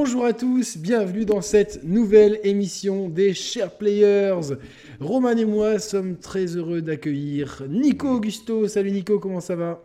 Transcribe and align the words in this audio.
Bonjour 0.00 0.26
à 0.26 0.32
tous, 0.32 0.76
bienvenue 0.76 1.24
dans 1.24 1.40
cette 1.40 1.82
nouvelle 1.82 2.38
émission 2.44 3.08
des 3.08 3.34
Chers 3.34 3.76
Players. 3.76 4.56
Roman 5.00 5.32
et 5.32 5.44
moi 5.44 5.80
sommes 5.80 6.16
très 6.16 6.56
heureux 6.56 6.82
d'accueillir 6.82 7.64
Nico 7.68 8.08
Augusto. 8.08 8.68
Salut 8.68 8.92
Nico, 8.92 9.18
comment 9.18 9.40
ça 9.40 9.56
va? 9.56 9.82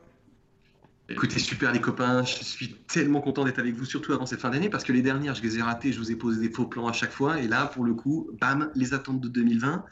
Écoutez, 1.09 1.40
super 1.40 1.73
les 1.73 1.81
copains, 1.81 2.23
je 2.23 2.44
suis 2.44 2.76
tellement 2.88 3.21
content 3.21 3.44
d'être 3.44 3.57
avec 3.57 3.73
vous, 3.73 3.85
surtout 3.85 4.13
avant 4.13 4.27
cette 4.27 4.40
fin 4.40 4.52
d'année, 4.52 4.70
parce 4.70 4.84
que 4.84 4.94
les 4.94 5.02
dernières, 5.02 5.34
je 5.34 5.41
les 5.41 5.57
ai 5.57 5.63
ratées, 5.63 5.91
je 5.91 5.98
vous 5.98 6.12
ai 6.12 6.16
posé 6.16 6.40
des 6.40 6.54
faux 6.54 6.68
plans 6.68 6.88
à 6.88 6.93
chaque 6.93 7.12
fois, 7.12 7.40
et 7.40 7.48
là, 7.48 7.66
pour 7.66 7.84
le 7.84 7.95
coup, 7.95 8.30
bam, 8.40 8.70
les 8.76 8.93
attentes 8.93 9.20
de 9.20 9.27
2020, 9.27 9.84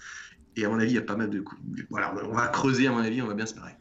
et 0.55 0.65
à 0.65 0.69
mon 0.69 0.79
avis, 0.79 0.91
il 0.91 0.95
y 0.95 0.99
a 0.99 1.01
pas 1.01 1.15
mal 1.15 1.31
de 1.31 1.39
coups. 1.39 1.59
Voilà, 1.89 2.13
on 2.29 2.35
va 2.35 2.47
creuser, 2.49 2.85
à 2.85 2.91
mon 2.91 2.99
avis, 2.99 3.23
on 3.23 3.27
va 3.27 3.33
bien 3.33 3.47
se 3.47 3.55
marrer. 3.55 3.73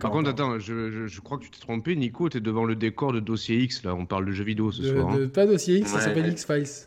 Par 0.00 0.10
contre, 0.10 0.30
attends, 0.30 0.58
je, 0.58 1.20
crois 1.20 1.38
que 1.38 1.44
tu 1.44 1.50
t'es 1.50 1.60
trompé, 1.60 1.96
Nico, 1.96 2.28
tu 2.28 2.38
es 2.38 2.40
devant 2.40 2.64
le 2.64 2.74
décor 2.74 3.12
de 3.12 3.20
Dossier 3.20 3.58
X, 3.62 3.84
là, 3.84 3.94
on 3.94 4.06
parle 4.06 4.26
de 4.26 4.32
jeux 4.32 4.44
vidéo 4.44 4.72
ce 4.72 4.82
soir. 4.82 5.10
Hein. 5.10 5.28
Pas 5.28 5.46
Dossier 5.46 5.78
X, 5.78 5.90
ça 5.90 6.00
s'appelle 6.00 6.30
X-Files. 6.30 6.86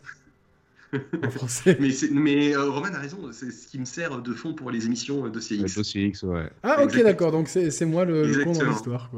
en 1.22 1.30
français. 1.30 1.76
mais, 1.80 1.90
mais 2.12 2.56
euh, 2.56 2.70
Roman 2.70 2.94
a 2.94 3.00
raison, 3.00 3.18
c'est 3.32 3.50
ce 3.50 3.68
qui 3.68 3.78
me 3.78 3.84
sert 3.84 4.22
de 4.22 4.32
fond 4.32 4.54
pour 4.54 4.70
les 4.70 4.86
émissions 4.86 5.24
euh, 5.24 5.28
Dossier 5.28 5.58
X. 5.58 5.74
dossier 5.74 6.06
X, 6.06 6.22
ouais. 6.22 6.48
Ah, 6.62 6.82
ok, 6.82 7.02
d'accord, 7.02 7.32
donc 7.32 7.48
c'est 7.48 7.84
moi 7.84 8.04
le, 8.04 8.26
le 8.26 8.44
con 8.44 8.52
dans 8.52 8.68
l'histoire. 8.68 9.10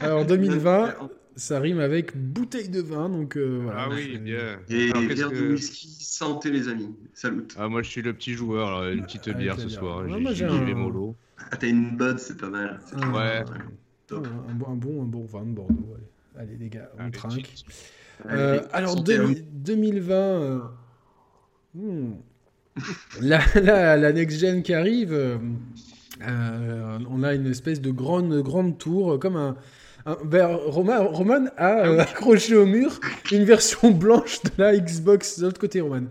Alors, 0.00 0.24
2020, 0.26 0.94
ça 1.36 1.60
rime 1.60 1.80
avec 1.80 2.16
bouteille 2.16 2.68
de 2.68 2.80
vin, 2.80 3.08
donc 3.08 3.36
euh, 3.36 3.60
voilà. 3.62 3.84
Ah 3.84 3.88
oui, 3.92 4.18
bien. 4.18 4.58
Et 4.68 4.92
bière 4.92 5.30
de 5.30 5.52
whisky, 5.52 5.88
santé 6.00 6.50
les 6.50 6.68
amis, 6.68 6.94
salut. 7.12 7.46
Ah, 7.56 7.68
moi 7.68 7.82
je 7.82 7.90
suis 7.90 8.02
le 8.02 8.12
petit 8.12 8.34
joueur, 8.34 8.68
alors, 8.68 8.88
une 8.88 9.04
petite 9.04 9.28
ah, 9.28 9.32
bière 9.32 9.58
ce 9.58 9.68
soir, 9.68 10.04
j'ai 10.32 10.44
un... 10.44 10.74
mollo. 10.74 11.16
Ah, 11.38 11.56
t'as 11.56 11.68
une 11.68 11.96
bonne, 11.96 12.18
c'est 12.18 12.36
pas 12.36 12.48
mal. 12.48 12.80
ouais. 13.12 13.44
Un, 14.10 14.20
bon, 14.54 14.66
un, 14.68 14.74
bon, 14.74 15.02
un 15.02 15.06
bon 15.06 15.24
vin 15.24 15.42
de 15.42 15.52
Bordeaux, 15.52 15.96
allez. 16.36 16.56
les 16.56 16.68
gars, 16.68 16.90
on 16.98 17.10
trinque. 17.10 17.64
Euh, 18.30 18.60
alors, 18.72 19.02
2020. 19.02 20.14
Euh, 20.14 20.60
hmm. 21.74 22.12
la, 23.20 23.40
la, 23.96 24.12
next-gen 24.12 24.62
qui 24.62 24.74
arrive, 24.74 25.12
euh, 25.12 26.98
on 27.08 27.22
a 27.22 27.34
une 27.34 27.46
espèce 27.46 27.80
de 27.80 27.90
grande, 27.90 28.42
grande 28.42 28.78
tour, 28.78 29.18
comme 29.18 29.36
un. 29.36 29.56
Roman, 30.06 31.08
Roman 31.08 31.46
a 31.56 31.66
ah 31.66 32.02
accroché 32.02 32.54
au 32.54 32.66
mur 32.66 33.00
une 33.32 33.44
version 33.44 33.90
blanche 33.90 34.42
de 34.42 34.50
la 34.58 34.76
Xbox 34.76 35.38
de 35.38 35.46
l'autre 35.46 35.58
côté, 35.58 35.80
Roman 35.80 36.08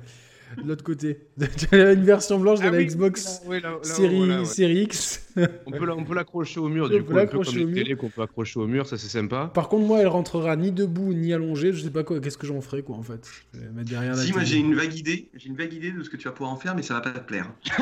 de 0.61 0.67
l'autre 0.67 0.83
côté. 0.83 1.19
une 1.71 2.03
version 2.03 2.39
blanche 2.39 2.59
de 2.59 2.67
ah 2.67 2.71
la 2.71 2.83
Xbox 2.83 3.41
série, 3.83 4.83
X. 4.83 5.27
on 5.65 5.71
peut, 5.71 6.13
l'accrocher 6.13 6.59
au 6.59 6.69
mur, 6.69 6.89
du 6.89 7.03
coup, 7.03 7.17
un 7.17 7.25
peu 7.25 7.39
comme 7.39 7.57
une 7.57 7.73
télé 7.73 7.95
qu'on 7.95 8.09
peut 8.09 8.21
accrocher 8.21 8.59
au 8.59 8.67
mur, 8.67 8.87
ça 8.87 8.97
c'est 8.97 9.07
sympa. 9.07 9.51
Par 9.53 9.69
contre, 9.69 9.85
moi, 9.85 9.99
elle 9.99 10.07
rentrera 10.07 10.55
ni 10.55 10.71
debout 10.71 11.13
ni 11.13 11.33
allongée. 11.33 11.73
Je 11.73 11.81
sais 11.81 11.89
pas 11.89 12.03
quoi, 12.03 12.19
qu'est-ce 12.19 12.37
que 12.37 12.47
j'en 12.47 12.61
ferai, 12.61 12.83
quoi, 12.83 12.95
en 12.95 13.03
fait. 13.03 13.29
mettre 13.73 13.89
derrière 13.89 14.15
si, 14.15 14.31
moi 14.31 14.43
j'ai 14.43 14.57
une 14.57 14.75
vague 14.75 14.95
idée, 14.95 15.29
j'ai 15.35 15.49
une 15.49 15.55
vague 15.55 15.73
idée 15.73 15.91
de 15.91 16.03
ce 16.03 16.09
que 16.09 16.17
tu 16.17 16.27
vas 16.27 16.33
pouvoir 16.33 16.51
en 16.51 16.57
faire, 16.57 16.75
mais 16.75 16.83
ça 16.83 16.95
va 16.95 17.01
pas 17.01 17.11
te 17.11 17.19
plaire. 17.19 17.51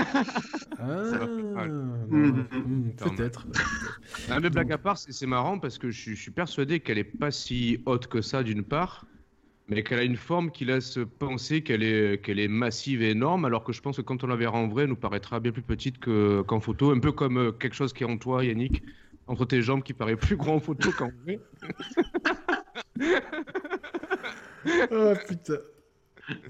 ah, 0.79 1.27
mmh, 2.09 2.17
mmh, 2.17 2.91
peut-être. 2.97 3.47
mais 4.29 4.49
blague 4.49 4.71
à 4.71 4.77
part, 4.77 4.97
c'est 4.97 5.25
marrant 5.27 5.59
parce 5.59 5.77
que 5.77 5.91
je 5.91 6.13
suis 6.13 6.31
persuadé 6.31 6.79
qu'elle 6.79 6.97
est 6.97 7.03
pas 7.03 7.31
si 7.31 7.81
haute 7.85 8.07
que 8.07 8.21
ça, 8.21 8.43
d'une 8.43 8.63
part 8.63 9.05
mais 9.71 9.83
qu'elle 9.83 9.99
a 9.99 10.03
une 10.03 10.17
forme 10.17 10.51
qui 10.51 10.65
laisse 10.65 10.99
penser 11.17 11.63
qu'elle 11.63 11.81
est, 11.81 12.21
qu'elle 12.21 12.39
est 12.39 12.49
massive 12.49 13.01
et 13.01 13.11
énorme, 13.11 13.45
alors 13.45 13.63
que 13.63 13.71
je 13.71 13.81
pense 13.81 13.95
que 13.95 14.01
quand 14.01 14.21
on 14.25 14.27
la 14.27 14.35
verra 14.35 14.57
en 14.57 14.67
vrai, 14.67 14.83
elle 14.83 14.89
nous 14.89 14.97
paraîtra 14.97 15.39
bien 15.39 15.53
plus 15.53 15.61
petite 15.61 15.97
que, 15.97 16.41
qu'en 16.41 16.59
photo, 16.59 16.91
un 16.91 16.99
peu 16.99 17.13
comme 17.13 17.37
euh, 17.37 17.51
quelque 17.53 17.75
chose 17.75 17.93
qui 17.93 18.03
est 18.03 18.05
en 18.05 18.17
toi, 18.17 18.43
Yannick, 18.43 18.83
entre 19.27 19.45
tes 19.45 19.61
jambes 19.61 19.81
qui 19.81 19.93
paraît 19.93 20.17
plus 20.17 20.35
grand 20.35 20.55
en 20.55 20.59
photo 20.59 20.91
qu'en 20.91 21.09
vrai. 21.23 21.39
oh 24.91 25.13
putain, 25.25 25.59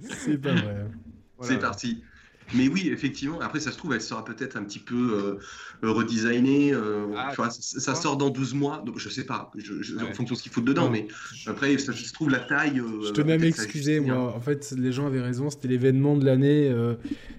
c'est 0.01 0.41
pas 0.41 0.53
vrai. 0.53 0.87
C'est 1.41 1.59
parti. 1.59 2.03
Mais 2.53 2.67
oui, 2.67 2.89
effectivement. 2.91 3.39
Après, 3.41 3.59
ça 3.59 3.71
se 3.71 3.77
trouve, 3.77 3.93
elle 3.93 4.01
sera 4.01 4.25
peut-être 4.25 4.57
un 4.57 4.63
petit 4.63 4.79
peu 4.79 5.39
euh, 5.83 5.91
redesignée. 5.91 6.73
Euh, 6.73 7.07
ah, 7.15 7.33
ça, 7.49 7.95
sort 7.95 8.17
dans 8.17 8.29
12 8.29 8.53
mois. 8.53 8.81
Donc, 8.85 8.99
je 8.99 9.09
sais 9.09 9.25
pas, 9.25 9.51
en 9.99 10.13
fonction 10.13 10.33
de 10.33 10.37
ce 10.37 10.43
qu'il 10.43 10.51
faut 10.51 10.61
dedans. 10.61 10.89
Mais 10.89 11.07
après, 11.47 11.77
ça, 11.77 11.93
se 11.93 12.13
trouve, 12.13 12.29
la 12.29 12.39
taille. 12.39 12.79
Euh, 12.79 13.07
je 13.07 13.11
tenais 13.11 13.33
à 13.33 13.37
m'excuser, 13.37 13.99
moi. 13.99 14.33
En 14.35 14.41
fait, 14.41 14.73
les 14.77 14.91
gens 14.91 15.07
avaient 15.07 15.21
raison. 15.21 15.49
C'était 15.49 15.67
l'événement 15.67 16.17
de 16.17 16.25
l'année. 16.25 16.73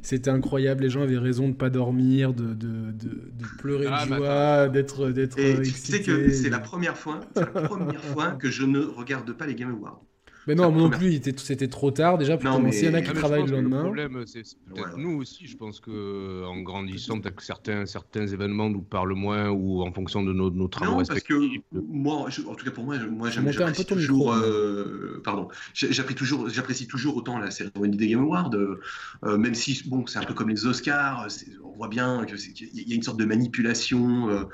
C'était 0.02 0.30
incroyable. 0.30 0.82
Les 0.82 0.90
gens 0.90 1.02
avaient 1.02 1.18
raison 1.18 1.44
de 1.44 1.48
ne 1.48 1.54
pas 1.54 1.70
dormir, 1.70 2.32
de, 2.32 2.54
de, 2.54 2.92
de, 2.92 3.46
pleurer 3.58 3.86
ah, 3.90 4.04
de 4.04 4.10
bah, 4.10 4.16
joie, 4.16 4.68
d'être 4.68 5.10
d'être 5.10 5.38
excités. 5.38 5.98
Tu 5.98 6.02
sais 6.02 6.02
que 6.02 6.30
c'est 6.32 6.50
la 6.50 6.58
première 6.58 6.96
fois, 6.96 7.20
la 7.36 7.46
première 7.46 8.02
fois 8.02 8.32
que 8.32 8.50
je 8.50 8.64
ne 8.64 8.80
regarde 8.80 9.32
pas 9.32 9.46
les 9.46 9.54
Game 9.54 9.70
Awards. 9.70 10.02
Mais 10.46 10.54
non, 10.54 10.70
moi 10.70 10.82
non 10.82 10.90
plus, 10.90 11.20
c'était 11.36 11.68
trop 11.68 11.90
tard 11.90 12.18
déjà 12.18 12.36
pour 12.36 12.50
commencer. 12.50 12.80
Il 12.80 12.86
y 12.86 12.88
en 12.90 12.94
a 12.94 13.02
qui 13.02 13.12
travaillent 13.12 13.46
le 13.46 13.52
lendemain. 13.52 13.78
Le 13.78 13.84
problème, 13.84 14.22
c'est 14.26 14.42
peut-être 14.66 14.96
nous 14.96 15.20
aussi. 15.20 15.46
Je 15.46 15.56
pense 15.56 15.80
que 15.80 16.44
en 16.44 16.60
grandissant, 16.60 17.20
peut-être 17.20 17.36
que 17.36 17.42
certains, 17.42 17.86
certains 17.86 18.26
événements 18.26 18.70
nous 18.70 18.82
parlent 18.82 19.14
moins 19.14 19.48
ou 19.50 19.82
en 19.82 19.92
fonction 19.92 20.22
de 20.22 20.32
nos, 20.32 20.50
nos 20.50 20.68
travaux 20.68 20.92
non, 20.92 21.04
parce 21.04 21.20
que 21.20 21.34
moi, 21.72 22.26
en 22.46 22.54
tout 22.54 22.64
cas 22.64 22.70
pour 22.70 22.84
moi, 22.84 22.96
moi 23.10 23.30
j'apprécie 23.30 23.84
toujours. 23.84 24.34
Euh, 24.34 25.20
pardon, 25.24 25.48
j'apprécie 25.74 26.16
toujours, 26.16 26.48
j'apprécie 26.48 26.86
toujours 26.86 27.16
autant 27.16 27.38
la 27.38 27.50
cérémonie 27.50 27.96
des 27.96 28.08
Game 28.08 28.20
Awards, 28.20 28.50
euh, 28.54 29.38
même 29.38 29.54
si 29.54 29.82
bon, 29.86 30.06
c'est 30.06 30.18
un 30.18 30.24
peu 30.24 30.34
comme 30.34 30.48
les 30.48 30.66
Oscars. 30.66 31.28
On 31.64 31.76
voit 31.76 31.88
bien 31.88 32.24
qu'il 32.24 32.88
y 32.88 32.92
a 32.92 32.94
une 32.94 33.02
sorte 33.02 33.18
de 33.18 33.24
manipulation. 33.24 34.28
Euh, 34.28 34.44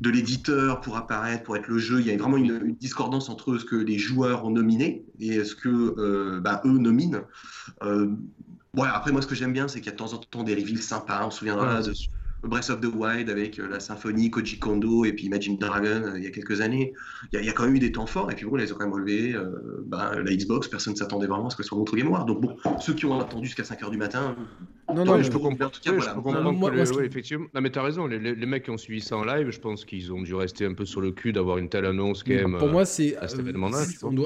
de 0.00 0.10
l'éditeur 0.10 0.80
pour 0.80 0.96
apparaître, 0.96 1.44
pour 1.44 1.56
être 1.56 1.68
le 1.68 1.78
jeu. 1.78 2.00
Il 2.00 2.06
y 2.06 2.10
a 2.10 2.16
vraiment 2.16 2.36
une, 2.36 2.74
discordance 2.74 3.28
entre 3.28 3.58
ce 3.58 3.64
que 3.64 3.76
les 3.76 3.98
joueurs 3.98 4.44
ont 4.44 4.50
nominé 4.50 5.04
et 5.18 5.44
ce 5.44 5.54
que 5.54 5.68
euh, 5.98 6.40
bah, 6.40 6.60
eux 6.64 6.78
nominent. 6.78 7.22
Euh, 7.82 8.10
après, 8.78 9.12
moi, 9.12 9.22
ce 9.22 9.26
que 9.26 9.34
j'aime 9.34 9.52
bien, 9.52 9.68
c'est 9.68 9.80
qu'il 9.80 9.86
y 9.86 9.90
a 9.90 9.92
de 9.92 9.98
temps 9.98 10.12
en 10.12 10.18
temps 10.18 10.44
des 10.44 10.54
reveals 10.54 10.82
sympas. 10.82 11.26
On 11.26 11.30
se 11.30 11.38
souviendra 11.38 11.82
de 11.82 11.92
Breath 12.42 12.70
of 12.70 12.80
the 12.80 12.92
Wild 12.92 13.30
avec 13.30 13.58
euh, 13.58 13.68
la 13.68 13.78
symphonie, 13.78 14.30
Koji 14.30 14.58
Kondo 14.58 15.04
et 15.04 15.12
puis 15.12 15.26
Imagine 15.26 15.56
Dragon 15.58 16.02
euh, 16.04 16.18
il 16.18 16.24
y 16.24 16.26
a 16.26 16.30
quelques 16.30 16.60
années. 16.60 16.92
Il 17.32 17.44
y, 17.44 17.48
a, 17.48 17.52
quand 17.52 17.64
même 17.64 17.76
eu 17.76 17.78
des 17.78 17.92
temps 17.92 18.06
forts 18.06 18.30
et 18.32 18.34
puis 18.34 18.46
bon, 18.46 18.58
ils 18.58 18.72
ont 18.72 18.76
quand 18.76 18.84
même 18.84 18.92
relevé 18.92 19.32
euh, 19.34 19.84
bah, 19.86 20.12
la 20.16 20.34
Xbox. 20.34 20.66
Personne 20.66 20.94
ne 20.94 20.98
s'attendait 20.98 21.28
vraiment 21.28 21.46
à 21.46 21.50
ce 21.50 21.56
que 21.56 21.62
ce 21.62 21.68
soit 21.68 21.78
notre 21.78 21.94
mémoire. 21.94 22.24
Donc 22.24 22.40
bon, 22.40 22.56
ceux 22.80 22.94
qui 22.94 23.06
ont 23.06 23.18
attendu 23.20 23.46
jusqu'à 23.46 23.62
5h 23.62 23.90
du 23.90 23.96
matin. 23.96 24.36
Non, 24.92 25.04
non, 25.04 25.22
je 25.22 25.30
peux 25.30 25.38
comprendre. 25.38 25.66
En 25.66 25.70
tout 25.70 25.80
cas, 25.80 25.92
voilà. 25.92 26.50
moi, 26.50 26.72
effectivement. 27.04 27.46
Non, 27.54 27.60
mais 27.60 27.70
t'as 27.70 27.82
raison. 27.82 28.06
Les, 28.06 28.18
les, 28.18 28.46
mecs 28.46 28.64
qui 28.64 28.70
ont 28.70 28.76
suivi 28.76 29.00
ça 29.00 29.16
en 29.16 29.24
live, 29.24 29.50
je 29.50 29.60
pense 29.60 29.84
qu'ils 29.84 30.12
ont 30.12 30.22
dû 30.22 30.34
rester 30.34 30.66
un 30.66 30.74
peu 30.74 30.84
sur 30.84 31.00
le 31.00 31.12
cul 31.12 31.32
d'avoir 31.32 31.58
une 31.58 31.68
telle 31.68 31.86
annonce 31.86 32.24
quand 32.24 32.34
même. 32.34 32.58
Pour 32.58 32.68
moi, 32.68 32.84
c'est. 32.84 33.16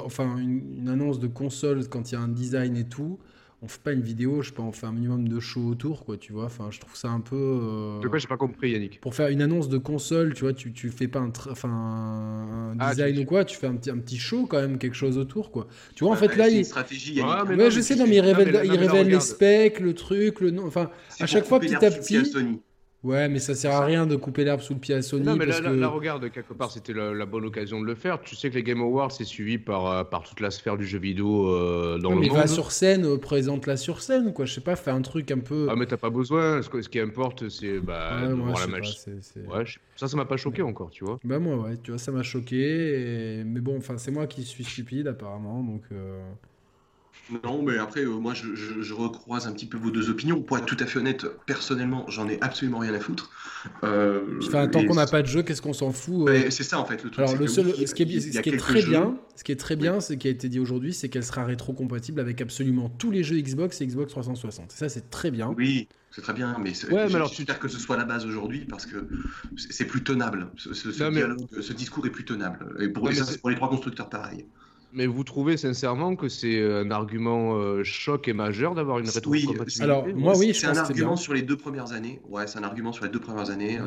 enfin, 0.04 0.38
une 0.38 0.88
annonce 0.88 1.18
de 1.18 1.26
console 1.26 1.86
quand 1.88 2.10
il 2.10 2.14
y 2.14 2.18
a 2.18 2.20
un 2.20 2.28
design 2.28 2.76
et 2.76 2.88
tout 2.88 3.18
on 3.62 3.68
fait 3.68 3.80
pas 3.82 3.92
une 3.92 4.02
vidéo, 4.02 4.42
je 4.42 4.48
sais 4.48 4.54
pas, 4.54 4.62
on 4.62 4.72
fait 4.72 4.86
un 4.86 4.92
minimum 4.92 5.28
de 5.28 5.40
show 5.40 5.62
autour, 5.62 6.04
quoi, 6.04 6.18
tu 6.18 6.32
vois. 6.32 6.44
Enfin, 6.44 6.68
je 6.70 6.78
trouve 6.78 6.94
ça 6.94 7.08
un 7.08 7.20
peu. 7.20 7.36
Euh... 7.36 8.00
De 8.00 8.08
quoi 8.08 8.18
j'ai 8.18 8.28
pas 8.28 8.36
compris, 8.36 8.72
Yannick 8.72 9.00
Pour 9.00 9.14
faire 9.14 9.28
une 9.28 9.40
annonce 9.40 9.68
de 9.68 9.78
console, 9.78 10.34
tu 10.34 10.42
vois, 10.42 10.52
tu, 10.52 10.72
tu 10.72 10.90
fais 10.90 11.08
pas 11.08 11.20
un, 11.20 11.32
enfin, 11.50 11.68
un 11.68 12.76
ah, 12.78 12.90
design 12.90 13.18
ou 13.18 13.24
quoi, 13.24 13.44
tu 13.46 13.56
fais 13.56 13.66
un 13.66 13.76
petit, 13.76 13.90
un 13.90 13.98
petit 13.98 14.18
show 14.18 14.46
quand 14.46 14.60
même, 14.60 14.78
quelque 14.78 14.96
chose 14.96 15.16
autour, 15.16 15.50
quoi. 15.50 15.68
Tu 15.94 16.04
vois, 16.04 16.12
en 16.12 16.16
fait, 16.16 16.36
là, 16.36 16.48
il. 16.48 16.58
Une 16.58 16.64
stratégie, 16.64 17.14
Yannick. 17.14 17.48
Ouais, 17.48 17.56
mais 17.56 17.70
je 17.70 17.80
sais, 17.80 17.96
non, 17.96 18.06
mais 18.06 18.16
il 18.16 18.20
révèle, 18.20 18.60
il 18.64 18.76
révèle 18.76 19.08
les 19.08 19.20
specs, 19.20 19.80
le 19.80 19.94
truc, 19.94 20.40
le 20.40 20.50
nom. 20.50 20.66
Enfin, 20.66 20.90
à 21.18 21.26
chaque 21.26 21.46
fois, 21.46 21.58
petit 21.58 21.74
à 21.76 21.90
petit. 21.90 22.18
Ouais, 23.06 23.28
mais 23.28 23.38
ça 23.38 23.54
sert 23.54 23.70
à 23.70 23.84
rien 23.84 24.04
de 24.04 24.16
couper 24.16 24.42
l'herbe 24.42 24.60
sous 24.60 24.74
le 24.74 24.80
pied 24.80 24.92
à 24.92 25.00
Sony. 25.00 25.24
Non, 25.24 25.36
mais 25.36 25.46
parce 25.46 25.62
là, 25.62 25.70
que... 25.70 25.84
regarde, 25.84 26.28
quelque 26.32 26.52
part, 26.54 26.72
c'était 26.72 26.92
la, 26.92 27.24
bonne 27.24 27.44
occasion 27.44 27.80
de 27.80 27.86
le 27.86 27.94
faire. 27.94 28.20
Tu 28.20 28.34
sais 28.34 28.50
que 28.50 28.56
les 28.56 28.64
Game 28.64 28.80
Awards, 28.80 29.12
c'est 29.12 29.24
suivi 29.24 29.58
par, 29.58 29.86
euh, 29.86 30.02
par 30.02 30.24
toute 30.24 30.40
la 30.40 30.50
sphère 30.50 30.76
du 30.76 30.84
jeu 30.84 30.98
vidéo 30.98 31.48
euh, 31.48 31.98
dans 31.98 32.10
le 32.10 32.16
mais 32.16 32.26
monde. 32.26 32.36
Mais 32.36 32.42
va 32.42 32.46
sur 32.48 32.72
scène, 32.72 33.04
euh, 33.06 33.16
présente-la 33.16 33.76
sur 33.76 34.02
scène, 34.02 34.32
quoi. 34.32 34.44
Je 34.44 34.54
sais 34.54 34.60
pas, 34.60 34.74
fais 34.74 34.90
un 34.90 35.02
truc 35.02 35.30
un 35.30 35.38
peu. 35.38 35.68
Ah, 35.70 35.76
mais 35.76 35.86
t'as 35.86 35.96
pas 35.96 36.10
besoin. 36.10 36.60
Ce, 36.62 36.82
ce, 36.82 36.88
qui 36.88 36.98
importe, 36.98 37.48
c'est 37.48 37.78
bah, 37.78 38.22
la 38.22 38.66
machine. 38.66 39.20
Ouais, 39.48 39.64
ça, 39.94 40.08
ça 40.08 40.16
m'a 40.16 40.24
pas 40.24 40.36
choqué 40.36 40.62
encore, 40.62 40.90
tu 40.90 41.04
vois. 41.04 41.20
Bah, 41.22 41.38
moi, 41.38 41.58
ouais, 41.58 41.76
tu 41.76 41.92
vois, 41.92 41.98
ça 41.98 42.10
m'a 42.10 42.24
choqué. 42.24 43.44
Mais 43.46 43.60
bon, 43.60 43.76
enfin, 43.76 43.98
c'est 43.98 44.10
moi 44.10 44.26
qui 44.26 44.42
suis 44.42 44.64
stupide, 44.64 45.06
apparemment, 45.06 45.62
donc. 45.62 45.82
Non, 47.44 47.62
mais 47.62 47.76
après, 47.78 48.02
euh, 48.02 48.10
moi, 48.10 48.34
je, 48.34 48.94
recroise 48.94 49.46
un 49.46 49.52
petit 49.52 49.66
peu 49.66 49.76
vos 49.76 49.90
deux 49.90 50.10
opinions. 50.10 50.40
Pour 50.40 50.58
être 50.58 50.66
tout 50.66 50.76
à 50.78 50.86
fait 50.86 50.98
honnête, 50.98 51.26
personnellement, 51.46 52.04
j'en 52.08 52.28
ai 52.28 52.38
absolument 52.40 52.78
rien 52.78 52.94
à 52.94 53.00
foutre. 53.00 53.30
Euh, 53.82 54.38
enfin, 54.42 54.68
tant 54.68 54.84
qu'on 54.84 54.94
n'a 54.94 55.06
pas 55.06 55.22
de 55.22 55.26
jeu, 55.26 55.42
qu'est-ce 55.42 55.60
qu'on 55.60 55.72
s'en 55.72 55.90
fout 55.90 56.28
euh 56.28 56.50
C'est 56.50 56.62
ça, 56.62 56.78
en 56.78 56.84
fait, 56.84 57.02
le 57.02 57.10
truc. 57.10 57.18
Alors, 57.18 57.36
le 57.36 57.48
seul, 57.48 57.74
ce 57.74 57.94
qui 57.94 58.02
est, 58.04 58.20
ce 58.20 58.40
qui 58.40 58.48
est 58.50 58.56
très 58.56 58.82
bien, 58.82 59.16
ce 59.34 59.42
qui 59.42 59.52
est 59.52 59.56
très 59.56 59.76
bien, 59.76 60.00
ce 60.00 60.12
qui 60.14 60.28
a 60.28 60.30
été 60.30 60.48
dit 60.48 60.60
aujourd'hui, 60.60 60.94
c'est 60.94 61.08
qu'elle 61.08 61.24
sera 61.24 61.44
rétro-compatible 61.44 62.20
avec 62.20 62.40
absolument 62.40 62.88
tous 62.88 63.10
les 63.10 63.24
jeux 63.24 63.38
Xbox 63.38 63.80
et 63.80 63.86
Xbox 63.86 64.12
360. 64.12 64.70
Ça, 64.70 64.88
c'est 64.88 65.10
très 65.10 65.30
bien. 65.30 65.52
Oui, 65.56 65.88
c'est 66.12 66.22
très 66.22 66.32
bien, 66.32 66.56
mais 66.62 66.72
ouais, 66.92 67.08
mais 67.08 67.14
alors, 67.16 67.32
j'espère 67.32 67.58
que 67.58 67.68
ce 67.68 67.78
soit 67.78 67.96
la 67.96 68.04
base 68.04 68.24
aujourd'hui 68.24 68.66
parce 68.66 68.86
que 68.86 69.08
c'est 69.56 69.84
plus 69.84 70.04
tenable. 70.04 70.48
Ce, 70.56 70.72
ce, 70.74 70.92
ce 70.92 71.72
discours 71.72 72.06
est 72.06 72.10
plus 72.10 72.24
tenable. 72.24 72.74
Et 72.80 72.88
pour, 72.88 73.10
pour 73.40 73.50
les 73.50 73.56
trois 73.56 73.68
constructeurs, 73.68 74.08
pareil. 74.08 74.46
Mais 74.96 75.06
vous 75.06 75.24
trouvez 75.24 75.58
sincèrement 75.58 76.16
que 76.16 76.26
c'est 76.30 76.58
un 76.58 76.90
argument 76.90 77.58
euh, 77.58 77.84
choc 77.84 78.28
et 78.28 78.32
majeur 78.32 78.74
d'avoir 78.74 78.98
une 78.98 79.10
rétrocompatibilité 79.10 79.78
Oui, 79.78 79.84
alors 79.84 80.08
moi 80.16 80.38
oui, 80.38 80.54
c'est 80.54 80.68
un 80.68 80.76
argument 80.78 81.16
sur 81.16 81.34
les 81.34 81.42
deux 81.42 81.58
premières 81.58 81.92
années. 81.92 82.22
Ouais, 82.30 82.46
c'est 82.46 82.58
un 82.58 82.62
argument 82.62 82.92
sur 82.92 83.04
les 83.04 83.10
deux 83.10 83.20
premières 83.20 83.50
années. 83.50 83.78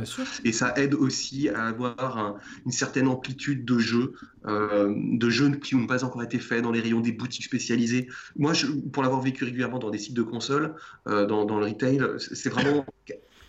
et 0.45 0.51
ça 0.51 0.71
aide 0.77 0.93
aussi 0.93 1.49
à 1.49 1.63
avoir 1.63 2.35
une 2.63 2.71
certaine 2.71 3.07
amplitude 3.07 3.65
de 3.65 3.79
jeux, 3.79 4.13
euh, 4.45 4.93
de 4.95 5.29
jeux 5.31 5.49
qui 5.49 5.75
n'ont 5.75 5.87
pas 5.87 6.03
encore 6.03 6.21
été 6.21 6.37
faits 6.37 6.61
dans 6.61 6.71
les 6.71 6.79
rayons 6.79 6.99
des 6.99 7.11
boutiques 7.11 7.45
spécialisées. 7.45 8.07
Moi, 8.35 8.53
je, 8.53 8.67
pour 8.67 9.01
l'avoir 9.01 9.21
vécu 9.21 9.45
régulièrement 9.45 9.79
dans 9.79 9.89
des 9.89 9.97
sites 9.97 10.15
de 10.15 10.21
consoles, 10.21 10.75
euh, 11.07 11.25
dans, 11.25 11.43
dans, 11.43 11.59
le 11.59 11.65
retail, 11.65 11.99
c'est 12.19 12.49
vraiment 12.49 12.85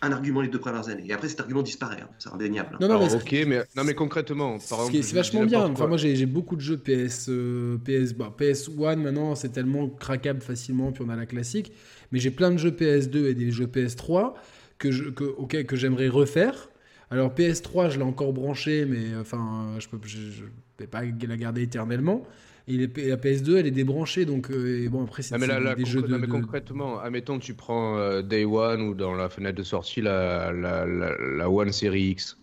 un 0.02 0.12
argument 0.12 0.40
les 0.40 0.48
deux 0.48 0.58
premières 0.58 0.88
années. 0.88 1.04
Et 1.06 1.12
après, 1.12 1.28
cet 1.28 1.40
argument 1.40 1.62
disparaît, 1.62 2.00
hein. 2.02 2.08
c'est 2.18 2.30
indéniable. 2.30 2.76
Non, 2.80 2.88
non, 2.88 2.98
mais 2.98 3.14
ok, 3.14 3.32
mais, 3.46 3.62
non, 3.76 3.84
mais 3.84 3.94
concrètement, 3.94 4.58
c'est 4.58 5.12
vachement 5.12 5.44
bien. 5.44 5.66
Enfin, 5.66 5.86
moi, 5.86 5.96
j'ai 5.96 6.26
beaucoup 6.26 6.56
de 6.56 6.60
jeux 6.60 6.78
PS, 6.78 7.26
euh, 7.28 7.76
PS, 7.78 8.14
bah, 8.14 8.34
PS1 8.38 8.96
maintenant, 8.96 9.34
c'est 9.34 9.50
tellement 9.50 9.88
craquable 9.88 10.40
facilement, 10.40 10.92
puis 10.92 11.04
on 11.06 11.10
a 11.10 11.16
la 11.16 11.26
classique. 11.26 11.72
Mais 12.12 12.18
j'ai 12.18 12.30
plein 12.30 12.50
de 12.50 12.56
jeux 12.56 12.70
PS2 12.70 13.26
et 13.26 13.34
des 13.34 13.50
jeux 13.50 13.66
PS3 13.66 14.34
que 14.78 14.90
je, 14.90 15.10
que, 15.10 15.62
que 15.62 15.76
j'aimerais 15.76 16.08
refaire. 16.08 16.70
Alors 17.10 17.34
PS3, 17.34 17.90
je 17.90 17.98
l'ai 17.98 18.04
encore 18.04 18.32
branché, 18.32 18.86
mais 18.86 19.16
enfin, 19.20 19.74
je 19.78 19.88
peux, 19.88 19.98
je, 20.04 20.18
je 20.30 20.44
vais 20.78 20.86
pas 20.86 21.02
la 21.02 21.36
garder 21.36 21.62
éternellement. 21.62 22.24
Et 22.68 22.76
la 22.76 23.16
PS2, 23.16 23.56
elle 23.56 23.66
est 23.66 23.72
débranchée, 23.72 24.24
donc 24.24 24.50
euh, 24.50 24.88
bon 24.90 25.04
après 25.04 25.22
c'est 25.22 25.34
ah, 25.34 25.74
des 25.74 25.84
jeux 25.84 26.02
de, 26.02 26.16
mais 26.16 26.26
concrètement, 26.26 27.00
admettons 27.00 27.38
tu 27.38 27.54
prends 27.54 27.96
euh, 27.98 28.22
Day 28.22 28.44
One 28.44 28.82
ou 28.82 28.94
dans 28.94 29.14
la 29.14 29.28
fenêtre 29.28 29.56
de 29.56 29.62
sortie 29.62 30.00
la, 30.00 30.52
la, 30.52 30.86
la, 30.86 31.50
One 31.50 31.72
Series 31.72 32.10
X. 32.10 32.38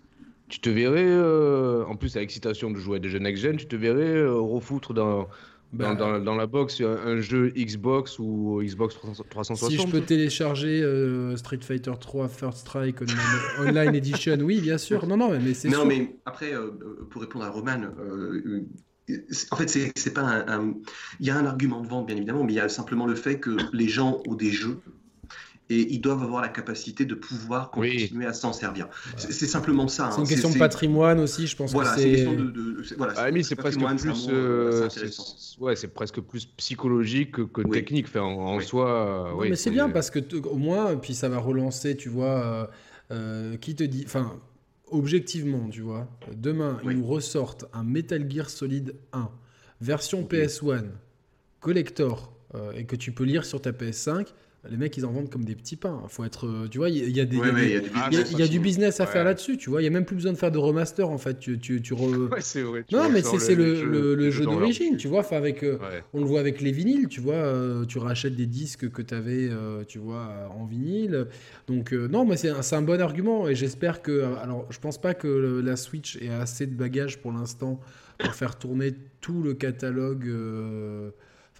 Tu 0.49 0.59
te 0.59 0.69
verrais, 0.69 1.05
euh, 1.05 1.85
en 1.85 1.95
plus 1.95 2.15
à 2.15 2.19
l'excitation 2.19 2.71
de 2.71 2.77
jouer 2.77 2.97
à 2.97 2.99
des 2.99 3.09
jeux 3.09 3.19
next-gen, 3.19 3.57
tu 3.57 3.67
te 3.67 3.75
verrais 3.75 4.25
refoutre 4.25 4.93
dans, 4.93 5.27
bah, 5.73 5.93
dans, 5.93 6.19
dans, 6.19 6.35
la 6.35 6.47
box 6.47 6.81
un, 6.81 7.19
jeu 7.19 7.51
Xbox 7.55 8.17
ou 8.17 8.61
Xbox 8.63 8.97
360 9.29 9.69
Si 9.69 9.77
je 9.77 9.87
peux 9.87 10.01
télécharger 10.01 10.83
Street 11.35 11.59
Fighter 11.61 11.91
3 11.99 12.27
First 12.29 12.59
Strike 12.59 12.97
Online, 13.59 13.93
Edition, 13.93 14.37
oui, 14.41 14.61
bien 14.61 14.77
sûr. 14.77 15.05
Non, 15.05 15.17
non, 15.17 15.37
mais 15.39 15.53
c'est 15.53 15.69
Non, 15.69 15.85
mais 15.85 16.15
après, 16.25 16.51
pour 17.09 17.21
répondre 17.21 17.45
à 17.45 17.49
Roman, 17.49 17.81
en 19.51 19.55
fait, 19.55 19.91
c'est 19.95 20.13
pas 20.13 20.21
un, 20.21 20.73
Il 21.19 21.25
y 21.25 21.29
a 21.29 21.37
un 21.37 21.45
argument 21.45 21.81
de 21.81 21.87
vente, 21.87 22.07
bien 22.07 22.15
évidemment, 22.15 22.43
mais 22.43 22.53
il 22.53 22.57
y 22.57 22.59
a 22.59 22.69
simplement 22.69 23.05
le 23.05 23.15
fait 23.15 23.39
que 23.39 23.57
les 23.73 23.87
gens 23.87 24.21
ont 24.27 24.35
des 24.35 24.51
jeux 24.51 24.79
et 25.69 25.93
ils 25.93 25.99
doivent 25.99 26.23
avoir 26.23 26.41
la 26.41 26.47
capacité 26.47 27.05
de 27.05 27.13
pouvoir 27.13 27.71
continuer 27.71 28.25
à 28.25 28.33
s'en 28.33 28.53
servir. 28.53 28.87
C'est 29.17 29.47
simplement 29.47 29.87
ça. 29.87 30.09
C'est 30.11 30.17
une 30.17 30.23
hein. 30.23 30.29
question 30.29 30.49
de 30.49 30.57
patrimoine 30.57 31.19
aussi, 31.19 31.47
je 31.47 31.55
pense. 31.55 31.73
Voilà, 31.73 31.95
c'est 31.95 32.03
une 32.03 32.15
question 32.15 32.33
de. 32.33 32.51
de 32.51 32.83
voilà, 32.97 33.13
ah, 33.17 33.43
c'est 33.43 33.55
presque 33.55 33.79
plus. 33.79 34.27
Euh, 34.29 34.87
ouais, 35.59 35.75
c'est 35.75 35.89
presque 35.89 36.21
plus 36.21 36.45
psychologique 36.45 37.51
que, 37.51 37.61
technique. 37.61 38.05
Enfin, 38.07 38.21
en, 38.21 38.59
soi. 38.61 39.35
mais 39.41 39.55
c'est 39.55 39.71
bien 39.71 39.89
parce 39.89 40.09
que 40.09 40.19
au 40.47 40.55
moins, 40.55 40.95
puis 40.95 41.13
ça 41.13 41.27
va 41.29 41.37
relancer, 41.37 41.97
tu 41.97 42.09
vois. 42.09 42.25
Euh, 42.27 42.65
euh, 43.09 43.55
qui 43.55 43.73
te 43.73 43.85
dit. 43.85 44.03
Enfin, 44.05 44.33
objectivement, 44.91 45.69
tu 45.69 45.81
vois, 45.81 46.07
demain, 46.35 46.79
ils 46.83 46.97
nous 46.97 47.05
ressortent 47.05 47.65
un 47.73 47.83
Metal 47.83 48.29
Gear 48.29 48.49
Solid 48.49 48.95
1, 49.13 49.29
version 49.81 50.23
PS1, 50.23 50.85
collector, 51.59 52.33
euh, 52.55 52.71
et 52.73 52.85
que 52.85 52.95
tu 52.95 53.11
peux 53.11 53.25
lire 53.25 53.45
sur 53.45 53.61
ta 53.61 53.71
PS5, 53.71 54.27
les 54.69 54.77
mecs, 54.77 54.95
ils 54.97 55.05
en 55.05 55.11
vendent 55.11 55.29
comme 55.29 55.45
des 55.45 55.55
petits 55.55 55.75
pains. 55.75 56.01
Faut 56.07 56.23
être, 56.23 56.47
euh, 56.47 56.67
tu 56.69 56.77
vois, 56.77 56.89
il 56.89 57.15
y, 57.15 57.19
a 57.19 57.25
des, 57.25 57.37
il 57.37 58.39
y 58.39 58.43
a 58.43 58.47
du 58.47 58.59
business 58.59 58.99
à 58.99 59.05
faire 59.05 59.23
là-dessus. 59.23 59.57
Tu 59.57 59.69
vois, 59.69 59.81
il 59.81 59.85
y 59.85 59.87
a 59.87 59.91
même 59.91 60.05
plus 60.05 60.15
besoin 60.15 60.33
de 60.33 60.37
faire 60.37 60.51
de 60.51 60.57
remaster 60.57 61.09
en 61.09 61.17
fait. 61.17 61.39
Tu, 61.39 61.59
tu, 61.59 61.81
tu 61.81 61.95
c'est 62.39 62.61
vrai. 62.61 62.85
Non, 62.91 63.09
mais 63.09 63.21
c'est 63.21 63.55
le, 63.55 64.15
le, 64.15 64.31
jeu, 64.31 64.45
d'origine. 64.45 64.97
Tu 64.97 65.07
vois, 65.07 65.19
enfin 65.19 65.37
avec, 65.37 65.63
euh, 65.63 65.77
on 66.13 66.19
le 66.19 66.25
voit 66.25 66.39
avec 66.39 66.61
les 66.61 66.71
vinyles. 66.71 67.07
Tu 67.07 67.21
vois, 67.21 67.35
euh, 67.35 67.85
tu 67.85 67.99
rachètes 67.99 68.35
des 68.35 68.45
disques 68.45 68.89
que 68.89 69.01
tu 69.01 69.13
avais, 69.13 69.49
tu 69.87 69.99
vois, 69.99 70.51
en 70.57 70.65
vinyle. 70.65 71.27
Donc 71.67 71.91
non, 71.91 72.25
mais 72.25 72.37
c'est 72.37 72.49
un, 72.49 72.61
un, 72.77 72.81
bon 72.81 73.01
argument 73.01 73.47
et 73.47 73.55
j'espère 73.55 74.01
que, 74.01 74.35
alors, 74.41 74.65
je 74.69 74.79
pense 74.79 74.99
pas 74.99 75.13
que 75.13 75.61
la 75.63 75.75
Switch 75.75 76.17
ait 76.21 76.29
assez 76.29 76.67
de 76.67 76.75
bagages 76.75 77.19
pour 77.19 77.31
l'instant 77.31 77.79
pour 78.17 78.33
faire 78.33 78.57
tourner 78.57 78.93
tout 79.21 79.41
le 79.41 79.53
catalogue. 79.53 80.27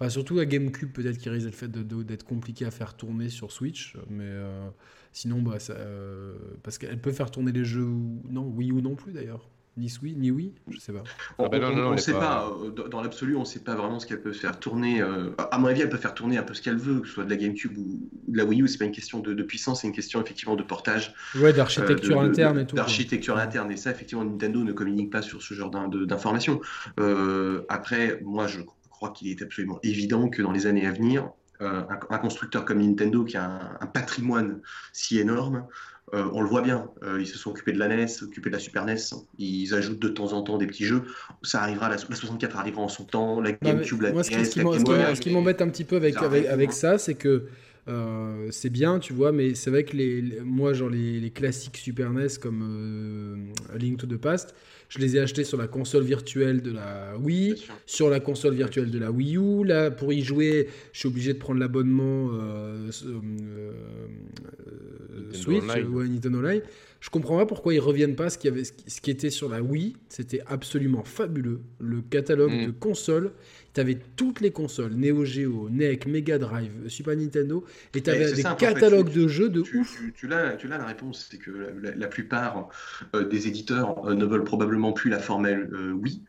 Enfin, 0.00 0.10
surtout 0.10 0.36
la 0.36 0.46
GameCube, 0.46 0.92
peut-être 0.92 1.18
qui 1.18 1.28
risque 1.28 1.46
le 1.46 1.52
fait 1.52 1.68
d'être 1.68 2.24
compliqué 2.24 2.64
à 2.64 2.70
faire 2.70 2.94
tourner 2.94 3.28
sur 3.28 3.50
Switch. 3.50 3.96
Mais 4.08 4.22
euh, 4.26 4.68
sinon, 5.12 5.42
bah, 5.42 5.56
euh, 5.70 6.36
parce 6.62 6.78
qu'elle 6.78 7.00
peut 7.00 7.10
faire 7.10 7.32
tourner 7.32 7.50
les 7.50 7.64
jeux. 7.64 7.88
Non, 8.30 8.42
Wii 8.42 8.70
U 8.70 8.80
non 8.80 8.94
plus 8.94 9.12
d'ailleurs. 9.12 9.48
Ni 9.76 9.92
Wii, 10.02 10.16
ni 10.16 10.30
Wii, 10.32 10.54
je 10.68 10.78
sais 10.78 10.92
pas. 10.92 11.04
on 11.38 11.48
ne 11.92 11.96
sait 11.96 12.12
pas, 12.12 12.52
euh, 12.64 12.88
dans 12.88 13.00
l'absolu, 13.00 13.36
on 13.36 13.40
ne 13.40 13.44
sait 13.44 13.60
pas 13.60 13.76
vraiment 13.76 14.00
ce 14.00 14.06
qu'elle 14.06 14.20
peut 14.20 14.32
faire 14.32 14.58
tourner. 14.58 15.00
à 15.00 15.58
mon 15.58 15.66
avis, 15.66 15.82
elle 15.82 15.88
peut 15.88 15.98
faire 15.98 16.14
tourner 16.14 16.36
un 16.36 16.42
peu 16.44 16.54
ce 16.54 16.62
qu'elle 16.62 16.78
veut, 16.78 17.00
que 17.00 17.08
ce 17.08 17.14
soit 17.14 17.24
de 17.24 17.30
la 17.30 17.36
GameCube 17.36 17.76
ou 17.76 18.08
de 18.28 18.36
la 18.36 18.44
Wii 18.44 18.62
U. 18.62 18.68
C'est 18.68 18.78
pas 18.78 18.84
une 18.84 18.92
question 18.92 19.18
de, 19.18 19.42
puissance, 19.42 19.80
c'est 19.80 19.88
une 19.88 19.94
question 19.94 20.22
effectivement 20.22 20.54
de 20.54 20.62
portage. 20.62 21.12
Ouais, 21.36 21.52
d'architecture 21.52 22.20
interne 22.20 22.60
et 22.60 22.66
tout. 22.66 22.76
D'architecture 22.76 23.36
interne. 23.36 23.72
Et 23.72 23.76
ça, 23.76 23.90
effectivement, 23.90 24.24
Nintendo 24.24 24.62
ne 24.62 24.72
communique 24.72 25.10
pas 25.10 25.22
sur 25.22 25.42
ce 25.42 25.54
genre 25.54 25.70
d'informations. 25.70 26.60
après, 27.68 28.20
moi, 28.24 28.46
je 28.46 28.60
crois 28.98 29.12
qu'il 29.12 29.28
est 29.28 29.40
absolument 29.42 29.78
évident 29.84 30.28
que 30.28 30.42
dans 30.42 30.50
les 30.50 30.66
années 30.66 30.84
à 30.84 30.92
venir, 30.92 31.30
euh, 31.60 31.82
un, 32.10 32.18
constructeur 32.18 32.64
comme 32.64 32.80
Nintendo 32.80 33.24
qui 33.24 33.36
a 33.36 33.78
un, 33.80 33.86
patrimoine 33.86 34.60
si 34.92 35.20
énorme, 35.20 35.66
euh, 36.14 36.28
on 36.32 36.40
le 36.40 36.48
voit 36.48 36.62
bien, 36.62 36.88
euh, 37.04 37.18
ils 37.20 37.26
se 37.28 37.38
sont 37.38 37.50
occupés 37.50 37.72
de 37.72 37.78
la 37.78 37.86
NES, 37.86 38.06
occupés 38.22 38.50
de 38.50 38.54
la 38.54 38.60
Super 38.60 38.84
NES, 38.84 38.96
ils 39.38 39.72
ajoutent 39.72 40.00
de 40.00 40.08
temps 40.08 40.32
en 40.32 40.42
temps 40.42 40.58
des 40.58 40.66
petits 40.66 40.84
jeux, 40.84 41.02
ça 41.42 41.62
arrivera, 41.62 41.88
la, 41.88 41.98
64 41.98 42.56
arrivera 42.56 42.82
en 42.82 42.88
son 42.88 43.04
temps, 43.04 43.40
la 43.40 43.52
GameCube, 43.52 44.02
la 44.02 44.12
moi, 44.12 44.24
ce, 44.24 45.20
qui 45.20 45.30
m'embête 45.30 45.62
un 45.62 45.68
petit 45.68 45.84
peu 45.84 45.96
avec, 45.96 46.16
avec, 46.16 46.72
ça, 46.72 46.98
c'est 46.98 47.14
que 47.14 47.46
c'est 48.50 48.70
bien, 48.70 48.98
tu 48.98 49.12
vois, 49.12 49.30
mais 49.30 49.54
c'est 49.54 49.70
vrai 49.70 49.84
que 49.84 49.96
les, 49.96 50.40
moi, 50.44 50.72
genre 50.72 50.90
les, 50.90 51.30
classiques 51.30 51.76
Super 51.76 52.10
NES 52.10 52.38
comme 52.40 53.52
Link 53.76 53.98
to 53.98 54.06
the 54.08 54.16
Past, 54.16 54.54
je 54.88 54.98
les 54.98 55.16
ai 55.16 55.20
achetés 55.20 55.44
sur 55.44 55.58
la 55.58 55.66
console 55.66 56.02
virtuelle 56.02 56.62
de 56.62 56.72
la 56.72 57.16
Wii, 57.18 57.62
sur 57.84 58.08
la 58.08 58.20
console 58.20 58.54
virtuelle 58.54 58.90
de 58.90 58.98
la 58.98 59.10
Wii 59.10 59.36
U. 59.36 59.64
Là, 59.64 59.90
pour 59.90 60.12
y 60.12 60.22
jouer, 60.22 60.68
je 60.92 61.00
suis 61.00 61.08
obligé 61.08 61.34
de 61.34 61.38
prendre 61.38 61.60
l'abonnement 61.60 62.30
euh, 62.32 62.90
euh, 63.04 63.72
euh 64.66 65.32
Switch 65.32 65.62
ou 65.62 66.02
Nintendo 66.02 66.38
Online. 66.38 66.62
Je 67.00 67.10
comprends 67.10 67.36
pas 67.36 67.46
pourquoi 67.46 67.74
ils 67.74 67.80
reviennent 67.80 68.16
pas. 68.16 68.30
Ce 68.30 68.38
qui, 68.38 68.48
avait, 68.48 68.64
ce 68.64 69.00
qui 69.00 69.10
était 69.10 69.30
sur 69.30 69.48
la 69.48 69.62
Wii, 69.62 69.94
c'était 70.08 70.40
absolument 70.46 71.04
fabuleux. 71.04 71.60
Le 71.78 72.00
catalogue 72.00 72.52
mm. 72.52 72.66
de 72.66 72.70
consoles 72.72 73.32
tu 73.78 73.82
avais 73.82 73.98
toutes 74.16 74.40
les 74.40 74.50
consoles, 74.50 74.94
Neo 74.94 75.24
Geo, 75.24 75.68
NEC, 75.70 76.06
Mega 76.06 76.36
Drive, 76.36 76.88
Super 76.88 77.16
Nintendo, 77.16 77.64
et 77.94 78.00
tu 78.00 78.10
avais 78.10 78.32
des 78.32 78.42
catalogues 78.42 79.12
de 79.12 79.28
jeux 79.28 79.50
de 79.50 79.62
tu, 79.62 79.78
ouf. 79.78 80.02
Tu, 80.16 80.26
l'as, 80.26 80.56
tu 80.56 80.66
l'as 80.66 80.78
la 80.78 80.86
réponse, 80.86 81.28
c'est 81.30 81.38
que 81.38 81.52
la, 81.94 82.06
plupart 82.08 82.70
euh, 83.14 83.28
des 83.28 83.46
éditeurs 83.46 84.04
euh, 84.04 84.16
ne 84.16 84.24
veulent 84.24 84.42
probablement 84.42 84.92
plus 84.92 85.10
la 85.10 85.20
formule 85.20 85.70
euh, 85.72 85.92
Wii. 85.92 86.24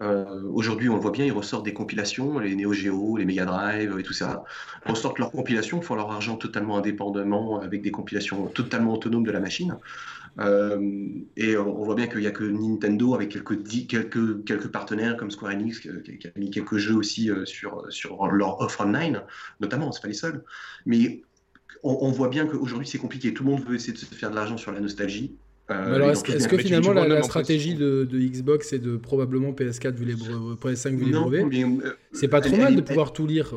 Aujourd'hui, 0.00 0.88
on 0.88 0.94
le 0.94 1.00
voit 1.00 1.10
bien, 1.10 1.26
ils 1.26 1.32
ressortent 1.32 1.66
des 1.66 1.74
compilations, 1.74 2.38
les 2.38 2.56
Neo 2.56 2.72
Geo, 2.72 3.18
les 3.18 3.26
Mega 3.26 3.44
Drive 3.44 3.98
et 3.98 4.02
tout 4.02 4.14
ça. 4.14 4.44
Ils 4.86 4.90
ressortent 4.90 5.18
leurs 5.18 5.30
compilations, 5.30 5.82
font 5.82 5.94
leur 5.96 6.10
argent 6.10 6.36
totalement 6.36 6.78
indépendamment, 6.78 7.60
avec 7.60 7.82
des 7.82 7.90
compilations 7.90 8.46
totalement 8.46 8.94
autonomes 8.94 9.24
de 9.24 9.30
la 9.30 9.40
machine. 9.40 9.76
Euh, 10.40 11.00
et 11.36 11.56
on 11.56 11.84
voit 11.84 11.94
bien 11.94 12.06
qu'il 12.06 12.20
n'y 12.20 12.26
a 12.26 12.32
que 12.32 12.44
Nintendo 12.44 13.14
avec 13.14 13.30
quelques, 13.30 13.62
quelques, 13.86 14.44
quelques 14.44 14.68
partenaires 14.68 15.16
comme 15.16 15.30
Square 15.30 15.52
Enix 15.52 15.78
qui, 15.78 15.88
a 15.88 16.38
mis 16.38 16.50
quelques 16.50 16.76
jeux 16.76 16.96
aussi 16.96 17.30
euh, 17.30 17.44
sur, 17.44 17.84
sur 17.90 18.26
leur 18.26 18.60
offre 18.60 18.80
online, 18.80 19.22
notamment, 19.60 19.92
c'est 19.92 20.02
pas 20.02 20.08
les 20.08 20.14
seuls. 20.14 20.42
Mais 20.86 21.22
on, 21.84 22.10
voit 22.10 22.28
bien 22.28 22.46
qu'aujourd'hui 22.46 22.86
c'est 22.86 22.98
compliqué. 22.98 23.34
Tout 23.34 23.44
le 23.44 23.50
monde 23.50 23.64
veut 23.64 23.74
essayer 23.74 23.92
de 23.92 23.98
se 23.98 24.06
faire 24.06 24.30
de 24.30 24.34
l'argent 24.34 24.56
sur 24.56 24.72
la 24.72 24.80
nostalgie. 24.80 25.36
Euh, 25.70 25.94
alors, 25.94 26.10
est-ce, 26.10 26.22
que 26.48 26.58
finalement 26.58 26.92
la, 26.92 27.22
stratégie 27.22 27.74
de, 27.74 28.06
Xbox 28.12 28.68
c'est 28.68 28.78
de 28.78 28.96
probablement 28.96 29.52
PS4 29.52 29.94
vu 29.94 30.04
les 30.04 30.14
PS5 30.14 30.96
vu 30.96 31.06
les 31.06 31.12
brevets? 31.12 31.46
C'est 32.12 32.28
pas 32.28 32.40
trop 32.40 32.56
mal 32.56 32.74
de 32.74 32.80
pouvoir 32.80 33.12
tout 33.12 33.26
lire. 33.26 33.54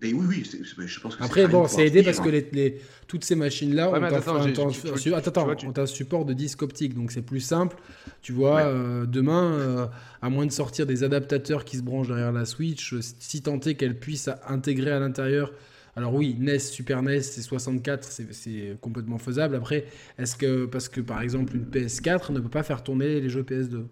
Mais 0.00 0.12
oui, 0.12 0.26
oui, 0.28 0.86
je 0.86 1.00
pense 1.00 1.16
que 1.16 1.24
Après, 1.24 1.48
bon, 1.48 1.66
c'est 1.66 1.86
aidé 1.86 2.04
parce 2.04 2.20
que 2.20 2.28
les, 2.28 2.80
toutes 3.08 3.24
ces 3.24 3.34
machines-là 3.34 3.90
ont, 3.90 3.94
un, 3.94 5.86
support 5.86 6.24
de 6.24 6.34
disque 6.34 6.62
optique, 6.62 6.94
donc 6.94 7.10
c'est 7.10 7.22
plus 7.22 7.40
simple. 7.40 7.76
Tu 8.22 8.32
vois, 8.32 8.60
euh, 8.60 9.06
demain, 9.06 9.54
euh, 9.54 9.86
à 10.22 10.30
moins 10.30 10.46
de 10.46 10.52
sortir 10.52 10.86
des 10.86 11.02
adaptateurs 11.02 11.64
qui 11.64 11.78
se 11.78 11.82
branchent 11.82 12.08
derrière 12.08 12.30
la 12.30 12.44
Switch, 12.44 12.94
si 13.18 13.42
tant 13.42 13.58
est 13.60 13.74
qu'elle 13.74 13.98
puisse 13.98 14.30
intégrer 14.46 14.92
à 14.92 15.00
l'intérieur. 15.00 15.52
Alors 15.96 16.14
oui, 16.14 16.36
NES, 16.38 16.60
Super 16.60 17.02
NES, 17.02 17.22
c'est 17.22 17.42
64, 17.42 18.04
c'est 18.30 18.76
complètement 18.80 19.18
faisable. 19.18 19.56
Après, 19.56 19.86
est-ce 20.16 20.36
que, 20.36 20.66
parce 20.66 20.88
que 20.88 21.00
par 21.00 21.22
exemple, 21.22 21.56
une 21.56 21.64
PS4 21.64 22.32
ne 22.32 22.38
peut 22.38 22.48
pas 22.48 22.62
faire 22.62 22.84
tourner 22.84 23.20
les 23.20 23.28
jeux 23.28 23.42
PS2 23.42 23.86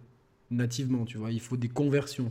nativement, 0.52 1.04
tu 1.04 1.18
vois, 1.18 1.32
il 1.32 1.40
faut 1.40 1.56
des 1.56 1.68
conversions 1.68 2.30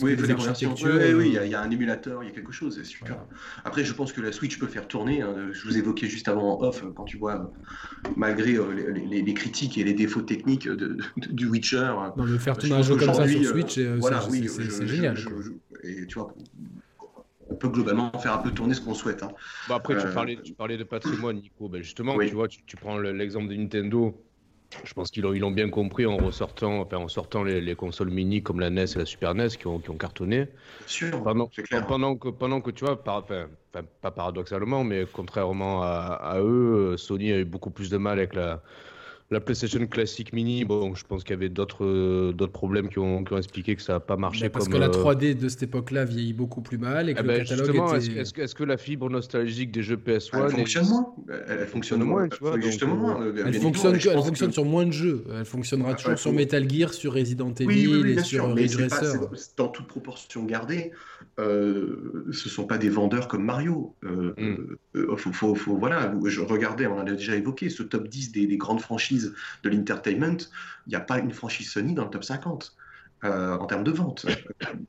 oui, 0.00 0.12
il 0.12 0.18
faut 0.18 0.26
des 0.26 0.34
conversions. 0.34 0.74
Oui, 0.82 1.12
oui, 1.14 1.38
il 1.40 1.50
y, 1.50 1.54
a 1.54 1.62
un 1.62 1.70
émulateur, 1.70 2.22
il 2.22 2.26
y 2.26 2.28
a 2.30 2.34
quelque 2.34 2.52
chose. 2.52 2.82
Super. 2.82 3.24
Après, 3.64 3.84
je 3.84 3.92
pense 3.92 4.12
que 4.12 4.20
la 4.20 4.32
Switch 4.32 4.58
peut 4.58 4.66
faire 4.66 4.88
tourner. 4.88 5.22
Hein. 5.22 5.50
je 5.52 5.68
vous 5.68 5.78
évoquais 5.78 6.08
juste 6.08 6.26
avant 6.26 6.58
en 6.58 6.62
off, 6.62 6.82
euh, 6.82 6.90
quand 6.94 7.04
tu 7.04 7.16
vois, 7.16 7.34
euh, 7.34 8.08
malgré 8.16 8.56
euh, 8.56 8.92
les, 8.92 9.34
critiques 9.34 9.78
et 9.78 9.84
les 9.84 9.94
défauts 9.94 10.22
techniques 10.22 10.68
de, 10.68 10.96
du 11.16 11.46
Witcher. 11.46 11.92
Non, 12.16 12.24
mais 12.24 12.38
faire 12.38 12.56
tourner 12.56 12.74
un 12.74 12.82
jeu 12.82 12.96
comme 12.96 13.14
ça 13.14 13.28
sur 13.28 13.44
Switch, 13.44 13.74
c'est 13.74 14.86
génial. 14.86 15.16
Et 15.84 16.06
tu 16.06 16.18
vois, 16.18 16.34
on 17.48 17.54
peut 17.54 17.68
globalement 17.68 18.10
faire 18.18 18.34
un 18.34 18.38
peu 18.38 18.50
tourner 18.50 18.74
ce 18.74 18.80
qu'on 18.80 18.94
souhaite. 18.94 19.22
Hein. 19.22 19.30
Bah, 19.68 19.76
après, 19.76 19.96
tu, 19.96 20.08
parlais, 20.12 20.38
tu 20.42 20.54
parlais 20.54 20.76
de 20.76 20.84
patrimoine, 20.84 21.36
Nico. 21.36 21.68
Ben 21.68 21.82
justement, 21.82 22.18
tu 22.18 22.34
vois, 22.34 22.48
tu, 22.48 22.62
tu 22.64 22.76
prends 22.76 22.98
l'exemple 22.98 23.48
de 23.48 23.54
Nintendo. 23.54 24.20
Je 24.82 24.92
pense 24.94 25.10
qu'ils 25.10 25.22
l'ont, 25.22 25.50
bien 25.50 25.70
compris 25.70 26.06
en 26.06 26.16
ressortant, 26.16 26.80
enfin, 26.80 26.96
en 26.98 27.08
sortant 27.08 27.44
les, 27.44 27.74
consoles 27.74 28.10
mini 28.10 28.42
comme 28.42 28.60
la 28.60 28.70
NES 28.70 28.84
et 28.94 28.98
la 28.98 29.06
Super 29.06 29.34
NES 29.34 29.48
qui 29.48 29.66
ont, 29.66 29.78
qui 29.78 29.90
ont 29.90 29.96
cartonné. 29.96 30.48
Sûr, 30.86 31.22
pendant, 31.22 31.48
pendant, 31.86 32.16
que, 32.16 32.28
pendant 32.28 32.60
que 32.60 32.70
tu 32.70 32.84
vois, 32.84 33.00
enfin, 33.06 33.48
pas 34.00 34.10
paradoxalement, 34.10 34.84
mais 34.84 35.06
contrairement 35.10 35.82
à, 35.82 36.18
à, 36.20 36.40
eux, 36.40 36.96
Sony 36.96 37.32
a 37.32 37.38
eu 37.38 37.44
beaucoup 37.44 37.70
plus 37.70 37.90
de 37.90 37.96
mal 37.96 38.18
avec 38.18 38.34
la, 38.34 38.62
la 39.34 39.40
PlayStation 39.40 39.84
classique 39.86 40.32
mini, 40.32 40.64
bon, 40.64 40.94
je 40.94 41.04
pense 41.04 41.24
qu'il 41.24 41.32
y 41.32 41.36
avait 41.36 41.48
d'autres 41.48 41.84
euh, 41.84 42.32
d'autres 42.32 42.52
problèmes 42.52 42.88
qui 42.88 43.00
ont, 43.00 43.24
qui 43.24 43.32
ont, 43.32 43.36
expliqué 43.38 43.74
que 43.74 43.82
ça 43.82 43.94
n'a 43.94 44.00
pas 44.00 44.16
marché. 44.16 44.48
parce 44.48 44.68
que 44.68 44.76
la 44.76 44.88
3D 44.88 45.32
euh, 45.32 45.34
de 45.34 45.48
cette 45.48 45.64
époque-là 45.64 46.04
vieillit 46.04 46.32
beaucoup 46.32 46.62
plus 46.62 46.78
mal 46.78 47.08
et 47.08 47.14
que 47.14 47.20
eh 47.20 47.22
le 47.22 47.28
ben, 47.28 47.44
catalogue 47.44 47.96
était... 47.98 48.20
Est-ce 48.20 48.40
est 48.40 48.54
que 48.54 48.64
la 48.64 48.76
fibre 48.76 49.10
nostalgique 49.10 49.72
des 49.72 49.82
jeux 49.82 49.96
PS1 49.96 50.44
elle 50.44 50.50
fonctionne 50.50 50.86
moins 50.88 51.14
Elle 51.48 51.66
fonctionne 51.66 52.02
moins, 52.04 52.28
tu 52.28 52.38
vois. 52.40 52.60
Justement, 52.60 53.20
euh, 53.20 53.44
elle 53.44 53.54
fonctionne, 53.54 53.94
elle 53.94 54.22
fonctionne 54.22 54.52
sur 54.52 54.64
moins 54.64 54.86
de 54.86 54.92
jeux. 54.92 55.24
Elle 55.32 55.44
fonctionnera 55.44 55.90
ah, 55.92 55.94
toujours 55.94 56.18
sur 56.18 56.32
Metal 56.32 56.68
Gear, 56.70 56.94
sur 56.94 57.14
Resident 57.14 57.52
Evil 57.54 58.06
et 58.06 58.22
sur 58.22 58.54
Ridge 58.54 58.76
Racer. 58.76 59.20
Dans 59.56 59.68
toute 59.68 59.88
proportion 59.88 60.44
gardée, 60.44 60.92
euh, 61.40 62.26
ce 62.30 62.48
sont 62.48 62.64
pas 62.64 62.78
des 62.78 62.88
vendeurs 62.88 63.28
comme 63.28 63.44
Mario. 63.44 63.94
Euh, 64.04 64.34
mm. 64.94 65.16
faut, 65.16 65.54
faut, 65.54 65.76
voilà, 65.76 66.14
je 66.24 66.40
regardais, 66.40 66.86
on 66.86 66.98
en 66.98 67.06
a 67.06 67.12
déjà 67.12 67.34
évoqué, 67.34 67.68
ce 67.70 67.82
top 67.82 68.08
10 68.08 68.32
des, 68.32 68.46
des 68.46 68.56
grandes 68.56 68.80
franchises 68.80 69.23
de 69.62 69.68
l'entertainment, 69.68 70.38
il 70.86 70.90
n'y 70.90 70.96
a 70.96 71.00
pas 71.00 71.18
une 71.18 71.32
franchise 71.32 71.70
Sony 71.70 71.94
dans 71.94 72.04
le 72.04 72.10
top 72.10 72.24
50. 72.24 72.74
Euh, 73.24 73.56
en 73.56 73.64
termes 73.64 73.84
de 73.84 73.90
vente. 73.90 74.26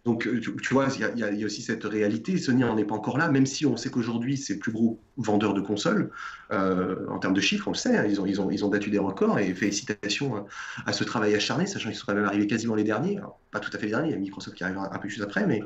Donc, 0.03 0.27
tu, 0.41 0.73
vois, 0.73 0.87
il 0.99 1.19
y, 1.19 1.23
a 1.23 1.45
aussi 1.45 1.61
cette 1.61 1.85
réalité. 1.85 2.37
Sony 2.37 2.61
n'en 2.61 2.77
est 2.77 2.83
pas 2.83 2.95
encore 2.95 3.17
là, 3.17 3.31
même 3.31 3.45
si 3.45 3.65
on 3.65 3.77
sait 3.77 3.89
qu'aujourd'hui, 3.89 4.35
c'est 4.35 4.55
le 4.55 4.59
plus 4.59 4.73
gros 4.73 4.99
vendeur 5.15 5.53
de 5.53 5.61
consoles. 5.61 6.11
Euh, 6.51 7.07
en 7.07 7.17
termes 7.17 7.33
de 7.33 7.39
chiffres, 7.39 7.69
on 7.69 7.71
le 7.71 7.77
sait, 7.77 7.95
hein, 7.95 8.05
ils, 8.05 8.19
ont, 8.19 8.25
ils, 8.25 8.41
ont, 8.41 8.51
ils 8.51 8.65
ont 8.65 8.67
battu 8.67 8.89
des 8.89 8.99
records 8.99 9.39
et 9.39 9.53
félicitations 9.53 10.45
à, 10.85 10.91
ce 10.91 11.05
travail 11.05 11.33
acharné, 11.33 11.65
sachant 11.65 11.87
qu'ils 11.87 11.97
sont 11.97 12.07
quand 12.07 12.13
même 12.13 12.25
arrivés 12.25 12.45
quasiment 12.45 12.75
les 12.75 12.83
derniers. 12.83 13.21
pas 13.51 13.61
tout 13.61 13.69
à 13.73 13.77
fait 13.77 13.85
les 13.85 13.91
derniers, 13.91 14.09
il 14.09 14.11
y 14.11 14.15
a 14.15 14.19
Microsoft 14.19 14.57
qui 14.57 14.65
arrive 14.65 14.79
un, 14.79 14.99
peu 14.99 15.07
juste 15.07 15.21
après, 15.21 15.47
mais 15.47 15.61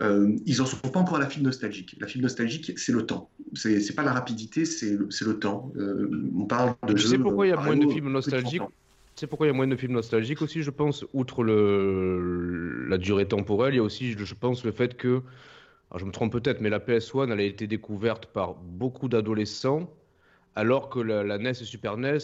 euh, 0.00 0.34
ils 0.46 0.58
n'en 0.58 0.66
sont 0.66 0.78
pas 0.78 0.98
encore 0.98 1.18
à 1.18 1.20
la 1.20 1.28
fibre 1.28 1.44
nostalgique. 1.44 1.96
La 2.00 2.08
fibre 2.08 2.24
nostalgique, 2.24 2.72
c'est 2.76 2.92
le 2.92 3.06
temps. 3.06 3.30
C'est 3.54 3.94
pas 3.94 4.02
la 4.02 4.12
rapidité, 4.12 4.64
c'est 4.64 4.96
le, 4.96 5.08
le, 5.08 5.38
temps. 5.38 5.72
on 6.36 6.46
parle 6.46 6.74
de. 6.88 6.96
Je 6.96 7.06
sais 7.06 7.18
pourquoi 7.18 7.46
il 7.46 7.50
y 7.50 7.52
a 7.52 7.60
moins 7.60 7.76
de 7.76 7.88
fibres 7.88 8.10
nostalgiques 8.10 8.62
c'est 9.20 9.26
pourquoi 9.26 9.46
il 9.46 9.50
y 9.50 9.52
a 9.52 9.54
moins 9.54 9.66
de 9.66 9.76
films 9.76 9.92
nostalgiques 9.92 10.40
aussi, 10.40 10.62
je 10.62 10.70
pense, 10.70 11.04
outre 11.12 11.44
la 11.44 12.96
durée 12.96 13.28
temporelle, 13.28 13.74
il 13.74 13.76
y 13.76 13.80
a 13.80 13.82
aussi, 13.82 14.12
je 14.12 14.34
pense, 14.34 14.64
le 14.64 14.72
fait 14.72 14.96
que, 14.96 15.20
alors 15.90 15.98
je 15.98 16.06
me 16.06 16.10
trompe 16.10 16.32
peut-être, 16.32 16.62
mais 16.62 16.70
la 16.70 16.78
PS1, 16.78 17.30
elle 17.30 17.38
a 17.38 17.42
été 17.42 17.66
découverte 17.66 18.24
par 18.24 18.54
beaucoup 18.54 19.10
d'adolescents, 19.10 19.92
alors 20.54 20.88
que 20.88 21.00
la 21.00 21.36
NES 21.36 21.50
et 21.50 21.54
Super 21.54 21.98
NES 21.98 22.16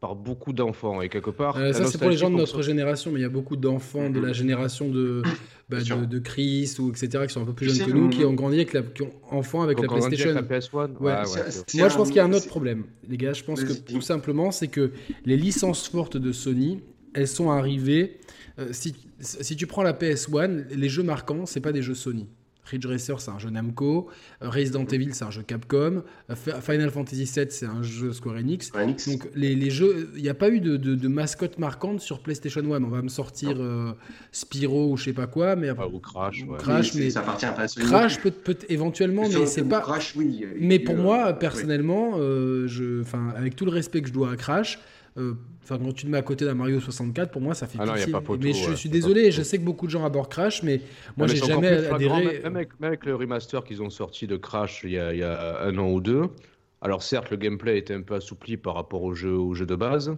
par 0.00 0.14
beaucoup 0.14 0.52
d'enfants. 0.52 1.00
Et 1.00 1.08
quelque 1.08 1.30
part. 1.30 1.56
Euh, 1.56 1.72
ça, 1.72 1.86
c'est 1.86 1.98
pour 1.98 2.10
les 2.10 2.16
gens 2.16 2.30
de 2.30 2.36
notre 2.36 2.62
génération, 2.62 3.10
mais 3.10 3.20
il 3.20 3.22
y 3.22 3.26
a 3.26 3.30
beaucoup 3.30 3.56
d'enfants 3.56 4.10
de 4.10 4.20
la 4.20 4.32
génération 4.32 4.88
de, 4.88 5.22
bah, 5.68 5.78
de, 5.80 6.18
Chris 6.18 6.76
ou 6.78 6.90
etc. 6.90 7.24
qui 7.26 7.32
sont 7.32 7.42
un 7.42 7.46
peu 7.46 7.52
plus 7.52 7.74
jeunes 7.74 7.86
que 7.86 7.92
nous, 7.92 8.08
qui 8.08 8.24
ont 8.24 8.34
grandi 8.34 8.56
avec 8.56 8.72
la, 8.72 8.82
qui 8.82 9.02
ont 9.02 9.12
enfants 9.30 9.62
avec 9.62 9.80
la 9.80 9.88
PlayStation. 9.88 10.30
Avec 10.30 10.50
la 10.50 10.58
PS1. 10.58 10.96
Ouais. 11.00 11.14
Moi, 11.74 11.88
je 11.88 11.96
pense 11.96 12.08
qu'il 12.08 12.16
y 12.16 12.20
a 12.20 12.24
un 12.24 12.32
autre 12.32 12.48
problème, 12.48 12.84
les 13.08 13.16
gars. 13.16 13.32
Je 13.32 13.44
pense 13.44 13.64
que 13.64 13.72
tout 13.72 14.00
simplement, 14.00 14.50
c'est 14.50 14.68
que 14.68 14.92
les 15.24 15.36
licences 15.36 15.88
fortes 15.88 16.16
de 16.16 16.32
Sony, 16.32 16.80
elles 17.14 17.28
sont 17.28 17.50
arrivées. 17.50 18.18
Euh, 18.58 18.68
si, 18.72 18.94
si 19.20 19.56
tu 19.56 19.66
prends 19.66 19.82
la 19.82 19.92
PS1, 19.92 20.68
les 20.74 20.88
jeux 20.88 21.02
marquants, 21.02 21.46
c'est 21.46 21.60
pas 21.60 21.72
des 21.72 21.82
jeux 21.82 21.94
Sony. 21.94 22.28
Ridge 22.66 22.86
Racer, 22.86 23.20
c'est 23.20 23.30
un 23.30 23.38
jeu 23.38 23.50
Namco. 23.50 24.08
Euh, 24.42 24.50
Resident 24.50 24.84
Evil, 24.86 25.14
c'est 25.14 25.24
un 25.24 25.30
jeu 25.30 25.42
Capcom. 25.42 26.02
Euh, 26.30 26.34
Final 26.34 26.90
Fantasy 26.90 27.24
VII, 27.24 27.46
c'est 27.50 27.66
un 27.66 27.82
jeu 27.82 28.12
Square 28.12 28.36
Enix. 28.36 28.72
Donc, 28.72 29.28
les, 29.34 29.54
les 29.54 29.70
jeux, 29.70 30.10
il 30.16 30.22
n'y 30.22 30.28
a 30.28 30.34
pas 30.34 30.48
eu 30.48 30.60
de, 30.60 30.76
de, 30.76 31.08
mascotte 31.08 31.58
marquante 31.58 32.00
sur 32.00 32.20
PlayStation 32.20 32.62
1. 32.62 32.82
On 32.82 32.88
va 32.88 33.02
me 33.02 33.08
sortir 33.08 33.56
euh, 33.58 33.92
Spyro 34.32 34.92
ou 34.92 34.96
je 34.96 35.04
sais 35.04 35.12
pas 35.12 35.26
quoi. 35.26 35.56
Mais, 35.56 35.70
ou 35.70 35.98
Crash. 35.98 36.44
Crash, 36.58 36.94
mais, 36.94 37.10
ça 37.10 37.20
appartient 37.20 37.46
pas 37.46 37.62
à 37.62 37.66
Crash 37.66 38.20
peut, 38.20 38.30
peut 38.30 38.58
éventuellement, 38.68 39.28
mais 39.28 39.46
c'est 39.46 39.64
pas. 39.64 39.80
Crash, 39.80 40.14
oui. 40.16 40.44
Mais 40.60 40.78
pour 40.78 40.96
moi, 40.96 41.32
personnellement, 41.32 42.16
je, 42.16 43.02
avec 43.36 43.56
tout 43.56 43.64
le 43.64 43.70
respect 43.70 44.02
que 44.02 44.08
je 44.08 44.12
dois 44.12 44.32
à 44.32 44.36
Crash, 44.36 44.78
Enfin, 45.16 45.78
quand 45.78 45.92
tu 45.92 46.04
te 46.04 46.10
mets 46.10 46.18
à 46.18 46.22
côté 46.22 46.44
d'un 46.44 46.54
Mario 46.54 46.78
64, 46.78 47.30
pour 47.30 47.40
moi, 47.40 47.54
ça 47.54 47.66
fait 47.66 47.78
ah 47.80 47.86
mais 48.38 48.52
je 48.52 48.74
suis 48.74 48.88
désolé, 48.88 49.30
je 49.30 49.42
sais 49.42 49.58
que 49.58 49.64
beaucoup 49.64 49.86
de 49.86 49.90
gens 49.90 50.04
adorent 50.04 50.28
Crash, 50.28 50.62
mais 50.62 50.80
moi, 51.16 51.26
j'ai 51.26 51.36
jamais 51.36 51.68
adhéré. 51.68 52.40
Même 52.44 52.56
avec, 52.82 53.04
le 53.04 53.14
remaster 53.14 53.64
qu'ils 53.64 53.82
ont 53.82 53.90
sorti 53.90 54.26
de 54.26 54.36
Crash 54.36 54.82
il 54.84 54.90
y, 54.90 54.98
a, 54.98 55.62
un 55.62 55.76
an 55.78 55.90
ou 55.90 56.00
deux, 56.00 56.24
alors 56.82 57.02
certes, 57.02 57.30
le 57.30 57.36
gameplay 57.36 57.78
était 57.78 57.94
un 57.94 58.02
peu 58.02 58.14
assoupli 58.14 58.56
par 58.56 58.74
rapport 58.74 59.02
au 59.02 59.14
jeu, 59.14 59.32
au 59.32 59.54
jeu 59.54 59.66
de 59.66 59.74
base, 59.74 60.14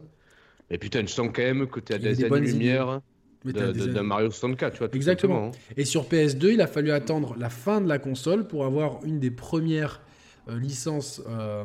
mais 0.71 0.78
putain, 0.78 1.00
je 1.02 1.12
sens 1.12 1.28
quand 1.33 1.43
même 1.43 1.67
que 1.67 1.81
tu 1.81 1.93
as 1.95 1.99
des, 1.99 2.14
des 2.14 2.28
lumière 2.28 3.00
d'un 3.45 4.02
Mario 4.02 4.31
64, 4.31 4.73
tu 4.73 4.78
vois. 4.78 4.88
Exactement. 4.93 5.47
Hein. 5.47 5.50
Et 5.76 5.85
sur 5.85 6.05
PS2, 6.05 6.52
il 6.52 6.61
a 6.61 6.67
fallu 6.67 6.90
attendre 6.90 7.35
la 7.38 7.50
fin 7.50 7.81
de 7.81 7.88
la 7.88 7.99
console 7.99 8.47
pour 8.47 8.64
avoir 8.64 9.00
une 9.05 9.21
des 9.21 9.31
premières 9.31 10.00
euh, 10.49 10.59
licences 10.59 11.23
euh, 11.28 11.64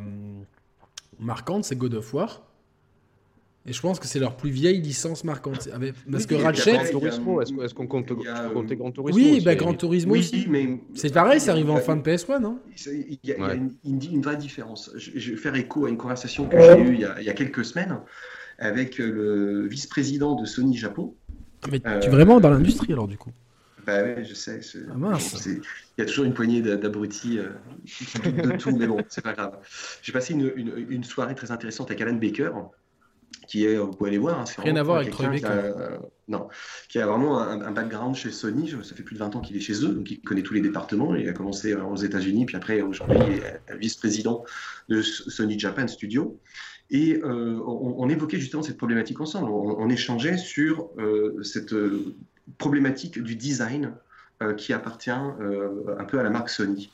marquantes, 1.19 1.65
c'est 1.65 1.75
God 1.75 1.95
of 1.95 2.13
War. 2.13 2.43
Et 3.65 3.71
je 3.71 3.79
pense 3.79 3.99
que 3.99 4.07
c'est 4.07 4.19
leur 4.19 4.35
plus 4.35 4.49
vieille 4.49 4.81
licence 4.81 5.23
marquante. 5.23 5.69
Parce 6.11 6.25
que 6.25 6.35
Ratchet. 6.35 6.75
Est-ce 6.75 7.73
qu'on 7.73 7.87
compte, 7.87 8.11
Grand 8.11 8.91
Turismo 8.91 9.15
Oui, 9.15 9.41
bah, 9.43 9.55
Gran 9.55 9.73
Turismo 9.73 10.15
aussi. 10.15 10.47
Mais... 10.49 10.81
C'est 10.93 11.13
pareil, 11.13 11.39
ça 11.39 11.51
arrive 11.51 11.69
en 11.69 11.77
fin 11.77 11.95
de 11.95 12.01
PS1, 12.01 12.41
non 12.41 12.59
Il 12.85 13.19
y 13.23 13.31
a, 13.31 13.53
une, 13.85 14.21
vraie 14.21 14.37
différence. 14.37 14.91
Je, 14.97 15.31
vais 15.31 15.37
faire 15.37 15.55
écho 15.55 15.85
à 15.85 15.89
une 15.89 15.97
conversation 15.97 16.47
que 16.47 16.59
j'ai 16.59 16.81
eue 16.81 16.95
il 16.95 17.25
y, 17.25 17.29
a, 17.29 17.33
quelques 17.33 17.63
semaines 17.63 17.99
avec 18.59 18.97
le 18.97 19.65
vice-président 19.67 20.35
de 20.35 20.45
Sony 20.45 20.75
Japon. 20.77 21.13
Ah, 21.63 21.67
mais 21.71 21.79
tu 21.79 21.87
es 21.87 22.09
vraiment 22.09 22.41
dans 22.41 22.49
l'industrie 22.49 22.91
alors, 22.91 23.07
du 23.07 23.17
coup 23.17 23.31
bah 23.85 24.01
oui, 24.03 24.23
je 24.23 24.33
sais. 24.33 24.61
Ah, 24.89 25.17
il 25.47 25.61
y 25.97 26.01
a 26.01 26.05
toujours 26.05 26.23
une 26.25 26.33
poignée 26.33 26.61
d'abrutis 26.61 27.39
euh, 27.39 27.49
qui 27.85 28.17
doutent 28.19 28.35
de 28.37 28.57
tout, 28.57 28.75
mais 28.75 28.87
bon, 28.87 28.97
c'est 29.09 29.23
pas 29.23 29.33
grave. 29.33 29.57
J'ai 30.01 30.13
passé 30.13 30.33
une, 30.33 30.53
une, 30.89 31.03
soirée 31.03 31.35
très 31.35 31.51
intéressante 31.51 31.89
avec 31.91 32.01
Alan 32.01 32.13
Baker, 32.13 32.51
qui 33.47 33.65
est, 33.65 33.77
vous 33.77 33.91
pouvez 33.91 34.09
aller 34.09 34.17
voir. 34.17 34.39
Hein, 34.39 34.45
Rien 34.57 34.75
à 34.75 34.83
voir 34.83 34.97
avec 34.97 35.11
Troy 35.11 35.27
euh, 35.43 35.97
non, 36.27 36.47
qui 36.89 36.99
a 36.99 37.05
vraiment 37.05 37.39
un, 37.39 37.71
background 37.71 38.15
chez 38.15 38.31
Sony. 38.31 38.73
Ça 38.83 38.95
fait 38.95 39.03
plus 39.03 39.15
de 39.15 39.19
20 39.19 39.35
ans 39.35 39.41
qu'il 39.41 39.57
est 39.57 39.61
chez 39.61 39.83
eux, 39.85 39.89
donc 39.89 40.09
il 40.09 40.21
connaît 40.21 40.41
tous 40.41 40.53
les 40.53 40.61
départements. 40.61 41.15
Il 41.15 41.27
a 41.27 41.33
commencé 41.33 41.73
aux 41.75 41.95
États-Unis, 41.95 42.45
puis 42.45 42.55
après, 42.55 42.81
aujourd'hui, 42.81 43.17
il 43.27 43.33
est 43.33 43.77
vice-président 43.77 44.43
de 44.89 45.01
Sony 45.01 45.59
Japan 45.59 45.87
Studio. 45.87 46.39
Et 46.89 47.19
euh, 47.23 47.59
on, 47.65 48.07
évoquait 48.09 48.39
justement 48.39 48.61
cette 48.61 48.77
problématique 48.77 49.19
ensemble. 49.19 49.49
On, 49.49 49.89
échangeait 49.89 50.37
sur 50.37 50.89
euh, 50.97 51.41
cette 51.43 51.73
problématique 52.57 53.21
du 53.21 53.35
design 53.35 53.93
qui 54.57 54.73
appartient 54.73 55.09
un 55.09 56.05
peu 56.05 56.19
à 56.19 56.23
la 56.23 56.29
marque 56.29 56.49
Sony 56.49 56.91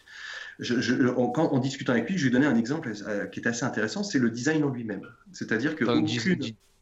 en, 1.16 1.60
discutant 1.60 1.94
avec 1.94 2.10
lui, 2.10 2.18
je 2.18 2.24
lui 2.24 2.30
ai 2.30 2.32
donné 2.32 2.46
un 2.46 2.56
exemple 2.56 2.92
euh, 3.08 3.26
qui 3.28 3.40
est 3.40 3.48
assez 3.48 3.64
intéressant, 3.64 4.04
c'est 4.04 4.20
le 4.20 4.30
design 4.30 4.64
en 4.64 4.70
lui-même. 4.70 5.08
C'est-à-dire 5.32 5.76
que 5.76 5.86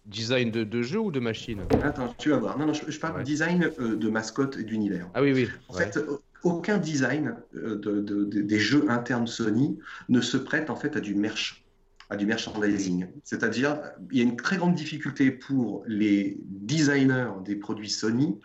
design 0.05 0.51
de, 0.51 0.81
jeu 0.81 0.99
ou 0.99 1.11
de 1.11 1.19
machine? 1.19 1.61
Attends, 1.83 2.15
tu 2.17 2.29
vas 2.29 2.37
voir. 2.37 2.57
Non, 2.57 2.65
non, 2.65 2.73
je, 2.73 2.99
parle 2.99 3.23
design 3.23 3.69
euh, 3.79 3.95
de 3.95 4.09
mascotte 4.09 4.57
et 4.57 4.63
d'univers. 4.63 5.09
Ah 5.13 5.21
oui, 5.21 5.33
oui. 5.33 5.49
En 5.67 5.73
fait, 5.73 5.99
aucun 6.43 6.77
design 6.77 7.35
euh, 7.55 7.75
de, 7.77 8.23
des 8.23 8.59
jeux 8.59 8.89
internes 8.89 9.27
Sony 9.27 9.77
ne 10.09 10.21
se 10.21 10.37
prête 10.37 10.69
en 10.69 10.75
fait 10.75 10.95
à 10.95 10.99
du 10.99 11.13
merch 11.13 11.63
à 12.09 12.15
du 12.15 12.25
merchandising. 12.25 13.07
C'est-à-dire, 13.25 13.81
il 14.11 14.17
y 14.17 14.21
a 14.21 14.23
une 14.23 14.37
très 14.37 14.55
grande 14.55 14.75
difficulté 14.75 15.29
pour 15.29 15.83
les 15.87 16.37
designers 16.45 17.31
des 17.43 17.55
produits 17.55 17.89
Sony 17.89 18.39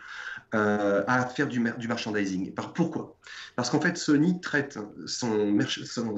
euh, 0.53 1.03
à 1.07 1.25
faire 1.25 1.47
du, 1.47 1.63
du 1.77 1.87
merchandising. 1.87 2.53
pourquoi? 2.75 3.17
Parce 3.55 3.69
qu'en 3.69 3.81
fait, 3.81 3.97
Sony 3.97 4.39
traite 4.41 4.77
son, 5.05 5.57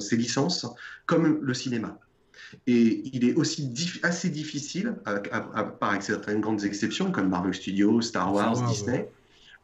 ses 0.00 0.16
licences 0.16 0.66
comme 1.06 1.40
le 1.42 1.54
cinéma. 1.54 1.98
Et 2.66 3.02
il 3.12 3.24
est 3.24 3.34
aussi 3.34 3.72
assez 4.02 4.30
difficile, 4.30 4.96
à, 5.04 5.64
part 5.64 5.90
avec 5.90 6.02
certaines 6.02 6.40
grandes 6.40 6.64
exceptions 6.64 7.10
comme 7.10 7.28
Marvel 7.28 7.54
Studios, 7.54 8.02
Star 8.02 8.32
Wars, 8.32 8.62
Disney, 8.68 9.08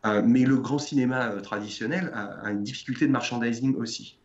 euh, 0.05 0.23
mais 0.25 0.45
le 0.45 0.57
grand 0.57 0.79
cinéma 0.79 1.31
euh, 1.31 1.41
traditionnel 1.41 2.11
a, 2.15 2.51
une 2.51 2.63
difficulté 2.63 3.07
de 3.07 3.13
merchandising 3.13 3.77
aussi. 3.77 4.19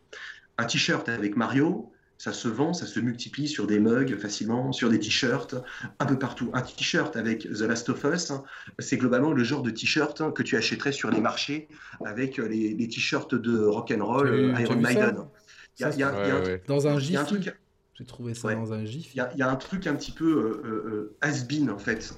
Un 0.57 0.65
t-shirt 0.65 1.07
avec 1.07 1.35
Mario, 1.35 1.91
ça 2.17 2.33
se 2.33 2.47
vend, 2.47 2.73
ça 2.73 2.85
se 2.85 2.99
multiplie 2.99 3.47
sur 3.47 3.67
des 3.67 3.79
mugs 3.79 4.17
facilement, 4.17 4.71
sur 4.71 4.89
des 4.89 4.99
t-shirts, 4.99 5.55
un 5.99 6.05
peu 6.05 6.17
partout. 6.17 6.49
Un 6.53 6.61
t-shirt 6.61 7.15
avec 7.15 7.43
The 7.43 7.61
Last 7.61 7.89
of 7.89 8.03
Us, 8.03 8.31
c'est 8.79 8.97
globalement 8.97 9.31
le 9.31 9.43
genre 9.43 9.61
de 9.61 9.69
t-shirt 9.69 10.33
que 10.33 10.43
tu 10.43 10.55
achèterais 10.57 10.91
sur 10.91 11.11
les 11.11 11.21
marchés 11.21 11.67
avec 12.03 12.37
les, 12.37 12.73
les 12.73 12.87
t-shirts 12.87 13.35
de 13.35 13.59
rock'n'roll, 13.59 14.55
Iron 14.59 14.77
Maiden. 14.77 15.17
Dans 16.67 16.87
un 16.87 16.99
gif, 16.99 17.19
J'ai 17.93 18.05
trouvé 18.05 18.33
ça 18.33 18.53
dans 18.53 18.73
un 18.73 18.83
gif. 18.83 19.13
Il 19.13 19.17
y, 19.35 19.41
a 19.41 19.49
un 19.49 19.55
truc 19.55 19.85
un 19.85 19.95
petit 19.95 20.11
peu 20.11 21.13
has-been 21.21 21.69
en 21.69 21.77
fait, 21.77 22.15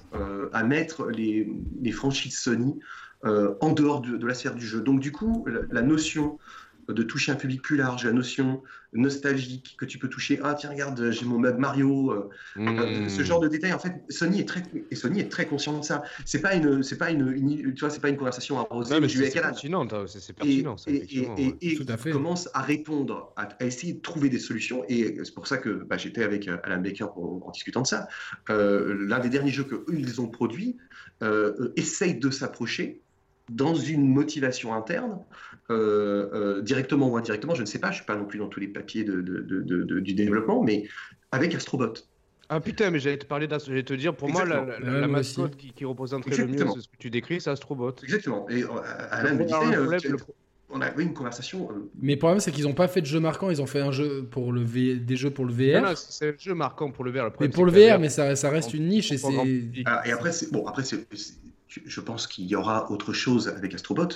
à 0.54 0.64
mettre 0.64 1.08
les, 1.08 1.52
les 1.82 1.92
franchises 1.92 2.40
Sony 2.40 2.80
en 3.24 3.74
dehors 3.74 4.00
de, 4.00 4.26
la 4.26 4.34
sphère 4.34 4.56
du 4.56 4.66
jeu. 4.66 4.80
Donc 4.80 5.02
du 5.02 5.12
coup, 5.12 5.46
la 5.72 5.82
notion 5.82 6.40
de 6.94 7.04
toucher 7.04 7.32
un 7.32 7.36
public 7.36 7.62
plus 7.62 7.78
large, 7.78 8.06
la 8.06 8.12
notion 8.12 8.62
nostalgique 8.94 9.76
que 9.78 9.86
tu 9.86 10.00
peux 10.00 10.08
toucher. 10.08 10.40
Ah 10.44 10.56
tiens 10.56 10.72
regarde, 10.72 11.12
j'ai 11.12 11.26
mon 11.26 11.38
mug 11.38 11.58
Mario. 11.58 12.12
Euh, 12.12 12.30
euh, 12.58 13.08
ce 13.08 13.24
genre 13.24 13.40
de 13.40 13.48
détails. 13.48 13.74
En 13.74 13.80
fait, 13.80 14.02
Sony 14.10 14.40
est 14.40 14.48
très 14.48 14.64
et 14.90 14.96
Sony 14.96 15.20
est 15.20 15.30
très 15.30 15.46
conscient 15.46 15.78
de 15.78 15.84
ça. 15.84 16.04
C'est 16.26 16.42
pas 16.42 16.56
une, 16.56 16.82
c'est 16.82 16.98
pas 16.98 17.12
une, 17.12 17.74
tu 17.74 17.80
vois, 17.80 17.90
c'est 17.90 18.02
pas 18.02 18.10
une 18.10 18.18
conversation 18.18 18.60
arrosée. 18.60 19.00
mais 19.00 19.10
c'est 19.10 19.30
pertinent, 19.32 19.88
c'est 20.08 20.34
pertinent. 20.34 20.76
Et, 20.88 21.56
et, 21.62 21.76
Tout 21.76 21.86
à 21.88 21.98
fait. 21.98 22.12
commence 22.12 22.50
à 22.54 22.62
répondre, 22.62 23.34
à, 23.36 23.50
essayer 23.64 23.94
de 23.94 24.02
trouver 24.02 24.30
des 24.30 24.40
solutions. 24.40 24.84
Et 24.90 25.18
c'est 25.24 25.34
pour 25.34 25.48
ça 25.48 25.58
que 25.58 25.70
bah, 25.70 25.98
j'étais 25.98 26.24
avec 26.24 26.48
euh, 26.48 26.58
Alan 26.64 26.82
Baker 26.82 27.06
en, 27.16 27.52
discutant 27.52 27.82
de 27.82 27.88
ça. 27.88 28.08
L'un 28.48 29.20
des 29.20 29.30
derniers 29.30 29.52
jeux 29.52 29.64
que 29.64 29.76
eux 29.76 29.96
ils 29.98 30.22
ont 30.22 30.28
produit 30.28 30.78
essaye 31.76 32.16
de 32.16 32.30
s'approcher 32.30 33.02
dans 33.50 33.76
une 33.76 34.08
motivation 34.08 34.74
interne, 34.74 35.20
directement 36.62 37.10
ou 37.10 37.18
indirectement, 37.18 37.56
je 37.56 37.62
ne 37.62 37.68
sais 37.68 37.80
pas, 37.80 37.88
je 37.88 37.94
ne 37.94 37.96
suis 37.98 38.06
pas 38.06 38.16
non 38.16 38.26
plus 38.26 38.40
dans 38.40 38.48
tous 38.48 38.60
les 38.60 38.68
papiers 38.68 39.04
de, 39.04 40.00
du 40.00 40.14
développement, 40.14 40.64
mais 40.64 40.88
avec 41.32 41.54
Astrobot. 41.56 41.94
Ah 42.52 42.60
putain, 42.60 42.90
mais 42.90 43.00
j'allais 43.00 43.18
te 43.18 43.28
parler 43.28 43.48
j'allais 43.48 43.84
te 43.84 43.94
dire, 43.94 44.16
pour 44.16 44.30
moi, 44.30 44.44
la, 44.44 45.08
mascotte 45.08 45.56
qui, 45.56 45.72
qui, 45.72 45.86
représenterait 45.86 46.36
le 46.36 46.48
mieux 46.48 46.68
ce 46.80 46.88
que 46.88 46.98
tu 46.98 47.12
décris, 47.12 47.40
c'est 47.42 47.52
Astrobot. 47.52 47.94
Exactement. 48.02 48.50
Et 48.50 48.64
euh, 48.64 48.68
Alain 49.12 49.36
me 49.36 49.46
disait, 49.46 50.10
on 50.72 50.82
a 50.82 50.92
eu 50.96 51.02
une 51.02 51.14
conversation. 51.14 51.70
Mais 52.02 52.14
le 52.14 52.20
problème, 52.20 52.40
c'est 52.40 52.52
qu'ils 52.52 52.66
n'ont 52.66 52.74
pas 52.74 52.88
fait 52.88 53.02
de 53.02 53.06
jeu 53.06 53.20
marquant, 53.20 53.50
ils 53.50 53.62
ont 53.62 53.68
fait 53.68 53.82
un 53.82 53.92
jeu 53.92 54.24
pour 54.30 54.52
le 54.52 54.64
des 54.64 55.16
jeux 55.16 55.32
pour 55.32 55.46
le 55.46 55.54
VR. 55.54 55.82
Non, 55.82 55.94
c'est 55.96 56.30
un 56.30 56.34
jeu 56.38 56.54
marquant 56.56 56.92
pour 56.92 57.04
le 57.04 57.12
VR. 57.12 57.26
Le 57.26 57.32
mais 57.40 57.50
pour 57.50 57.66
le 57.66 57.72
VR, 57.72 58.00
mais 58.00 58.10
ça, 58.10 58.36
ça 58.36 58.50
reste 58.50 58.74
une 58.74 58.88
niche. 58.88 59.12
Et, 59.12 59.18
ah, 59.86 60.08
et 60.08 60.12
après, 60.12 60.32
bon, 60.52 60.66
après 60.66 60.84
c'est 60.84 61.06
je 61.70 62.02
pense 62.02 62.28
qu'il 62.28 62.46
y 62.46 62.56
aura 62.56 62.92
autre 62.92 63.14
chose 63.14 63.48
avec 63.48 63.74
Astrobot, 63.74 64.10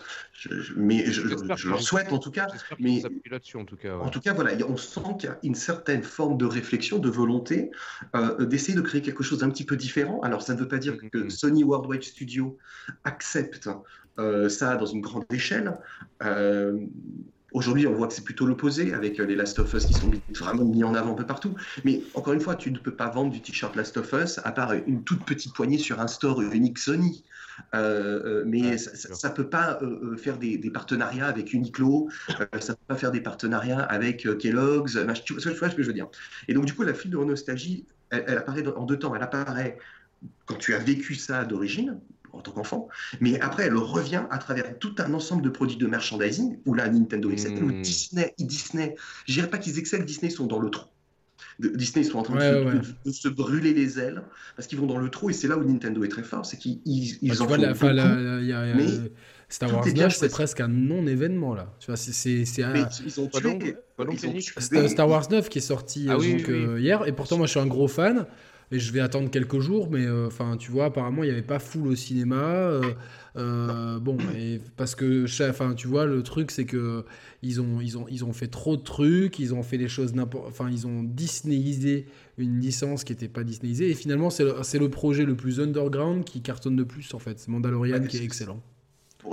mais 0.76 1.06
je, 1.06 1.22
je, 1.56 1.70
leur 1.70 1.82
souhaite 1.82 2.12
en 2.12 2.18
tout 2.18 2.32
cas. 2.32 2.48
Mais 2.80 3.04
en 3.06 3.66
tout 3.66 3.78
cas, 3.78 3.96
en 3.96 4.10
tout 4.10 4.20
cas, 4.20 4.34
voilà, 4.34 4.52
on 4.68 4.78
sent 4.78 5.02
qu'il 5.20 5.30
y 5.30 5.32
a 5.32 5.38
une 5.44 5.56
certaine 5.56 6.04
forme 6.04 6.38
de 6.38 6.46
réflexion, 6.46 7.00
de 7.00 7.10
volonté 7.10 7.72
euh, 8.16 8.46
d'essayer 8.46 8.76
de 8.76 8.82
créer 8.82 9.02
quelque 9.02 9.24
chose 9.24 9.40
d'un 9.40 9.50
petit 9.50 9.66
peu 9.66 9.78
différent. 9.78 10.20
Alors, 10.22 10.42
ça 10.42 10.54
ne 10.56 10.60
veut 10.60 10.68
pas 10.68 10.80
dire 10.80 10.98
que 10.98 11.18
mm-hmm. 11.18 11.30
Sony 11.30 11.64
Worldwide 11.64 12.04
Studio 12.04 12.58
accepte 13.04 13.70
euh, 14.20 14.50
ça 14.50 14.76
dans 14.76 14.86
une 14.86 15.02
grande 15.02 15.26
échelle. 15.32 15.78
Euh, 16.24 16.78
Aujourd'hui, 17.54 17.86
on 17.86 17.94
voit 17.94 18.08
que 18.08 18.14
c'est 18.14 18.24
plutôt 18.24 18.48
l'opposé, 18.48 18.94
avec 18.94 19.20
les 19.20 19.36
Last 19.36 19.60
of 19.60 19.72
Us 19.76 19.86
qui 19.86 19.94
sont 19.94 20.12
vraiment 20.40 20.66
mis 20.66 20.84
en 20.84 20.96
avant 20.96 21.12
un 21.12 21.16
peu 21.16 21.26
partout. 21.26 21.54
Mais 21.84 22.02
encore 22.16 22.34
une 22.34 22.40
fois, 22.40 22.56
tu 22.56 22.72
ne 22.72 22.80
peux 22.80 22.96
pas 22.96 23.10
vendre 23.10 23.32
du 23.32 23.42
t-shirt 23.42 23.76
Last 23.76 23.96
of 23.98 24.12
Us 24.14 24.40
à 24.44 24.52
part 24.52 24.74
une 24.74 25.04
toute 25.04 25.24
petite 25.24 25.54
poignée 25.54 25.78
sur 25.78 26.00
un 26.02 26.08
store 26.08 26.42
unique 26.42 26.80
Sony. 26.80 27.24
Euh, 27.74 28.22
euh, 28.26 28.44
mais 28.46 28.78
ça 28.78 29.30
ne 29.30 29.34
peut 29.34 29.50
pas 29.50 29.80
euh, 29.82 30.16
faire 30.18 30.38
des, 30.38 30.58
partenariats 30.72 31.28
avec 31.28 31.54
Uniqlo, 31.54 32.10
ça 32.28 32.44
ne 32.44 32.74
peut 32.74 32.76
pas 32.88 32.96
faire 32.96 33.12
des 33.12 33.22
partenariats 33.22 33.82
avec 33.82 34.28
Kellogg's, 34.40 34.98
tu, 35.24 35.34
vois, 35.34 35.42
ce 35.42 35.76
que 35.76 35.82
je 35.82 35.88
veux 35.88 35.94
dire. 35.94 36.08
Et 36.48 36.54
donc, 36.54 36.66
du 36.66 36.74
coup, 36.74 36.84
la 36.84 36.94
file 36.94 37.12
de 37.12 37.18
nostalgie, 37.18 37.86
elle, 38.10 38.26
elle 38.28 38.38
apparaît 38.38 38.66
en 38.68 38.86
deux 38.86 38.98
temps. 38.98 39.16
Elle 39.16 39.24
apparaît 39.24 39.78
quand 40.46 40.56
tu 40.56 40.74
as 40.74 40.80
vécu 40.80 41.16
ça 41.16 41.44
d'origine, 41.44 42.00
en 42.32 42.42
tant 42.42 42.52
qu'enfant, 42.52 42.88
mais 43.22 43.40
après 43.42 43.66
elle 43.66 43.76
revient 43.76 44.24
à 44.32 44.40
travers 44.40 44.78
tout 44.80 44.96
un 44.98 45.14
ensemble 45.14 45.44
de 45.44 45.50
produits 45.50 45.78
de 45.78 45.86
merchandising, 45.86 46.58
où 46.66 46.74
là 46.74 46.90
Nintendo 46.90 47.30
excelle, 47.30 47.54
mmh. 47.54 47.82
Disney, 47.82 48.34
Disney, 48.40 48.96
je 49.28 49.34
dirais 49.34 49.50
pas 49.50 49.60
qu'ils 49.60 49.78
excellent, 49.78 50.04
Disney 50.04 50.32
sont 50.32 50.48
dans 50.48 50.60
le 50.60 50.70
trou. 50.70 50.88
Disney 51.60 52.04
sont 52.04 52.20
en 52.20 52.24
train 52.24 52.36
de, 52.36 53.12
se, 53.12 53.28
brûler 53.28 53.74
les 53.74 54.00
ailes 54.00 54.24
parce 54.56 54.68
qu'ils 54.68 54.80
vont 54.80 54.88
dans 54.88 54.98
le 54.98 55.10
trou 55.10 55.30
et 55.30 55.34
c'est 55.34 55.48
là 55.48 55.58
où 55.58 55.64
Nintendo 55.64 56.04
est 56.04 56.10
très 56.10 56.24
fort, 56.24 56.46
c'est 56.46 56.58
qu'ils 56.58 56.80
ils, 56.86 57.18
bah, 57.30 57.36
en 57.42 57.48
font 57.48 57.56
la, 57.56 57.74
beaucoup, 57.74 57.86
y 58.44 58.54
a, 58.54 58.74
mais 58.76 58.86
Star 59.50 59.72
Wars 59.74 59.86
9 59.86 60.16
c'est 60.16 60.30
presque 60.30 60.62
un 60.62 60.68
non-événement 60.68 61.54
là. 61.54 61.74
Tu 61.80 61.88
vois, 61.88 61.98
c'est 61.98 62.32
ils 62.32 63.20
ont 63.20 63.28
tué, 63.28 63.78
Star 64.88 65.08
Wars 65.08 65.30
9 65.30 65.50
qui 65.50 65.60
est 65.60 65.62
sorti 65.62 66.08
ah 66.10 66.16
donc, 66.16 66.50
euh, 66.50 66.80
hier. 66.80 67.08
Et 67.08 67.12
pourtant 67.12 67.38
moi 67.38 67.46
je 67.46 67.52
suis 67.52 67.60
un 67.60 67.68
gros 67.68 67.88
fan 67.88 68.26
et 68.74 68.80
je 68.80 68.92
vais 68.92 69.00
attendre 69.00 69.30
quelques 69.30 69.60
jours 69.60 69.90
mais 69.90 70.06
euh, 70.06 70.28
enfin 70.28 70.58
tu 70.58 70.72
vois 70.72 70.86
apparemment 70.86 71.24
il 71.24 71.28
n'y 71.28 71.32
avait 71.32 71.42
pas 71.42 71.60
full 71.60 71.88
au 71.88 71.96
cinéma. 71.96 72.44
Euh, 72.44 72.94
euh, 73.36 74.00
bon, 74.00 74.18
et 74.38 74.62
parce 74.78 74.94
que, 74.94 75.26
enfin, 75.50 75.74
tu 75.74 75.88
vois, 75.88 76.06
le 76.06 76.22
truc, 76.22 76.52
c'est 76.52 76.66
que 76.66 77.04
ils 77.42 77.60
ont, 77.60 77.82
ils 77.82 77.98
ont, 77.98 78.06
ils 78.10 78.24
ont 78.24 78.34
fait 78.34 78.48
trop 78.48 78.78
de 78.78 78.84
trucs, 78.84 79.40
ils 79.40 79.54
ont 79.54 79.64
fait 79.64 79.78
des 79.78 79.88
choses 79.88 80.14
n'importe, 80.14 80.48
enfin, 80.48 80.70
ils 80.70 80.86
ont 80.86 81.04
Disneyisé 81.04 82.06
une 82.38 82.60
licence 82.60 83.04
qui 83.04 83.12
n'était 83.12 83.28
pas 83.28 83.44
Disneyisée, 83.44 83.90
et 83.90 83.96
finalement, 83.96 84.30
c'est 84.30 84.44
le, 84.44 84.54
le, 84.80 84.90
projet 84.90 85.26
le 85.26 85.36
plus 85.36 85.60
underground 85.60 86.24
qui 86.26 86.42
cartonne 86.42 86.76
de 86.76 86.84
plus, 86.84 87.14
en 87.14 87.20
fait. 87.20 87.40
C'est 87.40 87.50
Mandalorian 87.50 88.04
qui 88.06 88.18
est 88.18 88.24
excellent 88.24 88.62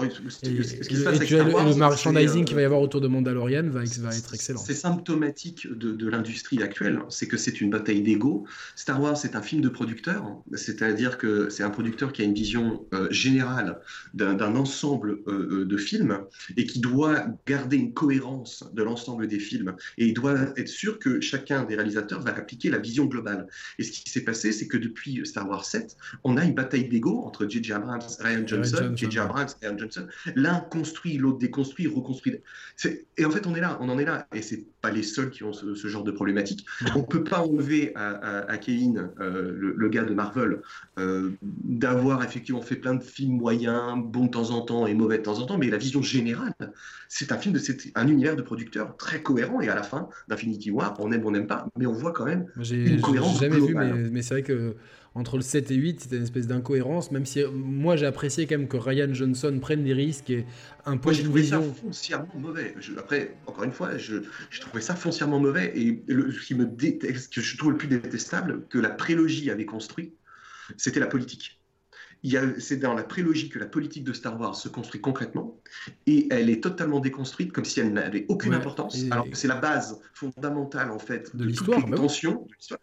et, 0.03 0.49
le 0.49 1.75
merchandising 1.75 2.45
qu'il 2.45 2.55
va 2.55 2.63
y 2.63 2.65
avoir 2.65 2.81
autour 2.81 3.01
de 3.01 3.09
Mandalorian 3.09 3.65
va, 3.65 3.83
va 3.85 4.17
être 4.17 4.35
excellent. 4.35 4.61
C'est 4.61 4.75
symptomatique 4.75 5.67
de, 5.71 5.93
de 5.93 6.09
l'industrie 6.09 6.63
actuelle, 6.63 7.01
c'est 7.09 7.27
que 7.27 7.37
c'est 7.37 7.61
une 7.61 7.71
bataille 7.71 8.03
d'ego. 8.03 8.47
Star 8.77 9.01
Wars, 9.01 9.17
c'est 9.17 9.37
un 9.37 9.43
film 9.43 9.61
de 9.61 9.69
producteur, 9.69 10.25
c'est-à-dire 10.55 11.19
que 11.19 11.49
c'est 11.51 11.63
un 11.63 11.71
producteur 11.71 12.13
qui 12.13 12.23
a 12.23 12.25
une 12.25 12.35
vision 12.35 12.87
euh, 12.95 13.09
générale 13.11 13.81
d'un 14.15 14.57
ensemble 14.57 15.21
euh, 15.27 15.61
euh, 15.61 15.65
de 15.65 15.77
films 15.77 16.21
et 16.57 16.67
qui 16.67 16.81
doit 16.81 17.27
garder 17.47 17.77
une 17.77 17.93
cohérence 17.93 18.65
de 18.73 18.83
l'ensemble 18.83 19.27
des 19.27 19.39
films. 19.39 19.75
Et 19.99 20.07
il 20.07 20.15
doit 20.15 20.37
être 20.57 20.69
sûr 20.69 20.99
que 20.99 21.21
chacun 21.21 21.65
des 21.65 21.75
réalisateurs 21.75 22.21
va 22.21 22.31
appliquer 22.31 22.71
la 22.71 22.79
vision 22.79 23.07
globale. 23.07 23.47
Et 23.79 23.85
ce 23.85 23.93
qui 23.93 24.11
s'est 24.11 24.25
passé, 24.25 24.53
c'est 24.53 24.69
que 24.69 24.77
depuis 24.77 25.21
Star 25.25 25.49
Wars 25.49 25.65
7, 25.65 25.97
on 26.25 26.37
a 26.37 26.45
une 26.45 26.55
bataille 26.55 26.89
d'ego 26.89 27.23
entre 27.25 27.49
J.J. 27.49 27.73
Abrams, 27.73 28.01
Ryan 28.21 28.47
Johnson, 28.47 28.93
J.J. 28.95 29.19
Abrams 29.19 29.49
Ryan 29.63 29.77
Johnson. 29.81 30.07
L'un 30.37 30.61
construit, 30.61 31.17
l'autre 31.17 31.39
déconstruit, 31.39 31.87
reconstruit. 31.87 32.37
Et 33.17 33.25
en 33.25 33.31
fait, 33.31 33.47
on 33.47 33.55
est 33.55 33.61
là, 33.61 33.79
on 33.81 33.89
en 33.89 33.99
est 33.99 34.05
là. 34.05 34.27
Et 34.35 34.43
c'est 34.43 34.65
pas 34.81 34.91
les 34.91 35.03
seuls 35.03 35.31
qui 35.31 35.45
ont 35.45 35.53
ce, 35.53 35.87
genre 35.89 36.05
de 36.05 36.11
problématique. 36.11 36.67
On 36.95 37.03
peut 37.03 37.25
pas 37.25 37.41
enlever 37.41 37.93
à, 37.97 38.57
Kevin, 38.59 39.11
euh, 39.21 39.53
le, 39.57 39.89
gars 39.89 40.05
de 40.05 40.15
Marvel, 40.15 40.61
euh, 40.99 41.31
d'avoir 41.43 42.23
effectivement 42.23 42.63
fait 42.63 42.77
plein 42.77 42.95
de 42.95 43.03
films 43.03 43.37
moyens, 43.37 43.99
bons 44.05 44.27
de 44.27 44.31
temps 44.31 44.51
en 44.51 44.63
temps 44.63 44.87
et 44.87 44.95
mauvais 44.95 45.19
de 45.19 45.23
temps 45.23 45.39
en 45.39 45.47
temps, 45.47 45.59
mais 45.59 45.71
la 45.71 45.79
vision 45.79 46.03
générale, 46.03 46.55
c'est 47.09 47.33
un 47.33 47.39
film 47.39 47.55
de 47.55 47.61
un 47.95 48.09
univers 48.09 48.37
de 48.37 48.43
producteurs 48.43 48.97
très 48.97 49.23
cohérent. 49.23 49.61
Et 49.61 49.69
à 49.69 49.75
la 49.75 49.83
fin 49.83 50.09
d'Infinity 50.29 50.71
War, 50.71 50.95
on 50.99 51.13
aime, 51.13 51.25
on 51.25 51.31
n'aime 51.31 51.47
pas, 51.47 51.67
mais 51.77 51.87
on 51.87 51.93
voit 51.93 52.13
quand 52.13 52.25
même 52.25 52.47
une 52.57 53.01
cohérence. 53.01 53.41
J'ai 53.41 53.51
jamais 53.51 53.67
vu, 53.67 53.75
mais, 53.75 53.93
mais 54.11 54.23
c'est 54.23 54.35
vrai 54.35 54.43
que 54.43 54.77
entre 55.15 55.37
le 55.37 55.43
7 55.43 55.71
et 55.71 55.75
8, 55.75 56.01
c'était 56.01 56.17
une 56.17 56.23
espèce 56.23 56.47
d'incohérence, 56.47 57.11
même 57.11 57.27
si 57.27 57.43
euh, 57.43 57.51
moi 57.51 57.97
j'ai 57.97 58.07
apprécié 58.07 58.47
quand 58.47 58.57
même 58.57 58.69
que 58.69 58.77
Ryan 58.77 59.13
Johnson 59.13 59.59
prenne 59.61 59.83
des 59.83 59.93
risques 59.93 60.31
et 60.31 60.47
impose 60.87 61.21
moi, 61.21 61.29
une 61.29 61.37
vision. 61.37 61.63
ça 61.63 61.81
foncièrement 61.83 62.35
mauvais. 62.37 62.75
après, 62.97 63.37
encore 63.47 63.65
une 63.65 63.73
fois, 63.73 63.97
je, 63.99 64.17
je, 64.51 64.61
trouvais 64.61 64.81
ça 64.81 64.95
foncièrement 64.95 65.41
mauvais 65.41 65.73
et 65.77 66.03
le, 66.07 66.31
ce 66.31 66.47
qui 66.47 66.55
me 66.55 66.65
déteste, 66.65 67.35
que 67.35 67.41
je 67.41 67.57
trouve 67.57 67.73
le 67.73 67.77
plus 67.77 67.89
détestable, 67.89 68.67
que 68.69 68.79
la 68.79 68.91
prélogie 68.91 69.51
avait 69.51 69.67
construit, 69.67 70.15
c'était 70.77 71.01
la 71.01 71.09
politique. 71.09 71.61
C'est 72.59 72.77
dans 72.77 72.93
la 72.93 73.03
prélogie 73.03 73.49
que 73.49 73.59
la 73.59 73.67
politique 73.67 74.05
de 74.05 74.13
Star 74.13 74.39
Wars 74.39 74.55
se 74.55 74.69
construit 74.69 75.01
concrètement 75.01 75.59
et 76.07 76.29
elle 76.31 76.51
est 76.51 76.63
totalement 76.63 77.01
déconstruite 77.01 77.51
comme 77.51 77.65
si 77.65 77.81
elle 77.81 77.95
n'avait 77.95 78.27
aucune 78.29 78.53
importance. 78.53 78.99
Alors 79.11 79.29
que 79.29 79.37
c'est 79.37 79.49
la 79.49 79.57
base 79.57 79.99
fondamentale 80.13 80.91
en 80.91 80.99
fait 80.99 81.35
de, 81.35 81.47
l'histoire, 81.47 81.85
bah 81.87 81.97
tension 81.97 82.45
de 82.47 82.55
l'histoire 82.55 82.81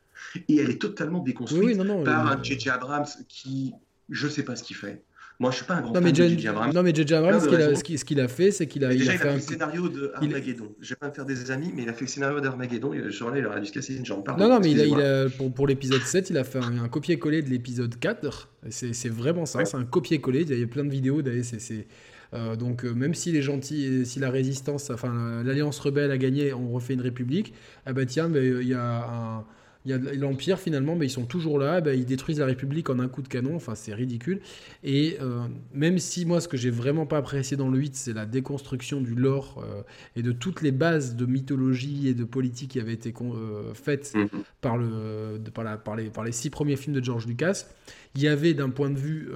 et 0.48 0.58
elle 0.58 0.70
est 0.70 0.82
totalement 0.82 1.20
déconstruite 1.20 1.78
par 2.04 2.28
un 2.28 2.42
J.J. 2.42 2.70
Abrams 2.70 3.08
qui, 3.28 3.74
je 4.10 4.28
sais 4.28 4.44
pas 4.44 4.56
ce 4.56 4.64
qu'il 4.64 4.76
fait. 4.76 5.04
Moi, 5.40 5.52
je 5.52 5.58
suis 5.58 5.66
pas 5.66 5.76
un 5.76 5.82
grand 5.82 5.94
non, 5.94 6.02
fan 6.02 6.12
de 6.12 6.16
J.J. 6.16 6.48
Abrams. 6.48 6.74
Non, 6.74 6.82
mais 6.82 6.96
J.J. 6.96 7.14
Abrams, 7.14 7.40
ce 7.40 8.04
qu'il 8.04 8.20
a, 8.20 8.28
fait, 8.28 8.52
c'est 8.52 8.66
qu'il 8.66 8.84
a, 8.84 8.90
déjà, 8.90 9.14
il 9.14 9.16
a, 9.18 9.20
fait, 9.20 9.30
un... 9.30 9.36
le 9.36 9.40
scénario 9.40 9.88
de 9.88 10.12
Armageddon. 10.16 10.76
Je 10.82 10.90
vais 10.90 10.96
pas 10.96 11.10
me 11.10 11.14
faire 11.14 11.26
des 11.26 11.52
amis, 11.52 11.72
mais 11.76 11.84
il 11.84 11.90
a 11.90 11.94
fait 11.94 12.06
le 12.06 12.08
scénario 12.08 12.40
d'Armageddon. 12.40 12.92
Genre 13.10 13.30
là, 13.30 13.38
il 13.38 13.46
aurait 13.46 13.62
dû 13.62 13.68
se 13.68 13.72
casser 13.72 13.96
une 13.96 14.06
jambe. 14.06 14.28
non, 14.28 14.50
non, 14.50 14.60
mais 14.60 14.72
il 14.72 14.82
a, 14.82 14.86
il 14.86 15.00
a, 15.00 15.30
pour, 15.30 15.54
pour 15.54 15.68
l'épisode 15.68 16.02
7, 16.02 16.32
il 16.32 16.38
a 16.38 16.44
fait 16.44 16.60
un, 16.60 16.88
copier-coller 16.88 17.44
de 17.44 17.50
l'épisode 17.50 18.00
4. 18.00 18.50
C'est 18.70 19.10
vraiment 19.10 19.46
ça, 19.46 19.64
c'est 19.66 19.78
un 19.78 19.86
copier-coller. 19.86 20.42
Il 20.42 20.60
y 20.60 20.64
a 20.64 20.68
plein 20.68 20.84
de 20.84 20.92
vidéos. 20.92 21.22
D'ailleurs, 21.22 21.46
c'est. 21.46 21.88
Euh, 22.34 22.58
donc 22.58 22.84
euh, 22.84 22.92
même 22.94 23.14
si 23.14 23.32
les 23.32 23.42
gentils, 23.42 24.06
si 24.06 24.20
la 24.20 24.30
résistance, 24.30 24.90
enfin 24.90 25.44
l'alliance 25.46 25.80
rebelle 25.80 26.12
a 26.12 26.18
gagné, 26.18 26.52
on 26.54 26.72
refait 26.72 26.94
une 26.94 27.02
république. 27.02 27.54
Ah 27.86 27.94
bah 27.94 28.06
tiens, 28.06 28.28
mais 28.28 28.46
il 28.46 28.68
y 28.68 28.74
a 28.74 29.06
un, 29.06 29.46
il 29.88 29.92
y 29.92 29.94
a 29.94 29.98
l'Empire 30.16 30.60
finalement, 30.60 30.98
mais 30.98 31.06
ils 31.06 31.12
sont 31.12 31.26
toujours 31.26 31.58
là, 31.58 31.80
bah, 31.80 31.94
ils 31.94 32.06
détruisent 32.06 32.40
la 32.40 32.46
République 32.46 32.90
en 32.90 33.00
un 33.00 33.08
coup 33.08 33.22
de 33.22 33.30
canon, 33.30 33.56
enfin 33.56 33.74
c'est 33.74 33.94
ridicule. 33.94 34.42
Et 34.84 35.18
euh, 35.22 35.40
même 35.74 35.98
si 35.98 36.26
moi 36.26 36.42
ce 36.42 36.50
que 36.50 36.58
j'ai 36.58 36.70
vraiment 36.70 37.06
pas 37.06 37.18
apprécié 37.18 37.56
dans 37.56 37.70
le 37.70 37.80
8, 37.80 37.96
c'est 37.96 38.14
la 38.14 38.26
déconstruction 38.26 39.00
du 39.00 39.16
lore 39.16 39.64
euh, 39.64 39.84
et 40.18 40.24
de 40.24 40.34
toutes 40.34 40.62
les 40.62 40.74
bases 40.74 41.16
de 41.16 41.26
mythologie 41.26 42.10
et 42.10 42.14
de 42.14 42.26
politique 42.26 42.72
qui 42.72 42.82
avaient 42.82 42.94
été 42.94 43.14
euh, 43.22 43.74
faites 43.74 44.14
par, 44.60 44.78
le, 44.78 45.40
par, 45.54 45.64
la, 45.64 45.78
par, 45.78 45.96
les, 45.96 46.10
par 46.10 46.26
les 46.26 46.34
six 46.34 46.50
premiers 46.50 46.76
films 46.76 46.96
de 46.96 47.04
George 47.04 47.26
Lucas, 47.26 47.68
il 48.16 48.22
y 48.22 48.28
avait 48.28 48.54
d'un 48.54 48.70
point 48.70 48.90
de 48.90 49.00
vue 49.00 49.30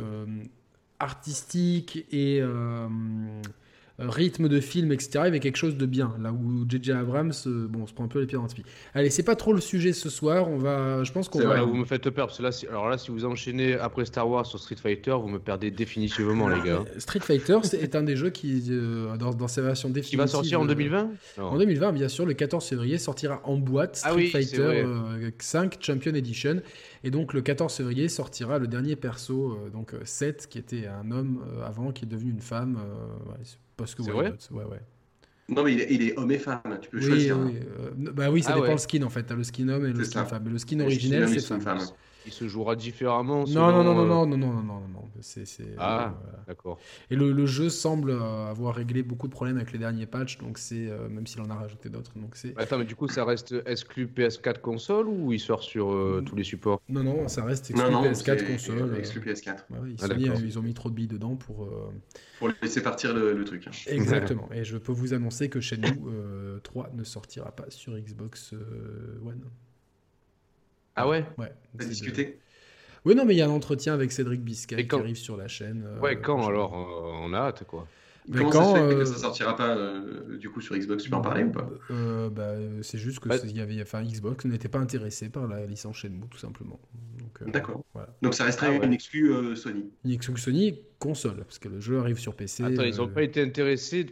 artistique 0.99 2.05
et 2.11 2.41
rythme 4.09 4.47
de 4.47 4.59
film, 4.59 4.91
etc., 4.91 5.09
il 5.13 5.17
y 5.17 5.27
avait 5.27 5.39
quelque 5.39 5.57
chose 5.57 5.77
de 5.77 5.85
bien. 5.85 6.15
Là 6.19 6.31
où 6.31 6.65
J.J. 6.67 6.91
Abrams, 6.91 7.33
bon, 7.45 7.83
on 7.83 7.87
se 7.87 7.93
prend 7.93 8.05
un 8.05 8.07
peu 8.07 8.19
les 8.19 8.25
pieds 8.25 8.37
dans 8.37 8.43
le 8.43 8.49
pied. 8.49 8.63
Allez, 8.93 9.09
c'est 9.09 9.23
pas 9.23 9.35
trop 9.35 9.53
le 9.53 9.61
sujet 9.61 9.93
ce 9.93 10.09
soir. 10.09 10.49
On 10.49 10.57
va, 10.57 11.03
je 11.03 11.11
pense 11.11 11.29
qu'on 11.29 11.39
va. 11.39 11.61
vous 11.61 11.75
me 11.75 11.85
faites 11.85 12.09
peur 12.09 12.27
parce 12.27 12.37
que 12.37 12.43
là, 12.43 12.51
si... 12.51 12.67
alors 12.67 12.89
là, 12.89 12.97
si 12.97 13.11
vous 13.11 13.25
enchaînez 13.25 13.75
après 13.75 14.05
Star 14.05 14.29
Wars 14.29 14.45
sur 14.45 14.59
Street 14.59 14.75
Fighter, 14.75 15.15
vous 15.21 15.29
me 15.29 15.39
perdez 15.39 15.71
définitivement, 15.71 16.47
les 16.47 16.61
gars. 16.61 16.83
Street 16.97 17.19
Fighter 17.19 17.59
est 17.73 17.95
un 17.95 18.03
des 18.03 18.15
jeux 18.15 18.29
qui, 18.29 18.69
dans, 19.19 19.33
dans 19.33 19.47
sa 19.47 19.61
version 19.61 19.89
définitive, 19.89 20.11
qui 20.11 20.15
va 20.15 20.27
sortir 20.27 20.61
en 20.61 20.65
2020. 20.65 21.11
En 21.39 21.57
2020, 21.57 21.91
bien 21.93 22.07
sûr, 22.07 22.25
le 22.25 22.33
14 22.33 22.65
février 22.65 22.97
sortira 22.97 23.41
en 23.43 23.57
boîte 23.57 24.01
ah 24.03 24.11
Street 24.11 24.27
Fighter 24.27 24.85
5 25.39 25.77
Champion 25.81 26.13
Edition. 26.13 26.61
Et 27.03 27.11
donc 27.11 27.33
le 27.33 27.41
14 27.41 27.73
février 27.73 28.09
sortira 28.09 28.59
le 28.59 28.67
dernier 28.67 28.95
perso, 28.95 29.53
euh, 29.53 29.69
donc 29.69 29.93
7, 30.03 30.43
euh, 30.43 30.47
qui 30.49 30.59
était 30.59 30.87
un 30.87 31.11
homme 31.11 31.43
euh, 31.47 31.65
avant, 31.65 31.91
qui 31.91 32.05
est 32.05 32.07
devenu 32.07 32.31
une 32.31 32.41
femme. 32.41 32.79
Parce 33.81 33.95
que 33.95 34.03
c'est 34.03 34.11
vrai 34.11 34.33
ouais, 34.51 34.63
ouais. 34.63 34.81
Non, 35.49 35.63
mais 35.63 35.73
il 35.73 36.01
est, 36.01 36.17
homme 36.17 36.31
et 36.31 36.37
femme, 36.37 36.61
tu 36.81 36.89
peux 36.89 37.01
choisir. 37.01 37.37
Oui, 37.37 37.59
bah 37.97 38.31
oui, 38.31 38.41
ça 38.41 38.53
ah 38.53 38.59
dépend 38.61 38.71
le 38.71 38.77
skin 38.77 39.03
en 39.03 39.09
fait. 39.09 39.23
T'as 39.23 39.35
le 39.35 39.43
skin 39.43 39.67
homme 39.67 39.85
et 39.85 39.91
le 39.91 40.03
skin 40.03 40.23
femme. 40.23 40.43
Mais 40.45 40.51
le 40.51 40.57
skin 40.57 40.79
originel, 40.79 41.27
c'est 41.27 41.59
femme 41.59 41.79
il 42.25 42.31
se 42.31 42.47
jouera 42.47 42.75
différemment 42.75 43.45
non, 43.47 43.71
non, 43.71 43.83
non, 43.83 43.93
non, 43.93 44.05
non, 44.05 44.25
non, 44.25 44.37
non, 44.37 44.53
non, 44.53 44.63
non, 44.63 44.87
non, 44.93 45.09
c'est, 45.21 45.45
Ah, 45.77 46.13
d'accord. 46.47 46.79
Et 47.09 47.15
le, 47.15 47.31
le, 47.31 47.45
jeu 47.45 47.69
semble 47.69 48.11
avoir 48.11 48.75
réglé 48.75 49.03
beaucoup 49.03 49.27
de 49.27 49.31
problèmes 49.31 49.57
avec 49.57 49.71
les 49.71 49.79
derniers 49.79 50.05
patchs, 50.05 50.37
donc 50.37 50.57
c'est, 50.57 50.89
même 51.09 51.25
s'il 51.27 51.41
en 51.41 51.49
a 51.49 51.55
rajouté 51.55 51.89
d'autres. 51.89 52.11
Donc 52.15 52.35
c'est... 52.35 52.57
Attends, 52.57 52.77
mais 52.77 52.85
du 52.85 52.95
coup, 52.95 53.07
ça 53.07 53.25
reste 53.25 53.55
exclu 53.65 54.07
PS4 54.07 54.59
console 54.61 55.07
ou 55.07 55.33
il 55.33 55.39
sort 55.39 55.63
sur 55.63 55.95
tous 56.25 56.35
les 56.35 56.43
supports? 56.43 56.81
Non, 56.89 57.03
non, 57.03 57.27
ça 57.27 57.43
reste 57.43 57.71
exclu 57.71 57.89
PS4 57.89 58.47
console. 58.51 58.97
Exclu 58.97 59.21
PS4. 59.21 59.57
ils, 59.87 59.95
ah, 60.01 60.39
ils, 60.43 60.59
ont 60.59 60.61
mis 60.61 60.73
trop 60.73 60.89
de 60.89 60.95
billes 60.95 61.07
dedans 61.07 61.35
pour... 61.35 61.69
Pour 62.39 62.49
laisser 62.61 62.81
partir 62.81 63.13
le, 63.13 63.43
truc. 63.43 63.67
Exactement. 63.87 64.49
et 64.53 64.63
je 64.63 64.77
peux 64.77 64.91
vous 64.91 65.13
annoncer 65.13 65.49
que 65.49 65.59
chez 65.59 65.77
nous, 65.77 66.11
3 66.63 66.91
ne 66.93 67.03
sortira 67.03 67.51
pas 67.51 67.69
sur 67.69 67.97
Xbox 67.97 68.53
One. 69.25 69.41
Ah 70.95 71.07
ouais 71.07 71.25
Ouais. 71.37 71.51
On 71.73 71.85
discuter 71.85 72.39
Oui, 73.05 73.15
non, 73.15 73.25
mais 73.25 73.33
il 73.33 73.37
y 73.37 73.41
a 73.41 73.47
un 73.47 73.51
entretien 73.51 73.93
avec 73.93 74.11
Cédric 74.11 74.41
Biscay 74.41 74.87
qui 74.87 74.95
arrive 74.95 75.17
sur 75.17 75.37
la 75.37 75.47
chaîne. 75.47 75.83
Euh, 75.85 75.99
ouais, 75.99 76.19
quand 76.19 76.47
alors 76.47 76.73
euh, 76.75 77.25
On 77.25 77.33
a 77.33 77.37
hâte, 77.37 77.63
quoi. 77.65 77.87
Mais 78.27 78.37
Comment 78.37 78.51
quand, 78.51 78.75
ça 78.75 78.81
se 78.81 78.87
fait 78.87 78.95
que 78.95 78.99
euh, 78.99 79.05
ça 79.05 79.17
sortira 79.17 79.55
pas 79.55 79.75
du 80.37 80.49
coup 80.51 80.61
sur 80.61 80.75
Xbox? 80.75 81.03
Tu 81.03 81.09
peux 81.09 81.15
en 81.15 81.21
parler 81.21 81.43
ou 81.43 81.51
pas? 81.51 81.67
Bah, 82.29 82.53
C'est 82.83 82.99
juste 82.99 83.19
que 83.19 83.27
bah 83.27 83.37
y 83.43 83.59
avait, 83.59 83.81
enfin, 83.81 84.03
Xbox 84.03 84.45
n'était 84.45 84.67
pas 84.67 84.77
intéressé 84.77 85.29
par 85.29 85.47
la 85.47 85.65
licence 85.65 85.97
Shenmue 85.97 86.27
tout 86.29 86.37
simplement. 86.37 86.79
D'accord. 87.47 87.83
Donc 88.21 88.35
ça 88.35 88.43
resterait 88.43 88.79
ah 88.79 88.85
une 88.85 88.93
exclue 88.93 89.55
Sony. 89.55 89.89
Une 90.05 90.11
exclue 90.11 90.37
Sony 90.37 90.79
console 90.99 91.37
parce 91.37 91.57
que 91.57 91.67
le 91.67 91.79
jeu 91.79 91.97
arrive 91.97 92.19
sur 92.19 92.35
PC. 92.35 92.63
Attends, 92.63 92.83
ils 92.83 92.97
n'ont 92.97 93.07
pas 93.07 93.23
été 93.23 93.41
intéressés 93.41 94.05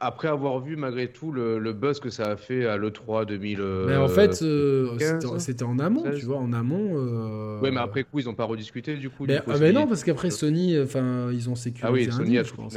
après 0.00 0.28
avoir 0.28 0.60
vu 0.60 0.76
malgré 0.76 1.08
tout 1.08 1.32
le, 1.32 1.72
buzz 1.72 2.00
que 2.00 2.10
ça 2.10 2.24
a 2.24 2.36
fait 2.36 2.66
à 2.66 2.76
l'E3 2.76 3.26
2000. 3.26 3.60
mais 3.86 3.96
en 3.96 4.08
fait, 4.08 4.42
euh, 4.42 4.96
c'était 5.38 5.64
en 5.64 5.78
amont, 5.78 6.04
tu 6.16 6.26
vois, 6.26 6.38
en 6.38 6.52
amont. 6.52 6.92
Euh... 6.94 7.60
Ouais, 7.60 7.70
mais 7.70 7.80
après 7.80 8.04
coup, 8.04 8.18
ils 8.18 8.26
n'ont 8.26 8.34
pas 8.34 8.44
rediscuté 8.44 8.96
du 8.96 9.10
coup. 9.10 9.24
Mais, 9.26 9.40
ah, 9.46 9.58
mais 9.58 9.72
non, 9.72 9.86
parce 9.86 10.04
qu'après 10.04 10.30
Sony, 10.30 10.78
enfin, 10.80 11.30
ils 11.32 11.48
ont 11.48 11.54
sécurisé. 11.54 11.88
Ah 11.88 11.92
oui, 11.92 12.12
Sony 12.12 12.38
a 12.38 12.42
je 12.42 12.52
pense. 12.52 12.74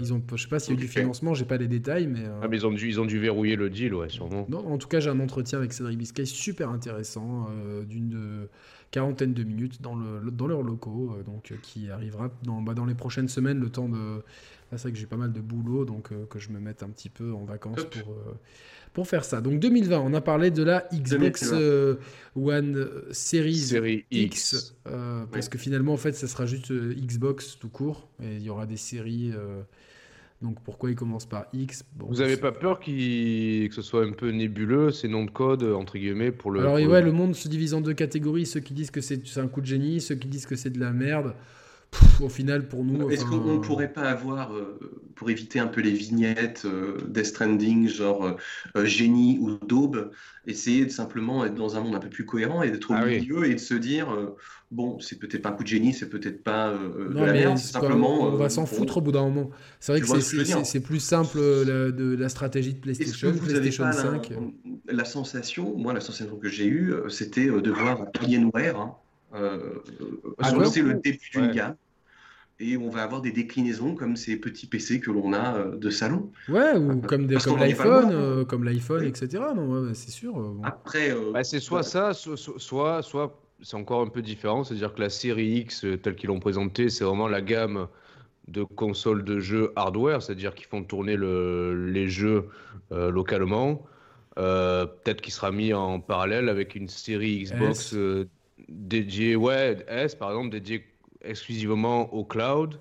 Ils 0.00 0.12
ont, 0.12 0.22
je 0.34 0.42
sais 0.42 0.48
pas 0.48 0.58
s'il 0.58 0.74
y 0.74 0.76
a 0.76 0.80
eu 0.80 0.82
du 0.82 0.88
financement, 0.88 1.34
j'ai 1.34 1.44
pas 1.44 1.56
les 1.56 1.68
détails, 1.68 2.06
mais. 2.06 2.24
Euh, 2.24 2.40
ah, 2.42 2.48
mais 2.48 2.58
ils 2.58 2.66
ont 2.66 2.72
dû, 2.72 2.88
ils 2.88 3.00
ont 3.00 3.04
dû 3.04 3.18
verrouiller 3.18 3.56
le 3.56 3.70
deal, 3.70 3.94
ouais, 3.94 4.08
sûrement. 4.08 4.46
Non, 4.48 4.66
en 4.66 4.78
tout 4.78 4.88
cas, 4.88 5.00
j'ai 5.00 5.10
un 5.10 5.20
entretien 5.20 5.58
avec 5.58 5.72
Cédric 5.72 5.98
Biscay 5.98 6.24
super 6.24 6.70
intéressant, 6.70 7.48
euh, 7.50 7.84
d'une 7.84 8.48
quarantaine 8.90 9.32
de 9.32 9.42
minutes 9.42 9.80
dans, 9.80 9.94
le, 9.94 10.30
dans 10.30 10.46
leurs 10.46 10.62
locaux, 10.62 11.16
donc 11.24 11.54
qui 11.62 11.90
arrivera 11.90 12.30
dans, 12.42 12.60
bah, 12.60 12.74
dans 12.74 12.84
les 12.84 12.94
prochaines 12.94 13.28
semaines, 13.28 13.58
le 13.58 13.70
temps 13.70 13.88
de 13.88 14.22
c'est 14.76 14.84
vrai 14.84 14.92
que 14.92 14.98
j'ai 14.98 15.06
pas 15.06 15.16
mal 15.16 15.32
de 15.32 15.40
boulot, 15.40 15.84
donc 15.84 16.12
euh, 16.12 16.24
que 16.26 16.38
je 16.38 16.50
me 16.50 16.58
mette 16.58 16.82
un 16.82 16.88
petit 16.88 17.08
peu 17.08 17.32
en 17.32 17.44
vacances 17.44 17.84
pour, 17.84 18.12
euh, 18.12 18.34
pour 18.92 19.06
faire 19.06 19.24
ça. 19.24 19.40
Donc 19.40 19.60
2020, 19.60 19.98
on 19.98 20.14
a 20.14 20.20
parlé 20.20 20.50
de 20.50 20.62
la 20.62 20.88
Xbox 20.92 21.50
euh, 21.52 21.96
One 22.36 22.88
Series 23.10 24.04
X, 24.10 24.74
parce 25.30 25.48
que 25.48 25.58
finalement, 25.58 25.92
en 25.92 25.98
fait, 25.98 26.12
ça 26.12 26.26
sera 26.26 26.46
juste 26.46 26.72
Xbox 26.72 27.58
tout 27.58 27.68
court, 27.68 28.08
et 28.22 28.36
il 28.36 28.42
y 28.42 28.50
aura 28.50 28.66
des 28.66 28.76
séries. 28.76 29.32
donc 30.40 30.60
pourquoi 30.64 30.90
il 30.90 30.96
commence 30.96 31.26
par 31.26 31.46
X 31.52 31.84
Vous 31.98 32.16
n'avez 32.16 32.36
pas 32.36 32.52
peur 32.52 32.80
que 32.80 32.90
ce 33.70 33.82
soit 33.82 34.04
un 34.04 34.12
peu 34.12 34.30
nébuleux, 34.30 34.90
ces 34.90 35.08
noms 35.08 35.24
de 35.24 35.30
code, 35.30 35.64
entre 35.64 35.98
guillemets, 35.98 36.32
pour 36.32 36.50
le... 36.50 36.60
Alors 36.60 36.74
ouais, 36.74 37.02
le 37.02 37.12
monde 37.12 37.34
se 37.34 37.48
divise 37.48 37.74
en 37.74 37.80
deux 37.80 37.94
catégories, 37.94 38.46
ceux 38.46 38.60
qui 38.60 38.72
disent 38.72 38.90
que 38.90 39.00
c'est 39.00 39.38
un 39.38 39.48
coup 39.48 39.60
de 39.60 39.66
génie, 39.66 40.00
ceux 40.00 40.14
qui 40.14 40.28
disent 40.28 40.46
que 40.46 40.56
c'est 40.56 40.70
de 40.70 40.80
la 40.80 40.92
merde 40.92 41.34
au 42.20 42.28
final, 42.28 42.68
pour 42.68 42.84
nous. 42.84 43.10
Est-ce 43.10 43.24
qu'on 43.24 43.38
ne 43.38 43.58
pourrait 43.58 43.92
pas 43.92 44.02
avoir, 44.02 44.54
euh, 44.54 44.78
pour 45.14 45.30
éviter 45.30 45.58
un 45.58 45.66
peu 45.66 45.80
les 45.80 45.92
vignettes 45.92 46.62
euh, 46.64 46.96
Death 47.08 47.26
Stranding, 47.26 47.88
genre 47.88 48.36
euh, 48.76 48.84
génie 48.84 49.38
ou 49.40 49.58
daube, 49.66 50.10
essayer 50.46 50.84
de 50.84 50.90
simplement 50.90 51.44
être 51.44 51.54
dans 51.54 51.76
un 51.76 51.80
monde 51.80 51.94
un 51.94 52.00
peu 52.00 52.08
plus 52.08 52.24
cohérent 52.24 52.62
et 52.62 52.70
d'être 52.70 52.90
au 52.90 52.94
ah 52.94 53.06
milieu 53.06 53.46
et 53.46 53.54
de 53.54 53.60
se 53.60 53.74
dire 53.74 54.08
bon, 54.70 54.98
c'est 55.00 55.18
peut-être 55.18 55.42
pas 55.42 55.50
un 55.50 55.52
coup 55.52 55.62
de 55.62 55.68
génie, 55.68 55.92
c'est 55.92 56.08
peut-être 56.08 56.42
pas 56.42 56.72
de 56.72 57.14
la 57.14 57.32
merde, 57.32 57.58
simplement. 57.58 58.22
On 58.22 58.36
va 58.36 58.48
s'en 58.48 58.66
foutre 58.66 58.98
au 58.98 59.00
bout 59.00 59.12
d'un 59.12 59.22
moment. 59.22 59.50
C'est 59.80 59.92
vrai 59.92 60.00
que 60.00 60.64
c'est 60.64 60.80
plus 60.80 61.00
simple 61.00 61.38
de 61.38 62.16
la 62.18 62.28
stratégie 62.28 62.74
de 62.74 62.80
PlayStation, 62.80 63.32
PlayStation 63.32 63.92
5. 63.92 64.32
La 64.88 65.04
sensation, 65.04 65.76
moi, 65.76 65.92
la 65.92 66.00
sensation 66.00 66.36
que 66.36 66.48
j'ai 66.48 66.66
eue, 66.66 66.94
c'était 67.08 67.46
de 67.46 67.70
voir 67.70 68.06
Alienware. 68.20 68.78
Hein, 68.78 68.96
euh, 69.34 69.82
ah, 70.38 70.52
le 70.52 71.00
début 71.00 71.30
d'une 71.32 71.52
gamme 71.52 71.76
et 72.62 72.76
on 72.76 72.88
va 72.88 73.02
avoir 73.02 73.20
des 73.20 73.32
déclinaisons 73.32 73.94
comme 73.94 74.16
ces 74.16 74.36
petits 74.36 74.66
PC 74.66 75.00
que 75.00 75.10
l'on 75.10 75.32
a 75.32 75.56
euh, 75.56 75.76
de 75.76 75.90
salon. 75.90 76.30
Ouais, 76.48 76.76
ou 76.76 77.00
comme, 77.00 77.26
comme 77.26 77.58
l'iPhone, 77.58 78.10
euh, 78.12 78.44
comme 78.44 78.64
l'iPhone, 78.64 79.04
etc. 79.04 79.42
Non, 79.54 79.92
c'est 79.94 80.10
sûr. 80.10 80.56
Après, 80.62 81.14
bah, 81.32 81.42
c'est 81.42 81.60
soit 81.60 81.82
ça, 81.82 82.14
soit, 82.14 83.02
soit, 83.02 83.40
c'est 83.62 83.76
encore 83.76 84.02
un 84.02 84.08
peu 84.08 84.22
différent, 84.22 84.62
c'est-à-dire 84.64 84.94
que 84.94 85.00
la 85.00 85.10
série 85.10 85.58
X, 85.60 85.84
telle 86.02 86.14
qu'ils 86.14 86.28
l'ont 86.28 86.40
présentée, 86.40 86.88
c'est 86.88 87.04
vraiment 87.04 87.28
la 87.28 87.40
gamme 87.40 87.88
de 88.48 88.62
consoles 88.62 89.24
de 89.24 89.40
jeux 89.40 89.72
hardware, 89.76 90.22
c'est-à-dire 90.22 90.54
qu'ils 90.54 90.66
font 90.66 90.82
tourner 90.82 91.16
le, 91.16 91.90
les 91.90 92.08
jeux 92.08 92.48
localement. 92.90 93.84
Peut-être 94.36 95.20
qu'il 95.20 95.32
sera 95.32 95.50
mis 95.50 95.74
en 95.74 96.00
parallèle 96.00 96.48
avec 96.48 96.74
une 96.74 96.88
série 96.88 97.44
Xbox 97.44 97.94
dédié, 98.68 99.36
ouais, 99.36 99.84
S 99.88 100.14
par 100.14 100.30
exemple, 100.30 100.50
dédié 100.50 100.84
exclusivement 101.24 102.12
au 102.12 102.24
cloud. 102.24 102.78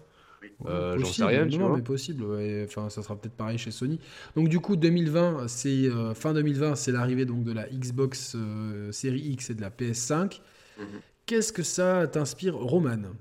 Euh, 0.65 0.97
J'en 0.97 1.05
sais 1.05 1.23
rien, 1.23 1.47
tu 1.47 1.57
non, 1.57 1.75
mais 1.75 1.81
possible. 1.81 2.23
Enfin, 2.65 2.89
ça 2.89 3.01
sera 3.01 3.15
peut-être 3.15 3.35
pareil 3.35 3.57
chez 3.57 3.71
Sony. 3.71 3.99
Donc 4.35 4.49
du 4.49 4.59
coup, 4.59 4.75
2020, 4.75 5.47
c'est 5.47 5.69
euh, 5.69 6.13
fin 6.13 6.33
2020, 6.33 6.75
c'est 6.75 6.91
l'arrivée 6.91 7.25
donc 7.25 7.43
de 7.43 7.51
la 7.51 7.67
Xbox 7.69 8.35
euh, 8.35 8.91
Série 8.91 9.21
X 9.21 9.51
et 9.51 9.55
de 9.55 9.61
la 9.61 9.69
PS5. 9.69 10.41
Mhm. 10.79 10.85
Qu'est-ce 11.25 11.53
que 11.53 11.63
ça 11.63 12.07
t'inspire, 12.07 12.55
Roman? 12.55 13.13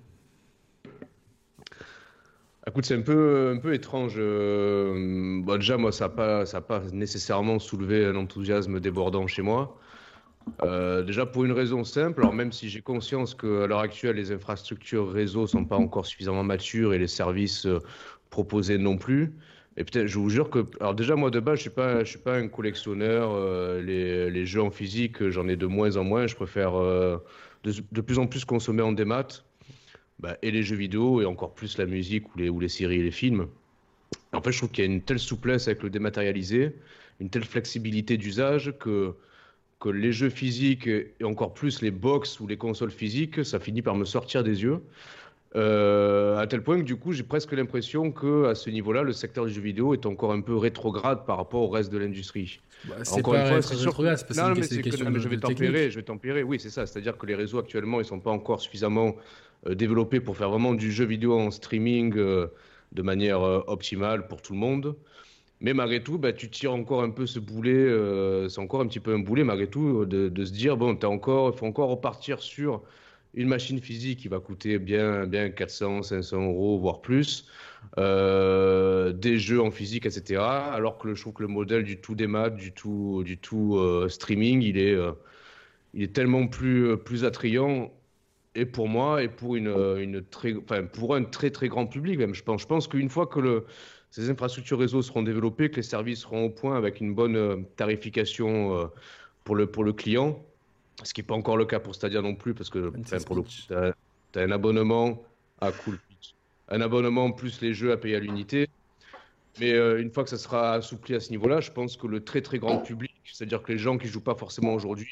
Écoute, 2.66 2.84
c'est 2.84 2.94
un 2.94 3.02
peu, 3.02 3.52
un 3.56 3.58
peu 3.58 3.74
étrange. 3.74 4.14
Euh, 4.16 5.40
bon, 5.42 5.56
déjà, 5.56 5.76
moi, 5.76 5.92
ça 5.92 6.04
n'a 6.06 6.10
pas, 6.10 6.46
ça 6.46 6.60
pas 6.60 6.82
nécessairement 6.92 7.58
soulevé 7.58 8.04
un 8.04 8.16
enthousiasme 8.16 8.80
débordant 8.80 9.26
chez 9.26 9.42
moi. 9.42 9.78
Euh, 10.62 11.02
déjà 11.02 11.26
pour 11.26 11.44
une 11.44 11.52
raison 11.52 11.84
simple, 11.84 12.20
alors 12.20 12.32
même 12.32 12.52
si 12.52 12.68
j'ai 12.68 12.80
conscience 12.80 13.34
qu'à 13.34 13.66
l'heure 13.66 13.80
actuelle 13.80 14.16
les 14.16 14.32
infrastructures 14.32 15.10
réseau 15.10 15.46
sont 15.46 15.64
pas 15.64 15.76
encore 15.76 16.06
suffisamment 16.06 16.42
matures 16.42 16.92
et 16.94 16.98
les 16.98 17.08
services 17.08 17.66
euh, 17.66 17.78
proposés 18.30 18.78
non 18.78 18.96
plus. 18.96 19.32
Et 19.76 19.84
peut-être, 19.84 20.06
je 20.06 20.18
vous 20.18 20.28
jure 20.28 20.50
que, 20.50 20.66
alors 20.80 20.94
déjà 20.94 21.14
moi 21.14 21.30
de 21.30 21.40
base 21.40 21.60
je 21.60 21.68
suis 21.68 22.06
suis 22.06 22.18
pas 22.18 22.36
un 22.36 22.48
collectionneur. 22.48 23.30
Euh, 23.32 23.80
les, 23.82 24.46
jeux 24.46 24.62
en 24.62 24.70
physique, 24.70 25.28
j'en 25.28 25.48
ai 25.48 25.56
de 25.56 25.66
moins 25.66 25.96
en 25.96 26.04
moins. 26.04 26.26
Je 26.26 26.34
préfère 26.34 26.72
de, 26.72 28.00
plus 28.00 28.18
en 28.18 28.26
plus 28.26 28.44
consommer 28.44 28.82
en 28.82 28.92
démat. 28.92 29.44
Bah, 30.18 30.36
et 30.42 30.50
les 30.50 30.62
jeux 30.62 30.76
vidéo 30.76 31.22
et 31.22 31.24
encore 31.24 31.54
plus 31.54 31.78
la 31.78 31.86
musique 31.86 32.34
ou 32.36 32.60
les 32.60 32.68
séries 32.68 33.00
et 33.00 33.02
les 33.02 33.10
films. 33.10 33.46
En 34.32 34.42
fait, 34.42 34.52
je 34.52 34.58
trouve 34.58 34.70
qu'il 34.70 34.84
y 34.84 34.88
a 34.88 34.90
une 34.90 35.00
telle 35.00 35.18
souplesse 35.18 35.66
avec 35.66 35.82
le 35.82 35.88
dématérialisé, 35.88 36.76
une 37.20 37.30
telle 37.30 37.44
flexibilité 37.44 38.18
d'usage 38.18 38.74
que 38.78 39.14
que 39.80 39.88
les 39.88 40.12
jeux 40.12 40.28
physiques 40.28 40.86
et 40.86 41.24
encore 41.24 41.54
plus 41.54 41.80
les 41.80 41.90
box 41.90 42.38
ou 42.38 42.46
les 42.46 42.58
consoles 42.58 42.90
physiques, 42.90 43.44
ça 43.44 43.58
finit 43.58 43.82
par 43.82 43.96
me 43.96 44.04
sortir 44.04 44.44
des 44.44 44.62
yeux. 44.62 44.80
Euh, 45.56 46.36
à 46.36 46.46
tel 46.46 46.62
point 46.62 46.78
que 46.78 46.84
du 46.84 46.96
coup, 46.96 47.12
j'ai 47.12 47.24
presque 47.24 47.52
l'impression 47.52 48.12
que 48.12 48.44
à 48.44 48.54
ce 48.54 48.70
niveau-là, 48.70 49.02
le 49.02 49.12
secteur 49.12 49.46
du 49.46 49.52
jeu 49.52 49.60
vidéo 49.60 49.94
est 49.94 50.06
encore 50.06 50.32
un 50.32 50.42
peu 50.42 50.56
rétrograde 50.56 51.24
par 51.26 51.38
rapport 51.38 51.62
au 51.62 51.68
reste 51.68 51.90
de 51.90 51.98
l'industrie. 51.98 52.60
Bah, 52.84 52.96
encore 53.10 53.34
une 53.34 53.46
fois, 53.46 53.62
c'est 53.62 53.74
rétrograde, 53.74 54.18
c'est 54.18 54.36
non, 54.36 54.54
mais 54.54 54.62
c'est 54.62 54.80
que, 54.80 54.90
je 54.90 55.28
vais 55.28 55.38
tempérer, 55.38 55.90
je 55.90 55.96
vais 55.96 56.04
tempérer. 56.04 56.42
Oui, 56.44 56.60
c'est 56.60 56.70
ça. 56.70 56.86
C'est-à-dire 56.86 57.18
que 57.18 57.26
les 57.26 57.34
réseaux 57.34 57.58
actuellement, 57.58 58.00
ils 58.00 58.04
sont 58.04 58.20
pas 58.20 58.30
encore 58.30 58.60
suffisamment 58.60 59.16
euh, 59.66 59.74
développés 59.74 60.20
pour 60.20 60.36
faire 60.36 60.50
vraiment 60.50 60.74
du 60.74 60.92
jeu 60.92 61.04
vidéo 61.04 61.38
en 61.38 61.50
streaming 61.50 62.14
euh, 62.16 62.46
de 62.92 63.02
manière 63.02 63.40
optimale 63.40 64.28
pour 64.28 64.42
tout 64.42 64.52
le 64.52 64.58
monde. 64.58 64.94
Mais 65.60 65.74
malgré 65.74 66.02
tout, 66.02 66.18
bah, 66.18 66.32
tu 66.32 66.48
tires 66.50 66.72
encore 66.72 67.02
un 67.02 67.10
peu 67.10 67.26
ce 67.26 67.38
boulet, 67.38 67.72
euh, 67.72 68.48
c'est 68.48 68.60
encore 68.60 68.80
un 68.80 68.86
petit 68.86 69.00
peu 69.00 69.14
un 69.14 69.18
boulet 69.18 69.44
malgré 69.44 69.68
tout, 69.68 70.06
de, 70.06 70.44
se 70.44 70.52
dire, 70.52 70.76
bon, 70.76 70.96
il 71.00 71.06
encore, 71.06 71.56
faut 71.58 71.66
encore 71.66 71.90
repartir 71.90 72.40
sur 72.40 72.82
une 73.34 73.48
machine 73.48 73.80
physique 73.80 74.20
qui 74.20 74.28
va 74.28 74.40
coûter 74.40 74.78
bien, 74.78 75.26
bien 75.26 75.50
400, 75.50 76.02
500 76.02 76.42
euros, 76.46 76.78
voire 76.78 77.00
plus, 77.00 77.46
euh, 77.98 79.12
des 79.12 79.38
jeux 79.38 79.60
en 79.60 79.70
physique, 79.70 80.06
etc. 80.06 80.42
Alors 80.42 80.98
que 80.98 81.14
je 81.14 81.20
trouve 81.20 81.34
que 81.34 81.42
le 81.42 81.48
modèle 81.48 81.84
du 81.84 82.00
tout 82.00 82.14
démat, 82.14 82.50
du 82.50 82.72
tout, 82.72 83.22
du 83.24 83.38
tout 83.38 83.76
euh, 83.76 84.08
streaming, 84.08 84.62
il 84.62 84.78
est, 84.78 84.94
euh, 84.94 85.12
il 85.94 86.02
est 86.02 86.14
tellement 86.14 86.46
plus, 86.48 86.96
plus 86.98 87.24
attrayant 87.24 87.92
et 88.54 88.66
pour 88.66 88.88
moi 88.88 89.22
et 89.22 89.28
pour 89.28 89.56
une, 89.56 89.68
une 89.98 90.22
très, 90.24 90.54
enfin, 90.56 90.84
pour 90.84 91.14
un 91.14 91.24
très 91.24 91.50
très 91.50 91.68
grand 91.68 91.86
public 91.86 92.18
même. 92.18 92.34
Je 92.34 92.42
pense, 92.42 92.62
je 92.62 92.66
pense 92.66 92.88
qu'une 92.88 93.08
fois 93.08 93.26
que 93.26 93.40
le, 93.40 93.66
ces 94.10 94.28
infrastructures 94.30 94.78
réseau 94.78 95.02
seront 95.02 95.22
développées, 95.22 95.70
que 95.70 95.76
les 95.76 95.82
services 95.82 96.20
seront 96.20 96.46
au 96.46 96.50
point 96.50 96.76
avec 96.76 97.00
une 97.00 97.14
bonne 97.14 97.64
tarification 97.76 98.90
pour 99.44 99.54
le, 99.54 99.66
pour 99.66 99.84
le 99.84 99.92
client, 99.92 100.42
ce 101.04 101.14
qui 101.14 101.20
n'est 101.20 101.26
pas 101.26 101.34
encore 101.34 101.56
le 101.56 101.64
cas 101.64 101.78
pour 101.78 101.94
Stadia 101.94 102.20
non 102.20 102.34
plus, 102.34 102.54
parce 102.54 102.70
que 102.70 102.90
pour 103.24 103.36
le 103.36 103.42
tu 103.44 103.72
as, 103.72 104.42
un 104.42 104.50
abonnement 104.50 105.22
à 105.60 105.70
Cool 105.72 105.98
un 106.70 106.80
abonnement 106.80 107.32
plus 107.32 107.60
les 107.60 107.74
jeux 107.74 107.92
à 107.92 107.96
payer 107.96 108.16
à 108.16 108.20
l'unité. 108.20 108.68
Mais 109.58 109.72
euh, 109.72 110.00
une 110.00 110.10
fois 110.10 110.24
que 110.24 110.30
ça 110.30 110.38
sera 110.38 110.74
assoupli 110.74 111.14
à 111.14 111.20
ce 111.20 111.30
niveau-là, 111.30 111.60
je 111.60 111.72
pense 111.72 111.96
que 111.96 112.06
le 112.06 112.24
très 112.24 112.40
très 112.40 112.58
grand 112.58 112.78
public, 112.78 113.12
c'est-à-dire 113.24 113.62
que 113.62 113.72
les 113.72 113.78
gens 113.78 113.98
qui 113.98 114.06
jouent 114.06 114.22
pas 114.22 114.36
forcément 114.36 114.72
aujourd'hui, 114.74 115.10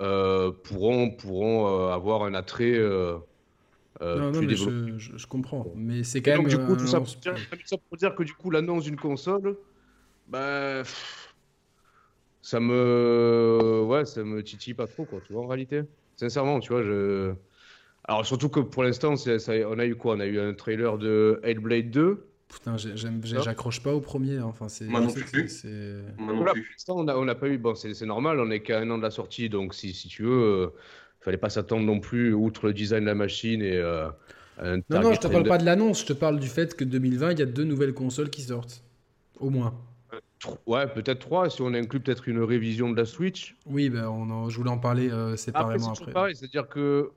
euh, 0.00 0.52
pourront, 0.52 1.10
pourront 1.10 1.66
euh, 1.66 1.92
avoir 1.92 2.22
un 2.22 2.34
attrait 2.34 2.78
non, 4.00 4.30
non, 4.30 4.42
mais 4.42 4.56
je, 4.56 5.26
comprends. 5.26 5.66
Mais 5.74 6.02
c'est 6.02 6.20
quand 6.22 6.36
même. 6.36 6.48
du 6.48 6.58
coup, 6.58 6.76
tout 6.76 6.86
ça, 6.86 7.00
pour 7.00 7.14
dire, 7.14 7.34
ça, 7.64 7.76
pour 7.88 7.96
dire, 7.96 8.14
que 8.14 8.22
du 8.22 8.34
coup, 8.34 8.50
l'annonce 8.50 8.84
d'une 8.84 8.96
console, 8.96 9.56
bah, 10.28 10.82
ça 12.42 12.60
me, 12.60 13.82
ouais, 13.86 14.04
ça 14.04 14.22
me 14.22 14.42
titille 14.42 14.74
pas 14.74 14.86
trop, 14.86 15.04
quoi. 15.04 15.20
Tu 15.26 15.32
vois, 15.32 15.42
en 15.42 15.46
réalité, 15.46 15.82
sincèrement, 16.16 16.60
tu 16.60 16.72
vois, 16.72 16.82
je. 16.82 17.34
Alors 18.08 18.24
surtout 18.24 18.48
que 18.48 18.60
pour 18.60 18.84
l'instant, 18.84 19.14
on 19.14 19.78
a 19.78 19.86
eu 19.86 19.96
quoi? 19.96 20.14
On 20.14 20.20
a 20.20 20.26
eu 20.26 20.38
un 20.38 20.54
trailer 20.54 20.96
de 20.96 21.40
Hellblade 21.42 21.90
2. 21.90 22.24
Putain, 22.48 22.76
j'accroche 22.76 23.82
pas 23.82 23.92
au 23.92 24.00
premier. 24.00 24.36
Hein. 24.36 24.44
Enfin, 24.44 24.68
Moi 24.82 25.00
non 25.00 25.12
plus. 25.12 25.64
Pour 26.16 26.44
l'instant, 26.44 26.96
on 26.98 27.24
n'a 27.24 27.34
pas 27.34 27.48
eu. 27.48 27.58
Bon, 27.58 27.74
c'est 27.74 28.00
normal, 28.02 28.38
on 28.38 28.50
est 28.50 28.60
qu'à 28.60 28.78
un 28.78 28.90
an 28.90 28.98
de 28.98 29.02
la 29.02 29.10
sortie, 29.10 29.48
donc 29.48 29.74
si, 29.74 29.92
si 29.92 30.06
tu 30.06 30.22
veux, 30.22 30.30
euh, 30.30 30.68
fallait 31.26 31.36
pas 31.36 31.50
s'attendre 31.50 31.84
non 31.84 32.00
plus, 32.00 32.32
outre 32.32 32.66
le 32.66 32.72
design 32.72 33.02
de 33.02 33.06
la 33.06 33.14
machine 33.14 33.60
et. 33.60 33.76
Euh, 33.76 34.08
un 34.58 34.76
non, 34.88 35.02
non, 35.02 35.12
je 35.12 35.20
te 35.20 35.26
parle 35.26 35.46
pas 35.46 35.58
de 35.58 35.66
l'annonce, 35.66 36.00
je 36.00 36.06
te 36.06 36.12
parle 36.14 36.40
du 36.40 36.48
fait 36.48 36.74
que 36.74 36.82
2020, 36.82 37.32
il 37.32 37.38
y 37.40 37.42
a 37.42 37.46
deux 37.46 37.64
nouvelles 37.64 37.92
consoles 37.92 38.30
qui 38.30 38.40
sortent. 38.40 38.82
Au 39.38 39.50
moins. 39.50 39.74
Ouais, 40.66 40.86
peut-être 40.86 41.18
trois, 41.18 41.50
si 41.50 41.60
on 41.60 41.74
inclut 41.74 42.00
peut-être 42.00 42.26
une 42.26 42.42
révision 42.42 42.90
de 42.90 42.96
la 42.96 43.04
Switch. 43.04 43.56
Oui, 43.66 43.90
ben 43.90 44.06
on 44.06 44.48
je 44.48 44.56
voulais 44.56 44.70
en 44.70 44.78
parler 44.78 45.10
euh, 45.10 45.36
séparément 45.36 45.92
après. 45.92 46.10
après. 46.10 46.34
C'est-à-dire 46.34 46.68
que 46.68 47.10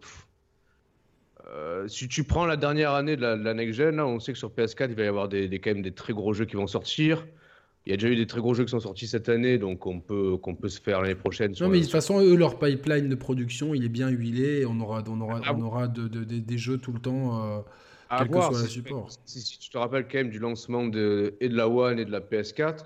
euh, 1.48 1.88
si 1.88 2.08
tu 2.08 2.24
prends 2.24 2.46
la 2.46 2.58
dernière 2.58 2.92
année 2.92 3.16
de 3.16 3.22
la, 3.22 3.54
next-gen, 3.54 4.00
on 4.00 4.20
sait 4.20 4.34
que 4.34 4.38
sur 4.38 4.50
PS4, 4.50 4.90
il 4.90 4.96
va 4.96 5.04
y 5.04 5.08
avoir 5.08 5.30
des, 5.30 5.50
quand 5.60 5.72
même 5.72 5.82
des 5.82 5.94
très 5.94 6.14
gros 6.14 6.34
jeux 6.34 6.46
qui 6.46 6.56
vont 6.56 6.68
sortir. 6.68 7.26
Il 7.90 7.94
y 7.94 7.96
a 7.96 7.98
déjà 7.98 8.10
eu 8.10 8.16
des 8.16 8.28
très 8.28 8.40
gros 8.40 8.54
jeux 8.54 8.66
qui 8.66 8.70
sont 8.70 8.80
sortis 8.80 9.08
cette 9.08 9.30
année, 9.30 9.58
donc 9.58 9.88
on 9.88 10.00
peut, 10.00 10.38
qu'on 10.38 10.54
peut 10.54 10.70
se 10.70 10.80
faire 10.80 11.02
l'année 11.02 11.16
prochaine. 11.16 11.56
Non, 11.60 11.70
mais 11.70 11.80
de 11.80 11.84
toute 11.86 11.92
façon, 11.92 12.22
eux, 12.22 12.36
leur 12.36 12.60
pipeline 12.60 13.10
de 13.10 13.16
production, 13.16 13.74
il 13.74 13.84
est 13.84 13.90
bien 13.90 14.10
huilé. 14.10 14.64
On 14.68 14.80
aura, 14.80 15.04
on 15.10 15.20
aura, 15.20 15.42
ah 15.44 15.56
on 15.58 15.62
aura 15.64 15.88
de, 15.88 16.08
des 16.08 16.58
jeux 16.60 16.78
tout 16.78 16.92
le 16.92 17.00
temps, 17.00 17.44
euh, 17.44 17.60
quel 18.16 18.28
que 18.30 18.42
soit 18.42 18.62
le 18.62 18.68
support. 18.68 19.10
Si, 19.26 19.58
tu 19.58 19.72
te 19.72 19.78
rappelles 19.80 20.04
quand 20.08 20.20
même 20.20 20.30
du 20.30 20.38
lancement 20.38 20.86
de, 20.86 21.34
et 21.42 21.50
de 21.50 21.58
la 21.58 21.68
One 21.68 21.98
et 21.98 22.06
de 22.06 22.12
la 22.12 22.20
PS4, 22.20 22.86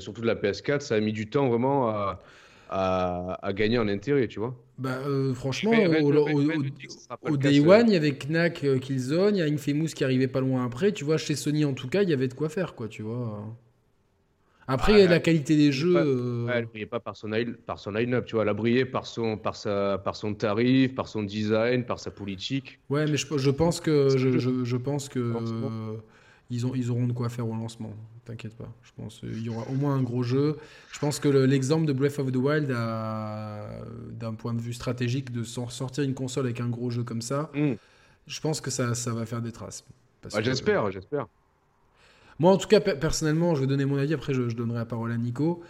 surtout 0.00 0.20
de 0.20 0.26
la 0.26 0.34
PS4, 0.34 0.80
ça 0.80 0.96
a 0.96 1.00
mis 1.00 1.14
du 1.14 1.30
temps 1.30 1.48
vraiment 1.48 1.88
à, 1.88 2.20
à, 2.68 3.52
gagner 3.54 3.78
en 3.78 3.88
intérêt, 3.88 4.28
tu 4.28 4.38
vois. 4.38 4.54
Bah, 4.76 4.98
euh, 5.06 5.32
franchement, 5.32 5.72
au, 5.72 7.36
Day 7.38 7.60
One, 7.60 7.88
il 7.88 7.94
y 7.94 7.96
avait 7.96 8.18
Knack, 8.18 8.64
euh, 8.64 8.78
Killzone, 8.78 9.36
il 9.36 9.38
y 9.38 9.42
a 9.42 9.46
Infamous 9.46 9.86
qui 9.94 10.04
arrivait 10.04 10.28
pas 10.28 10.42
loin 10.42 10.66
après. 10.66 10.92
Tu 10.92 11.04
vois, 11.04 11.16
chez 11.16 11.36
Sony 11.36 11.64
en 11.64 11.72
tout 11.72 11.88
cas, 11.88 12.02
il 12.02 12.10
y 12.10 12.12
avait 12.12 12.28
de 12.28 12.34
quoi 12.34 12.50
faire, 12.50 12.74
quoi, 12.74 12.86
tu 12.86 13.00
vois. 13.00 13.56
Après, 14.68 15.04
ah, 15.04 15.08
la 15.08 15.20
qualité 15.20 15.56
des 15.56 15.70
jeux. 15.70 15.96
Euh, 15.96 16.48
elle 16.52 16.66
brillait 16.66 16.86
pas 16.86 17.00
par 17.00 17.16
son, 17.16 17.30
par 17.66 17.78
son 17.78 17.92
line-up, 17.92 18.26
tu 18.26 18.34
vois. 18.34 18.42
Elle 18.42 18.48
a 18.48 18.54
brillé 18.54 18.84
par 18.84 19.06
son, 19.06 19.36
par, 19.36 19.54
sa, 19.54 19.98
par 19.98 20.16
son 20.16 20.34
tarif, 20.34 20.94
par 20.94 21.08
son 21.08 21.22
design, 21.22 21.84
par 21.84 22.00
sa 22.00 22.10
politique. 22.10 22.80
Ouais, 22.90 23.06
mais 23.06 23.16
je, 23.16 23.26
je 23.36 23.50
pense 23.50 23.80
que. 23.80 24.16
Je, 24.16 24.38
je, 24.38 24.64
je 24.64 24.76
pense 24.76 25.08
que 25.08 25.34
ils, 26.50 26.66
ont, 26.66 26.74
ils 26.74 26.90
auront 26.90 27.06
de 27.06 27.12
quoi 27.12 27.28
faire 27.28 27.48
au 27.48 27.54
lancement. 27.54 27.92
T'inquiète 28.24 28.56
pas. 28.56 28.68
Je 28.82 28.90
pense 28.96 29.20
qu'il 29.20 29.40
y 29.40 29.48
aura 29.48 29.68
au 29.70 29.74
moins 29.74 29.94
un 29.94 30.02
gros 30.02 30.22
jeu. 30.22 30.56
Je 30.92 30.98
pense 30.98 31.20
que 31.20 31.28
l'exemple 31.28 31.86
de 31.86 31.92
Breath 31.92 32.18
of 32.18 32.32
the 32.32 32.36
Wild, 32.36 32.68
d'un 32.68 34.34
point 34.34 34.52
de 34.52 34.60
vue 34.60 34.72
stratégique, 34.72 35.32
de 35.32 35.44
sortir 35.44 36.02
une 36.02 36.14
console 36.14 36.46
avec 36.46 36.60
un 36.60 36.68
gros 36.68 36.90
jeu 36.90 37.04
comme 37.04 37.22
ça, 37.22 37.50
hmm. 37.54 37.74
je 38.26 38.40
pense 38.40 38.60
que 38.60 38.70
ça, 38.70 38.94
ça 38.94 39.12
va 39.12 39.26
faire 39.26 39.42
des 39.42 39.52
traces. 39.52 39.84
Ah, 40.32 40.42
j'espère, 40.42 40.90
j'espère. 40.90 41.26
Moi, 42.38 42.52
en 42.52 42.56
tout 42.56 42.68
cas, 42.68 42.80
personnellement, 42.80 43.54
je 43.54 43.62
vais 43.62 43.66
donner 43.66 43.84
mon 43.84 43.96
avis. 43.96 44.14
Après, 44.14 44.34
je, 44.34 44.42
donnerai 44.42 44.78
la 44.78 44.84
parole 44.84 45.12
à 45.12 45.16
Nico. 45.16 45.62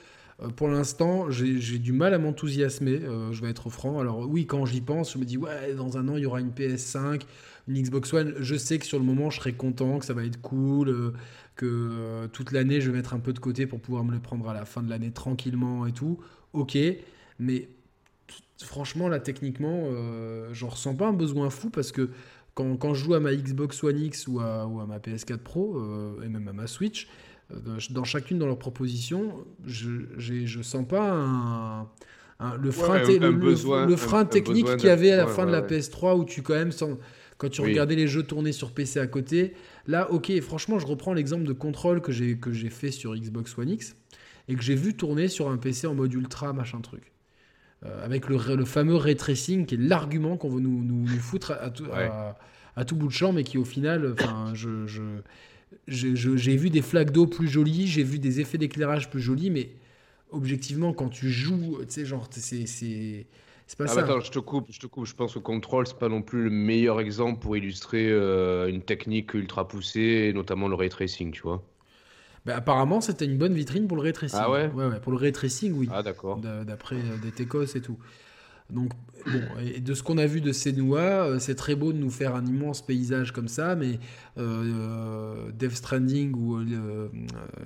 Euh, 0.42 0.48
pour 0.48 0.68
l'instant, 0.68 1.30
j'ai 1.30 1.78
du 1.78 1.92
mal 1.92 2.12
à 2.12 2.18
m'enthousiasmer, 2.18 3.00
euh, 3.04 3.32
je 3.32 3.42
vais 3.42 3.50
être 3.50 3.70
franc. 3.70 4.00
Alors 4.00 4.28
oui, 4.28 4.46
quand 4.46 4.66
j'y 4.66 4.80
pense, 4.80 5.12
je 5.12 5.18
me 5.18 5.24
dis, 5.24 5.36
ouais, 5.38 5.74
dans 5.74 5.96
un 5.96 6.08
an, 6.08 6.16
il 6.16 6.24
y 6.24 6.26
aura 6.26 6.40
une 6.40 6.50
PS5, 6.50 7.22
une 7.68 7.82
Xbox 7.82 8.12
One. 8.12 8.34
Je 8.38 8.56
sais 8.56 8.78
que 8.78 8.86
sur 8.86 8.98
le 8.98 9.04
moment, 9.04 9.30
je 9.30 9.38
serai 9.38 9.52
content, 9.54 9.98
que 9.98 10.04
ça 10.04 10.14
va 10.14 10.24
être 10.24 10.40
cool, 10.40 10.88
euh, 10.88 11.12
que 11.54 12.26
toute 12.32 12.52
l'année, 12.52 12.80
je 12.80 12.90
vais 12.90 12.96
mettre 12.96 13.14
un 13.14 13.20
peu 13.20 13.32
de 13.32 13.38
côté 13.38 13.66
pour 13.66 13.80
pouvoir 13.80 14.04
me 14.04 14.12
le 14.12 14.20
prendre 14.20 14.48
à 14.48 14.54
la 14.54 14.64
fin 14.64 14.82
de 14.82 14.90
l'année 14.90 15.10
tranquillement 15.10 15.86
et 15.86 15.92
tout. 15.92 16.18
Ok, 16.52 16.76
mais 17.38 17.68
franchement, 18.62 19.08
là, 19.08 19.20
techniquement, 19.20 19.88
j'en 20.52 20.68
ressens 20.68 20.94
pas 20.96 21.06
un 21.06 21.14
besoin 21.14 21.48
fou 21.48 21.70
parce 21.70 21.92
que 21.92 22.10
quand, 22.56 22.76
quand, 22.76 22.94
je 22.94 23.04
joue 23.04 23.14
à 23.14 23.20
ma 23.20 23.32
Xbox 23.32 23.84
One 23.84 24.00
X 24.00 24.26
ou 24.26 24.40
à, 24.40 24.66
ou 24.66 24.80
à 24.80 24.86
ma 24.86 24.98
PS4 24.98 25.38
Pro, 25.38 25.80
et 26.24 26.28
même 26.28 26.48
à 26.48 26.52
ma 26.52 26.66
Switch, 26.66 27.06
dans 27.90 28.04
chacune 28.04 28.40
de 28.40 28.44
leurs 28.44 28.58
propositions, 28.58 29.44
je 29.64 29.88
ne 29.88 30.62
sens 30.64 30.84
pas 30.88 31.12
un, 31.12 31.86
le 32.56 32.70
frein, 32.70 32.98
le, 32.98 33.96
frein 33.96 34.24
technique 34.24 34.76
qu'il 34.76 34.88
y 34.88 34.92
avait 34.92 35.12
à 35.12 35.16
la 35.16 35.26
fin 35.26 35.46
de 35.46 35.52
la 35.52 35.62
PS3 35.62 36.18
où 36.18 36.24
tu 36.24 36.42
quand 36.42 36.54
même 36.54 36.72
sens, 36.72 36.96
quand 37.38 37.48
tu 37.48 37.60
regardais 37.60 37.96
les 37.96 38.08
jeux 38.08 38.22
tourner 38.22 38.52
sur 38.52 38.72
PC 38.72 39.00
à 39.00 39.06
côté. 39.06 39.54
Là, 39.86 40.10
ok, 40.10 40.38
franchement, 40.40 40.78
je 40.78 40.86
reprends 40.86 41.14
l'exemple 41.14 41.44
de 41.44 41.52
contrôle 41.52 42.00
que 42.00 42.12
j'ai 42.12 42.38
que 42.38 42.52
j'ai 42.52 42.70
fait 42.70 42.90
sur 42.90 43.14
Xbox 43.14 43.56
One 43.56 43.70
X 43.70 43.96
et 44.48 44.54
que 44.54 44.62
j'ai 44.62 44.74
vu 44.74 44.94
tourner 44.94 45.28
sur 45.28 45.48
un 45.48 45.56
PC 45.56 45.86
en 45.86 45.94
mode 45.94 46.12
ultra 46.12 46.52
machin 46.52 46.80
truc. 46.80 47.12
Euh, 47.84 48.04
avec 48.04 48.28
le, 48.28 48.38
le, 48.54 48.64
fameux 48.64 48.96
ray 48.96 49.16
tracing 49.16 49.66
qui 49.66 49.74
est 49.74 49.78
l'argument 49.78 50.38
qu'on 50.38 50.48
veut 50.48 50.60
nous, 50.60 50.82
nous, 50.82 51.06
foutre 51.06 51.52
à, 51.60 51.68
tout, 51.68 51.84
à, 52.74 52.84
tout 52.86 52.96
bout 52.96 53.08
de 53.08 53.12
champ, 53.12 53.34
mais 53.34 53.44
qui 53.44 53.58
au 53.58 53.66
final, 53.66 54.14
enfin, 54.18 54.52
je, 54.54 54.86
je 54.86 55.20
j'ai 55.86 56.56
vu 56.56 56.70
des 56.70 56.82
flaques 56.82 57.10
d'eau 57.10 57.26
plus 57.26 57.48
jolies, 57.48 57.86
j'ai 57.86 58.02
vu 58.02 58.18
des 58.18 58.40
effets 58.40 58.58
d'éclairage 58.58 59.10
plus 59.10 59.20
jolis, 59.20 59.50
mais 59.50 59.70
objectivement, 60.30 60.92
quand 60.92 61.08
tu 61.08 61.30
joues, 61.30 61.78
tu 61.80 61.86
sais, 61.88 62.04
genre, 62.04 62.28
c'est. 62.30 62.66
C'est 63.68 63.76
pas 63.76 63.86
ah, 63.86 63.88
ça. 63.88 64.00
Attends, 64.04 64.20
je 64.20 64.30
te 64.30 64.38
coupe, 64.38 64.68
je 64.70 64.78
te 64.78 64.86
coupe. 64.86 65.06
Je 65.06 65.14
pense 65.14 65.34
que 65.34 65.40
Control, 65.40 65.88
c'est 65.88 65.98
pas 65.98 66.08
non 66.08 66.22
plus 66.22 66.44
le 66.44 66.50
meilleur 66.50 67.00
exemple 67.00 67.40
pour 67.40 67.56
illustrer 67.56 68.08
euh, 68.08 68.68
une 68.68 68.80
technique 68.80 69.34
ultra 69.34 69.66
poussée, 69.66 70.30
notamment 70.32 70.68
le 70.68 70.76
ray 70.76 70.88
tracing, 70.88 71.32
tu 71.32 71.42
vois. 71.42 71.64
Bah, 72.46 72.56
apparemment, 72.56 73.00
c'était 73.00 73.26
une 73.26 73.36
bonne 73.36 73.54
vitrine 73.54 73.86
pour 73.86 73.96
le 73.96 74.02
ray 74.04 74.12
tracing. 74.12 74.38
Ah 74.40 74.50
ouais, 74.50 74.70
ouais, 74.72 74.86
ouais 74.86 75.00
Pour 75.00 75.12
le 75.12 75.18
ray 75.18 75.32
tracing, 75.32 75.72
oui. 75.74 75.88
Ah 75.92 76.02
d'accord. 76.02 76.38
D'après 76.38 76.96
euh, 76.96 77.18
des 77.22 77.32
Tecos 77.32 77.76
et 77.76 77.80
tout. 77.80 77.98
Donc, 78.70 78.90
bon, 79.26 79.40
et 79.60 79.80
de 79.80 79.94
ce 79.94 80.02
qu'on 80.02 80.18
a 80.18 80.26
vu 80.26 80.40
de 80.40 80.50
Senua, 80.50 81.24
euh, 81.24 81.38
c'est 81.38 81.54
très 81.54 81.76
beau 81.76 81.92
de 81.92 81.98
nous 81.98 82.10
faire 82.10 82.34
un 82.34 82.44
immense 82.44 82.84
paysage 82.84 83.32
comme 83.32 83.46
ça, 83.46 83.76
mais 83.76 84.00
euh, 84.38 85.50
Death 85.52 85.72
Stranding 85.72 86.34
ou 86.34 86.56
euh, 86.56 87.08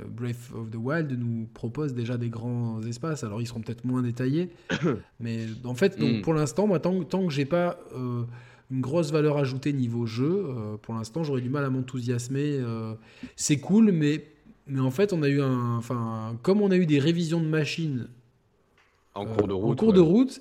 Breath 0.09 0.51
of 0.55 0.71
the 0.71 0.77
Wild 0.77 1.19
nous 1.19 1.49
propose 1.55 1.95
déjà 1.95 2.19
des 2.19 2.29
grands 2.29 2.83
espaces. 2.83 3.25
Alors, 3.25 3.41
ils 3.41 3.47
seront 3.47 3.61
peut-être 3.61 3.85
moins 3.85 4.03
détaillés, 4.03 4.51
mais 5.21 5.47
en 5.65 5.75
fait, 5.75 5.99
donc, 5.99 6.19
mm. 6.19 6.23
pour 6.23 6.35
l'instant, 6.35 6.67
moi, 6.67 6.81
tant, 6.81 7.03
tant 7.05 7.27
que 7.27 7.33
j'ai 7.33 7.47
pas 7.47 7.79
une 8.71 8.81
grosse 8.81 9.11
valeur 9.11 9.39
ajoutée 9.39 9.73
niveau 9.73 10.07
jeu, 10.07 10.45
pour 10.83 10.95
l'instant, 10.95 11.25
j'aurais 11.25 11.41
du 11.41 11.51
mal 11.51 11.65
à 11.65 11.71
m'enthousiasmer. 11.71 12.61
c'est 13.37 13.59
cool, 13.59 13.91
mais, 13.91 14.27
mais 14.71 14.81
en 14.81 14.91
fait, 14.91 15.13
on 15.13 15.23
a 15.23 15.29
eu 15.29 15.41
un. 15.41 15.77
Enfin, 15.77 16.37
comme 16.43 16.61
on 16.61 16.71
a 16.71 16.77
eu 16.77 16.87
des 16.87 16.99
révisions 16.99 17.41
de 17.41 17.47
machines. 17.47 18.09
En 19.15 19.27
cours 19.27 19.49
de 19.49 19.53
route. 19.53 19.73
En 19.73 19.77
cours 19.77 19.93
de 19.93 20.01
route 20.01 20.41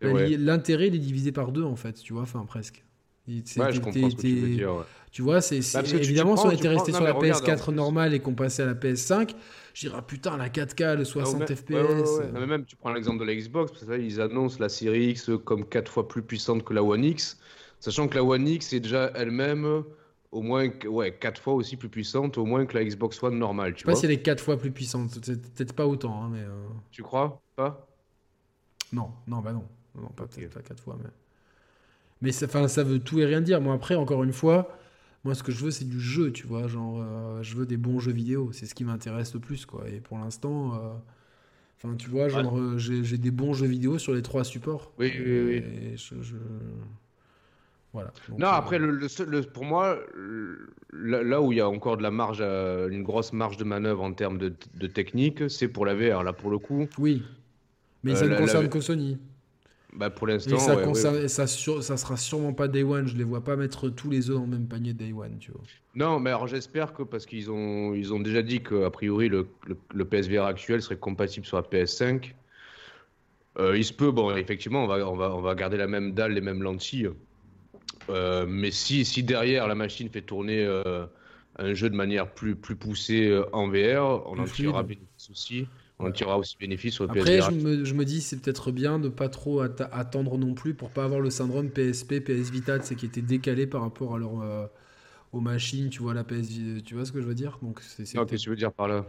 bah, 0.00 0.08
l'intérêt, 0.38 0.88
il 0.88 0.94
est 0.94 0.98
divisé 0.98 1.32
par 1.32 1.50
deux, 1.50 1.64
en 1.64 1.76
fait, 1.76 1.94
tu 1.94 2.12
vois, 2.12 2.22
enfin, 2.22 2.44
presque. 2.46 2.84
Ouais, 3.28 3.72
je 3.72 3.80
comprends 3.80 4.10
ce 4.10 4.16
que 4.16 4.20
tu 4.20 4.36
veux 4.36 4.48
dire. 4.48 4.86
Tu 5.10 5.22
vois, 5.22 5.40
c'est 5.40 5.60
bah, 5.74 5.82
évidemment, 5.94 6.36
si 6.36 6.46
on 6.46 6.50
était 6.50 6.68
resté 6.68 6.92
sur 6.92 7.04
la 7.04 7.14
PS4 7.14 7.72
normale 7.72 8.14
et 8.14 8.20
qu'on 8.20 8.34
passait 8.34 8.62
à 8.62 8.66
la 8.66 8.74
PS5, 8.74 9.34
je 9.74 9.80
dirais, 9.80 9.96
ah, 9.98 10.02
putain, 10.02 10.36
la 10.36 10.48
4K, 10.48 10.96
le 10.96 11.04
60 11.04 11.54
FPS. 11.54 11.70
mais 12.32 12.46
même, 12.46 12.64
tu 12.64 12.76
prends 12.76 12.92
l'exemple 12.92 13.20
de 13.20 13.24
la 13.24 13.34
Xbox, 13.34 13.72
parce 13.72 13.84
que 13.84 14.00
ils 14.00 14.20
annoncent 14.20 14.58
la 14.60 14.68
Series 14.68 15.10
X 15.10 15.30
comme 15.44 15.64
4 15.64 15.90
fois 15.90 16.08
plus 16.08 16.22
puissante 16.22 16.64
que 16.64 16.72
la 16.72 16.82
One 16.82 17.04
X, 17.04 17.38
sachant 17.80 18.08
que 18.08 18.14
la 18.16 18.24
One 18.24 18.46
X 18.48 18.72
est 18.72 18.80
déjà 18.80 19.10
elle-même 19.14 19.84
au 20.30 20.42
moins 20.42 20.68
ouais, 20.86 21.16
4 21.16 21.40
fois 21.40 21.54
aussi 21.54 21.76
plus 21.76 21.88
puissante, 21.88 22.38
au 22.38 22.44
moins 22.44 22.66
que 22.66 22.76
la 22.76 22.84
Xbox 22.84 23.22
One 23.22 23.38
normale. 23.38 23.72
Tu 23.72 23.80
je 23.80 23.84
sais 23.84 23.92
pas 23.92 23.96
si 23.96 24.06
elle 24.06 24.12
est 24.12 24.22
4 24.22 24.42
fois 24.42 24.58
plus 24.58 24.70
puissante, 24.70 25.18
peut-être 25.20 25.72
pas 25.72 25.86
autant. 25.86 26.22
Hein, 26.22 26.30
mais 26.32 26.40
euh. 26.40 26.66
Tu 26.90 27.02
crois 27.02 27.40
Pas? 27.56 27.86
Non, 28.92 29.10
non, 29.26 29.40
bah 29.40 29.52
non. 29.52 29.64
Non, 29.94 30.08
pas 30.08 30.26
peut-être 30.26 30.54
pas 30.54 30.62
quatre 30.62 30.82
fois, 30.82 30.96
mais. 31.02 31.10
Mais 32.20 32.32
ça, 32.32 32.68
ça 32.68 32.82
veut 32.82 32.98
tout 32.98 33.20
et 33.20 33.24
rien 33.24 33.40
dire. 33.40 33.60
Moi, 33.60 33.74
après, 33.74 33.94
encore 33.94 34.24
une 34.24 34.32
fois, 34.32 34.76
moi, 35.24 35.34
ce 35.34 35.42
que 35.42 35.52
je 35.52 35.64
veux, 35.64 35.70
c'est 35.70 35.88
du 35.88 36.00
jeu, 36.00 36.32
tu 36.32 36.46
vois. 36.46 36.66
Genre, 36.66 37.00
euh, 37.00 37.42
je 37.42 37.54
veux 37.56 37.66
des 37.66 37.76
bons 37.76 38.00
jeux 38.00 38.12
vidéo. 38.12 38.50
C'est 38.52 38.66
ce 38.66 38.74
qui 38.74 38.84
m'intéresse 38.84 39.34
le 39.34 39.40
plus, 39.40 39.66
quoi. 39.66 39.88
Et 39.88 40.00
pour 40.00 40.18
l'instant, 40.18 40.74
euh, 40.74 40.94
enfin, 41.76 41.94
tu 41.96 42.10
vois, 42.10 42.28
genre, 42.28 42.78
j'ai 42.78 43.18
des 43.18 43.30
bons 43.30 43.52
jeux 43.52 43.66
vidéo 43.66 43.98
sur 43.98 44.14
les 44.14 44.22
trois 44.22 44.44
supports. 44.44 44.92
Oui, 44.98 45.12
oui, 45.18 45.62
oui. 45.62 45.96
Voilà. 47.98 48.12
non, 48.38 48.48
après, 48.48 48.78
le, 48.78 49.40
pour 49.42 49.64
moi, 49.64 49.98
là, 50.92 51.40
où 51.42 51.52
il 51.52 51.58
y 51.58 51.60
a 51.60 51.68
encore 51.68 51.96
de 51.96 52.02
la 52.02 52.10
marge, 52.10 52.40
une 52.40 53.02
grosse 53.02 53.32
marge 53.32 53.56
de 53.56 53.64
manœuvre 53.64 54.02
en 54.02 54.12
termes 54.12 54.38
de, 54.38 54.52
de 54.74 54.86
technique, 54.86 55.50
c'est 55.50 55.68
pour 55.68 55.86
la 55.86 55.94
VR, 55.94 56.22
là, 56.22 56.32
pour 56.32 56.50
le 56.50 56.58
coup. 56.58 56.86
Oui. 56.98 57.22
Mais 58.04 58.14
ça 58.14 58.26
ne 58.26 58.36
concerne 58.36 58.68
que 58.68 58.80
Sony. 58.80 59.18
Bah 59.94 60.10
pour 60.10 60.26
l'instant, 60.26 60.58
ça, 60.58 61.46
ça, 61.46 61.96
sera 61.96 62.16
sûrement 62.16 62.52
pas 62.52 62.68
Day 62.68 62.82
One. 62.82 63.08
Je 63.08 63.16
les 63.16 63.24
vois 63.24 63.42
pas 63.42 63.56
mettre 63.56 63.88
tous 63.88 64.10
les 64.10 64.28
œufs 64.28 64.36
dans 64.36 64.42
le 64.42 64.48
même 64.48 64.66
panier 64.66 64.92
Day 64.92 65.12
One, 65.12 65.38
tu 65.38 65.50
vois. 65.50 65.62
Non, 65.94 66.20
mais 66.20 66.30
alors 66.30 66.46
j'espère 66.46 66.92
que 66.92 67.02
parce 67.02 67.24
qu'ils 67.24 67.50
ont, 67.50 67.94
ils 67.94 68.12
ont 68.12 68.20
déjà 68.20 68.42
dit 68.42 68.62
qu'a 68.62 68.90
priori 68.90 69.28
le, 69.28 69.48
le, 69.94 70.04
PSVR 70.04 70.44
actuel 70.44 70.82
serait 70.82 70.98
compatible 70.98 71.46
sur 71.46 71.56
la 71.56 71.62
PS5. 71.62 72.34
Euh, 73.58 73.76
il 73.76 73.84
se 73.84 73.92
peut, 73.92 74.10
bon, 74.10 74.36
effectivement, 74.36 74.84
on 74.84 74.86
va, 74.86 75.08
on, 75.08 75.16
va, 75.16 75.34
on 75.34 75.40
va 75.40 75.54
garder 75.54 75.78
la 75.78 75.88
même 75.88 76.12
dalle, 76.12 76.32
les 76.32 76.40
mêmes 76.42 76.62
lentilles. 76.62 77.10
Euh, 78.10 78.46
mais 78.48 78.70
si, 78.70 79.04
si 79.04 79.22
derrière 79.22 79.66
la 79.66 79.74
machine 79.74 80.08
fait 80.08 80.22
tourner 80.22 80.64
euh, 80.64 81.06
un 81.58 81.74
jeu 81.74 81.90
de 81.90 81.94
manière 81.94 82.32
plus, 82.32 82.56
plus 82.56 82.76
poussée 82.76 83.40
en 83.52 83.68
VR, 83.68 84.26
on 84.26 84.38
en 84.38 84.44
tirera 84.44 84.82
bien 84.82 84.98
aussi. 85.30 85.66
On 86.00 86.12
tirera 86.12 86.38
aussi 86.38 86.56
bénéfice 86.58 86.94
sur 86.94 87.04
le 87.04 87.10
Après, 87.10 87.40
je 87.40 87.50
me, 87.50 87.84
je 87.84 87.94
me, 87.94 88.04
dis 88.04 88.20
c'est 88.20 88.40
peut-être 88.40 88.70
bien 88.70 88.98
de 88.98 89.08
pas 89.08 89.28
trop 89.28 89.60
attendre 89.60 90.38
non 90.38 90.54
plus 90.54 90.74
pour 90.74 90.90
pas 90.90 91.04
avoir 91.04 91.20
le 91.20 91.30
syndrome 91.30 91.70
PSP, 91.70 92.20
PS 92.20 92.50
Vita, 92.50 92.80
c'est 92.82 92.94
qui 92.94 93.06
était 93.06 93.22
décalé 93.22 93.66
par 93.66 93.80
rapport 93.80 94.14
à 94.14 94.18
leur, 94.18 94.40
euh, 94.40 94.66
aux 95.32 95.40
machines, 95.40 95.90
tu 95.90 96.00
vois, 96.00 96.14
la 96.14 96.22
PS, 96.22 96.48
tu 96.84 96.94
vois 96.94 97.04
ce 97.04 97.10
que 97.10 97.20
je 97.20 97.26
veux 97.26 97.34
dire? 97.34 97.58
Donc, 97.62 97.80
c'est, 97.80 98.04
Qu'est-ce 98.04 98.24
que 98.24 98.36
tu 98.36 98.50
veux 98.50 98.56
dire 98.56 98.72
par 98.72 98.86
là? 98.86 99.04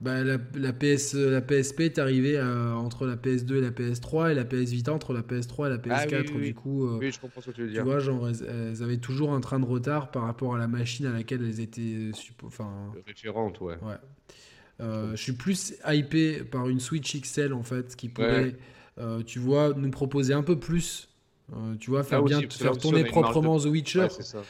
Bah, 0.00 0.22
la, 0.22 0.38
la, 0.54 0.72
PS, 0.72 1.14
la 1.14 1.40
PSP 1.40 1.80
est 1.80 1.98
arrivée 1.98 2.36
euh, 2.36 2.72
entre 2.72 3.06
la 3.06 3.16
PS2 3.16 3.56
et 3.56 3.60
la 3.60 3.70
PS3 3.70 4.32
et 4.32 4.34
la 4.34 4.44
PS 4.44 4.70
Vita 4.70 4.92
entre 4.92 5.12
la 5.12 5.22
PS3 5.22 5.66
et 5.66 5.70
la 5.70 5.78
PS4. 5.78 6.26
Ah, 6.34 6.38
du 6.38 6.54
coup, 6.54 6.86
euh, 6.86 6.98
oui, 6.98 7.12
je 7.12 7.20
comprends 7.20 7.40
ce 7.40 7.50
que 7.50 7.56
tu 7.56 7.62
veux 7.62 7.70
dire. 7.70 7.82
Tu 7.82 7.88
vois, 7.88 8.00
genre, 8.00 8.28
elles, 8.28 8.82
avaient 8.82 8.98
toujours 8.98 9.32
un 9.32 9.40
train 9.40 9.60
de 9.60 9.64
retard 9.64 10.10
par 10.10 10.24
rapport 10.24 10.54
à 10.54 10.58
la 10.58 10.66
machine 10.66 11.06
à 11.06 11.12
laquelle 11.12 11.42
elles 11.42 11.60
étaient. 11.60 12.10
Enfin, 12.42 12.92
référentes, 13.06 13.60
ouais. 13.60 13.76
Ouais. 13.82 13.96
Euh, 14.80 15.12
je 15.14 15.22
suis 15.22 15.32
plus 15.32 15.74
hypé 15.86 16.42
par 16.42 16.68
une 16.68 16.80
Switch 16.80 17.20
XL 17.20 17.52
en 17.52 17.62
fait 17.62 17.94
qui 17.94 18.08
pourrait, 18.08 18.56
euh, 18.98 19.22
tu 19.22 19.38
vois, 19.38 19.72
nous 19.74 19.90
proposer 19.90 20.34
un 20.34 20.42
peu 20.42 20.58
plus. 20.58 21.08
Euh, 21.52 21.74
tu 21.78 21.90
vois, 21.90 22.02
faire 22.02 22.22
bien, 22.22 22.40
faire 22.48 22.76
tourner 22.76 23.04
proprement 23.04 23.58
The 23.58 23.66
Witcher. 23.66 24.08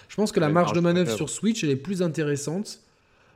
je 0.09 0.17
pense 0.17 0.31
que 0.31 0.41
la 0.41 0.49
marge 0.49 0.73
de 0.73 0.81
manœuvre 0.81 1.11
sur 1.11 1.29
Switch 1.29 1.65
elle 1.65 1.71
est 1.71 1.77
plus 1.77 2.03
intéressante 2.03 2.81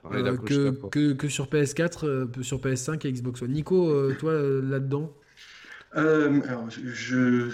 que, 0.02 0.88
que, 0.88 1.12
que, 1.12 1.28
sur 1.28 1.46
PS4, 1.46 2.42
sur 2.42 2.58
PS5 2.58 3.06
et 3.06 3.12
Xbox 3.12 3.42
One. 3.42 3.52
Nico, 3.52 4.12
toi 4.14 4.32
là-dedans? 4.62 5.14
Alors, 5.92 6.68
je, 6.70 7.50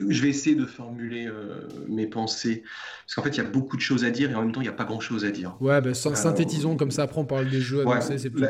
je 0.00 0.22
vais 0.22 0.28
essayer 0.28 0.56
de 0.56 0.66
formuler 0.66 1.26
euh, 1.26 1.68
mes 1.88 2.06
pensées. 2.06 2.62
Parce 3.04 3.14
qu'en 3.14 3.22
fait, 3.22 3.30
il 3.30 3.38
y 3.38 3.40
a 3.40 3.50
beaucoup 3.50 3.76
de 3.76 3.82
choses 3.82 4.04
à 4.04 4.10
dire 4.10 4.30
et 4.30 4.34
en 4.34 4.42
même 4.42 4.52
temps, 4.52 4.60
il 4.60 4.64
n'y 4.64 4.70
a 4.70 4.72
pas 4.72 4.84
grand-chose 4.84 5.24
à 5.24 5.30
dire. 5.30 5.56
Ouais, 5.60 5.80
ben, 5.80 5.94
synthétisons 5.94 6.76
comme 6.76 6.90
ça. 6.90 7.02
Après, 7.02 7.20
on 7.20 7.24
parle 7.24 7.48
des 7.48 7.60
jeux 7.60 7.84
plus. 7.84 8.42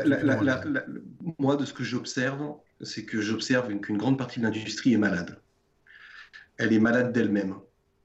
moi, 1.39 1.55
de 1.55 1.65
ce 1.65 1.73
que 1.73 1.83
j'observe, 1.83 2.55
c'est 2.81 3.05
que 3.05 3.21
j'observe 3.21 3.73
qu'une 3.79 3.97
grande 3.97 4.17
partie 4.17 4.39
de 4.39 4.45
l'industrie 4.45 4.93
est 4.93 4.97
malade. 4.97 5.39
Elle 6.57 6.73
est 6.73 6.79
malade 6.79 7.11
d'elle-même. 7.11 7.55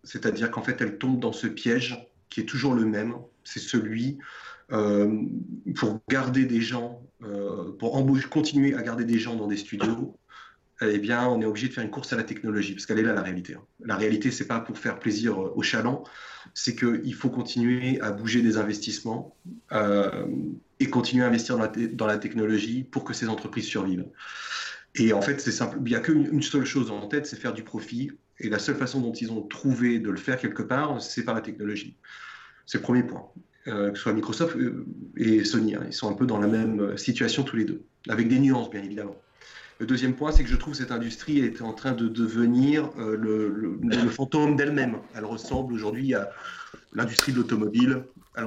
C'est-à-dire 0.03 0.51
qu'en 0.51 0.62
fait, 0.62 0.81
elle 0.81 0.99
tombe 0.99 1.20
dans 1.20 1.33
ce 1.33 1.46
piège 1.46 2.09
qui 2.31 2.40
est 2.40 2.46
toujours 2.46 2.75
le 2.75 2.85
même. 2.85 3.14
C'est 3.44 3.61
celui 3.61 4.18
euh, 4.72 5.22
pour 5.74 6.00
garder 6.09 6.44
des 6.44 6.61
gens, 6.61 7.02
euh, 7.22 7.72
pour 7.78 7.92
continuer 8.30 8.74
à 8.74 8.83
garder 8.83 9.04
des 9.04 9.18
gens 9.18 9.35
dans 9.35 9.46
des 9.46 9.56
studios, 9.56 10.16
eh 10.83 10.98
bien, 10.98 11.28
on 11.28 11.40
est 11.42 11.44
obligé 11.44 11.68
de 11.68 11.74
faire 11.74 11.85
une 11.85 11.90
course 11.90 12.12
à 12.12 12.16
la 12.16 12.22
technologie, 12.22 12.72
parce 12.72 12.87
qu'elle 12.87 12.98
est 12.98 13.02
là 13.02 13.12
la 13.12 13.22
réalité. 13.22 13.54
Hein. 13.54 13.62
La 13.85 13.96
réalité, 13.96 14.30
c'est 14.30 14.46
pas 14.46 14.61
pour 14.61 14.78
faire 14.78 14.98
plaisir 14.98 15.38
euh, 15.38 15.52
aux 15.54 15.62
chalands, 15.62 16.04
c'est 16.54 16.74
qu'il 16.74 17.14
faut 17.14 17.28
continuer 17.28 18.00
à 18.00 18.12
bouger 18.12 18.40
des 18.40 18.56
investissements 18.56 19.37
et 20.80 20.88
continuer 20.88 21.22
à 21.22 21.26
investir 21.26 21.59
dans 21.92 22.06
la, 22.06 22.18
technologie 22.18 22.83
pour 22.83 23.04
que 23.04 23.12
ces 23.12 23.28
entreprises 23.28 23.66
survivent. 23.66 24.06
Et 24.94 25.12
en 25.12 25.20
fait, 25.20 25.40
c'est 25.40 25.52
simple. 25.52 25.76
Il 25.85 25.90
n'y 25.90 25.94
a 25.94 26.00
qu'une 26.00 26.42
seule 26.42 26.64
chose 26.64 26.90
en 26.90 27.06
tête, 27.06 27.26
c'est 27.26 27.37
faire 27.37 27.52
du 27.52 27.62
profit. 27.62 28.11
Et 28.38 28.48
la 28.48 28.59
seule 28.59 28.76
façon 28.76 29.00
dont 29.00 29.12
ils 29.12 29.30
ont 29.30 29.42
trouvé 29.42 29.98
de 29.98 30.11
le 30.11 30.16
faire 30.16 30.38
quelque 30.38 30.62
part, 30.62 31.00
c'est 31.02 31.24
par 31.24 31.35
la 31.35 31.42
technologie. 31.42 31.98
C'est 32.64 32.78
le 32.78 32.83
premier 32.83 33.02
point. 33.02 33.28
Euh, 33.68 33.90
que 33.90 33.96
ce 33.99 34.05
soit 34.05 34.14
Microsoft 34.14 34.57
et 35.18 35.44
Sony, 35.44 35.75
hein. 35.75 35.83
ils 35.87 35.92
sont 35.92 36.09
un 36.09 36.14
peu 36.14 36.25
dans 36.25 36.38
la 36.38 36.46
même 36.46 36.96
situation 36.96 37.42
tous 37.42 37.57
les 37.57 37.66
deux, 37.66 37.83
avec 38.09 38.27
des 38.27 38.38
nuances 38.38 38.70
bien 38.70 38.83
évidemment. 38.83 39.16
Le 39.81 39.87
deuxième 39.87 40.14
point, 40.14 40.31
c'est 40.31 40.42
que 40.44 40.49
je 40.51 40.57
trouve 40.57 40.75
cette 40.75 40.92
industrie 40.92 41.38
est 41.38 41.62
en 41.62 41.73
train 41.73 41.92
de 41.92 42.07
devenir 42.07 42.90
euh, 42.99 43.16
le, 43.16 44.09
fantôme 44.11 44.55
d'elle-même. 44.55 44.99
Elle 45.14 45.25
ressemble 45.25 45.73
aujourd'hui 45.73 46.12
à 46.14 46.29
l'industrie 46.92 47.33
de 47.33 47.38
l'automobile. 47.38 48.05
Elle, 48.37 48.44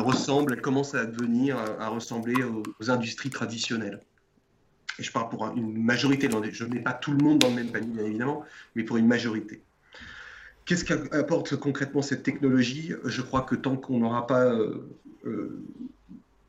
ressemble, 0.00 0.52
elle 0.52 0.60
commence 0.60 0.94
à 0.94 1.06
devenir, 1.06 1.56
à, 1.56 1.88
ressembler 1.88 2.34
aux, 2.44 2.90
industries 2.90 3.30
traditionnelles. 3.30 4.00
Et 4.98 5.02
je 5.02 5.10
parle 5.10 5.30
pour 5.30 5.46
une 5.56 5.82
majorité. 5.82 6.28
Je 6.52 6.64
ne 6.64 6.74
mets 6.74 6.80
pas 6.80 6.92
tout 6.92 7.12
le 7.12 7.24
monde 7.24 7.38
dans 7.38 7.48
le 7.48 7.54
même 7.54 7.72
panier, 7.72 7.88
bien 7.90 8.04
évidemment, 8.04 8.44
mais 8.74 8.84
pour 8.84 8.98
une 8.98 9.06
majorité. 9.06 9.62
Qu'est-ce 10.64 10.84
qu'apporte 10.84 11.56
concrètement 11.56 12.02
cette 12.02 12.22
technologie? 12.22 12.92
Je 13.04 13.22
crois 13.22 13.42
que 13.42 13.54
tant 13.54 13.76
qu'on 13.76 13.98
n'aura 13.98 14.26
pas 14.26 14.44
euh, 14.44 14.88
euh, 15.24 15.62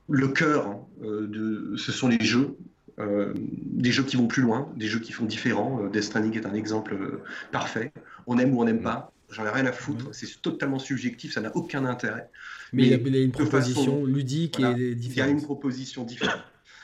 le 0.10 0.28
cœur, 0.28 0.68
hein, 0.68 0.86
de, 1.02 1.76
ce 1.78 1.92
sont 1.92 2.08
les 2.08 2.24
jeux, 2.24 2.56
euh, 3.00 3.34
des 3.36 3.92
jeux 3.92 4.04
qui 4.04 4.18
vont 4.18 4.28
plus 4.28 4.44
loin, 4.44 4.72
des 4.76 4.88
jeux 4.88 5.00
qui 5.00 5.12
font 5.12 5.26
différents. 5.26 5.84
Euh, 5.84 5.90
Death 5.90 6.04
Stranding 6.04 6.38
est 6.38 6.46
un 6.46 6.54
exemple 6.54 6.94
euh, 6.94 7.24
parfait. 7.52 7.92
On 8.28 8.38
aime 8.38 8.54
ou 8.54 8.62
on 8.62 8.66
n'aime 8.66 8.84
pas. 8.84 9.12
J'en 9.32 9.46
ai 9.46 9.50
rien 9.50 9.66
à 9.66 9.72
foutre. 9.72 10.10
C'est 10.12 10.42
totalement 10.44 10.78
subjectif. 10.78 11.34
Ça 11.34 11.42
n'a 11.42 11.56
aucun 11.56 11.86
intérêt. 11.86 12.30
Mais, 12.72 12.84
il 12.84 12.90
y 12.90 12.94
a 12.94 13.22
une 13.22 13.32
proposition 13.32 14.06
ludique 14.06 14.60
et 14.60 14.94
différente. 14.94 15.16
Il 15.16 15.18
y 15.18 15.22
a 15.22 15.28
une 15.28 15.42
proposition 15.42 16.04
différente. 16.04 16.42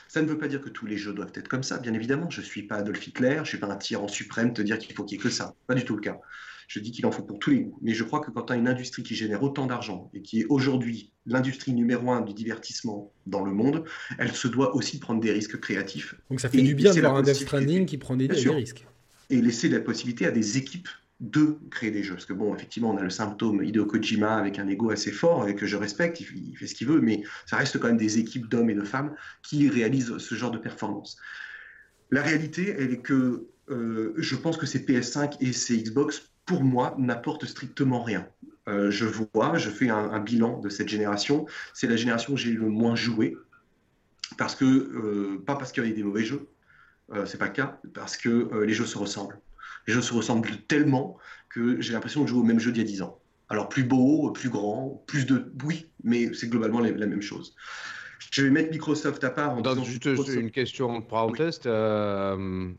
Ça 0.07 0.23
ne 0.23 0.27
veut 0.27 0.39
pas 0.39 0.47
dire 0.47 0.61
que 0.61 0.69
tous 0.69 0.87
les 0.87 0.97
jeux 0.97 1.13
doivent 1.13 1.31
être 1.35 1.47
comme 1.47 1.61
ça, 1.61 1.77
bien 1.77 1.93
évidemment. 1.93 2.31
Je 2.31 2.41
ne 2.41 2.45
suis 2.45 2.63
pas 2.63 2.77
Adolf 2.77 3.05
Hitler, 3.05 3.35
je 3.35 3.39
ne 3.41 3.45
suis 3.45 3.59
pas 3.59 3.67
un 3.67 3.75
tyran 3.75 4.07
suprême 4.07 4.53
te 4.53 4.63
dire 4.63 4.79
qu'il 4.79 4.95
faut 4.95 5.03
qu'il 5.03 5.19
y 5.19 5.21
ait 5.21 5.23
que 5.23 5.29
ça. 5.29 5.53
Pas 5.67 5.75
du 5.75 5.85
tout 5.85 5.95
le 5.95 6.01
cas. 6.01 6.19
Je 6.69 6.79
dis 6.79 6.91
qu'il 6.91 7.03
en 7.07 7.11
faut 7.11 7.23
pour 7.23 7.39
tous 7.39 7.49
les 7.49 7.61
goûts. 7.61 7.79
Mais 7.81 7.95
je 7.95 8.03
crois 8.03 8.19
que 8.19 8.29
quand 8.29 8.43
tu 8.43 8.53
as 8.53 8.55
une 8.55 8.67
industrie 8.67 9.01
qui 9.01 9.15
génère 9.15 9.41
autant 9.41 9.65
d'argent 9.65 10.11
et 10.13 10.21
qui 10.21 10.41
est 10.41 10.45
aujourd'hui 10.49 11.11
l'industrie 11.25 11.73
numéro 11.73 12.11
un 12.11 12.21
du 12.21 12.31
divertissement 12.31 13.11
dans 13.25 13.43
le 13.43 13.51
monde, 13.51 13.85
elle 14.19 14.31
se 14.31 14.47
doit 14.47 14.75
aussi 14.75 14.99
prendre 14.99 15.19
des 15.19 15.31
risques 15.31 15.59
créatifs. 15.59 16.13
Donc 16.29 16.39
ça 16.39 16.47
fait 16.47 16.61
du 16.61 16.75
bien 16.75 16.93
de 16.93 16.99
voir 16.99 17.15
un 17.15 17.23
Death 17.23 17.37
Stranding 17.37 17.87
qui 17.87 17.97
prend 17.97 18.15
des, 18.15 18.27
risques. 18.27 18.85
Et 19.31 19.41
laisser 19.41 19.67
la 19.67 19.79
possibilité 19.79 20.27
à 20.27 20.31
des 20.31 20.59
équipes 20.59 20.87
de 21.19 21.57
créer 21.71 21.89
des 21.89 22.03
jeux. 22.03 22.13
Parce 22.13 22.27
que 22.27 22.33
bon, 22.33 22.53
effectivement, 22.53 22.91
on 22.91 22.97
a 22.97 23.03
le 23.03 23.09
symptôme 23.09 23.63
Hideo 23.63 23.87
Kojima 23.87 24.35
avec 24.35 24.59
un 24.59 24.67
ego 24.67 24.91
assez 24.91 25.11
fort 25.11 25.47
et 25.47 25.55
que 25.55 25.65
je 25.65 25.75
respecte, 25.75 26.21
il, 26.21 26.55
fait 26.55 26.67
ce 26.67 26.75
qu'il 26.75 26.87
veut, 26.87 27.01
mais 27.01 27.23
ça 27.47 27.57
reste 27.57 27.79
quand 27.79 27.87
même 27.87 27.97
des 27.97 28.19
équipes 28.19 28.47
d'hommes 28.47 28.69
et 28.69 28.75
de 28.75 28.83
femmes 28.83 29.15
qui 29.41 29.67
réalisent 29.69 30.19
ce 30.19 30.35
genre 30.35 30.51
de 30.51 30.59
performance. 30.59 31.17
La 32.11 32.21
réalité, 32.21 32.75
elle 32.77 32.93
est 32.93 33.01
que 33.01 33.47
euh, 33.71 34.13
je 34.17 34.35
pense 34.35 34.57
que 34.57 34.67
ces 34.67 34.79
PS5 34.79 35.37
et 35.41 35.51
ces 35.51 35.81
Xbox 35.81 36.29
pour 36.49 36.63
moi, 36.63 36.95
n'apporte 36.97 37.45
strictement 37.45 38.01
rien. 38.01 38.27
Euh, 38.67 38.89
je 38.89 39.05
vois, 39.05 39.59
je 39.59 39.69
fais 39.69 39.89
un, 39.89 40.19
bilan 40.19 40.59
de 40.59 40.69
cette 40.69 40.89
génération. 40.89 41.45
C'est 41.75 41.85
la 41.85 41.95
génération 41.95 42.33
où 42.33 42.37
j'ai 42.37 42.53
le 42.53 42.67
moins 42.67 42.95
joué, 42.95 43.37
parce 44.35 44.55
que 44.55 44.65
euh, 44.65 45.43
pas 45.45 45.55
parce 45.55 45.71
qu'il 45.71 45.83
y 45.83 45.85
avait 45.85 45.95
des 45.95 46.01
mauvais 46.01 46.23
jeux, 46.23 46.47
euh, 47.13 47.27
c'est 47.27 47.37
pas 47.37 47.45
le 47.45 47.51
cas, 47.51 47.79
parce 47.93 48.17
que 48.17 48.63
les 48.63 48.73
jeux 48.73 48.87
se 48.87 48.97
ressemblent. 48.97 49.39
Les 49.85 49.93
jeux 49.93 50.01
se 50.01 50.11
ressemblent 50.11 50.49
tellement 50.67 51.19
que 51.49 51.79
j'ai 51.81 51.93
l'impression 51.93 52.23
de 52.23 52.27
jouer 52.27 52.39
au 52.39 52.43
même 52.43 52.59
jeu 52.59 52.71
d'il 52.71 52.81
y 52.81 52.85
a 52.85 52.89
10 52.89 53.03
ans. 53.03 53.19
Alors 53.49 53.69
plus 53.69 53.83
beau, 53.83 54.31
plus 54.31 54.49
grand, 54.49 55.03
plus 55.05 55.27
de 55.27 55.53
oui, 55.63 55.85
mais 56.03 56.33
c'est 56.33 56.49
globalement 56.49 56.79
la, 56.79 56.91
même 56.91 57.21
chose. 57.21 57.53
Je 58.31 58.41
vais 58.41 58.49
mettre 58.49 58.71
Microsoft 58.71 59.23
à 59.23 59.29
part 59.29 59.51
en 59.51 59.61
Dans 59.61 59.83
juste 59.83 60.05
une 60.05 60.49
question 60.49 60.89
en 60.89 61.01
parenthèse. 61.01 61.59
Oui, 61.65 62.75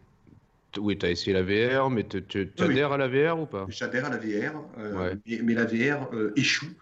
tu 0.73 1.07
as 1.07 1.11
essayé 1.11 1.33
la 1.33 1.43
VR, 1.43 1.91
mais 1.91 2.05
tu 2.05 2.51
adhères 2.59 2.93
à 2.93 2.99
la 2.99 3.09
VR 3.09 3.41
ou 3.41 3.47
pas? 3.47 3.67
J'adhère 3.69 4.07
à 4.07 4.11
la 4.11 4.19
VR, 4.19 4.65
euh, 4.79 5.15
mais, 5.27 5.55
la 5.55 5.65
VR 5.65 6.13
euh, 6.13 6.33
échoue 6.37 6.73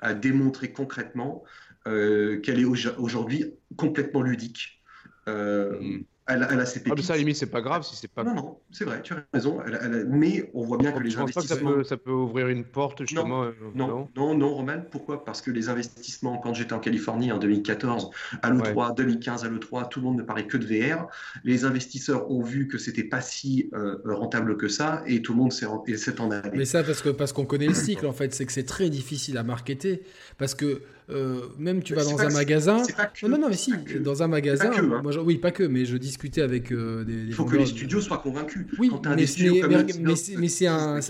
à 0.00 0.14
démontrer 0.14 0.72
concrètement 0.72 1.44
euh, 1.86 2.40
qu'elle 2.40 2.60
est 2.60 2.64
aujourd'hui 2.64 3.54
complètement 3.76 4.22
ludique. 4.22 4.82
Mm. 5.26 6.00
Elle, 6.28 6.42
a, 6.42 6.66
ses 6.66 6.80
pépites. 6.80 6.92
Ah, 6.92 6.96
mais 6.96 7.02
ça, 7.02 7.12
à 7.12 7.16
la 7.16 7.20
limite, 7.20 7.36
c'est 7.36 7.46
pas 7.46 7.60
grave 7.60 7.84
si 7.84 7.94
c'est 7.94 8.10
pas. 8.10 8.24
Non, 8.24 8.34
non, 8.34 8.58
c'est 8.72 8.84
vrai, 8.84 9.00
tu 9.02 9.14
as 9.14 9.24
raison. 9.32 9.60
mais 10.08 10.50
on 10.54 10.64
voit 10.64 10.76
bien 10.76 10.90
que 10.90 10.98
les 10.98 11.10
je. 11.10 11.18
Pense 11.18 11.32
pas 11.32 11.42
que 11.42 11.46
ça 11.46 11.56
peut, 11.56 11.84
ça 11.84 11.96
peut 11.96 12.10
ouvrir 12.10 12.48
une 12.48 12.64
porte, 12.64 13.02
justement. 13.02 13.44
Non, 13.44 13.50
euh, 13.50 13.52
non, 13.74 14.08
non, 14.16 14.34
non, 14.36 14.54
Roman, 14.54 14.82
pourquoi? 14.90 15.24
Parce 15.24 15.40
que 15.40 15.52
les 15.52 15.68
investissements, 15.68 16.38
quand 16.38 16.52
j'étais 16.52 16.72
en 16.72 16.80
Californie 16.80 17.30
en 17.30 17.38
2014, 17.38 18.10
à 18.42 18.50
l'E3, 18.50 18.96
2015 18.96 19.44
à 19.44 19.48
l'E3, 19.48 19.88
tout 19.88 20.00
le 20.00 20.06
monde 20.06 20.16
ne 20.16 20.22
parlait 20.22 20.46
que 20.46 20.56
de 20.56 20.66
VR. 20.66 21.06
Les 21.44 21.64
investisseurs 21.64 22.28
ont 22.30 22.42
vu 22.42 22.66
que 22.66 22.76
c'était 22.76 23.04
pas 23.04 23.20
si 23.20 23.70
euh, 23.74 23.98
rentable 24.04 24.56
que 24.56 24.66
ça 24.68 25.02
et 25.06 25.22
tout 25.22 25.32
le 25.32 25.38
monde 25.38 25.52
s'est 25.52 25.66
en 25.66 26.30
allé. 26.32 26.50
Mais 26.52 26.64
ça, 26.64 26.82
parce 26.82 27.02
qu'on 27.02 27.14
parce 27.14 27.32
qu'on 27.32 27.46
connaît 27.46 27.68
le 27.68 27.74
cycle, 27.74 28.06
en 28.06 28.12
fait, 28.12 28.34
c'est 28.34 28.46
que 28.46 28.52
c'est 28.52 28.66
très 28.66 28.90
difficile 28.90 29.38
à 29.38 29.44
marketer. 29.44 30.02
Parce 30.38 30.54
que 30.54 30.82
euh, 31.08 31.42
même 31.56 31.84
tu 31.84 31.94
vas 31.94 32.02
dans 32.02 32.18
un 32.18 32.30
magasin. 32.30 32.82
non, 33.22 33.38
non, 33.38 33.48
mais 33.48 33.56
si, 33.56 33.72
dans 34.00 34.22
un 34.24 34.28
magasin. 34.28 34.72
Hein. 34.74 35.02
moi, 35.02 35.16
oui, 35.22 35.38
pas 35.38 35.52
que, 35.52 35.62
mais 35.62 35.84
je 35.84 35.96
discutais 35.96 36.42
avec 36.42 36.72
euh, 36.72 37.04
des, 37.04 37.26
Il 37.26 37.32
faut 37.32 37.44
que 37.44 37.56
les 37.56 37.66
studios 37.66 38.00
soient 38.00 38.18
convaincus. 38.18 38.66
Oui, 38.78 38.90
mais, 39.14 39.26
c'est 39.26 40.66
un, 40.66 41.00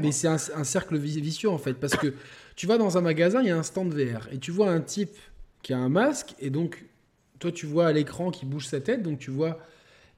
mais 0.00 0.12
c'est 0.12 0.28
un, 0.28 0.64
cercle 0.64 0.96
vicieux 0.96 1.50
en 1.50 1.58
fait, 1.58 1.74
parce 1.74 1.96
que 1.96 2.14
tu 2.56 2.66
vas 2.66 2.78
dans 2.78 2.96
un 2.96 3.02
magasin, 3.02 3.42
il 3.42 3.48
y 3.48 3.50
a 3.50 3.58
un 3.58 3.62
stand 3.62 3.92
VR 3.92 4.28
et 4.32 4.38
tu 4.38 4.50
vois 4.50 4.70
un 4.70 4.80
type 4.80 5.16
qui 5.62 5.74
a 5.74 5.78
un 5.78 5.88
masque 5.88 6.34
et 6.40 6.50
donc 6.50 6.84
toi 7.38 7.52
tu 7.52 7.66
vois 7.66 7.88
à 7.88 7.92
l'écran 7.92 8.30
qui 8.30 8.46
bouge 8.46 8.66
sa 8.66 8.80
tête, 8.80 9.02
donc 9.02 9.18
tu 9.18 9.30
vois 9.30 9.58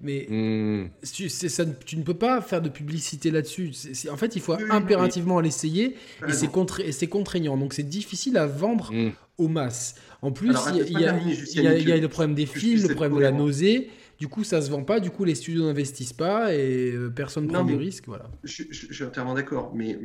mais 0.01 0.27
hmm. 0.29 0.89
tu, 1.13 1.29
ça, 1.29 1.65
tu 1.85 1.97
ne 1.97 2.03
peux 2.03 2.15
pas 2.15 2.41
faire 2.41 2.63
de 2.63 2.69
publicité 2.69 3.31
là-dessus. 3.31 3.73
En 4.11 4.17
fait, 4.17 4.35
il 4.35 4.43
faut 4.43 4.57
impérativement 4.71 5.41
l'essayer 5.41 5.97
et 6.27 6.33
c'est 6.33 7.07
contraignant. 7.09 7.57
Donc, 7.57 7.75
c'est 7.75 7.89
difficile 7.89 8.37
à 8.39 8.47
vendre 8.47 8.93
hmm. 8.93 9.11
aux 9.39 9.49
masses. 9.49 9.97
En 10.23 10.33
plus, 10.33 10.55
il 10.75 10.99
y, 10.99 11.07
a 11.07 11.97
le 11.97 12.09
problème 12.09 12.35
des 12.35 12.47
fils, 12.47 12.87
le 12.89 12.95
problème 12.95 13.17
de 13.17 13.23
la 13.23 13.33
nausée. 13.33 13.91
Du 14.21 14.29
coup, 14.29 14.45
ça 14.45 14.61
se 14.61 14.71
vend 14.71 14.85
pas. 14.85 15.01
Du 15.01 15.11
coup, 15.11 15.25
les 15.25 15.35
studios 15.35 15.65
n'investissent 15.65 16.13
pas 16.13 16.53
et 16.53 16.93
euh, 16.93 17.09
personne 17.09 17.47
ne 17.47 17.53
prend 17.53 17.65
de 17.65 17.75
risque. 17.75 18.05
Voilà. 18.07 18.27
Je, 18.45 18.65
suis 18.71 19.03
entièrement 19.03 19.33
d'accord. 19.33 19.73
Mais 19.75 19.99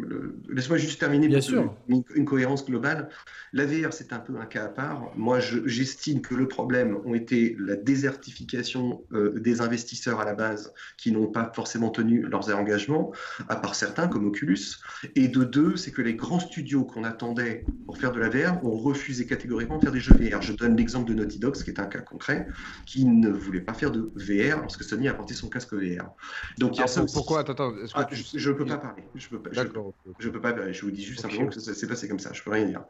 laisse-moi 0.50 0.78
juste 0.78 1.02
terminer 1.02 1.28
Bien 1.28 1.42
sûr. 1.42 1.76
Une, 1.90 2.24
cohérence 2.24 2.66
globale. 2.66 3.10
La 3.52 3.66
VR, 3.66 3.92
c'est 3.92 4.14
un 4.14 4.20
peu 4.20 4.38
un 4.38 4.46
cas 4.46 4.64
à 4.64 4.68
part. 4.70 5.12
Moi, 5.18 5.40
j'estime 5.66 6.22
que 6.22 6.34
le 6.34 6.48
problème 6.48 6.98
ont 7.04 7.14
été 7.14 7.58
la 7.60 7.76
désertification 7.76 9.04
euh, 9.12 9.38
des 9.38 9.60
investisseurs 9.60 10.22
à 10.22 10.26
la 10.26 10.34
base 10.34 10.72
qui 10.96 11.12
n'ont 11.12 11.28
pas 11.28 11.52
forcément 11.54 11.90
tenu 11.90 12.22
leurs 12.22 12.56
engagements, 12.56 13.12
à 13.50 13.58
part 13.58 13.76
certains 13.76 14.08
comme 14.08 14.28
Oculus. 14.28 14.78
Et 15.16 15.28
de 15.28 15.44
deux, 15.44 15.76
c'est 15.76 15.92
que 15.92 16.02
les 16.02 16.16
grands 16.16 16.40
studios 16.40 16.86
qu'on 16.86 17.04
attendait 17.04 17.66
pour 17.86 17.98
faire 17.98 18.14
de 18.14 18.22
la 18.22 18.30
VR 18.30 18.64
ont 18.64 18.78
refusé 18.78 19.26
catégoriquement 19.26 19.78
de 19.78 19.84
faire 19.84 19.92
des 19.92 20.00
jeux 20.00 20.16
VR. 20.16 20.42
Je 20.42 20.54
donne 20.54 20.78
l'exemple 20.78 21.10
de 21.10 21.16
Naughty 21.16 21.40
Dog, 21.40 21.56
qui 21.62 21.70
est 21.70 21.82
un 21.82 21.88
cas 21.88 22.00
concret, 22.00 22.48
qui 22.86 23.04
ne 23.04 23.30
voulait 23.30 23.60
pas 23.60 23.74
faire 23.74 23.92
de 23.92 24.05
VR 24.16 24.62
lorsque 24.62 24.84
Sony 24.84 25.08
a 25.08 25.12
apporté 25.12 25.34
son 25.34 25.50
casque 25.50 25.74
VR. 25.74 26.12
Donc 26.58 26.76
il 26.78 26.80
y 26.80 26.84
a 26.84 26.88
ça 26.88 27.06
Pourquoi? 27.14 27.40
Attends, 27.42 27.74
ah, 27.94 28.08
je 28.12 28.50
ne 28.50 28.56
peux 28.56 28.66
pas 28.66 28.78
parler. 28.78 29.04
Je 29.16 29.30
peux 29.30 29.42
pas. 29.42 29.50
Je, 29.54 30.30
peux 30.30 30.42
pas. 30.42 30.72
Je 30.72 30.82
vous 30.82 30.92
dis 30.92 31.04
juste 31.04 31.22
simplement 31.22 31.48
que 31.48 31.60
ça 31.60 31.74
s'est 31.74 31.88
passé 31.88 32.08
comme 32.08 32.20
ça. 32.20 32.32
Je 32.34 32.44
peux 32.44 32.52
rien 32.52 32.66
dire. 32.66 32.84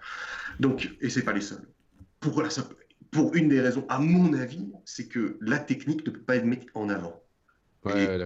Donc 0.60 0.96
et 1.02 1.10
c'est 1.10 1.24
pas 1.24 1.34
les 1.34 1.42
seuls. 1.42 1.68
Pour 2.20 2.42
la 2.42 2.50
pour 3.12 3.34
une 3.34 3.48
des 3.48 3.62
raisons, 3.62 3.86
à 3.88 4.00
mon 4.00 4.34
avis, 4.34 4.68
c'est 4.84 5.08
que 5.08 5.38
la 5.40 5.58
technique 5.58 6.06
ne 6.06 6.12
peut 6.12 6.20
pas 6.20 6.36
être 6.36 6.46
mise 6.46 6.66
en 6.74 6.90
avant. 6.90 7.22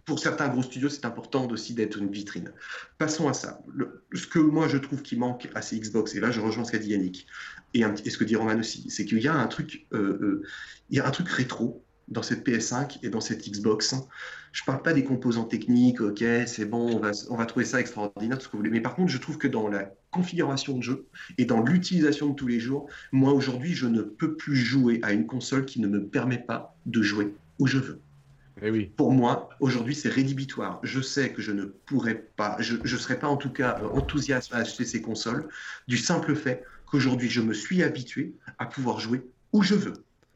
pour 0.06 0.20
certains 0.20 0.48
gros 0.48 0.64
studios, 0.64 0.90
c'est 0.90 1.06
important 1.06 1.48
aussi 1.50 1.74
d'être 1.76 1.98
une 2.00 2.10
vitrine. 2.10 2.54
Passons 2.98 3.28
à 3.28 3.34
ça. 3.34 3.62
ce 4.14 4.26
que 4.26 4.40
moi 4.40 4.68
je 4.68 4.78
trouve 4.78 5.04
qui 5.04 5.16
manque 5.16 5.48
à 5.54 5.62
ces 5.62 5.80
Xbox, 5.80 6.16
et 6.16 6.20
là 6.20 6.32
je 6.32 6.40
rejoins 6.40 6.64
ce 6.64 6.72
qu'a 6.72 6.80
dit 6.80 6.90
Yannick, 6.90 7.28
et, 7.76 7.84
ce 7.84 8.18
que 8.18 8.24
dit 8.24 8.36
Roman 8.36 8.58
aussi, 8.58 8.90
c'est 8.90 9.06
qu'il 9.06 9.20
y 9.20 9.28
a 9.28 9.36
un 9.36 9.48
truc, 9.48 9.86
euh, 9.94 10.18
euh, 10.22 10.44
il 10.90 10.98
y 10.98 11.00
a 11.00 11.08
un 11.08 11.12
truc 11.12 11.30
rétro 11.30 11.86
dans 12.10 12.24
cette 12.24 12.45
PS5 12.45 12.99
et 13.03 13.10
dans 13.10 13.22
cette 13.22 13.47
Xbox. 13.47 13.95
Je 14.51 14.64
parle 14.64 14.82
pas 14.82 14.93
des 14.93 15.03
composants 15.03 15.43
techniques, 15.43 16.01
ok, 16.01 16.24
c'est 16.47 16.66
bon, 16.66 16.95
on 16.95 16.99
va, 16.99 17.12
on 17.30 17.36
va 17.36 17.45
trouver 17.45 17.66
ça 17.66 17.80
extraordinaire, 17.80 18.38
tout 18.38 18.45
ce 18.45 18.47
que 18.47 18.53
vous 18.53 18.60
voulez. 18.60 18.72
Mais 18.72 18.82
par 18.82 18.95
contre, 18.95 19.12
je 19.12 19.18
trouve 19.20 19.38
que 19.38 19.47
dans 19.47 19.68
la 19.68 19.91
configuration 20.12 20.78
de 20.78 20.84
jeu 20.84 21.05
et 21.38 21.45
dans 21.45 21.62
l'utilisation 21.62 22.30
de 22.30 22.36
tous 22.36 22.47
les 22.47 22.60
jours, 22.60 22.89
moi 23.12 23.32
aujourd'hui, 23.32 23.74
je 23.74 23.86
ne 23.86 24.01
peux 24.01 24.36
plus 24.36 24.55
jouer 24.55 24.99
à 25.03 25.14
une 25.14 25.28
console 25.28 25.66
qui 25.66 25.80
ne 25.80 25.88
me 25.88 26.03
permet 26.03 26.39
pas 26.39 26.76
de 26.88 27.01
jouer 27.03 27.36
où 27.60 27.68
je 27.68 27.78
veux. 27.78 28.01
Eh 28.62 28.72
oui. 28.72 28.91
Pour 28.97 29.12
moi, 29.12 29.49
aujourd'hui, 29.60 29.95
c'est 29.95 30.10
rédhibitoire. 30.10 30.80
Je 30.84 30.99
sais 30.99 31.32
que 31.32 31.41
je 31.41 31.51
ne 31.51 31.66
pourrais 31.66 32.16
pas, 32.36 32.57
je 32.60 32.76
ne 32.76 32.97
serais 32.97 33.20
pas 33.20 33.28
en 33.28 33.38
tout 33.38 33.51
cas 33.51 33.80
enthousiaste 33.93 34.53
à 34.53 34.57
acheter 34.57 34.84
ces 34.84 35.01
consoles, 35.01 35.47
du 35.88 35.97
simple 35.97 36.36
fait 36.36 36.64
qu'aujourd'hui, 36.86 37.30
je 37.30 37.41
me 37.41 37.53
suis 37.53 37.84
habitué 37.84 38.34
à 38.57 38.66
pouvoir 38.66 38.99
jouer 38.99 39.22
où 39.53 39.64
je 39.64 39.76
veux 39.76 39.93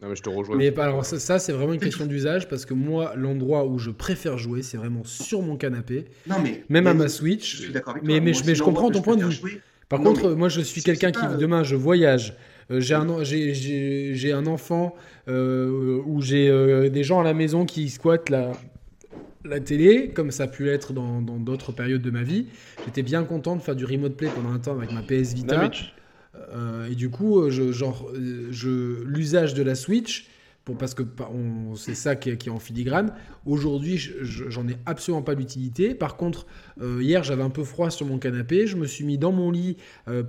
mais 0.10 0.16
je 0.16 0.22
te 0.22 0.30
rejoins. 0.30 0.56
Mais 0.56 0.78
alors 0.80 1.06
ça, 1.06 1.40
c'est 1.40 1.52
vraiment 1.52 1.74
une 1.74 1.80
question 1.80 2.06
d'usage 2.06 2.48
parce 2.48 2.66
que 2.66 2.74
moi, 2.74 3.14
l'endroit 3.16 3.66
où 3.66 3.80
je 3.80 3.92
préfère 3.92 4.38
jouer, 4.38 4.62
c'est 4.62 4.78
vraiment 4.78 5.04
sur 5.04 5.42
mon 5.42 5.58
canapé. 5.58 6.06
Non 6.28 6.36
mais 6.44 6.64
même 6.70 6.88
à 6.88 6.94
ma 6.94 7.08
Switch. 7.08 7.58
Je 7.58 7.62
suis 7.64 7.74
d'accord 7.74 7.92
avec 7.92 8.04
toi. 8.04 8.14
Mais, 8.14 8.20
mais, 8.20 8.34
je, 8.34 8.44
mais 8.46 8.56
je 8.56 8.64
comprends 8.64 8.92
ton 8.92 9.02
point 9.02 9.16
de 9.16 9.26
vue. 9.26 9.62
Par 9.90 10.02
contre, 10.02 10.32
moi, 10.32 10.50
je 10.50 10.62
suis 10.62 10.82
quelqu'un 10.82 11.12
qui 11.12 11.20
demain, 11.38 11.64
je 11.64 11.76
voyage. 11.76 12.36
Euh, 12.72 12.80
j'ai 12.80 12.96
un, 12.96 13.24
j'ai, 13.24 14.32
un 14.32 14.48
enfant 14.48 14.96
euh, 15.28 16.02
où 16.06 16.22
j'ai 16.22 16.50
euh, 16.50 16.90
des 16.90 17.04
gens 17.04 17.20
à 17.20 17.24
la 17.24 17.34
maison 17.34 17.66
qui 17.66 17.90
squattent 17.90 18.30
la, 18.30 18.54
la 19.46 19.60
télé, 19.60 20.10
comme 20.10 20.32
ça 20.32 20.44
a 20.44 20.48
pu 20.48 20.66
l'être 20.66 20.94
dans, 20.94 21.22
d'autres 21.22 21.72
périodes 21.72 22.02
de 22.02 22.12
ma 22.12 22.24
vie. 22.24 22.48
J'étais 22.86 23.04
bien 23.04 23.24
content 23.24 23.56
de 23.56 23.62
faire 23.62 23.76
du 23.76 23.86
remote 23.86 24.16
play 24.16 24.30
pendant 24.34 24.52
un 24.52 24.60
temps 24.60 24.76
avec 24.78 24.92
ma 24.92 25.02
PS 25.02 25.34
Vita. 25.34 25.70
Euh, 26.36 26.90
et 26.90 26.96
du 26.96 27.10
coup, 27.10 27.40
euh, 27.40 27.50
je, 27.50 27.72
genre, 27.72 28.10
euh, 28.14 28.48
je, 28.52 29.04
l'usage 29.04 29.54
de 29.54 29.64
la 29.64 29.76
Switch, 29.76 30.28
pour, 30.66 30.78
parce 30.78 30.94
que 30.94 31.04
c'est 31.76 31.94
ça 31.94 32.16
qui 32.16 32.30
est, 32.30 32.50
en 32.50 32.58
filigrane. 32.58 33.14
Aujourd'hui, 33.46 33.98
j'en 33.98 34.66
ai 34.70 34.78
absolument 34.86 35.22
pas 35.22 35.34
l'utilité. 35.34 35.94
Par 35.94 36.16
contre, 36.16 36.46
hier, 36.82 37.22
j'avais 37.22 37.44
un 37.44 37.50
peu 37.50 37.66
froid 37.66 37.90
sur 37.90 38.06
mon 38.06 38.18
canapé. 38.18 38.66
Je 38.66 38.78
me 38.78 38.86
suis 38.86 39.04
mis 39.04 39.18
dans 39.18 39.34
mon 39.34 39.52
lit 39.52 39.76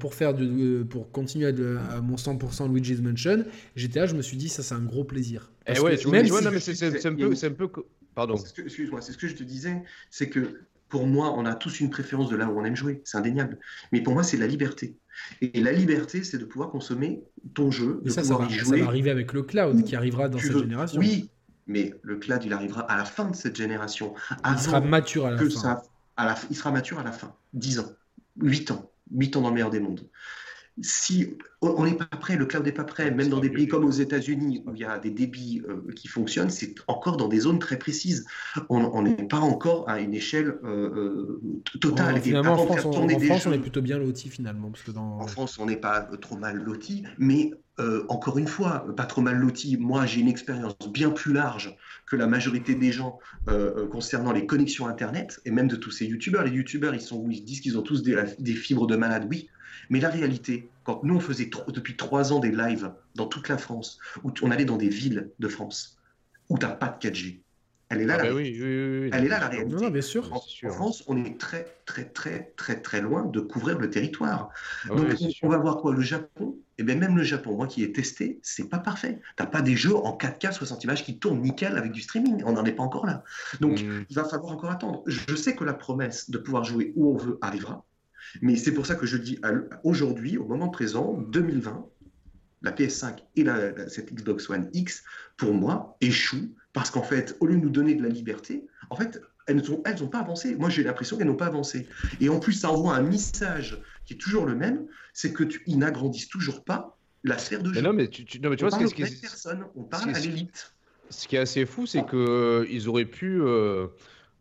pour, 0.00 0.12
faire 0.12 0.34
de, 0.34 0.82
pour 0.82 1.12
continuer 1.12 1.46
à, 1.46 2.00
mon 2.00 2.16
100% 2.16 2.68
Luigi's 2.68 3.00
Mansion. 3.00 3.44
J'étais 3.76 4.00
là, 4.00 4.07
je 4.07 4.16
me 4.16 4.22
suis 4.22 4.36
dit, 4.36 4.48
ça, 4.48 4.64
c'est 4.64 4.74
un 4.74 4.82
gros 4.82 5.05
plaisir. 5.05 5.52
et 5.68 5.74
eh 5.76 5.80
ouais, 5.80 5.96
tu 5.96 6.09
même 6.09 6.26
vois, 6.26 6.40
mais 6.50 6.59
c'est 6.59 7.07
un 7.07 7.14
peu. 7.14 7.32
Un 7.40 7.50
peu... 7.52 7.68
Pardon. 8.16 8.34
Excuse-moi, 8.34 9.02
c'est 9.02 9.12
ce 9.12 9.18
que 9.18 9.28
je 9.28 9.36
te 9.36 9.44
disais. 9.44 9.84
C'est 10.11 10.28
que 10.28 10.62
pour 10.89 11.07
moi, 11.07 11.35
on 11.37 11.47
a 11.47 11.55
tous 11.55 11.80
une 11.80 11.91
préférence 11.91 12.28
de 12.28 12.37
là 12.37 12.49
où 12.49 12.59
on 12.59 12.64
aime 12.64 12.76
jouer. 12.76 13.03
C'est 13.05 13.18
indéniable. 13.18 13.59
Mais 13.93 14.01
pour 14.01 14.14
moi, 14.14 14.22
c'est 14.22 14.37
la 14.37 14.47
liberté. 14.47 14.97
Et 15.41 15.61
la 15.61 15.72
liberté, 15.72 16.24
c'est 16.24 16.39
de 16.39 16.45
pouvoir 16.45 16.70
consommer 16.70 17.22
ton 17.55 17.70
jeu, 17.70 18.01
de 18.05 18.11
ça, 18.11 18.22
pouvoir 18.22 18.41
ça 18.41 18.47
va, 18.47 18.51
jouer. 18.53 18.78
Ça 18.78 18.85
va 18.85 18.89
arriver 18.89 19.11
avec 19.11 19.32
le 19.32 19.43
cloud 19.43 19.85
qui 19.85 19.97
arrivera 19.97 20.28
dans 20.28 20.39
cette 20.39 20.59
génération. 20.59 21.01
Oui, 21.01 21.30
mais 21.66 21.95
le 22.03 22.16
cloud, 22.16 22.43
il 22.45 22.53
arrivera 22.53 22.82
à 22.82 22.97
la 22.97 23.05
fin 23.05 23.30
de 23.30 23.37
cette 23.37 23.57
génération. 23.57 24.14
Il 24.47 24.59
sera 24.59 24.80
mature 24.80 25.26
à 25.26 25.30
la 25.30 25.39
fin. 25.39 26.47
il 26.51 26.57
sera 26.57 26.70
mature 26.70 26.99
à 26.99 27.05
la 27.05 27.12
fin. 27.12 27.35
10 27.55 27.78
ans, 27.80 27.93
8 28.41 28.70
ans, 28.72 28.91
8 29.12 29.37
ans 29.37 29.41
dans 29.43 29.49
le 29.49 29.55
meilleur 29.55 29.70
des 29.70 29.80
mondes 29.80 30.07
si 30.83 31.37
on 31.61 31.85
n'est 31.85 31.95
pas 31.95 32.05
prêt, 32.05 32.37
le 32.37 32.47
cloud 32.47 32.64
n'est 32.64 32.72
pas 32.72 32.85
prêt, 32.85 33.11
même 33.11 33.29
dans 33.29 33.39
des 33.39 33.51
pays 33.51 33.68
comme 33.68 33.85
aux 33.85 33.91
États-Unis 33.91 34.62
où 34.66 34.75
il 34.75 34.81
y 34.81 34.85
a 34.85 34.99
des 34.99 35.11
débits 35.11 35.62
euh, 35.68 35.93
qui 35.95 36.09
fonctionnent, 36.09 36.51
c'est 36.51 36.75
encore 36.89 37.16
dans 37.16 37.29
des 37.29 37.41
zones 37.41 37.59
très 37.59 37.79
précises. 37.79 38.27
On 38.68 39.03
n'est 39.03 39.29
pas 39.29 39.39
encore 39.39 39.89
à 39.89 40.01
une 40.01 40.14
échelle 40.14 40.59
euh, 40.64 41.39
euh, 41.45 41.61
totale. 41.81 42.20
finalement, 42.20 42.55
en 42.55 42.66
France, 42.66 42.85
on, 42.87 43.09
est 43.09 43.59
plutôt 43.59 43.83
bien 43.83 43.99
loti 43.99 44.29
finalement. 44.29 44.70
Parce 44.70 44.83
que 44.83 44.91
dans... 44.91 45.20
En 45.20 45.27
France, 45.27 45.59
on 45.59 45.66
n'est 45.66 45.77
pas 45.77 46.01
trop 46.20 46.37
mal 46.37 46.57
loti, 46.57 47.05
mais 47.18 47.53
encore 48.09 48.39
une 48.39 48.47
fois, 48.47 48.87
pas 48.97 49.07
trop 49.07 49.20
mal 49.20 49.37
loti. 49.37 49.77
Moi, 49.77 50.07
j'ai 50.07 50.20
une 50.20 50.29
expérience 50.29 50.77
bien 50.93 51.11
plus 51.11 51.33
large 51.33 51.77
que 52.07 52.16
la 52.16 52.27
majorité 52.27 52.75
des 52.75 52.93
gens 52.93 53.18
concernant 53.91 54.33
les 54.33 54.47
connexions 54.47 54.87
Internet 54.87 55.41
et 55.45 55.51
même 55.51 55.68
de 55.68 55.77
tous 55.77 55.93
ces 55.93 56.07
YouTubeurs. 56.07 56.45
Les 56.45 56.53
YouTubeurs, 56.53 56.95
ils, 56.95 57.01
sont, 57.01 57.27
ils 57.31 57.45
disent 57.45 57.61
qu'ils 57.61 57.79
ont 57.79 57.83
tous 57.83 58.03
des, 58.03 58.16
des 58.39 58.55
fibres 58.55 58.87
de 58.87 58.97
malade, 58.97 59.27
oui. 59.31 59.49
Mais 59.91 60.01
la 60.01 60.11
réalité, 60.11 60.68
quand 60.85 61.03
nous, 61.05 61.16
on 61.16 61.20
faisait 61.20 61.51
depuis 61.68 61.97
trois 61.97 62.32
ans 62.32 62.41
des 62.41 62.51
lives 62.51 62.93
dans 63.14 63.26
toute 63.26 63.49
la 63.49 63.59
France, 63.59 63.99
où 64.22 64.32
on 64.43 64.51
allait 64.51 64.64
dans 64.64 64.76
des 64.76 64.89
villes 64.89 65.30
de 65.39 65.49
France, 65.49 65.99
où 66.49 66.59
tu 66.59 66.66
n'as 66.66 66.72
pas 66.72 66.89
de 66.89 67.09
4G, 67.09 67.41
elle 67.91 68.01
est 68.01 68.07
là, 68.07 68.14
ah 68.18 68.22
la... 68.22 68.30
Bah 68.30 68.35
oui, 68.35 68.59
oui, 68.61 69.11
Elle 69.12 69.24
est 69.24 69.28
là 69.28 69.41
la 69.41 69.49
réalité. 69.49 69.74
Non, 69.74 69.91
bien 69.91 70.03
sûr. 70.03 70.32
En, 70.32 70.41
France, 70.70 71.05
on 71.07 71.22
est 71.22 71.39
très, 71.39 71.66
très, 71.85 72.05
très, 72.05 72.53
très, 72.57 72.80
très 72.80 73.01
loin 73.01 73.24
de 73.24 73.41
couvrir 73.41 73.78
le 73.78 73.91
territoire. 73.91 74.51
Ah 74.85 74.95
Donc, 74.95 75.14
on, 75.43 75.49
va 75.49 75.59
voir 75.59 75.76
quoi 75.76 75.93
Le 75.93 76.01
Japon? 76.01 76.57
Et 76.76 76.80
eh 76.80 76.82
bien, 76.82 76.97
même 76.97 77.16
le 77.16 77.22
Japon, 77.22 77.57
moi 77.57 77.66
qui 77.66 77.85
ai 77.85 77.93
testé, 77.93 78.41
c'est 78.43 78.68
pas 78.68 78.78
parfait. 78.78 79.20
T'as 79.37 79.47
pas 79.47 79.62
des 79.62 79.76
jeux 79.76 79.95
en 79.95 80.16
4K 80.16 80.53
60 80.53 80.82
images 80.85 81.05
qui 81.05 81.18
tournent 81.18 81.41
nickel 81.41 81.76
avec 81.76 81.93
du 81.93 82.01
streaming. 82.01 82.43
On 82.47 82.53
n'en 82.53 82.64
est 82.64 82.72
pas 82.72 82.82
encore 82.82 83.07
là. 83.07 83.22
Donc, 83.61 83.80
hmm. 83.80 84.05
il 84.09 84.16
va 84.16 84.24
falloir 84.24 84.53
encore 84.53 84.70
attendre. 84.70 85.03
Je 85.07 85.37
sais 85.37 85.55
que 85.55 85.62
la 85.62 85.74
promesse 85.74 86.30
de 86.30 86.39
pouvoir 86.39 86.64
jouer 86.64 86.93
où 86.97 87.12
on 87.12 87.16
veut 87.16 87.39
arrivera. 87.43 87.85
Mais 88.43 88.57
c'est 88.57 88.72
pour 88.72 88.87
ça 88.87 88.95
que 88.95 89.07
je 89.07 89.16
dis 89.16 89.41
aujourd'hui, 89.82 90.37
au 90.39 90.47
moment 90.47 90.68
présent, 90.68 91.14
2020, 91.30 91.87
la 92.62 92.72
PS5 92.72 93.18
et 93.37 93.45
la, 93.45 93.89
cette 93.89 94.12
Xbox 94.12 94.49
One 94.51 94.70
X, 94.72 95.05
pour 95.37 95.55
moi, 95.55 95.97
échouent 96.01 96.55
parce 96.72 96.91
qu'en 96.91 97.03
fait, 97.03 97.37
au 97.41 97.47
lieu 97.47 97.57
de 97.57 97.61
nous 97.61 97.70
donner 97.70 97.95
de 97.95 98.03
la 98.03 98.09
liberté, 98.09 98.66
en 98.91 98.97
fait, 98.97 99.20
elles 99.47 99.62
n'ont 99.62 99.82
elles 99.85 100.11
pas 100.11 100.20
avancé. 100.20 100.57
Moi, 100.57 100.70
j'ai 100.70 100.82
l'impression 100.82 101.16
qu'elles 101.16 101.26
n'ont 101.26 101.37
pas 101.37 101.47
avancé. 101.47 101.87
Et 102.20 102.28
en 102.28 102.41
plus, 102.41 102.55
ça 102.55 102.70
envoie 102.70 102.95
un 102.97 103.03
message 103.03 103.80
qui 104.07 104.14
est 104.14 104.16
toujours 104.16 104.47
le 104.47 104.55
même, 104.55 104.87
c'est 105.12 105.32
que 105.32 105.45
tu, 105.45 105.62
n'agrandissent 105.68 106.28
toujours 106.28 106.64
pas 106.64 106.99
la 107.22 107.39
sphère 107.39 107.62
de 107.62 107.72
jeu. 107.72 107.80
non, 107.80 107.93
mais 107.93 108.09
tu, 108.09 108.22
non, 108.41 108.51
mais 108.51 108.57
tu 108.57 108.64
on 108.64 108.68
vois 108.68 108.78
parle 108.78 108.91
ce 108.91 108.95
qui 108.95 109.03
est... 109.03 109.20
personne, 109.20 109.64
on 109.76 109.85
parle 109.85 110.14
à 110.14 110.18
l'élite. 110.18 110.74
Ce 111.11 111.28
qui 111.28 111.37
est 111.37 111.41
assez 111.41 111.66
fou, 111.66 111.87
c'est 111.87 112.05
que 112.05 112.66
ils 112.70 112.89
auraient 112.89 113.05
pu 113.05 113.41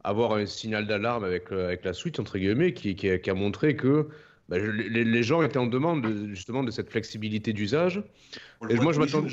avoir 0.04 0.34
un 0.34 0.45
signal 0.45 0.88
d'alarme 0.88 1.24
avec, 1.24 1.51
avec 1.51 1.86
la 1.86 1.93
suite 1.93 2.20
entre 2.20 2.38
guillemets, 2.38 2.74
qui, 2.74 2.95
qui, 2.95 3.10
a, 3.10 3.34
montré 3.34 3.76
que 3.76 4.08
bah, 4.49 4.58
les, 4.60 5.24
gens 5.24 5.41
étaient 5.41 5.58
en 5.58 5.68
demande 5.68 6.06
justement 6.30 6.64
de 6.64 6.72
cette 6.72 6.89
flexibilité 6.89 7.54
d'usage. 7.54 8.04
Et 8.70 8.76
moi, 8.76 8.93
je 8.93 8.99
m'attends. 8.99 9.26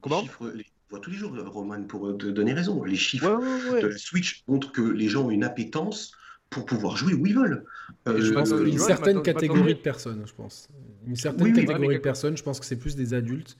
Comment? 0.00 0.24
on 0.40 0.46
voit 0.90 1.00
tous 1.00 1.10
les 1.10 1.16
jours, 1.16 1.36
Roman, 1.46 1.82
pour 1.82 2.16
te 2.16 2.26
donner 2.26 2.54
raison. 2.54 2.82
Les 2.84 2.96
chiffres 2.96 3.40
de 3.80 3.86
la 3.86 3.98
Switch 3.98 4.42
montrent 4.48 4.72
que 4.72 4.82
les 4.82 5.08
gens 5.08 5.26
ont 5.26 5.30
une 5.30 5.44
appétence 5.44 6.12
pour 6.50 6.64
pouvoir 6.64 6.96
jouer 6.96 7.14
où 7.14 7.26
ils 7.26 7.34
veulent. 7.34 7.64
Euh, 8.06 8.20
je 8.20 8.32
pense 8.32 8.50
une 8.50 8.78
certaine 8.78 9.22
catégorie 9.22 9.74
de 9.74 9.80
personnes, 9.80 10.22
je 10.26 10.32
pense. 10.32 10.68
Une 11.06 11.16
certaine 11.16 11.52
catégorie 11.52 11.96
de 11.96 12.00
personnes, 12.00 12.36
je 12.36 12.42
pense 12.42 12.58
que 12.58 12.66
c'est 12.66 12.78
plus 12.78 12.96
des 12.96 13.14
adultes. 13.14 13.56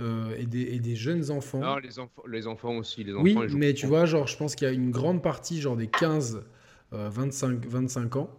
Euh, 0.00 0.34
et, 0.38 0.46
des, 0.46 0.62
et, 0.62 0.78
des, 0.78 0.96
jeunes 0.96 1.30
enfants. 1.30 1.60
Non, 1.60 1.76
les, 1.76 1.98
enfants, 1.98 2.22
les 2.26 2.46
enfants 2.46 2.76
aussi. 2.76 3.04
Les 3.04 3.12
enfants, 3.12 3.22
oui, 3.22 3.36
mais 3.54 3.74
tu 3.74 3.86
vois, 3.86 4.06
genre, 4.06 4.26
je 4.26 4.36
pense 4.36 4.54
qu'il 4.54 4.66
y 4.66 4.70
a 4.70 4.72
une 4.72 4.90
grande 4.90 5.22
partie, 5.22 5.60
genre 5.60 5.76
des 5.76 5.88
15, 5.88 6.42
25, 6.92 7.66
25 7.66 8.16
ans, 8.16 8.30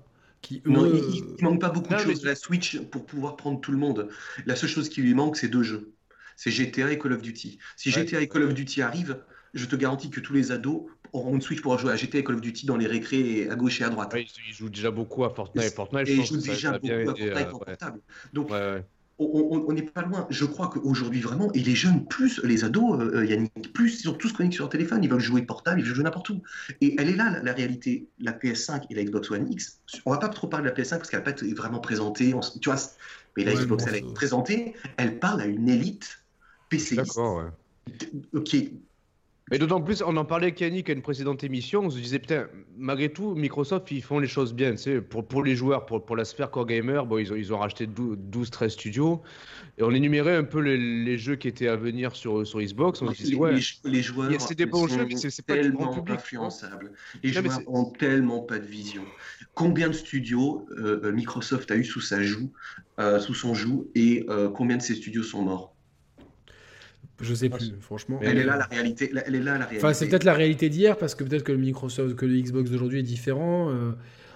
qui 0.41 0.63
eux... 0.65 0.71
Non, 0.71 0.85
il, 0.85 1.23
ne 1.39 1.43
manque 1.43 1.61
pas 1.61 1.69
beaucoup 1.69 1.93
de 1.93 1.99
choses 1.99 2.21
de 2.21 2.25
la 2.25 2.35
Switch 2.35 2.79
pour 2.89 3.05
pouvoir 3.05 3.35
prendre 3.35 3.61
tout 3.61 3.71
le 3.71 3.77
monde. 3.77 4.09
La 4.45 4.55
seule 4.55 4.69
chose 4.69 4.89
qui 4.89 5.01
lui 5.01 5.13
manque, 5.13 5.37
c'est 5.37 5.49
deux 5.49 5.63
jeux. 5.63 5.93
C'est 6.35 6.49
GTA 6.49 6.91
et 6.91 6.97
Call 6.97 7.13
of 7.13 7.21
Duty. 7.21 7.59
Si 7.77 7.91
GTA 7.91 8.21
et 8.21 8.27
Call 8.27 8.43
of 8.43 8.53
Duty 8.55 8.81
arrivent, 8.81 9.23
je 9.53 9.65
te 9.65 9.75
garantis 9.75 10.09
que 10.09 10.19
tous 10.19 10.33
les 10.33 10.51
ados 10.51 10.85
auront 11.13 11.35
une 11.35 11.41
Switch 11.41 11.61
pour 11.61 11.77
jouer 11.77 11.91
à 11.91 11.95
GTA 11.95 12.19
et 12.19 12.23
Call 12.23 12.35
of 12.35 12.41
Duty 12.41 12.65
dans 12.65 12.77
les 12.77 12.87
récrés 12.87 13.47
à 13.49 13.55
gauche 13.55 13.81
et 13.81 13.83
à 13.83 13.89
droite. 13.89 14.15
ils 14.15 14.53
jouent 14.53 14.69
déjà 14.69 14.89
beaucoup 14.89 15.25
à 15.25 15.29
Fortnite. 15.29 15.73
Fortnite 15.73 16.07
et 16.07 16.15
ils 16.15 16.25
jouent 16.25 16.37
déjà 16.37 16.79
beaucoup 16.79 16.91
à 16.91 17.05
Fortnite 17.05 17.53
en 17.53 17.59
portable. 17.59 18.01
Donc, 18.33 18.49
on 19.21 19.73
n'est 19.73 19.81
pas 19.81 20.01
loin. 20.01 20.27
Je 20.29 20.45
crois 20.45 20.67
qu'aujourd'hui, 20.67 21.21
vraiment, 21.21 21.51
et 21.53 21.59
les 21.59 21.75
jeunes, 21.75 22.05
plus 22.05 22.41
les 22.43 22.63
ados, 22.63 22.99
euh, 22.99 23.17
euh, 23.17 23.25
Yannick, 23.25 23.73
plus 23.73 23.99
ils 23.99 24.03
sont 24.03 24.13
tous 24.13 24.33
connectés 24.33 24.55
sur 24.55 24.65
leur 24.65 24.71
téléphone, 24.71 25.03
ils 25.03 25.09
veulent 25.09 25.19
jouer 25.19 25.41
portable, 25.43 25.79
ils 25.79 25.85
veulent 25.85 25.95
jouer 25.95 26.03
n'importe 26.03 26.29
où. 26.29 26.41
Et 26.81 26.95
elle 26.99 27.09
est 27.09 27.15
là, 27.15 27.39
la, 27.43 27.53
réalité. 27.53 28.07
La 28.19 28.31
PS5 28.31 28.83
et 28.89 28.95
la 28.95 29.03
Xbox 29.03 29.31
One 29.31 29.51
X, 29.51 29.81
on 30.05 30.11
va 30.11 30.17
pas 30.17 30.29
trop 30.29 30.47
parler 30.47 30.69
de 30.69 30.75
la 30.75 30.81
PS5 30.81 30.97
parce 30.97 31.09
qu'elle 31.09 31.19
n'a 31.19 31.25
pas 31.25 31.31
été 31.31 31.53
vraiment 31.53 31.79
présentée. 31.79 32.33
tu 32.61 32.69
vois, 32.69 32.79
mais 33.37 33.43
la 33.43 33.53
Xbox, 33.53 33.85
elle 33.87 33.95
été 33.95 34.13
présentée, 34.13 34.73
elle 34.97 35.19
parle 35.19 35.41
à 35.41 35.45
une 35.45 35.69
élite 35.69 36.23
PCiste. 36.69 36.95
D'accord, 36.95 37.37
ouais. 37.37 38.71
Mais 39.51 39.59
d'autant 39.59 39.81
plus, 39.81 40.01
on 40.01 40.15
en 40.15 40.23
parlait 40.23 40.47
avec 40.47 40.61
Yannick 40.61 40.89
à 40.89 40.93
une 40.93 41.01
précédente 41.01 41.43
émission, 41.43 41.81
on 41.81 41.89
se 41.89 41.99
disait, 41.99 42.19
putain, 42.19 42.47
malgré 42.77 43.09
tout, 43.09 43.35
Microsoft, 43.35 43.91
ils 43.91 44.01
font 44.01 44.19
les 44.19 44.27
choses 44.27 44.53
bien. 44.53 44.75
Tu 44.75 45.01
pour, 45.01 45.27
pour 45.27 45.43
les 45.43 45.57
joueurs, 45.57 45.85
pour, 45.85 46.05
pour 46.05 46.15
la 46.15 46.23
sphère 46.23 46.49
Core 46.51 46.65
Gamer, 46.65 47.05
bon, 47.05 47.17
ils, 47.17 47.33
ont, 47.33 47.35
ils 47.35 47.53
ont 47.53 47.57
racheté 47.57 47.85
12-13 47.85 48.69
studios. 48.69 49.21
Et 49.77 49.83
on 49.83 49.91
énumérait 49.91 50.37
un 50.37 50.45
peu 50.45 50.61
les, 50.61 50.77
les, 50.77 51.17
jeux 51.17 51.35
qui 51.35 51.49
étaient 51.49 51.67
à 51.67 51.75
venir 51.75 52.15
sur, 52.15 52.47
sur 52.47 52.61
Xbox. 52.61 53.01
On 53.01 53.11
se 53.11 53.17
disait, 53.21 53.35
ouais, 53.35 53.59
les, 53.83 54.01
joueurs 54.01 54.31
c'est 54.39 54.57
des 54.57 54.65
bons 54.65 54.87
jeux, 54.87 55.05
mais 55.05 55.17
c'est 55.17 55.45
pas 55.45 55.55
tellement 55.55 55.93
public, 55.93 56.15
influençables. 56.15 56.93
Les 57.21 57.33
joueurs 57.33 57.59
ont 57.67 57.91
tellement 57.91 58.39
pas 58.39 58.57
de 58.57 58.65
vision. 58.65 59.03
Combien 59.53 59.89
de 59.89 59.93
studios 59.93 60.65
euh, 60.77 61.01
euh, 61.03 61.11
Microsoft 61.11 61.69
a 61.71 61.75
eu 61.75 61.83
sous 61.83 61.99
sa 61.99 62.23
joue, 62.23 62.53
euh, 62.99 63.19
sous 63.19 63.33
son 63.33 63.53
joug, 63.53 63.89
et 63.95 64.25
combien 64.55 64.77
de 64.77 64.81
ces 64.81 64.95
studios 64.95 65.23
sont 65.23 65.41
morts? 65.41 65.75
Je 67.21 67.33
sais 67.33 67.49
plus, 67.49 67.73
franchement. 67.79 68.19
Elle 68.21 68.37
est 68.37 68.43
là 68.43 68.57
la 68.57 68.65
réalité. 68.65 69.11
Elle 69.25 69.35
est 69.35 69.39
là 69.39 69.57
la 69.57 69.65
réalité. 69.65 69.77
Enfin, 69.77 69.93
c'est 69.93 70.07
peut-être 70.07 70.23
la 70.23 70.33
réalité 70.33 70.69
d'hier 70.69 70.97
parce 70.97 71.15
que 71.15 71.23
peut-être 71.23 71.43
que 71.43 71.51
le 71.51 71.57
Microsoft, 71.57 72.15
que 72.15 72.25
le 72.25 72.39
Xbox 72.39 72.69
d'aujourd'hui 72.69 72.99
est 72.99 73.03
différent. 73.03 73.69
Euh, 73.69 73.91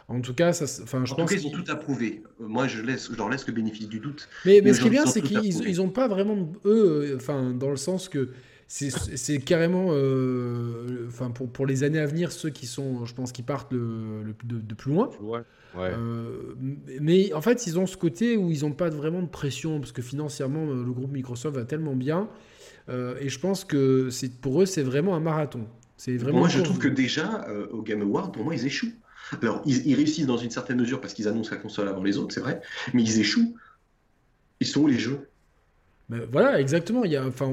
en 0.08 0.22
tout 0.22 0.36
cas, 0.36 0.54
ça, 0.54 0.66
enfin, 0.84 1.04
je 1.06 1.14
en 1.14 1.18
pense 1.18 1.30
tout 1.30 1.36
cas, 1.36 1.42
ils 1.42 1.48
ont 1.48 1.52
tout 1.52 1.72
approuvé. 1.72 2.22
Euh, 2.40 2.48
moi, 2.48 2.68
je 2.68 2.82
laisse, 2.82 3.10
je 3.12 3.18
leur 3.18 3.30
laisse 3.30 3.48
le 3.48 3.54
bénéfice 3.54 3.88
du 3.88 4.00
doute. 4.00 4.30
Mais, 4.46 4.62
mais, 4.64 4.74
ce 4.74 4.82
qui 4.82 4.88
est 4.88 4.92
bien, 4.92 5.06
c'est 5.06 5.22
qu'ils 5.22 5.78
n'ont 5.78 5.90
pas 5.90 6.08
vraiment 6.08 6.52
eux, 6.66 7.12
euh, 7.12 7.16
enfin, 7.16 7.54
dans 7.54 7.72
le 7.72 7.78
sens 7.78 8.08
que 8.08 8.30
c'est 8.68 9.40
carrément, 9.40 9.88
enfin, 11.08 11.30
pour, 11.32 11.50
pour 11.52 11.66
les 11.66 11.84
années 11.84 12.00
à 12.00 12.06
venir, 12.06 12.32
ceux 12.32 12.50
qui 12.50 12.66
sont, 12.66 13.06
je 13.06 13.14
pense, 13.14 13.32
qui 13.32 13.44
partent 13.44 13.72
le, 13.72 14.36
de, 14.44 14.74
plus 14.74 14.92
loin. 14.92 15.10
Ouais. 15.22 15.42
Ouais. 15.76 15.92
mais 17.02 17.34
en 17.34 17.42
fait, 17.42 17.68
ils 17.68 17.78
ont 17.78 17.86
ce 17.86 17.98
côté 17.98 18.38
où 18.38 18.50
ils 18.50 18.62
n'ont 18.62 18.72
pas 18.72 18.90
vraiment 18.90 19.22
de 19.22 19.28
pression 19.28 19.80
parce 19.80 19.92
que 19.92 20.02
financièrement, 20.02 20.66
le 20.66 20.92
groupe 20.92 21.12
Microsoft 21.12 21.58
va 21.58 21.66
tellement 21.66 21.96
bien 21.96 22.30
euh, 22.90 23.16
et 23.20 23.30
je 23.30 23.40
pense 23.40 23.66
que 23.66 24.10
pour 24.42 24.62
eux, 24.62 24.66
c'est 24.66 24.84
vraiment 24.84 25.16
un 25.16 25.20
marathon. 25.20 25.68
Vraiment 26.08 26.40
moi, 26.40 26.50
je 26.50 26.62
trouve 26.62 26.78
que 26.78 26.88
déjà, 26.88 27.46
euh, 27.48 27.68
au 27.72 27.82
Game 27.82 28.02
Award, 28.02 28.34
pour 28.34 28.44
moi, 28.44 28.54
ils 28.54 28.66
échouent. 28.66 28.94
Alors, 29.42 29.64
ils, 29.66 29.96
réussissent 29.96 30.28
dans 30.28 30.38
une 30.38 30.52
certaine 30.52 30.80
mesure 30.80 31.02
parce 31.02 31.14
qu'ils 31.14 31.28
annoncent 31.28 31.50
la 31.50 31.58
console 31.58 31.88
avant 31.88 32.04
les 32.04 32.18
autres, 32.18 32.34
c'est 32.34 32.42
vrai, 32.42 32.62
mais 32.94 33.02
ils 33.02 33.20
échouent. 33.20 33.56
Ils 34.60 34.68
sont 34.68 34.82
où 34.82 34.88
les 34.88 35.00
jeux? 35.00 35.30
Voilà, 36.10 36.62
exactement. 36.62 37.04
Il 37.04 37.12
y 37.12 37.16
a, 37.16 37.26
enfin, 37.26 37.52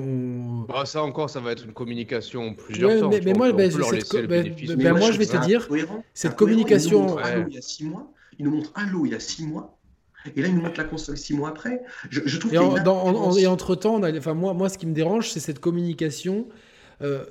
bah, 0.69 0.85
ça 0.85 1.03
encore, 1.03 1.31
ça 1.31 1.41
va 1.41 1.53
être 1.53 1.65
une 1.65 1.73
communication 1.73 2.55
plusieurs 2.55 3.01
temps. 3.01 3.09
Mais, 3.09 3.33
moi, 3.33 3.53
ben, 3.53 3.71
ben, 3.73 4.93
moi, 4.93 5.11
je 5.11 5.19
vais 5.19 5.27
te 5.27 5.45
dire, 5.47 5.67
cette 6.13 6.37
communication. 6.37 7.17
il 7.49 7.55
y 7.55 7.59
a 7.59 7.63
six 7.63 7.85
mois. 7.85 8.13
Ils 8.39 8.45
nous 8.45 8.51
montrent 8.51 8.73
Halo 8.75 9.07
il 9.07 9.13
y 9.13 9.15
a 9.15 9.21
six 9.21 9.47
mois. 9.47 9.79
Et 10.37 10.43
là, 10.43 10.49
il 10.49 10.55
nous 10.55 10.63
montre 10.63 10.79
la 10.79 10.85
console 10.85 11.17
six 11.17 11.35
mois 11.35 11.49
après. 11.49 11.83
Je, 12.11 12.39
trouve 12.39 12.53
et, 12.53 13.43
et 13.43 13.47
entre 13.47 13.75
temps, 13.75 14.01
enfin, 14.03 14.35
moi, 14.35 14.55
moi, 14.55 14.69
ce 14.69 14.79
qui 14.79 14.87
me 14.87 14.95
dérange, 14.95 15.31
c'est 15.31 15.41
cette 15.41 15.59
communication. 15.59 16.47
Euh, 17.03 17.25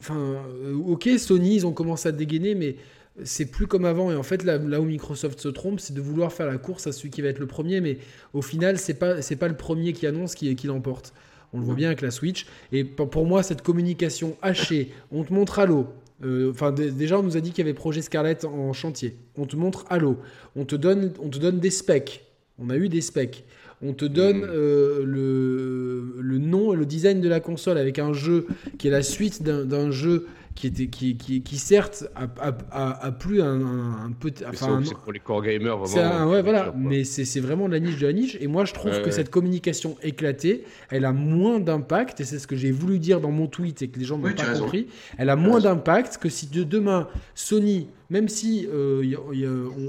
enfin, 0.00 0.16
euh, 0.16 0.74
ok, 0.74 1.08
Sony, 1.18 1.56
ils 1.56 1.66
ont 1.66 1.72
commencé 1.72 2.08
à 2.08 2.12
dégainer, 2.12 2.54
mais 2.54 2.76
c'est 3.24 3.46
plus 3.46 3.66
comme 3.66 3.84
avant. 3.84 4.10
Et 4.10 4.16
en 4.16 4.22
fait, 4.22 4.44
là, 4.44 4.58
là 4.58 4.80
où 4.80 4.84
Microsoft 4.84 5.40
se 5.40 5.48
trompe, 5.48 5.80
c'est 5.80 5.94
de 5.94 6.00
vouloir 6.00 6.32
faire 6.32 6.46
la 6.46 6.58
course 6.58 6.86
à 6.86 6.92
celui 6.92 7.10
qui 7.10 7.22
va 7.22 7.28
être 7.28 7.40
le 7.40 7.46
premier. 7.46 7.80
Mais 7.80 7.98
au 8.32 8.42
final, 8.42 8.78
c'est 8.78 8.94
pas, 8.94 9.22
c'est 9.22 9.36
pas 9.36 9.48
le 9.48 9.56
premier 9.56 9.92
qui 9.92 10.06
annonce 10.06 10.34
qui, 10.34 10.54
qui 10.56 10.66
l'emporte. 10.66 11.12
On 11.52 11.58
le 11.58 11.64
voit 11.64 11.74
bien 11.74 11.88
avec 11.88 12.00
la 12.00 12.10
Switch. 12.10 12.46
Et 12.72 12.84
pour 12.84 13.26
moi, 13.26 13.42
cette 13.42 13.62
communication 13.62 14.36
hachée, 14.40 14.92
on 15.10 15.24
te 15.24 15.32
montre 15.32 15.58
Halo, 15.58 15.88
euh, 16.24 16.50
enfin, 16.50 16.72
déjà, 16.72 17.18
on 17.18 17.22
nous 17.22 17.36
a 17.36 17.40
dit 17.40 17.50
qu'il 17.50 17.64
y 17.64 17.68
avait 17.68 17.74
projet 17.74 18.02
Scarlett 18.02 18.44
en 18.44 18.72
chantier. 18.72 19.16
On 19.36 19.46
te 19.46 19.56
montre 19.56 19.84
Halo. 19.88 20.18
On 20.56 20.64
te 20.64 20.76
donne, 20.76 21.12
on 21.20 21.28
te 21.28 21.38
donne 21.38 21.60
des 21.60 21.70
specs. 21.70 22.26
On 22.60 22.70
a 22.70 22.76
eu 22.76 22.88
des 22.88 23.00
specs. 23.00 23.44
On 23.82 23.94
te 23.94 24.04
donne 24.04 24.40
hmm. 24.40 24.50
euh, 24.50 25.04
le, 25.04 26.20
le, 26.20 26.38
nom 26.38 26.74
et 26.74 26.76
le 26.76 26.84
design 26.84 27.20
de 27.20 27.28
la 27.28 27.40
console 27.40 27.78
avec 27.78 27.98
un 27.98 28.12
jeu 28.12 28.46
qui 28.78 28.88
est 28.88 28.90
la 28.90 29.02
suite 29.02 29.42
d'un 29.42 29.90
jeu 29.90 30.26
qui 30.54 30.66
était 30.66 30.88
qui, 30.88 31.16
qui, 31.16 31.42
qui 31.42 31.56
certes 31.56 32.04
a, 32.14 32.26
a, 32.40 33.06
a, 33.06 33.12
plus 33.12 33.40
un, 33.40 33.60
un, 33.60 34.12
peu 34.18 34.30
enfin 34.46 34.82
c'est 34.84 34.94
pour 34.94 35.12
les 35.12 35.20
core 35.20 35.42
gamers 35.42 35.78
vraiment 35.78 36.30
ouais, 36.30 36.42
voilà. 36.42 36.74
mais 36.76 37.04
c'est 37.04 37.40
vraiment 37.40 37.68
la 37.68 37.80
niche 37.80 37.98
de 37.98 38.06
la 38.06 38.12
niche. 38.12 38.36
Et 38.40 38.46
moi 38.46 38.66
je 38.66 38.74
trouve 38.74 39.00
que 39.00 39.10
cette 39.10 39.30
communication 39.30 39.96
éclatée 40.02 40.64
elle 40.90 41.06
a 41.06 41.12
moins 41.12 41.60
d'impact 41.60 42.20
et 42.20 42.24
c'est 42.24 42.38
ce 42.38 42.46
que 42.46 42.56
j'ai 42.56 42.72
voulu 42.72 42.98
dire 42.98 43.20
dans 43.20 43.30
mon 43.30 43.46
tweet 43.46 43.80
et 43.80 43.88
que 43.88 43.98
les 43.98 44.04
gens 44.04 44.18
n'ont 44.18 44.32
pas 44.32 44.58
compris. 44.58 44.88
Elle 45.16 45.30
a 45.30 45.36
moins 45.36 45.60
d'impact 45.60 46.18
que 46.18 46.28
si 46.28 46.48
de 46.48 46.64
demain 46.64 47.08
Sony 47.34 47.88
même 48.10 48.28
si 48.28 48.66
euh, 48.68 49.16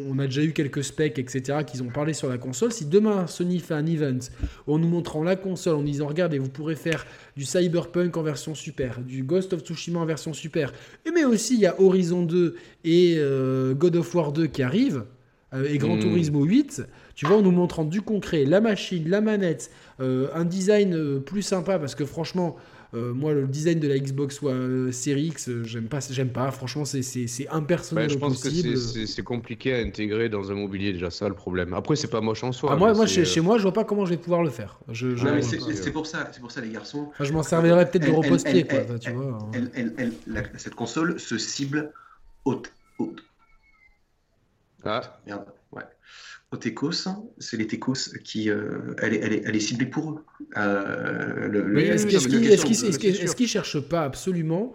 on 0.10 0.20
a 0.20 0.26
déjà 0.28 0.44
eu 0.44 0.54
quelques 0.54 0.84
specs, 0.84 1.18
etc., 1.18 1.60
qu'ils 1.66 1.82
ont 1.82 1.90
parlé 1.90 2.14
sur 2.14 2.30
la 2.30 2.38
console, 2.38 2.72
si 2.72 2.86
demain 2.86 3.26
Sony 3.28 3.60
fait 3.60 3.74
un 3.74 3.86
event 3.86 4.20
en 4.68 4.78
nous 4.78 4.88
montrant 4.88 5.24
la 5.24 5.36
console, 5.36 5.76
en 5.76 5.82
disant 5.82 6.08
regardez, 6.08 6.38
vous 6.38 6.50
pourrez 6.50 6.76
faire 6.76 7.06
du 7.36 7.46
Cyberpunk 7.46 8.16
en 8.16 8.22
version 8.22 8.54
super, 8.54 9.02
du 9.02 9.24
Ghost 9.24 9.54
of 9.54 9.62
Tsushima 9.62 10.00
en 10.00 10.06
version 10.06 10.34
super, 10.34 10.72
mais 11.12 11.26
aussi 11.26 11.56
il 11.56 11.62
y 11.62 11.66
a 11.66 11.82
Horizon 11.82 12.22
2 12.22 12.56
et 12.86 13.16
euh, 13.18 13.74
God 13.74 13.96
of 13.96 14.14
War 14.14 14.32
2 14.32 14.48
qui 14.48 14.62
arrivent, 14.62 15.04
euh, 15.54 15.68
et 15.68 15.80
Gran 15.80 15.96
hmm. 15.96 16.02
Turismo 16.02 16.44
8, 16.44 16.84
tu 17.16 17.26
vois, 17.26 17.38
en 17.38 17.42
nous 17.42 17.52
montrant 17.52 17.86
du 17.86 18.02
concret, 18.02 18.46
la 18.46 18.62
machine, 18.62 19.10
la 19.10 19.22
manette, 19.22 19.72
un 20.00 20.46
design 20.46 21.20
plus 21.20 21.44
sympa, 21.44 21.78
parce 21.78 21.94
que 21.94 22.06
franchement, 22.06 22.58
euh, 22.94 23.14
moi, 23.14 23.34
le 23.34 23.48
design 23.48 23.80
de 23.80 23.88
la 23.88 23.98
Xbox 23.98 24.44
One 24.44 24.88
euh, 24.88 24.92
Series 24.92 25.28
X, 25.28 25.48
euh, 25.48 25.64
j'aime 25.64 25.88
pas, 25.88 26.00
j'aime 26.10 26.30
pas. 26.30 26.52
Franchement, 26.52 26.84
c'est 26.84 27.48
impersonnel. 27.50 28.10
je 28.10 28.18
pense 28.18 28.44
que 28.44 28.50
c'est 29.06 29.24
compliqué 29.24 29.74
à 29.74 29.78
intégrer 29.78 30.28
dans 30.28 30.52
un 30.52 30.56
mobilier 30.56 30.92
déjà 30.92 31.10
ça 31.10 31.30
le 31.30 31.36
problème. 31.36 31.74
Après, 31.74 31.96
c'est 31.96 32.10
pas 32.10 32.20
moche 32.20 32.44
en 32.44 32.52
soi. 32.52 32.72
Ah, 32.74 32.76
moi, 32.76 32.94
moi 32.94 33.08
chez, 33.08 33.42
moi, 33.42 33.58
je 33.58 33.64
vois 33.64 33.74
pas 33.74 33.86
comment 33.86 34.06
je 34.06 34.12
vais 34.12 34.18
pouvoir 34.18 34.44
le 34.44 34.50
faire. 34.50 34.80
Je, 34.90 35.16
c'est 35.74 35.92
pour 35.92 36.06
ça, 36.06 36.30
c'est 36.34 36.42
pour 36.42 36.52
ça 36.52 36.62
les 36.62 36.70
garçons. 36.70 37.10
je 37.20 37.32
m'en 37.32 37.44
servirais 37.44 37.90
peut-être 37.90 38.06
de 38.06 38.12
repose-pied, 38.12 38.68
tu 39.00 39.12
vois. 39.12 39.50
cette 40.58 40.76
console 40.76 41.20
se 41.20 41.38
cible 41.38 41.94
haute. 42.44 42.72
haute. 42.98 43.24
Ah. 44.84 45.20
Merde. 45.28 45.46
Otecos, 46.52 47.08
c'est 47.38 47.58
les 47.58 47.66
Tecos 47.66 48.14
qui, 48.24 48.50
euh, 48.50 48.94
elle, 49.02 49.14
est, 49.14 49.20
elle, 49.20 49.34
est, 49.34 49.44
elle, 49.46 49.56
est, 49.56 49.60
ciblée 49.60 49.86
pour 49.86 50.12
eux. 50.12 50.26
Euh, 50.58 51.78
est-ce 51.78 53.36
qu'ils 53.36 53.46
ne 53.46 53.50
cherchent 53.50 53.80
pas 53.80 54.04
absolument 54.04 54.74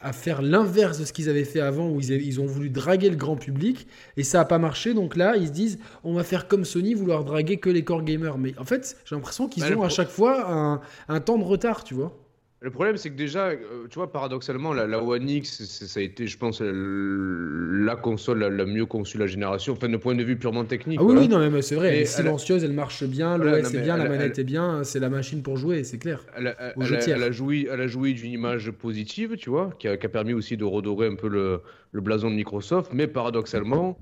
à 0.00 0.12
faire 0.12 0.42
l'inverse 0.42 0.98
de 0.98 1.04
ce 1.04 1.12
qu'ils 1.12 1.28
avaient 1.28 1.44
fait 1.44 1.60
avant, 1.60 1.90
où 1.90 2.00
ils, 2.00 2.12
ils, 2.12 2.40
ont 2.40 2.46
voulu 2.46 2.70
draguer 2.70 3.10
le 3.10 3.16
grand 3.16 3.36
public, 3.36 3.88
et 4.16 4.22
ça 4.22 4.38
n'a 4.38 4.44
pas 4.44 4.58
marché, 4.58 4.94
donc 4.94 5.16
là, 5.16 5.36
ils 5.36 5.48
se 5.48 5.52
disent, 5.52 5.78
on 6.04 6.14
va 6.14 6.24
faire 6.24 6.48
comme 6.48 6.64
Sony, 6.64 6.94
vouloir 6.94 7.24
draguer 7.24 7.58
que 7.58 7.68
les 7.68 7.84
core 7.84 8.04
gamers. 8.04 8.38
Mais 8.38 8.56
en 8.58 8.64
fait, 8.64 8.96
j'ai 9.04 9.14
l'impression 9.14 9.48
qu'ils 9.48 9.64
ont 9.74 9.82
à 9.82 9.88
chaque 9.88 10.10
fois 10.10 10.50
un, 10.50 10.80
un, 11.08 11.20
temps 11.20 11.36
de 11.36 11.44
retard, 11.44 11.84
tu 11.84 11.94
vois. 11.94 12.16
Le 12.60 12.72
problème, 12.72 12.96
c'est 12.96 13.10
que 13.10 13.16
déjà, 13.16 13.50
euh, 13.50 13.86
tu 13.88 13.94
vois, 14.00 14.10
paradoxalement, 14.10 14.72
la, 14.72 15.00
One 15.00 15.28
X, 15.28 15.62
ça 15.62 16.00
a 16.00 16.02
été, 16.02 16.26
je 16.26 16.36
pense, 16.36 16.60
la 16.60 17.94
console 17.94 18.40
la, 18.40 18.66
mieux 18.66 18.84
conçue 18.84 19.16
de 19.16 19.22
la 19.22 19.28
génération, 19.28 19.74
enfin, 19.74 19.88
de 19.88 19.96
point 19.96 20.16
de 20.16 20.24
vue 20.24 20.36
purement 20.36 20.64
technique. 20.64 20.98
Ah 21.00 21.04
oui, 21.04 21.14
oui, 21.16 21.28
non, 21.28 21.38
mais 21.50 21.62
c'est 21.62 21.76
vrai, 21.76 21.88
elle 21.88 22.02
est 22.02 22.04
silencieuse, 22.04 22.64
elle 22.64 22.72
marche 22.72 23.04
bien, 23.04 23.38
l'OS 23.38 23.72
est 23.72 23.80
bien, 23.80 23.96
la 23.96 24.08
manette 24.08 24.40
est 24.40 24.44
bien, 24.44 24.82
c'est 24.82 24.98
la 24.98 25.08
machine 25.08 25.40
pour 25.42 25.56
jouer, 25.56 25.84
c'est 25.84 25.98
clair. 25.98 26.24
Elle, 26.36 26.48
a 26.48 27.30
joué, 27.30 27.68
elle 27.70 27.80
a 27.80 27.86
joué 27.86 28.12
d'une 28.12 28.32
image 28.32 28.72
positive, 28.72 29.36
tu 29.36 29.50
vois, 29.50 29.70
qui 29.78 29.86
a, 29.86 29.96
permis 29.96 30.32
aussi 30.32 30.56
de 30.56 30.64
redorer 30.64 31.06
un 31.06 31.14
peu 31.14 31.28
le, 31.28 31.62
blason 31.92 32.28
de 32.28 32.34
Microsoft, 32.34 32.90
mais 32.92 33.06
paradoxalement, 33.06 34.00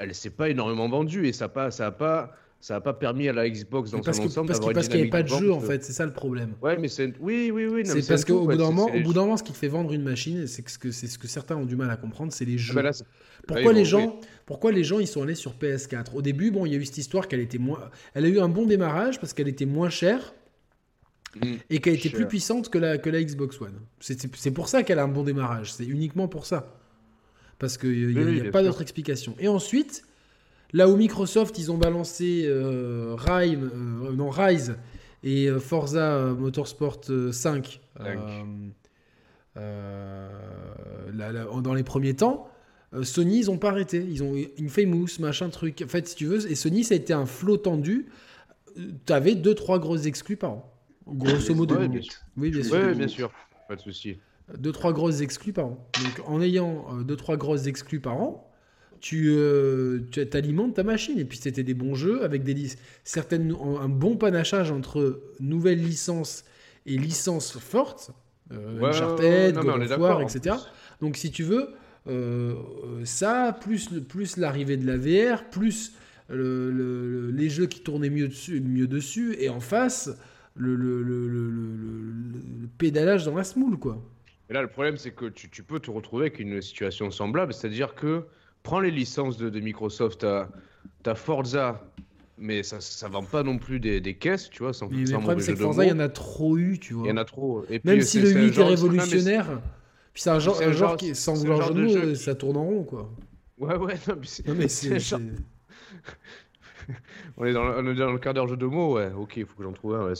elle 0.00 0.14
s'est 0.16 0.30
pas 0.30 0.48
énormément 0.48 0.88
vendue 0.88 1.28
et 1.28 1.32
ça 1.32 1.44
n'a 1.44 1.50
pas, 1.50 1.70
ça 1.70 1.86
a 1.86 1.90
pas 1.92 2.32
ça 2.64 2.72
n'a 2.72 2.80
pas 2.80 2.94
permis 2.94 3.28
à 3.28 3.34
la 3.34 3.46
Xbox 3.46 3.90
dans 3.90 4.02
son 4.02 4.22
ensemble 4.22 4.48
parce 4.48 4.58
Parce 4.58 4.88
qu'il 4.88 4.96
n'y 4.96 5.02
avait 5.02 5.10
pas 5.10 5.22
de 5.22 5.28
jeu, 5.28 5.52
en 5.52 5.60
fait, 5.60 5.84
c'est 5.84 5.92
ça 5.92 6.06
le 6.06 6.14
problème. 6.14 6.54
Ouais, 6.62 6.78
mais 6.78 6.88
c'est... 6.88 7.12
Oui, 7.20 7.50
oui, 7.52 7.66
oui. 7.66 7.82
C'est 7.84 8.08
parce 8.08 8.24
qu'au 8.24 8.46
bout 8.46 8.56
d'un 8.56 8.70
moment, 8.70 8.86
au 8.86 9.00
bout 9.02 9.12
d'un 9.12 9.20
moment, 9.20 9.36
ce 9.36 9.42
qui 9.42 9.52
fait 9.52 9.68
vendre 9.68 9.92
une 9.92 10.02
machine, 10.02 10.46
c'est 10.46 10.66
ce 10.66 10.78
que, 10.78 10.90
c'est 10.90 11.06
ce 11.06 11.18
que 11.18 11.28
certains 11.28 11.56
ont 11.56 11.66
du 11.66 11.76
mal 11.76 11.90
à 11.90 11.98
comprendre, 11.98 12.32
c'est 12.32 12.46
les 12.46 12.54
ah 12.54 12.56
jeux. 12.56 12.82
Bah 12.82 12.90
pourquoi, 13.46 13.74
les 13.74 13.84
gens, 13.84 14.18
pourquoi 14.46 14.72
les 14.72 14.82
gens 14.82 14.98
ils 14.98 15.06
sont 15.06 15.22
allés 15.22 15.34
sur 15.34 15.56
PS4 15.56 16.14
Au 16.14 16.22
début, 16.22 16.50
bon, 16.50 16.64
il 16.64 16.72
y 16.72 16.74
a 16.74 16.78
eu 16.78 16.86
cette 16.86 16.96
histoire 16.96 17.28
qu'elle 17.28 17.40
était 17.40 17.58
moins... 17.58 17.90
Elle 18.14 18.24
a 18.24 18.28
eu 18.28 18.40
un 18.40 18.48
bon 18.48 18.64
démarrage 18.64 19.20
parce 19.20 19.34
qu'elle 19.34 19.48
était 19.48 19.66
moins 19.66 19.90
chère 19.90 20.32
mmh. 21.36 21.52
et 21.68 21.80
qu'elle 21.80 21.96
était 21.96 22.08
plus 22.08 22.26
puissante 22.26 22.70
que 22.70 22.78
la, 22.78 22.96
que 22.96 23.10
la 23.10 23.22
Xbox 23.22 23.60
One. 23.60 23.78
C'est 24.00 24.52
pour 24.52 24.68
ça 24.68 24.82
qu'elle 24.84 25.00
a 25.00 25.04
un 25.04 25.08
bon 25.08 25.24
démarrage, 25.24 25.74
c'est 25.74 25.84
uniquement 25.84 26.28
pour 26.28 26.46
ça. 26.46 26.78
Parce 27.58 27.76
qu'il 27.76 28.08
n'y 28.08 28.40
a, 28.40 28.48
a 28.48 28.50
pas 28.50 28.62
d'autre 28.62 28.80
explication. 28.80 29.36
Et 29.38 29.48
ensuite 29.48 30.02
Là 30.74 30.88
où 30.88 30.96
Microsoft, 30.96 31.56
ils 31.60 31.70
ont 31.70 31.78
balancé 31.78 32.46
euh, 32.46 33.16
euh, 33.16 34.12
non, 34.12 34.28
Rise 34.28 34.76
et 35.22 35.46
euh, 35.46 35.60
Forza 35.60 36.34
Motorsport 36.36 37.00
5 37.30 37.80
dans 41.62 41.74
les 41.74 41.84
premiers 41.84 42.14
temps, 42.14 42.48
Sony, 43.02 43.42
ils 43.42 43.46
n'ont 43.46 43.58
pas 43.58 43.70
arrêté. 43.70 44.04
Ils 44.04 44.24
ont 44.24 44.34
une 44.34 44.68
Famous, 44.68 45.06
machin 45.20 45.48
truc. 45.48 45.80
En 45.84 45.88
fait, 45.88 46.08
si 46.08 46.16
tu 46.16 46.26
veux, 46.26 46.50
et 46.50 46.56
Sony, 46.56 46.82
ça 46.82 46.94
a 46.94 46.96
été 46.96 47.12
un 47.12 47.26
flot 47.26 47.56
tendu. 47.56 48.06
Tu 48.74 49.12
avais 49.12 49.34
2-3 49.34 49.78
grosses 49.78 50.06
exclus 50.06 50.36
par 50.36 50.50
an. 50.50 50.72
Grosso 51.06 51.54
modo. 51.54 51.76
Oui, 52.36 52.50
bien 52.50 52.62
sûr. 52.64 52.94
bien 52.96 53.08
sûr. 53.08 53.30
Pas 53.68 53.76
de 53.76 53.80
souci. 53.80 54.18
2-3 54.58 54.92
grosses 54.92 55.20
exclus 55.20 55.52
par 55.52 55.66
an. 55.66 55.88
Donc, 56.02 56.28
en 56.28 56.40
ayant 56.40 57.00
2-3 57.04 57.36
grosses 57.36 57.66
exclus 57.68 58.00
par 58.00 58.20
an, 58.20 58.50
tu, 59.04 59.34
euh, 59.36 60.00
alimentes 60.32 60.76
ta 60.76 60.82
machine. 60.82 61.18
Et 61.18 61.26
puis 61.26 61.36
c'était 61.36 61.62
des 61.62 61.74
bons 61.74 61.94
jeux 61.94 62.24
avec 62.24 62.42
des 62.42 62.70
certaines, 63.04 63.54
un 63.54 63.88
bon 63.90 64.16
panachage 64.16 64.70
entre 64.70 65.20
nouvelles 65.40 65.82
licences 65.82 66.46
et 66.86 66.96
licences 66.96 67.58
fortes, 67.58 68.12
euh, 68.50 68.80
Uncharted, 68.82 69.56
God 69.56 69.82
of 69.82 69.98
War, 69.98 70.22
etc. 70.22 70.56
Donc 71.02 71.18
si 71.18 71.30
tu 71.30 71.42
veux, 71.42 71.68
euh, 72.06 72.54
ça, 73.04 73.54
plus, 73.60 73.90
plus 74.08 74.38
l'arrivée 74.38 74.78
de 74.78 74.86
la 74.86 74.96
VR, 74.96 75.50
plus 75.50 75.92
le, 76.30 77.30
les 77.30 77.50
jeux 77.50 77.66
qui 77.66 77.80
tournaient 77.80 78.08
mieux 78.08 78.28
dessus, 78.28 78.62
mieux 78.62 78.86
dessus 78.86 79.36
et 79.38 79.50
en 79.50 79.60
face, 79.60 80.08
le, 80.56 81.04
pédalage 82.78 83.26
dans 83.26 83.34
la 83.34 83.44
smoule, 83.44 83.78
quoi. 83.78 84.02
Et 84.48 84.54
là, 84.54 84.62
le 84.62 84.68
problème, 84.68 84.96
c'est 84.96 85.10
que 85.10 85.26
tu, 85.26 85.50
tu, 85.50 85.62
peux 85.62 85.80
te 85.80 85.90
retrouver 85.90 86.26
avec 86.26 86.38
une 86.38 86.62
situation 86.62 87.10
semblable, 87.10 87.52
c'est-à-dire 87.52 87.94
que 87.94 88.24
prends 88.64 88.80
les 88.80 88.90
licences 88.90 89.36
de, 89.36 89.60
Microsoft, 89.60 90.26
t'as 91.04 91.14
Forza, 91.14 91.80
mais 92.36 92.64
ça, 92.64 92.80
ça 92.80 93.08
vend 93.08 93.22
pas 93.22 93.44
non 93.44 93.58
plus 93.58 93.78
des, 93.78 94.14
caisses, 94.14 94.50
tu 94.50 94.64
vois, 94.64 94.72
sans, 94.72 94.88
mais 94.88 95.04
le 95.04 95.12
problème, 95.12 95.38
c'est 95.38 95.52
que 95.52 95.60
Forza, 95.60 95.84
il 95.84 95.90
y 95.90 95.92
en 95.92 96.00
a 96.00 96.08
trop 96.08 96.58
eu, 96.58 96.80
tu 96.80 96.94
vois. 96.94 97.06
Il 97.06 97.10
y 97.10 97.12
en 97.12 97.16
a 97.16 97.24
trop. 97.24 97.64
Et 97.70 97.80
Même 97.84 98.00
si 98.00 98.20
le 98.20 98.32
8 98.32 98.58
est, 98.58 98.62
révolutionnaire, 98.64 99.60
puis 100.12 100.22
c'est 100.22 100.30
un 100.30 100.40
genre, 100.40 100.60
un 100.60 100.72
genre, 100.72 100.96
qui, 100.96 101.14
sans 101.14 101.34
vouloir 101.34 101.72
de 101.72 102.14
ça 102.14 102.34
tourne 102.34 102.56
en 102.56 102.64
rond, 102.64 102.82
quoi. 102.82 103.12
Ouais, 103.58 103.76
ouais, 103.76 103.94
non, 104.08 104.16
mais 104.56 104.68
c'est. 104.68 104.98
on, 107.36 107.44
est 107.44 107.52
dans 107.52 107.64
le, 107.64 107.78
on 107.78 107.92
est 107.92 107.94
dans 107.94 108.12
le 108.12 108.18
quart 108.18 108.34
d'heure 108.34 108.48
jeu 108.48 108.56
de 108.56 108.66
mots, 108.66 108.94
ouais, 108.94 109.10
ok, 109.16 109.36
il 109.36 109.46
faut 109.46 109.56
que 109.56 109.62
j'en 109.62 109.72
trouve 109.72 109.94
un. 109.94 110.12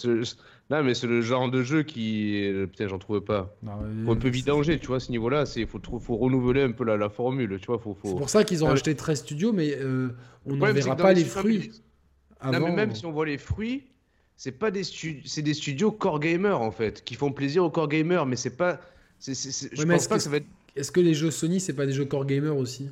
Non, 0.70 0.82
mais 0.82 0.94
c'est 0.94 1.06
le 1.06 1.20
genre 1.20 1.50
de 1.50 1.62
jeu 1.62 1.82
qui. 1.82 2.50
Putain, 2.70 2.88
j'en 2.88 2.98
trouvais 2.98 3.20
pas. 3.20 3.54
On 3.66 4.12
un 4.12 4.16
peu 4.16 4.28
vidanger, 4.28 4.78
tu 4.78 4.86
vois, 4.86 4.96
à 4.96 5.00
ce 5.00 5.10
niveau-là. 5.10 5.44
Il 5.56 5.66
faut, 5.66 5.80
faut 6.00 6.16
renouveler 6.16 6.62
un 6.62 6.72
peu 6.72 6.84
la, 6.84 7.08
formule, 7.08 7.58
tu 7.60 7.66
vois. 7.66 7.78
Faut, 7.78 7.94
faut... 7.94 8.08
C'est 8.08 8.16
pour 8.16 8.30
ça 8.30 8.44
qu'ils 8.44 8.64
ont 8.64 8.70
acheté 8.70 8.94
13 8.94 9.18
studios, 9.18 9.52
mais 9.52 9.76
euh, 9.76 10.10
on 10.46 10.56
ne 10.56 10.72
verra 10.72 10.96
pas 10.96 11.12
les 11.12 11.24
fruits. 11.24 11.70
Non, 12.44 12.60
mais 12.60 12.72
même 12.72 12.94
si 12.94 13.06
on 13.06 13.12
voit 13.12 13.26
les 13.26 13.38
fruits, 13.38 13.84
c'est 14.36 14.52
pas 14.52 14.70
des, 14.70 14.82
c'est 14.84 15.42
des 15.42 15.54
studios 15.54 15.92
core 15.92 16.20
gamer, 16.20 16.60
en 16.60 16.70
fait, 16.70 17.04
qui 17.04 17.14
font 17.14 17.32
plaisir 17.32 17.64
aux 17.64 17.70
core 17.70 17.88
gamers, 17.88 18.26
mais 18.26 18.36
c'est 18.36 18.56
pas. 18.56 18.80
je 19.20 19.84
pense 19.84 20.08
pas 20.08 20.16
que, 20.16 20.22
ça 20.22 20.30
va 20.30 20.38
être. 20.38 20.46
Est-ce 20.76 20.90
que 20.90 21.00
les 21.00 21.14
jeux 21.14 21.30
Sony, 21.30 21.60
c'est 21.60 21.72
pas 21.72 21.86
des 21.86 21.92
jeux 21.92 22.04
core 22.04 22.26
gamer 22.26 22.56
aussi? 22.56 22.90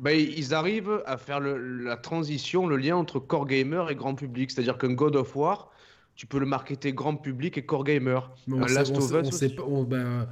Bah, 0.00 0.12
ils 0.12 0.54
arrivent 0.54 1.02
à 1.06 1.16
faire 1.16 1.40
la 1.40 1.96
transition, 1.96 2.66
le 2.66 2.76
lien 2.76 2.96
entre 2.96 3.18
core 3.18 3.46
gamer 3.46 3.90
et 3.90 3.96
grand 3.96 4.14
public. 4.14 4.50
C'est-à-dire 4.50 4.78
qu'un 4.78 4.92
God 4.92 5.16
of 5.16 5.34
War, 5.34 5.70
tu 6.14 6.26
peux 6.26 6.38
le 6.38 6.46
marketer 6.46 6.92
grand 6.92 7.16
public 7.16 7.58
et 7.58 7.66
core 7.66 7.84
gamer. 7.84 8.30
Mais 8.46 8.68
Last 8.68 8.96
of 8.96 9.12
Us 9.12 9.54
ben, 9.86 10.28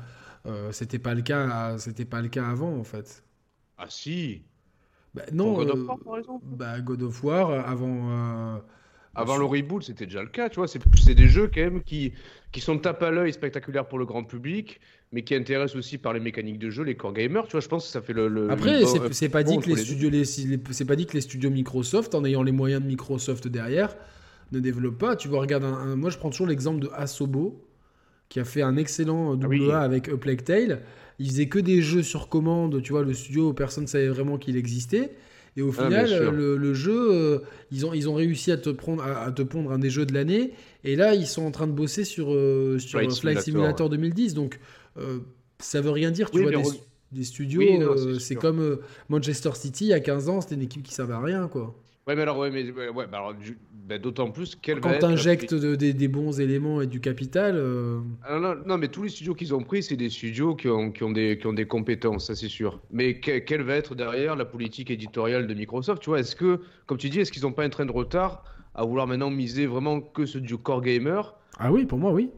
euh, 0.46 0.70
c'était 0.70 0.98
pas 0.98 1.14
le 1.14 1.22
cas, 1.22 1.78
c'était 1.78 2.04
pas 2.04 2.22
le 2.22 2.28
cas 2.28 2.46
avant 2.46 2.76
en 2.76 2.84
fait. 2.84 3.24
Ah 3.78 3.86
si. 3.88 4.42
Bah, 5.14 5.22
non. 5.32 5.54
God 5.54 5.70
of 5.70 5.78
euh, 5.78 5.84
War 5.84 5.98
par 5.98 6.18
exemple. 6.18 6.44
Bah, 6.46 6.80
God 6.80 7.02
of 7.02 7.24
War 7.24 7.68
avant. 7.68 8.60
Euh, 9.16 9.20
avant 9.20 9.36
le 9.36 9.44
reboot, 9.44 9.82
c'était 9.82 10.06
déjà 10.06 10.22
le 10.22 10.28
cas, 10.28 10.48
tu 10.48 10.56
vois. 10.56 10.68
C'est 10.68 11.14
des 11.14 11.28
jeux 11.28 11.50
quand 11.52 11.60
même 11.60 11.82
qui, 11.82 12.12
qui 12.52 12.60
sont 12.60 12.78
tape 12.78 13.02
à 13.02 13.10
l'œil 13.10 13.32
spectaculaires 13.32 13.86
pour 13.86 13.98
le 13.98 14.04
grand 14.04 14.24
public, 14.24 14.80
mais 15.12 15.22
qui 15.22 15.34
intéressent 15.34 15.76
aussi 15.76 15.98
par 15.98 16.12
les 16.12 16.20
mécaniques 16.20 16.58
de 16.58 16.70
jeu 16.70 16.82
les 16.84 16.96
core 16.96 17.12
gamers. 17.12 17.44
Tu 17.46 17.52
vois, 17.52 17.60
je 17.60 17.68
pense 17.68 17.86
que 17.86 17.90
ça 17.90 18.02
fait 18.02 18.12
le. 18.12 18.50
Après, 18.50 18.82
c'est 19.12 19.28
pas 19.28 19.42
dit 19.42 19.58
que 19.58 19.68
les 19.68 19.76
studios, 19.76 20.10
c'est 20.24 20.84
pas 20.84 20.96
dit 20.96 21.06
que 21.06 21.14
les 21.14 21.20
studios 21.20 21.50
Microsoft, 21.50 22.14
en 22.14 22.24
ayant 22.24 22.42
les 22.42 22.52
moyens 22.52 22.82
de 22.82 22.86
Microsoft 22.86 23.48
derrière, 23.48 23.96
ne 24.52 24.60
développe 24.60 24.98
pas. 24.98 25.16
Tu 25.16 25.28
vois, 25.28 25.40
regarde, 25.40 25.64
un, 25.64 25.96
moi 25.96 26.10
je 26.10 26.18
prends 26.18 26.30
toujours 26.30 26.46
l'exemple 26.46 26.80
de 26.80 26.90
Asobo, 26.94 27.64
qui 28.28 28.40
a 28.40 28.44
fait 28.44 28.62
un 28.62 28.76
excellent 28.76 29.34
double 29.36 29.70
A 29.70 29.80
avec 29.80 30.08
A 30.08 30.16
Plague 30.16 30.44
Tale. 30.44 30.82
Il 31.18 31.28
faisait 31.30 31.48
que 31.48 31.58
des 31.58 31.80
jeux 31.80 32.02
sur 32.02 32.28
commande, 32.28 32.82
tu 32.82 32.92
vois, 32.92 33.02
le 33.02 33.14
studio, 33.14 33.54
personne 33.54 33.84
ne 33.84 33.88
savait 33.88 34.08
vraiment 34.08 34.36
qu'il 34.36 34.56
existait. 34.58 35.12
Et 35.56 35.62
au 35.62 35.72
ah, 35.78 35.84
final, 35.84 36.10
le, 36.34 36.74
jeu, 36.74 37.12
euh, 37.12 37.38
ils, 37.70 37.86
ont, 37.86 37.94
ils 37.94 38.08
ont 38.08 38.14
réussi 38.14 38.52
à 38.52 38.58
te, 38.58 38.68
prendre, 38.68 39.02
à, 39.02 39.32
te 39.32 39.42
pondre 39.42 39.72
un 39.72 39.78
des 39.78 39.88
jeux 39.88 40.04
de 40.04 40.12
l'année. 40.12 40.52
Et 40.84 40.96
là, 40.96 41.14
ils 41.14 41.26
sont 41.26 41.42
en 41.42 41.50
train 41.50 41.66
de 41.66 41.72
bosser 41.72 42.04
sur, 42.04 42.32
euh, 42.32 42.78
sur 42.78 43.00
Flight, 43.00 43.40
Simulator, 43.40 43.88
2010. 43.88 44.34
Donc, 44.34 44.60
euh, 44.98 45.20
ça 45.58 45.80
veut 45.80 45.90
rien 45.90 46.10
dire, 46.10 46.30
tu 46.30 46.42
vois, 46.42 46.52
des, 47.12 47.24
studios. 47.24 48.18
c'est 48.18 48.34
comme 48.34 48.78
Manchester 49.08 49.52
City, 49.54 49.86
il 49.86 49.88
y 49.88 49.92
a 49.94 50.00
15 50.00 50.28
ans, 50.28 50.40
c'était 50.40 50.56
une 50.56 50.62
équipe 50.62 50.82
qui 50.82 50.90
ne 50.90 50.96
servait 50.96 51.14
à 51.14 51.20
rien, 51.20 51.48
quoi. 51.48 51.74
Ouais, 52.06 52.14
mais 52.14 52.22
alors, 52.22 52.38
ouais, 52.38 52.52
mais, 52.52 52.70
ouais, 52.70 52.92
bah 52.92 53.18
alors 53.18 53.34
bah, 53.72 53.98
d'autant 53.98 54.30
plus 54.30 54.54
qu'elle 54.54 54.80
Quand 54.80 54.96
tu 54.96 55.04
injectes 55.04 55.52
des, 55.54 56.08
bons 56.08 56.40
éléments 56.40 56.80
et 56.80 56.86
du 56.86 57.00
capital. 57.00 57.56
Euh, 57.56 58.00
ah, 58.22 58.38
non, 58.38 58.54
non, 58.64 58.78
mais 58.78 58.86
tous 58.86 59.02
les 59.02 59.08
studios 59.08 59.34
qu'ils 59.34 59.52
ont 59.56 59.64
pris, 59.64 59.82
c'est 59.82 59.96
des 59.96 60.08
studios 60.08 60.54
qui 60.54 60.68
ont, 60.68 60.92
qui, 60.92 61.02
ont 61.02 61.10
des, 61.10 61.36
qui 61.36 61.48
ont 61.48 61.52
des 61.52 61.66
compétences, 61.66 62.28
ça 62.28 62.36
c'est 62.36 62.48
sûr. 62.48 62.80
Mais 62.92 63.18
quelle 63.18 63.62
va 63.62 63.74
être 63.74 63.96
derrière 63.96 64.36
la 64.36 64.44
politique 64.44 64.92
éditoriale 64.92 65.48
de 65.48 65.54
Microsoft 65.54 66.00
Tu 66.00 66.10
vois, 66.10 66.20
est-ce 66.20 66.36
que, 66.36 66.60
comme 66.86 66.96
tu 66.96 67.10
dis, 67.10 67.18
est-ce 67.18 67.32
qu'ils 67.32 67.42
n'ont 67.42 67.52
pas 67.52 67.64
un 67.64 67.70
train 67.70 67.86
de 67.86 67.92
retard 67.92 68.44
à 68.76 68.84
vouloir 68.84 69.08
maintenant 69.08 69.30
miser 69.30 69.66
vraiment 69.66 70.00
que 70.00 70.26
ce 70.26 70.38
du 70.38 70.56
core 70.58 70.82
gamer? 70.82 71.34
Ah 71.58 71.72
oui, 71.72 71.86
pour 71.86 71.98
moi, 71.98 72.12
oui. 72.12 72.30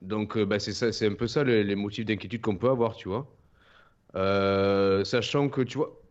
Donc, 0.00 0.36
euh, 0.36 0.44
bah, 0.44 0.60
c'est 0.60 0.72
ça, 0.72 0.92
c'est 0.92 1.08
un 1.08 1.14
peu 1.14 1.26
ça 1.26 1.42
les, 1.42 1.64
les 1.64 1.74
motifs 1.74 2.04
d'inquiétude 2.04 2.40
qu'on 2.40 2.56
peut 2.56 2.70
avoir, 2.70 2.94
tu 2.94 3.08
vois? 3.08 3.34
Euh, 4.14 5.02
sachant 5.04 5.48
que, 5.48 5.62
tu 5.62 5.78
vois, 5.78 6.01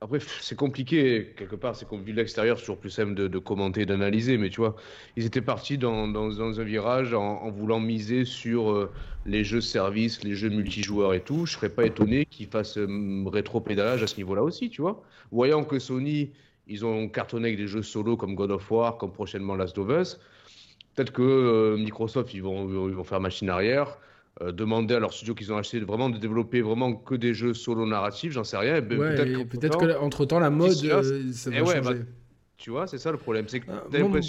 après, 0.00 0.20
c'est 0.40 0.54
compliqué, 0.54 1.34
quelque 1.36 1.56
part, 1.56 1.74
c'est 1.74 1.88
comme 1.88 2.02
vu 2.02 2.12
de 2.12 2.18
l'extérieur, 2.18 2.56
c'est 2.56 2.62
toujours 2.62 2.78
plus 2.78 2.90
simple 2.90 3.14
de, 3.14 3.38
commenter, 3.38 3.84
d'analyser, 3.84 4.38
mais 4.38 4.48
tu 4.48 4.60
vois, 4.60 4.76
ils 5.16 5.24
étaient 5.24 5.42
partis 5.42 5.76
dans, 5.76 6.40
un 6.40 6.62
virage 6.62 7.14
en, 7.14 7.50
voulant 7.50 7.80
miser 7.80 8.24
sur 8.24 8.70
euh, 8.70 8.92
les 9.26 9.42
jeux 9.42 9.60
services, 9.60 10.22
les 10.22 10.34
jeux 10.34 10.50
multijoueurs 10.50 11.14
et 11.14 11.20
tout. 11.20 11.46
Je 11.46 11.54
serais 11.54 11.68
pas 11.68 11.84
étonné 11.84 12.26
qu'ils 12.26 12.46
fassent 12.46 12.78
euh, 12.78 13.24
rétro-pédalage 13.26 14.04
à 14.04 14.06
ce 14.06 14.16
niveau-là 14.18 14.44
aussi, 14.44 14.70
tu 14.70 14.82
vois. 14.82 15.02
Voyant 15.32 15.64
que 15.64 15.80
Sony, 15.80 16.30
ils 16.68 16.86
ont 16.86 17.08
cartonné 17.08 17.48
avec 17.48 17.58
des 17.58 17.66
jeux 17.66 17.82
solo 17.82 18.16
comme 18.16 18.36
God 18.36 18.52
of 18.52 18.70
War, 18.70 18.98
comme 18.98 19.12
prochainement 19.12 19.56
Last 19.56 19.78
of 19.78 19.88
Us, 19.90 20.20
peut-être 20.94 21.12
que 21.12 21.22
euh, 21.22 21.76
Microsoft, 21.76 22.32
ils 22.34 22.42
vont 22.42 23.04
faire 23.04 23.20
machine 23.20 23.50
arrière. 23.50 23.98
Euh, 24.40 24.52
demander 24.52 24.94
à 24.94 25.00
leur 25.00 25.12
studio 25.12 25.34
qu'ils 25.34 25.52
ont 25.52 25.56
acheté 25.56 25.80
vraiment 25.80 26.10
de 26.10 26.16
développer 26.16 26.60
vraiment 26.60 26.94
que 26.94 27.16
des 27.16 27.34
jeux 27.34 27.54
solo 27.54 27.84
narratifs, 27.86 28.30
j'en 28.30 28.44
sais 28.44 28.56
rien. 28.56 28.80
Ben, 28.80 29.44
peut-être 29.48 29.78
qu'entre 29.78 30.26
temps, 30.26 30.38
la 30.38 30.50
mode, 30.50 30.76
euh, 30.84 31.32
ça 31.32 31.50
va 31.50 31.56
eh 31.56 31.58
changer. 31.58 31.80
Bah, 31.80 31.94
tu 32.56 32.70
vois, 32.70 32.86
c'est 32.86 32.98
ça 32.98 33.10
le 33.10 33.18
problème. 33.18 33.46
C'est 33.48 33.58
que 33.58 33.66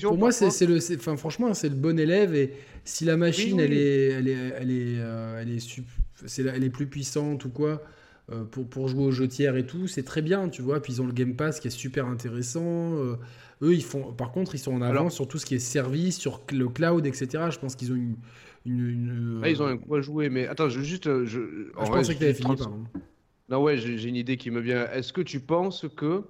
Pour 0.07 0.17
moi, 0.17 0.31
c'est 0.31 0.65
le, 0.65 0.79
enfin 0.95 1.15
franchement, 1.15 1.53
c'est 1.53 1.69
le 1.69 1.75
bon 1.75 1.99
élève 1.99 2.33
et 2.33 2.53
si 2.85 3.05
la 3.05 3.17
machine, 3.17 3.59
elle 3.59 3.73
est, 3.73 4.07
elle 4.09 4.27
est, 4.27 4.53
elle 4.57 4.71
est, 4.71 4.97
euh, 4.97 5.43
elle 5.43 5.51
est, 5.51 6.39
elle 6.39 6.63
est 6.63 6.69
plus 6.71 6.87
puissante 6.87 7.45
ou 7.45 7.49
quoi. 7.49 7.83
pour, 8.49 8.67
pour, 8.67 8.87
jouer 8.87 9.03
aux 9.03 9.11
jeux 9.11 9.27
tiers 9.27 9.57
et 9.57 9.65
tout, 9.67 9.87
c'est 9.87 10.03
très 10.03 10.23
bien, 10.23 10.49
tu 10.49 10.63
vois. 10.63 10.81
Puis 10.81 10.93
ils 10.93 11.01
ont 11.03 11.05
le 11.05 11.13
Game 11.13 11.35
Pass 11.35 11.59
qui 11.59 11.67
est 11.67 11.71
super 11.71 12.07
intéressant. 12.07 12.95
eux, 12.95 13.17
ils 13.61 13.83
font, 13.83 14.11
par 14.13 14.31
contre, 14.31 14.55
ils 14.55 14.59
sont 14.59 14.73
en 14.73 14.81
avance 14.81 15.13
sur 15.13 15.27
tout 15.27 15.37
ce 15.37 15.45
qui 15.45 15.53
est 15.53 15.59
service, 15.59 16.17
sur 16.17 16.41
le 16.51 16.67
cloud, 16.67 17.05
etc. 17.05 17.43
Je 17.51 17.59
pense 17.59 17.75
qu'ils 17.75 17.91
ont 17.91 17.95
une. 17.95 18.15
Une, 18.65 19.41
ils 19.45 19.61
ont 19.61 19.67
un 19.67 19.77
quoi 19.77 20.01
jouer, 20.01 20.29
mais 20.29 20.47
attends, 20.47 20.69
je 20.69 20.81
juste. 20.81 21.23
Je, 21.25 21.71
ah, 21.77 21.85
je 21.85 21.91
pensais 21.91 22.13
que 22.13 22.19
tu 22.19 22.25
avais 22.25 22.33
fini, 22.33 22.55
pardon. 22.55 22.85
Non, 23.49 23.63
ouais, 23.63 23.77
j'ai 23.77 24.07
une 24.07 24.15
idée 24.15 24.37
qui 24.37 24.51
me 24.51 24.59
vient. 24.59 24.85
Est-ce 24.91 25.11
que 25.11 25.21
tu 25.21 25.39
penses 25.39 25.85
que, 25.97 26.23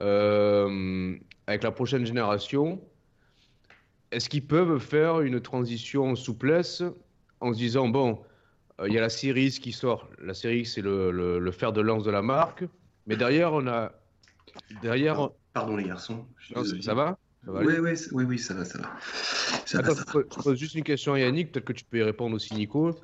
euh, 0.00 1.16
avec 1.46 1.64
la 1.64 1.72
prochaine 1.72 2.06
génération, 2.06 2.80
est-ce 4.12 4.28
qu'ils 4.28 4.46
peuvent 4.46 4.78
faire 4.78 5.20
une 5.20 5.40
transition 5.40 6.10
en 6.10 6.14
souplesse 6.14 6.82
en 7.40 7.52
se 7.52 7.58
disant, 7.58 7.88
bon, 7.88 8.20
euh, 8.80 8.88
il 8.88 8.94
y 8.94 8.98
a 8.98 9.00
la 9.00 9.08
Series 9.08 9.58
qui 9.60 9.72
sort. 9.72 10.08
La 10.22 10.34
Series, 10.34 10.66
c'est 10.66 10.80
le, 10.80 11.10
le, 11.38 11.50
fer 11.50 11.72
de 11.72 11.80
lance 11.80 12.04
de 12.04 12.10
la 12.10 12.22
marque. 12.22 12.64
Mais 13.06 13.16
derrière, 13.16 13.52
on 13.52 13.66
a. 13.66 13.92
Derrière. 14.82 15.30
Pardon, 15.52 15.76
les 15.76 15.84
garçons. 15.84 16.24
ça, 16.80 16.94
va, 16.94 17.18
oui, 17.48 17.74
oui, 17.80 17.90
oui, 18.12 18.24
oui, 18.24 18.38
ça 18.38 18.54
va, 18.54 18.64
ça 18.64 18.78
va. 18.78 18.88
Attends, 19.80 19.94
je 19.94 20.42
pose 20.42 20.58
juste 20.58 20.74
une 20.74 20.84
question 20.84 21.14
à 21.14 21.20
Yannick, 21.20 21.52
peut-être 21.52 21.64
que 21.64 21.72
tu 21.72 21.84
peux 21.84 21.98
y 21.98 22.02
répondre 22.02 22.36
aussi, 22.36 22.54
Nico. 22.54 22.98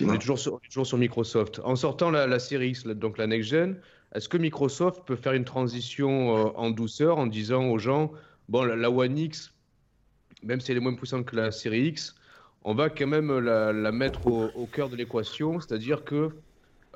On 0.00 0.14
est, 0.14 0.18
toujours 0.18 0.38
sur, 0.38 0.60
toujours 0.60 0.86
sur, 0.86 0.98
Microsoft. 0.98 1.60
En 1.64 1.74
sortant 1.74 2.10
la, 2.10 2.26
la 2.26 2.38
série 2.38 2.70
X, 2.70 2.84
donc 2.86 3.18
la 3.18 3.26
next-gen, 3.26 3.80
est-ce 4.14 4.28
que 4.28 4.38
Microsoft 4.38 5.04
peut 5.06 5.16
faire 5.16 5.32
une 5.32 5.44
transition 5.44 6.36
euh, 6.36 6.50
en 6.56 6.70
douceur 6.70 7.18
en 7.18 7.26
disant 7.26 7.68
aux 7.68 7.78
gens, 7.78 8.12
bon, 8.48 8.64
la, 8.64 8.90
One 8.90 9.18
X, 9.18 9.52
même 10.42 10.60
si 10.60 10.70
elle 10.70 10.78
est 10.78 10.80
moins 10.80 10.94
puissante 10.94 11.26
que 11.26 11.36
la 11.36 11.50
série 11.50 11.88
X, 11.88 12.14
on 12.62 12.74
va 12.74 12.90
quand 12.90 13.06
même 13.06 13.36
la, 13.38 13.92
mettre 13.92 14.26
au, 14.26 14.66
cœur 14.66 14.88
de 14.88 14.96
l'équation, 14.96 15.60
c'est-à-dire 15.60 16.04
que 16.04 16.30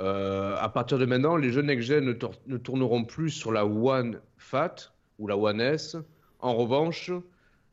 euh, 0.01 0.57
à 0.59 0.69
partir 0.69 0.99
de 0.99 1.05
maintenant, 1.05 1.37
les 1.37 1.51
jeux 1.51 1.63
next-gen 1.63 2.05
ne, 2.05 2.15
ne, 2.47 2.57
tourneront 2.57 3.05
plus 3.05 3.31
sur 3.31 3.53
la 3.53 3.67
One 3.67 4.21
Fat 4.39 4.93
ou 5.19 5.27
la 5.27 5.37
One 5.37 5.61
S. 5.61 5.97
En 6.43 6.55
revanche, 6.55 7.11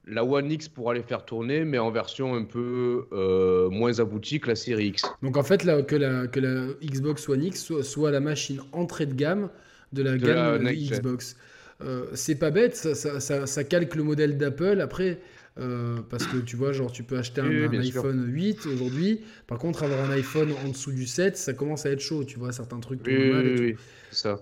la 0.05 0.23
One 0.23 0.51
X 0.51 0.69
pourra 0.69 0.93
les 0.93 1.03
faire 1.03 1.25
tourner, 1.25 1.65
mais 1.65 1.77
en 1.79 1.91
version 1.91 2.35
un 2.35 2.43
peu 2.43 3.07
euh, 3.11 3.69
moins 3.69 3.99
aboutie 3.99 4.39
que 4.39 4.47
la 4.47 4.55
série 4.55 4.87
X. 4.87 5.03
Donc 5.21 5.37
en 5.37 5.43
fait, 5.43 5.61
que, 5.61 5.95
la, 5.95 6.27
que 6.27 6.39
la 6.39 6.67
Xbox 6.83 7.27
One 7.27 7.43
X 7.43 7.73
soit, 7.81 8.11
la 8.11 8.19
machine 8.19 8.61
entrée 8.71 9.05
de 9.05 9.13
gamme 9.13 9.49
de 9.91 10.03
la 10.03 10.17
gamme 10.17 10.63
Xbox. 10.69 11.35
Euh, 11.81 12.07
c'est 12.13 12.35
pas 12.35 12.51
bête, 12.51 12.75
ça, 12.75 13.63
calque 13.63 13.95
le 13.95 14.03
modèle 14.03 14.37
d'Apple. 14.37 14.81
Après, 14.81 15.19
euh, 15.59 15.97
parce 16.09 16.25
que 16.25 16.37
tu 16.37 16.55
vois, 16.55 16.71
genre, 16.71 16.91
tu 16.91 17.03
peux 17.03 17.17
acheter 17.17 17.41
un, 17.41 17.73
iPhone 17.73 18.25
8 18.27 18.65
aujourd'hui. 18.65 19.21
Par 19.47 19.57
contre, 19.57 19.83
avoir 19.83 20.09
un 20.09 20.11
iPhone 20.11 20.53
en 20.65 20.69
dessous 20.69 20.91
du 20.91 21.05
7, 21.05 21.37
ça 21.37 21.53
commence 21.53 21.85
à 21.85 21.91
être 21.91 21.99
chaud, 21.99 22.23
tu 22.23 22.39
vois, 22.39 22.51
certains 22.51 22.79
trucs. 22.79 23.01
Oui, 23.05 23.75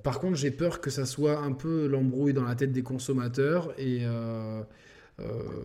Par 0.04 0.20
contre, 0.20 0.36
j'ai 0.36 0.52
peur 0.52 0.80
que 0.80 0.90
ça 0.90 1.06
soit 1.06 1.40
un 1.40 1.54
peu 1.54 1.88
l'embrouille 1.88 2.34
dans 2.34 2.44
la 2.46 2.56
tête 2.56 2.72
des 2.72 2.84
consommateurs 2.84 3.74
et. 3.78 4.02
Euh, 4.04 4.62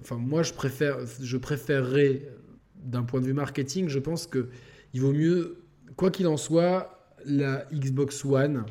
enfin, 0.00 0.16
moi, 0.16 0.42
je 0.42 0.54
préfère, 0.54 0.98
je 1.20 1.36
préférerais, 1.36 2.22
d'un 2.76 3.02
point 3.02 3.20
de 3.20 3.26
vue 3.26 3.34
marketing, 3.34 3.88
je 3.88 3.98
pense 3.98 4.26
que 4.26 4.48
il 4.94 5.00
vaut 5.00 5.12
mieux, 5.12 5.58
quoi 5.96 6.10
qu'il 6.10 6.26
en 6.26 6.36
soit, 6.36 7.14
la 7.24 7.66
Xbox 7.72 8.24
One, 8.24 8.64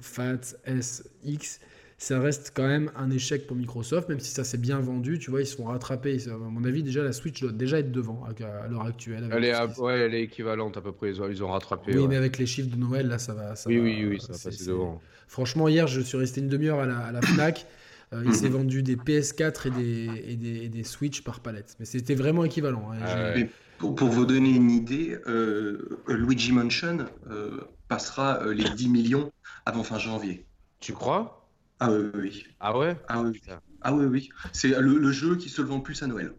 Fat 0.00 0.40
S, 0.64 1.08
X, 1.24 1.60
ça 2.00 2.18
reste 2.18 2.52
quand 2.54 2.66
même 2.66 2.90
un 2.96 3.10
échec 3.10 3.46
pour 3.46 3.54
Microsoft, 3.58 4.08
même 4.08 4.20
si 4.20 4.30
ça 4.30 4.42
s'est 4.42 4.56
bien 4.56 4.80
vendu, 4.80 5.18
tu 5.18 5.30
vois, 5.30 5.42
ils 5.42 5.46
se 5.46 5.54
font 5.54 5.66
rattraper. 5.66 6.16
À 6.28 6.36
mon 6.38 6.64
avis, 6.64 6.82
déjà, 6.82 7.02
la 7.02 7.12
Switch 7.12 7.42
doit 7.42 7.52
déjà 7.52 7.78
être 7.78 7.92
devant 7.92 8.24
à, 8.24 8.68
l'heure 8.68 8.86
actuelle. 8.86 9.28
Elle 9.30 9.44
est, 9.44 9.78
ouais, 9.78 9.98
elle 9.98 10.14
est 10.14 10.22
équivalente 10.22 10.78
à 10.78 10.80
peu 10.80 10.92
près, 10.92 11.10
ils 11.10 11.42
ont, 11.42 11.48
rattrapé. 11.48 11.98
Oui, 11.98 12.06
mais 12.08 12.16
avec 12.16 12.38
les 12.38 12.46
chiffres 12.46 12.70
de 12.70 12.76
Noël, 12.76 13.06
là, 13.06 13.18
ça 13.18 13.34
va. 13.34 13.54
Ça 13.54 13.68
oui, 13.68 13.78
oui, 13.78 14.06
oui, 14.06 14.20
ça 14.20 14.32
va 14.32 14.38
passer 14.38 14.64
devant. 14.64 14.98
Franchement, 15.28 15.68
hier, 15.68 15.86
je 15.88 16.00
suis 16.00 16.16
resté 16.16 16.40
une 16.40 16.48
demi-heure 16.48 16.80
à 16.80 16.86
la, 16.86 16.98
à 17.00 17.12
la 17.12 17.20
FNAC. 17.20 17.66
Euh, 18.12 18.24
il 18.24 18.34
s'est 18.34 18.48
vendu 18.48 18.82
des 18.82 18.96
PS4 18.96 19.68
et 19.68 19.70
des, 19.70 20.24
et 20.26 20.36
des, 20.36 20.68
des, 20.68 20.82
Switch 20.84 21.22
par 21.22 21.38
palette. 21.38 21.76
Mais 21.78 21.84
c'était 21.84 22.16
vraiment 22.16 22.44
équivalent. 22.44 22.90
Hein. 22.92 23.46
Pour, 23.78 23.94
pour, 23.94 24.08
vous 24.08 24.26
donner 24.26 24.50
une 24.50 24.70
idée, 24.70 25.16
euh, 25.28 26.00
Luigi 26.08 26.50
Mansion 26.50 27.06
euh, 27.30 27.60
passera 27.86 28.40
les 28.52 28.68
10 28.68 28.88
millions 28.88 29.30
avant 29.64 29.84
fin 29.84 29.98
janvier. 29.98 30.44
Tu 30.80 30.92
crois? 30.92 31.39
Ah 31.80 31.90
oui, 31.90 32.10
oui. 32.14 32.46
Ah 32.60 32.78
ouais? 32.78 32.96
Ah 33.08 33.22
oui, 33.22 33.40
ah 33.82 33.94
oui, 33.94 34.04
oui. 34.04 34.28
C'est 34.52 34.78
le, 34.78 35.12
jeu 35.12 35.36
qui 35.36 35.48
se 35.48 35.62
le 35.62 35.68
vend 35.68 35.78
le 35.78 35.82
plus 35.82 36.02
à 36.02 36.06
Noël. 36.06 36.32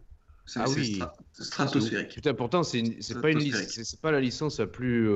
Ah 0.56 0.64
oui. 0.68 1.00
stratosphérique. 1.32 2.14
Putain, 2.14 2.34
pourtant, 2.34 2.62
c'est 2.62 2.82
pas, 3.20 3.30
une 3.30 3.40
c'est 3.40 4.00
pas 4.00 4.10
la 4.10 4.20
licence 4.20 4.58
la 4.58 4.66
plus. 4.66 5.08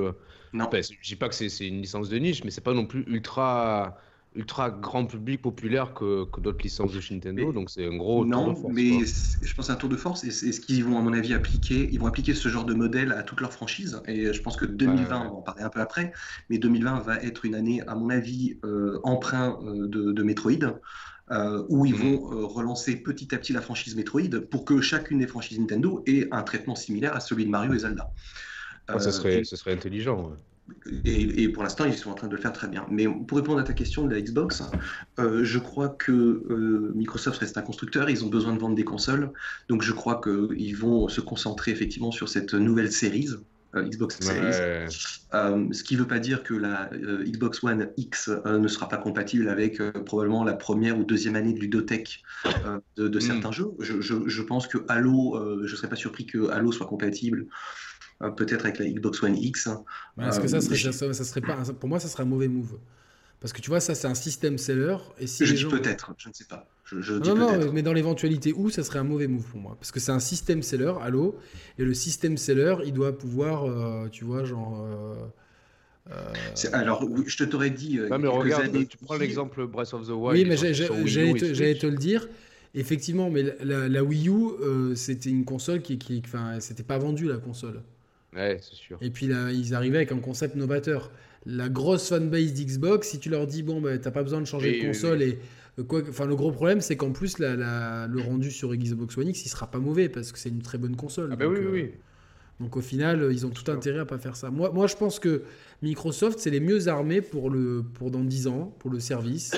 non. 0.53 0.69
je 0.71 1.07
dis 1.07 1.15
pas 1.15 1.29
que 1.29 1.35
c'est 1.35 1.67
une 1.67 1.81
licence 1.81 2.09
de 2.09 2.17
niche, 2.17 2.43
mais 2.43 2.51
c'est 2.51 2.61
pas 2.61 2.73
non 2.73 2.85
plus 2.85 3.03
ultra 3.07 3.97
ultra 4.37 4.69
grand 4.69 5.05
public 5.05 5.41
populaire 5.41 5.93
que, 5.93 6.25
que 6.25 6.39
d'autres 6.39 6.61
licences 6.63 6.93
de 6.93 7.01
Nintendo, 7.13 7.51
donc 7.51 7.69
c'est 7.69 7.85
un 7.85 7.97
gros 7.97 8.25
non, 8.25 8.45
tour 8.45 8.53
de 8.53 8.59
force. 8.59 8.73
mais 8.73 9.05
je 9.41 9.55
pense 9.55 9.69
un 9.69 9.75
tour 9.75 9.89
de 9.89 9.97
force 9.97 10.23
et 10.23 10.31
c'est 10.31 10.51
ce 10.51 10.61
qu'ils 10.61 10.83
vont 10.83 10.97
à 10.97 11.01
mon 11.01 11.13
avis 11.13 11.33
appliquer. 11.33 11.89
Ils 11.91 11.99
vont 11.99 12.05
appliquer 12.05 12.33
ce 12.33 12.47
genre 12.47 12.65
de 12.65 12.73
modèle 12.73 13.11
à 13.11 13.23
toute 13.23 13.41
leur 13.41 13.51
franchise 13.51 14.01
et 14.07 14.31
je 14.31 14.41
pense 14.41 14.55
que 14.55 14.65
2020, 14.65 15.19
on 15.19 15.23
va 15.23 15.29
en 15.31 15.41
parler 15.41 15.63
un 15.63 15.69
peu 15.69 15.81
après, 15.81 16.13
mais 16.49 16.59
2020 16.59 16.99
va 17.01 17.17
être 17.17 17.45
une 17.45 17.55
année 17.55 17.81
à 17.87 17.95
mon 17.95 18.09
avis 18.09 18.57
euh, 18.63 18.99
emprunt 19.03 19.59
euh, 19.63 19.87
de, 19.87 20.11
de, 20.11 20.23
Metroid. 20.23 20.79
Euh, 21.29 21.65
où 21.67 21.85
ils 21.85 21.93
mhm. 21.93 22.15
vont 22.15 22.47
relancer 22.47 22.95
petit 22.95 23.35
à 23.35 23.37
petit 23.37 23.51
la 23.51 23.59
franchise 23.59 23.97
Metroid 23.97 24.29
pour 24.49 24.63
que 24.63 24.79
chacune 24.79 25.19
des 25.19 25.27
franchises 25.27 25.59
Nintendo 25.59 26.01
ait 26.07 26.29
un 26.31 26.41
traitement 26.41 26.75
similaire 26.75 27.13
à 27.13 27.19
celui 27.19 27.43
de 27.43 27.49
Mario 27.49 27.73
et 27.73 27.79
Zelda. 27.79 28.09
Ah, 28.87 28.97
ça, 28.97 29.11
serait, 29.11 29.43
ça 29.43 29.57
serait 29.57 29.73
intelligent. 29.73 30.31
Et, 31.05 31.49
pour 31.49 31.63
l'instant, 31.63 31.85
ils 31.85 31.93
sont 31.93 32.11
en 32.11 32.13
train 32.13 32.27
de 32.27 32.35
le 32.35 32.41
faire 32.41 32.53
très 32.53 32.67
bien. 32.67 32.85
Mais 32.89 33.07
pour 33.07 33.37
répondre 33.37 33.59
à 33.59 33.63
ta 33.63 33.73
question 33.73 34.05
de 34.05 34.13
la 34.13 34.21
Xbox, 34.21 34.63
euh, 35.19 35.43
je 35.43 35.59
crois 35.59 35.89
que 35.89 36.11
euh, 36.11 36.91
Microsoft 36.95 37.39
reste 37.39 37.57
un 37.57 37.61
constructeur, 37.61 38.09
ils 38.09 38.23
ont 38.23 38.29
besoin 38.29 38.53
de 38.53 38.59
vendre 38.59 38.75
des 38.75 38.83
consoles. 38.83 39.31
Donc 39.69 39.81
je 39.81 39.91
crois 39.91 40.21
qu'ils 40.21 40.77
vont 40.77 41.07
se 41.07 41.21
concentrer 41.21 41.71
effectivement 41.71 42.11
sur 42.11 42.29
cette 42.29 42.53
nouvelle 42.53 42.91
série, 42.91 43.29
euh, 43.75 43.83
Xbox 43.83 44.19
Series. 44.19 44.89
ce 44.91 45.83
qui 45.83 45.95
ne 45.95 45.99
veut 45.99 46.07
pas 46.07 46.19
dire 46.19 46.43
que 46.43 46.53
la 46.53 46.89
Xbox 47.25 47.63
One 47.63 47.89
X 47.97 48.29
ne 48.45 48.67
sera 48.67 48.87
pas 48.87 48.97
compatible 48.97 49.49
avec 49.49 49.81
probablement 50.05 50.43
la 50.43 50.53
première 50.53 50.97
ou 50.97 51.03
deuxième 51.03 51.35
année 51.35 51.53
de 51.53 51.59
ludothèque 51.59 52.23
de, 52.97 53.07
hmm. 53.07 53.21
certains 53.21 53.51
jeux. 53.51 53.71
Je, 53.79 54.01
je, 54.01 54.41
pense 54.41 54.67
que 54.67 54.79
Halo, 54.87 55.37
je 55.65 55.71
ne 55.71 55.77
serais 55.77 55.89
pas 55.89 55.95
surpris 55.95 56.25
que 56.25 56.49
Halo 56.49 56.71
soit 56.71 56.87
compatible 56.87 57.47
peut-être 58.19 58.65
avec 58.65 58.79
la 58.79 58.87
Xbox 58.87 59.21
One 59.23 59.37
X. 59.37 59.69
Est-ce 60.21 60.39
que 60.39 60.47
ça 60.47 60.61
serait, 60.61 61.13
ça, 61.13 61.23
serait 61.23 61.41
pas, 61.41 61.57
pour 61.79 61.89
moi, 61.89 61.99
ça 61.99 62.07
serait 62.07 62.23
un 62.23 62.27
mauvais 62.27 62.47
move. 62.47 62.77
Parce 63.39 63.53
que 63.53 63.61
tu 63.61 63.69
vois, 63.69 63.79
ça, 63.79 63.93
c'est 63.93 64.07
un 64.07 64.15
système 64.15 64.57
seller. 64.57 64.97
Et 65.19 65.27
si 65.27 65.45
je 65.45 65.53
dis 65.53 65.65
peut-être, 65.65 66.13
je 66.17 66.29
ne 66.29 66.33
sais 66.33 66.45
pas. 66.45 66.67
Je, 66.85 67.13
non, 67.13 67.35
non, 67.35 67.71
mais 67.73 67.81
dans 67.81 67.93
l'éventualité 67.93 68.53
où, 68.53 68.69
ça 68.69 68.83
serait 68.83 68.99
un 68.99 69.03
mauvais 69.03 69.27
move 69.27 69.43
pour 69.43 69.59
moi. 69.59 69.75
Parce 69.79 69.91
que 69.91 69.99
c'est 69.99 70.11
un 70.11 70.19
système 70.19 70.63
seller, 70.63 70.93
allô, 71.01 71.37
et 71.77 71.83
le 71.83 71.93
système 71.93 72.37
seller, 72.37 72.77
il 72.85 72.93
doit 72.93 73.17
pouvoir, 73.17 73.65
euh, 73.65 74.07
tu 74.09 74.23
vois, 74.23 74.43
genre. 74.43 74.83
Euh, 76.09 76.33
alors, 76.71 77.05
je 77.25 77.37
te 77.37 77.43
t'aurais 77.43 77.69
dit. 77.69 77.99
mais 78.09 78.27
regarde, 78.27 78.87
tu 78.87 78.97
prends 78.97 79.17
l'exemple 79.17 79.67
Breath 79.67 79.93
of 79.93 80.07
the 80.07 80.11
Wild. 80.11 80.37
Oui, 80.37 80.45
mais 80.45 80.57
j'allais 80.57 81.33
te, 81.33 81.79
te, 81.79 81.87
le 81.87 81.97
dire. 81.97 82.27
Effectivement, 82.73 83.29
mais 83.29 83.43
la, 83.61 84.03
Wii 84.03 84.29
U, 84.29 84.95
c'était 84.95 85.29
une 85.29 85.45
console 85.45 85.81
qui, 85.81 85.99
qui 85.99 86.23
enfin, 86.25 86.59
c'était 86.59 86.83
pas 86.83 86.97
vendu 86.97 87.27
la 87.27 87.37
console. 87.37 87.83
Ouais, 88.37 88.59
c'est 88.61 88.75
sûr. 88.75 88.97
Et 89.01 89.09
puis 89.09 89.27
là, 89.27 89.51
ils 89.51 89.73
arrivaient 89.73 89.97
avec 89.97 90.11
un 90.11 90.19
concept 90.19 90.55
novateur. 90.55 91.11
La 91.45 91.69
grosse 91.69 92.09
fanbase 92.09 92.53
d'Xbox, 92.53 93.07
si 93.07 93.19
tu 93.19 93.29
leur 93.29 93.47
dis, 93.47 93.63
bon, 93.63 93.81
bah, 93.81 93.97
t'as 93.97 94.11
pas 94.11 94.23
besoin 94.23 94.39
de 94.39 94.45
changer 94.45 94.79
de 94.79 94.87
console 94.87 95.21
et. 95.21 95.39
Euh, 95.79 95.83
quoi, 95.83 96.01
enfin, 96.07 96.25
le 96.25 96.35
gros 96.35 96.51
problème, 96.51 96.81
c'est 96.81 96.97
qu'en 96.97 97.11
plus, 97.11 97.39
la, 97.39 98.07
le 98.07 98.21
rendu 98.21 98.51
sur 98.51 98.73
Xbox 98.75 99.17
One 99.17 99.29
X, 99.29 99.45
il 99.45 99.49
sera 99.49 99.69
pas 99.69 99.79
mauvais 99.79 100.09
parce 100.09 100.31
que 100.31 100.39
c'est 100.39 100.49
une 100.49 100.61
très 100.61 100.77
bonne 100.77 100.95
console. 100.95 101.29
Ah, 101.31 101.35
bah 101.35 101.47
oui, 101.47 101.59
oui. 101.71 101.81
Euh, 101.81 101.89
donc 102.59 102.75
au 102.75 102.81
final, 102.81 103.29
ils 103.31 103.45
ont 103.45 103.51
tout 103.51 103.71
intérêt 103.71 103.99
à 103.99 104.05
pas 104.05 104.17
faire 104.17 104.35
ça. 104.35 104.49
Moi, 104.49 104.71
moi 104.71 104.87
je 104.87 104.95
pense 104.95 105.19
que 105.19 105.43
Microsoft, 105.83 106.39
c'est 106.39 106.49
les 106.49 106.59
mieux 106.59 106.87
armés 106.87 107.21
pour, 107.21 107.51
le, 107.51 107.83
pour 107.93 108.09
dans 108.09 108.23
10 108.23 108.47
ans, 108.47 108.75
pour 108.79 108.89
le 108.89 108.99
service. 108.99 109.55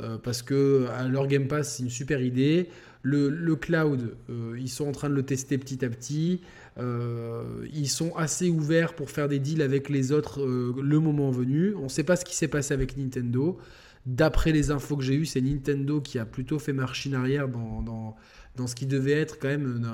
Euh, 0.00 0.18
parce 0.18 0.42
que 0.42 0.86
leur 1.10 1.26
Game 1.26 1.48
Pass, 1.48 1.76
c'est 1.76 1.82
une 1.82 1.90
super 1.90 2.20
idée. 2.20 2.68
Le, 3.02 3.30
le 3.30 3.56
cloud, 3.56 4.16
ils 4.58 4.68
sont 4.68 4.86
en 4.86 4.92
train 4.92 5.08
de 5.08 5.14
le 5.14 5.24
tester 5.24 5.58
petit 5.58 5.84
à 5.84 5.88
petit. 5.88 6.42
Euh, 6.78 7.66
ils 7.72 7.88
sont 7.88 8.14
assez 8.16 8.50
ouverts 8.50 8.94
pour 8.94 9.10
faire 9.10 9.28
des 9.28 9.38
deals 9.38 9.62
avec 9.62 9.88
les 9.88 10.12
autres 10.12 10.42
euh, 10.42 10.74
le 10.82 11.00
moment 11.00 11.30
venu. 11.30 11.74
On 11.76 11.84
ne 11.84 11.88
sait 11.88 12.04
pas 12.04 12.16
ce 12.16 12.24
qui 12.24 12.36
s'est 12.36 12.48
passé 12.48 12.74
avec 12.74 12.96
Nintendo. 12.96 13.58
D'après 14.04 14.52
les 14.52 14.70
infos 14.70 14.96
que 14.96 15.02
j'ai 15.02 15.14
eues, 15.14 15.26
c'est 15.26 15.40
Nintendo 15.40 16.00
qui 16.00 16.18
a 16.18 16.26
plutôt 16.26 16.58
fait 16.58 16.72
machine 16.72 17.14
arrière 17.14 17.48
dans, 17.48 17.82
dans, 17.82 18.16
dans 18.54 18.66
ce 18.66 18.74
qui 18.74 18.86
devait 18.86 19.12
être 19.12 19.38
quand 19.38 19.48
même 19.48 19.84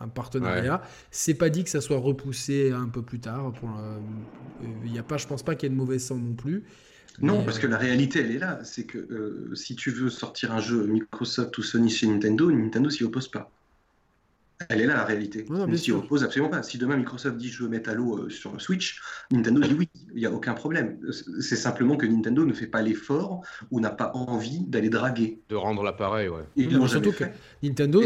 un, 0.00 0.08
partenariat. 0.08 0.82
C'est 1.10 1.34
pas 1.34 1.48
dit 1.48 1.64
que 1.64 1.70
ça 1.70 1.80
soit 1.80 1.98
repoussé 1.98 2.70
un 2.70 2.88
peu 2.88 3.00
plus 3.00 3.20
tard. 3.20 3.54
Il 4.84 4.92
y 4.92 4.98
a 4.98 5.02
pas, 5.02 5.16
je 5.16 5.26
pense 5.26 5.42
pas 5.42 5.54
qu'il 5.54 5.68
y 5.68 5.72
ait 5.72 5.74
de 5.74 5.78
mauvais 5.78 5.98
sang 5.98 6.16
non 6.16 6.34
plus. 6.34 6.64
Non, 7.20 7.44
parce 7.44 7.58
que 7.58 7.66
la 7.66 7.78
réalité, 7.78 8.20
elle 8.20 8.30
est 8.30 8.38
là. 8.38 8.60
C'est 8.62 8.84
que 8.84 8.98
euh, 8.98 9.54
si 9.54 9.74
tu 9.74 9.90
veux 9.90 10.10
sortir 10.10 10.52
un 10.52 10.60
jeu 10.60 10.86
Microsoft 10.86 11.56
ou 11.58 11.62
Sony 11.62 11.90
chez 11.90 12.06
Nintendo, 12.06 12.50
Nintendo 12.50 12.90
s'y 12.90 13.04
oppose 13.04 13.28
pas. 13.28 13.50
Elle 14.68 14.80
est 14.80 14.86
là 14.86 14.94
la 14.94 15.04
réalité. 15.04 15.44
on 15.48 15.76
s'y 15.76 15.92
oppose 15.92 16.24
absolument 16.24 16.50
pas. 16.50 16.62
Si 16.62 16.78
demain 16.78 16.96
Microsoft 16.96 17.36
dit 17.36 17.48
je 17.48 17.62
veux 17.62 17.68
mettre 17.68 17.90
Halo 17.90 18.24
euh, 18.24 18.28
sur 18.28 18.52
le 18.52 18.58
Switch, 18.58 19.00
Nintendo 19.30 19.60
dit 19.60 19.74
oui, 19.78 19.88
il 20.14 20.18
n'y 20.18 20.26
a 20.26 20.32
aucun 20.32 20.54
problème. 20.54 20.98
C'est 21.40 21.56
simplement 21.56 21.96
que 21.96 22.06
Nintendo 22.06 22.44
ne 22.44 22.52
fait 22.52 22.66
pas 22.66 22.82
l'effort 22.82 23.44
ou 23.70 23.80
n'a 23.80 23.90
pas 23.90 24.10
envie 24.14 24.64
d'aller 24.66 24.88
draguer. 24.88 25.40
De 25.48 25.54
rendre 25.54 25.82
l'appareil, 25.82 26.28
ouais. 26.28 26.42
Et 26.56 26.68
surtout 26.88 27.12
que 27.12 27.24
Nintendo, 27.62 28.02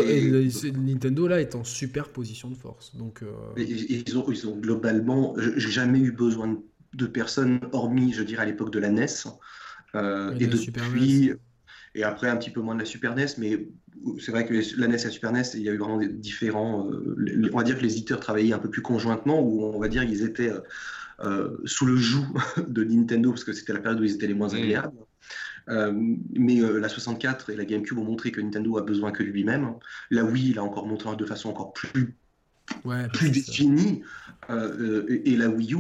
Nintendo 0.77 1.27
là 1.29 1.41
est 1.41 1.55
en 1.55 1.65
super 1.65 2.09
position 2.09 2.51
de 2.51 2.57
force. 2.57 2.95
Donc, 2.97 3.23
euh, 3.23 3.33
ils, 3.57 4.19
ont, 4.19 4.31
ils 4.31 4.47
ont 4.47 4.57
globalement, 4.57 5.35
j'ai 5.57 5.71
jamais 5.71 6.01
eu 6.01 6.13
besoin 6.13 6.59
de 6.95 7.07
personnes, 7.07 7.61
hormis, 7.73 8.13
je 8.13 8.23
dirais, 8.23 8.43
à 8.43 8.47
l'époque 8.47 8.73
de 8.73 8.79
la 8.79 8.91
NES. 8.91 9.07
Euh, 9.95 10.35
et, 10.39 10.47
depuis, 10.47 11.31
e 11.31 11.39
et 11.95 12.03
après 12.03 12.29
un 12.29 12.37
petit 12.37 12.51
peu 12.51 12.61
moins 12.61 12.75
de 12.75 12.81
la 12.81 12.87
Super 12.87 13.15
NES, 13.15 13.27
mais 13.39 13.69
c'est 14.19 14.33
vrai 14.33 14.47
que 14.47 14.55
la 14.79 14.89
NES 14.89 14.95
et 14.95 15.05
la 15.05 15.11
Super 15.11 15.33
NES, 15.33 15.43
il 15.55 15.63
y 15.63 15.69
a 15.69 15.73
eu 15.73 15.79
vraiment 15.79 15.99
des 15.99 16.09
différents. 16.09 16.89
Euh, 16.91 17.51
on 17.53 17.57
va 17.57 17.63
dire 17.63 17.77
que 17.77 17.83
les 17.83 17.93
éditeurs 17.93 18.21
travaillaient 18.21 18.53
un 18.53 18.59
peu 18.59 18.71
plus 18.71 18.83
conjointement, 18.83 19.41
ou 19.41 19.65
on 19.65 19.79
va 19.79 19.89
dire 19.89 20.07
qu'ils 20.07 20.23
étaient 20.23 20.51
euh, 20.51 20.61
euh, 21.21 21.57
sous 21.65 21.87
le 21.87 21.97
joug 21.97 22.27
de 22.69 22.85
Nintendo, 22.85 23.31
parce 23.31 23.45
que 23.45 23.53
c'était 23.53 23.73
la 23.73 23.81
période 23.81 24.01
où 24.01 24.05
ils 24.05 24.15
étaient 24.15 24.27
les 24.27 24.35
moins 24.35 24.53
agréables. 24.53 24.97
mais 25.69 26.61
la 26.61 26.89
64 26.89 27.51
et 27.51 27.57
la 27.57 27.65
GameCube 27.65 27.99
ont 27.99 28.05
montré 28.05 28.33
que 28.33 28.41
Nintendo 28.41 28.79
a 28.79 28.83
besoin 28.83 29.13
que 29.13 29.23
lui-même. 29.23 29.75
La 30.11 30.25
Wii, 30.25 30.51
il 30.51 30.59
a 30.59 30.65
encore 30.65 30.87
montré 30.87 31.15
de 31.15 31.25
façon 31.25 31.51
encore 31.51 31.73
plus 31.73 32.15
plus 33.13 33.31
définie. 33.31 34.03
et 34.49 35.37
la 35.37 35.49
Wii 35.49 35.75
U 35.75 35.79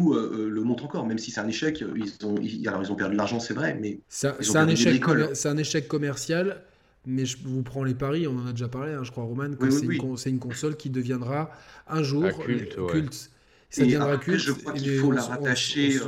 le 0.48 0.60
montre 0.62 0.84
encore, 0.84 1.06
même 1.06 1.18
si 1.18 1.30
c'est 1.30 1.40
un 1.40 1.48
échec. 1.48 1.82
Ils 1.96 2.26
ont, 2.26 2.36
alors 2.66 2.82
ils 2.82 2.92
ont 2.92 2.96
perdu 2.96 3.14
de 3.14 3.18
l'argent, 3.18 3.40
c'est 3.40 3.54
vrai, 3.54 3.76
mais 3.80 4.00
c'est 4.08 4.28
un, 4.28 4.68
échec, 4.68 5.02
c'est 5.32 5.48
un 5.48 5.56
échec 5.56 5.88
commercial 5.88 6.62
mais 7.07 7.26
je 7.26 7.36
vous 7.44 7.62
prends 7.62 7.84
les 7.84 7.94
paris, 7.94 8.26
on 8.26 8.38
en 8.38 8.46
a 8.46 8.53
déjà 8.53 8.68
parlé, 8.68 8.92
hein, 8.92 9.05
je 9.05 9.11
crois, 9.11 9.24
Roman, 9.24 9.55
que 9.55 9.70
c'est 9.70 10.30
une, 10.30 10.38
console 10.38 10.76
qui 10.76 10.90
deviendra 10.90 11.50
un 11.88 12.03
jour 12.03 12.24
culte. 12.44 13.30
Ça 13.70 13.82
deviendra 13.82 14.18
culte. 14.18 14.40
Je 14.40 14.53
crois 14.53 14.72
qu'il 14.74 14.98
faut, 14.98 15.12
la 15.12 15.22
rattacher. 15.22 15.98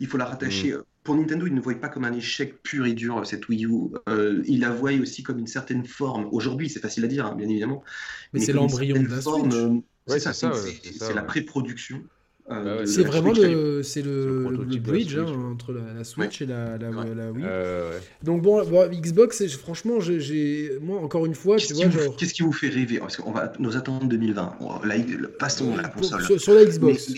il 0.00 0.06
faut 0.06 0.16
la 0.16 0.26
rattacher. 0.26 0.76
Pour 1.02 1.16
Nintendo, 1.16 1.46
il 1.46 1.54
ne 1.54 1.60
voit 1.60 1.74
pas 1.74 1.90
comme 1.90 2.04
un 2.04 2.14
échec 2.14 2.62
pur 2.62 2.86
et 2.86 2.94
dur 2.94 3.26
cette 3.26 3.46
Wii 3.48 3.66
U. 3.66 3.90
Euh, 4.08 4.42
il 4.46 4.60
la 4.60 4.70
voit 4.70 4.92
aussi 4.92 5.22
comme 5.22 5.38
une 5.38 5.46
certaine 5.46 5.84
forme. 5.84 6.28
Aujourd'hui, 6.32 6.70
c'est 6.70 6.80
facile 6.80 7.04
à 7.04 7.08
dire, 7.08 7.26
hein, 7.26 7.34
bien 7.34 7.46
évidemment. 7.46 7.84
Mais, 8.32 8.40
c'est 8.40 8.54
l'embryon 8.54 9.02
de 9.02 9.08
la 9.08 9.20
forme, 9.20 9.50
Switch. 9.50 9.84
Euh, 10.08 10.18
c'est 10.18 10.32
ça, 10.32 10.52
c'est 10.54 11.14
la 11.14 11.22
pré-production. 11.22 12.02
Euh, 12.50 12.80
bah 12.80 12.86
c'est 12.86 13.04
vraiment 13.04 13.32
le, 13.32 13.82
c'est 13.82 14.02
le, 14.02 14.50
le, 14.50 14.78
bridge 14.78 15.16
hein, 15.16 15.24
entre 15.50 15.72
la, 15.72 16.04
Switch 16.04 16.42
et 16.42 16.46
la, 16.46 16.76
la, 16.76 17.32
Wii. 17.32 17.44
Donc 18.22 18.42
bon, 18.42 18.62
Xbox, 18.90 19.46
franchement, 19.56 19.98
j'ai, 20.00 20.72
moi 20.82 21.00
encore 21.00 21.24
une 21.24 21.34
fois, 21.34 21.56
qu'est-ce 21.56 21.88
genre... 21.88 22.16
qui 22.16 22.42
vous 22.42 22.52
fait 22.52 22.68
rêver? 22.68 22.98
Parce 22.98 23.16
qu'on 23.16 23.32
va 23.32 23.50
nous 23.58 23.78
attendre 23.78 24.06
2020. 24.06 24.58
La, 24.84 25.28
passons 25.38 25.74
la 25.74 25.88
console. 25.88 26.38
Sur, 26.38 26.52
la 26.52 26.66
Xbox. 26.66 27.14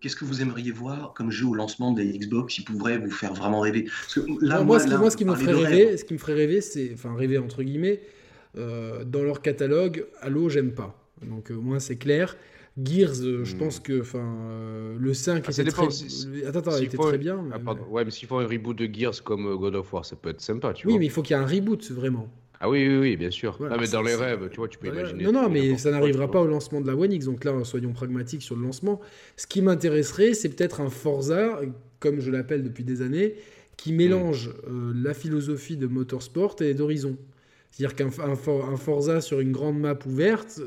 qu'est-ce 0.00 0.16
que 0.16 0.24
vous 0.24 0.40
aimeriez 0.40 0.70
voir 0.70 1.12
comme 1.14 1.30
jeu 1.30 1.46
au 1.46 1.54
lancement 1.54 1.92
des 1.92 2.06
Xbox 2.06 2.54
qui 2.54 2.62
pourrait 2.62 2.96
vous 2.96 3.10
faire 3.10 3.34
vraiment 3.34 3.60
rêver? 3.60 3.84
Parce 3.84 4.14
que 4.14 4.20
là, 4.40 4.62
moi, 4.62 4.78
moi, 4.96 5.10
ce 5.10 5.16
qui 5.18 5.26
me 5.26 5.34
ferait 5.34 5.52
rêver, 5.52 5.96
ce 5.98 6.04
qui 6.04 6.14
me 6.14 6.18
ferait 6.18 6.34
rêver, 6.34 6.62
c'est, 6.62 6.92
enfin 6.94 7.14
rêver 7.14 7.36
entre 7.36 7.62
guillemets, 7.62 8.00
euh, 8.56 9.04
dans 9.04 9.22
leur 9.22 9.42
catalogue, 9.42 10.06
Halo, 10.22 10.48
j'aime 10.48 10.72
pas. 10.72 10.96
Donc 11.22 11.50
euh, 11.50 11.54
moi, 11.54 11.80
c'est 11.80 11.96
clair. 11.96 12.36
Gears, 12.78 13.20
euh, 13.22 13.44
je 13.44 13.56
pense 13.56 13.78
hmm. 13.78 13.82
que 13.82 14.00
enfin 14.00 14.36
euh, 14.48 14.96
le 14.98 15.12
5 15.12 15.44
ah, 15.46 15.50
était, 15.50 15.64
très... 15.64 15.86
Attends, 16.46 16.58
attends, 16.58 16.76
était 16.78 16.96
très 16.96 17.18
bien. 17.18 17.44
Ah, 17.52 17.58
mais... 17.58 17.72
ouais, 17.90 18.04
mais 18.04 18.10
s'il 18.10 18.28
faut 18.28 18.38
un 18.38 18.46
reboot 18.46 18.76
de 18.76 18.88
Gears 18.92 19.22
comme 19.24 19.46
euh, 19.46 19.56
God 19.56 19.74
of 19.74 19.92
War, 19.92 20.04
ça 20.04 20.16
peut 20.16 20.30
être 20.30 20.40
sympa, 20.40 20.72
tu 20.72 20.86
oui, 20.86 20.92
vois. 20.92 20.96
Oui, 20.96 20.98
mais 21.00 21.06
il 21.06 21.10
faut 21.10 21.22
qu'il 21.22 21.36
y 21.36 21.38
ait 21.38 21.42
un 21.42 21.46
reboot 21.46 21.90
vraiment. 21.90 22.28
Ah 22.60 22.68
oui, 22.68 22.86
oui, 22.86 22.98
oui, 22.98 23.16
bien 23.16 23.30
sûr. 23.30 23.58
ah, 23.70 23.76
mais 23.80 23.88
dans 23.88 24.02
les 24.02 24.14
rêves, 24.14 24.50
tu 24.50 24.58
vois, 24.58 24.68
tu 24.68 24.78
peux 24.78 24.88
imaginer. 24.88 25.24
Non, 25.24 25.32
non, 25.32 25.48
mais 25.48 25.78
ça 25.78 25.90
n'arrivera 25.90 26.30
pas 26.30 26.42
au 26.42 26.46
lancement 26.46 26.82
de 26.82 26.86
la 26.86 26.94
One 26.94 27.10
X. 27.10 27.24
Donc 27.24 27.44
là, 27.44 27.52
soyons 27.64 27.92
pragmatiques 27.92 28.42
sur 28.42 28.54
le 28.54 28.62
lancement. 28.62 29.00
Ce 29.36 29.46
qui 29.46 29.62
m'intéresserait, 29.62 30.34
c'est 30.34 30.50
peut-être 30.50 30.82
un 30.82 30.90
Forza, 30.90 31.58
comme 32.00 32.20
je 32.20 32.30
l'appelle 32.30 32.62
depuis 32.62 32.84
des 32.84 33.00
années, 33.00 33.34
qui 33.78 33.94
mélange 33.94 34.50
hmm. 34.68 35.02
la 35.02 35.14
philosophie 35.14 35.78
de 35.78 35.86
Motorsport 35.86 36.56
et 36.60 36.74
d'Horizon. 36.74 37.16
C'est-à-dire 37.70 37.96
qu'un 37.96 38.10
un, 38.22 38.76
Forza 38.76 39.22
sur 39.22 39.40
une 39.40 39.52
grande 39.52 39.80
map 39.80 39.98
ouverte, 40.04 40.60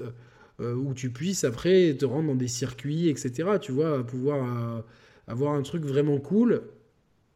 euh, 0.63 0.75
où 0.75 0.93
tu 0.93 1.09
puisses 1.09 1.43
après 1.43 1.93
te 1.93 2.05
rendre 2.05 2.29
dans 2.29 2.35
des 2.35 2.47
circuits, 2.47 3.09
etc. 3.09 3.49
Tu 3.61 3.71
vois, 3.71 4.05
pouvoir 4.05 4.43
euh, 4.43 4.81
avoir 5.27 5.53
un 5.53 5.61
truc 5.61 5.83
vraiment 5.83 6.19
cool 6.19 6.61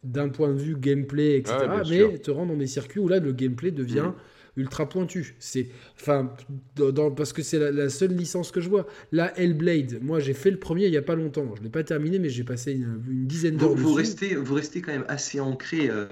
d'un 0.03 0.29
point 0.29 0.53
de 0.53 0.59
vue 0.59 0.75
gameplay, 0.77 1.37
etc. 1.37 1.57
mais 1.89 2.17
te 2.19 2.31
rendre 2.31 2.53
dans 2.53 2.57
des 2.59 2.67
circuits 2.67 2.99
où 2.99 3.07
là 3.07 3.19
le 3.19 3.33
gameplay 3.33 3.71
devient 3.71 4.11
mm. 4.55 4.61
ultra 4.61 4.87
pointu. 4.87 5.35
C'est, 5.39 5.67
enfin, 5.99 6.31
dans, 6.75 7.11
parce 7.11 7.33
que 7.33 7.41
c'est 7.41 7.71
la, 7.71 7.89
seule 7.89 8.13
licence 8.13 8.51
que 8.51 8.61
je 8.61 8.69
vois. 8.69 8.87
Là, 9.11 9.33
Hellblade, 9.37 9.99
moi 10.01 10.19
j'ai 10.19 10.33
fait 10.33 10.51
le 10.51 10.59
premier 10.59 10.85
il 10.85 10.93
y 10.93 10.97
a 10.97 11.01
pas 11.01 11.15
longtemps. 11.15 11.53
Je 11.57 11.63
l'ai 11.63 11.69
pas 11.69 11.83
terminé, 11.83 12.19
mais 12.19 12.29
j'ai 12.29 12.43
passé 12.43 12.73
une, 12.73 13.01
dizaine 13.25 13.57
d'heures. 13.57 13.75
Vous, 13.75 13.93
restez, 13.93 14.35
vous 14.35 14.53
restez 14.53 14.81
quand 14.81 14.93
même 14.93 15.05
assez 15.07 15.39
ancré 15.39 15.89
euh, 15.89 16.05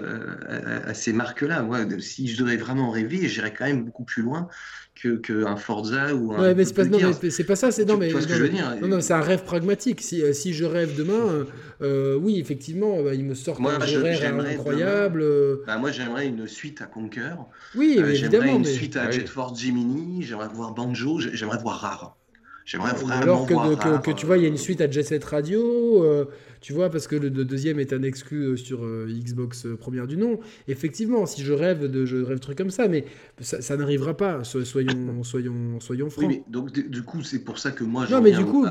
à, 0.48 0.88
à, 0.88 0.94
ces 0.94 1.12
marques-là. 1.12 1.62
Moi, 1.62 1.86
si 2.00 2.26
je 2.26 2.42
devais 2.42 2.56
vraiment 2.56 2.90
rêver, 2.90 3.28
j'irais 3.28 3.54
quand 3.56 3.66
même 3.66 3.84
beaucoup 3.84 4.04
plus 4.04 4.22
loin 4.22 4.48
que, 4.96 5.44
un 5.44 5.56
Forza 5.56 6.14
ou 6.14 6.32
un. 6.32 6.40
Ouais, 6.40 6.54
mais 6.54 6.64
c'est 6.64 6.74
pas, 6.74 6.84
non, 6.84 6.98
mais 7.22 7.30
c'est 7.30 7.44
pas 7.44 7.56
ça. 7.56 7.70
C'est 7.70 7.84
non, 7.84 7.96
mais, 7.96 8.10
non, 8.10 8.88
non, 8.88 9.00
c'est 9.00 9.12
un 9.12 9.20
rêve 9.20 9.44
pragmatique. 9.44 10.00
Si, 10.00 10.22
euh, 10.22 10.32
si 10.32 10.54
je 10.54 10.64
rêve 10.64 10.96
demain, 10.96 11.12
euh, 11.12 11.44
euh, 11.82 12.16
oui, 12.16 12.40
effectivement, 12.40 13.02
bah, 13.02 13.14
il 13.14 13.24
me 13.24 13.34
sort 13.34 13.60
un 13.60 13.78
rêve 13.78 14.40
incroyable. 14.40 15.24
Bah, 15.66 15.78
moi, 15.78 15.90
j'aimerais 15.92 16.26
une 16.26 16.46
suite 16.46 16.80
à 16.82 16.86
Conquer. 16.86 17.34
Oui, 17.74 17.98
mais 18.00 18.14
j'aimerais 18.14 18.54
une 18.54 18.64
suite 18.64 18.96
à 18.96 19.10
Jet 19.10 19.28
Force 19.28 19.60
Gemini. 19.60 20.22
J'aimerais 20.22 20.48
voir 20.48 20.72
Banjo. 20.72 21.20
J'aimerais 21.20 21.58
voir 21.58 21.80
Rare. 21.80 22.16
J'aimerais 22.64 22.94
vraiment 22.94 23.22
Alors 23.22 23.46
que, 23.46 23.54
voir 23.54 24.02
que, 24.02 24.10
tu 24.10 24.26
vois, 24.26 24.38
il 24.38 24.42
y 24.42 24.46
a 24.46 24.48
une 24.48 24.56
suite 24.56 24.80
à 24.80 24.90
Jet 24.90 25.04
Set 25.04 25.24
Radio. 25.24 26.28
Tu 26.66 26.72
vois, 26.72 26.90
parce 26.90 27.06
que 27.06 27.14
le, 27.14 27.30
deuxième 27.30 27.78
est 27.78 27.92
un 27.92 28.02
exclu 28.02 28.38
euh, 28.38 28.56
sur 28.56 28.84
euh, 28.84 29.06
Xbox 29.08 29.66
euh, 29.66 29.76
première 29.76 30.08
du 30.08 30.16
nom. 30.16 30.40
Effectivement, 30.66 31.24
si 31.24 31.44
je 31.44 31.52
rêve 31.52 31.88
de, 31.88 32.04
je 32.04 32.16
rêve 32.16 32.38
de 32.38 32.42
trucs 32.42 32.58
comme 32.58 32.72
ça, 32.72 32.88
mais 32.88 33.04
ça, 33.38 33.76
n'arrivera 33.76 34.16
pas. 34.16 34.42
soyons, 34.64 35.22
soyons, 35.22 35.78
soyons 35.78 36.10
francs. 36.10 36.24
Oui, 36.26 36.38
mais 36.38 36.52
donc 36.52 36.72
du 36.72 37.04
coup, 37.04 37.22
c'est 37.22 37.38
pour 37.44 37.60
ça 37.60 37.70
que 37.70 37.84
moi, 37.84 38.04
non, 38.10 38.20
mais 38.20 38.32
du 38.32 38.44
coup, 38.44 38.64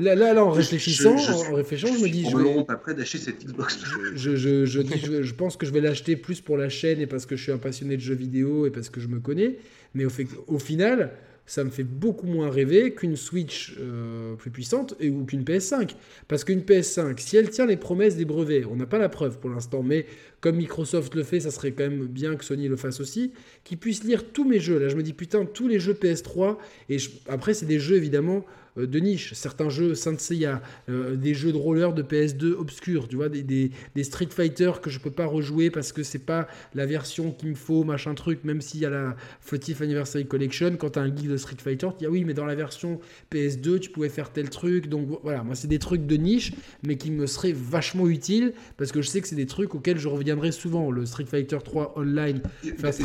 Là, 0.00 0.14
là, 0.14 0.44
en 0.44 0.50
réfléchissant, 0.50 1.16
je, 1.16 1.50
en 1.50 1.54
réfléchissant, 1.56 1.92
je, 1.92 2.04
me 2.04 2.08
dis, 2.08 2.24
je 2.30 2.36
vais 2.36 2.64
après 2.68 2.94
d'acheter 2.94 3.18
cette 3.18 3.44
Xbox. 3.44 3.80
Je, 4.14 4.36
je, 4.36 4.64
je, 4.64 5.22
je, 5.22 5.34
pense 5.34 5.56
que 5.56 5.66
je 5.66 5.72
vais 5.72 5.80
l'acheter 5.80 6.14
plus 6.14 6.40
pour 6.40 6.56
la 6.56 6.68
chaîne 6.68 7.00
et 7.00 7.08
parce 7.08 7.26
que 7.26 7.34
je 7.34 7.42
suis 7.42 7.50
un 7.50 7.58
passionné 7.58 7.96
de 7.96 8.00
jeux 8.00 8.14
vidéo 8.14 8.64
et 8.66 8.70
parce 8.70 8.90
que 8.90 9.00
je 9.00 9.08
me 9.08 9.18
connais. 9.18 9.56
Mais 9.96 10.04
au, 10.04 10.10
fait, 10.10 10.28
au 10.46 10.60
final 10.60 11.10
ça 11.46 11.64
me 11.64 11.70
fait 11.70 11.84
beaucoup 11.84 12.26
moins 12.26 12.50
rêver 12.50 12.94
qu'une 12.94 13.16
Switch 13.16 13.76
euh, 13.80 14.34
plus 14.36 14.50
puissante 14.50 14.94
ou 15.02 15.24
qu'une 15.24 15.42
PS5. 15.42 15.94
Parce 16.28 16.44
qu'une 16.44 16.60
PS5, 16.60 17.18
si 17.18 17.36
elle 17.36 17.50
tient 17.50 17.66
les 17.66 17.76
promesses 17.76 18.16
des 18.16 18.24
brevets, 18.24 18.64
on 18.70 18.76
n'a 18.76 18.86
pas 18.86 18.98
la 18.98 19.08
preuve 19.08 19.38
pour 19.38 19.50
l'instant, 19.50 19.82
mais 19.82 20.06
comme 20.40 20.56
Microsoft 20.56 21.14
le 21.14 21.22
fait, 21.22 21.40
ça 21.40 21.50
serait 21.50 21.72
quand 21.72 21.84
même 21.84 22.06
bien 22.06 22.36
que 22.36 22.44
Sony 22.44 22.68
le 22.68 22.76
fasse 22.76 23.00
aussi, 23.00 23.32
qui 23.64 23.76
puisse 23.76 24.04
lire 24.04 24.32
tous 24.32 24.44
mes 24.44 24.60
jeux. 24.60 24.78
Là, 24.78 24.88
je 24.88 24.96
me 24.96 25.02
dis, 25.02 25.12
putain, 25.12 25.44
tous 25.44 25.68
les 25.68 25.78
jeux 25.78 25.94
PS3, 25.94 26.56
et 26.88 26.96
après, 27.28 27.54
c'est 27.54 27.66
des 27.66 27.78
jeux 27.78 27.96
évidemment 27.96 28.44
de 28.76 28.98
niche, 28.98 29.34
certains 29.34 29.68
jeux 29.68 29.94
Saint 29.94 30.18
Seiya, 30.18 30.62
euh, 30.88 31.16
des 31.16 31.34
jeux 31.34 31.52
de 31.52 31.56
roller 31.56 31.92
de 31.92 32.02
PS2 32.02 32.52
obscurs, 32.52 33.08
tu 33.08 33.16
vois, 33.16 33.28
des, 33.28 33.42
des, 33.42 34.04
Street 34.04 34.28
Fighter 34.30 34.72
que 34.82 34.90
je 34.90 34.98
peux 34.98 35.10
pas 35.10 35.26
rejouer 35.26 35.70
parce 35.70 35.92
que 35.92 36.02
c'est 36.02 36.18
pas 36.18 36.48
la 36.74 36.86
version 36.86 37.32
qu'il 37.32 37.50
me 37.50 37.54
faut, 37.54 37.84
machin 37.84 38.14
truc, 38.14 38.44
même 38.44 38.60
s'il 38.60 38.80
y 38.80 38.86
a 38.86 38.90
la 38.90 39.16
Flotif 39.40 39.80
Anniversary 39.80 40.26
Collection, 40.26 40.76
quand 40.76 40.90
tu 40.90 40.98
as 40.98 41.02
un 41.02 41.14
geek 41.14 41.28
de 41.28 41.36
Street 41.36 41.56
Fighter, 41.58 41.88
tu 41.92 41.98
dis 41.98 42.06
ah 42.06 42.10
oui, 42.10 42.24
mais 42.24 42.34
dans 42.34 42.46
la 42.46 42.54
version 42.54 43.00
PS2, 43.30 43.80
tu 43.80 43.90
pouvais 43.90 44.08
faire 44.08 44.32
tel 44.32 44.50
truc, 44.50 44.88
donc 44.88 45.08
voilà, 45.22 45.42
moi 45.42 45.54
c'est 45.54 45.68
des 45.68 45.78
trucs 45.78 46.06
de 46.06 46.16
niche, 46.16 46.52
mais 46.82 46.96
qui 46.96 47.10
me 47.10 47.26
seraient 47.26 47.52
vachement 47.52 48.08
utiles 48.08 48.52
parce 48.76 48.92
que 48.92 49.02
je 49.02 49.08
sais 49.08 49.20
que 49.20 49.28
c'est 49.28 49.36
des 49.36 49.46
trucs 49.46 49.74
auxquels 49.74 49.98
je 49.98 50.08
reviendrai 50.08 50.52
souvent, 50.52 50.90
le 50.90 51.06
Street 51.06 51.26
Fighter 51.26 51.58
3 51.62 51.94
Online, 51.96 52.40
Fast 52.78 53.02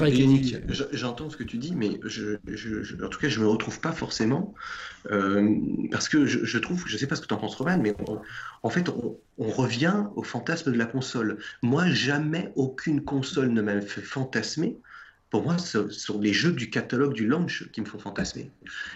J'entends 0.92 1.30
ce 1.30 1.38
que 1.38 1.44
tu 1.44 1.58
dis, 1.58 1.74
mais 1.76 2.00
je, 2.06 2.38
je, 2.48 3.04
en 3.04 3.10
tout 3.10 3.20
cas, 3.20 3.30
je 3.30 3.40
me 3.40 3.48
retrouve 3.48 3.80
pas 3.80 3.92
forcément. 3.92 4.54
Euh, 5.12 5.56
parce 5.92 6.10
que 6.10 6.26
je, 6.26 6.58
trouve, 6.58 6.84
je 6.88 6.94
ne 6.94 6.98
sais 7.00 7.08
pas 7.08 7.16
ce 7.16 7.22
que 7.22 7.28
tu 7.28 7.34
en 7.34 7.38
penses 7.38 7.56
Roman, 7.56 7.78
mais 7.78 7.96
en 8.64 8.70
fait 8.70 8.90
on, 8.90 9.18
revient 9.38 10.06
au 10.16 10.24
fantasme 10.24 10.72
de 10.72 10.78
la 10.78 10.86
console. 10.86 11.38
Moi, 11.62 11.88
jamais 11.88 12.52
aucune 12.56 13.04
console 13.04 13.50
ne 13.50 13.62
m'a 13.62 13.80
fait 13.82 14.02
fantasmer. 14.02 14.78
Pour 15.30 15.44
moi, 15.44 15.58
ce 15.58 15.90
sont 15.90 16.20
les 16.20 16.34
jeux 16.34 16.54
du 16.54 16.70
catalogue 16.70 17.14
du 17.14 17.28
launch 17.28 17.70
qui 17.72 17.82
me 17.82 17.86
font 17.86 18.00
fantasmer. 18.00 18.50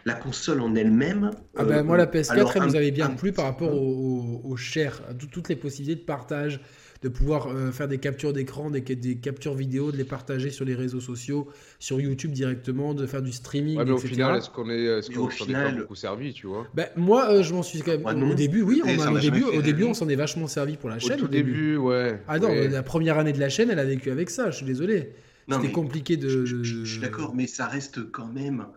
La 0.05 0.13
console 0.13 0.61
en 0.61 0.75
elle-même. 0.75 1.31
Ah 1.57 1.65
ben, 1.65 1.83
moi, 1.83 1.97
la 1.97 2.05
PS4, 2.05 2.51
elle 2.55 2.63
nous 2.63 2.75
avait 2.75 2.91
bien 2.91 3.09
plu 3.09 3.33
par 3.33 3.45
rapport 3.45 3.73
au, 3.73 4.41
au, 4.43 4.55
cher, 4.55 5.01
à 5.09 5.13
toutes 5.13 5.49
les 5.49 5.57
possibilités 5.57 6.01
de 6.01 6.05
partage, 6.05 6.59
de 7.01 7.09
pouvoir 7.09 7.47
euh, 7.47 7.71
faire 7.71 7.87
des 7.87 7.97
captures 7.97 8.31
d'écran, 8.31 8.69
des, 8.69 8.81
des, 8.81 9.15
captures 9.15 9.55
vidéo, 9.55 9.91
de 9.91 9.97
les 9.97 10.03
partager 10.03 10.51
sur 10.51 10.65
les 10.65 10.75
réseaux 10.75 10.99
sociaux, 10.99 11.49
sur 11.79 11.99
YouTube 11.99 12.31
directement, 12.31 12.93
de 12.93 13.07
faire 13.07 13.23
du 13.23 13.31
streaming, 13.31 13.77
ouais, 13.77 13.85
mais 13.85 13.91
Au 13.91 13.97
final, 13.97 14.37
est-ce 14.37 14.49
qu'on 14.49 14.69
est, 14.69 14.83
est, 14.83 15.09
qu 15.09 15.29
final... 15.31 15.79
beaucoup 15.79 15.95
servi, 15.95 16.33
tu 16.33 16.45
vois? 16.45 16.67
Ben, 16.75 16.87
Moi, 16.95 17.27
euh, 17.29 17.43
je 17.43 17.53
m'en 17.53 17.63
suis 17.63 17.81
quand 17.81 17.97
même. 17.97 18.23
au 18.23 18.35
début, 18.35 18.61
oui, 18.61 18.81
on 18.85 19.15
au, 19.15 19.19
début, 19.19 19.43
au 19.43 19.61
début, 19.61 19.83
on 19.83 19.93
s'en 19.93 20.09
est 20.09 20.15
vachement 20.15 20.47
servi 20.47 20.77
pour 20.77 20.89
la 20.89 20.99
chaîne. 20.99 21.13
Au 21.13 21.21
tout 21.23 21.27
début, 21.27 21.77
ouais. 21.77 22.21
Ah 22.27 22.37
non, 22.37 22.49
la 22.53 22.83
première 22.83 23.17
année 23.17 23.33
de 23.33 23.39
la 23.39 23.49
chaîne, 23.49 23.69
elle 23.71 23.79
a 23.79 23.85
vécu 23.85 24.11
avec 24.11 24.29
ça, 24.29 24.51
je 24.51 24.57
suis 24.57 24.65
désolé. 24.65 25.13
C'était 25.49 25.71
compliqué 25.71 26.17
de. 26.17 26.45
Je, 26.45 26.63
je 26.63 26.85
suis 26.85 27.01
d'accord, 27.01 27.33
mais 27.35 27.47
ça 27.47 27.65
reste 27.65 28.11
quand 28.11 28.27
même 28.27 28.67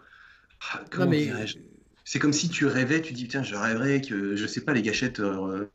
Ah, 0.73 0.81
comment 0.91 1.11
mais... 1.11 1.31
C'est 2.07 2.19
comme 2.19 2.35
si 2.35 2.51
tu 2.51 2.67
rêvais, 2.67 3.01
tu 3.01 3.15
dis, 3.15 3.29
tiens, 3.29 3.43
je 3.43 3.55
rêverais 3.55 4.03
que, 4.03 4.37
je 4.37 4.47
sais 4.47 4.61
pas, 4.61 4.75
les 4.75 4.83
gâchettes 4.83 5.21
euh, 5.21 5.67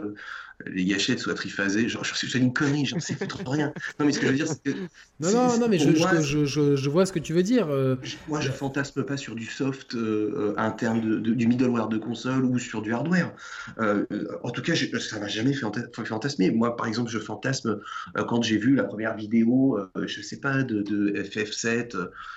les 0.66 0.86
gâchettes 0.86 1.20
soient 1.20 1.34
triphasées. 1.34 1.88
Genre, 1.88 2.04
je 2.04 2.16
suis 2.16 2.38
une 2.38 2.54
connerie, 2.54 2.86
j'en 2.86 3.00
sais 3.00 3.16
trop 3.16 3.50
rien. 3.50 3.74
Non, 4.00 4.06
mais 4.06 4.12
ce 4.12 4.20
que 4.20 4.26
je 4.26 4.32
veux 4.32 4.38
dire, 4.38 4.48
c'est 4.48 4.62
que. 4.62 4.78
Non, 5.20 5.32
non, 5.32 5.58
non, 5.60 5.68
mais 5.70 5.78
je, 5.78 5.92
je, 5.92 6.46
je, 6.46 6.76
je, 6.76 6.90
vois 6.90 7.06
ce 7.06 7.14
que 7.14 7.20
tu 7.20 7.34
veux 7.34 7.44
dire. 7.44 7.68
Euh. 7.70 7.96
Moi, 8.28 8.42
je 8.42 8.52
fantasme 8.52 9.04
pas 9.04 9.18
sur 9.18 9.36
du 9.36 9.46
soft 9.46 9.96
euh, 9.96 10.54
interne, 10.58 11.22
de, 11.22 11.34
du 11.34 11.48
middleware 11.48 11.88
de 11.88 11.98
console 11.98 12.46
ou 12.46 12.58
sur 12.60 12.82
du 12.82 12.94
hardware. 12.94 13.34
Euh, 13.80 14.06
en 14.44 14.52
tout 14.52 14.62
cas, 14.62 14.74
ça 14.76 15.20
m'a 15.20 15.28
jamais 15.28 15.54
fait, 15.54 15.66
fantasmer. 16.06 16.52
Moi, 16.52 16.76
par 16.76 16.88
exemple, 16.88 17.10
je 17.10 17.20
fantasme 17.20 17.80
quand 18.28 18.42
j'ai 18.42 18.58
vu 18.58 18.76
la 18.76 18.84
première 18.84 19.16
vidéo, 19.16 19.80
je 19.96 20.22
sais 20.22 20.40
pas, 20.40 20.64
de, 20.64 20.82
de 20.82 21.12
FF7 21.22 21.96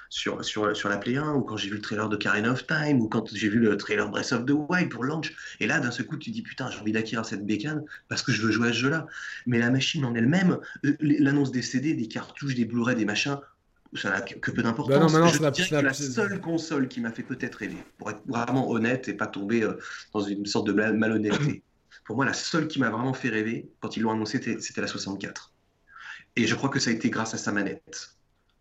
sur, 0.09 0.45
sur, 0.45 0.77
sur 0.77 0.89
la 0.89 0.99
Play 0.99 1.17
1, 1.17 1.35
ou 1.35 1.43
quand 1.43 1.57
j'ai 1.57 1.69
vu 1.69 1.77
le 1.77 1.81
trailer 1.81 2.09
de 2.09 2.17
Karen 2.17 2.47
of 2.47 2.67
Time, 2.67 3.01
ou 3.01 3.09
quand 3.09 3.35
j'ai 3.35 3.49
vu 3.49 3.59
le 3.59 3.77
trailer 3.77 4.09
Breath 4.11 4.33
of 4.33 4.45
the 4.45 4.53
Wild 4.53 4.91
pour 4.91 5.05
launch. 5.05 5.33
Et 5.61 5.67
là, 5.67 5.81
d'un 5.81 5.91
seul 5.91 6.07
coup, 6.07 6.17
tu 6.17 6.31
dis, 6.31 6.43
putain, 6.43 6.71
j'ai 6.71 6.79
envie 6.79 6.93
d'acquérir 6.93 7.25
cette 7.25 7.47
bécane 7.47 7.83
parce 8.13 8.23
que 8.23 8.31
je 8.31 8.43
veux 8.43 8.53
jouer 8.53 8.69
à 8.69 8.73
ce 8.75 8.79
jeu-là. 8.79 9.07
Mais 9.47 9.59
la 9.59 9.71
machine 9.71 10.05
en 10.05 10.15
elle-même, 10.15 10.59
euh, 10.85 10.95
l'annonce 11.01 11.51
des 11.51 11.63
CD, 11.63 11.95
des 11.95 12.09
cartouches, 12.09 12.55
des 12.55 12.67
Blu-ray, 12.67 12.95
des 12.95 13.07
machins, 13.07 13.39
ça 13.95 14.11
n'a 14.11 14.21
que 14.21 14.51
peu 14.51 14.63
d'importance. 14.63 15.11
Bah 15.11 15.27
je 15.33 15.49
dirais 15.49 15.81
que 15.81 15.87
la 15.87 15.95
seule 15.95 16.39
console 16.39 16.89
qui 16.89 17.01
m'a 17.01 17.11
fait 17.11 17.23
peut-être 17.23 17.55
rêver, 17.55 17.83
pour 17.97 18.11
être 18.11 18.21
vraiment 18.27 18.71
honnête 18.71 19.09
et 19.09 19.15
pas 19.15 19.27
tomber 19.27 19.63
euh, 19.63 19.79
dans 20.13 20.21
une 20.21 20.45
sorte 20.45 20.67
de 20.67 20.73
malhonnêteté, 20.73 21.63
pour 22.05 22.17
moi, 22.17 22.27
la 22.27 22.35
seule 22.35 22.69
qui 22.69 22.81
m'a 22.81 22.91
vraiment 22.91 23.15
fait 23.15 23.31
rêver, 23.31 23.71
quand 23.81 23.97
ils 23.97 24.03
l'ont 24.03 24.13
annoncé, 24.13 24.43
c'était 24.61 24.83
la 24.83 24.87
64. 24.87 25.55
Et 26.37 26.47
je 26.47 26.55
crois 26.55 26.69
que 26.69 26.81
ça 26.81 26.91
a 26.91 26.93
été 26.93 27.09
grâce 27.09 27.33
à 27.33 27.39
sa 27.39 27.51
manette. 27.51 28.11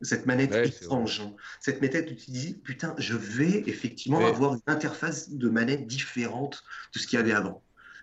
Cette 0.02 0.28
manette 0.28 0.54
étrange. 0.54 1.20
Hein. 1.20 1.34
Cette 1.60 1.82
manette 1.82 2.10
où 2.10 2.16
tu 2.16 2.32
dis, 2.32 2.54
putain, 2.54 2.96
je 2.98 3.18
vais 3.18 3.64
effectivement 3.68 4.26
avoir 4.26 4.54
une 4.54 4.62
interface 4.68 5.30
de 5.30 5.50
manette 5.50 5.88
différente 5.88 6.64
de 6.94 7.00
ce 7.00 7.06
qu'il 7.06 7.20
y 7.20 7.22
avait 7.22 7.34
avant. 7.34 7.62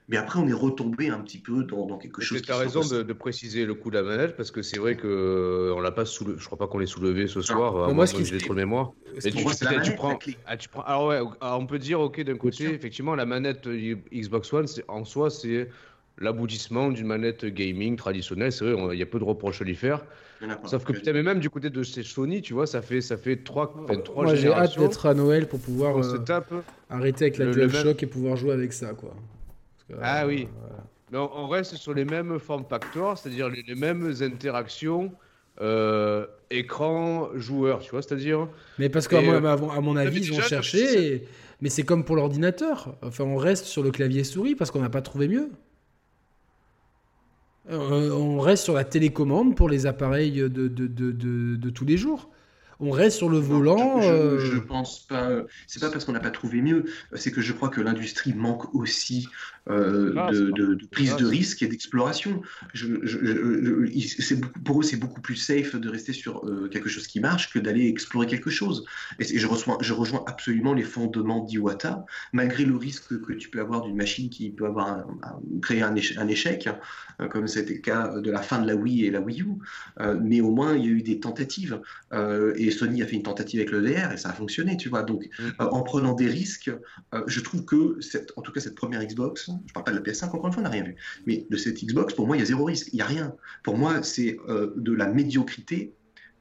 Mais 0.08 0.16
après, 0.16 0.40
on 0.40 0.48
est 0.48 0.54
retombé 0.54 1.10
un 1.10 1.20
petit 1.20 1.38
peu 1.38 1.64
dans, 1.64 1.98
quelque 1.98 2.22
chose. 2.22 2.40
Tu 2.40 2.50
as 2.50 2.56
raison 2.56 2.80
de, 2.80 3.12
préciser 3.12 3.66
le 3.66 3.74
coup 3.74 3.90
de 3.90 3.96
la 3.96 4.02
manette 4.02 4.36
parce 4.36 4.50
que 4.50 4.62
c'est 4.62 4.78
vrai 4.78 4.96
que 4.96 5.06
euh, 5.06 5.74
on 5.76 5.80
l'a 5.80 5.90
pas 5.90 6.06
soulevé. 6.06 6.38
Je 6.38 6.46
crois 6.46 6.56
pas 6.56 6.66
qu'on 6.66 6.78
l'ait 6.78 6.86
soulevé 6.86 7.26
ce 7.26 7.42
soir. 7.42 7.92
moi, 7.92 8.06
ce 8.06 8.14
qui 8.14 8.24
j'ai 8.24 8.38
trop 8.38 8.54
de 8.54 8.60
mémoire. 8.60 8.92
tu, 9.20 9.30
prends, 9.94 10.18
ah, 10.46 10.56
tu 10.56 10.68
prends. 10.70 10.82
Alors 10.82 11.08
ouais, 11.08 11.20
on 11.42 11.66
peut 11.66 11.78
dire 11.78 12.00
ok 12.00 12.22
d'un 12.22 12.38
côté, 12.38 12.72
effectivement, 12.72 13.14
la 13.14 13.26
manette 13.26 13.66
euh, 13.66 13.96
Xbox 14.12 14.50
One, 14.52 14.66
en 14.88 15.04
soi, 15.04 15.28
c'est 15.28 15.68
l'aboutissement 16.20 16.88
d'une 16.90 17.06
manette 17.06 17.44
gaming 17.44 17.96
traditionnelle. 17.96 18.50
C'est 18.50 18.64
vrai, 18.64 18.94
il 18.96 18.98
y 18.98 19.02
a 19.02 19.06
peu 19.06 19.18
de 19.18 19.24
reproches 19.24 19.60
à 19.60 19.64
lui 19.64 19.76
faire. 19.76 20.06
Sauf 20.64 20.84
que 20.84 20.92
putain, 20.92 21.12
mais 21.12 21.22
même 21.22 21.40
du 21.40 21.50
côté 21.50 21.68
de 21.68 21.82
Sony, 21.82 22.40
tu 22.40 22.54
vois, 22.54 22.66
ça 22.66 22.80
fait 22.80 23.02
ça 23.02 23.18
fait 23.18 23.44
trois, 23.44 23.74
trois 24.04 24.24
Moi, 24.24 24.34
j'ai 24.36 24.50
hâte 24.50 24.78
d'être 24.78 25.04
à 25.04 25.12
Noël 25.12 25.48
pour 25.48 25.60
pouvoir 25.60 25.98
euh, 25.98 26.24
arrêter 26.88 27.26
avec 27.26 27.36
la 27.36 27.46
DualShock 27.46 28.02
et 28.02 28.06
pouvoir 28.06 28.36
jouer 28.36 28.52
avec 28.52 28.72
ça, 28.72 28.94
quoi 28.94 29.14
ah 30.02 30.26
oui. 30.26 30.48
Mais 31.10 31.18
on, 31.18 31.48
reste 31.48 31.76
sur 31.76 31.94
les 31.94 32.04
mêmes 32.04 32.38
formes 32.38 32.66
factors, 32.68 33.16
c'est-à-dire 33.16 33.48
les, 33.48 33.74
mêmes 33.74 34.12
interactions 34.20 35.10
euh, 35.60 36.26
écran 36.50 37.30
joueur, 37.34 37.80
tu 37.80 37.90
vois, 37.90 38.02
c'est-à-dire. 38.02 38.48
Mais 38.78 38.88
parce 38.88 39.08
qu'à 39.08 39.18
euh, 39.18 39.56
à 39.70 39.80
mon 39.80 39.96
avis, 39.96 40.20
ils 40.20 40.32
ont 40.34 40.42
cherché, 40.42 41.26
mais 41.60 41.70
c'est 41.70 41.82
comme 41.82 42.04
pour 42.04 42.16
l'ordinateur. 42.16 42.94
Enfin, 43.02 43.24
on 43.24 43.36
reste 43.36 43.64
sur 43.64 43.82
le 43.82 43.90
clavier 43.90 44.22
souris 44.24 44.54
parce 44.54 44.70
qu'on 44.70 44.80
n'a 44.80 44.90
pas 44.90 45.02
trouvé 45.02 45.28
mieux. 45.28 45.50
Euh, 47.70 48.10
on 48.10 48.40
reste 48.40 48.64
sur 48.64 48.74
la 48.74 48.84
télécommande 48.84 49.54
pour 49.54 49.68
les 49.68 49.86
appareils 49.86 50.32
de, 50.32 50.48
de, 50.48 50.68
de, 50.68 51.12
de 51.56 51.70
tous 51.70 51.84
les 51.84 51.96
jours 51.96 52.30
on 52.80 52.90
reste 52.90 53.16
sur 53.16 53.28
le 53.28 53.38
volant. 53.38 54.00
je, 54.00 54.08
euh, 54.08 54.60
pense 54.60 55.00
pas. 55.00 55.30
C'est 55.66 55.80
pas 55.80 55.90
parce 55.90 56.04
qu'on 56.04 56.12
n'a 56.12 56.20
pas 56.20 56.30
trouvé 56.30 56.62
mieux. 56.62 56.84
C'est 57.14 57.32
que 57.32 57.40
je 57.40 57.52
crois 57.52 57.68
que 57.68 57.80
l'industrie 57.80 58.34
manque 58.34 58.74
aussi 58.74 59.28
euh, 59.68 60.14
ah, 60.16 60.30
de, 60.30 60.78
prise 60.90 61.16
de 61.16 61.26
risque 61.26 61.62
et 61.62 61.68
d'exploration. 61.68 62.42
pour 64.64 64.80
eux, 64.80 64.82
c'est 64.82 64.96
beaucoup 64.96 65.20
plus 65.20 65.36
safe 65.36 65.76
de 65.76 65.88
rester 65.88 66.12
sur 66.12 66.44
euh, 66.46 66.68
quelque 66.68 66.88
chose 66.88 67.06
qui 67.06 67.20
marche 67.20 67.52
que 67.52 67.58
d'aller 67.58 67.88
explorer 67.88 68.26
quelque 68.26 68.50
chose. 68.50 68.84
Et, 69.18 69.38
je, 69.38 69.46
reçois, 69.46 69.78
je 69.80 69.92
rejoins 69.92 70.24
absolument 70.26 70.74
les 70.74 70.82
fondements 70.82 71.44
d'Iwata, 71.44 72.04
malgré 72.32 72.64
le 72.64 72.76
risque 72.76 73.20
que 73.20 73.32
tu 73.32 73.48
peux 73.50 73.60
avoir 73.60 73.82
d'une 73.82 73.96
machine 73.96 74.30
qui 74.30 74.50
peut 74.50 74.66
avoir 74.66 75.06
créé 75.62 75.82
un, 75.82 75.94
échec, 75.94 76.66
hein, 76.66 77.28
comme 77.28 77.46
c'était 77.46 77.74
le 77.74 77.80
cas 77.80 78.18
de 78.20 78.30
la 78.30 78.42
fin 78.42 78.60
de 78.60 78.66
la 78.66 78.76
Wii 78.76 79.06
et 79.06 79.10
la 79.10 79.20
Wii 79.20 79.42
U. 79.42 79.46
mais 80.22 80.40
au 80.40 80.50
moins, 80.50 80.76
il 80.76 80.84
y 80.84 80.88
a 80.88 80.90
eu 80.90 81.02
des 81.02 81.20
tentatives. 81.20 81.80
et 82.12 82.70
Sony 82.70 83.02
a 83.02 83.06
fait 83.06 83.16
une 83.16 83.22
tentative 83.22 83.60
avec 83.60 83.70
le 83.70 83.80
VR 83.80 84.12
et 84.12 84.16
ça 84.16 84.30
a 84.30 84.32
fonctionné, 84.32 84.76
tu 84.76 84.88
vois. 84.88 85.02
Donc, 85.02 85.28
mm. 85.38 85.42
euh, 85.60 85.68
en 85.70 85.82
prenant 85.82 86.14
des 86.14 86.26
risques, 86.26 86.70
euh, 87.14 87.22
je 87.26 87.40
trouve 87.40 87.64
que, 87.64 88.00
cette, 88.00 88.32
en 88.36 88.42
tout 88.42 88.52
cas, 88.52 88.60
cette 88.60 88.74
première 88.74 89.04
Xbox, 89.04 89.50
je 89.66 89.72
parle 89.72 89.84
pas 89.84 89.92
de 89.92 89.96
la 89.96 90.02
PS5, 90.02 90.26
encore 90.26 90.46
une 90.46 90.52
fois, 90.52 90.60
on 90.60 90.64
n'a 90.64 90.70
rien 90.70 90.84
vu, 90.84 90.96
mais 91.26 91.46
de 91.48 91.56
cette 91.56 91.82
Xbox, 91.82 92.14
pour 92.14 92.26
moi, 92.26 92.36
il 92.36 92.40
y 92.40 92.42
a 92.42 92.46
zéro 92.46 92.64
risque, 92.64 92.88
il 92.92 92.96
n'y 92.96 93.02
a 93.02 93.06
rien. 93.06 93.34
Pour 93.62 93.76
moi, 93.76 94.02
c'est 94.02 94.38
euh, 94.48 94.72
de 94.76 94.92
la 94.92 95.06
médiocrité 95.08 95.94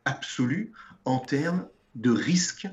absolue 0.06 0.72
en 1.06 1.20
termes 1.20 1.68
de 1.96 2.12
risque 2.12 2.68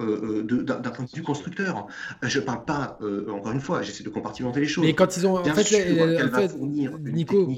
euh, 0.00 0.44
euh, 0.48 0.62
d'un 0.62 0.90
point 0.90 1.04
de 1.04 1.10
vue 1.10 1.22
constructeur. 1.22 1.88
Je 2.22 2.38
ne 2.38 2.44
parle 2.44 2.64
pas, 2.64 2.98
euh, 3.02 3.28
encore 3.30 3.50
une 3.50 3.60
fois, 3.60 3.82
j'essaie 3.82 4.04
de 4.04 4.08
compartimenter 4.08 4.60
les 4.60 4.68
choses. 4.68 4.84
Mais 4.84 4.94
quand 4.94 5.16
ils 5.16 5.26
ont. 5.26 5.38
en 5.38 5.44
fait, 5.44 6.56
Nico, 6.56 7.48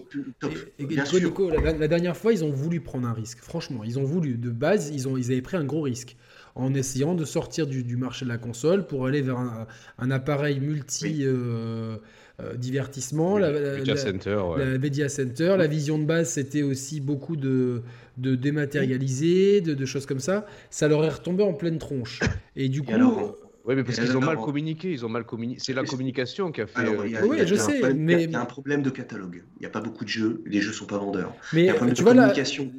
Nico, 0.78 1.50
la, 1.50 1.88
dernière 1.88 2.16
fois, 2.16 2.32
ils 2.32 2.42
ont 2.42 2.50
voulu 2.50 2.80
prendre 2.80 3.06
un 3.06 3.12
risque. 3.12 3.40
Franchement, 3.42 3.84
ils 3.84 3.98
ont 3.98 4.04
voulu. 4.04 4.38
De 4.38 4.48
base, 4.48 4.88
ils, 4.88 5.06
ont, 5.06 5.18
ils 5.18 5.30
avaient 5.32 5.42
pris 5.42 5.58
un 5.58 5.64
gros 5.64 5.82
risque 5.82 6.16
en 6.54 6.74
essayant 6.74 7.14
de 7.14 7.24
sortir 7.24 7.66
du, 7.66 7.96
marché 7.96 8.24
de 8.24 8.30
la 8.30 8.38
console 8.38 8.86
pour 8.86 9.06
aller 9.06 9.22
vers 9.22 9.38
un, 9.98 10.10
appareil 10.10 10.60
multi. 10.60 11.24
divertissement, 12.56 13.36
la, 13.36 13.50
Media 13.50 13.96
Center, 13.96 14.42
la, 14.56 14.78
Media 14.78 15.08
Center. 15.08 15.56
La 15.58 15.66
vision 15.66 15.98
de 15.98 16.04
base, 16.04 16.30
c'était 16.30 16.62
aussi 16.62 17.00
beaucoup 17.00 17.36
de, 17.36 17.82
de 18.16 18.34
dématérialiser, 18.34 19.60
de, 19.60 19.84
choses 19.84 20.06
comme 20.06 20.20
ça, 20.20 20.46
ça 20.70 20.88
leur 20.88 21.04
est 21.04 21.10
retombé 21.10 21.42
en 21.42 21.54
pleine 21.54 21.78
tronche. 21.78 22.20
Et 22.56 22.68
du 22.68 22.82
coup. 22.82 22.92
Oui, 23.70 23.76
mais 23.76 23.84
parce 23.84 24.00
qu'ils 24.00 24.16
ont 24.16 24.20
mal 24.20 24.36
communiqué, 24.36 24.90
ils 24.90 25.06
ont 25.06 25.08
mal 25.08 25.24
communiqué. 25.24 25.60
C'est 25.64 25.72
la 25.72 25.84
communication 25.84 26.50
qui 26.50 26.60
a 26.60 26.66
fait. 26.66 26.88
oui, 26.88 27.38
je 27.46 27.54
sais, 27.54 27.94
mais 27.94 28.24
il 28.24 28.30
y 28.30 28.34
a 28.34 28.40
un 28.40 28.44
problème 28.44 28.82
de 28.82 28.90
catalogue. 28.90 29.44
Il 29.56 29.60
n'y 29.60 29.66
a 29.66 29.70
pas 29.70 29.80
beaucoup 29.80 30.04
de 30.04 30.08
jeux, 30.08 30.42
les 30.46 30.60
jeux 30.60 30.72
sont 30.72 30.86
pas 30.86 30.98
vendeurs. 30.98 31.32
Mais 31.52 31.72
tu 31.94 32.02
vois 32.02 32.14
la, 32.14 32.32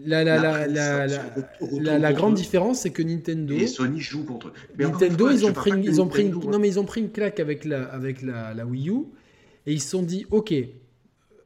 la, 0.05 0.23
la, 0.23 0.67
la, 0.67 1.99
la, 1.99 2.13
grande 2.13 2.33
différence, 2.33 2.81
c'est 2.81 2.91
que 2.91 3.01
Nintendo 3.01 3.55
et 3.55 3.67
Sony 3.67 3.99
jouent 3.99 4.25
contre. 4.25 4.51
Nintendo, 4.77 5.29
ils 5.29 5.45
ont 5.45 5.53
pris, 5.53 5.71
ils 5.83 6.01
ont 6.01 6.07
pris, 6.07 6.29
non 6.29 6.59
mais 6.59 6.67
ils 6.67 6.79
ont 6.79 6.85
pris 6.85 7.01
une 7.01 7.11
claque 7.11 7.39
avec 7.39 7.65
la, 7.65 7.83
avec 7.85 8.21
la, 8.21 8.53
la 8.53 8.65
Wii 8.65 8.89
U 8.89 9.05
et 9.65 9.73
ils 9.73 9.81
se 9.81 9.89
sont 9.89 10.03
dit, 10.03 10.25
ok, 10.31 10.53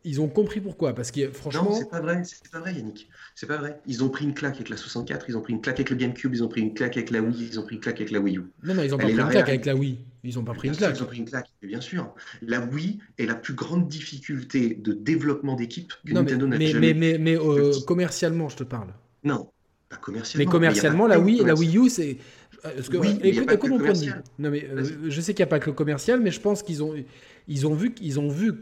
ils 0.05 0.21
ont 0.21 0.27
compris 0.27 0.61
pourquoi. 0.61 0.93
Parce 0.93 1.11
que 1.11 1.29
franchement. 1.31 1.63
Non, 1.63 1.75
c'est 1.75 1.89
pas 1.89 1.99
vrai, 1.99 2.21
c'est 2.23 2.49
pas 2.49 2.59
vrai, 2.59 2.73
Yannick. 2.73 3.09
C'est 3.33 3.47
pas 3.47 3.57
vrai. 3.57 3.81
Ils 3.87 4.03
ont 4.03 4.09
pris 4.09 4.23
une 4.23 4.33
claque 4.33 4.55
avec 4.55 4.69
la 4.69 4.77
64, 4.77 5.25
ils 5.27 5.35
ont 5.35 5.41
pris 5.41 5.53
une 5.53 5.61
claque 5.61 5.77
avec 5.77 5.89
le 5.89 5.95
GameCube, 5.95 6.33
ils 6.33 6.43
ont 6.43 6.47
pris 6.47 6.61
une 6.61 6.73
claque 6.73 6.95
avec 6.95 7.09
la 7.09 7.21
Wii, 7.21 7.49
ils 7.51 7.59
ont 7.59 7.63
pris 7.63 7.75
une 7.75 7.81
claque 7.81 7.99
avec 7.99 8.11
la 8.11 8.19
Wii 8.19 8.37
U. 8.37 8.43
Non, 8.63 8.75
non, 8.75 8.83
ils 8.83 8.93
ont 8.93 8.97
pas 8.97 9.03
pris 9.03 9.13
une 9.13 9.27
claque 9.27 9.49
avec 9.49 9.65
la 9.65 9.75
Wii. 9.75 9.99
Ils 10.23 10.39
ont 10.39 10.43
pas 10.43 10.53
pris 10.53 10.69
une 10.69 10.75
claque. 10.75 10.95
Ils 10.97 11.03
ont 11.03 11.07
pris 11.07 11.17
une 11.17 11.25
claque, 11.25 11.49
bien 11.61 11.81
sûr. 11.81 12.13
La 12.41 12.61
Wii 12.61 12.99
est 13.17 13.25
la 13.25 13.35
plus 13.35 13.53
grande 13.53 13.87
difficulté 13.87 14.75
de 14.75 14.93
développement 14.93 15.55
d'équipe 15.55 15.91
que 16.05 16.13
Nintendo 16.13 16.47
n'a 16.47 16.59
jamais. 16.59 16.93
Mais, 16.93 16.93
mais, 16.93 17.17
mais 17.17 17.37
euh, 17.37 17.73
commercialement, 17.85 18.47
je 18.49 18.57
te 18.57 18.63
parle. 18.63 18.93
Non, 19.23 19.49
pas 19.89 19.97
commercialement. 19.97 20.45
Mais 20.45 20.51
commercialement, 20.51 21.07
la 21.07 21.19
Wii, 21.19 21.43
la 21.43 21.55
Wii 21.55 21.77
U, 21.77 21.89
c'est. 21.89 22.17
Parce 22.61 22.89
que, 22.89 22.97
oui, 22.97 23.19
écoute, 23.21 23.51
écoute 23.51 23.81
vue. 23.97 24.11
Non, 24.39 24.49
mais 24.49 24.67
euh, 24.71 24.83
je 25.07 25.21
sais 25.21 25.33
qu'il 25.35 25.43
n'y 25.43 25.47
a 25.47 25.51
pas 25.51 25.59
que 25.59 25.69
le 25.69 25.75
commercial, 25.75 26.19
mais 26.19 26.31
je 26.31 26.39
pense 26.39 26.63
qu'ils 26.63 26.81
ont, 26.81 26.95
ils 27.47 27.67
ont 27.67 27.75
vu 27.75 27.93
qu'ils 27.93 28.19
ont 28.19 28.29
vu 28.29 28.53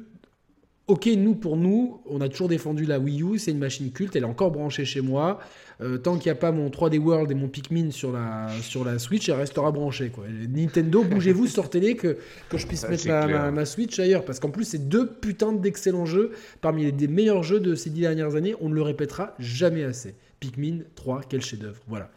Ok, 0.87 1.05
nous, 1.15 1.33
pour 1.33 1.55
nous, 1.55 2.01
on 2.05 2.19
a 2.19 2.27
toujours 2.27 2.49
défendu 2.49 2.83
la 2.83 2.99
Wii 2.99 3.23
U, 3.23 3.39
c'est 3.39 3.51
une 3.51 3.57
machine 3.57 3.89
culte, 3.91 4.17
elle 4.17 4.23
est 4.23 4.25
encore 4.25 4.51
branchée 4.51 4.83
chez 4.83 4.99
moi. 4.99 5.39
Euh, 5.79 5.97
tant 5.97 6.17
qu'il 6.17 6.29
n'y 6.29 6.37
a 6.37 6.39
pas 6.39 6.51
mon 6.51 6.67
3D 6.67 6.99
World 6.99 7.31
et 7.31 7.35
mon 7.35 7.47
Pikmin 7.47 7.89
sur 7.91 8.11
la, 8.11 8.49
sur 8.61 8.83
la 8.83 8.99
Switch, 8.99 9.29
elle 9.29 9.35
restera 9.35 9.71
branchée. 9.71 10.09
Quoi. 10.09 10.25
Nintendo, 10.49 11.03
bougez-vous, 11.09 11.47
sortez-les 11.47 11.95
que, 11.95 12.17
que 12.49 12.57
je 12.57 12.67
puisse 12.67 12.87
mettre 12.89 13.07
ma, 13.07 13.65
Switch 13.65 13.97
ailleurs. 13.97 14.25
Parce 14.25 14.41
qu'en 14.41 14.49
plus, 14.49 14.65
c'est 14.65 14.89
deux 14.89 15.07
putains 15.07 15.53
d'excellents 15.53 16.05
jeux, 16.05 16.31
parmi 16.59 16.91
les 16.91 17.07
meilleurs 17.07 17.43
jeux 17.43 17.61
de 17.61 17.75
ces 17.75 17.89
dix 17.89 18.01
dernières 18.01 18.35
années. 18.35 18.53
On 18.59 18.67
ne 18.67 18.75
le 18.75 18.81
répétera 18.81 19.35
jamais 19.39 19.85
assez. 19.85 20.15
Pikmin 20.41 20.79
3, 20.95 21.21
quel 21.29 21.41
chef-d'œuvre. 21.41 21.81
Voilà. 21.87 22.11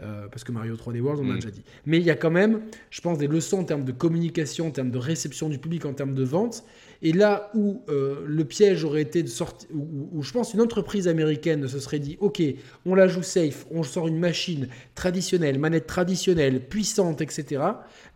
Euh, 0.00 0.26
parce 0.28 0.44
que 0.44 0.52
Mario 0.52 0.74
3D 0.74 1.00
World, 1.00 1.20
on 1.24 1.30
a 1.30 1.32
mm. 1.32 1.36
déjà 1.36 1.50
dit. 1.50 1.62
Mais 1.86 1.98
il 1.98 2.04
y 2.04 2.10
a 2.10 2.16
quand 2.16 2.30
même, 2.30 2.62
je 2.90 3.00
pense, 3.00 3.18
des 3.18 3.28
leçons 3.28 3.60
en 3.60 3.64
termes 3.64 3.84
de 3.84 3.92
communication, 3.92 4.66
en 4.66 4.70
termes 4.70 4.90
de 4.90 4.98
réception 4.98 5.48
du 5.48 5.58
public, 5.58 5.84
en 5.86 5.92
termes 5.92 6.14
de 6.14 6.24
vente. 6.24 6.64
Et 7.00 7.12
là 7.12 7.50
où 7.54 7.82
euh, 7.88 8.24
le 8.26 8.44
piège 8.44 8.84
aurait 8.84 9.02
été 9.02 9.22
de 9.22 9.28
sortir, 9.28 9.68
où, 9.72 10.22
je 10.22 10.32
pense 10.32 10.54
une 10.54 10.60
entreprise 10.60 11.06
américaine 11.06 11.68
se 11.68 11.78
serait 11.78 12.00
dit, 12.00 12.16
ok, 12.20 12.42
on 12.86 12.94
la 12.94 13.06
joue 13.06 13.22
safe, 13.22 13.66
on 13.70 13.82
sort 13.84 14.08
une 14.08 14.18
machine 14.18 14.68
traditionnelle, 14.94 15.58
manette 15.58 15.86
traditionnelle, 15.86 16.60
puissante, 16.60 17.20
etc. 17.20 17.62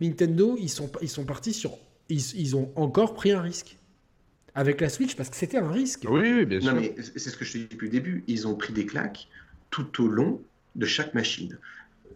Nintendo, 0.01 0.57
ils 0.59 0.69
sont, 0.69 0.91
ils 1.01 1.09
sont 1.09 1.23
partis 1.23 1.53
sur, 1.53 1.77
ils, 2.09 2.55
ont 2.55 2.71
encore 2.75 3.13
pris 3.13 3.31
un 3.31 3.41
risque 3.41 3.77
avec 4.53 4.81
la 4.81 4.89
Switch 4.89 5.15
parce 5.15 5.29
que 5.29 5.37
c'était 5.37 5.57
un 5.57 5.71
risque. 5.71 6.05
Oui, 6.09 6.33
oui 6.33 6.45
bien 6.45 6.59
sûr. 6.59 6.73
Non, 6.73 6.81
mais 6.81 6.93
c'est 6.97 7.29
ce 7.29 7.37
que 7.37 7.45
je 7.45 7.53
te 7.53 7.57
dis 7.59 7.67
depuis 7.71 7.87
le 7.87 7.91
début. 7.91 8.23
Ils 8.27 8.47
ont 8.47 8.55
pris 8.55 8.73
des 8.73 8.85
claques 8.85 9.29
tout 9.69 10.03
au 10.03 10.07
long 10.07 10.41
de 10.75 10.85
chaque 10.85 11.13
machine. 11.13 11.57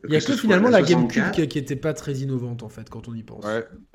Il 0.07 0.13
y 0.13 0.17
a 0.17 0.21
que, 0.21 0.33
finalement 0.33 0.69
la, 0.69 0.81
GameCube 0.81 1.31
qui 1.31 1.57
n'était 1.57 1.75
pas 1.75 1.93
très 1.93 2.13
innovante 2.15 2.63
en 2.63 2.69
fait 2.69 2.89
quand 2.89 3.07
on 3.07 3.13
y 3.13 3.23
pense. 3.23 3.45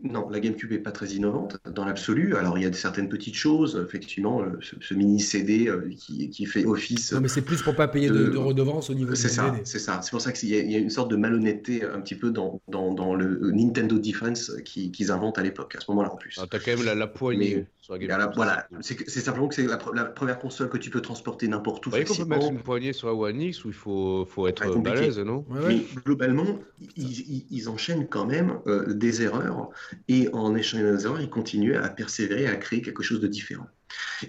Non, 0.03 0.28
la 0.28 0.40
GameCube 0.40 0.72
est 0.72 0.78
pas 0.78 0.92
très 0.92 1.09
innovante 1.09 1.59
dans 1.70 1.84
l'absolu. 1.84 2.36
Alors 2.36 2.59
il 2.59 2.64
y 2.64 2.66
a 2.66 2.72
certaines 2.72 3.09
petites 3.09 3.34
choses, 3.34 3.82
effectivement, 3.86 4.42
ce, 4.61 4.94
mini 4.94 5.20
CD 5.20 5.70
qui, 5.96 6.30
qui, 6.30 6.46
fait 6.46 6.64
office. 6.64 7.12
Non, 7.12 7.20
mais 7.20 7.28
c'est 7.28 7.42
plus 7.42 7.62
pour 7.62 7.74
pas 7.74 7.88
payer 7.88 8.09
de, 8.09 8.28
de, 8.28 8.36
redevance 8.36 8.90
au 8.90 8.94
niveau. 8.94 9.14
C'est 9.14 9.28
ça, 9.28 9.55
c'est 9.64 9.78
ça. 9.78 10.00
C'est 10.03 10.11
pour 10.11 10.20
ça 10.20 10.32
qu'il 10.32 10.48
y, 10.48 10.72
y, 10.72 10.74
a 10.74 10.78
une 10.78 10.90
sorte 10.90 11.11
de 11.11 11.16
malhonnêteté 11.16 11.84
un 11.84 12.00
petit 12.00 12.14
peu 12.14 12.30
dans, 12.30 12.61
dans, 12.68 12.92
dans 12.92 13.14
le 13.14 13.50
Nintendo 13.53 13.98
Defense 13.98 14.53
qu'ils 14.64 15.11
inventent 15.11 15.38
à 15.38 15.42
l'époque, 15.42 15.74
à 15.76 15.80
ce 15.80 15.90
moment-là 15.90 16.12
en 16.12 16.16
plus. 16.16 16.38
Ah, 16.40 16.46
T'as 16.50 16.59
quand 16.59 16.76
même 16.76 16.84
la, 16.84 16.94
la 16.94 17.07
poignée. 17.07 17.66
sur 17.80 17.96
la 17.96 18.26
voilà, 18.34 18.68
c'est 18.80 19.09
simplement 19.09 19.48
que 19.48 19.55
c'est 19.55 19.66
la, 19.66 20.05
première 20.05 20.38
console 20.38 20.68
que 20.68 20.78
tu 20.78 20.90
peux 20.90 21.00
transporter 21.00 21.48
n'importe 21.48 21.86
où. 21.86 21.90
Vous 21.90 21.96
voyez 21.96 22.05
qu'on 22.05 22.16
peut 22.16 22.24
mettre 22.24 22.50
une 22.50 22.62
poignée 22.62 22.92
sur 22.92 23.09
la 23.09 23.14
One 23.14 23.40
X 23.40 23.64
où 23.64 23.68
il 23.68 23.74
faut, 23.74 24.26
faut 24.26 24.46
être 24.48 24.78
balèze, 24.78 25.18
non? 25.18 25.44
Mais 25.50 25.82
globalement, 26.05 26.59
ils, 26.97 27.45
ils, 27.51 27.68
enchaînent 27.68 28.09
quand 28.09 28.26
même 28.26 28.59
euh, 28.66 28.93
des 28.93 29.22
erreurs 29.22 29.70
et 30.09 30.28
en 30.32 30.55
échangeant 30.55 30.95
des 30.95 31.05
erreurs, 31.05 31.20
ils 31.20 31.30
continuent 31.30 31.76
à 31.76 31.88
persévérer, 31.88 32.47
à 32.47 32.57
créer 32.57 32.82
quelque 32.82 33.03
chose 33.03 33.20
de 33.20 33.28
différent. 33.28 33.66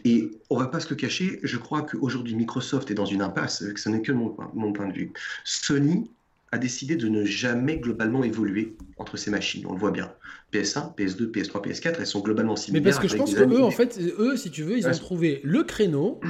Et 0.04 0.32
on 0.50 0.58
va 0.58 0.68
pas 0.68 0.80
se 0.80 0.90
le 0.90 0.96
cacher, 0.96 1.40
je 1.44 1.58
crois 1.58 1.84
qu'aujourd'hui 1.84 2.36
Microsoft 2.36 2.92
est 2.92 2.96
dans 2.96 3.06
une 3.06 3.22
impasse, 3.22 3.64
ce 3.76 3.90
n'est 3.90 4.02
que 4.02 4.12
mon, 4.12 4.36
mon 4.54 4.74
point 4.74 4.88
de 4.88 4.94
vue. 4.94 5.12
Sony 5.44 6.10
a 6.54 6.60
décidé 6.60 6.96
de 6.96 7.10
ne 7.10 7.26
jamais 7.26 7.78
globalement 7.78 8.24
évoluer 8.24 8.76
entre 8.98 9.18
ces 9.18 9.32
machines. 9.32 9.66
On 9.66 9.74
le 9.74 9.80
voit 9.80 9.92
bien. 9.92 10.14
PS1, 10.54 10.96
PS2, 10.96 11.32
PS3, 11.32 11.68
PS4, 11.68 11.96
elles 11.98 12.06
sont 12.06 12.22
globalement 12.22 12.56
similaires. 12.56 12.84
Mais 12.84 12.92
parce 12.92 13.02
que 13.02 13.08
je 13.08 13.18
pense 13.18 13.34
que 13.34 13.42
eux, 13.42 13.64
en 13.64 13.72
fait, 13.72 14.00
eux, 14.20 14.38
si 14.38 14.52
tu 14.52 14.62
veux, 14.62 14.78
ils 14.78 14.88
ont 14.88 14.92
trouvé 14.92 15.42
le 15.44 15.64
créneau. 15.64 16.22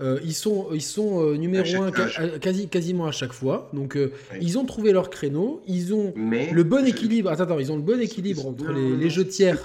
Euh, 0.00 0.18
ils 0.24 0.34
sont, 0.34 0.68
ils 0.72 0.82
sont 0.82 1.22
euh, 1.22 1.36
numéro 1.36 1.82
un 1.82 1.90
quasi, 2.38 2.68
quasiment 2.68 3.06
à 3.06 3.10
chaque 3.10 3.32
fois. 3.32 3.70
Donc, 3.74 3.96
euh, 3.96 4.12
ils 4.40 4.58
ont 4.58 4.64
trouvé 4.64 4.92
leur 4.92 5.10
créneau. 5.10 5.62
Ils 5.66 5.92
ont 5.92 6.14
le 6.16 6.62
bon 6.62 6.86
équilibre. 6.86 7.30
Attends, 7.30 7.44
attends, 7.44 7.58
ils 7.58 7.70
ont 7.70 7.76
le 7.76 7.82
bon 7.82 8.00
équilibre 8.00 8.46
entre 8.46 8.72
les, 8.72 9.10
jeux 9.10 9.26
tiers. 9.26 9.58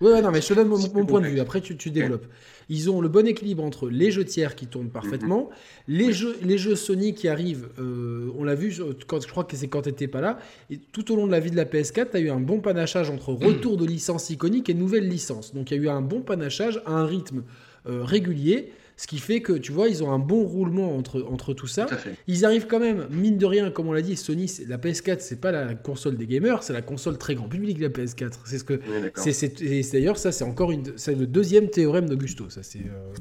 Ouais, 0.00 0.22
non, 0.22 0.30
mais 0.30 0.40
je 0.40 0.48
te 0.48 0.54
donne 0.54 0.68
mon, 0.68 1.06
point 1.06 1.20
de 1.20 1.26
vue. 1.26 1.40
Après, 1.40 1.60
tu, 1.60 1.76
tu 1.76 1.90
développes. 1.90 2.26
Ils 2.68 2.90
ont 2.90 3.00
le 3.00 3.08
bon 3.08 3.26
équilibre 3.26 3.62
entre 3.64 3.88
les 3.88 4.10
jeux 4.10 4.24
tiers 4.24 4.56
qui 4.56 4.66
tournent 4.66 4.90
parfaitement, 4.90 5.50
mhm. 5.86 5.96
les, 5.96 6.12
jeux, 6.12 6.36
les 6.42 6.58
jeux 6.58 6.74
Sony 6.74 7.14
qui 7.14 7.28
arrivent, 7.28 7.68
on 7.78 8.42
l'a 8.42 8.56
vu, 8.56 8.74
quand, 9.06 9.22
je 9.22 9.28
crois 9.28 9.44
que 9.44 9.56
c'est 9.56 9.68
quand 9.68 9.82
tu 9.82 9.90
n'étais 9.90 10.08
pas 10.08 10.20
là, 10.20 10.40
et 10.68 10.78
tout 10.90 11.12
au 11.12 11.16
long 11.16 11.28
de 11.28 11.32
la 11.32 11.38
vie 11.38 11.52
de 11.52 11.56
la 11.56 11.64
PS4, 11.64 12.10
tu 12.10 12.16
as 12.16 12.20
eu 12.20 12.28
un 12.28 12.40
bon 12.40 12.58
panachage 12.58 13.08
entre 13.08 13.32
retour 13.32 13.76
de 13.76 13.86
licence 13.86 14.30
iconique 14.30 14.68
et 14.68 14.74
nouvelle 14.74 15.08
licence. 15.08 15.54
Donc 15.54 15.70
il 15.70 15.76
y 15.76 15.80
a 15.80 15.82
eu 15.84 15.88
un 15.88 16.00
bon 16.00 16.22
panachage 16.22 16.82
à 16.86 16.94
un 16.94 17.06
rythme 17.06 17.44
régulier. 17.84 18.72
Ce 18.98 19.06
qui 19.06 19.18
fait 19.18 19.42
que, 19.42 19.52
tu 19.52 19.72
vois, 19.72 19.88
ils 19.88 20.02
ont 20.02 20.10
un 20.10 20.18
bon 20.18 20.42
roulement 20.44 20.96
entre, 20.96 21.22
entre 21.30 21.52
tout 21.52 21.66
ça. 21.66 21.86
ils 22.26 22.46
arrivent 22.46 22.66
quand 22.66 22.80
même, 22.80 23.06
mine 23.10 23.36
de 23.36 23.44
rien, 23.44 23.70
comme 23.70 23.88
on 23.88 23.92
l'a 23.92 24.00
dit, 24.00 24.16
Sony, 24.16 24.50
la 24.66 24.78
PS4, 24.78 25.18
c'est 25.20 25.38
pas 25.38 25.52
la 25.52 25.74
console 25.74 26.16
des 26.16 26.26
gamers, 26.26 26.62
c'est 26.62 26.72
la 26.72 26.80
console 26.80 27.18
très 27.18 27.34
grand 27.34 27.46
public, 27.46 27.78
la 27.78 27.90
PS4. 27.90 28.32
C'est 28.46 28.58
ce 28.58 28.64
que. 28.64 28.80
c'est 29.16 29.92
D'ailleurs, 29.92 30.16
ça, 30.16 30.32
c'est 30.32 30.44
encore 30.44 30.72
une, 30.72 30.96
c'est 30.96 31.14
le 31.14 31.26
deuxième 31.26 31.68
théorème 31.68 32.08
d'Augusto. 32.08 32.48
Ça, 32.48 32.62
c'est 32.62 32.78
euh, 32.78 33.12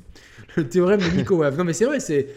le 0.56 0.70
théorème 0.70 1.02
de 1.02 1.18
Nico 1.18 1.36
Wave. 1.36 1.58
Non, 1.58 1.66
mais 1.66 1.74
c'est 1.74 1.86
vrai, 1.86 2.00
c'est 2.00 2.28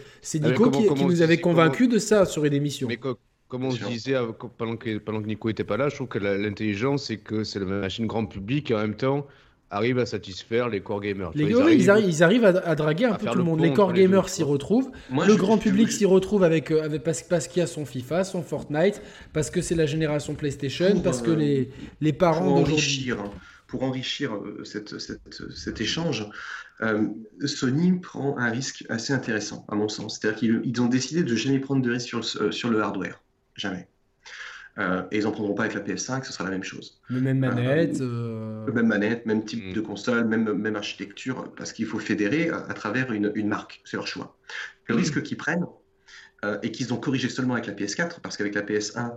ah, 0.43 0.49
Nico 0.49 0.69
qui, 0.69 1.03
nous 1.05 1.21
avait 1.21 1.39
convaincu 1.39 1.87
de 1.87 1.97
ça 1.97 2.25
sur 2.25 2.43
une 2.43 2.53
émission. 2.53 2.89
Mais 2.89 2.97
comme 2.97 3.63
on 3.63 3.71
se 3.71 3.83
disait 3.85 4.15
pendant 4.57 4.75
que, 4.75 4.97
pendant 4.97 5.21
que 5.21 5.27
Nico 5.27 5.47
était 5.47 5.63
pas 5.63 5.77
là, 5.77 5.87
je 5.87 5.95
trouve 5.95 6.09
que 6.09 6.19
l'intelligence, 6.19 7.05
c'est 7.05 7.17
que 7.17 7.45
c'est 7.45 7.59
la 7.59 7.65
machine 7.65 8.05
grand 8.05 8.25
public 8.25 8.69
et 8.69 8.75
en 8.75 8.79
même 8.79 8.95
temps 8.95 9.25
arrivent 9.69 9.99
à 9.99 10.05
satisfaire 10.05 10.69
les 10.69 10.81
core 10.81 11.01
gamers. 11.01 11.31
Les, 11.35 11.45
ils, 11.45 12.21
arrivent, 12.21 12.45
à, 12.45 12.75
draguer 12.75 13.05
un 13.05 13.15
peu 13.15 13.27
tout 13.27 13.37
le 13.37 13.43
monde. 13.43 13.61
Les 13.61 13.73
core 13.73 13.93
gamers 13.93 14.29
s'y 14.29 14.43
retrouvent. 14.43 14.91
le 15.11 15.35
grand 15.35 15.57
public 15.57 15.91
s'y 15.91 16.05
retrouve 16.05 16.43
avec, 16.43 16.71
euh, 16.71 16.83
avec, 16.83 17.03
parce, 17.03 17.21
parce 17.23 17.47
qu'il 17.47 17.59
y 17.59 17.63
a 17.63 17.67
son 17.67 17.85
FIFA, 17.85 18.23
son 18.23 18.41
Fortnite, 18.41 19.01
parce 19.33 19.49
que 19.49 19.61
c'est 19.61 19.75
la 19.75 19.85
génération 19.85 20.35
PlayStation, 20.35 21.01
parce 21.01 21.21
que 21.21 21.31
euh, 21.31 21.35
les, 21.35 21.69
les 22.01 22.13
parents 22.13 22.59
d'aujourd'hui. 22.59 23.11
Pour 23.67 23.83
enrichir 23.83 24.33
euh, 24.33 24.63
cette, 24.63 24.97
cet 24.97 25.79
échange, 25.79 26.27
Sony 27.45 27.99
prend 27.99 28.35
un 28.39 28.49
risque 28.49 28.83
assez 28.89 29.13
intéressant, 29.13 29.63
à 29.69 29.75
mon 29.75 29.89
sens. 29.89 30.17
C'est-à-dire 30.19 30.39
qu'ils 30.39 30.81
ont 30.81 30.87
décidé 30.87 31.21
de 31.21 31.35
jamais 31.35 31.59
prendre 31.59 31.83
de 31.83 31.91
risque 31.91 32.07
sur, 32.07 32.25
sur 32.25 32.69
le 32.71 32.81
hardware. 32.81 33.21
Jamais. 33.55 33.87
Euh, 34.79 35.03
et 35.11 35.17
ils 35.17 35.23
n'en 35.23 35.31
prendront 35.31 35.53
pas 35.53 35.63
avec 35.63 35.75
la 35.75 35.81
PS5, 35.81 36.23
ce 36.23 36.31
sera 36.31 36.45
la 36.45 36.51
même 36.51 36.63
chose. 36.63 36.99
Le 37.09 37.19
même 37.19 37.39
manette. 37.39 37.99
Euh, 37.99 38.65
euh, 38.67 38.71
même 38.71 38.87
manette, 38.87 39.25
même 39.25 39.43
type 39.43 39.65
mm. 39.65 39.73
de 39.73 39.81
console, 39.81 40.25
même, 40.25 40.53
même 40.53 40.75
architecture, 40.75 41.53
parce 41.57 41.73
qu'il 41.73 41.85
faut 41.85 41.99
fédérer 41.99 42.49
à, 42.49 42.73
travers 42.73 43.11
une, 43.11 43.31
une 43.35 43.47
marque, 43.47 43.81
c'est 43.83 43.97
leur 43.97 44.07
choix. 44.07 44.37
Le 44.87 44.95
mm. 44.95 44.97
risque 44.97 45.23
qu'ils 45.23 45.37
prennent, 45.37 45.65
et 46.63 46.71
qu'ils 46.71 46.93
ont 46.93 46.97
corrigé 46.97 47.27
seulement 47.27 47.55
avec 47.55 47.67
la 47.67 47.73
PS4, 47.73 48.21
parce 48.21 48.37
qu'avec 48.37 48.55
la 48.55 48.61
PS1, 48.61 49.11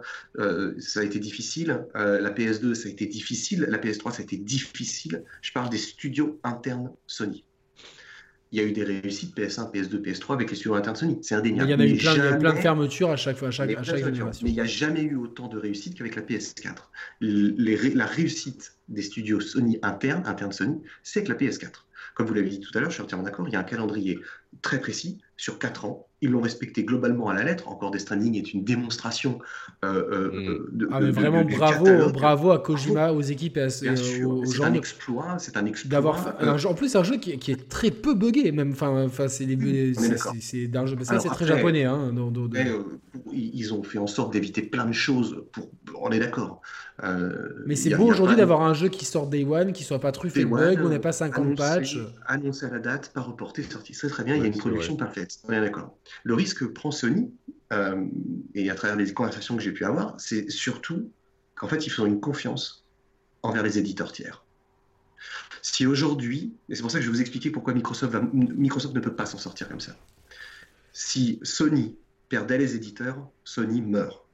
ça 0.81 1.01
a 1.01 1.03
été 1.05 1.21
difficile, 1.21 1.87
la 1.95 2.31
PS2, 2.31 2.75
ça 2.75 2.89
a 2.89 2.91
été 2.91 3.07
difficile, 3.07 3.65
la 3.69 3.79
PS3, 3.79 4.11
ça 4.11 4.19
a 4.19 4.23
été 4.23 4.37
difficile. 4.37 5.23
Je 5.41 5.53
parle 5.53 5.71
des 5.71 5.79
studios 5.79 6.41
internes 6.43 6.91
Sony 7.07 7.45
il 8.53 8.61
y 8.61 8.65
a 8.65 8.69
eu 8.69 8.73
des 8.73 8.85
réussites 8.85 9.35
PS1, 9.35 9.73
PS2, 9.73 10.03
PS3 10.03 10.35
avec 10.35 10.51
les 10.51 10.57
studios 10.57 10.75
internes 10.75 10.95
Sony. 10.95 11.19
C'est 11.23 11.35
indéniable. 11.35 11.71
Il 11.71 11.73
y 11.73 11.75
en 11.75 11.81
a 11.81 11.87
eu 11.87 11.97
plein, 11.97 12.37
plein, 12.37 12.53
de 12.53 12.59
fermetures 12.59 13.11
à 13.11 13.17
chaque, 13.17 13.43
à 13.43 13.51
chaque, 13.51 13.71
à 13.71 13.83
chaque 13.83 14.05
génération. 14.05 14.45
Mais 14.45 14.51
il 14.51 14.55
n'y 14.55 14.61
a 14.61 14.67
jamais 14.67 15.03
eu 15.03 15.17
autant 15.17 15.49
de 15.49 15.57
réussite 15.57 15.97
qu'avec 15.97 16.17
la 16.17 16.23
PS4. 16.23 16.75
Les, 17.21 17.95
la 17.95 18.05
réussite 18.05 18.75
des 18.89 19.01
studios 19.01 19.41
Sony 19.41 19.79
internes, 19.83 20.23
internes 20.27 20.53
Sony, 20.53 20.83
c'est 21.03 21.21
avec 21.27 21.41
la 21.41 21.47
PS4. 21.47 21.71
Comme 22.15 22.27
vous 22.27 22.35
l'avez 22.35 22.51
dit 22.51 22.61
tout 22.61 22.77
à 22.77 22.81
l'heure, 22.81 22.91
je 22.91 22.97
suis 22.97 23.03
entièrement 23.03 23.25
d'accord, 23.25 23.49
il 23.49 23.55
y 23.55 23.57
a 23.57 23.61
un 23.61 23.65
calendrier 23.65 24.19
très 24.61 24.81
précis 24.81 25.19
sur 25.39 25.59
4 25.59 25.87
ans. 25.87 26.07
Ils 26.23 26.31
l'ont 26.31 26.41
respecté 26.41 26.85
globalement 26.85 27.29
à 27.29 27.35
la 27.35 27.45
lettre. 27.45 27.69
Encore 27.69 27.91
Death 27.91 28.03
Stranding 28.03 28.37
est 28.37 28.55
une 28.55 28.65
démonstration 28.65 29.41
euh, 29.85 30.05
euh, 30.11 30.69
mm. 30.73 30.77
de, 30.79 30.89
ah, 30.93 31.01
mais 31.01 31.11
vraiment 31.11 31.45
bravo, 31.45 32.11
bravo 32.11 32.51
à 32.53 32.59
Kojima, 32.61 33.13
aux 33.13 33.21
équipes 33.21 33.59
et 33.59 34.25
aux 34.25 34.45
gens. 34.45 34.53
C'est 34.53 34.65
un 34.65 34.75
exploit, 34.75 35.37
c'est 35.39 35.57
un 35.57 35.67
exploit. 35.67 35.91
D'avoir 35.91 36.67
en 36.67 36.75
plus 36.75 36.95
un 36.97 37.03
jeu 37.03 37.17
qui, 37.17 37.37
qui, 37.39 37.51
est 37.51 37.69
très 37.69 37.91
peu 37.91 38.15
buggé, 38.15 38.53
même. 38.53 38.73
Enfin, 38.73 39.05
enfin 39.05 39.29
c'est 39.29 39.47
c'est 40.41 40.69
d'un 40.69 40.87
jeu. 40.87 40.97
Ça, 41.03 41.19
c'est 41.21 41.29
très 41.29 41.47
japonais. 41.47 41.85
Hein, 41.85 42.15
euh, 42.15 42.83
ils 43.33 43.75
ont 43.75 43.83
fait 43.83 43.99
en 43.99 44.07
sorte 44.07 44.33
d'éviter 44.33 44.63
plein 44.63 44.87
de 44.87 44.93
choses. 44.93 45.45
Pour, 45.53 45.69
on 46.01 46.11
est 46.11 46.19
d'accord. 46.19 46.63
Mais 47.67 47.77
c'est 47.77 47.95
beau 47.95 48.07
aujourd'hui 48.07 48.37
d'avoir 48.37 48.63
un 48.63 48.75
jeu 48.75 48.89
qui 48.89 49.05
sort 49.05 49.27
Day 49.27 49.45
One, 49.45 49.73
qui 49.73 49.85
soit 49.85 49.99
pas 49.99 50.13
truffé 50.13 50.45
de 50.45 50.49
bugs, 50.49 50.83
on 50.83 50.89
n'est 50.89 50.99
pas 50.99 51.13
50 51.13 51.57
patchs. 51.57 51.99
Annoncé 52.27 52.67
à 52.67 52.71
la 52.71 52.79
date, 52.79 53.13
pas 53.13 53.21
reporté, 53.21 53.63
sorti. 53.63 53.95
C'est 53.95 54.09
très 54.09 54.25
bien. 54.25 54.37
il 54.37 54.43
y 54.43 54.45
a 54.45 54.49
une 54.49 54.57
production 54.57 54.97
parfaite. 54.97 55.39
On 55.49 55.53
est 55.53 55.61
d'accord. 55.61 55.97
Le 56.25 56.35
risque 56.35 56.61
que 56.61 56.65
prend 56.65 56.91
Sony, 56.91 57.33
euh, 57.73 58.05
et 58.55 58.71
à 58.71 58.75
travers 58.75 58.97
les 58.97 59.13
conversations 59.13 59.57
que 59.57 59.63
j'ai 59.63 59.73
pu 59.73 59.85
avoir, 59.85 60.15
c'est 60.21 60.51
surtout 60.51 61.11
qu'en 61.55 61.69
fait, 61.69 61.87
ils 61.87 61.91
font 61.91 62.07
une 62.07 62.21
confiance 62.21 62.85
envers 63.43 63.63
les 63.63 63.79
éditeurs 63.79 64.13
tiers. 64.13 64.45
Si 65.63 65.87
aujourd'hui, 65.87 66.55
et 66.69 66.75
c'est 66.75 66.83
pour 66.83 66.91
ça 66.91 66.99
que 66.99 67.05
je 67.05 67.11
vais 67.11 67.15
vous 67.15 67.21
expliquer 67.21 67.51
pourquoi 67.51 67.73
Microsoft, 67.73 68.15
Microsoft 68.33 68.95
ne 68.95 69.01
peut 69.01 69.15
pas 69.15 69.27
s'en 69.27 69.39
sortir 69.39 69.69
comme 69.69 69.81
ça. 69.81 69.97
Si 70.93 71.39
Sony 71.43 71.97
perdait 72.29 72.59
les 72.59 72.75
éditeurs, 72.75 73.29
Sony 73.45 73.81
meurt. 73.81 74.27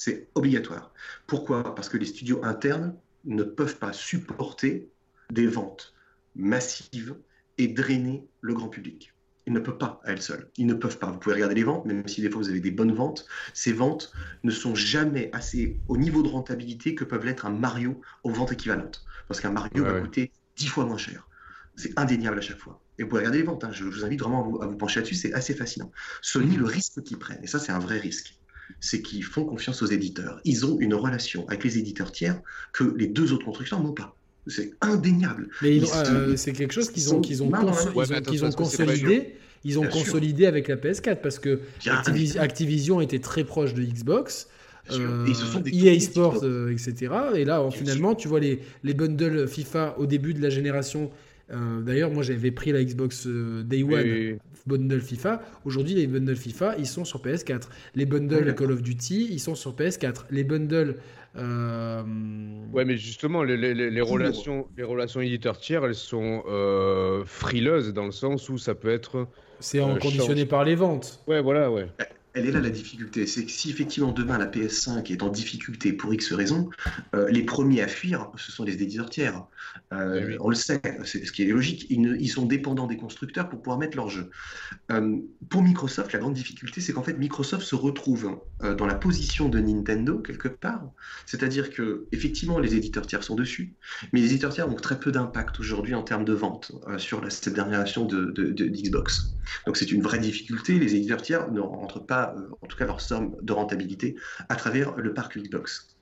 C'est 0.00 0.30
obligatoire. 0.34 0.94
Pourquoi? 1.26 1.74
Parce 1.74 1.90
que 1.90 1.98
les 1.98 2.06
studios 2.06 2.42
internes 2.42 2.96
ne 3.26 3.42
peuvent 3.42 3.76
pas 3.76 3.92
supporter 3.92 4.88
des 5.28 5.46
ventes 5.46 5.92
massives 6.34 7.16
et 7.58 7.68
drainer 7.68 8.26
le 8.40 8.54
grand 8.54 8.70
public. 8.70 9.12
Ils 9.46 9.52
ne 9.52 9.60
peuvent 9.60 9.76
pas 9.76 10.00
à 10.02 10.12
elles 10.12 10.22
seules. 10.22 10.48
Ils 10.56 10.64
ne 10.64 10.72
peuvent 10.72 10.98
pas. 10.98 11.10
Vous 11.10 11.18
pouvez 11.18 11.34
regarder 11.34 11.54
les 11.54 11.64
ventes, 11.64 11.84
même 11.84 12.08
si 12.08 12.22
des 12.22 12.30
fois 12.30 12.40
vous 12.40 12.48
avez 12.48 12.60
des 12.60 12.70
bonnes 12.70 12.94
ventes. 12.94 13.26
Ces 13.52 13.74
ventes 13.74 14.10
ne 14.42 14.50
sont 14.50 14.74
jamais 14.74 15.28
assez 15.34 15.78
au 15.86 15.98
niveau 15.98 16.22
de 16.22 16.28
rentabilité 16.28 16.94
que 16.94 17.04
peuvent 17.04 17.26
l'être 17.26 17.44
un 17.44 17.50
Mario 17.50 18.00
aux 18.24 18.30
ventes 18.30 18.52
équivalentes. 18.52 19.04
Parce 19.28 19.42
qu'un 19.42 19.52
Mario 19.52 19.84
va 19.84 20.00
coûter 20.00 20.32
dix 20.56 20.68
fois 20.68 20.86
moins 20.86 20.96
cher. 20.96 21.28
C'est 21.76 21.92
indéniable 21.98 22.38
à 22.38 22.40
chaque 22.40 22.58
fois. 22.58 22.80
Et 22.98 23.02
vous 23.02 23.10
pouvez 23.10 23.20
regarder 23.20 23.40
les 23.40 23.44
ventes. 23.44 23.64
Hein. 23.64 23.70
Je, 23.70 23.84
vous 23.84 24.02
invite 24.02 24.20
vraiment 24.20 24.60
à 24.62 24.66
vous, 24.66 24.76
pencher 24.78 25.00
là-dessus. 25.00 25.14
C'est 25.14 25.34
assez 25.34 25.54
fascinant. 25.54 25.92
Sony, 26.22 26.56
le 26.56 26.64
risque 26.64 27.02
qu'ils 27.02 27.18
prennent, 27.18 27.44
et 27.44 27.46
ça 27.46 27.58
c'est 27.58 27.72
un 27.72 27.78
vrai 27.78 27.98
risque, 27.98 28.39
c'est 28.78 29.02
qu'ils 29.02 29.24
font 29.24 29.44
confiance 29.44 29.82
aux 29.82 29.86
éditeurs. 29.86 30.40
Ils 30.44 30.64
ont 30.66 30.78
une 30.80 30.94
relation 30.94 31.46
avec 31.48 31.64
les 31.64 31.78
éditeurs 31.78 32.12
tiers 32.12 32.40
que 32.72 32.84
les 32.96 33.06
deux 33.06 33.32
autres 33.32 33.44
constructeurs 33.44 33.82
n'ont 33.82 33.92
pas. 33.92 34.16
C'est 34.46 34.72
indéniable. 34.80 35.48
Mais 35.62 35.80
euh, 35.94 36.36
c'est 36.36 36.52
quelque 36.52 36.72
chose 36.72 36.90
qu'ils 36.90 37.14
ont, 37.14 37.20
qu'ils 37.20 37.42
ont, 37.42 37.50
qu'ils 38.26 38.44
ont, 38.44 38.50
consolidé. 38.50 39.34
Ils 39.64 39.78
ont 39.78 39.86
consolidé 39.86 40.46
avec 40.46 40.68
la 40.68 40.76
PS4 40.76 41.20
parce 41.20 41.38
que 41.38 41.60
Activision 42.38 43.00
était 43.00 43.18
très 43.18 43.44
proche 43.44 43.74
de 43.74 43.82
Xbox. 43.82 44.48
Euh, 44.92 45.26
EA 45.72 46.00
Sports, 46.00 46.40
euh, 46.42 46.72
etc. 46.72 47.12
Et 47.34 47.44
là, 47.44 47.68
finalement, 47.70 48.14
tu 48.14 48.28
vois 48.28 48.40
les, 48.40 48.60
les 48.82 48.94
bundles 48.94 49.46
FIFA 49.46 49.94
au 49.98 50.06
début 50.06 50.34
de 50.34 50.42
la 50.42 50.50
génération. 50.50 51.10
Euh, 51.50 51.80
d'ailleurs, 51.80 52.10
moi, 52.10 52.22
j'avais 52.22 52.50
pris 52.50 52.72
la 52.72 52.84
Xbox 52.84 53.26
Day 53.26 53.82
One 53.82 54.38
bundle 54.66 55.00
FIFA. 55.00 55.42
Aujourd'hui, 55.64 55.94
les 55.94 56.06
bundles 56.06 56.36
FIFA, 56.36 56.76
ils 56.78 56.86
sont 56.86 57.04
sur 57.04 57.22
PS4. 57.22 57.62
Les 57.94 58.06
bundles 58.06 58.54
Call 58.54 58.72
of 58.72 58.82
Duty, 58.82 59.28
ils 59.30 59.40
sont 59.40 59.54
sur 59.54 59.74
PS4. 59.74 60.26
Les 60.30 60.44
bundles 60.44 60.96
euh... 61.36 62.02
Ouais, 62.72 62.84
mais 62.84 62.96
justement, 62.96 63.42
les, 63.42 63.56
les, 63.56 63.74
les 63.74 64.00
relations, 64.00 64.66
les 64.76 64.82
relations 64.82 65.20
éditeurs 65.20 65.58
tiers, 65.58 65.84
elles 65.84 65.94
sont 65.94 66.42
euh, 66.48 67.24
frileuses 67.24 67.92
dans 67.92 68.06
le 68.06 68.12
sens 68.12 68.48
où 68.48 68.58
ça 68.58 68.74
peut 68.74 68.90
être. 68.90 69.28
C'est 69.60 69.80
euh, 69.80 69.96
conditionné 69.96 70.46
par 70.46 70.64
les 70.64 70.74
ventes. 70.74 71.22
Ouais, 71.26 71.40
voilà, 71.40 71.70
ouais. 71.70 71.86
Elle 72.34 72.46
est 72.46 72.52
là 72.52 72.60
la 72.60 72.70
difficulté. 72.70 73.26
C'est 73.26 73.44
que 73.44 73.50
si 73.50 73.70
effectivement 73.70 74.12
demain 74.12 74.38
la 74.38 74.46
PS5 74.46 75.10
est 75.10 75.22
en 75.22 75.28
difficulté 75.28 75.92
pour 75.92 76.12
X 76.14 76.32
raisons, 76.32 76.70
euh, 77.14 77.28
les 77.30 77.42
premiers 77.42 77.82
à 77.82 77.88
fuir, 77.88 78.30
ce 78.36 78.52
sont 78.52 78.64
les 78.64 78.74
éditeurs 78.74 79.10
tiers. 79.10 79.44
Euh, 79.92 80.36
on 80.40 80.48
le 80.48 80.54
sait, 80.54 80.80
c'est 81.04 81.24
ce 81.24 81.32
qui 81.32 81.42
est 81.42 81.46
logique. 81.46 81.86
Ils, 81.90 82.28
sont 82.30 82.46
dépendants 82.46 82.86
des 82.86 82.96
constructeurs 82.96 83.48
pour 83.48 83.60
pouvoir 83.60 83.78
mettre 83.78 83.96
leur 83.96 84.08
jeu. 84.08 84.30
Euh, 84.92 85.16
pour 85.48 85.62
Microsoft, 85.62 86.12
la 86.12 86.20
grande 86.20 86.34
difficulté, 86.34 86.80
c'est 86.80 86.92
qu'en 86.92 87.02
fait 87.02 87.14
Microsoft 87.14 87.64
se 87.64 87.74
retrouve 87.74 88.38
dans 88.60 88.86
la 88.86 88.94
position 88.94 89.48
de 89.48 89.58
Nintendo 89.58 90.18
quelque 90.18 90.48
part. 90.48 90.84
C'est-à-dire 91.26 91.70
que 91.70 92.06
effectivement 92.12 92.58
les 92.58 92.76
éditeurs 92.76 93.06
tiers 93.06 93.24
sont 93.24 93.34
dessus, 93.34 93.74
mais 94.12 94.20
les 94.20 94.26
éditeurs 94.26 94.52
tiers 94.52 94.68
ont 94.68 94.76
très 94.76 95.00
peu 95.00 95.10
d'impact 95.10 95.58
aujourd'hui 95.58 95.94
en 95.94 96.02
termes 96.02 96.24
de 96.24 96.34
vente 96.34 96.72
sur 96.98 97.20
la, 97.20 97.30
cette 97.30 97.52
dernière 97.52 97.78
version 97.78 98.04
de, 98.04 98.26
de 98.30 98.66
Xbox. 98.66 99.34
Donc 99.66 99.76
c'est 99.76 99.90
une 99.90 100.02
vraie 100.02 100.18
difficulté. 100.18 100.78
Les 100.78 100.94
éditeurs 100.94 101.22
tiers 101.22 101.50
ne 101.50 101.60
rentrent 101.60 102.04
pas 102.04 102.19
euh, 102.28 102.48
en 102.60 102.66
tout 102.66 102.76
cas 102.76 102.86
leur 102.86 103.00
somme 103.00 103.36
de 103.42 103.52
rentabilité, 103.52 104.16
à 104.48 104.56
travers 104.56 104.96
le 104.96 105.14
parc 105.14 105.38
Xbox. 105.38 105.96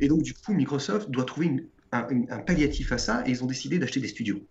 Et 0.00 0.08
donc, 0.08 0.22
du 0.22 0.34
coup, 0.34 0.52
Microsoft 0.52 1.10
doit 1.10 1.24
trouver 1.24 1.66
un, 1.92 2.38
palliatif 2.38 2.92
à 2.92 2.98
ça 2.98 3.22
et 3.26 3.30
ils 3.30 3.42
ont 3.42 3.46
décidé 3.46 3.78
d'acheter 3.78 4.00
des 4.00 4.08
studios. 4.08 4.46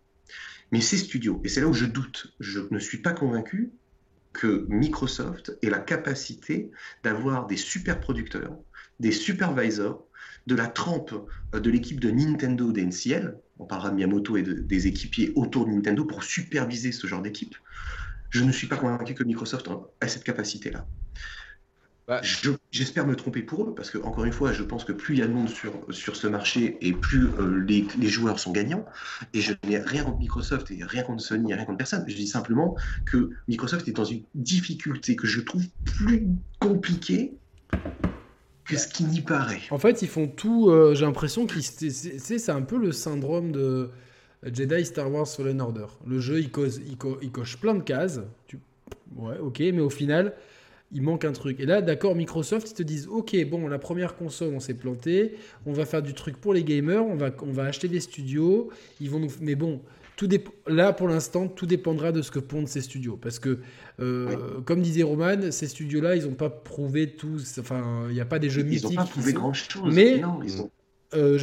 Mais 0.72 0.82
ces 0.82 0.98
studios, 0.98 1.42
et 1.44 1.48
c'est 1.48 1.62
là 1.62 1.68
où 1.68 1.74
je 1.74 1.86
doute, 1.86 2.34
je 2.40 2.62
ne 2.72 2.80
suis 2.80 2.98
pas 2.98 3.14
convaincu 3.14 3.72
que 4.34 4.66
Microsoft 4.68 5.58
ait 5.62 5.70
la 5.70 5.80
capacité 5.80 6.72
d'avoir 7.04 7.46
des 7.46 7.58
super 7.58 8.00
producteurs, 8.00 8.58
des 9.00 9.12
supervisors, 9.12 10.08
de 10.48 10.56
la 10.56 10.68
trempe 10.68 11.14
euh, 11.54 11.60
de 11.60 11.70
l'équipe 11.70 12.00
de 12.00 12.12
Nintendo 12.12 12.72
d'NCL, 12.72 13.38
on 13.58 13.66
parlera 13.66 13.90
de 13.90 13.96
Miyamoto 13.96 14.38
et 14.38 14.44
des 14.44 14.88
équipiers 14.88 15.32
autour 15.36 15.66
de 15.66 15.72
Nintendo 15.72 16.06
pour 16.06 16.24
superviser 16.24 16.92
ce 16.92 17.08
genre 17.08 17.22
d'équipe, 17.22 17.56
je 18.36 18.44
ne 18.44 18.52
suis 18.52 18.68
pas 18.68 18.76
convaincu 18.76 19.14
que 19.14 19.24
Microsoft 19.24 19.70
a 20.02 20.08
cette 20.10 20.26
capacité-là. 20.26 20.86
Bah, 22.06 22.22
j'espère 22.70 23.08
me 23.08 23.16
tromper 23.16 23.42
pour 23.42 23.64
eux, 23.64 23.74
parce 23.74 23.90
que, 23.90 23.98
encore 24.00 24.26
une 24.26 24.34
fois, 24.34 24.52
je 24.52 24.62
pense 24.62 24.84
que 24.84 24.92
plus 24.92 25.16
il 25.16 25.20
y 25.20 25.24
a 25.24 25.28
de 25.28 25.32
monde 25.32 25.48
sur, 25.50 25.72
sur 25.90 26.18
ce 26.18 26.28
marché 26.28 26.78
et 26.82 26.92
plus 26.92 27.28
euh, 27.40 27.64
les, 27.66 27.88
les, 27.98 28.08
joueurs 28.10 28.38
sont 28.38 28.52
gagnants. 28.52 28.86
Et 29.34 29.40
je 29.40 29.54
n'ai 29.66 29.80
rien 29.80 30.04
contre 30.04 30.20
Microsoft 30.20 30.70
et 30.70 30.84
rien 30.84 31.02
contre 31.04 31.24
Sony, 31.24 31.54
rien 31.54 31.64
contre 31.64 31.78
personne. 31.78 32.04
Je 32.08 32.16
dis 32.16 32.28
simplement 32.28 32.76
que 33.06 33.32
Microsoft 33.48 33.88
est 33.88 33.94
dans 33.94 34.04
une 34.04 34.24
difficulté 34.36 35.16
que 35.16 35.28
je 35.28 35.40
trouve 35.40 35.64
plus 35.86 36.28
compliquée 36.60 37.34
que 38.66 38.78
ce 38.78 38.88
qui 38.90 39.06
n'y 39.06 39.22
paraît. 39.22 39.62
En 39.72 39.80
fait, 39.80 40.02
ils 40.02 40.10
font 40.10 40.28
tout. 40.28 40.70
Euh, 40.70 40.94
j'ai 40.94 41.06
l'impression 41.06 41.48
que 41.48 41.60
c'est 41.62 42.50
un 42.50 42.62
peu 42.64 42.78
le 42.78 42.92
syndrome 42.92 43.54
de 43.54 43.92
Jedi 44.54 44.86
Star 44.86 45.12
Wars 45.12 45.28
Fallen 45.28 45.62
Order. 45.62 45.88
Le 46.06 46.20
jeu, 46.20 46.40
il, 46.40 46.50
il, 47.22 47.32
coche 47.32 47.58
plein 47.58 47.74
de 47.74 47.84
cases. 47.84 48.22
Ouais, 49.16 49.38
ok, 49.40 49.60
mais 49.60 49.82
au 49.82 49.90
final, 49.90 50.34
il 50.92 51.02
manque 51.02 51.26
un 51.26 51.32
truc. 51.32 51.60
Et 51.60 51.66
là, 51.66 51.82
d'accord, 51.82 52.16
Microsoft, 52.16 52.72
ils 52.72 52.74
te 52.74 52.84
disent, 52.84 53.08
ok, 53.08 53.36
bon, 53.50 53.68
la 53.68 53.80
première 53.80 54.16
console, 54.16 54.54
on 54.54 54.60
s'est 54.60 54.74
planté, 54.74 55.36
on 55.66 55.74
va 55.74 55.86
faire 55.86 56.02
du 56.02 56.14
truc 56.14 56.38
pour 56.38 56.54
les 56.54 56.64
gamers, 56.64 57.06
on 57.06 57.16
va, 57.16 57.32
on 57.42 57.52
va 57.52 57.64
acheter 57.64 57.88
des 57.88 58.00
studios, 58.00 58.70
ils 59.02 59.10
vont 59.10 59.20
nous... 59.20 59.32
Mais 59.42 59.56
bon, 59.56 59.82
tout 60.16 60.30
là, 60.68 60.94
pour 60.94 61.08
l'instant, 61.08 61.48
tout 61.48 61.66
dépendra 61.66 62.12
de 62.12 62.22
ce 62.22 62.32
que 62.32 62.40
pondent 62.40 62.68
ces 62.68 62.82
studios. 62.82 63.18
Parce 63.18 63.40
que, 63.40 63.60
euh, 64.00 64.62
comme 64.62 64.82
disait 64.82 65.04
Roman, 65.04 65.52
ces 65.52 65.68
studios-là, 65.68 66.16
ils 66.16 66.24
n'ont 66.24 66.36
pas 66.36 66.50
prouvé 66.50 67.10
tout. 67.12 67.38
Enfin, 67.60 68.06
il 68.10 68.14
n'y 68.14 68.22
a 68.22 68.26
pas 68.26 68.40
des 68.40 68.50
jeux 68.50 68.64
mythiques. 68.64 68.92
Ils 68.92 68.96
n'ont 68.96 69.04
pas 69.04 69.10
prouvé 69.10 69.34
grand-chose. 69.34 69.94
Mais 69.94 70.22
ils 70.44 70.62
ont... 70.62 70.70
Euh, 71.16 71.38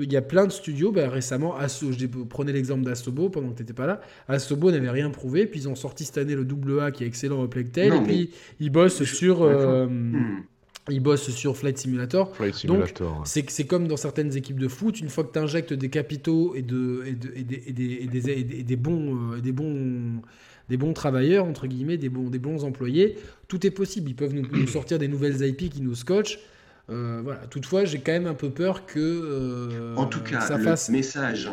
il 0.00 0.12
y 0.12 0.16
a 0.16 0.22
plein 0.22 0.46
de 0.46 0.52
studios, 0.52 0.92
ben, 0.92 1.08
récemment, 1.08 1.56
Asso, 1.56 1.92
je 1.92 2.06
prenais 2.06 2.52
l'exemple 2.52 2.84
d'Asobo 2.84 3.28
pendant 3.28 3.50
que 3.50 3.56
tu 3.56 3.62
n'étais 3.62 3.72
pas 3.72 3.86
là. 3.86 4.00
Asobo 4.28 4.70
n'avait 4.70 4.90
rien 4.90 5.10
prouvé, 5.10 5.46
puis 5.46 5.60
ils 5.60 5.68
ont 5.68 5.74
sorti 5.74 6.04
cette 6.04 6.18
année 6.18 6.34
le 6.34 6.44
double 6.44 6.80
A 6.80 6.90
qui 6.90 7.04
est 7.04 7.06
excellent 7.06 7.42
au 7.42 7.48
Plague 7.48 7.70
et 7.76 7.90
puis 8.04 8.30
ils 8.60 8.70
bossent 8.70 9.04
sur. 9.04 9.42
Euh, 9.42 9.86
hmm. 9.86 10.44
Ils 10.90 11.00
bossent 11.00 11.30
sur 11.30 11.56
Flight 11.56 11.78
Simulator. 11.78 12.34
Flight 12.34 12.56
Simulator 12.56 13.18
Donc, 13.18 13.26
c'est 13.48 13.64
comme 13.66 13.86
dans 13.86 13.96
certaines 13.96 14.36
équipes 14.36 14.58
de 14.58 14.66
foot, 14.66 14.98
une 14.98 15.10
fois 15.10 15.22
que 15.22 15.32
tu 15.32 15.38
injectes 15.38 15.72
des 15.72 15.90
capitaux 15.90 16.56
et, 16.56 16.62
de, 16.62 17.04
et, 17.06 17.12
de, 17.12 17.32
et, 17.36 17.44
des, 17.44 18.30
et 18.30 18.64
des, 18.64 18.76
bons, 18.76 19.36
des, 19.40 19.52
bons, 19.52 20.20
des 20.68 20.76
bons 20.76 20.92
travailleurs, 20.92 21.44
entre 21.44 21.68
guillemets, 21.68 21.98
des 21.98 22.08
bons, 22.08 22.30
des 22.30 22.40
bons 22.40 22.64
employés, 22.64 23.16
tout 23.46 23.64
est 23.64 23.70
possible. 23.70 24.10
Ils 24.10 24.16
peuvent 24.16 24.34
nous, 24.34 24.44
nous 24.44 24.66
sortir 24.66 24.98
des 24.98 25.06
nouvelles 25.06 25.46
IP 25.46 25.70
qui 25.70 25.82
nous 25.82 25.94
scotchent. 25.94 26.40
Euh, 26.90 27.20
voilà. 27.22 27.40
Toutefois, 27.46 27.84
j'ai 27.84 28.00
quand 28.00 28.12
même 28.12 28.26
un 28.26 28.34
peu 28.34 28.50
peur 28.50 28.86
que. 28.86 28.98
Euh, 28.98 29.96
en 29.96 30.06
tout 30.06 30.20
cas, 30.20 30.40
ça 30.40 30.58
le 30.58 30.64
fasse... 30.64 30.88
message, 30.88 31.50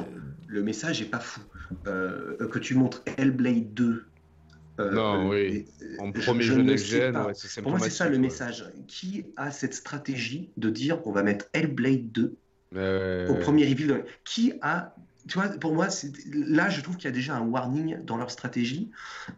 le 0.47 0.63
message 0.63 1.01
est 1.01 1.09
pas 1.09 1.19
fou. 1.19 1.41
Euh, 1.87 2.35
que 2.47 2.57
tu 2.57 2.73
montres 2.75 3.03
Hellblade 3.17 3.73
2. 3.73 4.05
non, 4.91 5.29
oui. 5.29 5.65
En 5.99 6.11
premier 6.11 6.41
jeu 6.41 6.61
next-gen, 6.61 7.13
Pour 7.61 7.71
moi, 7.71 7.79
c'est 7.79 7.89
ça 7.89 8.09
le 8.09 8.17
message. 8.17 8.65
Qui 8.87 9.25
a 9.35 9.51
cette 9.51 9.73
stratégie 9.73 10.51
de 10.57 10.69
dire 10.69 11.05
on 11.05 11.11
va 11.11 11.23
mettre 11.23 11.45
Hellblade 11.53 12.11
2 12.11 12.35
au 13.29 13.35
premier 13.35 13.67
reveal? 13.67 14.03
Qui 14.23 14.53
a 14.61 14.95
tu 15.27 15.37
vois, 15.37 15.47
pour 15.49 15.73
moi, 15.73 15.87
là, 16.33 16.69
je 16.69 16.81
trouve 16.81 16.95
qu'il 16.95 17.05
y 17.05 17.07
a 17.07 17.15
déjà 17.15 17.35
un 17.35 17.41
warning 17.41 17.97
dans 18.03 18.17
leur 18.17 18.31
stratégie. 18.31 18.89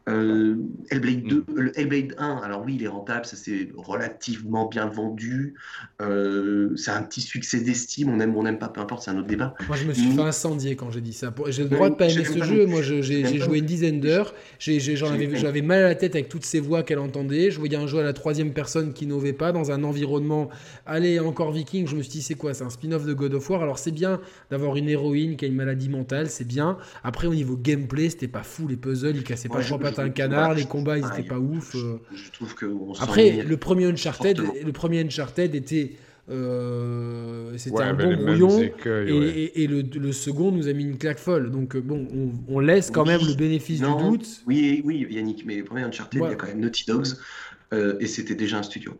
Euh, 0.07 0.55
Hellblade 0.89 1.23
2, 1.23 1.35
mm. 1.35 1.45
le 1.55 1.79
Hellblade 1.79 2.15
1, 2.17 2.37
alors 2.37 2.63
oui, 2.65 2.75
il 2.75 2.83
est 2.83 2.87
rentable, 2.87 3.25
ça 3.25 3.35
s'est 3.35 3.69
relativement 3.75 4.67
bien 4.67 4.85
vendu. 4.85 5.55
Euh, 6.01 6.75
c'est 6.77 6.91
un 6.91 7.01
petit 7.03 7.21
succès 7.21 7.59
d'estime, 7.59 8.09
on 8.09 8.19
aime 8.19 8.35
ou 8.35 8.39
on 8.39 8.43
n'aime 8.43 8.59
pas, 8.59 8.69
peu 8.69 8.79
importe, 8.79 9.03
c'est 9.03 9.11
un 9.11 9.17
autre 9.17 9.27
débat. 9.27 9.53
Moi, 9.67 9.75
je 9.75 9.85
me 9.85 9.93
suis 9.93 10.11
fait 10.11 10.21
incendier 10.21 10.75
quand 10.75 10.91
j'ai 10.91 11.01
dit 11.01 11.13
ça. 11.13 11.33
J'ai 11.47 11.63
le 11.63 11.69
droit 11.69 11.89
de 11.89 11.95
pas 11.95 12.07
aimer 12.07 12.25
ce 12.25 12.43
jeu. 12.43 12.65
Moi, 12.67 12.81
j'ai 12.81 13.39
joué 13.39 13.57
une 13.57 13.65
dizaine 13.65 13.99
d'heures. 13.99 14.33
J'avais 14.59 15.61
mal 15.61 15.79
à 15.79 15.83
la 15.89 15.95
tête 15.95 16.15
avec 16.15 16.29
toutes 16.29 16.45
ces 16.45 16.59
voix 16.59 16.83
qu'elle 16.83 16.99
entendait. 16.99 17.51
Je 17.51 17.59
voyais 17.59 17.77
un 17.77 17.87
jeu 17.87 17.99
à 17.99 18.03
la 18.03 18.13
troisième 18.13 18.53
personne 18.53 18.93
qui 18.93 19.07
n'ovait 19.07 19.33
pas 19.33 19.51
dans 19.51 19.71
un 19.71 19.83
environnement. 19.83 20.49
Allez, 20.85 21.19
encore 21.19 21.51
Viking. 21.51 21.87
Je 21.87 21.95
me 21.95 22.01
suis 22.01 22.11
dit, 22.11 22.21
c'est 22.21 22.35
quoi 22.35 22.53
C'est 22.53 22.63
un 22.63 22.69
spin-off 22.69 23.05
de 23.05 23.13
God 23.13 23.33
of 23.33 23.49
War? 23.49 23.63
Alors, 23.63 23.79
c'est 23.79 23.91
bien 23.91 24.21
d'avoir 24.49 24.77
une 24.77 24.87
héroïne 24.87 25.35
qui 25.35 25.45
a 25.45 25.47
une 25.47 25.55
maladie 25.55 25.70
mental 25.89 26.29
c'est 26.29 26.47
bien. 26.47 26.77
Après, 27.03 27.27
au 27.27 27.35
niveau 27.35 27.55
gameplay, 27.55 28.09
c'était 28.09 28.27
pas 28.27 28.43
fou. 28.43 28.67
Les 28.67 28.77
puzzles, 28.77 29.17
ils 29.17 29.23
cassaient 29.23 29.49
pas 29.49 29.61
trois 29.61 29.79
pattes 29.79 29.99
un 29.99 30.09
canard. 30.09 30.53
les 30.53 30.65
combats, 30.65 30.97
ils 30.97 31.05
étaient 31.05 31.27
pas 31.27 31.39
ouf. 31.39 31.75
Euh. 31.75 31.99
Je, 32.13 32.31
trouve 32.31 32.55
que 32.55 32.65
Après, 32.99 33.43
le 33.43 33.57
premier 33.57 33.85
Uncharted, 33.85 34.41
le 34.63 34.71
premier 34.71 35.01
Uncharted 35.01 35.55
était. 35.55 35.91
Euh, 36.29 37.57
c'était 37.57 37.81
un 37.81 37.95
bon 37.95 38.15
brouillon 38.15 38.61
et, 38.61 39.67
le, 39.67 40.11
second 40.11 40.51
nous 40.51 40.67
a 40.67 40.73
mis 40.73 40.83
une 40.83 40.99
claque 40.99 41.17
folle 41.17 41.49
donc 41.49 41.75
euh, 41.75 41.81
bon 41.81 42.07
on, 42.47 42.59
laisse 42.59 42.91
quand 42.91 43.05
même 43.05 43.21
le 43.27 43.33
bénéfice 43.33 43.81
du 43.81 43.87
doute 43.87 44.43
oui 44.45 44.81
oui 44.85 45.07
Yannick 45.09 45.43
mais 45.47 45.57
le 45.57 45.63
premier 45.63 45.81
Uncharted 45.81 46.21
il 46.23 46.29
y 46.29 46.31
a 46.31 46.35
quand 46.35 46.45
même 46.45 46.59
Naughty 46.59 46.85
Dogs 46.85 47.07
et 47.99 48.05
c'était 48.05 48.35
déjà 48.35 48.59
un 48.59 48.63
studio 48.63 48.93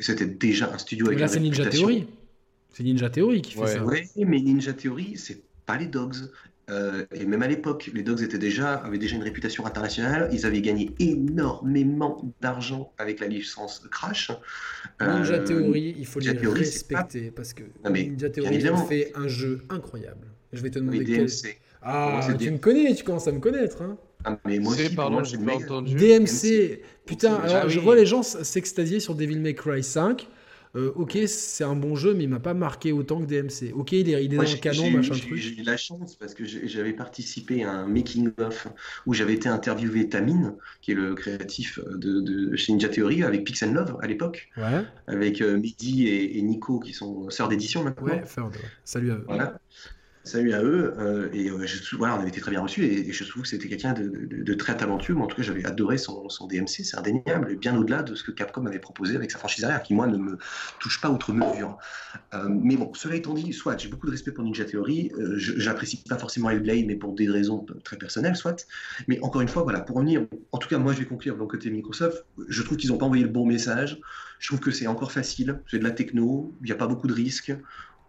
c'était 0.00 0.26
déjà 0.26 0.72
un 0.74 0.78
studio 0.78 1.06
avec 1.06 1.20
là 1.20 1.28
c'est 1.28 1.38
Ninja 1.38 1.64
Theory 1.64 2.06
c'est 2.70 2.82
Ninja 2.82 3.08
Theory 3.08 3.40
qui 3.40 3.54
fait 3.54 3.66
ça 3.68 3.84
oui 3.84 4.02
mais 4.16 4.40
Ninja 4.40 4.72
Theory 4.72 5.12
c'est 5.16 5.43
pas 5.66 5.76
les 5.76 5.86
Dogs. 5.86 6.16
Euh, 6.70 7.04
et 7.12 7.26
même 7.26 7.42
à 7.42 7.46
l'époque, 7.46 7.90
les 7.92 8.02
Dogs 8.02 8.22
étaient 8.22 8.38
déjà, 8.38 8.74
avaient 8.74 8.98
déjà 8.98 9.16
une 9.16 9.22
réputation 9.22 9.66
internationale. 9.66 10.30
Ils 10.32 10.46
avaient 10.46 10.62
gagné 10.62 10.94
énormément 10.98 12.22
d'argent 12.40 12.92
avec 12.98 13.20
la 13.20 13.26
licence 13.26 13.86
Crash. 13.90 14.30
Ninja 15.00 15.34
euh, 15.34 15.44
Theory, 15.44 15.94
il 15.98 16.06
faut 16.06 16.20
les 16.20 16.30
respecter 16.30 17.30
parce 17.30 17.52
que 17.52 17.64
Ninja 17.88 18.30
Theory 18.30 18.66
a 18.66 18.76
fait 18.76 19.12
un 19.14 19.28
jeu 19.28 19.64
incroyable. 19.68 20.28
Je 20.52 20.62
vais 20.62 20.70
te 20.70 20.78
demander 20.78 21.04
quel... 21.04 21.26
Ah, 21.86 22.26
tu 22.38 22.50
me 22.50 22.56
connais, 22.56 22.94
tu 22.94 23.04
commences 23.04 23.28
à 23.28 23.32
me 23.32 23.40
connaître. 23.40 23.82
Hein. 23.82 23.98
Ah, 24.24 24.38
mais 24.46 24.58
moi 24.58 24.72
aussi, 24.72 24.94
pardon, 24.94 25.22
j'ai 25.22 25.36
pas 25.36 25.56
entendu. 25.56 25.94
DMC, 25.94 26.80
putain, 27.04 27.34
alors 27.34 27.68
je 27.68 27.78
vois 27.78 27.94
les 27.94 28.06
gens 28.06 28.22
s'extasier 28.22 29.00
sur 29.00 29.14
Devil 29.14 29.38
May 29.38 29.54
Cry 29.54 29.82
5. 29.82 30.26
Euh, 30.76 30.92
ok, 30.96 31.18
c'est 31.26 31.62
un 31.62 31.76
bon 31.76 31.94
jeu, 31.94 32.14
mais 32.14 32.24
il 32.24 32.28
m'a 32.28 32.40
pas 32.40 32.54
marqué 32.54 32.90
autant 32.90 33.20
que 33.20 33.26
DMC. 33.26 33.72
Ok, 33.74 33.92
il 33.92 34.10
est, 34.10 34.24
il 34.24 34.34
est 34.34 34.36
dans 34.36 34.42
le 34.42 34.60
canon, 34.60 34.90
machin 34.90 35.14
truc. 35.14 35.36
J'ai 35.36 35.60
eu 35.60 35.62
la 35.62 35.76
chance 35.76 36.16
parce 36.16 36.34
que 36.34 36.44
j'avais 36.44 36.92
participé 36.92 37.62
à 37.62 37.70
un 37.70 37.86
making-of 37.86 38.68
où 39.06 39.14
j'avais 39.14 39.34
été 39.34 39.48
interviewé 39.48 40.08
Tamine, 40.08 40.56
qui 40.80 40.90
est 40.90 40.94
le 40.94 41.14
créatif 41.14 41.78
de, 41.78 42.20
de 42.20 42.56
chez 42.56 42.72
Ninja 42.72 42.88
Theory, 42.88 43.22
avec 43.22 43.44
Pix 43.44 43.62
Love 43.62 43.96
à 44.02 44.06
l'époque. 44.08 44.48
Ouais. 44.56 44.84
Avec 45.06 45.40
euh, 45.40 45.56
Mehdi 45.56 46.08
et, 46.08 46.42
Nico, 46.42 46.80
qui 46.80 46.92
sont 46.92 47.30
sœurs 47.30 47.48
d'édition 47.48 47.84
maintenant. 47.84 48.06
Ouais, 48.06 48.24
Salut 48.84 49.12
à 49.12 49.14
eux. 49.14 49.24
Voilà. 49.28 49.60
Salut 50.24 50.54
à 50.54 50.62
eux. 50.62 50.94
Euh, 50.98 51.28
et 51.34 51.50
euh, 51.50 51.66
voilà, 51.98 52.16
on 52.16 52.20
avait 52.20 52.30
été 52.30 52.40
très 52.40 52.50
bien 52.50 52.62
reçus 52.62 52.82
et, 52.82 53.12
je 53.12 53.24
trouve 53.24 53.42
que 53.42 53.48
c'était 53.48 53.68
quelqu'un 53.68 53.92
de, 53.92 54.54
très 54.54 54.74
talentueux. 54.74 55.14
Mais 55.14 55.20
en 55.20 55.26
tout 55.26 55.36
cas, 55.36 55.42
j'avais 55.42 55.66
adoré 55.66 55.98
son, 55.98 56.26
DMC, 56.48 56.66
c'est 56.66 56.96
indéniable, 56.96 57.56
bien 57.56 57.76
au-delà 57.76 58.02
de 58.02 58.14
ce 58.14 58.24
que 58.24 58.30
Capcom 58.30 58.64
avait 58.64 58.78
proposé 58.78 59.16
avec 59.16 59.30
sa 59.30 59.38
franchise 59.38 59.64
arrière, 59.64 59.82
qui 59.82 59.92
moi 59.92 60.06
ne 60.06 60.16
me 60.16 60.38
touche 60.80 61.02
pas 61.02 61.10
outre 61.10 61.34
mesure. 61.34 61.76
Euh, 62.32 62.48
mais 62.48 62.76
bon, 62.76 62.90
cela 62.94 63.16
étant 63.16 63.34
dit, 63.34 63.52
soit 63.52 63.76
j'ai 63.76 63.88
beaucoup 63.88 64.06
de 64.06 64.12
respect 64.12 64.32
pour 64.32 64.44
Ninja 64.44 64.64
Theory, 64.64 65.12
j'apprécie 65.36 66.02
pas 66.08 66.16
forcément 66.16 66.48
Hellblade, 66.48 66.86
mais 66.86 66.96
pour 66.96 67.14
des 67.14 67.28
raisons 67.28 67.66
très 67.84 67.98
personnelles, 67.98 68.36
soit. 68.36 68.66
Mais 69.08 69.20
encore 69.20 69.42
une 69.42 69.48
fois, 69.48 69.62
voilà, 69.62 69.80
pour 69.80 69.96
revenir, 69.96 70.26
en 70.52 70.58
tout 70.58 70.68
cas, 70.68 70.78
moi 70.78 70.94
je 70.94 71.00
vais 71.00 71.06
conclure 71.06 71.36
mon 71.36 71.46
côté 71.46 71.68
Microsoft, 71.68 72.24
je 72.48 72.62
trouve 72.62 72.78
qu'ils 72.78 72.90
n'ont 72.90 72.98
pas 72.98 73.06
envoyé 73.06 73.24
le 73.24 73.28
bon 73.30 73.44
message. 73.44 74.00
Je 74.38 74.48
trouve 74.48 74.60
que 74.60 74.70
c'est 74.70 74.86
encore 74.86 75.12
facile, 75.12 75.60
c'est 75.70 75.78
de 75.78 75.84
la 75.84 75.90
techno, 75.90 76.54
il 76.62 76.66
n'y 76.66 76.72
a 76.72 76.76
pas 76.76 76.86
beaucoup 76.86 77.08
de 77.08 77.12
risques. 77.12 77.54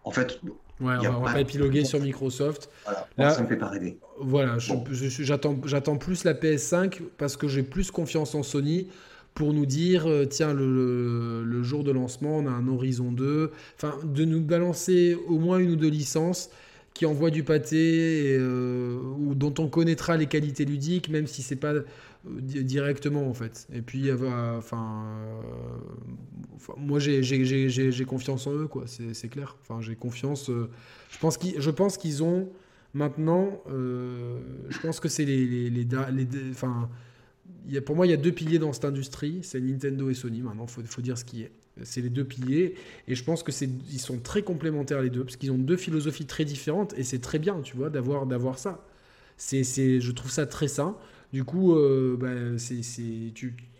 En 0.02 0.12
fait, 0.12 0.40
Ouais, 0.80 0.94
on 1.08 1.20
va, 1.20 1.32
pas 1.32 1.40
épiloguer 1.40 1.84
sur 1.84 2.00
Microsoft. 2.00 2.68
Voilà, 2.84 3.08
Là, 3.16 3.30
ça 3.30 3.42
me 3.42 3.48
fait 3.48 3.56
pas 3.56 3.68
rêver. 3.68 3.98
Voilà, 4.20 4.58
j'attends 4.58 5.96
plus 5.96 6.24
la 6.24 6.34
PS5 6.34 7.00
parce 7.16 7.36
que 7.36 7.48
j'ai 7.48 7.62
plus 7.62 7.90
confiance 7.90 8.34
en 8.34 8.42
Sony 8.42 8.88
pour 9.36 9.52
nous 9.52 9.66
dire 9.66 10.06
euh, 10.06 10.24
tiens, 10.24 10.52
le, 10.52 11.62
jour 11.62 11.84
de 11.84 11.92
lancement, 11.92 12.38
on 12.38 12.46
a 12.46 12.50
un 12.50 12.68
Horizon 12.68 13.12
2. 13.12 13.52
Enfin, 13.76 13.94
de 14.02 14.24
nous 14.24 14.40
balancer 14.40 15.16
au 15.28 15.38
moins 15.38 15.58
une 15.58 15.70
ou 15.70 15.76
deux 15.76 15.88
licences 15.88 16.50
qui 16.94 17.04
envoient 17.04 17.30
du 17.30 17.42
pâté 17.42 18.36
euh, 18.38 18.98
ou 19.18 19.34
dont 19.34 19.52
on 19.58 19.68
connaîtra 19.68 20.16
les 20.16 20.26
qualités 20.26 20.64
ludiques, 20.64 21.10
même 21.10 21.26
si 21.26 21.42
c'est 21.42 21.56
pas 21.56 21.74
directement 22.28 23.28
en 23.28 23.34
fait. 23.34 23.68
Et 23.72 23.82
puis, 23.82 24.10
enfin, 24.12 25.16
moi 26.76 26.98
j'ai 26.98 28.04
confiance 28.06 28.46
en 28.46 28.54
eux, 28.54 28.66
quoi, 28.66 28.84
c'est 28.86 29.28
clair. 29.28 29.56
Enfin, 29.62 29.80
j'ai 29.80 29.96
confiance. 29.96 30.50
je 30.50 31.70
pense 31.70 31.96
qu'ils 31.96 32.22
ont 32.22 32.48
maintenant, 32.94 33.62
je 33.68 34.78
pense 34.80 35.00
que 35.00 35.08
c'est 35.08 35.24
les, 35.24 35.46
les, 35.46 35.70
les, 35.70 35.84
les, 35.84 36.50
enfin, 36.50 36.88
pour 37.84 37.96
moi, 37.96 38.06
il 38.06 38.10
y 38.10 38.14
a 38.14 38.16
deux 38.16 38.32
piliers 38.32 38.58
dans 38.58 38.72
cette 38.72 38.84
industrie, 38.84 39.40
c'est 39.42 39.60
Nintendo 39.60 40.08
et 40.10 40.14
Sony. 40.14 40.42
Maintenant, 40.42 40.66
il 40.78 40.86
faut, 40.86 41.02
dire 41.02 41.18
ce 41.18 41.24
qui 41.24 41.42
est. 41.42 41.50
C'est 41.82 42.00
les 42.00 42.08
deux 42.08 42.24
piliers, 42.24 42.74
et 43.06 43.14
je 43.14 43.22
pense 43.22 43.42
que 43.42 43.52
c'est, 43.52 43.68
ils 43.90 44.00
sont 44.00 44.18
très 44.18 44.42
complémentaires 44.42 45.02
les 45.02 45.10
deux, 45.10 45.24
parce 45.24 45.36
qu'ils 45.36 45.50
ont 45.50 45.58
deux 45.58 45.76
philosophies 45.76 46.24
très 46.24 46.46
différentes, 46.46 46.94
et 46.96 47.02
c'est 47.02 47.18
très 47.18 47.38
bien, 47.38 47.60
tu 47.60 47.76
vois, 47.76 47.90
d'avoir, 47.90 48.24
d'avoir 48.24 48.58
ça. 48.58 48.86
C'est, 49.36 49.62
c'est, 49.62 50.00
je 50.00 50.12
trouve 50.12 50.30
ça 50.30 50.46
très 50.46 50.68
sain. 50.68 50.96
Du 51.32 51.44
coup, 51.44 51.74
euh, 51.74 52.16
bah, 52.18 52.58
c'est, 52.58 52.82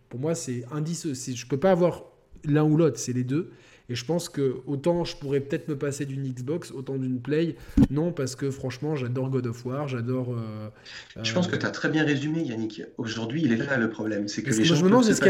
pour 0.08 0.20
moi, 0.20 0.34
c'est 0.34 0.64
indice. 0.72 1.06
Je 1.34 1.46
peux 1.46 1.58
pas 1.58 1.70
avoir 1.70 2.04
l'un 2.44 2.64
ou 2.64 2.76
l'autre, 2.76 2.98
c'est 2.98 3.12
les 3.12 3.24
deux. 3.24 3.50
Et 3.88 3.94
je 3.94 4.04
pense 4.04 4.28
que 4.28 4.56
autant 4.66 5.04
je 5.04 5.16
pourrais 5.16 5.40
peut-être 5.40 5.68
me 5.68 5.76
passer 5.76 6.06
d'une 6.06 6.26
Xbox, 6.26 6.70
autant 6.72 6.96
d'une 6.96 7.20
Play, 7.20 7.56
non, 7.90 8.12
parce 8.12 8.36
que 8.36 8.50
franchement, 8.50 8.96
j'adore 8.96 9.30
God 9.30 9.46
of 9.46 9.64
War, 9.64 9.88
j'adore. 9.88 10.34
Euh, 10.34 10.68
je 11.22 11.32
pense 11.32 11.46
que 11.48 11.56
tu 11.56 11.66
as 11.66 11.70
très 11.70 11.88
bien 11.88 12.04
résumé, 12.04 12.42
Yannick. 12.42 12.82
Aujourd'hui, 12.98 13.42
il 13.44 13.52
est 13.52 13.56
là 13.56 13.76
le 13.76 13.90
problème. 13.90 14.28
C'est 14.28 14.42
que 14.42 14.50
les 14.50 14.64
gens. 14.64 14.74
Je 14.74 14.84
me 14.84 14.88
demande 14.88 15.06
est-ce 15.06 15.20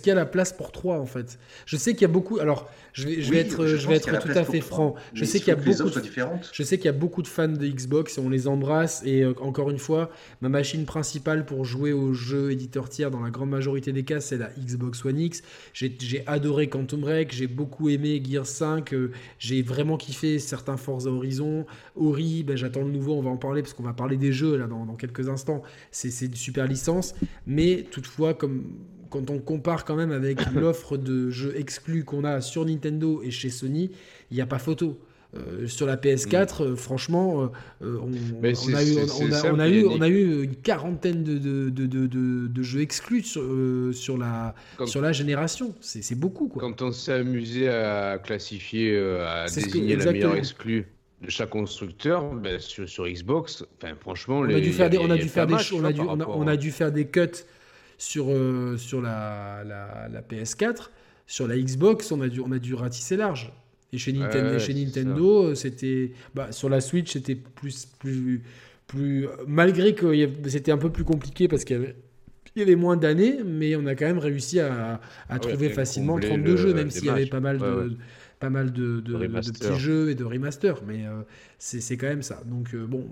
qu'il 0.00 0.08
y, 0.08 0.10
a 0.10 0.14
la 0.14 0.26
place 0.26 0.52
pour 0.52 0.72
trois, 0.72 0.98
en 0.98 1.06
fait? 1.06 1.38
Je 1.66 1.76
sais 1.76 1.92
qu'il 1.92 2.02
y 2.02 2.04
a 2.04 2.08
beaucoup. 2.08 2.38
Alors, 2.38 2.70
je 2.92 3.08
vais, 3.08 3.20
je 3.20 3.30
vais 3.30 3.38
être, 3.38 3.66
je 3.66 3.88
vais 3.88 3.96
être 3.96 4.18
tout 4.18 4.28
à 4.28 4.44
fait 4.44 4.60
franc. 4.60 4.94
Je 5.12 5.24
sais 5.24 5.38
qu'il 5.38 5.48
y 5.48 5.52
a 5.52 5.56
beaucoup. 5.56 5.90
De... 5.90 6.02
Je 6.52 6.62
sais 6.62 6.76
qu'il 6.76 6.86
y 6.86 6.88
a 6.88 6.92
beaucoup 6.92 7.22
de 7.22 7.28
fans 7.28 7.48
de 7.48 7.66
Xbox 7.66 8.18
et 8.18 8.20
on 8.20 8.28
les 8.28 8.46
embrasse. 8.46 9.02
Et 9.04 9.22
euh, 9.22 9.34
encore 9.40 9.70
une 9.70 9.78
fois, 9.78 10.10
ma 10.40 10.48
machine 10.48 10.84
principale 10.84 11.44
pour 11.46 11.64
jouer 11.64 11.92
aux 11.92 12.12
jeux 12.12 12.50
éditeurs 12.50 12.88
tiers 12.88 13.10
dans 13.10 13.20
la 13.20 13.30
grande 13.30 13.50
majorité 13.50 13.92
des 13.92 14.04
cas, 14.04 14.20
c'est 14.20 14.38
la 14.38 14.50
Xbox 14.58 15.04
One 15.04 15.18
X. 15.18 15.42
J'ai 15.72 16.22
adoré 16.26 16.68
Quantum 16.68 17.00
Break 17.00 17.32
j'ai 17.40 17.46
beaucoup 17.46 17.88
aimé 17.88 18.22
Gear 18.22 18.44
5, 18.44 18.92
euh, 18.92 19.12
j'ai 19.38 19.62
vraiment 19.62 19.96
kiffé 19.96 20.38
certains 20.38 20.76
Forza 20.76 21.08
Horizon. 21.08 21.64
Ori, 21.96 22.42
ben, 22.42 22.54
j'attends 22.54 22.82
le 22.82 22.90
nouveau, 22.90 23.14
on 23.14 23.22
va 23.22 23.30
en 23.30 23.38
parler 23.38 23.62
parce 23.62 23.72
qu'on 23.72 23.82
va 23.82 23.94
parler 23.94 24.18
des 24.18 24.30
jeux 24.30 24.58
là 24.58 24.66
dans, 24.66 24.94
quelques 24.96 25.30
instants. 25.30 25.62
C'est 25.90 26.26
une 26.26 26.34
super 26.34 26.66
licence, 26.66 27.14
mais 27.46 27.86
toutefois, 27.90 28.34
comme 28.34 28.64
quand 29.08 29.30
on 29.30 29.38
compare 29.38 29.86
quand 29.86 29.96
même 29.96 30.12
avec 30.12 30.38
l'offre 30.54 30.98
de 30.98 31.30
jeux 31.30 31.54
exclus 31.56 32.04
qu'on 32.04 32.24
a 32.24 32.42
sur 32.42 32.66
Nintendo 32.66 33.22
et 33.22 33.30
chez 33.30 33.48
Sony, 33.48 33.90
il 34.30 34.34
n'y 34.34 34.42
a 34.42 34.46
pas 34.46 34.58
photo. 34.58 35.00
Euh, 35.36 35.68
sur 35.68 35.86
la 35.86 35.96
PS4, 35.96 36.62
euh, 36.62 36.76
franchement, 36.76 37.52
on, 37.80 37.92
a 38.42 39.68
eu, 39.68 39.84
on, 39.86 40.00
a, 40.00 40.08
eu, 40.08 40.42
une 40.42 40.56
quarantaine 40.56 41.22
de, 41.22 41.38
de, 41.38 41.86
de, 41.86 42.06
de 42.48 42.62
jeux 42.62 42.80
exclus 42.80 43.22
sur, 43.22 43.42
euh, 43.42 43.92
sur, 43.92 44.18
la, 44.18 44.56
sur 44.86 45.00
la 45.00 45.12
génération. 45.12 45.72
C'est 45.80 46.18
beaucoup. 46.18 46.48
Quoi. 46.48 46.60
Quand 46.60 46.82
on 46.82 46.90
s'est 46.90 47.12
amusé 47.12 47.68
à 47.68 48.18
classifier, 48.18 48.98
à 48.98 49.46
désigner 49.46 49.96
la 49.96 50.12
meilleure 50.12 50.34
exclue 50.34 50.88
de 51.22 51.30
chaque 51.30 51.50
constructeur, 51.50 52.34
ben, 52.34 52.58
sur, 52.58 52.88
sur, 52.88 53.06
Xbox, 53.06 53.64
franchement, 54.00 54.40
on 54.40 54.48
a 54.48 54.58
dû 54.58 54.72
faire 54.72 54.90
des, 54.90 54.98
on 54.98 55.10
a 55.10 55.16
dû 55.16 55.28
faire 55.28 55.46
des, 55.46 55.54
on 55.74 55.84
a 55.84 55.92
dû, 55.92 56.00
on 56.00 56.46
a, 56.48 56.56
dû 56.56 56.72
faire 56.72 56.90
des 56.90 57.06
cuts 57.06 57.44
sur, 57.98 58.26
sur 58.78 59.00
la, 59.00 59.62
la, 59.64 60.08
la, 60.08 60.22
PS4. 60.22 60.88
Sur 61.28 61.46
la 61.46 61.56
Xbox, 61.56 62.10
on 62.10 62.20
a 62.20 62.26
dû, 62.26 62.40
on 62.40 62.50
a 62.50 62.58
dû 62.58 62.74
ratisser 62.74 63.16
large. 63.16 63.52
Et 63.92 63.98
chez 63.98 64.12
Nintendo, 64.12 64.58
chez 64.58 64.74
Nintendo 64.74 65.54
c'était 65.54 66.12
bah, 66.34 66.52
sur 66.52 66.68
la 66.68 66.80
Switch, 66.80 67.12
c'était 67.12 67.34
plus 67.34 67.86
plus 67.98 68.42
plus 68.86 69.28
malgré 69.46 69.94
que 69.94 70.28
c'était 70.48 70.72
un 70.72 70.78
peu 70.78 70.90
plus 70.90 71.04
compliqué 71.04 71.48
parce 71.48 71.64
qu'il 71.64 71.76
y 71.76 71.80
avait 71.80 71.96
il 72.56 72.60
y 72.60 72.62
avait 72.62 72.76
moins 72.76 72.96
d'années, 72.96 73.38
mais 73.44 73.76
on 73.76 73.86
a 73.86 73.94
quand 73.94 74.06
même 74.06 74.18
réussi 74.18 74.58
à, 74.60 75.00
à 75.28 75.38
trouver 75.38 75.68
facilement 75.68 76.18
32 76.18 76.56
jeux, 76.56 76.74
même 76.74 76.90
s'il 76.90 77.04
y 77.04 77.10
avait 77.10 77.26
pas 77.26 77.40
mal 77.40 77.58
de, 77.58 77.96
pas 78.40 78.50
mal 78.50 78.72
de, 78.72 79.00
de, 79.00 79.26
petits 79.26 79.78
jeux 79.78 80.10
et 80.10 80.14
de 80.14 80.24
remasters. 80.24 80.82
Mais 80.86 81.06
euh, 81.06 81.22
c'est 81.58 81.96
quand 81.96 82.08
même 82.08 82.22
ça. 82.22 82.42
Donc, 82.46 82.74
euh, 82.74 82.86
bon, 82.86 83.06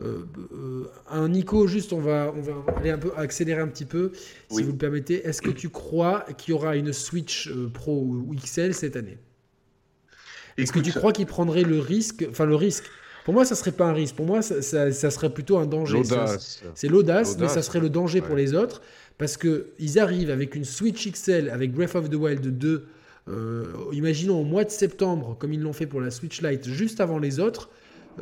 euh, 0.00 0.84
un 1.08 1.28
Nico, 1.28 1.66
juste, 1.66 1.92
on 1.92 2.00
va, 2.00 2.34
on 2.36 2.42
va 2.42 2.52
aller 2.76 2.90
un 2.90 2.98
peu 2.98 3.12
accélérer 3.16 3.60
un 3.60 3.68
petit 3.68 3.86
peu, 3.86 4.12
si 4.50 4.62
vous 4.62 4.72
le 4.72 4.78
permettez. 4.78 5.26
Est-ce 5.26 5.40
que 5.40 5.50
tu 5.50 5.70
crois 5.70 6.26
qu'il 6.36 6.52
y 6.52 6.54
aura 6.54 6.76
une 6.76 6.92
Switch 6.92 7.50
Pro 7.72 8.02
ou 8.02 8.34
XL 8.34 8.74
cette 8.74 8.96
année? 8.96 9.18
Est-ce 10.58 10.72
que 10.72 10.80
tu 10.80 10.92
crois 10.92 11.12
qu'il 11.12 11.26
prendrait 11.26 11.62
le 11.62 11.78
risque 11.78 12.26
Enfin, 12.30 12.46
le 12.46 12.56
risque? 12.56 12.84
Pour 13.24 13.34
moi, 13.34 13.44
ça 13.44 13.56
serait 13.56 13.72
pas 13.72 13.86
un 13.86 13.92
risque. 13.92 14.14
Pour 14.14 14.24
moi, 14.24 14.40
ça, 14.40 14.62
ça, 14.62 15.10
serait 15.10 15.30
plutôt 15.30 15.58
un 15.58 15.66
danger. 15.66 16.00
C'est 16.74 16.88
l'audace, 16.88 17.36
mais 17.38 17.48
ça 17.48 17.62
serait 17.62 17.80
le 17.80 17.90
danger 17.90 18.20
pour 18.20 18.36
les 18.36 18.54
autres. 18.54 18.82
Parce 19.18 19.36
qu'ils 19.36 19.98
arrivent 19.98 20.30
avec 20.30 20.54
une 20.54 20.64
Switch 20.64 21.10
XL, 21.10 21.50
avec 21.50 21.72
Breath 21.72 21.94
of 21.94 22.10
the 22.10 22.14
Wild 22.14 22.46
2, 22.58 22.86
euh, 23.28 23.64
imaginons 23.92 24.40
au 24.40 24.44
mois 24.44 24.64
de 24.64 24.70
septembre, 24.70 25.36
comme 25.38 25.52
ils 25.52 25.60
l'ont 25.60 25.72
fait 25.72 25.86
pour 25.86 26.00
la 26.00 26.10
Switch 26.10 26.42
Lite, 26.42 26.68
juste 26.68 27.00
avant 27.00 27.18
les 27.18 27.40
autres. 27.40 27.70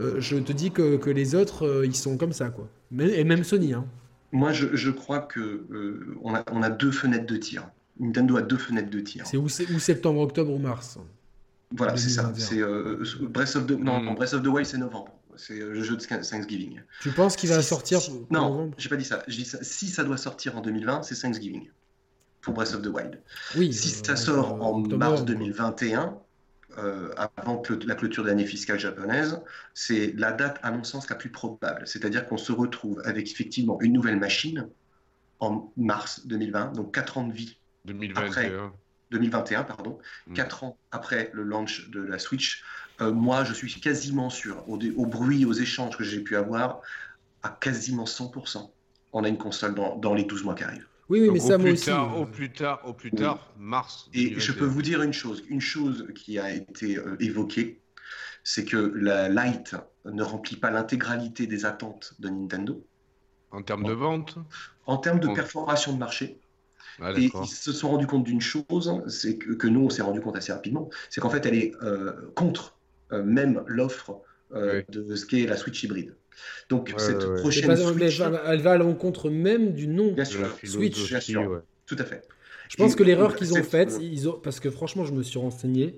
Euh, 0.00 0.20
je 0.20 0.36
te 0.36 0.52
dis 0.52 0.70
que, 0.70 0.96
que 0.96 1.10
les 1.10 1.34
autres, 1.34 1.66
euh, 1.66 1.86
ils 1.86 1.94
sont 1.94 2.16
comme 2.16 2.32
ça. 2.32 2.48
quoi. 2.48 2.68
Et 2.98 3.24
même 3.24 3.44
Sony. 3.44 3.74
Hein. 3.74 3.84
Moi, 4.32 4.52
je, 4.52 4.68
je 4.74 4.90
crois 4.90 5.20
que 5.20 5.66
on 6.22 6.34
a, 6.34 6.44
on, 6.50 6.62
a, 6.62 6.70
deux 6.70 6.90
fenêtres 6.90 7.26
de 7.26 7.36
tir. 7.36 7.68
Nintendo 8.00 8.36
a 8.36 8.42
deux 8.42 8.56
fenêtres 8.56 8.90
de 8.90 9.00
tir. 9.00 9.26
C'est 9.26 9.36
ou 9.36 9.48
septembre, 9.48 10.20
octobre 10.20 10.52
ou 10.52 10.58
mars 10.58 10.98
voilà, 11.72 11.96
c'est 11.96 12.10
ça. 12.10 12.32
C'est 12.36 12.60
euh, 12.60 13.04
Breath 13.22 13.56
of 13.56 13.66
the 13.66 13.72
non, 13.72 14.00
mm. 14.00 14.14
Breath 14.14 14.34
of 14.34 14.42
the 14.42 14.46
Wild 14.46 14.66
c'est 14.66 14.78
novembre. 14.78 15.12
C'est 15.36 15.60
euh, 15.60 15.72
le 15.72 15.82
jeu 15.82 15.96
de 15.96 16.02
Thanksgiving. 16.02 16.80
Tu 17.00 17.10
penses 17.10 17.36
qu'il 17.36 17.48
va 17.48 17.60
sortir 17.62 18.00
Non, 18.30 18.70
j'ai 18.78 18.88
pas 18.88 18.96
dit 18.96 19.04
ça. 19.04 19.24
Je 19.26 19.36
dis 19.36 19.44
ça. 19.44 19.58
Si 19.62 19.88
ça 19.88 20.04
doit 20.04 20.16
sortir 20.16 20.56
en 20.56 20.60
2020, 20.60 21.02
c'est 21.02 21.20
Thanksgiving 21.20 21.70
pour 22.40 22.54
Breath 22.54 22.74
of 22.74 22.82
the 22.82 22.86
Wild. 22.86 23.20
Oui. 23.56 23.72
Si 23.72 23.88
ça 23.88 24.12
euh, 24.12 24.16
sort 24.16 24.62
en 24.62 24.78
mars 24.80 25.24
2021, 25.24 26.18
avant 27.16 27.62
la 27.86 27.94
clôture 27.94 28.24
de 28.24 28.28
l'année 28.28 28.46
fiscale 28.46 28.80
japonaise, 28.80 29.40
c'est 29.74 30.12
la 30.16 30.32
date, 30.32 30.58
à 30.62 30.72
mon 30.72 30.82
sens, 30.82 31.08
la 31.08 31.14
plus 31.16 31.30
probable. 31.30 31.86
C'est-à-dire 31.86 32.26
qu'on 32.26 32.36
se 32.36 32.50
retrouve 32.50 33.00
avec 33.04 33.30
effectivement 33.30 33.80
une 33.80 33.92
nouvelle 33.92 34.18
machine 34.18 34.68
en 35.38 35.72
mars 35.76 36.26
2020, 36.26 36.72
donc 36.72 36.94
4 36.94 37.18
ans 37.18 37.28
de 37.28 37.32
vie 37.32 37.58
2021. 37.84 38.72
2021, 39.14 39.64
pardon, 39.64 39.98
4 40.34 40.62
mm. 40.62 40.66
ans 40.66 40.78
après 40.90 41.30
le 41.32 41.42
launch 41.42 41.88
de 41.90 42.02
la 42.02 42.18
Switch. 42.18 42.62
Euh, 43.00 43.12
moi, 43.12 43.44
je 43.44 43.52
suis 43.52 43.80
quasiment 43.80 44.30
sûr, 44.30 44.68
au, 44.68 44.78
au 44.78 45.06
bruit, 45.06 45.44
aux 45.44 45.52
échanges 45.52 45.96
que 45.96 46.04
j'ai 46.04 46.20
pu 46.20 46.36
avoir, 46.36 46.80
à 47.42 47.48
quasiment 47.48 48.04
100%, 48.04 48.70
on 49.12 49.24
a 49.24 49.28
une 49.28 49.38
console 49.38 49.74
dans, 49.74 49.96
dans 49.96 50.14
les 50.14 50.24
12 50.24 50.44
mois 50.44 50.54
qui 50.54 50.64
arrivent. 50.64 50.86
Oui, 51.08 51.20
oui, 51.20 51.30
mais 51.30 51.40
ça, 51.40 51.58
moi 51.58 51.70
aussi. 51.70 51.86
Tard, 51.86 52.18
au 52.18 52.26
plus 52.26 52.50
tard, 52.50 52.80
au 52.84 52.92
plus 52.92 53.10
tard, 53.10 53.52
mars. 53.58 54.08
Et 54.14 54.38
je 54.38 54.52
peux 54.52 54.64
vous 54.64 54.82
dire 54.82 55.02
une 55.02 55.12
chose, 55.12 55.44
une 55.48 55.60
chose 55.60 56.06
qui 56.14 56.38
a 56.38 56.50
été 56.50 56.96
euh, 56.96 57.16
évoquée, 57.20 57.80
c'est 58.42 58.64
que 58.64 58.92
la 58.96 59.28
Lite 59.28 59.76
ne 60.04 60.22
remplit 60.22 60.56
pas 60.56 60.70
l'intégralité 60.70 61.46
des 61.46 61.64
attentes 61.66 62.14
de 62.18 62.28
Nintendo. 62.28 62.84
En 63.50 63.62
termes 63.62 63.84
de 63.84 63.92
vente? 63.92 64.38
En 64.86 64.96
termes 64.96 65.20
de 65.20 65.28
perforation 65.28 65.92
de 65.92 65.98
marché 65.98 66.40
et 67.16 67.30
ils 67.42 67.46
se 67.48 67.72
sont 67.72 67.90
rendus 67.90 68.06
compte 68.06 68.24
d'une 68.24 68.40
chose, 68.40 69.02
c'est 69.08 69.36
que, 69.36 69.66
nous, 69.66 69.84
on 69.84 69.90
s'est 69.90 70.02
rendu 70.02 70.20
compte 70.20 70.36
assez 70.36 70.52
rapidement, 70.52 70.90
c'est 71.10 71.20
qu'en 71.20 71.30
fait, 71.30 71.44
elle 71.46 71.54
est 71.54 71.72
euh, 71.82 72.12
contre 72.34 72.76
euh, 73.12 73.22
même 73.22 73.62
l'offre 73.66 74.20
euh, 74.54 74.82
de 74.88 75.14
ce 75.14 75.26
qu'est 75.26 75.46
la 75.46 75.56
Switch 75.56 75.82
hybride. 75.82 76.14
Donc, 76.68 76.92
cette 76.96 77.26
prochaine 77.36 77.76
Switch... 77.76 78.20
Elle 78.46 78.60
va, 78.60 78.72
à 78.72 78.78
l'encontre 78.78 79.30
même 79.30 79.72
du 79.72 79.86
nom 79.86 80.12
bien 80.12 80.24
sûr, 80.24 80.56
Switch. 80.62 81.08
Bien 81.08 81.20
sûr, 81.20 81.62
tout 81.86 81.96
à 81.98 82.04
fait. 82.04 82.26
Je 82.68 82.76
pense 82.76 82.94
que 82.94 83.02
l'erreur 83.02 83.36
qu'ils 83.36 83.54
ont 83.54 83.62
faite, 83.62 83.98
ils 84.00 84.28
ont... 84.28 84.32
parce 84.32 84.60
que 84.60 84.70
franchement, 84.70 85.04
je 85.04 85.12
me 85.12 85.22
suis 85.22 85.38
renseigné, 85.38 85.94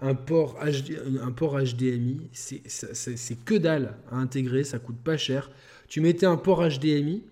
un 0.00 0.14
port, 0.14 0.58
un 0.60 1.30
port 1.30 1.58
HDMI, 1.58 2.28
c'est 2.32 3.44
que 3.44 3.54
dalle 3.54 3.96
à 4.10 4.16
intégrer, 4.16 4.64
ça 4.64 4.78
coûte 4.78 4.98
pas 5.02 5.16
cher. 5.16 5.50
Tu 5.88 6.00
mettais 6.00 6.26
un 6.26 6.36
port 6.36 6.66
HDMI, 6.66 7.22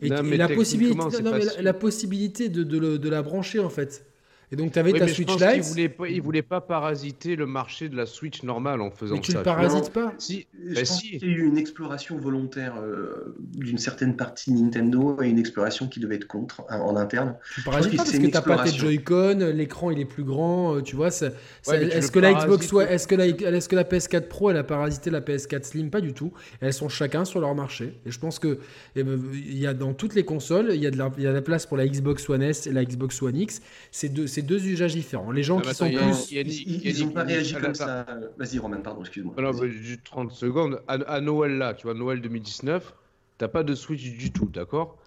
et, 0.00 0.08
la, 0.08 0.48
possibilité, 0.48 1.22
la, 1.60 1.74
possibilité 1.74 2.48
de, 2.48 2.62
de, 2.62 3.08
la 3.08 3.22
brancher, 3.22 3.60
en 3.60 3.70
fait, 3.70 4.05
Et 4.52 4.56
donc, 4.56 4.72
tu 4.72 4.78
avais 4.78 4.92
ta 4.92 5.08
Switch 5.08 5.32
Lite. 5.32 5.56
Il 5.56 5.62
voulait, 5.62 5.88
pas, 5.88 6.08
il 6.08 6.22
voulait 6.22 6.42
pas 6.42 6.60
parasiter 6.60 7.34
le 7.34 7.46
marché 7.46 7.88
de 7.88 7.96
la 7.96 8.06
Switch 8.06 8.44
normale 8.44 8.80
en 8.80 8.90
faisant 8.90 9.16
ça. 9.16 9.20
Mais 9.20 9.20
tu 9.20 9.32
le 9.32 9.42
parasites 9.42 9.90
pas 9.90 10.14
Si. 10.18 10.46
Je 10.68 10.74
bah 10.74 10.80
pense 10.80 11.00
qu'il 11.00 11.22
y 11.22 11.24
a 11.24 11.28
eu 11.28 11.44
une 11.44 11.58
exploration 11.58 12.16
volontaire 12.16 12.76
euh, 12.76 13.36
d'une 13.38 13.78
certaine 13.78 14.16
partie 14.16 14.52
Nintendo 14.52 15.20
et 15.22 15.28
une 15.28 15.38
exploration 15.38 15.88
qui 15.88 15.98
devait 15.98 16.16
être 16.16 16.28
contre 16.28 16.62
hein, 16.68 16.78
en 16.80 16.96
interne. 16.96 17.34
Tu 17.54 17.62
parasites 17.62 17.96
pas 17.96 18.04
parce 18.04 18.18
que 18.18 18.26
t'as 18.28 18.42
pas 18.42 18.64
tes 18.64 18.70
Joy-Con, 18.70 19.52
l'écran 19.52 19.90
il 19.90 19.98
est 19.98 20.04
plus 20.04 20.24
grand, 20.24 20.76
euh, 20.76 20.82
tu 20.82 20.94
vois. 20.94 21.08
est-ce 21.08 22.10
que 22.10 22.18
la 22.20 22.34
Xbox, 22.34 22.72
est-ce 22.88 23.06
que 23.08 23.14
la, 23.16 23.26
est-ce 23.26 23.68
que 23.68 23.76
la 23.76 23.84
PS4 23.84 24.28
Pro 24.28 24.50
elle 24.50 24.58
a 24.58 24.64
parasité 24.64 25.10
la 25.10 25.20
PS4 25.20 25.64
Slim? 25.64 25.90
Pas 25.90 26.00
du 26.00 26.12
tout. 26.12 26.32
Elles 26.60 26.72
sont 26.72 26.88
chacun 26.88 27.24
sur 27.24 27.40
leur 27.40 27.54
marché. 27.54 27.94
Et 28.06 28.12
je 28.12 28.18
pense 28.20 28.38
que 28.38 28.58
eh 28.94 29.02
ben, 29.02 29.20
il 29.32 29.58
y 29.58 29.66
a 29.66 29.74
dans 29.74 29.92
toutes 29.92 30.14
les 30.14 30.24
consoles, 30.24 30.70
il 30.72 30.80
y 30.80 30.86
a 30.86 30.90
de 30.90 30.98
la, 30.98 31.10
il 31.16 31.24
y 31.24 31.26
a 31.26 31.32
la 31.32 31.42
place 31.42 31.66
pour 31.66 31.76
la 31.76 31.86
Xbox 31.86 32.28
One 32.30 32.42
S 32.42 32.66
et 32.66 32.72
la 32.72 32.84
Xbox 32.84 33.20
One 33.22 33.36
X. 33.36 33.60
C'est 33.90 34.08
deux 34.08 34.26
c'est 34.36 34.42
deux 34.42 34.66
usages 34.66 34.94
différents. 34.94 35.30
Les 35.30 35.42
gens 35.42 35.60
ah, 35.60 35.62
qui 35.62 35.74
sont 35.74 35.90
plus. 35.90 36.30
ils 36.30 37.00
n'ont 37.00 37.10
pas 37.10 37.22
réagi 37.22 37.54
comme 37.54 37.74
ça. 37.74 38.04
Vas-y, 38.36 38.58
Roman, 38.58 38.82
pardon, 38.82 39.00
excuse-moi. 39.00 39.34
Non, 39.38 39.50
juste 39.66 40.04
30 40.04 40.30
secondes. 40.30 40.82
À, 40.88 41.20
Noël, 41.22 41.56
là, 41.56 41.72
tu 41.72 41.84
vois, 41.84 41.94
Noël 41.94 42.20
2019, 42.20 42.94
t'as 43.38 43.48
pas 43.48 43.62
de 43.62 43.74
Switch 43.74 44.02
du 44.02 44.32
tout, 44.32 44.50
d'accord? 44.52 44.98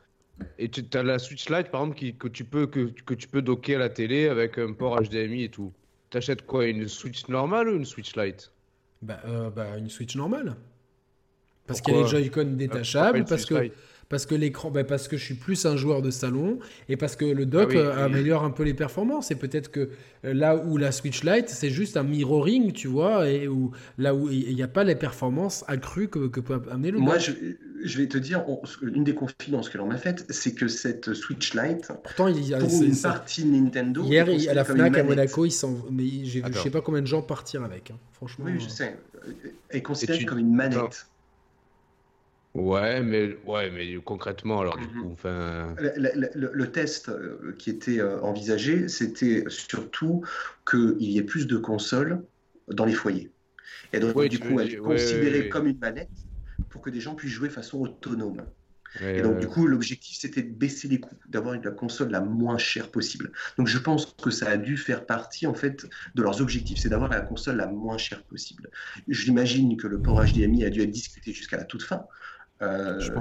Et 0.57 0.69
tu 0.69 0.83
as 0.97 1.03
la 1.03 1.19
Switch 1.19 1.47
Lite, 1.47 1.69
par 1.69 1.81
exemple, 1.81 1.99
que, 2.17 2.27
tu 2.27 2.43
peux, 2.43 2.65
que, 2.65 2.91
que 3.05 3.13
tu 3.13 3.27
peux 3.27 3.43
docker 3.43 3.75
à 3.75 3.79
la 3.79 3.89
télé 3.89 4.27
avec 4.27 4.57
un 4.57 4.73
port 4.73 4.99
HDMI 4.99 5.43
et 5.43 5.49
tout. 5.49 5.73
T'achètes 6.09 6.47
quoi 6.47 6.65
Une 6.65 6.87
Switch 6.87 7.27
normale 7.27 7.69
ou 7.69 7.75
une 7.75 7.85
Switch 7.85 8.15
Lite? 8.15 8.51
Bah, 9.03 9.19
euh, 9.25 9.51
bah, 9.51 9.77
une 9.77 9.89
Switch 9.89 10.15
normale. 10.15 10.55
Parce 11.67 11.81
qu'il 11.81 11.93
y 11.93 11.97
a 11.97 12.01
les 12.01 12.07
Joy-Con 12.07 12.55
détachables, 12.55 13.25
parce 13.25 13.45
que 13.45 13.69
parce 14.09 14.25
que 14.25 14.33
l'écran, 14.33 14.71
bah, 14.71 14.83
parce 14.83 15.07
que 15.07 15.17
je 15.17 15.23
suis 15.23 15.35
plus 15.35 15.65
un 15.65 15.77
joueur 15.77 16.01
de 16.01 16.09
salon 16.09 16.57
et 16.89 16.97
parce 16.97 17.15
que 17.15 17.25
le 17.25 17.45
dock 17.45 17.71
ah 17.75 17.77
euh, 17.77 18.05
améliore 18.05 18.43
un 18.43 18.49
peu 18.49 18.63
les 18.63 18.73
performances. 18.73 19.29
Et 19.29 19.35
peut-être 19.35 19.69
que 19.69 19.91
euh, 20.25 20.33
là 20.33 20.57
où 20.57 20.77
la 20.77 20.91
Switch 20.91 21.23
Lite, 21.23 21.47
c'est 21.49 21.69
juste 21.69 21.95
un 21.95 22.03
mirroring, 22.03 22.71
tu 22.73 22.87
vois, 22.87 23.29
et 23.29 23.47
où 23.47 23.71
là 23.99 24.15
où 24.15 24.29
il 24.31 24.53
n'y 24.53 24.63
a 24.63 24.67
pas 24.67 24.83
les 24.83 24.95
performances 24.95 25.63
accrues 25.67 26.07
que, 26.07 26.27
que 26.27 26.39
peut 26.39 26.59
amener 26.71 26.89
le 26.89 26.97
Moi, 26.97 27.19
je, 27.19 27.31
je, 27.83 27.97
vais 27.99 28.07
te 28.07 28.17
dire, 28.17 28.43
une 28.81 29.03
des 29.03 29.13
confidences 29.13 29.69
que 29.69 29.77
l'on 29.77 29.85
m'a 29.85 29.97
faites, 29.97 30.25
c'est 30.29 30.55
que 30.55 30.67
cette 30.67 31.13
Switch 31.13 31.53
Lite, 31.53 31.91
pourtant 32.03 32.27
il 32.27 32.47
y 32.47 32.55
a 32.55 32.57
pour 32.57 32.81
une 32.81 32.97
partie 32.97 33.45
Nintendo, 33.45 34.03
hier 34.03 34.27
à 34.49 34.53
la 34.55 34.65
Fnac 34.65 34.97
à 34.97 35.03
Monaco, 35.03 35.45
ils 35.45 35.51
sont, 35.51 35.85
mais 35.91 36.25
je 36.25 36.41
sais 36.51 36.71
pas 36.71 36.81
combien 36.81 37.01
de 37.01 37.07
gens 37.07 37.21
partir 37.21 37.63
avec, 37.63 37.91
hein. 37.91 37.99
franchement. 38.13 38.45
Oui, 38.47 38.59
je 38.59 38.69
sais, 38.69 38.97
est 39.69 39.83
considérée 39.83 40.25
comme 40.25 40.39
une 40.39 40.53
manette. 40.53 41.05
Ouais, 42.55 43.01
mais, 43.01 43.37
ouais, 43.45 43.69
mais 43.69 43.95
concrètement, 44.03 44.61
alors, 44.61 44.77
du 44.77 44.87
mhm. 44.87 45.01
coup, 45.01 45.09
enfin... 45.11 45.75
Le, 45.77 46.65
test 46.71 47.09
euh, 47.09 47.55
qui 47.57 47.69
était 47.69 47.99
euh, 47.99 48.19
envisagé, 48.21 48.87
c'était 48.87 49.43
surtout 49.49 50.23
qu'il 50.69 51.11
y 51.11 51.17
ait 51.19 51.23
plus 51.23 51.45
de 51.45 51.57
consoles 51.57 52.23
dans 52.67 52.85
les 52.85 52.93
foyers. 52.93 53.31
Et 53.93 53.99
donc, 53.99 54.17
du 54.27 54.39
coup, 54.39 54.59
elle 54.59 54.73
est 54.73 54.77
considérée 54.77 55.49
comme 55.49 55.67
une 55.67 55.77
manette 55.77 56.09
pour 56.69 56.81
que 56.81 56.89
des 56.89 56.99
gens 56.99 57.15
puissent 57.15 57.31
jouer 57.31 57.47
de 57.47 57.53
façon 57.53 57.79
autonome. 57.79 58.43
et 58.99 59.21
donc, 59.21 59.39
du 59.39 59.47
coup, 59.47 59.67
l'objectif, 59.67 60.17
c'était 60.17 60.41
de 60.41 60.51
baisser 60.51 60.87
les 60.87 60.99
coûts, 60.99 61.15
d'avoir 61.27 61.55
la 61.55 61.71
console 61.71 62.09
la 62.09 62.21
moins 62.21 62.57
chère 62.57 62.89
possible. 62.89 63.31
Donc, 63.59 63.67
je 63.67 63.77
pense 63.77 64.07
que 64.21 64.31
ça 64.31 64.49
a 64.49 64.57
dû 64.57 64.75
faire 64.75 65.05
partie, 65.05 65.45
en 65.45 65.53
fait, 65.53 65.87
de 66.15 66.23
leurs 66.23 66.41
objectifs, 66.41 66.79
c'est 66.79 66.89
d'avoir 66.89 67.11
la 67.11 67.21
console 67.21 67.57
la 67.57 67.67
moins 67.67 67.99
chère 67.99 68.23
possible. 68.23 68.69
J'imagine 69.07 69.77
que 69.77 69.87
le 69.87 70.01
port 70.01 70.23
HDMI 70.23 70.65
a 70.65 70.71
dû 70.71 70.81
être 70.81 70.91
discuté 70.91 71.31
jusqu'à 71.31 71.57
la 71.57 71.63
toute 71.63 71.83
fin, 71.83 72.05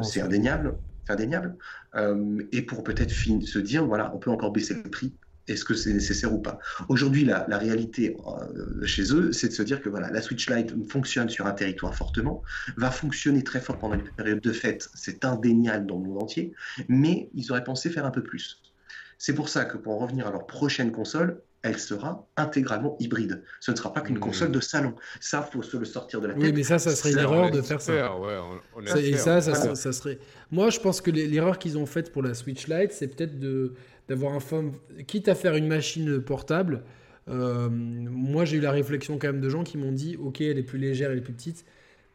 c'est 0.03 0.21
indéniable. 0.21 0.79
indéniable. 1.09 1.57
Euh, 1.95 2.43
et 2.53 2.63
pour 2.63 2.85
peut-être 2.85 3.11
se 3.11 3.59
dire, 3.59 3.87
voilà, 3.87 4.15
on 4.15 4.19
peut 4.19 4.31
encore 4.31 4.53
baisser 4.53 4.75
le 4.75 4.91
prix 4.91 5.15
est-ce 5.49 5.65
que 5.65 5.75
c'est 5.75 5.93
nécessaire 5.93 6.33
ou 6.33 6.39
pas? 6.39 6.59
Aujourd'hui, 6.89 7.25
la, 7.25 7.45
réalité 7.59 8.17
euh, 8.27 8.85
chez 8.85 9.15
eux, 9.15 9.33
c'est 9.33 9.49
de 9.49 9.53
se 9.53 9.63
dire 9.63 9.81
que 9.81 9.89
voilà, 9.89 10.11
la 10.11 10.23
Switch 10.23 10.49
Lite 10.49 10.75
fonctionne 10.89 11.29
sur 11.29 11.47
un 11.47 11.53
territoire 11.53 11.95
fortement, 11.95 12.43
va 12.77 12.91
fonctionner 12.91 13.43
très 13.43 13.61
fort 13.61 13.79
pendant 13.79 13.95
une 13.95 14.05
période 14.05 14.41
de 14.41 14.53
fête, 14.53 14.89
c'est 14.95 15.25
indéniable 15.25 15.87
dans 15.87 15.99
le 15.99 16.05
monde 16.05 16.23
entier, 16.23 16.53
mais 16.89 17.31
ils 17.35 17.51
auraient 17.51 17.65
pensé 17.65 17.91
faire 17.91 18.05
un 18.05 18.11
peu 18.11 18.23
plus. 18.23 18.61
C'est 19.17 19.35
pour 19.35 19.49
ça 19.49 19.65
que 19.65 19.77
pour 19.77 19.95
en 19.95 19.99
revenir 19.99 20.27
à 20.27 20.31
leur 20.31 20.47
prochaine 20.47 20.93
console, 20.93 21.41
elle 21.63 21.79
sera 21.79 22.29
intégralement 22.37 22.97
hybride. 23.01 23.43
Ce 23.61 23.71
ne 23.71 23.77
sera 23.77 23.93
pas 23.93 24.01
qu'une 24.01 24.17
hmm. 24.17 24.21
console 24.21 24.53
de 24.53 24.61
salon. 24.61 24.95
Ça, 25.21 25.43
faut 25.43 25.63
se 25.63 25.77
le 25.77 25.85
sortir 25.85 26.21
de 26.21 26.29
la 26.29 26.35
tête. 26.35 26.43
Oui, 26.43 26.53
mais 26.53 26.63
ça, 26.63 26.79
ça 26.79 26.95
serait 26.95 27.13
une 27.13 27.19
erreur 27.19 27.51
de 27.51 27.61
faire 27.63 27.81
ça. 27.81 27.93
et 28.97 29.17
ça, 29.17 29.41
ça, 29.41 29.93
serait. 29.93 30.19
Moi, 30.51 30.71
je 30.71 30.79
pense 30.79 31.01
que 31.01 31.11
l'erreur 31.11 31.59
qu'ils 31.59 31.77
ont 31.79 31.87
faite 31.87 32.13
pour 32.13 32.23
la 32.23 32.35
Switch 32.35 32.69
Lite, 32.69 32.93
c'est 32.93 33.09
peut-être 33.09 33.39
de 33.39 33.75
d'avoir 34.09 34.33
un 34.33 34.41
fond, 34.41 34.73
quitte 35.07 35.29
à 35.29 35.35
faire 35.35 35.55
une 35.55 35.67
machine 35.67 36.19
portable. 36.23 36.83
Euh, 37.29 37.69
moi, 37.71 38.47
j'ai 38.47 38.57
eu 38.57 38.61
la 38.61 38.71
réflexion 38.71 39.19
quand 39.19 39.27
même 39.27 39.43
de 39.43 39.51
gens 39.51 39.65
qui 39.65 39.77
m'ont 39.77 39.93
dit, 39.93 40.17
ok, 40.17 40.41
elle 40.41 40.57
est 40.57 40.63
plus 40.63 40.79
légère, 40.79 41.11
elle 41.11 41.19
est 41.19 41.23
plus 41.23 41.35
petite, 41.35 41.67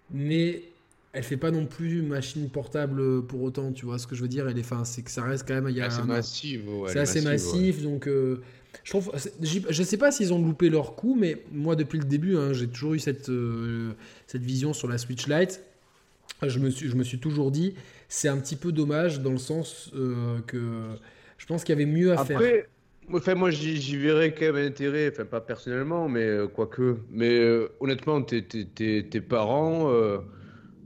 mais 0.09 0.63
elle 1.11 1.21
fait 1.21 1.37
pas 1.37 1.51
non 1.51 1.67
plus 1.67 1.99
une 1.99 2.07
machine 2.07 2.49
portable 2.49 3.23
pour 3.27 3.43
autant, 3.43 3.71
tu 3.71 3.85
vois 3.85 3.99
ce 3.99 4.07
que 4.07 4.15
je 4.15 4.23
veux 4.23 4.27
dire 4.27 4.49
Elle 4.49 4.57
est, 4.57 4.63
fin, 4.63 4.83
c'est 4.83 5.03
que 5.03 5.11
ça 5.11 5.21
reste 5.21 5.47
quand 5.47 5.53
même. 5.53 5.69
Il 5.69 5.77
y 5.77 5.81
a 5.81 5.85
assez 5.85 6.01
massif. 6.01 6.61
c'est 6.87 6.99
assez 6.99 7.21
massif, 7.21 7.83
donc 7.83 8.07
euh, 8.07 8.41
je 8.83 8.89
trouve, 8.89 9.11
je 9.41 9.83
sais 9.83 9.97
pas 9.97 10.11
s'ils 10.11 10.33
ont 10.33 10.43
loupé 10.43 10.69
leur 10.69 10.95
coup, 10.95 11.15
mais 11.17 11.43
moi 11.51 11.75
depuis 11.75 11.99
le 11.99 12.05
début, 12.05 12.35
hein, 12.35 12.51
j'ai 12.51 12.67
toujours 12.67 12.95
eu 12.95 12.99
cette, 12.99 13.29
euh, 13.29 13.93
cette 14.27 14.41
vision 14.41 14.73
sur 14.73 14.89
la 14.89 14.97
Switch 14.97 15.27
Lite. 15.27 15.63
Je 16.45 16.59
me 16.59 17.03
suis, 17.03 17.19
toujours 17.19 17.51
dit, 17.51 17.75
c'est 18.09 18.27
un 18.27 18.37
petit 18.37 18.57
peu 18.57 18.73
dommage 18.73 19.21
dans 19.21 19.31
le 19.31 19.37
sens 19.37 19.91
euh, 19.95 20.39
que 20.45 20.57
je 21.37 21.45
pense 21.45 21.63
qu'il 21.63 21.73
y 21.73 21.81
avait 21.81 21.89
mieux 21.89 22.11
à 22.11 22.19
Après, 22.19 22.35
faire. 22.35 22.65
Enfin, 23.13 23.35
moi, 23.35 23.49
j'y 23.49 23.95
verrais 23.95 24.33
quand 24.33 24.51
même 24.51 24.67
intérêt, 24.67 25.09
enfin 25.09 25.23
pas 25.23 25.39
personnellement, 25.39 26.09
mais 26.09 26.29
quoique. 26.53 26.97
Mais 27.11 27.41
honnêtement, 27.79 28.21
tes, 28.21 29.21
parents 29.21 29.89
euh, 29.89 30.17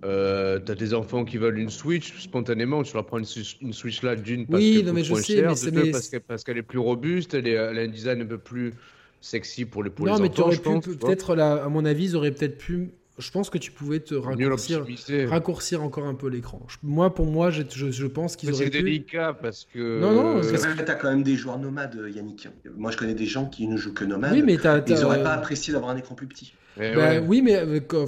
t'as 0.01 0.75
des 0.75 0.93
enfants 0.93 1.25
qui 1.25 1.37
veulent 1.37 1.59
une 1.59 1.69
Switch, 1.69 2.21
spontanément, 2.21 2.83
tu 2.83 2.93
leur 2.93 3.05
prends 3.05 3.19
une, 3.19 3.25
Switch 3.73 4.01
là 4.03 4.15
d'une 4.15 4.45
parce 4.45 4.63
qu'elle 4.63 4.85
coûte 4.85 5.03
moins 5.03 5.21
cher, 5.21 6.21
parce 6.27 6.43
qu'elle 6.43 6.57
est 6.57 6.63
plus 6.63 6.79
robuste, 6.79 7.33
elle, 7.33 7.57
a 7.57 7.69
un 7.69 7.87
design 7.87 8.21
un 8.21 8.25
peu 8.25 8.37
plus 8.37 8.73
sexy 9.21 9.65
pour 9.65 9.83
les, 9.83 9.89
pour 9.89 10.05
non, 10.05 10.19
mais 10.19 10.29
enfants. 10.29 10.73
Non, 10.73 10.81
mais 10.85 10.95
peut-être, 10.95 11.37
à 11.37 11.69
mon 11.69 11.85
avis, 11.85 12.05
ils 12.05 12.15
auraient 12.15 12.31
peut-être 12.31 12.57
pu. 12.57 12.89
Je 13.17 13.31
pense 13.31 13.49
que 13.49 13.57
tu 13.57 13.71
pouvais 13.71 13.99
te 13.99 14.13
raccourcir, 14.13 14.85
raccourcir 15.27 15.81
encore 15.81 16.05
un 16.05 16.13
peu 16.13 16.27
l'écran. 16.27 16.61
Moi, 16.83 17.13
pour 17.13 17.25
moi, 17.25 17.49
je, 17.49 17.63
je, 17.67 18.05
pense 18.05 18.35
qu'ils 18.35 18.53
auraient 18.53 18.65
pu. 18.65 18.77
C'est 18.77 18.83
délicat 18.83 19.33
parce 19.33 19.67
que. 19.73 19.99
Non, 19.99 20.11
non. 20.11 20.33
Parce 20.35 20.67
que 20.67 20.83
t'as 20.83 20.93
quand 20.93 21.09
même 21.09 21.23
des 21.23 21.35
joueurs 21.35 21.57
nomades, 21.57 21.99
Yannick. 22.13 22.47
Moi, 22.75 22.91
je 22.91 22.97
connais 22.97 23.15
des 23.15 23.25
gens 23.25 23.47
qui 23.47 23.67
ne 23.67 23.75
jouent 23.75 23.93
que 23.93 24.05
nomades. 24.05 24.33
Oui, 24.33 24.43
mais 24.43 24.57
t'as, 24.57 24.81
Ils 24.85 25.01
n'auraient 25.01 25.23
pas 25.23 25.33
apprécié 25.33 25.73
d'avoir 25.73 25.91
un 25.91 25.97
écran 25.97 26.13
plus 26.13 26.27
petit. 26.27 26.53
Bah, 26.77 27.19
oui, 27.25 27.41
mais 27.41 27.55
avec. 27.55 27.93
Euh, 27.93 28.05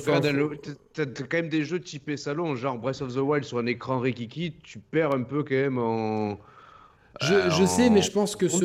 t'as 0.93 1.05
quand 1.05 1.37
même 1.37 1.49
des 1.49 1.63
jeux 1.63 1.79
typés 1.79 2.17
salon, 2.17 2.55
genre 2.55 2.77
Breath 2.77 3.01
of 3.01 3.13
the 3.13 3.17
Wild 3.19 3.43
sur 3.43 3.57
un 3.57 3.65
écran 3.65 3.99
Rikiki, 3.99 4.53
tu 4.63 4.79
perds 4.79 5.13
un 5.13 5.23
peu 5.23 5.43
quand 5.43 5.55
même 5.55 5.77
en. 5.77 6.39
Je, 7.21 7.49
je 7.49 7.65
sais, 7.65 7.89
mais 7.89 8.01
je 8.01 8.11
pense 8.11 8.35
que 8.37 8.47
ce, 8.47 8.63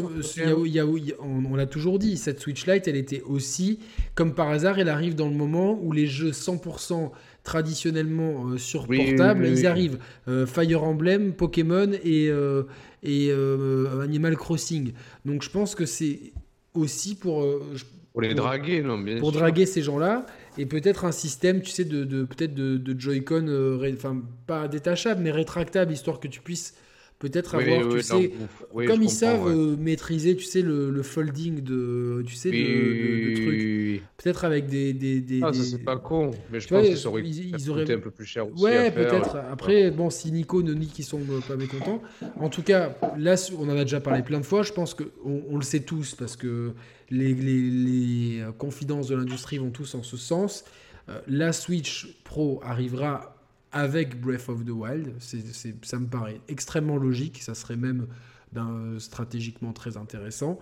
y 0.68 0.78
a, 0.78 0.86
on, 0.86 1.56
l'a 1.56 1.66
toujours 1.66 1.98
dit, 1.98 2.16
cette 2.16 2.38
Switch 2.38 2.66
Lite, 2.66 2.86
elle 2.86 2.94
était 2.94 3.22
aussi, 3.22 3.80
comme 4.14 4.32
par 4.32 4.50
hasard, 4.50 4.78
elle 4.78 4.90
arrive 4.90 5.16
dans 5.16 5.28
le 5.28 5.34
moment 5.34 5.76
où 5.82 5.90
les 5.90 6.06
jeux 6.06 6.30
100% 6.30 7.10
traditionnellement 7.42 8.46
euh, 8.46 8.58
sur 8.58 8.86
portable, 8.86 9.46
ils 9.48 9.66
arrivent. 9.66 9.98
Euh, 10.28 10.46
Fire 10.46 10.84
Emblem, 10.84 11.32
Pokémon 11.32 11.90
et, 12.04 12.30
et 13.02 13.32
Animal 14.02 14.36
Crossing. 14.36 14.92
Donc 15.24 15.42
je 15.42 15.50
pense 15.50 15.74
que 15.74 15.86
c'est 15.86 16.20
aussi 16.74 17.16
pour 17.16 17.44
pour 18.14 18.22
les 18.22 18.32
draguer, 18.32 18.80
non, 18.80 18.96
bien 18.96 19.18
Pour 19.18 19.32
draguer 19.32 19.66
ces 19.66 19.82
gens-là. 19.82 20.24
Et 20.56 20.66
peut-être 20.66 21.04
un 21.04 21.10
système, 21.10 21.60
tu 21.60 21.70
sais, 21.70 21.84
de, 21.84 22.22
peut-être 22.22 22.54
de, 22.54 22.76
de 22.76 23.00
Joy-Con, 23.00 23.48
euh, 23.48 23.92
enfin, 23.92 24.22
pas 24.46 24.68
détachable, 24.68 25.20
mais 25.20 25.32
rétractable, 25.32 25.92
histoire 25.92 26.20
que 26.20 26.28
tu 26.28 26.40
puisses 26.40 26.74
peut-être 27.24 27.54
avoir, 27.54 27.88
tu 27.88 28.02
sais, 28.02 28.32
comme 28.86 29.02
ils 29.02 29.10
savent 29.10 29.48
euh, 29.48 29.76
maîtriser, 29.76 30.36
tu 30.36 30.44
sais, 30.44 30.60
le, 30.60 31.02
folding 31.02 31.62
de, 31.62 32.22
tu 32.26 32.34
sais, 32.34 32.50
de, 32.50 33.34
trucs. 33.34 34.02
Peut-être 34.16 34.44
avec 34.44 34.66
des, 34.66 34.92
des, 34.92 35.20
des 35.20 35.40
Ah, 35.42 35.52
ça 35.52 35.62
c'est 35.62 35.84
pas 35.84 35.96
con, 35.96 36.32
mais 36.52 36.60
je 36.60 36.68
pense 36.68 36.86
qu'ils 36.86 37.06
auraient, 37.06 37.22
ils, 37.22 37.70
auraient 37.70 37.90
un 37.90 37.98
peu 37.98 38.10
plus 38.10 38.26
cher 38.26 38.50
aussi 38.50 38.62
Ouais, 38.62 38.90
peut-être. 38.90 39.36
Après, 39.50 39.90
bon, 39.90 40.10
si 40.10 40.32
Nico, 40.32 40.62
Noni 40.62 40.86
qui 40.86 41.02
sont 41.02 41.20
euh, 41.30 41.40
pas 41.46 41.56
mécontents. 41.56 42.02
En 42.38 42.48
tout 42.48 42.62
cas, 42.62 42.96
là, 43.16 43.34
on 43.58 43.68
en 43.68 43.76
a 43.76 43.84
déjà 43.84 44.00
parlé 44.00 44.22
plein 44.22 44.40
de 44.40 44.46
fois. 44.46 44.62
Je 44.62 44.72
pense 44.72 44.94
qu'on 44.94 45.04
on 45.24 45.56
le 45.56 45.62
sait 45.62 45.80
tous 45.80 46.14
parce 46.14 46.36
que 46.36 46.72
les, 47.10 47.34
les, 47.34 47.60
les 47.70 48.40
euh, 48.40 48.52
confidences 48.52 49.08
de 49.08 49.16
l'industrie 49.16 49.58
vont 49.58 49.70
tous 49.70 49.94
en 49.94 50.02
ce 50.02 50.16
sens. 50.16 50.64
la 51.26 51.52
Switch 51.52 52.18
Pro 52.24 52.60
arrivera 52.64 53.33
avec 53.74 54.20
Breath 54.20 54.48
of 54.48 54.64
the 54.64 54.70
Wild. 54.70 55.12
ça 55.20 55.98
me 55.98 56.06
paraît 56.06 56.40
extrêmement 56.48 56.96
logique, 56.96 57.42
ça 57.42 57.54
serait 57.54 57.76
même 57.76 58.06
stratégiquement 58.98 59.72
très 59.72 59.98
intéressant. 59.98 60.58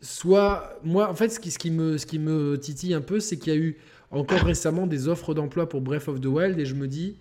Soit, 0.00 0.78
moi, 0.84 1.08
en 1.08 1.14
fait, 1.14 1.30
ce 1.30 1.40
qui, 1.40 1.50
ce 1.50 1.58
qui, 1.58 1.70
me, 1.70 1.96
ce 1.96 2.06
qui 2.06 2.18
me 2.18 2.58
titille 2.58 2.92
un 2.94 3.00
peu, 3.00 3.20
c'est 3.20 3.38
qu'il 3.38 3.52
y 3.52 3.56
a 3.56 3.58
eu 3.58 3.78
encore 4.10 4.40
récemment 4.40 4.86
des 4.86 5.08
offres 5.08 5.34
d'emploi 5.34 5.68
pour 5.68 5.80
Breath 5.80 6.08
of 6.08 6.20
the 6.20 6.26
Wild, 6.26 6.58
et 6.58 6.66
je 6.66 6.74
me 6.74 6.86
dis, 6.86 7.16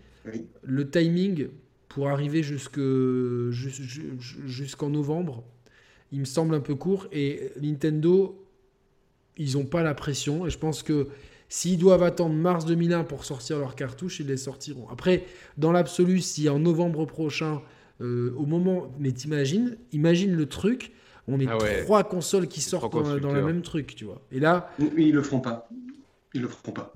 le 0.64 0.90
timing 0.90 1.48
pour 1.88 2.10
arriver 2.10 2.44
jusqu'en 2.44 2.90
novembre 4.90 5.46
il 6.12 6.20
me 6.20 6.26
semble 6.26 6.56
un 6.56 6.60
peu 6.60 6.76
court. 6.76 7.08
Et 7.12 7.52
Nintendo, 7.62 8.44
ils 9.38 9.54
n'ont 9.54 9.66
pas 9.66 9.84
la 9.84 9.94
pression. 9.94 10.48
Et 10.48 10.50
je 10.50 10.58
pense 10.58 10.84
que 10.84 11.08
s'ils 11.50 11.78
doivent 11.78 12.04
attendre 12.04 12.36
mars 12.36 12.66
2001 12.66 13.04
pour 13.04 13.26
sortir 13.26 13.60
leur 13.60 13.76
cartouche, 13.76 14.20
ils 14.20 14.28
les 14.28 14.38
sortiront. 14.38 14.88
Après, 14.90 15.26
dans 15.58 15.72
l'absolu, 15.72 16.20
si 16.20 16.50
en 16.50 16.60
novembre 16.60 17.06
prochain, 17.06 17.62
euh, 18.02 18.34
au 18.38 18.46
moment. 18.46 18.92
Mais 19.00 19.12
t'imagines, 19.12 19.78
imagine 19.92 20.36
le 20.36 20.46
truc. 20.48 20.94
On 21.28 21.40
est 21.40 21.48
ah 21.48 21.58
trois 21.84 22.04
consoles 22.04 22.48
qui 22.48 22.62
sortent 22.62 22.94
dans, 22.94 23.34
le 23.34 23.44
même 23.44 23.62
truc, 23.62 23.96
tu 23.96 24.06
vois. 24.06 24.22
Et 24.32 24.40
là. 24.40 24.72
Ils 24.98 25.14
le 25.14 25.22
feront 25.22 25.42
pas. 25.42 25.68
Ils 26.34 26.42
le 26.42 26.48
feront 26.48 26.72
pas. 26.72 26.94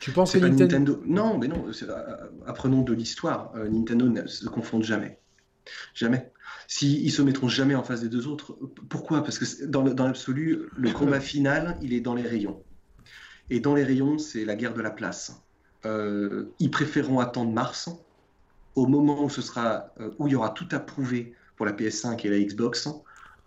Tu 0.00 0.10
penses 0.10 0.32
que 0.32 0.38
Nintendo... 0.38 1.00
Non, 1.06 1.38
mais 1.38 1.48
non. 1.48 1.66
Apprenons 2.46 2.82
de 2.82 2.92
l'histoire. 2.92 3.52
Euh, 3.56 3.68
Nintendo 3.68 4.08
ne 4.08 4.26
se 4.26 4.48
confond 4.48 4.82
jamais. 4.82 5.18
Jamais. 5.94 6.32
S'ils 6.66 7.04
ne 7.04 7.10
se 7.10 7.22
mettront 7.22 7.48
jamais 7.48 7.74
en 7.74 7.82
face 7.82 8.00
des 8.00 8.08
deux 8.08 8.26
autres, 8.26 8.58
pourquoi? 8.88 9.22
Parce 9.22 9.38
que 9.38 9.64
dans 9.66 9.84
l'absolu, 9.84 10.66
le 10.76 10.90
combat 10.92 11.20
final, 11.20 11.78
il 11.82 11.92
est 11.92 12.00
dans 12.00 12.14
les 12.14 12.22
rayons. 12.22 12.62
Et 13.50 13.60
dans 13.60 13.74
les 13.74 13.84
rayons, 13.84 14.18
c'est 14.18 14.44
la 14.44 14.56
guerre 14.56 14.74
de 14.74 14.82
la 14.82 14.90
place. 14.90 15.42
Euh, 15.86 16.46
ils 16.58 16.70
préféreront 16.70 17.20
attendre 17.20 17.52
mars, 17.52 17.90
au 18.74 18.86
moment 18.86 19.24
où, 19.24 19.30
ce 19.30 19.42
sera, 19.42 19.92
euh, 20.00 20.10
où 20.18 20.26
il 20.26 20.32
y 20.32 20.36
aura 20.36 20.50
tout 20.50 20.68
approuvé 20.72 21.34
pour 21.56 21.66
la 21.66 21.72
PS5 21.72 22.26
et 22.26 22.30
la 22.30 22.38
Xbox, 22.38 22.88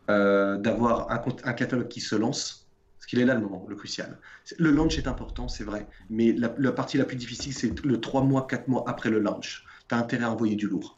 euh, 0.10 0.58
d'avoir 0.58 1.12
un, 1.12 1.54
catalogue 1.54 1.88
qui 1.88 2.02
se 2.02 2.16
lance, 2.16 2.68
ce 3.00 3.08
qu'il 3.08 3.20
est 3.20 3.26
là 3.26 3.36
le 3.36 3.42
moment, 3.42 3.66
le 3.70 3.76
crucial. 3.76 4.18
Le 4.58 4.72
launch 4.72 4.98
est 4.98 5.08
important, 5.08 5.48
c'est 5.48 5.64
vrai, 5.64 5.88
mais 6.10 6.34
la, 6.34 6.54
la, 6.58 6.72
partie 6.72 6.98
la 6.98 7.06
plus 7.06 7.16
difficile, 7.16 7.54
c'est 7.54 7.84
le 7.86 8.00
3 8.00 8.24
mois, 8.24 8.48
4 8.48 8.68
mois 8.68 8.84
après 8.88 9.10
le 9.10 9.20
launch. 9.20 9.64
Tu 9.88 9.96
as 9.96 9.98
intérêt 9.98 10.26
à 10.26 10.32
envoyer 10.32 10.56
du 10.56 10.68
lourd 10.68 10.98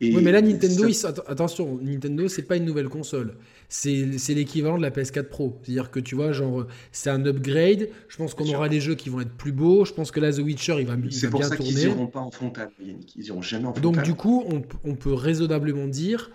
oui, 0.00 0.22
mais 0.22 0.32
là, 0.32 0.40
Nintendo, 0.40 0.86
attention, 1.26 1.78
Nintendo, 1.82 2.28
c'est 2.28 2.42
pas 2.42 2.56
une 2.56 2.64
nouvelle 2.64 2.88
console. 2.88 3.34
C'est 3.68 4.34
l'équivalent 4.34 4.78
de 4.78 4.82
la 4.82 4.90
PS4 4.90 5.24
Pro. 5.24 5.58
C'est-à-dire 5.62 5.90
que 5.90 6.00
tu 6.00 6.14
vois, 6.14 6.32
genre, 6.32 6.66
c'est 6.90 7.10
un 7.10 7.24
upgrade. 7.26 7.90
Je 8.08 8.16
pense 8.16 8.34
qu'on 8.34 8.48
aura 8.48 8.68
des 8.68 8.80
jeux 8.80 8.94
qui 8.94 9.10
vont 9.10 9.20
être 9.20 9.32
plus 9.32 9.52
beaux. 9.52 9.84
Je 9.84 9.92
pense 9.92 10.10
que 10.10 10.20
là, 10.20 10.32
The 10.32 10.38
Witcher, 10.38 10.76
il 10.80 10.86
va, 10.86 10.94
il 10.94 10.96
va 10.96 10.96
bien 10.96 11.10
tourner. 11.10 11.14
C'est 11.14 11.30
pour 11.30 11.44
ça 11.44 11.56
qu'ils 11.56 11.76
n'iront 11.76 12.06
pas 12.06 12.20
en 12.20 12.30
frontal, 12.30 12.70
Ils 12.80 13.26
iront 13.26 13.42
jamais 13.42 13.66
en 13.66 13.74
frontal. 13.74 13.92
Donc, 13.92 14.02
du 14.02 14.14
coup, 14.14 14.44
on, 14.46 14.62
on 14.84 14.94
peut 14.94 15.12
raisonnablement 15.12 15.86
dire 15.86 16.30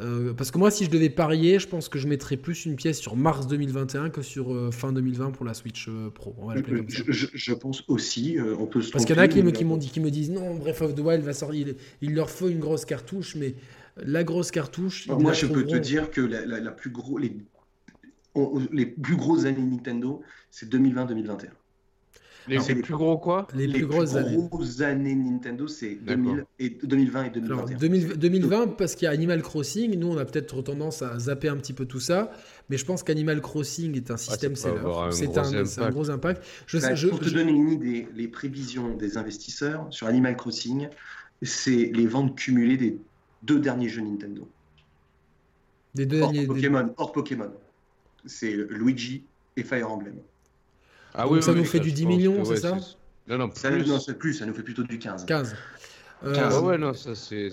euh, 0.00 0.32
parce 0.32 0.50
que 0.50 0.58
moi, 0.58 0.70
si 0.70 0.84
je 0.84 0.90
devais 0.90 1.10
parier, 1.10 1.58
je 1.58 1.66
pense 1.66 1.88
que 1.88 1.98
je 1.98 2.06
mettrais 2.06 2.36
plus 2.36 2.64
une 2.64 2.76
pièce 2.76 2.98
sur 2.98 3.16
mars 3.16 3.46
2021 3.46 4.10
que 4.10 4.22
sur 4.22 4.52
euh, 4.52 4.70
fin 4.70 4.92
2020 4.92 5.32
pour 5.32 5.44
la 5.44 5.52
Switch 5.52 5.88
euh, 5.88 6.10
Pro. 6.10 6.34
je, 6.88 7.52
pense 7.54 7.84
aussi, 7.88 8.38
on 8.58 8.66
peut 8.66 8.80
Parce 8.92 9.04
qu'il 9.04 9.16
y 9.16 9.18
en 9.18 9.22
a 9.22 9.28
qui, 9.28 9.42
me, 9.42 9.50
qui, 9.50 9.64
dit, 9.64 9.90
qui 9.90 10.00
me 10.00 10.10
disent 10.10 10.30
non, 10.30 10.54
Breath 10.54 10.80
of 10.80 10.94
the 10.94 11.00
Wild 11.00 11.22
va 11.22 11.32
sortir, 11.32 11.66
il, 12.00 12.14
leur 12.14 12.30
faut 12.30 12.48
une 12.48 12.60
grosse 12.60 12.84
cartouche, 12.84 13.34
mais 13.34 13.54
la 13.96 14.24
grosse 14.24 14.50
cartouche. 14.50 15.08
Moi, 15.08 15.32
je 15.32 15.46
peux 15.46 15.64
te 15.64 15.76
dire 15.76 16.10
que 16.10 16.20
la, 16.20 16.70
plus 16.70 16.90
gros, 16.90 17.18
les, 17.18 17.36
les 18.72 18.86
plus 18.86 19.16
grosses 19.16 19.44
années 19.44 19.62
Nintendo, 19.62 20.22
c'est 20.50 20.70
2020-2021. 20.72 21.50
Les, 22.48 22.58
plus 22.58 22.94
gros 22.94 23.18
quoi? 23.18 23.46
Les, 23.54 23.68
plus, 23.68 23.86
grosses, 23.86 24.14
années. 24.16 25.14
Nintendo, 25.14 25.68
c'est 25.68 25.94
2020 25.94 26.44
et 26.58 26.70
2021. 26.82 27.76
2020, 28.16 28.76
parce 28.76 28.94
qu'il 28.94 29.06
y 29.06 29.08
a 29.08 29.10
Animal 29.10 29.42
Crossing. 29.42 29.98
Nous, 29.98 30.08
on 30.08 30.16
a 30.16 30.24
peut-être 30.24 30.60
tendance 30.62 31.02
à 31.02 31.18
zapper 31.18 31.48
un 31.48 31.56
petit 31.56 31.72
peu 31.72 31.84
tout 31.84 32.00
ça. 32.00 32.32
Mais 32.68 32.76
je 32.76 32.84
pense 32.84 33.02
qu'Animal 33.02 33.40
Crossing 33.40 33.96
est 33.96 34.10
un 34.10 34.16
système 34.16 34.56
seller. 34.56 34.80
C'est 35.10 35.36
un, 35.36 35.90
gros 35.90 36.10
impact. 36.10 36.42
Je, 36.66 36.78
bah, 36.78 36.94
je, 36.94 37.08
pour 37.08 37.20
te 37.20 37.30
donner 37.30 37.52
une 37.52 37.70
idée, 37.70 38.08
les 38.14 38.28
prévisions 38.28 38.96
des 38.96 39.16
investisseurs 39.16 39.86
sur 39.90 40.06
Animal 40.06 40.36
Crossing, 40.36 40.88
c'est 41.42 41.90
les 41.94 42.06
ventes 42.06 42.36
cumulées 42.36 42.76
des 42.76 42.98
deux 43.42 43.58
derniers 43.58 43.88
jeux 43.88 44.02
Nintendo. 44.02 44.48
Des 45.94 46.06
deux 46.06 46.20
hors 46.20 46.32
Pokémon, 46.46 46.94
hors 46.96 47.12
Pokémon. 47.12 47.50
C'est 48.26 48.52
Luigi 48.52 49.24
et 49.56 49.62
Fire 49.62 49.90
Emblem. 49.90 50.16
Ah 51.14 51.28
oui, 51.28 51.42
ça 51.42 51.52
nous 51.54 51.64
fait 51.64 51.80
du 51.80 51.92
10 51.92 52.06
millions, 52.06 52.44
c'est 52.44 52.56
ça 52.56 52.76
Non, 53.26 53.38
non, 53.38 53.48
plus. 53.48 53.86
non, 53.86 53.98
c'est 53.98 54.18
plus, 54.18 54.34
ça 54.34 54.46
nous 54.46 54.54
fait 54.54 54.62
plutôt 54.62 54.82
du 54.82 54.98
15. 54.98 55.26
15. 55.26 55.56
Euh, 56.22 56.34
ah 56.36 56.60
ouais, 56.60 56.76
non, 56.76 56.92
ça 56.92 57.14
c'est 57.14 57.50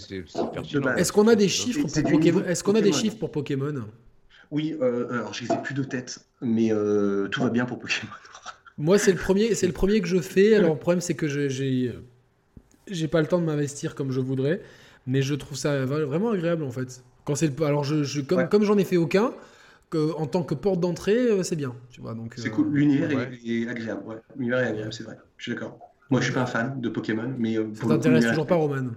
pertinent. 0.53 0.95
Est-ce 0.95 1.11
qu'on 1.11 1.27
a 1.27 1.35
des 1.35 1.47
chiffres 1.47 1.81
pour 1.81 2.03
Pokémon 2.03 2.43
Est-ce 2.43 2.64
qu'on 2.64 2.76
a 2.76 2.81
des 2.81 2.91
chiffres 2.91 3.18
pour 3.18 3.31
Pokémon 3.31 3.85
Oui, 4.51 4.76
euh, 4.81 5.09
alors 5.11 5.34
je 5.34 5.45
les 5.45 5.53
ai 5.53 5.57
plus 5.64 5.73
de 5.73 5.84
tête, 5.84 6.19
mais 6.41 6.72
euh, 6.72 7.27
tout 7.30 7.41
va 7.41 7.49
bien 7.49 7.65
pour 7.65 7.80
Pokémon. 7.80 8.11
Moi, 8.77 8.99
c'est 8.99 9.11
le 9.11 9.18
premier, 9.18 9.55
c'est 9.55 9.68
le 9.68 9.73
premier 9.81 10.01
que 10.01 10.07
je 10.07 10.19
fais. 10.19 10.55
Alors 10.55 10.73
le 10.73 10.80
problème, 10.80 11.01
c'est 11.01 11.15
que 11.15 11.27
j'ai, 11.27 11.93
j'ai 12.88 13.07
pas 13.07 13.22
le 13.22 13.27
temps 13.27 13.39
de 13.39 13.45
m'investir 13.45 13.95
comme 13.95 14.11
je 14.11 14.19
voudrais, 14.19 14.61
mais 15.07 15.21
je 15.21 15.34
trouve 15.34 15.57
ça 15.57 15.85
vraiment 15.85 16.31
agréable 16.31 16.63
en 16.63 16.71
fait. 16.71 17.03
Quand 17.25 17.35
c'est, 17.35 17.59
alors 17.61 17.84
je, 17.84 18.03
je 18.03 18.21
comme, 18.21 18.47
comme 18.47 18.63
j'en 18.63 18.77
ai 18.77 18.85
fait 18.85 18.97
aucun, 18.97 19.34
en 19.95 20.27
tant 20.27 20.43
que 20.43 20.53
porte 20.53 20.79
d'entrée, 20.79 21.17
euh, 21.17 21.43
c'est 21.43 21.55
bien. 21.55 21.75
Tu 21.89 22.01
vois, 22.01 22.13
donc. 22.13 22.34
C'est 22.38 22.49
cool. 22.49 22.67
Euh, 22.67 22.71
L'univers 22.71 23.11
est, 23.11 23.67
agréable. 23.67 24.01
Ouais. 24.05 24.15
L'univers 24.35 24.59
est 24.59 24.67
agréable, 24.67 24.93
c'est 24.93 25.03
vrai. 25.03 25.17
Je 25.38 25.43
suis 25.43 25.53
d'accord. 25.53 25.79
Moi, 26.09 26.21
je 26.21 26.25
suis 26.25 26.34
pas 26.34 26.41
un 26.41 26.45
fan 26.45 26.79
de 26.81 26.89
Pokémon, 26.89 27.34
mais. 27.38 27.57
Euh, 27.57 27.73
ça 27.73 27.88
t'intéresse 27.88 28.27
toujours 28.27 28.47
pas, 28.47 28.55
Roman? 28.55 28.91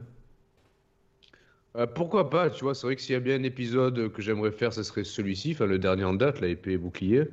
Pourquoi 1.95 2.31
pas 2.31 2.51
Tu 2.51 2.65
vois, 2.65 2.75
c'est 2.75 2.87
vrai 2.87 2.97
que 2.97 3.03
s'il 3.03 3.13
y 3.13 3.17
a 3.17 3.21
bien 3.21 3.37
un 3.37 3.45
épisode 3.45 4.13
que 4.13 4.21
j'aimerais 4.21 4.51
faire, 4.51 4.73
ce 4.73 4.83
serait 4.83 5.05
celui-ci, 5.05 5.53
enfin 5.53 5.67
le 5.67 5.79
dernier 5.79 6.03
en 6.03 6.15
date, 6.15 6.41
la 6.41 6.49
épée 6.49 6.77
bouclier. 6.77 7.29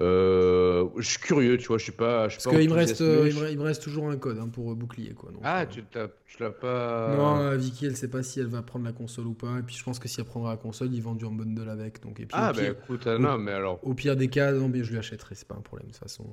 Euh, 0.00 0.88
je 0.96 1.06
suis 1.06 1.18
curieux, 1.18 1.58
tu 1.58 1.68
vois, 1.68 1.78
je 1.78 1.84
suis 1.84 1.92
pas. 1.92 2.28
Je 2.28 2.36
Parce 2.36 2.48
qu'il 2.56 2.68
me 2.68 2.74
reste, 2.74 3.00
euh, 3.02 3.28
il, 3.28 3.58
me, 3.58 3.62
reste 3.62 3.82
toujours 3.82 4.08
un 4.08 4.16
code 4.16 4.38
hein, 4.38 4.48
pour 4.48 4.74
bouclier, 4.74 5.12
quoi. 5.12 5.30
ah, 5.42 5.62
euh, 5.96 6.08
tu 6.26 6.42
l'as 6.42 6.50
pas. 6.50 7.14
Non, 7.14 7.56
Vicky, 7.56 7.86
elle 7.86 7.96
sait 7.96 8.08
pas 8.08 8.22
si 8.22 8.40
elle 8.40 8.46
va 8.46 8.62
prendre 8.62 8.84
la 8.84 8.92
console 8.92 9.26
ou 9.26 9.34
pas. 9.34 9.58
Et 9.58 9.62
puis 9.62 9.76
je 9.76 9.84
pense 9.84 9.98
que 9.98 10.08
si 10.08 10.20
elle 10.20 10.26
prendra 10.26 10.50
la 10.50 10.56
console, 10.56 10.92
ils 10.94 11.02
vendent 11.02 11.18
du 11.18 11.26
en 11.26 11.32
bundle 11.32 11.68
avec. 11.68 12.02
Donc, 12.02 12.20
et 12.20 12.26
puis, 12.26 12.30
ah, 12.32 12.52
bah 12.52 12.62
écoute, 12.62 13.06
non, 13.06 13.36
mais 13.38 13.52
alors. 13.52 13.80
Au 13.82 13.94
pire 13.94 14.16
des 14.16 14.28
cas, 14.28 14.52
non, 14.52 14.68
mais 14.68 14.82
je 14.82 14.92
lui 14.92 14.98
achèterai, 14.98 15.34
c'est 15.34 15.48
pas 15.48 15.56
un 15.56 15.62
problème 15.62 15.88
de 15.88 15.92
toute 15.92 16.02
façon. 16.02 16.24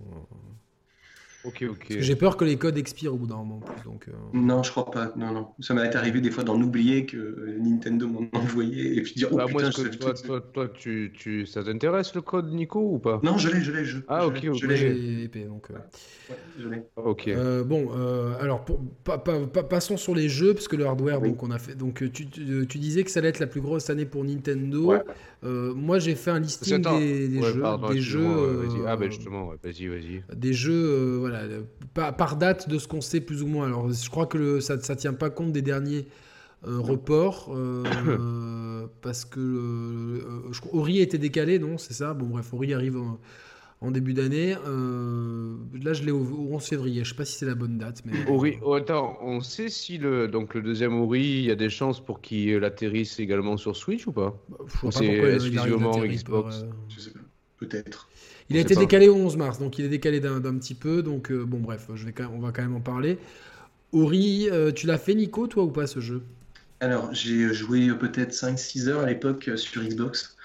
Ok, 1.46 1.64
ok. 1.70 1.86
j'ai 2.00 2.16
peur 2.18 2.36
que 2.36 2.44
les 2.44 2.58
codes 2.58 2.78
expirent 2.78 3.14
au 3.14 3.18
bout 3.18 3.28
d'un 3.28 3.38
moment. 3.38 3.62
Donc, 3.86 4.10
euh. 4.10 4.12
Non, 4.34 4.62
je 4.62 4.72
crois 4.72 4.92
pas. 4.92 5.14
Non, 5.16 5.32
non. 5.32 5.48
Ça 5.62 5.74
m'est 5.74 5.96
arrivé 5.96 6.20
des 6.20 6.32
fois 6.32 6.44
d'en 6.44 6.62
oublier 6.62 7.06
que 7.06 7.58
Nintendo 7.60 8.08
m'en 8.08 8.28
envoyé 8.34 8.98
et 8.98 9.02
puis 9.02 9.14
dire 9.14 9.30
oh 9.32 9.38
bah, 9.38 9.46
putain, 9.46 9.72
je 9.72 9.98
toi, 9.98 10.14
toi, 10.14 10.42
toi, 10.42 10.68
tu, 10.68 11.14
tu... 11.16 11.46
ça 11.46 11.64
t'intéresse 11.64 12.14
le 12.14 12.22
code 12.22 12.52
Nico 12.52 12.82
ou 12.82 13.00
pas? 13.00 13.22
Non, 13.24 13.38
je 13.38 13.50
l'ai, 13.50 13.62
je 13.62 13.72
l'ai. 13.72 13.86
Je... 13.86 14.00
Ah, 14.10 14.28
ok, 14.28 14.48
ok. 14.50 14.56
Je 14.56 14.68
l'ai 14.68 15.28
donc. 15.46 15.72
Euh. 15.72 15.76
Ouais, 16.30 16.36
je 16.60 16.68
l'ai. 16.68 16.84
Ok. 16.98 17.30
Euh, 17.30 17.64
bon, 17.64 17.90
alors 18.40 18.66
pour... 18.66 18.82
passons 19.70 19.96
sur 19.96 20.16
les 20.16 20.28
jeux 20.28 20.54
parce 20.54 20.68
que 20.68 20.76
le 20.76 20.86
hardware, 20.86 21.22
donc 21.22 21.42
on 21.42 21.52
a 21.52 21.60
fait. 21.60 21.76
Donc 21.76 22.04
tu, 22.12 22.28
tu, 22.28 22.78
disais 22.80 23.04
que 23.04 23.12
ça 23.12 23.22
allait 23.22 23.30
être 23.30 23.40
la 23.40 23.48
plus 23.48 23.62
grosse 23.62 23.90
année 23.90 24.06
pour 24.06 24.26
Nintendo. 24.26 24.94
Moi, 25.44 26.00
j'ai 26.00 26.16
fait 26.16 26.32
un 26.32 26.40
listing 26.40 26.82
des, 26.82 27.28
des 27.28 27.42
jeux, 27.42 27.64
des 27.90 28.02
jeux. 28.02 28.28
ah 28.88 28.98
ben 28.98 29.10
justement, 29.10 29.54
vas-y, 29.64 29.88
vas-y. 29.88 30.24
Des 30.36 30.54
jeux 30.54 31.64
par, 31.94 32.36
date 32.36 32.70
de 32.70 32.78
ce 32.78 32.88
qu'on 32.88 33.02
sait 33.02 33.22
plus 33.22 33.42
ou 33.44 33.48
moins. 33.48 33.68
Alors, 33.68 33.92
je 33.92 34.10
crois 34.10 34.26
que 34.26 34.60
ça 34.60 34.76
ne 34.76 34.96
tient 34.96 35.14
pas 35.14 35.30
compte 35.30 35.52
des 35.52 35.62
derniers 35.62 36.08
euh, 36.68 36.80
reports, 36.80 37.54
euh, 37.56 38.86
parce 39.02 39.24
que 39.24 39.40
euh, 39.40 40.52
Ori 40.74 41.00
a 41.00 41.04
été 41.04 41.18
décalé, 41.18 41.58
non 41.58 41.78
C'est 41.78 41.94
ça? 41.94 42.14
Bon, 42.14 42.26
bref, 42.26 42.54
Ori 42.54 42.74
arrive 42.74 42.98
en, 42.98 43.18
début 43.92 44.14
d'année. 44.14 44.54
là, 44.54 45.94
je 45.94 46.04
l'ai 46.04 46.12
au, 46.12 46.26
11 46.52 46.64
février. 46.64 47.04
Je 47.04 47.10
sais 47.10 47.16
pas 47.16 47.26
si 47.26 47.38
c'est 47.38 47.46
la 47.46 47.56
bonne 47.56 47.78
date. 47.78 48.02
Mais... 48.06 48.30
Ori, 48.30 48.58
oh, 48.62 48.74
attends, 48.74 49.18
on 49.22 49.42
sait 49.42 49.70
si 49.70 49.98
le, 49.98 50.28
donc, 50.28 50.54
le 50.54 50.62
deuxième 50.62 51.00
Ori, 51.00 51.22
il 51.22 51.46
y 51.46 51.52
a 51.52 51.56
des 51.56 51.70
chances 51.70 52.04
pour 52.04 52.22
qu'il 52.22 52.64
atterrisse 52.64 53.20
également 53.20 53.58
sur 53.58 53.76
Switch 53.78 54.06
ou 54.08 54.12
pas, 54.12 54.38
bah, 54.50 54.58
C'est 54.92 55.06
exclusivement 55.06 55.98
Xbox 56.00 56.66
Je 56.90 57.00
sais 57.00 57.12
pas. 57.12 57.20
Peut-être. 57.60 58.08
Il 58.50 58.58
a 58.58 58.62
été 58.62 58.76
décalé 58.76 59.10
au 59.10 59.16
11 59.16 59.38
mars, 59.38 59.60
donc 59.60 59.78
il 59.78 59.86
est 59.86 59.90
décalé 59.90 60.20
d'un 60.20 60.58
petit 60.58 60.74
peu. 60.74 61.04
Donc 61.04 61.32
euh, 61.32 61.46
bon, 61.46 61.60
bref, 61.60 61.88
je 61.94 62.06
vais 62.06 62.14
on 62.34 62.40
va 62.40 62.52
quand 62.52 62.62
même 62.62 62.76
en 62.76 62.82
parler. 62.82 63.20
Ori, 63.92 64.50
euh, 64.52 64.72
tu 64.72 64.88
l'as 64.88 64.98
fait, 64.98 65.14
Nico, 65.14 65.48
toi 65.48 65.64
ou 65.64 65.70
pas 65.70 65.88
ce 65.88 66.00
jeu? 66.00 66.24
Alors, 66.80 67.14
j'ai 67.14 67.54
joué 67.54 67.90
peut-être 67.94 68.32
5-6 68.32 68.88
heures 68.88 69.02
à 69.02 69.08
l'époque 69.08 69.50
euh, 69.50 69.58
sur 69.58 69.84
Xbox. 69.84 70.36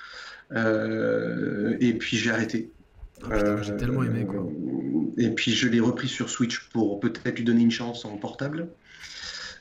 et 0.50 1.94
puis 1.94 2.16
j'ai 2.16 2.30
arrêté. 2.30 2.70
Oh, 3.22 3.28
j'ai 3.62 3.76
tellement 3.76 4.02
aimé 4.02 4.26
quoi. 4.26 4.46
Et 5.16 5.30
puis 5.30 5.52
je 5.52 5.68
l'ai 5.68 5.80
repris 5.80 6.08
sur 6.08 6.28
Switch 6.28 6.68
pour 6.70 6.98
peut-être 7.00 7.36
lui 7.36 7.44
donner 7.44 7.62
une 7.62 7.70
chance 7.70 8.04
en 8.04 8.16
portable. 8.16 8.68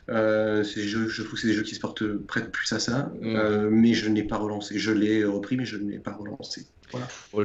jeux, 0.07 1.07
je 1.07 1.21
trouve 1.21 1.35
que 1.35 1.39
c'est 1.39 1.47
des 1.47 1.53
jeux 1.53 1.63
qui 1.63 1.75
se 1.75 1.79
portent 1.79 2.05
près 2.25 2.49
plus 2.49 2.71
à 2.73 2.79
ça, 2.79 3.11
mm. 3.21 3.69
mais 3.69 3.93
je 3.93 4.09
n'ai 4.09 4.23
pas 4.23 4.37
relancé. 4.37 4.79
Je 4.79 4.91
l'ai 4.91 5.23
repris, 5.23 5.57
mais 5.57 5.65
je 5.65 5.77
ne 5.77 5.91
l'ai 5.91 5.99
pas 5.99 6.13
relancé 6.13 6.65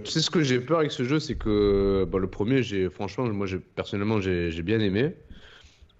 tu 0.04 0.10
sais 0.10 0.20
ce 0.20 0.30
que 0.30 0.42
j'ai 0.42 0.60
peur 0.60 0.78
avec 0.78 0.92
ce 0.92 1.04
jeu, 1.04 1.18
c'est 1.18 1.36
que 1.36 2.06
bah, 2.10 2.18
le 2.18 2.28
premier, 2.28 2.62
j'ai 2.62 2.90
franchement, 2.90 3.24
moi 3.28 3.46
personnellement, 3.74 4.20
j'ai 4.20 4.62
bien 4.62 4.80
aimé. 4.80 5.14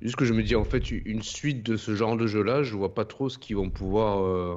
Juste 0.01 0.17
que 0.17 0.25
je 0.25 0.33
me 0.33 0.43
dis, 0.43 0.55
en 0.55 0.65
fait, 0.65 0.91
une 0.91 1.23
suite 1.23 1.65
de 1.65 1.77
ce 1.77 1.95
genre 1.95 2.17
de 2.17 2.27
jeu-là, 2.27 2.63
je 2.63 2.77
vois 2.77 2.95
pas 2.95 3.05
trop 3.05 3.29
ce 3.29 3.39
qu'ils 3.39 3.57
vont 3.57 3.71
pouvoir 3.71 4.25
euh, 4.25 4.57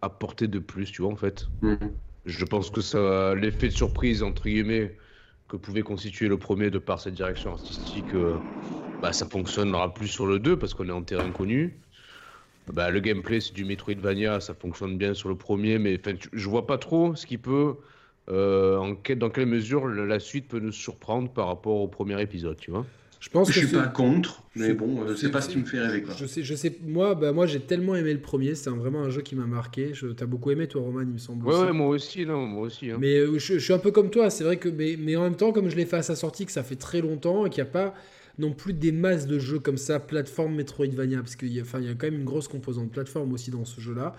apporter 0.00 0.48
de 0.48 0.58
plus, 0.58 0.90
tu 0.90 1.02
vois, 1.02 1.12
en 1.12 1.16
fait. 1.16 1.46
Mhm. 1.60 1.92
Je 2.24 2.44
pense 2.44 2.70
que 2.70 2.80
ça, 2.80 3.34
l'effet 3.34 3.68
de 3.68 3.72
surprise, 3.72 4.22
entre 4.22 4.44
guillemets, 4.44 4.96
que 5.48 5.56
pouvait 5.56 5.82
constituer 5.82 6.28
le 6.28 6.38
premier 6.38 6.70
de 6.70 6.78
par 6.78 7.00
cette 7.00 7.14
direction 7.14 7.52
artistique, 7.52 8.14
euh, 8.14 8.40
bah, 9.00 9.12
ça 9.12 9.26
fonctionnera 9.26 9.92
plus 9.92 10.08
sur 10.08 10.26
le 10.26 10.38
2 10.38 10.58
parce 10.58 10.74
qu'on 10.74 10.88
est 10.88 10.92
en 10.92 11.02
terrain 11.02 11.32
connu. 11.32 11.82
Bah, 12.68 12.90
le 12.90 13.00
gameplay, 13.00 13.40
c'est 13.40 13.52
du 13.52 13.64
Metroidvania, 13.64 14.40
ça 14.40 14.54
fonctionne 14.54 14.96
bien 14.96 15.14
sur 15.14 15.28
le 15.28 15.36
premier, 15.36 15.78
mais 15.78 16.00
je 16.32 16.48
vois 16.48 16.66
pas 16.66 16.78
trop 16.78 17.16
ce 17.16 17.26
qui 17.26 17.38
peut. 17.38 17.76
Euh, 18.30 18.76
en 18.78 18.94
dans 19.16 19.30
quelle 19.30 19.46
mesure 19.46 19.88
la 19.88 20.20
suite 20.20 20.48
peut 20.48 20.60
nous 20.60 20.72
surprendre 20.72 21.32
par 21.32 21.48
rapport 21.48 21.80
au 21.80 21.88
premier 21.88 22.20
épisode, 22.22 22.56
tu 22.56 22.70
vois 22.70 22.86
je 23.22 23.28
pense 23.28 23.52
je 23.52 23.60
suis 23.60 23.68
pas 23.68 23.86
contre, 23.86 24.42
mais 24.56 24.72
bon, 24.72 25.00
euh, 25.04 25.14
c'est 25.14 25.30
pas 25.30 25.40
ce 25.40 25.48
qui 25.48 25.56
me 25.56 25.64
fait 25.64 25.78
rêver. 25.78 26.02
Quoi. 26.02 26.12
Je 26.18 26.26
sais, 26.26 26.42
je 26.42 26.56
sais. 26.56 26.76
Moi, 26.84 27.14
bah, 27.14 27.30
moi, 27.30 27.46
j'ai 27.46 27.60
tellement 27.60 27.94
aimé 27.94 28.12
le 28.12 28.18
premier. 28.18 28.56
C'est 28.56 28.68
vraiment 28.70 29.02
un 29.02 29.10
jeu 29.10 29.22
qui 29.22 29.36
m'a 29.36 29.46
marqué. 29.46 29.94
Je... 29.94 30.08
T'as 30.08 30.26
beaucoup 30.26 30.50
aimé, 30.50 30.66
toi, 30.66 30.82
Roman, 30.82 31.02
il 31.02 31.06
me 31.06 31.18
semble. 31.18 31.46
Ouais, 31.46 31.54
ouais 31.54 31.72
moi 31.72 31.86
aussi, 31.86 32.26
non, 32.26 32.44
moi 32.46 32.66
aussi. 32.66 32.90
Hein. 32.90 32.96
Mais 32.98 33.18
euh, 33.18 33.38
je, 33.38 33.58
suis 33.58 33.72
un 33.72 33.78
peu 33.78 33.92
comme 33.92 34.10
toi. 34.10 34.28
C'est 34.28 34.42
vrai 34.42 34.56
que, 34.56 34.68
mais, 34.68 34.96
mais, 34.98 35.14
en 35.14 35.22
même 35.22 35.36
temps, 35.36 35.52
comme 35.52 35.68
je 35.68 35.76
l'ai 35.76 35.86
fait 35.86 35.98
à 35.98 36.02
sa 36.02 36.16
sortie, 36.16 36.46
que 36.46 36.52
ça 36.52 36.64
fait 36.64 36.74
très 36.74 37.00
longtemps 37.00 37.46
et 37.46 37.50
qu'il 37.50 37.62
n'y 37.62 37.68
a 37.68 37.72
pas 37.72 37.94
non 38.40 38.52
plus 38.52 38.72
des 38.72 38.90
masses 38.90 39.28
de 39.28 39.38
jeux 39.38 39.60
comme 39.60 39.76
ça, 39.76 40.00
plateforme 40.00 40.56
Metroidvania, 40.56 41.18
parce 41.18 41.36
qu'il 41.36 41.52
y, 41.52 41.60
a, 41.60 41.64
il 41.78 41.84
y 41.84 41.90
a 41.90 41.94
quand 41.94 42.08
même 42.08 42.18
une 42.18 42.24
grosse 42.24 42.48
composante 42.48 42.90
plateforme 42.90 43.32
aussi 43.32 43.52
dans 43.52 43.64
ce 43.64 43.80
jeu-là. 43.80 44.16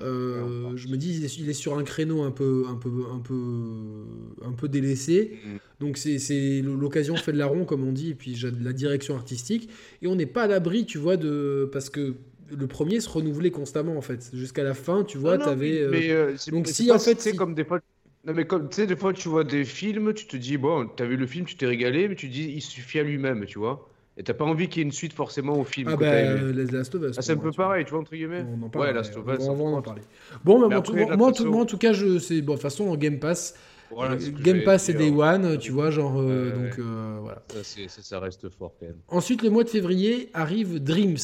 Euh, 0.00 0.76
je 0.76 0.88
me 0.88 0.96
dis, 0.96 1.18
il 1.38 1.48
est, 1.48 1.52
sur 1.52 1.76
un 1.76 1.82
créneau 1.82 2.22
un 2.22 2.30
peu, 2.30 2.64
un 2.68 2.76
peu, 2.76 3.04
un 3.12 3.18
peu, 3.18 4.04
un 4.44 4.52
peu 4.52 4.68
délaissé. 4.68 5.38
Mm. 5.44 5.56
Donc 5.80 5.96
c'est 5.96 6.62
l'occasion 6.62 7.16
fait 7.16 7.32
de 7.32 7.38
la 7.38 7.46
ronde, 7.46 7.66
comme 7.66 7.86
on 7.86 7.92
dit, 7.92 8.10
et 8.10 8.14
puis 8.14 8.34
j'ai 8.34 8.50
de 8.50 8.64
la 8.64 8.72
direction 8.72 9.16
artistique. 9.16 9.68
Et 10.02 10.06
on 10.06 10.14
n'est 10.14 10.26
pas 10.26 10.44
à 10.44 10.46
l'abri, 10.46 10.86
tu 10.86 10.98
vois, 10.98 11.16
de 11.16 11.68
parce 11.72 11.90
que 11.90 12.14
le 12.56 12.66
premier 12.66 13.00
se 13.00 13.08
renouvelait 13.08 13.50
constamment 13.50 13.96
en 13.96 14.02
fait. 14.02 14.30
Jusqu'à 14.32 14.62
la 14.62 14.74
fin, 14.74 15.04
tu 15.04 15.18
vois, 15.18 15.38
tu 15.38 15.48
avais. 15.48 15.80
Euh, 15.80 15.92
euh, 15.92 16.36
donc 16.50 16.66
si 16.66 16.90
en 16.90 16.98
fait, 16.98 17.20
c'est 17.20 17.34
comme 17.34 17.54
des 17.54 17.64
fois. 17.64 17.80
Non 18.24 18.34
mais 18.34 18.46
comme 18.46 18.68
tu 18.68 18.76
sais, 18.76 18.86
des 18.86 18.96
fois 18.96 19.12
tu 19.12 19.28
vois 19.28 19.44
des 19.44 19.64
films, 19.64 20.12
tu 20.12 20.26
te 20.26 20.36
dis 20.36 20.56
bon, 20.56 20.88
t'as 20.88 21.06
vu 21.06 21.16
le 21.16 21.26
film, 21.26 21.46
tu 21.46 21.56
t'es 21.56 21.66
régalé, 21.66 22.08
mais 22.08 22.16
tu 22.16 22.28
te 22.28 22.32
dis 22.32 22.52
il 22.54 22.60
suffit 22.60 22.98
à 22.98 23.02
lui-même, 23.02 23.46
tu 23.46 23.58
vois. 23.58 23.88
Et 24.18 24.24
t'as 24.24 24.34
pas 24.34 24.44
envie 24.44 24.68
qu'il 24.68 24.80
y 24.80 24.82
ait 24.82 24.86
une 24.86 24.92
suite 24.92 25.12
forcément 25.12 25.56
au 25.56 25.64
film. 25.64 25.88
Ah 25.92 25.96
bah, 25.96 26.06
euh, 26.06 26.52
Last 26.72 26.92
of 26.96 27.02
Us. 27.04 27.16
Ah, 27.16 27.22
c'est 27.22 27.32
un 27.32 27.36
peu 27.36 27.52
pareil, 27.52 27.84
tu 27.84 27.92
vois, 27.92 28.00
entre 28.00 28.10
guillemets. 28.10 28.44
On 28.52 28.66
en 28.66 28.68
parle, 28.68 28.86
ouais, 28.86 28.92
Last 28.92 29.16
of 29.16 29.24
Us. 29.28 29.46
On 29.48 29.54
va 29.54 29.64
en 29.64 29.80
parler. 29.80 30.02
Bon, 30.44 30.68
mais, 30.68 31.16
moi, 31.16 31.28
en 31.60 31.64
tout 31.64 31.78
cas, 31.78 31.92
je, 31.92 32.18
c'est, 32.18 32.42
bon, 32.42 32.54
de 32.54 32.56
toute 32.56 32.62
façon, 32.62 32.88
en 32.88 32.96
Game 32.96 33.20
Pass. 33.20 33.54
Voilà, 33.92 34.14
euh, 34.16 34.30
Game 34.42 34.64
Pass 34.64 34.84
c'est 34.84 34.92
Day 34.92 35.10
One, 35.10 35.56
tu 35.58 35.70
vois, 35.70 35.90
genre. 35.92 36.16
Euh, 36.18 36.50
donc, 36.50 36.80
voilà. 37.22 37.42
Ça, 37.62 38.02
ça, 38.02 38.18
reste 38.18 38.48
fort 38.50 38.74
quand 38.80 38.86
même. 38.86 38.96
Ensuite, 39.06 39.42
le 39.42 39.50
mois 39.50 39.62
de 39.62 39.70
février 39.70 40.30
arrive 40.34 40.82
Dreams. 40.82 41.16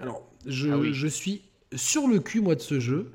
Alors, 0.00 0.26
je, 0.46 0.70
ah 0.70 0.80
je 0.90 1.06
suis 1.06 1.42
sur 1.74 2.08
le 2.08 2.18
cul, 2.18 2.40
moi, 2.40 2.54
de 2.54 2.60
ce 2.60 2.80
jeu. 2.80 3.10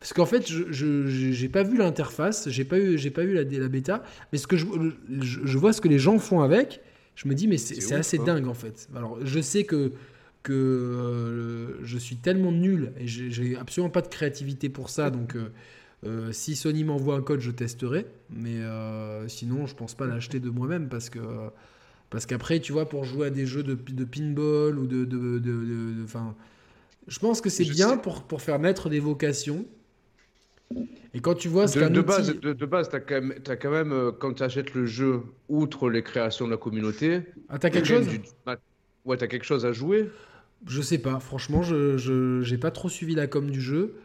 Parce 0.00 0.14
qu'en 0.14 0.26
fait, 0.26 0.48
je 0.48 1.42
n'ai 1.42 1.48
pas 1.48 1.62
vu 1.62 1.76
l'interface, 1.76 2.48
j'ai 2.48 2.64
pas 2.64 2.78
eu, 2.78 2.98
j'ai 2.98 3.10
pas 3.10 3.22
eu 3.22 3.34
la, 3.34 3.44
la 3.44 3.68
bêta, 3.68 4.02
mais 4.32 4.38
ce 4.38 4.48
que 4.48 4.56
je, 4.56 4.66
je, 5.20 5.58
vois 5.58 5.72
ce 5.72 5.80
que 5.80 5.86
les 5.86 6.00
gens 6.00 6.18
font 6.18 6.40
avec, 6.40 6.80
je 7.14 7.28
me 7.28 7.34
dis, 7.34 7.46
mais 7.46 7.58
c'est 7.58 7.94
assez 7.94 8.18
dingue 8.18 8.48
en 8.48 8.54
fait. 8.54 8.88
Alors, 8.94 9.18
je 9.24 9.40
sais 9.40 9.64
que, 9.64 9.92
que 10.42 10.52
euh, 10.52 11.84
je 11.84 11.98
suis 11.98 12.16
tellement 12.16 12.52
nul 12.52 12.92
et 12.98 13.06
j'ai 13.06 13.56
absolument 13.56 13.90
pas 13.90 14.02
de 14.02 14.08
créativité 14.08 14.68
pour 14.68 14.90
ça. 14.90 15.10
Donc, 15.10 15.36
euh, 15.36 15.50
euh, 16.04 16.32
si 16.32 16.56
Sony 16.56 16.84
m'envoie 16.84 17.16
un 17.16 17.22
code, 17.22 17.40
je 17.40 17.50
testerai. 17.50 18.06
Mais 18.30 18.58
sinon, 19.28 19.66
je 19.66 19.74
pense 19.74 19.94
pas 19.94 20.06
l'acheter 20.06 20.40
de 20.40 20.50
moi-même 20.50 20.88
parce 20.88 21.10
que. 21.10 21.20
Parce 22.10 22.26
qu'après, 22.26 22.60
tu 22.60 22.72
vois, 22.72 22.90
pour 22.90 23.04
jouer 23.04 23.28
à 23.28 23.30
des 23.30 23.46
jeux 23.46 23.62
de, 23.62 23.74
de 23.74 24.04
pinball 24.04 24.78
ou 24.78 24.86
de. 24.86 25.06
de, 25.06 25.38
de, 25.38 26.06
je 27.08 27.18
pense 27.18 27.40
que 27.40 27.48
c'est 27.48 27.64
bien 27.64 27.96
pour, 27.96 28.24
pour 28.24 28.42
faire 28.42 28.58
naître 28.58 28.90
des 28.90 29.00
vocations. 29.00 29.64
Et 31.14 31.20
quand 31.20 31.34
tu 31.34 31.48
vois 31.48 31.68
ce 31.68 31.78
de, 31.78 31.88
de, 31.88 32.00
base, 32.00 32.34
de, 32.34 32.52
de, 32.52 32.66
base, 32.66 32.88
tu 32.88 32.96
as 32.96 33.00
quand 33.00 33.14
même, 33.14 33.34
as 33.46 33.56
quand 33.56 33.70
même 33.70 33.92
euh, 33.92 34.12
quand 34.12 34.32
tu 34.34 34.42
achètes 34.42 34.74
le 34.74 34.86
jeu, 34.86 35.22
outre 35.48 35.90
les 35.90 36.02
créations 36.02 36.46
de 36.46 36.50
la 36.50 36.56
communauté. 36.56 37.22
Ah, 37.48 37.58
t'as 37.58 37.70
quelque 37.70 37.88
chose 37.88 38.06
Ouais, 39.04 39.16
t'as 39.16 39.26
quelque 39.26 39.44
chose 39.44 39.66
à 39.66 39.72
jouer 39.72 40.10
Je 40.66 40.80
sais 40.80 40.98
pas, 40.98 41.18
franchement, 41.18 41.62
je 41.62 42.40
j'ai 42.42 42.58
pas 42.58 42.70
trop 42.70 42.88
suivi 42.88 43.14
la 43.14 43.26
com 43.26 43.50
du 43.50 43.60
jeu. 43.60 43.96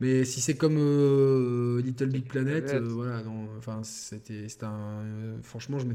Mais 0.00 0.24
si 0.24 0.40
c'est 0.40 0.56
comme 0.56 0.76
euh, 0.78 1.82
Little 1.82 2.08
Big 2.08 2.26
Planet, 2.26 2.72
euh, 2.74 2.80
voilà, 2.80 3.22
enfin, 3.58 3.80
c'était 3.82 4.46
un. 4.62 5.02
franchement, 5.42 5.78
je 5.78 5.86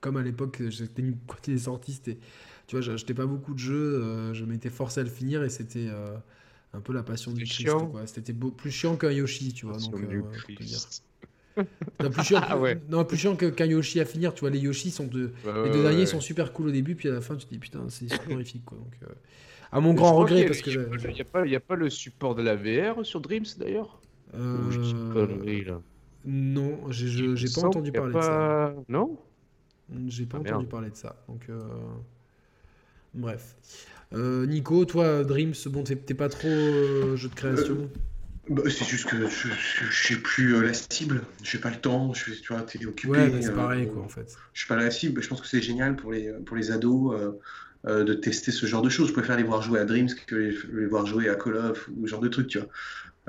comme 0.00 0.18
à 0.18 0.22
l'époque, 0.22 0.60
quand 1.26 1.48
il 1.48 1.54
est 1.54 1.58
sorti, 1.58 2.00
tu 2.02 2.76
vois, 2.76 2.82
j'achetais 2.82 3.14
pas 3.14 3.24
beaucoup 3.24 3.54
de 3.54 3.58
jeux, 3.58 4.32
je 4.34 4.44
m'étais 4.44 4.70
forcé 4.70 5.00
à 5.00 5.02
le 5.02 5.10
finir 5.10 5.42
et 5.42 5.48
c'était 5.48 5.88
un 6.74 6.80
peu 6.80 6.92
la 6.92 7.02
passion 7.02 7.32
du 7.32 7.44
Christ. 7.44 7.70
C'était 8.06 8.32
plus 8.32 8.70
chiant 8.70 8.96
qu'un 8.96 9.10
Yoshi, 9.10 9.52
tu 9.52 9.66
vois. 9.66 9.78
Donc, 9.78 9.94
euh, 9.94 10.22
plus 12.10 12.24
chiant, 12.24 12.40
ah 12.42 12.56
Non, 12.88 13.04
plus 13.04 13.16
chiant 13.16 13.36
qu'un 13.36 13.66
Yoshi 13.66 14.00
à 14.00 14.04
finir. 14.04 14.34
Tu 14.34 14.40
vois, 14.40 14.50
les 14.50 14.58
Yoshi 14.58 14.90
sont 14.90 15.06
de... 15.06 15.32
les 15.64 15.70
deux 15.70 15.82
derniers 15.82 16.06
sont 16.06 16.20
super 16.20 16.52
cool 16.52 16.68
au 16.68 16.72
début, 16.72 16.94
puis 16.94 17.08
à 17.08 17.12
la 17.12 17.20
fin, 17.20 17.36
tu 17.36 17.46
te 17.46 17.50
dis 17.50 17.58
putain, 17.58 17.84
c'est 17.88 18.06
horrifique, 18.32 18.64
quoi. 18.64 18.78
Donc, 18.78 18.92
euh, 19.02 19.14
à 19.72 19.80
mon 19.80 19.94
grand 19.94 20.14
regret, 20.14 20.46
parce 20.46 20.62
que 20.62 20.70
il 20.70 21.14
n'y 21.14 21.20
a, 21.20 21.24
pas, 21.24 21.42
a 21.42 21.60
pas 21.60 21.76
le 21.76 21.90
support 21.90 22.34
de 22.34 22.42
la 22.42 22.56
VR 22.56 23.04
sur 23.04 23.20
Dreams 23.20 23.44
d'ailleurs? 23.58 24.00
Euh... 24.34 25.80
Non, 26.24 26.90
j'ai 26.90 27.48
pas 27.54 27.66
entendu 27.66 27.92
parler 27.92 28.14
de 28.14 28.20
ça. 28.20 28.74
Non? 28.88 29.18
J'ai 30.06 30.26
pas 30.26 30.38
ah, 30.38 30.40
entendu 30.40 30.66
parler 30.66 30.90
de 30.90 30.96
ça. 30.96 31.16
Donc, 31.28 31.46
euh, 31.50 31.60
bref. 33.12 33.56
Euh, 34.12 34.46
Nico, 34.46 34.84
toi, 34.84 35.24
Dreams, 35.24 35.54
bon, 35.66 35.82
t'es 35.82 36.14
pas 36.14 36.28
trop 36.28 36.48
euh, 36.48 37.16
jeu 37.16 37.28
de 37.28 37.34
création 37.34 37.90
bah, 38.48 38.62
C'est 38.66 38.84
juste 38.84 39.06
que 39.06 39.28
je, 39.28 39.48
je, 39.90 40.08
sais 40.08 40.16
plus 40.16 40.54
euh, 40.54 40.62
la 40.62 40.74
cible, 40.74 41.22
j'ai 41.42 41.58
pas 41.58 41.70
le 41.70 41.76
temps, 41.76 42.12
je 42.14 42.20
suis, 42.20 42.40
tu 42.40 42.52
vois, 42.52 42.62
t'es 42.62 42.84
occupé. 42.86 43.12
Ouais, 43.12 43.42
c'est 43.42 43.54
pareil, 43.54 43.88
quoi, 43.88 44.02
en 44.02 44.08
fait. 44.08 44.36
Je 44.52 44.60
suis 44.60 44.68
pas 44.68 44.76
la 44.76 44.90
cible, 44.90 45.22
je 45.22 45.28
pense 45.28 45.40
que 45.40 45.46
c'est 45.46 45.62
génial 45.62 45.96
pour 45.96 46.12
les, 46.12 46.32
pour 46.44 46.56
les 46.56 46.70
ados 46.70 47.16
de 47.84 48.14
tester 48.14 48.52
ce 48.52 48.66
genre 48.66 48.82
de 48.82 48.88
choses. 48.88 49.08
Je 49.08 49.12
préfère 49.12 49.36
les 49.36 49.42
voir 49.42 49.62
jouer 49.62 49.80
à 49.80 49.84
Dreams 49.84 50.08
que 50.26 50.36
les, 50.36 50.86
voir 50.86 51.06
jouer 51.06 51.28
à 51.28 51.34
Call 51.34 51.56
of 51.56 51.88
ou 51.96 52.06
ce 52.06 52.10
genre 52.10 52.20
de 52.20 52.28
trucs, 52.28 52.48
tu 52.48 52.58
vois. 52.58 52.68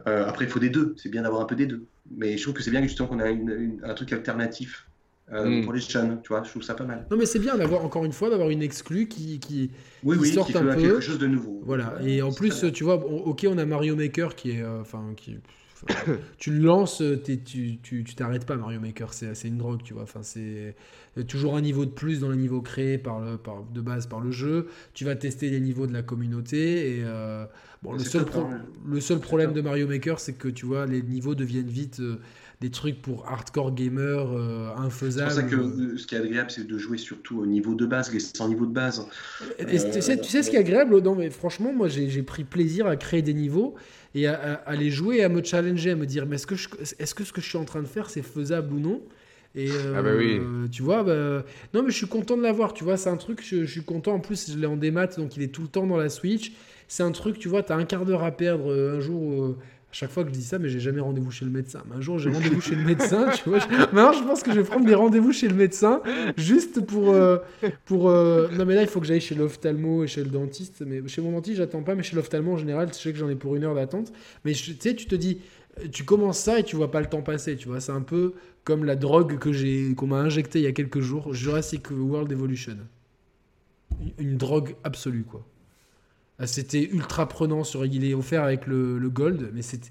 après, 0.05 0.45
il 0.45 0.51
faut 0.51 0.59
des 0.59 0.69
deux, 0.69 0.93
c'est 0.97 1.09
bien 1.09 1.23
d'avoir 1.23 1.41
un 1.41 1.45
peu 1.45 1.55
des 1.55 1.65
deux. 1.65 1.85
Mais 2.15 2.37
je 2.37 2.43
trouve 2.43 2.53
que 2.53 2.61
c'est 2.61 2.71
bien 2.71 2.83
justement 2.83 3.07
qu'on 3.07 3.19
a 3.19 3.29
un 3.29 3.93
truc 3.95 4.13
alternatif 4.13 4.87
euh, 5.33 5.43
hmm. 5.43 5.63
pour 5.63 5.73
les 5.73 5.79
jeunes, 5.79 6.19
tu 6.21 6.29
vois, 6.29 6.43
je 6.43 6.51
trouve 6.51 6.61
ça 6.61 6.75
pas 6.75 6.83
mal. 6.83 7.07
Non, 7.09 7.17
mais 7.17 7.25
c'est 7.25 7.39
bien 7.39 7.57
d'avoir, 7.57 7.83
encore 7.83 8.05
une 8.05 8.11
fois, 8.11 8.29
d'avoir 8.29 8.49
une 8.49 8.61
exclue 8.61 9.07
qui, 9.07 9.39
qui, 9.39 9.71
oui, 10.03 10.17
oui, 10.19 10.31
sorte 10.31 10.51
qui 10.51 10.57
un 10.57 10.63
peu. 10.63 10.75
quelque 10.75 10.99
chose 10.99 11.17
de 11.17 11.25
nouveau. 11.25 11.61
Voilà, 11.65 11.95
et 12.03 12.21
en 12.21 12.31
plus, 12.31 12.65
tu 12.71 12.83
vois, 12.83 13.03
ok, 13.03 13.47
on 13.49 13.57
a 13.57 13.65
Mario 13.65 13.95
Maker 13.95 14.35
qui 14.35 14.51
est. 14.51 14.61
Euh, 14.61 14.81
enfin, 14.81 15.13
qui. 15.17 15.37
tu 16.37 16.51
le 16.51 16.59
lances, 16.59 17.03
tu 17.25 18.03
t'arrêtes 18.15 18.45
pas 18.45 18.55
Mario 18.55 18.79
Maker, 18.79 19.13
c'est 19.13 19.47
une 19.47 19.57
drogue, 19.57 19.81
tu 19.83 19.93
vois. 19.93 20.03
Enfin, 20.03 20.21
c'est 20.21 20.75
toujours 21.27 21.55
un 21.57 21.61
niveau 21.61 21.85
de 21.85 21.91
plus 21.91 22.19
dans 22.19 22.29
le 22.29 22.35
niveau 22.35 22.61
créé 22.61 22.97
par 22.97 23.19
le, 23.19 23.37
par, 23.37 23.63
de 23.63 23.81
base 23.81 24.07
par 24.07 24.19
le 24.19 24.31
jeu. 24.31 24.67
Tu 24.93 25.05
vas 25.05 25.15
tester 25.15 25.49
les 25.49 25.59
niveaux 25.59 25.85
de 25.85 25.93
la 25.93 26.01
communauté 26.01 26.97
et 26.97 27.03
euh, 27.03 27.45
bon, 27.83 27.93
le 27.93 27.99
seul, 27.99 28.25
le 28.87 28.99
seul 29.01 29.19
problème 29.19 29.53
de 29.53 29.61
Mario 29.61 29.87
Maker, 29.87 30.19
c'est 30.19 30.33
que 30.33 30.47
tu 30.47 30.65
vois, 30.65 30.85
les 30.85 31.01
niveaux 31.01 31.35
deviennent 31.35 31.67
vite 31.67 32.01
des 32.61 32.69
trucs 32.69 33.01
pour 33.01 33.27
hardcore 33.27 33.73
gamer 33.73 34.31
euh, 34.31 34.69
infaisables. 34.77 35.31
C'est 35.31 35.41
pour 35.41 35.49
ça 35.49 35.55
que 35.55 35.61
euh, 35.61 35.97
ce 35.97 36.07
qui 36.07 36.15
est 36.15 36.19
agréable, 36.19 36.51
c'est 36.51 36.65
de 36.65 36.77
jouer 36.77 36.97
surtout 36.97 37.39
au 37.39 37.45
niveau 37.45 37.75
de 37.75 37.85
base, 37.85 38.11
les 38.13 38.19
100 38.19 38.49
niveaux 38.49 38.65
de 38.65 38.73
base. 38.73 39.05
tu, 39.59 39.77
sais, 39.77 40.19
tu 40.19 40.29
sais 40.29 40.43
ce 40.43 40.49
qui 40.49 40.55
est 40.55 40.59
agréable 40.59 40.99
Non, 41.01 41.15
mais 41.15 41.29
franchement, 41.29 41.73
moi 41.73 41.87
j'ai 41.87 42.23
pris 42.23 42.43
plaisir 42.43 42.87
à 42.87 42.95
créer 42.95 43.21
des 43.21 43.33
niveaux 43.33 43.75
et 44.13 44.27
à, 44.27 44.53
à, 44.65 44.75
les 44.75 44.89
jouer, 44.89 45.23
à 45.23 45.29
me 45.29 45.43
challenger, 45.43 45.91
à 45.91 45.95
me 45.95 46.05
dire 46.05 46.25
mais 46.25 46.35
est-ce 46.35 46.47
que, 46.47 46.55
est 46.55 47.03
-ce 47.03 47.13
que 47.13 47.23
ce 47.23 47.33
que 47.33 47.41
je 47.41 47.47
suis 47.47 47.57
en 47.57 47.65
train 47.65 47.81
de 47.81 47.87
faire, 47.87 48.09
c'est 48.09 48.21
faisable 48.21 48.73
ou 48.73 48.79
non? 48.79 49.01
Et 49.55 49.69
ah 49.95 50.01
bah 50.01 50.11
oui. 50.17 50.37
Euh, 50.37 50.67
tu 50.69 50.81
vois, 50.81 51.03
bah... 51.03 51.45
non 51.73 51.83
mais 51.83 51.89
je 51.89 51.95
suis 51.95 52.07
content 52.07 52.35
de 52.35 52.41
l'avoir, 52.41 52.73
tu 52.73 52.83
vois, 52.83 52.97
c'est 52.97 53.09
un 53.09 53.15
truc, 53.17 53.41
je, 53.41 53.63
je, 53.63 53.71
suis 53.71 53.83
content, 53.83 54.15
en 54.15 54.19
plus 54.19 54.51
je 54.51 54.57
l'ai 54.57 54.67
en 54.67 54.75
démat, 54.75 55.07
donc 55.07 55.37
il 55.37 55.43
est 55.43 55.47
tout 55.47 55.61
le 55.61 55.69
temps 55.69 55.87
dans 55.87 55.97
la 55.97 56.09
Switch. 56.09 56.51
C'est 56.87 57.03
un 57.03 57.11
truc, 57.11 57.39
tu 57.39 57.47
vois, 57.47 57.63
tu 57.63 57.71
as 57.71 57.75
un 57.77 57.85
quart 57.85 58.05
d'heure 58.05 58.23
à 58.23 58.31
perdre 58.31 58.71
un 58.71 58.99
jour 58.99 59.55
chaque 59.95 60.11
fois 60.11 60.23
que 60.25 60.29
je 60.29 60.33
dis 60.33 60.43
ça, 60.43 60.59
mais 60.59 60.67
j'ai 60.67 60.81
jamais 60.81 60.99
rendez-vous 60.99 61.31
chez 61.31 61.45
le 61.45 61.51
médecin. 61.51 61.81
Un 61.95 62.01
jour, 62.01 62.19
j'ai 62.19 62.29
rendez-vous 62.29 62.59
chez 62.59 62.75
le 62.75 62.83
médecin, 62.83 63.29
tu 63.29 63.47
vois. 63.47 63.59
Maintenant, 63.93 64.11
je 64.11 64.25
pense 64.25 64.43
que 64.43 64.51
je 64.51 64.59
vais 64.59 64.65
prendre 64.65 64.85
des 64.85 64.93
rendez-vous 64.93 65.31
chez 65.31 65.47
le 65.47 65.55
médecin 65.55 66.01
juste 66.35 66.85
pour. 66.85 67.11
Euh, 67.11 67.37
pour 67.85 68.09
euh, 68.09 68.49
Non, 68.57 68.65
mais 68.65 68.75
là, 68.75 68.81
il 68.81 68.89
faut 68.89 68.99
que 68.99 69.07
j'aille 69.07 69.21
chez 69.21 69.35
l'ophtalmo 69.35 70.03
et 70.03 70.07
chez 70.07 70.21
le 70.21 70.29
dentiste. 70.29 70.83
Mais 70.85 71.07
chez 71.07 71.21
mon 71.21 71.31
dentiste, 71.31 71.59
j'attends 71.59 71.81
pas, 71.81 71.95
mais 71.95 72.03
chez 72.03 72.17
l'ophtalmo, 72.17 72.51
en 72.51 72.57
général, 72.57 72.89
je 72.89 72.99
sais 72.99 73.13
que 73.13 73.17
j'en 73.17 73.29
ai 73.29 73.35
pour 73.35 73.55
une 73.55 73.63
heure 73.63 73.73
d'attente. 73.73 74.11
Mais 74.43 74.51
tu 74.51 74.75
sais, 74.77 74.95
tu 74.95 75.05
te 75.05 75.15
dis, 75.15 75.39
tu 75.93 76.03
commences 76.03 76.39
ça 76.39 76.59
et 76.59 76.63
tu 76.63 76.75
vois 76.75 76.91
pas 76.91 76.99
le 76.99 77.07
temps 77.07 77.21
passer, 77.21 77.55
tu 77.55 77.69
vois. 77.69 77.79
C'est 77.79 77.93
un 77.93 78.01
peu 78.01 78.33
comme 78.65 78.83
la 78.83 78.97
drogue 78.97 79.37
que 79.39 79.53
j'ai 79.53 79.95
qu'on 79.95 80.07
m'a 80.07 80.19
injectée 80.19 80.59
il 80.59 80.65
y 80.65 80.67
a 80.67 80.73
quelques 80.73 80.99
jours, 80.99 81.33
Jurassic 81.33 81.89
World 81.89 82.29
Evolution. 82.29 82.75
Une 84.17 84.35
drogue 84.35 84.75
absolue, 84.83 85.23
quoi. 85.23 85.47
Ah, 86.37 86.47
c'était 86.47 86.83
ultra 86.83 87.27
prenant 87.27 87.63
sur 87.63 87.85
il 87.85 88.03
est 88.03 88.13
offert 88.13 88.43
avec 88.43 88.67
le, 88.67 88.99
gold 89.09 89.51
mais 89.53 89.61
c'était 89.61 89.89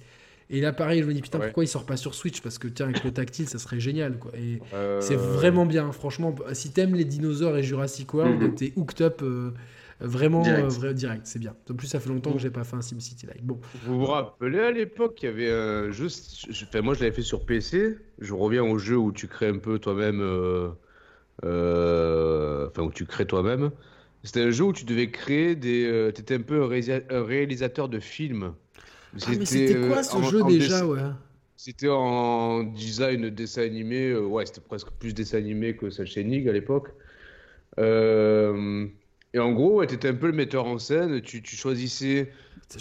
et 0.50 0.60
là 0.60 0.74
pareil 0.74 1.02
je 1.02 1.08
me 1.08 1.14
dis 1.14 1.22
putain 1.22 1.38
pourquoi 1.38 1.64
il 1.64 1.68
sort 1.68 1.86
pas 1.86 1.96
sur 1.96 2.14
Switch? 2.14 2.42
Parce 2.42 2.58
que 2.58 2.68
tiens 2.68 2.86
avec 2.86 3.02
le 3.02 3.12
tactile 3.12 3.48
ça 3.48 3.58
serait 3.58 3.80
génial 3.80 4.18
quoi. 4.18 4.30
Et 4.36 4.60
c'est 5.00 5.16
vraiment 5.16 5.64
bien 5.64 5.90
franchement. 5.92 6.34
Si 6.52 6.70
t'aimes 6.70 6.94
les 6.94 7.04
dinosaures 7.04 7.56
et 7.56 7.62
Jurassic 7.62 8.12
World 8.12 8.42
mhm. 8.42 8.54
t'es 8.54 8.72
hooked 8.76 9.00
up 9.00 9.22
euh, 9.22 9.52
vraiment 10.00 10.42
direct, 10.42 10.84
euh, 10.84 10.92
direct. 10.92 11.22
C'est 11.24 11.38
bien. 11.38 11.54
En 11.70 11.74
plus 11.74 11.86
ça 11.86 11.98
fait 11.98 12.10
longtemps 12.10 12.32
que 12.32 12.38
j'ai 12.38 12.50
pas 12.50 12.64
fait 12.64 12.76
un 12.76 12.82
SimCity 12.82 13.26
like 13.26 13.42
bon. 13.42 13.58
Vous 13.86 14.00
vous 14.00 14.06
rappelez 14.06 14.60
à 14.60 14.70
l'époque 14.70 15.22
il 15.22 15.26
y 15.26 15.28
avait 15.28 15.50
un 15.50 15.90
jeu 15.92 16.08
moi 16.82 16.92
je 16.92 17.00
l'avais 17.00 17.12
fait 17.12 17.22
sur 17.22 17.46
PC 17.46 17.96
je 18.18 18.34
reviens 18.34 18.64
au 18.64 18.76
jeu 18.76 18.98
où 18.98 19.12
tu 19.12 19.28
crées 19.28 19.48
un 19.48 19.58
peu 19.58 19.78
toi-même 19.78 20.20
euh, 20.20 20.68
enfin 22.68 22.82
où 22.82 22.92
tu 22.92 23.06
crées 23.06 23.26
toi-même 23.26 23.70
C'était 24.24 24.40
un 24.40 24.50
jeu 24.50 24.64
où 24.64 24.72
tu 24.72 24.84
devais 24.84 25.10
créer 25.10 25.54
des. 25.54 26.10
tu 26.14 26.20
étais 26.20 26.34
un 26.34 26.40
peu 26.40 26.62
un, 26.62 27.24
réalisateur 27.24 27.88
de 27.88 28.00
films. 28.00 28.54
Ah, 29.22 29.30
mais 29.38 29.44
c'était 29.44 29.80
quoi 29.86 30.02
ce 30.02 30.20
jeu 30.22 30.42
déjà, 30.44 30.86
ouais? 30.86 31.00
C'était 31.56 31.88
en 31.88 32.64
design 32.64 33.30
dessin 33.30 33.62
animé. 33.62 34.14
ouais, 34.16 34.44
c'était 34.46 34.60
presque 34.60 34.88
plus 34.98 35.14
dessin 35.14 35.38
animé 35.38 35.76
que 35.76 35.90
celle 35.90 36.06
chez 36.06 36.24
Nig 36.24 36.48
à 36.48 36.52
l'époque. 36.52 36.88
et 37.78 39.38
en 39.38 39.52
gros, 39.52 39.84
tu 39.86 39.94
étais 39.94 40.08
un 40.08 40.14
peu 40.14 40.26
le 40.26 40.32
metteur 40.32 40.66
en 40.66 40.78
scène. 40.78 41.20
Tu, 41.20 41.42
tu 41.42 41.54
choisissais 41.54 42.32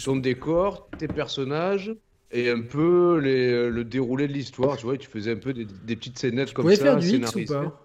ton 0.02 0.16
décor, 0.16 0.88
tes 0.98 1.08
personnages 1.08 1.94
et 2.34 2.50
un 2.50 2.60
peu 2.60 3.18
les, 3.18 3.70
le 3.70 3.84
déroulé 3.84 4.26
de 4.26 4.32
l'histoire. 4.32 4.76
Tu 4.76 4.86
vois, 4.86 4.96
tu 4.96 5.08
faisais 5.08 5.32
un 5.32 5.36
peu 5.36 5.54
des, 5.54 5.96
petites 5.96 6.18
scénettes 6.18 6.52
comme 6.52 6.68
ça. 6.68 6.76
Tu 6.76 6.82
pouvais 6.82 6.90
faire 6.90 6.98
du 6.98 7.08
X 7.08 7.36
ou 7.36 7.44
pas? 7.44 7.83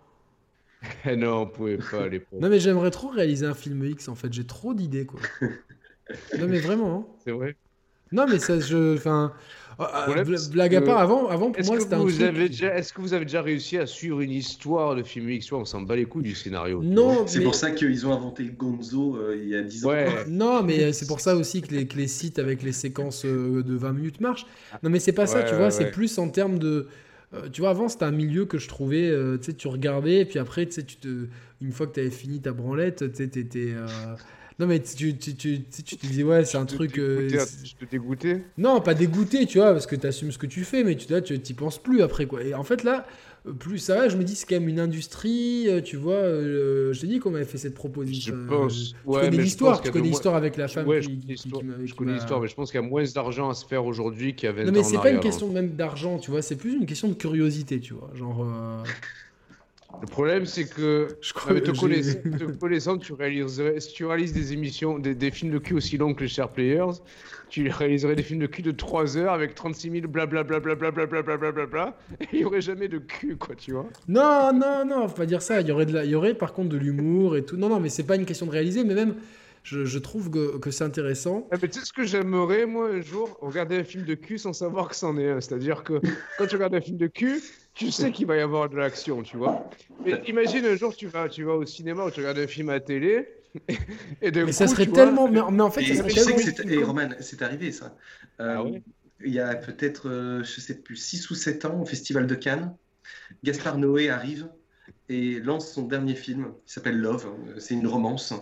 Non, 1.18 1.42
on 1.42 1.48
pouvait 1.48 1.78
pas 1.78 2.04
à 2.04 2.08
l'époque. 2.08 2.40
Non, 2.40 2.50
mais 2.50 2.60
j'aimerais 2.60 2.92
trop 2.92 3.10
réaliser 3.10 3.46
un 3.46 3.54
film 3.54 3.84
X 3.86 4.08
en 4.08 4.16
fait. 4.16 4.32
J'ai 4.32 4.46
trop 4.46 4.74
d'idées 4.74 5.06
quoi. 5.06 5.20
non, 6.40 6.48
mais 6.48 6.60
vraiment. 6.60 6.96
Hein. 6.96 7.14
C'est 7.24 7.32
vrai. 7.32 7.56
Non, 8.12 8.26
mais 8.28 8.40
ça, 8.40 8.60
je. 8.60 8.96
Enfin. 8.96 9.34
Euh, 9.80 10.38
blague 10.52 10.76
à 10.76 10.82
part, 10.82 10.98
avant, 10.98 11.30
avant 11.30 11.52
pour 11.52 11.66
moi, 11.66 11.80
c'était 11.80 11.94
un 11.94 12.00
truc... 12.00 12.20
Est-ce 12.22 12.92
que 12.92 13.00
vous 13.00 13.14
avez 13.14 13.24
déjà 13.24 13.42
réussi 13.42 13.78
à 13.78 13.86
suivre 13.86 14.20
une 14.20 14.32
histoire 14.32 14.94
de 14.94 15.04
film 15.04 15.30
X? 15.30 15.54
On 15.54 15.64
s'en 15.64 15.82
bat 15.82 15.96
les 15.96 16.04
couilles 16.04 16.24
du 16.24 16.36
scénario. 16.36 16.84
Non, 16.84 17.26
C'est 17.28 17.42
pour 17.42 17.56
ça 17.56 17.72
qu'ils 17.72 18.06
ont 18.06 18.14
inventé 18.14 18.44
Gonzo 18.44 19.16
euh, 19.16 19.40
il 19.42 19.48
y 19.48 19.56
a 19.56 19.62
10 19.62 19.86
ans. 19.86 19.92
Non, 20.28 20.64
mais 20.64 20.92
c'est 20.92 21.08
pour 21.08 21.22
ça 21.22 21.34
aussi 21.36 21.62
que 21.62 21.74
les, 21.74 21.88
que 21.88 21.96
les, 21.96 22.08
sites 22.08 22.40
avec 22.40 22.62
les 22.62 22.74
séquences 22.74 23.24
euh, 23.26 23.64
de 23.64 23.76
20 23.76 23.94
minutes 23.94 24.20
marchent. 24.20 24.46
Non, 24.84 24.90
mais 24.90 25.00
c'est 25.00 25.14
pas 25.14 25.28
ça, 25.28 25.44
tu 25.44 25.56
vois, 25.56 25.72
c'est 25.72 25.92
plus 25.92 26.18
en 26.18 26.28
termes 26.28 26.60
de... 26.60 26.88
tu 27.52 27.62
vois, 27.62 27.70
avant, 27.70 27.90
c'était 27.90 28.06
un 28.06 28.12
milieu 28.12 28.46
que 28.46 28.58
je 28.58 28.68
trouvais, 28.68 29.12
tu 29.40 29.46
sais, 29.46 29.54
tu 29.54 29.68
regardais, 29.68 30.22
et 30.22 30.26
puis 30.26 30.40
après, 30.40 30.66
tu 30.66 30.74
sais, 30.74 30.84
tu 30.84 30.96
te... 30.98 31.28
une 31.62 31.72
fois 31.72 31.88
que 31.88 31.94
tu 31.94 32.00
avais 32.00 32.10
fini 32.10 32.40
ta 32.40 32.52
branlette, 32.52 33.12
tu 33.12 33.18
sais, 33.18 33.28
t'étais... 33.28 33.74
Non, 34.60 34.68
mais 34.68 34.82
tu, 34.82 35.16
tu, 35.16 35.36
tu, 35.36 35.64
tu, 35.64 35.96
te 35.96 36.06
disais, 36.06 36.24
ouais, 36.24 36.44
c'est 36.44 36.58
un 36.58 36.66
truc. 36.66 37.00
Euh, 37.00 37.30
je 37.30 37.74
te 37.76 37.90
dégoûtais? 37.90 38.44
Non, 38.58 38.82
pas 38.82 38.94
dégoûté, 38.94 39.46
tu 39.46 39.60
vois, 39.60 39.72
parce 39.72 39.88
que 39.88 39.96
tu 39.96 40.06
assumes 40.06 40.34
ce 40.34 40.38
que 40.38 40.48
tu 40.48 40.66
fais, 40.66 40.84
mais 40.84 40.98
tu 40.98 41.40
t'y 41.40 41.54
penses 41.54 41.82
plus 41.82 42.02
après, 42.02 42.26
quoi. 42.26 42.44
Et 42.44 42.54
en 42.54 42.66
fait, 42.66 42.84
là, 42.84 43.08
plus 43.58 43.80
ça 43.80 43.96
va, 43.96 44.10
je 44.10 44.18
me 44.18 44.24
dis, 44.24 44.36
c'est 44.36 44.48
quand 44.48 44.60
même 44.60 44.70
une 44.70 44.80
industrie, 44.80 45.68
euh, 45.68 45.82
tu 45.82 45.96
vois. 45.96 46.14
Euh, 46.14 46.94
je 46.94 47.02
t'ai 47.02 47.08
dit 47.08 47.20
qu'on 47.20 47.32
m'avait 47.32 47.46
fait 47.46 47.58
cette 47.58 47.74
proposition. 47.74 48.36
Je 48.36 48.48
pense. 48.48 48.94
tu 48.94 48.96
connais 49.06 49.38
l'histoire, 49.38 49.82
tu 49.82 49.92
connais 49.92 50.10
l'histoire 50.10 50.36
avec 50.36 50.58
la 50.58 50.68
femme 50.68 50.88
ouais, 50.88 51.00
qui, 51.00 51.22
Je 51.28 51.96
connais 51.96 52.14
l'histoire, 52.14 52.42
mais 52.42 52.48
je 52.48 52.56
pense 52.56 52.72
qu'il 52.72 52.82
y 52.82 52.84
a 52.84 52.88
moins 52.88 53.04
d'argent 53.04 53.50
à 53.50 53.54
se 53.54 53.66
faire 53.66 53.86
aujourd'hui 53.86 54.36
qu'il 54.36 54.48
y 54.48 54.50
avait 54.50 54.66
Non, 54.66 54.72
mais 54.72 54.84
c'est 54.84 54.98
pas 54.98 55.12
une 55.12 55.20
question 55.20 55.50
même 55.50 55.76
d'argent, 55.76 56.20
tu 56.20 56.32
vois, 56.32 56.42
c'est 56.42 56.58
plus 56.58 56.74
une 56.74 56.86
question 56.86 57.08
de 57.08 57.14
curiosité, 57.14 57.80
tu 57.80 57.94
vois. 57.94 58.12
Genre. 58.14 58.46
Le 60.02 60.08
problème, 60.08 60.46
c'est 60.46 60.70
que, 60.70 61.08
je 61.20 61.34
crois 61.34 61.60
te, 61.60 61.72
connaissant, 62.58 62.98
tu 62.98 63.14
réaliserais, 63.14 63.80
si 63.80 63.94
tu 63.94 64.06
réalises 64.06 64.32
des 64.32 64.54
émissions, 64.54 64.98
des, 64.98 65.32
films 65.32 65.52
de 65.52 65.58
cul 65.58 65.74
aussi 65.74 65.98
longs 65.98 66.14
que 66.14 66.22
les 66.22 66.30
Share 66.30 66.50
Players, 66.50 67.02
tu 67.50 67.68
réaliserais 67.68 68.16
des 68.16 68.24
films 68.24 68.40
de 68.40 68.48
cul 68.48 68.62
de 68.62 68.72
3 68.72 69.18
heures 69.18 69.34
avec 69.34 69.56
36 69.56 69.92
000 69.92 70.08
blablabla, 70.08 70.60
bla 70.60 71.98
et 72.22 72.26
il 72.32 72.40
n'y 72.40 72.46
aurait 72.46 72.62
jamais 72.62 72.88
de 72.88 73.00
cul, 73.00 73.36
quoi, 73.36 73.56
tu 73.56 73.74
vois. 73.74 73.88
Non, 74.08 74.52
non, 74.54 74.86
non, 74.86 75.08
faut 75.08 75.16
pas 75.16 75.26
dire 75.26 75.42
ça. 75.42 75.60
Il 75.60 75.68
y 75.68 75.72
aurait, 75.72 75.86
de 75.86 76.00
il 76.04 76.10
y 76.10 76.16
aurait 76.16 76.36
par 76.36 76.54
contre 76.54 76.70
de 76.70 76.78
l'humour 76.78 77.36
et 77.36 77.44
tout. 77.44 77.58
Non, 77.58 77.68
non, 77.68 77.80
mais 77.80 77.90
c'est 77.90 78.04
pas 78.04 78.16
une 78.16 78.26
question 78.26 78.46
de 78.46 78.52
réaliser, 78.52 78.84
mais 78.84 78.94
même, 78.94 79.16
je, 79.64 79.98
trouve 80.00 80.30
que, 80.32 80.72
c'est 80.72 80.84
intéressant. 80.84 81.48
Ah, 81.52 81.56
mais 81.62 81.68
tu 81.68 81.80
sais 81.80 81.86
ce 81.86 81.94
que 81.94 82.04
j'aimerais, 82.04 82.66
moi, 82.66 82.90
un 82.90 83.02
jour, 83.02 83.38
regarder 83.42 83.78
un 83.78 83.84
film 83.84 84.06
de 84.06 84.16
cul 84.16 84.38
sans 84.38 84.54
savoir 84.54 84.90
que 84.90 84.96
c'en 84.96 85.18
est 85.18 85.30
un. 85.30 85.42
C'est-à-dire 85.42 85.84
que 85.84 86.02
quand 86.38 86.48
tu 86.48 86.56
regardes 86.56 86.76
un 86.76 86.82
film 86.82 86.98
de 86.98 87.08
cul, 87.08 87.42
tu 87.74 87.92
sais 87.92 88.12
qu'il 88.12 88.28
va 88.28 88.38
y 88.38 88.42
avoir 88.42 88.70
de 88.70 88.78
l'action, 88.78 89.22
tu 89.24 89.38
vois. 89.38 89.70
Mais 90.06 90.22
imagine 90.28 90.66
un 90.66 90.76
jour, 90.76 90.96
tu 90.96 91.08
vas, 91.08 91.30
tu 91.30 91.44
vas 91.44 91.54
au 91.54 91.66
cinéma 91.66 92.06
ou 92.06 92.12
tu 92.12 92.20
regardes 92.20 92.40
un 92.40 92.48
film 92.48 92.70
à 92.70 92.80
télé. 92.80 93.28
Et 94.22 94.32
de 94.32 94.44
mais 94.44 94.52
ça 94.52 94.68
serait 94.68 94.86
tellement. 94.86 95.28
mais, 95.28 95.40
en 95.40 95.72
fait, 95.72 95.84
ça 95.84 96.08
serait 96.08 96.54
tellement. 96.54 96.72
Et 96.72 96.84
Roman, 96.84 97.10
c'est 97.20 97.42
arrivé 97.42 97.72
ça. 97.72 97.96
Ah 98.38 98.62
euh, 98.62 98.80
il 99.24 99.34
y 99.34 99.40
a 99.40 99.56
peut-être, 99.56 100.10
euh, 100.10 100.44
je 100.44 100.62
sais 100.62 100.76
plus, 100.76 100.96
6 100.96 101.30
ou 101.30 101.36
7 101.36 101.66
ans, 101.66 101.82
au 101.82 101.86
Festival 101.86 102.26
de 102.26 102.36
Cannes, 102.36 102.74
Gaspard 103.44 103.78
Noé 103.78 104.10
arrive 104.10 104.48
et 105.10 105.40
lance 105.40 105.74
son 105.74 105.84
dernier 105.84 106.14
film 106.14 106.54
qui 106.66 106.74
s'appelle 106.74 107.00
Love. 107.00 107.28
C'est 107.58 107.74
une 107.74 107.88
romance. 107.88 108.34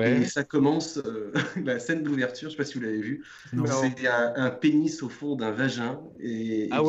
Et 0.00 0.24
ça 0.24 0.44
commence, 0.44 0.98
euh, 0.98 1.32
la 1.64 1.80
scène 1.80 2.02
d'ouverture, 2.02 2.42
je 2.42 2.46
ne 2.46 2.50
sais 2.52 2.56
pas 2.56 2.64
si 2.64 2.74
vous 2.74 2.84
l'avez 2.84 3.00
vu, 3.00 3.24
c'est 3.52 4.06
un, 4.06 4.50
pénis 4.50 5.02
au 5.02 5.08
fond 5.08 5.34
d'un 5.34 5.50
vagin 5.50 6.00
et, 6.20 6.68
ah 6.70 6.80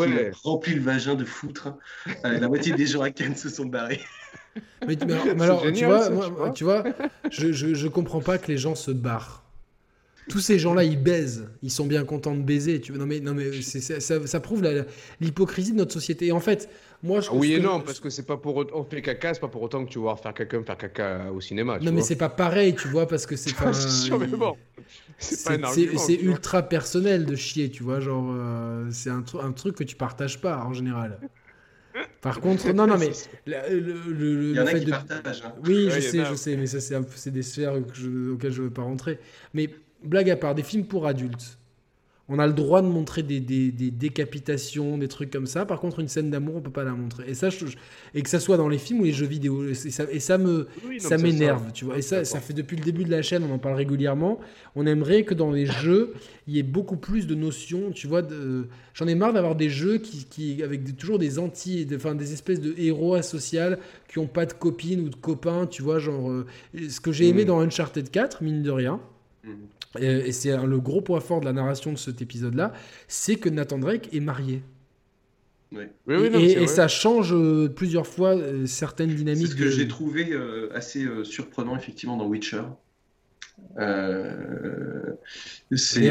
remplit 0.43 0.75
le 0.75 0.81
vagin 0.81 1.15
de 1.15 1.25
foutre. 1.25 1.75
Euh, 2.23 2.39
la 2.39 2.47
moitié 2.47 2.73
des 2.73 2.85
gens 2.85 3.01
à 3.01 3.09
Cannes 3.09 3.35
se 3.35 3.49
sont 3.49 3.65
barrés. 3.65 4.01
Mais, 4.87 4.95
alors, 5.41 5.63
tu 5.73 5.85
vois, 5.85 6.51
tu 6.51 6.63
vois, 6.63 6.83
je, 7.29 7.51
je, 7.51 7.73
je 7.73 7.87
comprends 7.87 8.21
pas 8.21 8.37
que 8.37 8.47
les 8.47 8.57
gens 8.57 8.75
se 8.75 8.91
barrent 8.91 9.45
tous 10.29 10.39
ces 10.39 10.59
gens-là, 10.59 10.83
ils 10.83 11.01
baisent. 11.01 11.47
Ils 11.61 11.71
sont 11.71 11.85
bien 11.85 12.03
contents 12.03 12.35
de 12.35 12.41
baiser. 12.41 12.81
Tu 12.81 12.91
Non, 12.93 13.05
mais, 13.05 13.19
non, 13.19 13.33
mais 13.33 13.61
ça, 13.61 13.99
ça, 13.99 14.39
prouve 14.39 14.63
l'hypocrisie 15.21 15.71
de 15.71 15.77
notre 15.77 15.93
société. 15.93 16.27
Et 16.27 16.31
en 16.31 16.39
fait, 16.39 16.69
moi, 17.05 17.21
je. 17.21 17.29
oui 17.31 17.53
et 17.53 17.59
non, 17.59 17.81
parce 17.81 17.99
que 17.99 18.09
c'est 18.09 18.25
pas 18.25 18.37
pour 18.37 18.55
autant. 18.55 18.77
On 18.79 18.83
fait 18.83 19.01
caca, 19.01 19.33
c'est 19.33 19.39
pas 19.39 19.47
pour 19.47 19.61
autant 19.61 19.85
que 19.85 19.89
tu 19.89 19.99
vas 19.99 20.15
faire 20.15 20.33
quelqu'un 20.33 20.63
faire 20.63 20.77
caca 20.77 21.31
au 21.31 21.39
cinéma. 21.39 21.79
non, 21.79 21.91
mais 21.91 22.01
c'est 22.01 22.15
pas 22.15 22.29
pareil, 22.29 22.75
tu 22.75 22.87
vois, 22.87 23.07
parce 23.07 23.25
que 23.25 23.35
c'est 23.35 23.55
pas. 23.57 23.71
C'est 25.19 26.15
ultra 26.21 26.63
personnel 26.63 27.25
de 27.25 27.35
chier, 27.35 27.69
tu 27.69 27.83
vois. 27.83 27.99
Genre, 27.99 28.25
euh, 28.29 28.87
c'est 28.91 29.09
un, 29.09 29.23
un 29.41 29.51
truc 29.51 29.75
que 29.75 29.83
tu 29.83 29.95
partages 29.95 30.41
pas 30.41 30.57
en 30.65 30.73
général. 30.73 31.19
Par 32.21 32.41
contre, 32.41 32.71
non, 32.73 32.87
non, 32.87 32.97
mais 32.99 33.11
le, 33.45 34.49
Il 34.51 34.55
y 34.55 34.59
en 34.59 34.65
a 34.65 34.73
qui 34.73 34.85
partagent. 34.85 35.43
Hein. 35.45 35.53
Oui, 35.65 35.89
je 35.91 35.99
sais, 35.99 36.25
je 36.25 36.35
sais, 36.35 36.57
mais 36.57 36.65
ça, 36.65 36.79
c'est 37.15 37.31
des 37.31 37.43
sphères 37.43 37.73
auxquelles 37.75 38.51
je 38.51 38.61
veux 38.63 38.69
pas 38.69 38.81
rentrer. 38.81 39.19
Mais 39.53 39.69
blague 40.03 40.29
à 40.29 40.35
part, 40.35 40.55
des 40.55 40.63
films 40.63 40.85
pour 40.85 41.07
adultes. 41.07 41.57
On 42.27 42.39
a 42.39 42.47
le 42.47 42.53
droit 42.53 42.81
de 42.81 42.87
montrer 42.87 43.21
des, 43.21 43.39
décapitations, 43.39 44.97
des 44.97 45.07
trucs 45.07 45.29
comme 45.29 45.45
ça. 45.45 45.65
Par 45.65 45.79
contre, 45.79 45.99
une 45.99 46.07
scène 46.07 46.31
d'amour, 46.31 46.55
on 46.55 46.61
peut 46.61 46.71
pas 46.71 46.83
la 46.83 46.93
montrer. 46.93 47.25
Et 47.27 47.35
ça, 47.35 47.49
et 48.15 48.21
que 48.23 48.29
ça 48.29 48.39
soit 48.39 48.57
dans 48.57 48.67
les 48.67 48.79
films 48.79 49.01
ou 49.01 49.03
les 49.03 49.11
jeux 49.11 49.27
vidéo, 49.27 49.69
et 49.69 49.75
ça, 49.75 50.05
et 50.09 50.19
ça 50.19 50.39
me, 50.39 50.67
ça 50.97 51.19
m'énerve, 51.19 51.71
tu 51.71 51.85
vois. 51.85 51.99
Et 51.99 52.01
ça, 52.01 52.25
ça 52.25 52.39
fait 52.39 52.53
depuis 52.53 52.77
le 52.77 52.83
début 52.83 53.03
de 53.03 53.11
la 53.11 53.21
chaîne, 53.21 53.43
on 53.43 53.53
en 53.53 53.59
parle 53.59 53.75
régulièrement. 53.75 54.39
On 54.75 54.87
aimerait 54.87 55.23
que 55.23 55.35
dans 55.35 55.51
les 55.51 55.67
jeux, 55.67 56.15
il 56.47 56.55
y 56.55 56.59
ait 56.59 56.63
beaucoup 56.63 56.97
plus 56.97 57.27
de 57.27 57.35
notions, 57.35 57.91
tu 57.91 58.07
vois. 58.07 58.23
De... 58.23 58.65
J'en 58.95 59.05
ai 59.05 59.13
marre 59.13 59.33
d'avoir 59.33 59.55
des 59.55 59.69
jeux 59.69 59.99
qui, 59.99 60.25
qui 60.25 60.63
avec 60.63 60.97
toujours 60.97 61.19
des 61.19 61.37
anti, 61.37 61.87
enfin 61.95 62.15
des 62.15 62.33
espèces 62.33 62.59
de 62.59 62.73
héros 62.77 63.13
asociaux 63.13 63.75
qui 64.07 64.17
ont 64.17 64.27
pas 64.27 64.47
de 64.47 64.53
copines 64.53 65.01
ou 65.01 65.09
de 65.09 65.15
copains, 65.15 65.67
tu 65.67 65.83
vois. 65.83 65.99
Genre, 65.99 66.31
euh, 66.31 66.45
ce 66.89 66.99
que 66.99 67.11
j'ai 67.11 67.27
aimé 67.27 67.43
mm. 67.43 67.47
dans 67.47 67.59
Uncharted 67.59 68.09
4, 68.09 68.41
mine 68.41 68.63
de 68.63 68.71
rien. 68.71 68.99
Et 69.99 70.31
c'est 70.31 70.57
le 70.57 70.79
gros 70.79 71.01
point 71.01 71.19
fort 71.19 71.39
de 71.39 71.45
la 71.45 71.53
narration 71.53 71.93
de 71.93 71.97
cet 71.97 72.21
épisode-là, 72.21 72.73
c'est 73.07 73.35
que 73.35 73.49
Nathan 73.49 73.77
Drake 73.77 74.09
est 74.13 74.19
marié. 74.19 74.61
Oui. 75.71 75.85
et, 76.07 76.67
ça 76.67 76.87
change 76.87 77.33
euh, 77.33 77.67
plusieurs 77.67 78.07
fois 78.07 78.35
euh, 78.35 78.65
certaines 78.65 79.13
dynamiques. 79.13 79.47
C'est 79.47 79.53
ce 79.53 79.57
que 79.57 79.69
j'ai 79.69 79.87
trouvé 79.87 80.31
euh, 80.31 80.69
assez 80.73 81.05
surprenant 81.23 81.75
effectivement 81.75 82.17
dans 82.17 82.27
Witcher. 82.27 82.61
les 83.77 83.81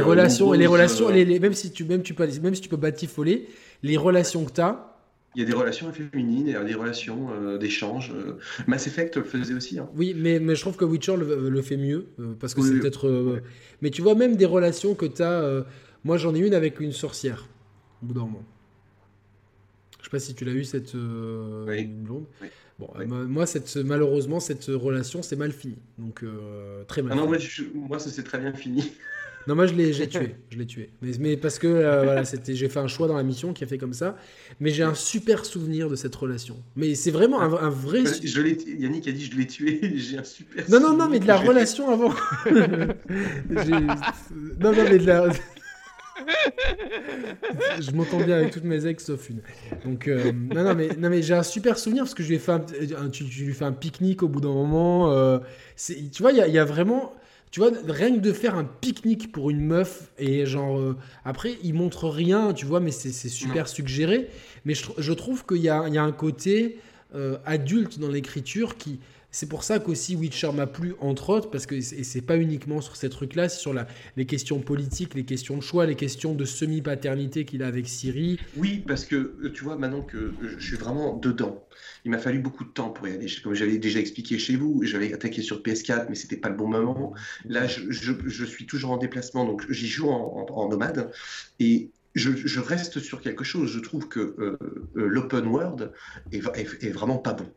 relations, 0.00 0.52
les 0.52 0.66
relations, 0.66 1.08
les, 1.08 1.38
même 1.38 1.54
si 1.54 1.70
tu 1.70 1.84
même 1.84 2.02
tu 2.02 2.14
peux 2.14 2.26
même 2.42 2.54
si 2.54 2.60
tu 2.60 2.68
peux 2.68 2.76
batifoler, 2.76 3.48
les 3.82 3.96
relations 3.96 4.44
que 4.44 4.52
tu 4.52 4.60
as 4.60 4.93
il 5.34 5.42
y 5.42 5.42
a 5.42 5.46
des 5.46 5.54
relations 5.54 5.92
féminines, 5.92 6.48
et 6.48 6.52
des 6.52 6.74
relations 6.74 7.28
euh, 7.32 7.58
d'échange. 7.58 8.12
Euh. 8.14 8.38
Mass 8.66 8.86
Effect 8.86 9.16
le 9.16 9.24
faisait 9.24 9.54
aussi. 9.54 9.78
Hein. 9.78 9.88
Oui, 9.94 10.14
mais, 10.16 10.38
mais 10.38 10.54
je 10.54 10.60
trouve 10.60 10.76
que 10.76 10.84
Witcher 10.84 11.16
le, 11.16 11.62
fait 11.62 11.76
mieux, 11.76 12.06
euh, 12.20 12.34
parce 12.38 12.54
que 12.54 12.62
c'est 12.62 12.78
peut-être... 12.78 13.42
Mais 13.82 13.90
tu 13.90 14.02
vois, 14.02 14.14
même 14.14 14.36
des 14.36 14.46
relations 14.46 14.94
que 14.94 15.06
tu 15.06 15.22
as... 15.22 15.64
moi, 16.04 16.16
j'en 16.16 16.34
ai 16.34 16.38
une 16.38 16.54
avec 16.54 16.80
une 16.80 16.92
sorcière, 16.92 17.48
au 18.02 18.06
bout 18.06 18.14
d'un 18.14 18.20
moment. 18.20 18.44
Je 19.98 20.04
sais 20.04 20.10
pas 20.10 20.20
si 20.20 20.34
tu 20.34 20.44
l'as 20.44 20.52
eu, 20.52 20.64
cette 20.64 20.94
blonde. 20.94 22.26
Bon, 22.78 22.88
moi, 23.08 23.46
cette, 23.46 23.76
malheureusement, 23.76 24.40
cette 24.40 24.66
relation, 24.66 25.22
c'est 25.22 25.36
mal 25.36 25.52
fini. 25.52 25.78
Donc, 25.98 26.24
très 26.86 27.02
mal. 27.02 27.12
Ah 27.14 27.16
non, 27.16 27.26
moi, 27.26 27.38
moi, 27.74 27.98
ça 27.98 28.10
s'est 28.10 28.24
très 28.24 28.38
bien 28.38 28.52
fini. 28.52 28.92
Non, 29.46 29.54
moi 29.54 29.66
je 29.66 29.74
l'ai 29.74 29.90
tué, 30.08 30.36
je 30.50 30.58
l'ai 30.58 30.66
tué. 30.66 30.90
Mais, 31.02 31.10
mais 31.20 31.36
parce 31.36 31.58
que 31.58 31.66
euh, 31.66 32.02
voilà, 32.02 32.24
c'était, 32.24 32.54
j'ai 32.54 32.68
fait 32.68 32.78
un 32.78 32.86
choix 32.86 33.06
dans 33.08 33.16
la 33.16 33.22
mission 33.22 33.52
qui 33.52 33.62
a 33.64 33.66
fait 33.66 33.76
comme 33.76 33.92
ça. 33.92 34.16
Mais 34.60 34.70
j'ai 34.70 34.82
un 34.82 34.94
super 34.94 35.44
souvenir 35.44 35.90
de 35.90 35.96
cette 35.96 36.14
relation. 36.14 36.56
Mais 36.76 36.94
c'est 36.94 37.10
vraiment 37.10 37.40
un, 37.42 37.68
vrai. 37.68 38.04
Je 38.22 38.40
Yannick 38.78 39.06
a 39.06 39.12
dit 39.12 39.26
je 39.30 39.36
l'ai 39.36 39.46
tué, 39.46 39.80
j'ai 39.96 40.18
un 40.18 40.24
super. 40.24 40.64
Non 40.70 40.80
non 40.80 40.96
non, 40.96 41.08
mais 41.08 41.20
de 41.20 41.26
la 41.26 41.36
relation 41.36 41.90
avant. 41.90 42.14
non 42.46 42.56
non 44.60 44.84
mais 44.84 44.98
de 44.98 45.06
la. 45.06 45.28
je 47.80 47.90
m'entends 47.90 48.20
bien 48.20 48.36
avec 48.36 48.52
toutes 48.52 48.64
mes 48.64 48.86
ex 48.86 49.04
sauf 49.04 49.28
une. 49.28 49.42
Donc 49.84 50.08
euh, 50.08 50.32
non 50.32 50.64
non 50.64 50.74
mais 50.74 50.88
non 50.98 51.10
mais 51.10 51.20
j'ai 51.22 51.34
un 51.34 51.42
super 51.42 51.78
souvenir 51.78 52.04
parce 52.04 52.14
que 52.14 52.22
je 52.22 52.28
lui 52.28 52.36
ai 52.36 52.38
fait 52.38 52.52
un, 52.52 52.60
tu, 53.10 53.24
lui 53.24 53.52
fais 53.52 53.64
un 53.64 53.72
pique-nique 53.72 54.22
au 54.22 54.28
bout 54.28 54.40
d'un 54.40 54.54
moment. 54.54 55.12
Euh, 55.12 55.38
tu 55.76 56.22
vois 56.22 56.32
il 56.32 56.46
y, 56.46 56.50
y 56.50 56.58
a 56.58 56.64
vraiment 56.64 57.14
tu 57.54 57.60
vois, 57.60 57.70
rien 57.86 58.12
que 58.12 58.18
de 58.18 58.32
faire 58.32 58.56
un 58.56 58.64
pique-nique 58.64 59.30
pour 59.30 59.48
une 59.48 59.60
meuf, 59.60 60.10
et 60.18 60.44
genre, 60.44 60.76
euh, 60.76 60.96
après, 61.24 61.56
il 61.62 61.74
montre 61.74 62.08
rien, 62.08 62.52
tu 62.52 62.66
vois, 62.66 62.80
mais 62.80 62.90
c'est 62.90 63.28
super 63.28 63.68
suggéré. 63.68 64.28
Mais 64.64 64.74
je, 64.74 64.86
je 64.98 65.12
trouve 65.12 65.46
qu'il 65.46 65.58
y 65.58 65.68
a, 65.68 65.84
il 65.86 65.94
y 65.94 65.98
a 65.98 66.02
un 66.02 66.10
côté, 66.10 66.80
adulte 67.44 68.00
dans 68.00 68.08
l'écriture 68.08 68.76
qui 68.76 68.98
c'est 69.34 69.48
pour 69.48 69.64
ça 69.64 69.80
qu'aussi 69.80 70.14
Witcher 70.14 70.52
m'a 70.52 70.68
plu, 70.68 70.94
entre 71.00 71.30
autres, 71.30 71.50
parce 71.50 71.66
que 71.66 71.80
c'est 71.80 72.22
pas 72.22 72.36
uniquement 72.36 72.80
sur 72.80 72.94
ces 72.94 73.10
trucs-là, 73.10 73.48
c'est 73.48 73.58
sur 73.58 73.74
les 74.16 74.26
questions 74.26 74.60
politiques, 74.60 75.14
les 75.14 75.24
questions 75.24 75.56
de 75.56 75.60
choix, 75.60 75.86
les 75.86 75.96
questions 75.96 76.34
de 76.34 76.44
semi-paternité 76.44 77.44
qu'il 77.44 77.64
a 77.64 77.66
avec 77.66 77.88
Siri. 77.88 78.38
Oui, 78.56 78.84
parce 78.86 79.04
que 79.04 79.16
euh, 79.16 79.50
tu 79.52 79.64
vois, 79.64 79.74
maintenant 79.76 80.02
que 80.02 80.32
je 80.40 80.64
suis 80.64 80.76
vraiment 80.76 81.16
dedans, 81.16 81.66
il 82.04 82.12
m'a 82.12 82.18
fallu 82.18 82.38
beaucoup 82.38 82.62
de 82.62 82.68
temps 82.68 82.90
pour 82.90 83.08
y 83.08 83.12
aller. 83.12 83.26
Comme 83.42 83.54
j'avais 83.54 83.78
déjà 83.78 83.98
expliqué 83.98 84.38
chez 84.38 84.54
vous, 84.54 84.84
j'avais 84.84 85.12
attaqué 85.12 85.42
sur 85.42 85.62
PS4, 85.62 86.06
mais 86.08 86.14
c'était 86.14 86.36
pas 86.36 86.48
le 86.48 86.54
bon 86.54 86.68
moment. 86.68 87.12
Là, 87.44 87.66
je, 87.66 88.44
suis 88.44 88.66
toujours 88.66 88.92
en 88.92 88.98
déplacement, 88.98 89.44
donc 89.44 89.68
j'y 89.68 89.88
joue 89.88 90.10
en, 90.10 90.68
nomade. 90.68 91.10
Et 91.58 91.90
je, 92.14 92.60
reste 92.60 93.00
sur 93.00 93.20
quelque 93.20 93.42
chose. 93.42 93.72
Je 93.72 93.80
trouve 93.80 94.06
que 94.06 94.20
euh, 94.20 94.56
euh, 94.96 95.08
l'open 95.08 95.48
world 95.48 95.90
est, 96.30 96.38
est, 96.84 96.90
vraiment 96.90 97.18
pas 97.18 97.32
bon 97.32 97.50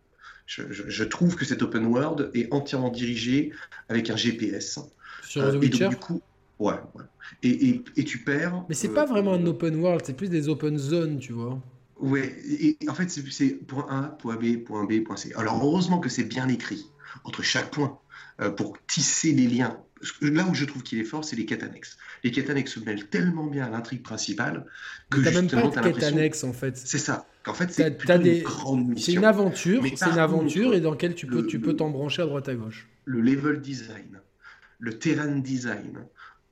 je, 0.47 1.03
trouve 1.03 1.35
que 1.35 1.45
cet 1.45 1.61
open 1.61 1.85
world 1.85 2.31
est 2.33 2.51
entièrement 2.53 2.89
dirigé 2.89 3.51
avec 3.89 4.09
un 4.09 4.15
GPS. 4.15 4.79
Sur 5.23 5.43
euh, 5.43 5.51
The 5.51 5.61
Witcher 5.61 5.89
du 5.89 5.97
coup, 5.97 6.21
ouais, 6.59 6.73
ouais. 6.95 7.03
Et, 7.43 7.81
et, 7.97 8.03
tu 8.05 8.19
perds. 8.19 8.63
Mais 8.69 8.75
c'est 8.75 8.87
pas 8.87 9.03
euh, 9.03 9.07
vraiment 9.07 9.33
un 9.33 9.45
open 9.45 9.75
world, 9.75 10.01
c'est 10.05 10.15
plus 10.15 10.29
des 10.29 10.47
open 10.47 10.77
zones, 10.77 11.19
tu 11.19 11.33
vois. 11.33 11.61
Ouais, 11.99 12.33
et, 12.47 12.77
en 12.87 12.93
fait, 12.93 13.09
c'est 13.09 13.49
point 13.67 13.85
A, 13.89 14.03
point 14.03 14.37
B, 14.37 14.63
point 14.63 14.85
B, 14.85 15.03
point 15.03 15.17
C. 15.17 15.33
Alors, 15.35 15.61
heureusement 15.63 15.99
que 15.99 16.09
c'est 16.09 16.23
bien 16.23 16.47
écrit 16.47 16.89
entre 17.25 17.41
chaque 17.41 17.69
point 17.69 17.99
euh, 18.39 18.49
pour 18.49 18.77
tisser 18.87 19.33
les 19.33 19.47
liens. 19.47 19.77
Là 20.21 20.45
où 20.49 20.53
je 20.53 20.63
trouve 20.65 20.83
qu'il 20.83 20.99
est 20.99 21.03
fort, 21.03 21.25
c'est 21.25 21.35
les 21.35 21.45
quêtes 21.45 21.63
annexes. 21.63 21.97
Les 22.23 22.31
quêtes 22.31 22.49
annexes 22.49 22.73
se 22.73 22.79
mêlent 22.79 23.07
tellement 23.07 23.47
bien 23.47 23.65
à 23.65 23.69
l'intrigue 23.69 24.03
principale 24.03 24.65
que 25.09 25.19
t'as 25.19 25.31
même 25.31 25.49
pas 25.49 25.81
de 25.81 25.91
quêtes 25.91 26.03
annexes 26.03 26.43
en 26.43 26.53
fait. 26.53 26.77
C'est 26.77 26.99
ça. 26.99 27.25
En 27.47 27.53
fait, 27.53 27.71
c'est 27.71 28.19
des... 28.19 28.43
C'est 28.97 29.13
une 29.13 29.25
aventure, 29.25 29.83
c'est 29.95 30.09
une 30.09 30.19
aventure 30.19 30.73
et 30.73 30.81
dans 30.81 30.91
laquelle 30.91 31.15
tu 31.15 31.27
peux 31.27 31.45
tu 31.45 31.59
peux 31.59 31.75
t'embrancher 31.75 32.21
à 32.21 32.25
droite 32.25 32.49
à 32.49 32.55
gauche. 32.55 32.87
Le 33.05 33.21
level 33.21 33.61
design, 33.61 34.21
le 34.79 34.99
terrain 34.99 35.37
design, 35.37 36.05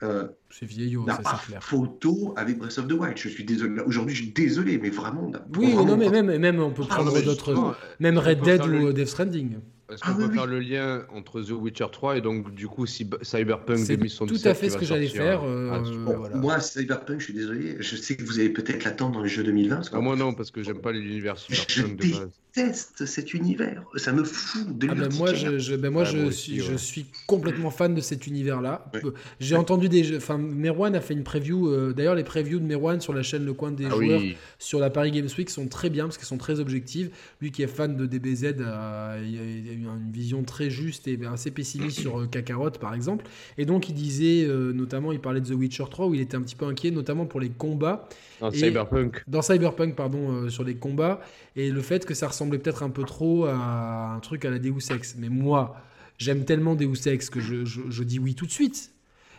euh, 0.03 0.27
c'est 0.49 0.65
vieillot, 0.65 1.05
ça 1.07 1.21
c'est 1.23 1.47
clair. 1.47 1.63
Photo 1.63 2.33
avec 2.37 2.57
Breath 2.57 2.77
of 2.77 2.87
the 2.87 2.93
Wild. 2.93 3.17
Je 3.17 3.29
suis 3.29 3.43
désolé. 3.43 3.81
Aujourd'hui, 3.81 4.15
je 4.15 4.23
suis 4.23 4.31
désolé, 4.31 4.77
mais 4.77 4.89
vraiment. 4.89 5.31
Oui, 5.57 5.73
non, 5.73 5.97
mais 5.97 6.09
même, 6.09 6.37
même 6.37 6.59
on 6.59 6.71
peut 6.71 6.83
ah, 6.89 6.95
prendre 6.95 7.21
d'autres. 7.21 7.75
Même 7.99 8.17
Red 8.17 8.41
Dead 8.41 8.65
ou 8.65 8.93
Death 8.93 9.07
Stranding. 9.07 9.57
Est-ce 9.91 10.01
qu'on 10.01 10.13
ah 10.13 10.27
peut 10.27 10.33
faire 10.33 10.47
le 10.47 10.59
lien 10.59 11.05
entre 11.13 11.41
The 11.41 11.51
Witcher 11.51 11.85
3 11.91 12.17
et 12.17 12.21
donc 12.21 12.55
du 12.55 12.67
coup 12.67 12.87
Cyberpunk 12.87 13.87
2077 13.87 14.27
Tout 14.27 14.49
à 14.49 14.53
fait 14.55 14.69
ce 14.69 14.77
que 14.77 14.85
j'allais 14.85 15.07
faire. 15.07 15.43
Euh, 15.43 15.69
ah, 15.71 16.35
moi, 16.35 16.59
Cyberpunk, 16.59 17.19
je 17.19 17.25
suis 17.25 17.33
désolé. 17.33 17.77
Je 17.79 17.95
sais 17.95 18.15
que 18.15 18.23
vous 18.23 18.39
allez 18.39 18.49
peut-être 18.49 18.83
l'attendre 18.83 19.13
dans 19.13 19.21
les 19.21 19.29
jeux 19.29 19.43
2020. 19.43 19.91
Ah, 19.93 19.99
moi 19.99 20.15
non, 20.15 20.33
parce 20.33 20.49
que 20.49 20.63
j'aime 20.63 20.79
pas 20.79 20.91
l'univers 20.91 21.37
Cyberpunk 21.37 21.97
de 21.97 22.11
base 22.11 22.29
déteste 22.55 23.05
cet 23.05 23.33
univers. 23.33 23.83
Ça 23.95 24.11
me 24.11 24.23
fout 24.23 24.77
de 24.77 24.87
ah 24.89 24.95
ben 24.95 25.13
moi, 25.15 25.33
je, 25.33 25.59
je, 25.59 25.75
ben 25.75 25.91
moi 25.91 26.03
ah, 26.05 26.11
je, 26.11 26.29
suis, 26.29 26.59
je 26.59 26.75
suis 26.75 27.05
complètement 27.27 27.71
fan 27.71 27.93
de 27.93 28.01
cet 28.01 28.27
univers-là. 28.27 28.91
J'ai 29.39 29.55
entendu 29.55 29.89
des. 29.89 30.15
Enfin, 30.17 30.37
Merwan 30.37 30.95
a 30.95 31.01
fait 31.01 31.13
une 31.13 31.23
preview. 31.23 31.69
Euh, 31.69 31.93
d'ailleurs, 31.93 32.15
les 32.15 32.23
previews 32.23 32.59
de 32.59 32.65
Merwan 32.65 33.01
sur 33.01 33.13
la 33.13 33.23
chaîne 33.23 33.45
Le 33.45 33.53
Coin 33.53 33.71
des 33.71 33.85
ah 33.85 33.89
joueurs 33.89 34.21
sur 34.59 34.79
la 34.79 34.89
Paris 34.89 35.11
Games 35.11 35.29
Week 35.37 35.49
sont 35.49 35.67
très 35.67 35.89
bien 35.89 36.05
parce 36.05 36.17
qu'elles 36.17 36.25
sont 36.27 36.37
très 36.37 36.59
objectives. 36.59 37.11
Lui 37.41 37.51
qui 37.51 37.63
est 37.63 37.67
fan 37.67 37.95
de 37.95 38.05
DBZ 38.05 38.61
a, 38.65 39.17
eu 39.19 39.25
une 39.25 40.11
vision 40.11 40.43
très 40.43 40.69
juste 40.69 41.07
et 41.07 41.19
assez 41.31 41.51
pessimiste 41.51 41.99
sur 41.99 42.21
euh, 42.21 42.27
Kakarot, 42.27 42.71
par 42.71 42.93
exemple. 42.93 43.25
Et 43.57 43.65
donc, 43.65 43.89
il 43.89 43.95
disait, 43.95 44.45
euh, 44.45 44.73
notamment, 44.73 45.11
il 45.11 45.19
parlait 45.19 45.41
de 45.41 45.47
The 45.47 45.57
Witcher 45.57 45.85
3 45.89 46.07
où 46.07 46.15
il 46.15 46.21
était 46.21 46.35
un 46.35 46.41
petit 46.41 46.55
peu 46.55 46.65
inquiet, 46.65 46.91
notamment 46.91 47.25
pour 47.25 47.39
les 47.39 47.49
combats. 47.49 48.07
Dans 48.39 48.51
Cyberpunk. 48.51 49.23
Dans 49.27 49.41
Cyberpunk, 49.41 49.95
pardon, 49.95 50.49
sur 50.49 50.63
les 50.63 50.75
combats. 50.75 51.21
Et 51.55 51.69
le 51.69 51.81
fait 51.81 52.05
que 52.05 52.13
ça 52.13 52.27
ressemble 52.27 52.49
semblait 52.49 52.59
peut-être 52.59 52.83
un 52.83 52.89
peu 52.89 53.03
trop 53.03 53.45
à 53.45 54.13
un 54.15 54.19
truc 54.19 54.45
à 54.45 54.49
la 54.49 54.59
Deus 54.59 54.91
Ex. 54.91 55.15
Mais 55.17 55.29
moi, 55.29 55.75
j'aime 56.17 56.45
tellement 56.45 56.75
Deus 56.75 57.07
Ex 57.07 57.29
que 57.29 57.39
je, 57.39 57.65
je, 57.65 58.03
dis 58.03 58.19
oui 58.19 58.35
tout 58.35 58.45
de 58.45 58.51
suite. 58.51 58.91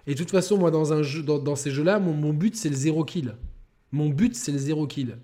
Et 0.07 0.15
de 0.15 0.19
toute 0.19 0.31
façon, 0.31 0.57
moi, 0.57 0.71
dans, 0.71 0.93
un 0.93 1.03
jeu, 1.03 1.23
dans, 1.23 1.57
ces 1.57 1.71
jeux-là, 1.71 1.99
mon, 1.99 2.13
mon, 2.13 2.33
but, 2.33 2.57
c'est 2.57 2.69
le 2.69 2.77
zéro 2.77 3.05
kill. 3.05 3.35
Mon 3.93 4.09
but, 4.09 4.35
c'est 4.35 4.53
le 4.53 4.59
zéro 4.59 4.87
kill. 4.87 5.17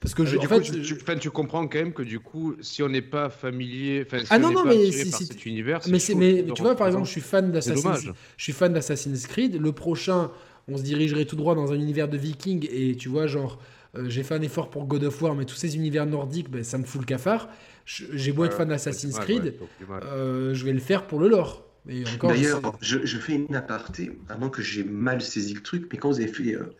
Parce 0.00 0.14
que 0.14 0.24
je, 0.24 0.36
en 0.36 0.42
fait, 0.42 0.62
tu, 0.62 1.18
tu, 1.20 1.30
comprends 1.30 1.68
quand 1.68 1.78
même 1.78 1.92
que 1.92 2.02
du 2.02 2.18
coup, 2.18 2.56
si 2.60 2.82
on 2.82 2.88
n'est 2.88 3.02
pas 3.02 3.30
familier, 3.30 4.04
si 4.10 4.26
ah 4.30 4.38
non, 4.40 4.50
non, 4.50 4.64
mais 4.64 4.90
par 4.90 5.20
cet 5.20 5.46
univers, 5.46 5.80
mais, 5.86 5.98
mais 6.16 6.44
tu 6.52 6.60
vois, 6.60 6.74
par 6.74 6.88
exemple, 6.88 7.06
je 7.06 7.12
suis 7.12 7.20
fan 7.20 7.52
d'Assassin's, 7.52 8.08
je 8.36 8.42
suis 8.42 8.52
fan 8.52 8.72
d'Assassin's 8.72 9.28
Creed. 9.28 9.60
Le 9.60 9.70
prochain, 9.70 10.32
on 10.68 10.76
se 10.76 10.82
dirigerait 10.82 11.24
tout 11.24 11.36
droit 11.36 11.54
dans 11.54 11.72
un 11.72 11.76
univers 11.76 12.08
de 12.08 12.16
Viking 12.16 12.68
et 12.70 12.96
tu 12.96 13.08
vois, 13.08 13.26
genre, 13.26 13.58
euh, 13.96 14.08
j'ai 14.08 14.22
fait 14.22 14.34
un 14.34 14.42
effort 14.42 14.70
pour 14.70 14.86
God 14.86 15.04
of 15.04 15.20
War, 15.20 15.34
mais 15.34 15.44
tous 15.44 15.56
ces 15.56 15.76
univers 15.76 16.06
nordiques, 16.06 16.50
ben, 16.50 16.64
ça 16.64 16.78
me 16.78 16.84
fout 16.84 17.00
le 17.00 17.06
cafard. 17.06 17.48
J'ai 17.84 18.32
beau 18.32 18.44
être 18.44 18.56
fan 18.56 18.68
d'Assassin's 18.68 19.18
Creed, 19.18 19.54
euh, 19.90 20.54
je 20.54 20.64
vais 20.64 20.72
le 20.72 20.78
faire 20.78 21.06
pour 21.06 21.18
le 21.18 21.28
lore. 21.28 21.66
D'ailleurs, 21.84 22.60
je, 22.80 23.04
je, 23.04 23.18
fais 23.18 23.32
une 23.32 23.56
aparté, 23.56 24.12
avant 24.28 24.50
que 24.50 24.62
j'ai 24.62 24.84
mal 24.84 25.20
saisi 25.20 25.52
le 25.52 25.62
truc, 25.62 25.88
mais 25.90 25.98
quand 25.98 26.10
vous 26.10 26.20
avez 26.20 26.28
fait 26.28 26.54
euh, 26.54 26.76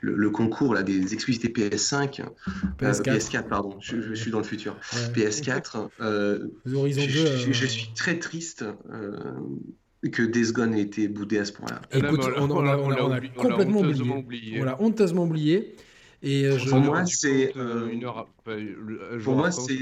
le, 0.00 0.30
concours 0.30 0.72
là, 0.72 0.82
des 0.82 1.12
exclusivités 1.12 1.48
PS5, 1.48 2.22
PS4, 2.78 3.02
PS4 3.02 3.48
pardon, 3.48 3.76
je, 3.80 4.14
suis 4.14 4.30
dans 4.30 4.38
le 4.38 4.44
futur, 4.44 4.74
PS4, 5.14 5.90
je, 6.64 7.52
je, 7.52 7.66
suis 7.66 7.90
très 7.94 8.18
triste 8.18 8.64
que 10.10 10.22
Days 10.22 10.52
Gone 10.52 10.74
ait 10.74 10.82
été 10.82 11.08
boudé 11.08 11.38
à 11.38 11.44
ce 11.44 11.52
point-là. 11.52 11.80
Écoute, 11.92 12.20
on, 12.36 12.50
on, 12.50 12.66
a, 12.66 13.20
complètement 13.36 13.80
oublié. 13.80 14.60
On 14.60 14.64
l'a 14.64 14.80
honteusement 14.80 15.24
oublié. 15.24 15.74
Et 16.22 16.46
euh, 16.46 16.56
pour 16.68 16.78
moi, 16.78 17.04
c'est 17.04 17.52
euh, 17.56 17.88
une 17.88 18.04
heure. 18.04 18.28
pour 19.22 19.36
moi, 19.36 19.50
c'est 19.50 19.76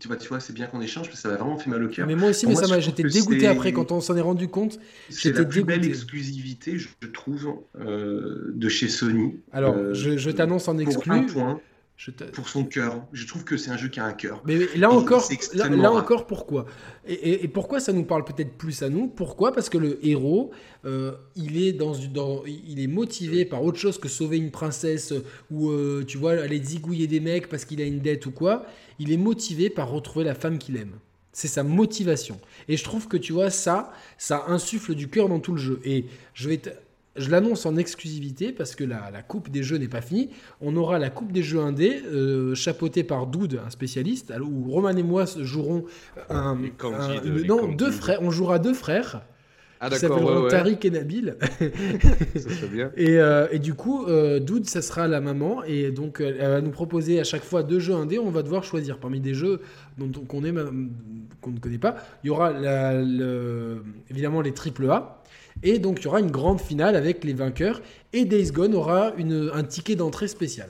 tu 0.00 0.08
vois, 0.08 0.16
tu 0.16 0.28
vois, 0.28 0.40
c'est 0.40 0.52
bien 0.52 0.66
qu'on 0.66 0.80
échange 0.80 1.06
parce 1.06 1.16
que 1.16 1.22
ça 1.22 1.28
m'a 1.28 1.36
vraiment 1.36 1.58
fait 1.58 1.70
mal 1.70 1.84
au 1.84 1.88
cœur. 1.88 2.06
Mais 2.06 2.16
moi 2.16 2.30
aussi, 2.30 2.46
mais 2.46 2.54
ça 2.54 2.66
m'a. 2.66 2.80
J'étais 2.80 3.02
dégoûté 3.02 3.46
après 3.46 3.72
quand 3.72 3.92
on 3.92 4.00
s'en 4.00 4.16
est 4.16 4.22
rendu 4.22 4.48
compte. 4.48 4.78
C'est 5.10 5.36
la 5.36 5.44
plus 5.44 5.62
belle 5.62 5.84
exclusivité, 5.84 6.78
je 6.78 6.88
trouve, 7.12 7.54
euh, 7.78 8.52
de 8.54 8.68
chez 8.68 8.88
Sony. 8.88 9.36
Alors, 9.52 9.94
je, 9.94 10.16
je 10.16 10.30
t'annonce 10.30 10.68
en 10.68 10.78
exclu. 10.78 11.12
Un 11.12 11.22
point, 11.24 11.60
pour 12.32 12.48
son 12.48 12.64
cœur. 12.64 13.06
Je 13.12 13.26
trouve 13.26 13.44
que 13.44 13.56
c'est 13.56 13.70
un 13.70 13.76
jeu 13.76 13.88
qui 13.88 14.00
a 14.00 14.04
un 14.04 14.12
cœur. 14.12 14.42
Mais, 14.44 14.58
là 14.76 14.90
encore, 14.90 15.26
là, 15.54 15.92
encore, 15.92 16.26
pourquoi? 16.26 16.66
Et, 17.06 17.46
pourquoi 17.48 17.80
ça 17.80 17.92
nous 17.92 18.04
parle 18.04 18.24
peut-être 18.24 18.56
plus 18.58 18.82
à 18.82 18.88
nous? 18.88 19.06
Pourquoi? 19.06 19.52
Parce 19.52 19.68
que 19.68 19.78
le 19.78 20.04
héros, 20.04 20.50
euh, 20.84 21.12
il 21.36 21.62
est 21.62 21.72
dans, 21.72 21.92
dans, 22.12 22.44
il 22.46 22.80
est 22.80 22.88
motivé 22.88 23.44
par 23.44 23.62
autre 23.62 23.78
chose 23.78 23.98
que 23.98 24.08
sauver 24.08 24.36
une 24.38 24.50
princesse 24.50 25.14
ou 25.50 25.70
euh, 25.70 26.04
tu 26.06 26.18
vois 26.18 26.32
aller 26.32 26.62
zigouiller 26.62 27.06
des 27.06 27.20
mecs 27.20 27.48
parce 27.48 27.64
qu'il 27.64 27.80
a 27.80 27.84
une 27.84 28.00
dette 28.00 28.26
ou 28.26 28.32
quoi. 28.32 28.66
Il 28.98 29.12
est 29.12 29.16
motivé 29.16 29.70
par 29.70 29.90
retrouver 29.90 30.24
la 30.24 30.34
femme 30.34 30.58
qu'il 30.58 30.76
aime. 30.76 30.98
C'est 31.32 31.48
sa 31.48 31.62
motivation. 31.62 32.40
Et 32.68 32.76
je 32.76 32.84
trouve 32.84 33.08
que 33.08 33.16
tu 33.16 33.32
vois 33.32 33.50
ça, 33.50 33.92
ça 34.18 34.44
insuffle 34.48 34.94
du 34.94 35.08
cœur 35.08 35.28
dans 35.28 35.40
tout 35.40 35.52
le 35.52 35.58
jeu. 35.58 35.80
Et 35.84 36.06
je 36.32 36.48
vais 36.48 36.60
je 37.16 37.30
l'annonce 37.30 37.64
en 37.66 37.76
exclusivité 37.76 38.52
parce 38.52 38.74
que 38.74 38.84
la, 38.84 39.22
coupe 39.22 39.50
des 39.50 39.62
jeux 39.62 39.76
n'est 39.76 39.88
pas 39.88 40.00
finie. 40.00 40.30
On 40.60 40.76
aura 40.76 40.98
la 40.98 41.10
coupe 41.10 41.32
des 41.32 41.42
jeux 41.42 41.60
indés, 41.60 42.02
euh, 42.06 42.54
chapeautée 42.54 43.04
par 43.04 43.26
Doud, 43.26 43.60
un 43.64 43.70
spécialiste, 43.70 44.32
où 44.40 44.70
Roman 44.70 44.90
et 44.90 45.02
moi 45.02 45.24
jouerons 45.38 45.84
un, 46.28 46.58
non, 47.46 47.68
deux 47.68 47.90
frères. 47.90 48.20
On 48.22 48.30
jouera 48.30 48.58
deux 48.58 48.74
frères. 48.74 49.22
Ah, 49.80 49.90
qui 49.90 49.96
s'appelleront 49.96 50.48
Tariq 50.48 50.86
et 50.86 50.90
Nabil. 50.90 51.36
ça 52.36 52.66
bien. 52.72 52.90
Et, 52.96 53.18
euh, 53.18 53.48
et, 53.50 53.58
du 53.58 53.74
coup, 53.74 54.06
euh, 54.06 54.40
Doud, 54.40 54.66
ça 54.66 54.80
sera 54.80 55.06
la 55.08 55.20
maman. 55.20 55.62
Et 55.64 55.90
donc, 55.90 56.20
elle 56.20 56.38
va 56.38 56.60
nous 56.62 56.70
proposer 56.70 57.20
à 57.20 57.24
chaque 57.24 57.44
fois 57.44 57.62
deux 57.62 57.80
jeux 57.80 57.92
indés. 57.92 58.18
On 58.18 58.30
va 58.30 58.42
devoir 58.42 58.64
choisir 58.64 58.98
parmi 58.98 59.20
des 59.20 59.34
jeux 59.34 59.60
dont, 59.98 60.10
qu'on, 60.10 60.40
qu'on 61.40 61.50
ne 61.50 61.58
connaît 61.58 61.78
pas. 61.78 61.96
Il 62.22 62.28
y 62.28 62.30
aura 62.30 62.52
évidemment 64.08 64.40
les 64.40 64.52
triple 64.52 64.88
A. 64.88 65.22
Et 65.62 65.78
donc 65.78 66.00
il 66.00 66.04
y 66.04 66.06
aura 66.08 66.20
une 66.20 66.30
grande 66.30 66.60
finale 66.60 66.96
avec 66.96 67.24
les 67.24 67.32
vainqueurs. 67.32 67.80
Et 68.12 68.24
Days 68.24 68.50
Gone 68.50 68.74
aura 68.74 69.12
une, 69.16 69.50
un 69.54 69.62
ticket 69.62 69.96
d'entrée 69.96 70.28
spécial. 70.28 70.68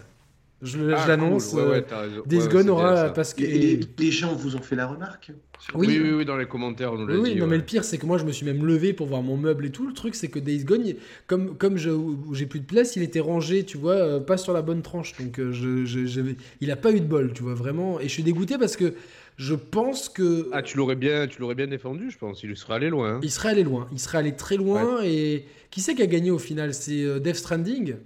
Je, 0.63 0.95
ah, 0.97 1.07
l'annonce. 1.07 1.55
Euh, 1.55 1.83
Days 2.27 2.49
Gone 2.49 2.71
aura. 2.71 3.11
Parce 3.11 3.35
que... 3.35 3.43
Et 3.43 3.81
les, 3.99 4.11
gens 4.11 4.35
vous 4.35 4.57
ont 4.57 4.63
fait 4.63 4.77
la 4.77 4.87
remarque 4.87 5.31
oui. 5.75 5.87
Oui, 5.89 6.13
oui, 6.13 6.25
dans 6.25 6.37
les 6.37 6.47
commentaires, 6.47 6.93
on 6.93 6.99
nous 6.99 7.07
l'a 7.07 7.17
oui, 7.17 7.37
Non, 7.37 7.47
mais 7.47 7.57
le 7.57 7.63
pire, 7.63 7.85
c'est 7.85 7.97
que 7.97 8.05
moi, 8.05 8.19
je 8.19 8.25
me 8.25 8.33
suis 8.33 8.45
même 8.45 8.67
levé 8.67 8.93
pour 8.93 9.07
voir 9.07 9.23
mon 9.23 9.37
meuble 9.37 9.67
et 9.67 9.71
tout. 9.71 9.87
Le 9.87 9.95
truc, 9.95 10.15
c'est 10.15 10.29
que 10.29 10.39
Days 10.39 10.65
Gone, 10.65 10.95
comme, 11.27 11.57
comme 11.57 11.77
j'ai 11.79 12.47
plus 12.47 12.61
de 12.61 12.67
place, 12.67 12.97
il 12.97 13.03
était 13.03 13.21
rangé, 13.21 13.65
tu 13.65 13.79
vois, 13.79 13.95
euh, 13.95 14.21
pas 14.21 14.37
sur 14.37 14.53
la 14.53 14.63
bonne 14.63 14.83
tranche. 14.83 15.15
Donc, 15.19 15.39
euh, 15.39 15.53
je, 15.53 16.35
il 16.61 16.71
a 16.71 16.77
pas 16.77 16.93
eu 16.93 17.01
de 17.01 17.07
bol, 17.07 17.33
tu 17.33 17.43
vois, 17.43 17.55
vraiment. 17.55 17.99
Et 18.01 18.05
je 18.05 18.09
suis 18.09 18.23
dégoûté 18.23 18.59
parce 18.59 18.77
que 18.77 18.95
je 19.37 19.55
pense 19.55 20.09
que. 20.09 20.49
Ah, 20.53 20.63
tu 20.63 20.77
l'aurais 20.77 20.95
bien, 20.95 21.27
tu 21.27 21.41
l'aurais 21.41 21.55
bien 21.55 21.67
défendu, 21.67 22.11
je 22.11 22.19
pense. 22.19 22.43
Il 22.43 22.57
serait 22.57 22.75
allé 22.75 22.89
loin. 22.89 23.15
Hein. 23.17 23.21
Il 23.23 23.31
serait 23.31 23.51
allé 23.51 23.65
loin. 23.65 23.89
Il 23.93 23.99
serait 23.99 24.19
allé 24.19 24.37
très 24.37 24.57
loin. 24.57 25.03
Et 25.03 25.45
qui 25.71 25.81
c'est 25.81 25.95
qui 25.95 26.03
a 26.03 26.07
gagné 26.07 26.31
au 26.31 26.39
final? 26.39 26.73
C'est 26.73 27.03
euh, 27.03 27.19
Death 27.19 27.37
Stranding? 27.37 27.97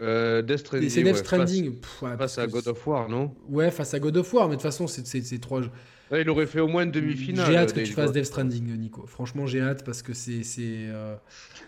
Euh, 0.00 0.42
Death 0.42 0.58
Stranding. 0.58 0.90
C'est 0.90 1.02
Death 1.04 1.16
Stranding. 1.18 1.76
Face, 2.18 2.38
à 2.38 2.46
God 2.48 2.66
of 2.66 2.86
War, 2.86 3.08
non? 3.08 3.32
Ouais, 3.48 3.70
face 3.70 3.94
à 3.94 4.00
God 4.00 4.16
of 4.16 4.32
War. 4.34 4.48
Mais 4.48 4.56
de 4.56 4.60
toute 4.60 4.62
façon, 4.62 4.88
c'est 4.88 5.40
trois 5.40 5.62
jeux. 5.62 5.70
il 6.12 6.28
aurait 6.28 6.46
fait 6.46 6.60
au 6.60 6.66
moins 6.66 6.82
une 6.82 6.90
demi-finale. 6.90 7.46
J'ai 7.46 7.56
hâte 7.56 7.72
que 7.72 7.80
tu 7.80 7.92
fasses 7.92 8.10
Death 8.10 8.24
Stranding, 8.24 8.76
Nico. 8.76 9.06
Franchement, 9.06 9.46
j'ai 9.46 9.60
hâte 9.60 9.84
parce 9.84 10.02
que 10.02 10.14
c'est. 10.14 10.42
Euh, 10.58 11.14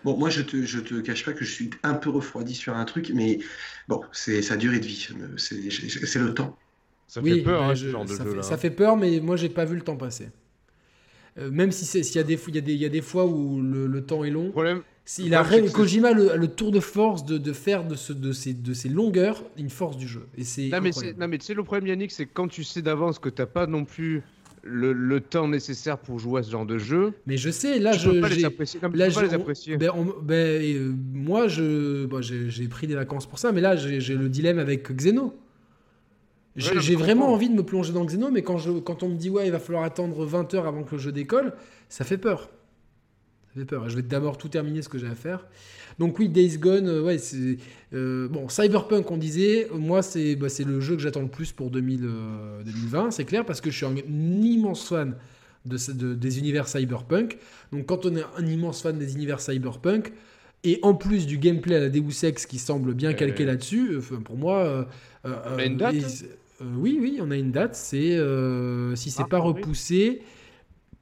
bon, 0.02 0.16
moi, 0.16 0.28
je 0.28 0.42
te, 0.42 0.64
je 0.64 0.80
te 0.80 1.00
cache 1.02 1.24
pas 1.24 1.34
que 1.34 1.44
je 1.44 1.52
suis 1.52 1.70
un 1.84 1.94
peu 1.94 2.10
refroidi 2.10 2.56
sur 2.56 2.74
un 2.74 2.84
truc, 2.84 3.12
mais 3.14 3.38
bon, 3.86 4.00
c'est 4.10 4.42
sa 4.42 4.56
durée 4.56 4.80
de 4.80 4.86
vie. 4.86 5.08
C'est 5.36 6.18
le 6.18 6.34
temps. 6.34 6.58
Ça 7.06 7.22
fait 7.22 7.42
peur, 7.42 7.60
bah, 7.60 7.68
hein, 7.70 7.74
ce 7.74 7.88
genre 7.88 8.04
de 8.04 8.10
ça 8.10 8.24
jeu 8.24 8.30
fait, 8.30 8.42
ça 8.42 8.56
fait 8.56 8.70
peur, 8.70 8.96
mais 8.96 9.20
moi, 9.20 9.36
j'ai 9.36 9.48
pas 9.48 9.64
vu 9.64 9.76
le 9.76 9.82
temps 9.82 9.96
passer. 9.96 10.28
Euh, 11.38 11.50
même 11.50 11.70
si 11.70 11.84
s'il 11.84 12.16
y, 12.16 12.18
a 12.18 12.22
des, 12.22 12.38
y, 12.48 12.58
a 12.58 12.60
des, 12.60 12.74
y 12.74 12.84
a 12.84 12.88
des 12.88 13.02
fois 13.02 13.26
où 13.26 13.60
le, 13.60 14.00
temps 14.04 14.24
est 14.24 14.30
long. 14.30 14.50
Problème, 14.50 14.82
il 15.18 15.34
a 15.34 15.44
Kojima 15.44 16.12
le, 16.12 16.36
le, 16.36 16.48
tour 16.48 16.72
de 16.72 16.80
force 16.80 17.24
de, 17.24 17.38
de 17.38 17.52
faire 17.52 17.84
de, 17.84 17.94
ce, 17.94 18.12
de, 18.12 18.32
ces, 18.32 18.54
de 18.54 18.72
ces 18.72 18.88
longueurs 18.88 19.44
une 19.56 19.70
force 19.70 19.96
du 19.96 20.08
jeu. 20.08 20.26
Et 20.36 20.44
c'est 20.44 20.68
non, 20.68 20.80
mais 20.80 21.38
tu 21.38 21.46
sais, 21.46 21.54
le 21.54 21.62
problème, 21.62 21.86
Yannick, 21.88 22.10
c'est 22.10 22.26
quand 22.26 22.48
tu 22.48 22.64
sais 22.64 22.82
d'avance 22.82 23.18
que 23.18 23.28
t'as 23.28 23.46
pas 23.46 23.66
non 23.66 23.84
plus 23.84 24.22
le, 24.62 24.92
le, 24.92 25.20
temps 25.20 25.46
nécessaire 25.46 25.98
pour 25.98 26.18
jouer 26.18 26.40
à 26.40 26.42
ce 26.42 26.50
genre 26.50 26.66
de 26.66 26.78
jeu. 26.78 27.12
Mais 27.26 27.36
je 27.36 27.50
sais, 27.50 27.78
là, 27.78 27.92
je. 27.92 28.10
Peux 28.10 28.20
pas 28.20 28.28
les 28.30 28.44
apprécier. 28.44 28.80
là, 28.94 29.08
je, 29.08 29.20
les 29.20 29.34
apprécier. 29.34 29.76
Ben, 29.76 29.92
ben, 30.22 30.34
euh, 30.34 30.92
moi, 31.12 31.46
je, 31.46 32.06
bon, 32.06 32.20
j'ai 32.22 32.68
pris 32.68 32.86
des 32.86 32.96
vacances 32.96 33.26
pour 33.26 33.38
ça, 33.38 33.52
mais 33.52 33.60
là, 33.60 33.76
j'ai 33.76 34.14
le 34.14 34.28
dilemme 34.28 34.58
avec 34.58 34.90
Xeno. 34.90 35.34
J'ai 36.56 36.96
vraiment 36.96 37.32
envie 37.32 37.48
de 37.50 37.54
me 37.54 37.62
plonger 37.62 37.92
dans 37.92 38.04
Xeno, 38.04 38.30
mais 38.30 38.42
quand, 38.42 38.56
je, 38.56 38.70
quand 38.70 39.02
on 39.02 39.08
me 39.08 39.16
dit, 39.16 39.28
ouais, 39.28 39.46
il 39.46 39.52
va 39.52 39.58
falloir 39.58 39.84
attendre 39.84 40.24
20 40.24 40.54
heures 40.54 40.66
avant 40.66 40.84
que 40.84 40.94
le 40.94 41.00
jeu 41.00 41.12
décolle, 41.12 41.52
ça 41.88 42.04
fait 42.04 42.18
peur. 42.18 42.48
Ça 43.48 43.60
fait 43.60 43.66
peur. 43.66 43.88
Je 43.88 43.96
vais 43.96 44.02
d'abord 44.02 44.38
tout 44.38 44.48
terminer 44.48 44.80
ce 44.80 44.88
que 44.88 44.98
j'ai 44.98 45.06
à 45.06 45.14
faire. 45.14 45.46
Donc 45.98 46.18
oui, 46.18 46.28
Days 46.28 46.58
Gone, 46.58 46.88
euh, 46.88 47.02
ouais, 47.02 47.18
c'est 47.18 47.58
euh, 47.94 48.28
bon. 48.28 48.48
Cyberpunk, 48.48 49.10
on 49.10 49.16
disait, 49.16 49.68
moi 49.72 50.02
c'est 50.02 50.36
bah, 50.36 50.48
le 50.66 50.80
jeu 50.80 50.96
que 50.96 51.02
j'attends 51.02 51.22
le 51.22 51.28
plus 51.28 51.52
pour 51.52 51.70
2000, 51.70 52.00
2020, 52.64 53.06
euh, 53.06 53.10
c'est 53.10 53.24
clair, 53.24 53.44
parce 53.44 53.60
que 53.60 53.70
je 53.70 53.76
suis 53.76 53.86
un, 53.86 53.96
immense 53.96 54.88
fan 54.88 55.16
de, 55.64 56.14
des 56.14 56.38
univers 56.38 56.68
Cyberpunk. 56.68 57.38
Donc 57.72 57.86
quand 57.86 58.04
on 58.04 58.14
est 58.16 58.24
un 58.36 58.46
immense 58.46 58.82
fan 58.82 58.98
des 58.98 59.14
univers 59.14 59.40
Cyberpunk, 59.40 60.12
et 60.64 60.80
en 60.82 60.94
plus 60.94 61.26
du 61.26 61.38
gameplay 61.38 61.76
à 61.76 61.80
la 61.80 61.88
Deus 61.90 62.24
Ex 62.24 62.44
qui 62.44 62.58
semble 62.58 62.92
bien 62.92 63.12
calqué 63.12 63.44
là-dessus, 63.44 64.00
pour 64.24 64.36
moi, 64.36 64.88
date 65.24 66.24
oui, 66.60 66.98
oui, 67.00 67.18
on 67.20 67.30
a 67.30 67.36
une 67.36 67.52
date. 67.52 67.74
C'est 67.74 68.18
si 68.96 69.10
c'est 69.10 69.22
ah, 69.22 69.28
pas 69.28 69.38
repoussé. 69.38 70.22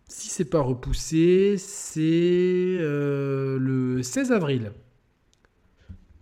Si 0.07 0.29
c'est 0.29 0.45
pas 0.45 0.61
repoussé, 0.61 1.57
c'est 1.59 2.79
le 2.81 4.01
16 4.03 4.33
avril. 4.33 4.73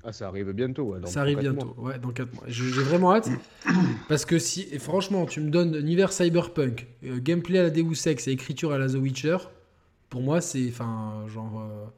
Ah, 0.05 0.13
ça 0.13 0.27
arrive 0.27 0.51
bientôt. 0.53 0.97
ça 1.05 1.21
arrive 1.21 1.39
bientôt, 1.39 1.75
ouais, 1.79 1.99
dans 1.99 2.11
4 2.11 2.35
mois. 2.35 2.45
J'ai 2.49 2.83
vraiment 2.83 3.15
hâte. 3.15 3.31
parce 4.09 4.25
que 4.25 4.39
si, 4.39 4.65
franchement, 4.81 5.27
tu 5.27 5.41
me 5.41 5.51
donnes 5.51 5.77
univers 5.77 6.13
cyberpunk, 6.13 6.89
euh, 7.05 7.21
gameplay 7.21 7.61
à 7.61 7.63
la 7.63 7.71
Deus 7.71 8.07
Ex 8.07 8.27
et 8.27 8.33
écriture 8.33 8.73
à 8.73 8.79
la 8.79 8.89
The 8.89 8.95
Witcher, 8.95 9.37
pour 10.09 10.23
moi, 10.23 10.41
c'est. 10.41 10.69
Enfin, 10.69 11.25
genre. 11.29 11.93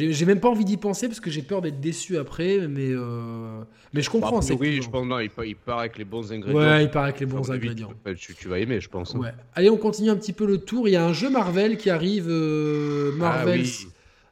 Euh, 0.00 0.12
j'ai 0.12 0.24
même 0.26 0.40
pas 0.40 0.48
envie 0.48 0.64
d'y 0.64 0.76
penser 0.76 1.08
parce 1.08 1.20
que 1.20 1.30
j'ai 1.30 1.42
peur 1.42 1.62
d'être 1.62 1.80
déçu 1.80 2.18
après, 2.18 2.66
mais, 2.68 2.90
euh, 2.90 3.62
mais 3.92 4.02
je 4.02 4.10
comprends. 4.10 4.40
Bah, 4.40 4.46
oui, 4.58 4.80
je 4.82 4.88
pense, 4.88 5.06
non, 5.06 5.18
il, 5.18 5.30
il 5.44 5.56
part 5.56 5.80
avec 5.80 5.98
les 5.98 6.04
bons 6.04 6.32
ingrédients. 6.32 6.60
Ouais, 6.60 6.84
il 6.84 6.90
part 6.90 7.04
avec 7.04 7.20
les 7.20 7.26
bons 7.26 7.50
ingrédients. 7.50 7.92
tu, 8.16 8.34
tu, 8.34 8.48
vas 8.48 8.58
aimer, 8.58 8.80
je 8.80 8.88
pense. 8.88 9.14
Hein. 9.14 9.18
Ouais. 9.18 9.32
Allez, 9.54 9.70
on 9.70 9.76
continue 9.76 10.10
un 10.10 10.16
petit 10.16 10.32
peu 10.32 10.46
le 10.46 10.58
tour. 10.58 10.88
Il 10.88 10.92
y 10.92 10.96
a 10.96 11.04
un 11.04 11.12
jeu 11.12 11.30
Marvel 11.30 11.76
qui 11.76 11.90
arrive. 11.90 12.28
Marvel. 12.28 13.60
Ah, 13.60 13.62
oui. 13.62 13.88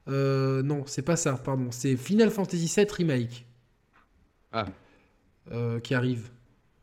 Euh, 0.09 0.63
non, 0.63 0.85
c'est 0.87 1.03
pas 1.03 1.17
ça, 1.17 1.35
pardon. 1.35 1.69
C'est 1.71 1.97
Final 1.97 2.31
Fantasy 2.31 2.73
VII 2.75 2.87
Remake. 2.91 3.47
Ah. 4.53 4.67
Euh, 5.53 5.81
qui 5.81 5.95
arrive 5.95 6.31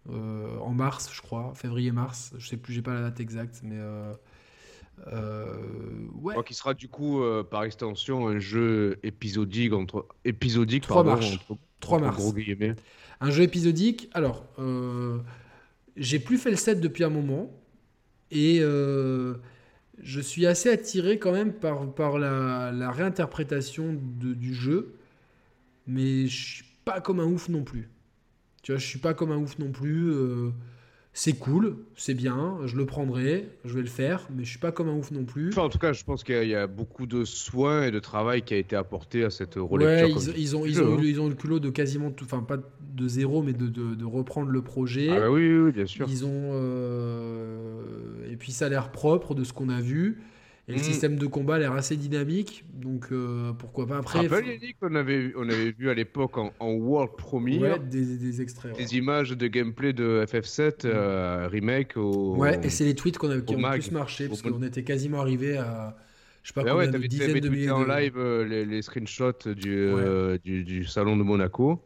euh, 0.09 0.57
en 0.59 0.71
mars, 0.71 1.09
je 1.11 1.21
crois, 1.21 1.53
février-mars. 1.55 2.33
Je 2.37 2.47
sais 2.47 2.57
plus, 2.57 2.73
j'ai 2.73 2.81
pas 2.81 2.93
la 2.93 3.01
date 3.01 3.19
exacte, 3.19 3.61
mais. 3.63 3.79
Ouais. 6.21 6.35
qui 6.45 6.53
sera 6.53 6.73
du 6.73 6.87
coup, 6.87 7.21
par 7.49 7.63
extension, 7.63 8.27
un 8.27 8.39
jeu 8.39 8.99
épisodique 9.03 9.73
entre. 9.73 10.07
Épisodique, 10.25 10.83
3 10.83 11.03
mars. 11.03 11.37
3 11.79 11.99
mars. 11.99 12.33
Un 13.21 13.31
jeu 13.31 13.43
épisodique. 13.43 14.09
Alors, 14.13 14.45
j'ai 15.97 16.19
plus 16.19 16.37
fait 16.37 16.51
le 16.51 16.57
7 16.57 16.79
depuis 16.79 17.03
un 17.03 17.09
moment. 17.09 17.51
Et 18.31 18.61
je 20.01 20.19
suis 20.21 20.45
assez 20.45 20.69
attiré 20.69 21.19
quand 21.19 21.31
même 21.31 21.53
par, 21.53 21.93
par 21.93 22.17
la, 22.17 22.91
réinterprétation 22.91 23.93
du 23.93 24.53
jeu, 24.53 24.95
mais 25.87 26.27
je 26.27 26.45
suis 26.55 26.65
pas 26.85 27.01
comme 27.01 27.19
un 27.19 27.25
ouf 27.25 27.49
non 27.49 27.63
plus. 27.63 27.89
Tu 28.61 28.71
vois, 28.71 28.79
je 28.79 28.87
suis 28.87 28.99
pas 28.99 29.13
comme 29.13 29.31
un 29.31 29.37
ouf 29.37 29.59
non 29.59 29.71
plus. 29.71 30.09
Euh, 30.09 30.51
c'est 31.15 31.33
cool, 31.33 31.77
c'est 31.95 32.15
bien, 32.15 32.57
je 32.65 32.75
le 32.75 32.87
prendrai, 32.87 33.47
je 33.65 33.75
vais 33.75 33.81
le 33.81 33.87
faire, 33.87 34.27
mais 34.35 34.43
je 34.43 34.49
suis 34.49 34.59
pas 34.59 34.71
comme 34.71 34.89
un 34.89 34.95
ouf 34.95 35.11
non 35.11 35.25
plus. 35.25 35.55
en 35.59 35.69
tout 35.69 35.77
cas, 35.77 35.93
je 35.93 36.03
pense 36.03 36.23
qu'il 36.23 36.47
y, 36.47 36.55
a 36.55 36.65
beaucoup 36.65 37.05
de 37.05 37.23
soins 37.23 37.83
et 37.83 37.91
de 37.91 37.99
travail 37.99 38.41
qui 38.41 38.55
a 38.55 38.57
été 38.57 38.75
apporté 38.75 39.23
à 39.23 39.29
cette 39.29 39.53
relecture. 39.55 40.17
Ouais, 40.17 40.33
ils, 40.35 40.55
ont, 40.55 40.65
ils, 40.65 40.81
ont, 40.81 40.99
ils 40.99 41.21
ont 41.21 41.29
le 41.29 41.35
culot 41.35 41.59
de 41.59 41.69
quasiment 41.69 42.09
tout, 42.09 42.25
enfin 42.25 42.41
pas 42.41 42.57
de 42.57 43.07
zéro, 43.07 43.43
mais 43.43 43.53
de, 43.53 43.67
de, 43.67 44.05
reprendre 44.05 44.49
le 44.49 44.63
projet. 44.63 45.09
Ah 45.11 45.19
bah 45.19 45.29
oui, 45.29 45.55
oui, 45.55 45.71
bien 45.71 45.85
sûr. 45.85 46.07
Ils 46.09 46.25
ont 46.25 46.51
euh, 46.53 48.31
et 48.31 48.35
puis 48.35 48.51
ça 48.51 48.65
a 48.65 48.69
l'air 48.69 48.91
propre 48.91 49.35
de 49.35 49.43
ce 49.43 49.53
qu'on 49.53 49.69
a 49.69 49.81
vu. 49.81 50.23
Et 50.69 50.71
le 50.71 50.79
mm. 50.79 50.83
système 50.83 51.15
de 51.17 51.27
combat 51.27 51.55
a 51.55 51.59
l'air 51.59 51.73
assez 51.73 51.97
dynamique, 51.97 52.63
donc 52.73 53.07
euh, 53.11 53.51
pourquoi 53.51 53.85
pas 53.85 53.97
après. 53.97 54.19
Rappelle 54.19 54.47
Yannick, 54.47 54.77
on 54.81 54.95
avait, 54.95 55.33
on 55.35 55.49
avait 55.49 55.71
vu 55.71 55.89
à 55.89 55.93
l'époque 55.93 56.37
en, 56.37 56.51
World 56.61 57.11
Premiere 57.17 57.81
des, 57.81 58.15
des, 58.15 58.41
extraits, 58.41 58.77
des 58.77 58.95
images 58.95 59.31
de 59.31 59.47
gameplay 59.47 59.91
de 59.91 60.23
FF7 60.25 60.63
mm. 60.63 60.73
euh, 60.85 61.47
remake 61.49 61.97
au. 61.97 62.37
Ouais, 62.37 62.61
et 62.63 62.69
c'est 62.69 62.85
les 62.85 62.95
tweets 62.95 63.17
qu'on 63.17 63.29
a, 63.31 63.41
qui 63.41 63.55
ont 63.55 63.59
le 63.59 63.71
plus 63.71 63.91
marché 63.91 64.29
parce 64.29 64.41
qu'on 64.41 64.63
était 64.63 64.83
quasiment 64.83 65.19
arrivé 65.19 65.57
à. 65.57 65.97
Je 66.43 66.49
sais 66.49 66.53
pas 66.53 66.63
bah 66.63 66.71
combien 66.71 66.87
de 66.87 66.97
dizaines 67.07 67.39
de 67.39 67.49
milliers 67.49 67.69
en 67.69 67.85
live 67.85 68.17
euh, 68.17 68.45
les, 68.45 68.65
les, 68.65 68.81
screenshots 68.81 69.53
du, 69.55 69.93
du, 70.43 70.63
du, 70.63 70.85
salon 70.85 71.17
de 71.17 71.23
Monaco. 71.23 71.81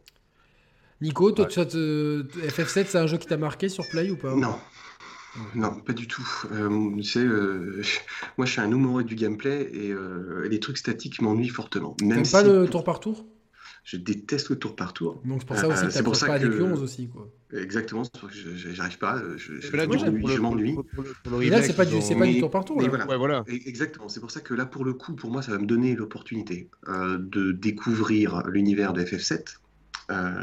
Nico, 1.00 1.30
toi, 1.30 1.46
FF7, 1.46 2.84
c'est 2.86 2.98
un 2.98 3.06
jeu 3.06 3.18
qui 3.18 3.26
t'a 3.26 3.36
marqué 3.36 3.68
sur 3.68 3.88
Play 3.88 4.10
ou 4.10 4.16
pas? 4.16 4.34
Non. 4.34 4.56
Non, 5.54 5.74
pas 5.74 5.92
du 5.92 6.06
tout. 6.06 6.26
Euh, 6.52 6.68
euh, 7.16 7.82
moi 8.38 8.46
je 8.46 8.52
suis 8.52 8.60
un 8.60 8.72
amoureux 8.72 9.04
du 9.04 9.14
gameplay 9.14 9.68
et 9.72 9.90
euh, 9.90 10.46
les 10.48 10.60
trucs 10.60 10.78
statiques 10.78 11.20
m'ennuient 11.20 11.48
fortement. 11.48 11.96
Même 12.02 12.26
pas 12.26 12.42
le 12.42 12.66
tour 12.68 12.84
par 12.84 13.00
tour? 13.00 13.26
Je 13.84 13.96
déteste 13.96 14.50
le 14.50 14.56
tour 14.56 14.76
par 14.76 14.92
tour. 14.92 15.22
Donc 15.24 15.40
c'est 15.40 15.46
pour 15.46 15.56
ça 15.56 15.68
aussi 15.68 15.86
que 15.86 15.92
tu 15.92 16.26
pas 16.26 16.38
que... 16.38 16.62
11 16.62 16.82
aussi. 16.82 17.08
Quoi. 17.08 17.30
Exactement, 17.54 18.04
c'est 18.04 18.18
pour 18.18 18.28
que 18.28 18.34
j'arrive 18.34 18.98
pas. 18.98 19.22
Je, 19.38 19.60
je 19.60 20.40
m'ennuie. 20.40 20.76
Et 21.40 21.48
là, 21.48 21.62
c'est 21.62 21.74
pas, 21.74 21.86
du, 21.86 21.96
pas 21.96 22.26
du 22.26 22.38
tour 22.38 22.50
par 22.50 22.66
tour. 22.66 22.82
Voilà. 22.82 23.16
voilà. 23.16 23.44
Exactement, 23.48 24.10
c'est 24.10 24.20
pour 24.20 24.30
ça 24.30 24.40
que 24.40 24.52
là, 24.52 24.66
pour 24.66 24.84
le 24.84 24.92
coup, 24.92 25.14
pour 25.14 25.30
moi, 25.30 25.40
ça 25.40 25.52
va 25.52 25.58
me 25.58 25.64
donner 25.64 25.94
l'opportunité 25.94 26.68
de 26.86 27.52
découvrir 27.52 28.42
l'univers 28.46 28.92
de 28.92 29.02
FF7 29.02 29.56
à, 30.10 30.34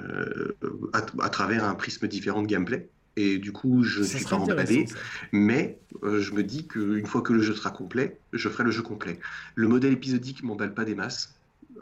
à, 0.94 1.30
travers 1.30 1.66
un 1.66 1.76
prisme 1.76 2.08
différent 2.08 2.42
de 2.42 2.48
gameplay 2.48 2.90
et 3.18 3.38
du 3.38 3.52
coup 3.52 3.84
je 3.84 4.02
ne 4.02 4.06
suis 4.06 4.26
pas 4.26 4.36
emballé. 4.36 4.86
Mais 5.32 5.80
euh, 6.04 6.22
je 6.22 6.34
me 6.34 6.44
dis 6.44 6.68
qu'une 6.68 7.06
fois 7.06 7.22
que 7.22 7.34
le 7.34 7.42
jeu 7.42 7.54
sera 7.54 7.72
complet, 7.72 8.20
je 8.34 8.50
ferai 8.50 8.64
le 8.64 8.72
jeu 8.72 8.82
complet. 8.82 9.20
Le 9.56 9.68
modèle 9.68 9.94
épisodique 9.94 10.44
m'emballe 10.44 10.74
pas 10.74 10.86
des 10.86 10.96
masses. 10.96 11.34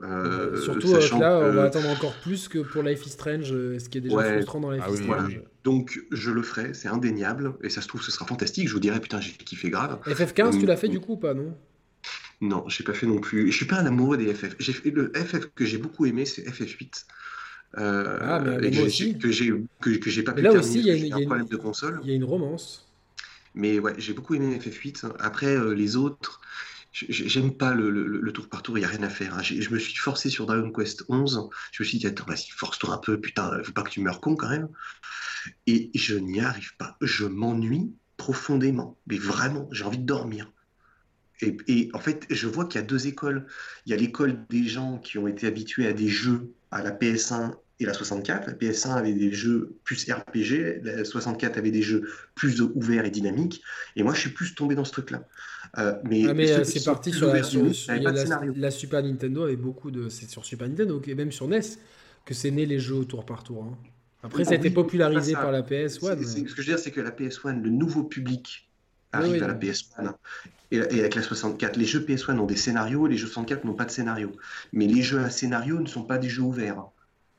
Euh, 0.01 0.60
Surtout 0.60 0.93
euh, 0.93 1.19
là, 1.19 1.39
on 1.39 1.51
va 1.53 1.64
attendre 1.64 1.89
encore 1.89 2.15
plus 2.22 2.47
que 2.47 2.60
pour 2.60 2.81
Life 2.81 3.05
is 3.05 3.11
Strange, 3.11 3.49
ce 3.49 3.89
qui 3.89 3.99
est 3.99 4.01
déjà 4.01 4.23
frustrant 4.23 4.60
dans 4.60 4.72
Life 4.72 4.84
ah 4.85 4.91
is 4.91 4.97
Strange. 4.97 5.41
Donc 5.64 5.99
je 6.11 6.31
le 6.31 6.41
ferai, 6.41 6.73
c'est 6.73 6.89
indéniable, 6.89 7.53
et 7.61 7.69
ça 7.69 7.81
se 7.81 7.88
trouve 7.88 8.01
ce 8.01 8.11
sera 8.11 8.26
fantastique. 8.26 8.68
Je 8.68 8.73
vous 8.73 8.80
dirai 8.80 8.99
putain 8.99 9.22
j'ai 9.22 9.31
kiffé 9.31 9.69
grave. 9.69 9.99
FF15, 10.05 10.60
tu 10.60 10.65
l'as 10.65 10.77
fait 10.77 10.89
du 10.89 10.99
coup 10.99 11.14
ou 11.14 11.18
pas 11.18 11.34
non? 11.34 11.55
Non, 12.41 12.65
j'ai 12.68 12.84
pas 12.84 12.93
fait 12.93 13.07
non 13.07 13.19
plus. 13.19 13.51
Je 13.51 13.55
suis 13.55 13.65
pas 13.65 13.77
un 13.77 13.85
amoureux 13.85 14.18
des 14.18 14.34
FF. 14.34 14.55
Fait 14.60 14.91
le 14.91 15.14
FF 15.15 15.47
que 15.55 15.64
j'ai 15.64 15.77
beaucoup 15.77 16.05
aimé, 16.05 16.26
c'est 16.26 16.41
FF8. 16.41 17.05
Euh, 17.78 18.20
ah, 18.22 18.40
mais, 18.40 18.70
que 18.70 19.32
j'ai 19.32 19.54
que, 19.80 20.10
j'ai 20.10 20.24
pas 20.24 20.34
pu 20.34 20.41
là 20.41 20.52
aussi, 20.54 20.80
il 20.80 21.08
y 21.08 21.12
a, 21.12 21.16
un 21.16 21.26
problème 21.26 21.48
de 21.48 21.58
console. 21.58 22.00
Il 22.04 22.10
y 22.10 22.14
a 22.14 22.16
une 22.16 22.24
romance. 22.24 22.88
Mais 23.56 23.80
ouais, 23.80 23.94
j'ai 23.98 24.14
beaucoup 24.14 24.36
aimé 24.36 24.58
FF8. 24.58 25.12
Après, 25.20 25.56
euh, 25.56 25.74
les 25.74 25.95
autres, 25.95 26.41
j'aime 26.91 27.56
pas 27.56 27.74
le, 27.74 27.90
le, 27.90 28.32
tour 28.32 28.48
par 28.48 28.62
tour, 28.62 28.78
il 28.78 28.82
n'y 28.82 28.86
a 28.86 28.90
rien 28.90 29.04
à 29.04 29.10
faire. 29.10 29.36
Hein. 29.36 29.41
Je 29.41 29.70
me 29.70 29.80
suis 29.80 29.95
forcé 29.95 30.30
sur 30.30 30.45
Dragon 30.45 30.72
Quest 30.72 31.04
11. 31.10 31.50
Je 31.72 31.84
me 31.84 31.88
suis 31.88 31.98
dit, 31.98 32.08
attends, 32.08 32.26
vas-y, 32.26 32.50
force-toi 32.50 32.94
un 32.94 32.98
peu, 32.98 33.20
putain, 33.20 33.52
faut 33.64 33.72
pas 33.72 33.84
que 33.84 33.90
tu 33.90 34.02
meurs 34.02 34.22
con 34.22 34.36
quand 34.36 34.50
même. 34.50 34.70
Et 35.66 35.90
je 35.95 36.16
n'y 36.16 36.41
arrive 36.41 36.76
pas. 36.78 36.95
Je 37.02 37.26
m'ennuie 37.26 37.91
profondément. 38.18 38.98
Mais 39.08 39.18
vraiment, 39.18 39.68
j'ai 39.72 39.84
envie 39.84 39.98
de 39.98 40.06
dormir. 40.06 40.52
Et, 41.41 41.58
et, 41.68 41.90
en 41.94 42.00
fait, 42.00 42.26
je 42.30 42.48
vois 42.48 42.66
qu'il 42.66 42.80
y 42.80 42.84
a 42.84 42.88
deux 42.88 43.08
écoles. 43.08 43.48
Il 43.86 43.90
y 43.91 43.94
a 43.94 43.98
l'école 43.98 44.45
des 44.50 44.68
gens 44.68 45.00
qui 45.00 45.18
ont 45.18 45.28
été 45.28 45.48
habitués 45.48 45.88
à 45.88 45.94
des 45.94 46.08
jeux 46.08 46.54
à 46.72 46.82
la 46.82 46.91
PS1 46.91 47.56
et 47.80 47.86
la 47.86 47.94
64. 47.94 48.48
La 48.48 48.54
PS1 48.54 48.95
avait 48.95 49.14
des 49.14 49.32
jeux 49.32 49.78
plus 49.84 50.10
RPG, 50.12 50.82
la 50.84 51.04
64 51.06 51.58
avait 51.58 51.72
des 51.72 51.82
jeux 51.82 52.10
plus 52.36 52.62
ouverts 52.62 53.06
et 53.06 53.12
dynamiques, 53.12 53.62
et 53.95 54.04
moi 54.04 54.14
je 54.14 54.20
suis 54.20 54.30
plus 54.30 54.56
tombé 54.56 54.76
dans 54.76 54.86
ce 54.86 54.91
truc-là. 54.91 55.28
Euh, 55.78 55.95
mais, 56.04 56.26
ah, 56.28 56.34
euh, 56.34 56.64
c'est 56.64 56.84
parti 56.84 57.12
sur 57.12 57.28
la, 57.34 57.41
la, 58.56 58.72
Super 58.72 59.02
Nintendo 59.02 59.44
avait 59.44 59.56
beaucoup 59.56 59.90
de. 59.90 60.08
C'est 60.10 60.30
sur 60.30 60.45
Super 60.45 60.70
Nintendo, 60.70 61.02
et 61.06 61.16
même 61.16 61.32
sur 61.32 61.48
NES, 61.48 61.62
que 62.26 62.34
c'est 62.34 62.52
né 62.52 62.66
les 62.66 62.80
jeux 62.80 62.95
au 62.95 63.06
tour 63.06 63.26
par 63.26 63.44
tour. 63.44 63.64
Hein. 63.64 63.78
Après, 64.24 64.45
ça 64.45 64.52
a 64.52 64.56
été 64.56 64.70
popularisé 64.70 65.34
par 65.34 65.52
la 65.52 65.62
PS1. 65.62 66.00
Ce 66.00 66.41
que 66.44 66.50
je 66.50 66.56
veux 66.56 66.64
dire, 66.64 66.80
c'est 66.80 66.91
que 66.91 67.02
la 67.02 67.12
PS1, 67.12 67.62
le 67.62 67.70
nouveau 67.70 68.04
public 68.04 68.70
arrive 69.12 69.44
à 69.44 69.48
la 69.48 69.54
PS1 69.54 70.14
et, 70.72 70.80
avec 70.80 71.16
la 71.16 71.22
64. 71.22 71.76
Les 71.76 71.86
jeux 71.86 72.00
PS1 72.00 72.40
ont 72.40 72.45
des 72.45 72.56
scénarios, 72.56 73.08
les 73.08 73.18
jeux 73.18 73.28
64 73.28 73.66
n'ont 73.66 73.74
pas 73.74 73.86
de 73.86 73.91
scénario. 73.91 74.32
Mais 74.72 74.88
les 74.88 75.02
jeux 75.02 75.20
à 75.20 75.30
scénario 75.30 75.80
ne 75.80 75.88
sont 75.88 76.04
pas 76.04 76.18
des 76.18 76.30
jeux 76.30 76.41
ouverts. 76.41 76.86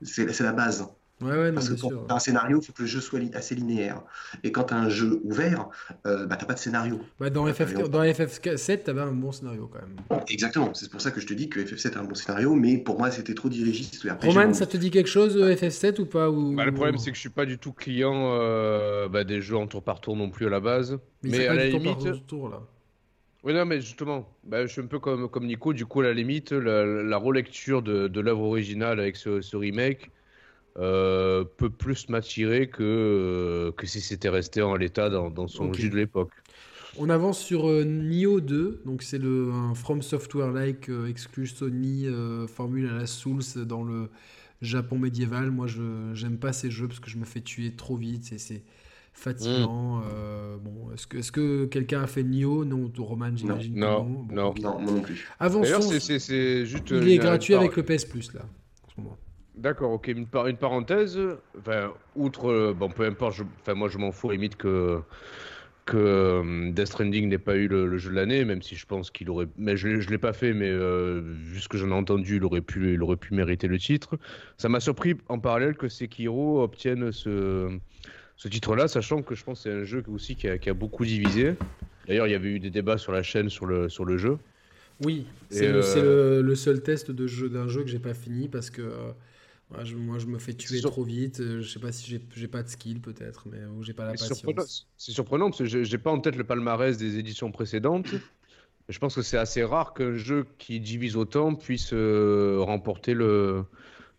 C'est 0.04 0.40
la 0.40 0.52
base. 0.52 0.86
Ouais, 1.20 1.52
Parce 1.52 1.68
que 1.68 1.80
quand 1.80 2.10
un 2.10 2.18
scénario, 2.18 2.60
il 2.60 2.66
faut 2.66 2.72
que 2.72 2.82
le 2.82 2.88
jeu 2.88 3.00
soit 3.00 3.20
assez 3.34 3.54
linéaire. 3.54 4.02
Et 4.42 4.50
quand 4.50 4.64
tu 4.64 4.74
as 4.74 4.76
un 4.78 4.88
jeu 4.88 5.20
ouvert, 5.22 5.68
euh, 6.06 6.26
bah, 6.26 6.36
tu 6.36 6.42
n'as 6.42 6.48
pas 6.48 6.54
de 6.54 6.58
scénario. 6.58 7.00
Bah, 7.20 7.30
dans, 7.30 7.46
FF, 7.46 7.72
dans 7.88 8.02
FF7, 8.02 8.84
tu 8.84 8.90
avais 8.90 9.00
un 9.00 9.12
bon 9.12 9.30
scénario 9.30 9.70
quand 9.72 9.78
même. 9.78 10.22
Exactement, 10.28 10.74
c'est 10.74 10.90
pour 10.90 11.00
ça 11.00 11.12
que 11.12 11.20
je 11.20 11.26
te 11.26 11.32
dis 11.32 11.48
que 11.48 11.60
FF7 11.60 11.96
a 11.96 12.00
un 12.00 12.04
bon 12.04 12.14
scénario, 12.14 12.54
mais 12.54 12.78
pour 12.78 12.98
moi, 12.98 13.10
c'était 13.10 13.34
trop 13.34 13.48
dirigiste. 13.48 14.06
Roman, 14.22 14.52
ça 14.52 14.66
te 14.66 14.76
dit 14.76 14.90
quelque 14.90 15.08
chose, 15.08 15.36
FF7 15.36 16.00
ou 16.00 16.06
pas 16.06 16.28
ou... 16.30 16.54
Bah, 16.56 16.64
le 16.64 16.74
problème, 16.74 16.98
c'est 16.98 17.10
que 17.10 17.16
je 17.16 17.20
suis 17.20 17.30
pas 17.30 17.46
du 17.46 17.58
tout 17.58 17.72
client 17.72 18.32
euh, 18.32 19.08
bah, 19.08 19.22
des 19.22 19.40
jeux 19.40 19.56
en 19.56 19.68
tour 19.68 19.82
par 19.82 20.00
tour 20.00 20.16
non 20.16 20.30
plus 20.30 20.46
à 20.46 20.50
la 20.50 20.60
base. 20.60 20.98
Mais, 21.22 21.46
à 21.46 21.54
la 21.54 21.68
limite. 21.68 22.26
Tour, 22.26 22.48
là. 22.48 22.60
Oui, 23.44 23.52
non, 23.52 23.66
mais 23.66 23.78
justement, 23.82 24.26
bah, 24.42 24.64
je 24.64 24.72
suis 24.72 24.80
un 24.80 24.86
peu 24.86 24.98
comme, 24.98 25.28
comme 25.28 25.46
Nico. 25.46 25.74
Du 25.74 25.84
coup, 25.84 26.00
à 26.00 26.04
la 26.04 26.14
limite, 26.14 26.52
la, 26.52 27.16
relecture 27.18 27.82
de, 27.82 28.08
de 28.08 28.20
l'œuvre 28.20 28.44
originale 28.44 28.98
avec 28.98 29.16
ce, 29.16 29.42
ce 29.42 29.54
remake 29.54 30.10
euh, 30.78 31.44
peut 31.58 31.68
plus 31.68 32.08
m'attirer 32.08 32.68
que, 32.68 32.82
euh, 32.82 33.72
que 33.72 33.86
si 33.86 34.00
c'était 34.00 34.30
resté 34.30 34.62
en 34.62 34.76
l'état 34.76 35.10
dans, 35.10 35.28
dans, 35.28 35.46
son 35.46 35.74
jus 35.74 35.90
de 35.90 35.96
l'époque. 35.96 36.32
On 36.96 37.10
avance 37.10 37.38
sur 37.38 37.68
euh, 37.68 37.84
Nioh 37.84 38.40
2, 38.40 38.82
donc 38.86 39.02
c'est 39.02 39.18
le 39.18 39.52
un 39.52 39.74
From 39.74 40.00
Software-like 40.00 40.90
exclu 41.06 41.46
Sony, 41.46 42.06
formule 42.48 42.88
à 42.88 42.94
la 42.94 43.06
Souls 43.06 43.42
dans 43.66 43.84
le 43.84 44.08
Japon 44.62 44.98
médiéval. 44.98 45.50
Moi, 45.50 45.66
je 45.66 46.12
j'aime 46.14 46.38
pas 46.38 46.54
ces 46.54 46.70
jeux 46.70 46.88
parce 46.88 47.00
que 47.00 47.10
je 47.10 47.18
me 47.18 47.26
fais 47.26 47.42
tuer 47.42 47.72
trop 47.72 47.96
vite 47.96 48.32
c'est 48.38 48.62
fatigant. 49.14 49.98
Hmm. 49.98 50.58
bon, 50.62 50.92
est-ce 50.92 51.06
que, 51.06 51.18
est 51.18 51.30
que 51.30 51.64
quelqu'un 51.66 52.02
a 52.02 52.06
fait 52.06 52.22
Nioh? 52.22 52.64
Non, 52.64 52.90
Roman, 52.98 53.34
j'imagine. 53.34 53.78
Non, 53.78 54.04
non, 54.04 54.26
non, 54.30 54.54
non, 54.60 54.80
non, 54.80 55.00
plus. 55.00 55.26
Avançons. 55.40 55.80
c'est, 55.98 56.66
juste. 56.66 56.90
Il 56.90 57.08
est 57.08 57.18
gratuit 57.18 57.54
avec 57.54 57.76
le 57.76 57.82
PS 57.82 58.04
Plus 58.04 58.32
là, 58.34 58.42
en 58.42 58.90
ce 58.90 59.00
moment. 59.00 59.16
D'accord, 59.56 59.92
ok. 59.92 60.08
Une, 60.08 60.26
une 60.46 60.56
parenthèse, 60.56 61.18
enfin, 61.58 61.92
outre, 62.16 62.50
euh, 62.50 62.74
bon, 62.76 62.90
peu 62.90 63.04
importe, 63.04 63.40
enfin, 63.60 63.74
moi 63.74 63.88
je 63.88 63.98
m'en 63.98 64.10
fous, 64.10 64.30
limite 64.30 64.56
que 64.56 65.00
que 65.84 65.96
euh, 65.96 66.70
Death 66.72 66.86
Stranding 66.86 67.28
n'ait 67.28 67.38
pas 67.38 67.56
eu 67.56 67.68
le, 67.68 67.98
jeu 67.98 68.10
de 68.10 68.16
l'année, 68.16 68.44
même 68.44 68.62
si 68.62 68.74
je 68.74 68.86
pense 68.86 69.10
qu'il 69.10 69.28
aurait, 69.30 69.48
mais 69.58 69.76
je, 69.76 70.00
je 70.00 70.08
l'ai 70.08 70.18
pas 70.18 70.32
fait, 70.32 70.54
mais 70.54 70.70
euh, 70.70 71.20
vu 71.22 71.60
ce 71.60 71.68
que 71.68 71.76
j'en 71.76 71.90
ai 71.90 71.94
entendu, 71.94 72.36
il 72.36 72.44
aurait 72.44 72.62
pu, 72.62 72.94
il 72.94 73.02
aurait 73.02 73.16
pu 73.16 73.34
mériter 73.34 73.68
le 73.68 73.78
titre. 73.78 74.18
Ça 74.56 74.68
m'a 74.68 74.80
surpris 74.80 75.16
en 75.28 75.38
parallèle 75.38 75.76
que 75.76 75.88
Sekiro 75.88 76.62
obtienne 76.62 77.12
ce, 77.12 77.78
ce 78.36 78.48
titre-là, 78.48 78.88
sachant 78.88 79.22
que 79.22 79.34
je 79.34 79.44
pense 79.44 79.58
que 79.58 79.62
c'est 79.70 79.76
un 79.76 79.84
jeu 79.84 80.02
aussi 80.08 80.36
qui 80.36 80.48
a, 80.48 80.58
qui 80.58 80.70
a 80.70 80.74
beaucoup 80.74 81.04
divisé. 81.04 81.54
D'ailleurs, 82.06 82.26
il 82.26 82.32
y 82.32 82.36
avait 82.36 82.50
eu 82.50 82.60
des 82.60 82.70
débats 82.70 82.98
sur 82.98 83.12
la 83.12 83.22
chaîne 83.22 83.48
sur 83.48 83.66
le, 83.66 83.88
sur 83.88 84.04
le 84.04 84.18
jeu. 84.18 84.38
Oui, 85.02 85.26
c'est 85.50 85.72
le, 85.72 86.42
le, 86.42 86.54
seul 86.54 86.82
test 86.82 87.10
de 87.10 87.26
jeu 87.26 87.48
d'un 87.48 87.66
jeu 87.66 87.82
que 87.82 87.88
j'ai 87.88 87.98
pas 87.98 88.14
fini 88.14 88.48
parce 88.48 88.70
que 88.70 88.82
moi, 89.96 90.18
je 90.18 90.26
me 90.26 90.38
fais 90.38 90.54
tuer 90.54 90.80
trop 90.80 91.02
vite. 91.02 91.40
Euh, 91.40 91.62
je 91.62 91.68
sais 91.68 91.80
pas 91.80 91.92
si 91.92 92.20
j'ai 92.34 92.48
pas 92.48 92.62
de 92.62 92.68
skill, 92.68 93.00
peut-être, 93.00 93.46
mais 93.50 93.58
ou 93.64 93.82
j'ai 93.82 93.92
pas 93.92 94.04
la 94.04 94.12
patience. 94.12 94.86
C'est 94.96 95.12
surprenant 95.12 95.50
parce 95.50 95.58
que 95.58 95.84
j'ai 95.84 95.98
pas 95.98 96.10
en 96.10 96.20
tête 96.20 96.36
le 96.36 96.44
palmarès 96.44 96.96
des 96.96 97.18
éditions 97.18 97.50
précédentes. 97.50 98.08
Je 98.88 98.98
pense 98.98 99.14
que 99.14 99.22
c'est 99.22 99.38
assez 99.38 99.64
rare 99.64 99.94
qu'un 99.94 100.14
jeu 100.14 100.46
qui 100.58 100.78
divise 100.78 101.16
autant 101.16 101.54
puisse 101.54 101.92
euh, 101.94 102.58
remporter 102.60 103.14
le, 103.14 103.64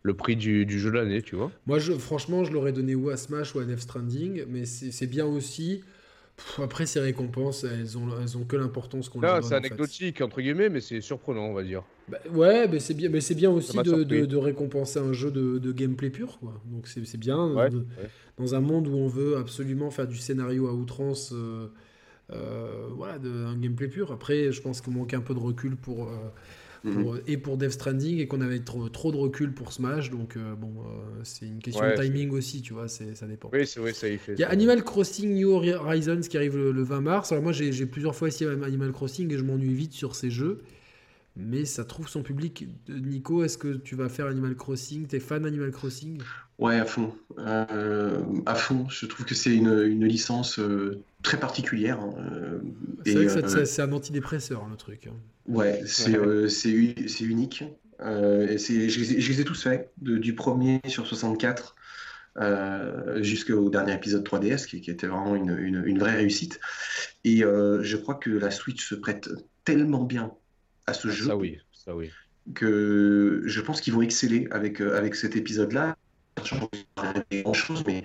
le 0.06 0.14
prix 0.14 0.36
du, 0.36 0.68
du 0.68 0.80
jeu 0.80 0.92
de 0.92 0.98
l'année, 0.98 1.24
tu 1.24 1.36
vois. 1.36 1.52
Moi, 1.66 1.80
je, 1.80 1.92
franchement, 1.94 2.44
je 2.44 2.52
l'aurais 2.52 2.72
donné 2.72 2.94
ou 2.94 3.10
à 3.10 3.18
Smash 3.18 3.56
ou 3.56 3.60
à 3.60 3.66
Death 3.66 3.80
Stranding, 3.80 4.44
mais 4.48 4.66
c'est 4.66 5.08
bien 5.08 5.26
aussi 5.26 5.82
après, 6.62 6.86
ces 6.86 7.00
récompenses, 7.00 7.64
elles 7.64 7.98
ont, 7.98 8.10
elles 8.22 8.38
ont 8.38 8.44
que 8.44 8.56
l'importance 8.56 9.10
qu'on 9.10 9.22
leur 9.22 9.36
donne. 9.36 9.44
C'est 9.44 9.56
anecdotique, 9.56 10.22
entre 10.22 10.42
guillemets, 10.42 10.70
mais 10.70 10.82
c'est 10.82 11.02
surprenant, 11.02 11.46
on 11.46 11.54
va 11.54 11.64
dire. 11.64 11.84
Bah, 12.08 12.18
ouais, 12.32 12.68
mais 12.68 12.80
c'est 12.80 12.94
bien, 12.94 13.10
mais 13.10 13.20
bien 13.36 13.50
aussi 13.50 13.78
de, 13.78 14.04
de, 14.04 14.38
récompenser 14.38 15.00
un 15.00 15.14
jeu 15.14 15.32
de, 15.32 15.58
de 15.58 15.72
gameplay 15.72 16.10
pur. 16.10 16.38
Quoi. 16.40 16.62
Donc 16.66 16.88
c'est 16.88 17.18
bien. 17.18 17.56
Dans 18.38 18.54
un 18.54 18.60
monde 18.60 18.88
où 18.88 18.96
on 18.96 19.08
veut 19.08 19.38
absolument 19.38 19.90
faire 19.92 20.08
du 20.08 20.18
scénario 20.18 20.68
à 20.68 20.74
outrance, 20.74 21.32
euh, 21.34 21.68
euh, 22.34 22.90
voilà, 22.92 23.18
de, 23.18 23.30
un 23.30 23.58
gameplay 23.58 23.88
pur. 23.88 24.12
Après, 24.12 24.52
je 24.52 24.62
pense 24.62 24.82
qu'on 24.82 24.92
manque 24.92 25.14
un 25.14 25.22
peu 25.22 25.34
de 25.34 25.40
recul 25.40 25.78
pour. 25.78 26.04
Euh, 26.04 26.18
Mhm. 26.86 27.22
et 27.28 27.38
pour 27.38 27.58
Death 27.58 27.72
Stranding 27.72 28.20
et 28.20 28.28
qu'on 28.28 28.42
avait 28.42 28.60
trop, 28.60 28.88
trop 28.90 29.12
de 29.12 29.18
recul 29.18 29.54
pour 29.54 29.74
Smash. 29.74 30.12
Donc, 30.12 30.38
euh, 30.38 30.56
bon, 30.56 30.74
euh, 30.80 31.22
c'est 31.24 31.48
une 31.48 31.60
question 31.60 31.84
de 31.84 32.02
timing 32.02 32.32
aussi, 32.32 32.62
tu 32.62 32.74
vois, 32.74 32.88
ça 32.88 33.28
dépend. 33.28 33.50
Oui, 33.52 33.66
c'est 33.66 33.80
vrai, 33.80 33.94
ça 33.94 34.08
y 34.08 34.18
fait. 34.18 34.34
Il 34.34 34.40
y 34.40 34.44
a 34.44 34.50
Animal 34.50 34.84
Crossing 34.84 35.34
New 35.34 35.50
Horizons 35.50 36.22
qui 36.22 36.38
arrive 36.38 36.58
le, 36.58 36.84
20 36.84 37.02
mars. 37.02 37.32
Alors, 37.32 37.44
moi, 37.44 37.52
j'ai 37.52 37.86
plusieurs 37.86 38.16
fois 38.16 38.28
essayé 38.28 38.50
Animal 38.50 38.92
Crossing 38.92 39.34
et 39.34 39.38
je 39.38 39.44
m'ennuie 39.44 39.74
vite 39.74 39.94
sur 39.94 40.16
ces 40.16 40.30
jeux. 40.30 40.62
Mais 41.38 41.66
ça 41.66 41.84
trouve 41.84 42.08
son 42.08 42.24
public. 42.24 42.68
Nico, 42.88 43.44
est-ce 43.44 43.58
que 43.58 43.76
tu 43.76 43.96
vas 43.96 44.08
faire 44.08 44.28
Animal 44.28 44.56
Crossing? 44.56 45.06
T'es 45.06 45.20
fan 45.20 45.44
d'Animal 45.44 45.72
Crossing? 45.72 46.22
Ouais, 46.58 46.80
à 46.80 46.86
fond. 46.86 47.14
Euh, 47.38 48.22
à 48.46 48.56
fond. 48.56 48.88
Je 48.90 49.06
trouve 49.06 49.26
que 49.26 49.36
c'est 49.36 49.54
une, 49.54 49.84
une, 49.84 50.06
licence 50.06 50.60
très 51.24 51.38
particulière. 51.38 52.00
Hein, 52.00 52.62
c'est 53.06 53.14
vrai 53.14 53.42
que 53.42 53.66
c'est 53.66 53.82
un 53.82 53.92
antidépresseur, 53.92 54.66
le 54.70 54.78
truc. 54.78 55.08
Hein. 55.08 55.16
Ouais, 55.48 55.84
c'est 55.86 56.18
euh, 56.18 56.48
c'est 56.48 56.72
unique. 57.22 57.66
Euh, 58.02 58.48
et 58.48 58.58
je, 58.58 58.90
je, 58.90 59.32
les 59.32 59.42
ai 59.42 59.44
tous 59.44 59.64
faits, 59.64 59.92
du 59.98 60.36
premier 60.36 60.82
sur 60.88 61.08
64 61.08 61.76
euh, 62.38 63.24
jusqu'au 63.24 63.70
dernier 63.70 63.94
épisode 63.94 64.28
3DS, 64.28 64.66
qui, 64.66 64.90
était 64.90 65.08
vraiment 65.08 65.36
une, 65.36 65.84
une, 65.86 66.00
vraie 66.00 66.16
réussite. 66.16 66.60
Et 67.24 67.44
euh, 67.44 67.82
je 67.84 67.98
crois 67.98 68.16
que 68.16 68.30
la 68.30 68.52
Switch 68.52 68.88
se 68.88 68.96
prête 68.96 69.30
tellement 69.64 70.04
bien 70.04 70.34
à 70.88 70.94
ce 70.94 71.08
ah, 71.08 71.12
jeu. 71.12 71.26
Ça 71.26 71.36
oui, 71.36 71.60
ça 71.72 71.96
oui. 71.96 72.10
Que 72.54 73.42
je 73.46 73.62
pense 73.62 73.82
qu'ils 73.82 73.94
vont 73.94 74.02
exceller 74.02 74.48
avec, 74.52 74.82
avec 74.82 75.16
cet 75.16 75.36
épisode-là. 75.36 75.96
Grand 77.32 77.54
chose, 77.54 77.84
mais 77.88 78.04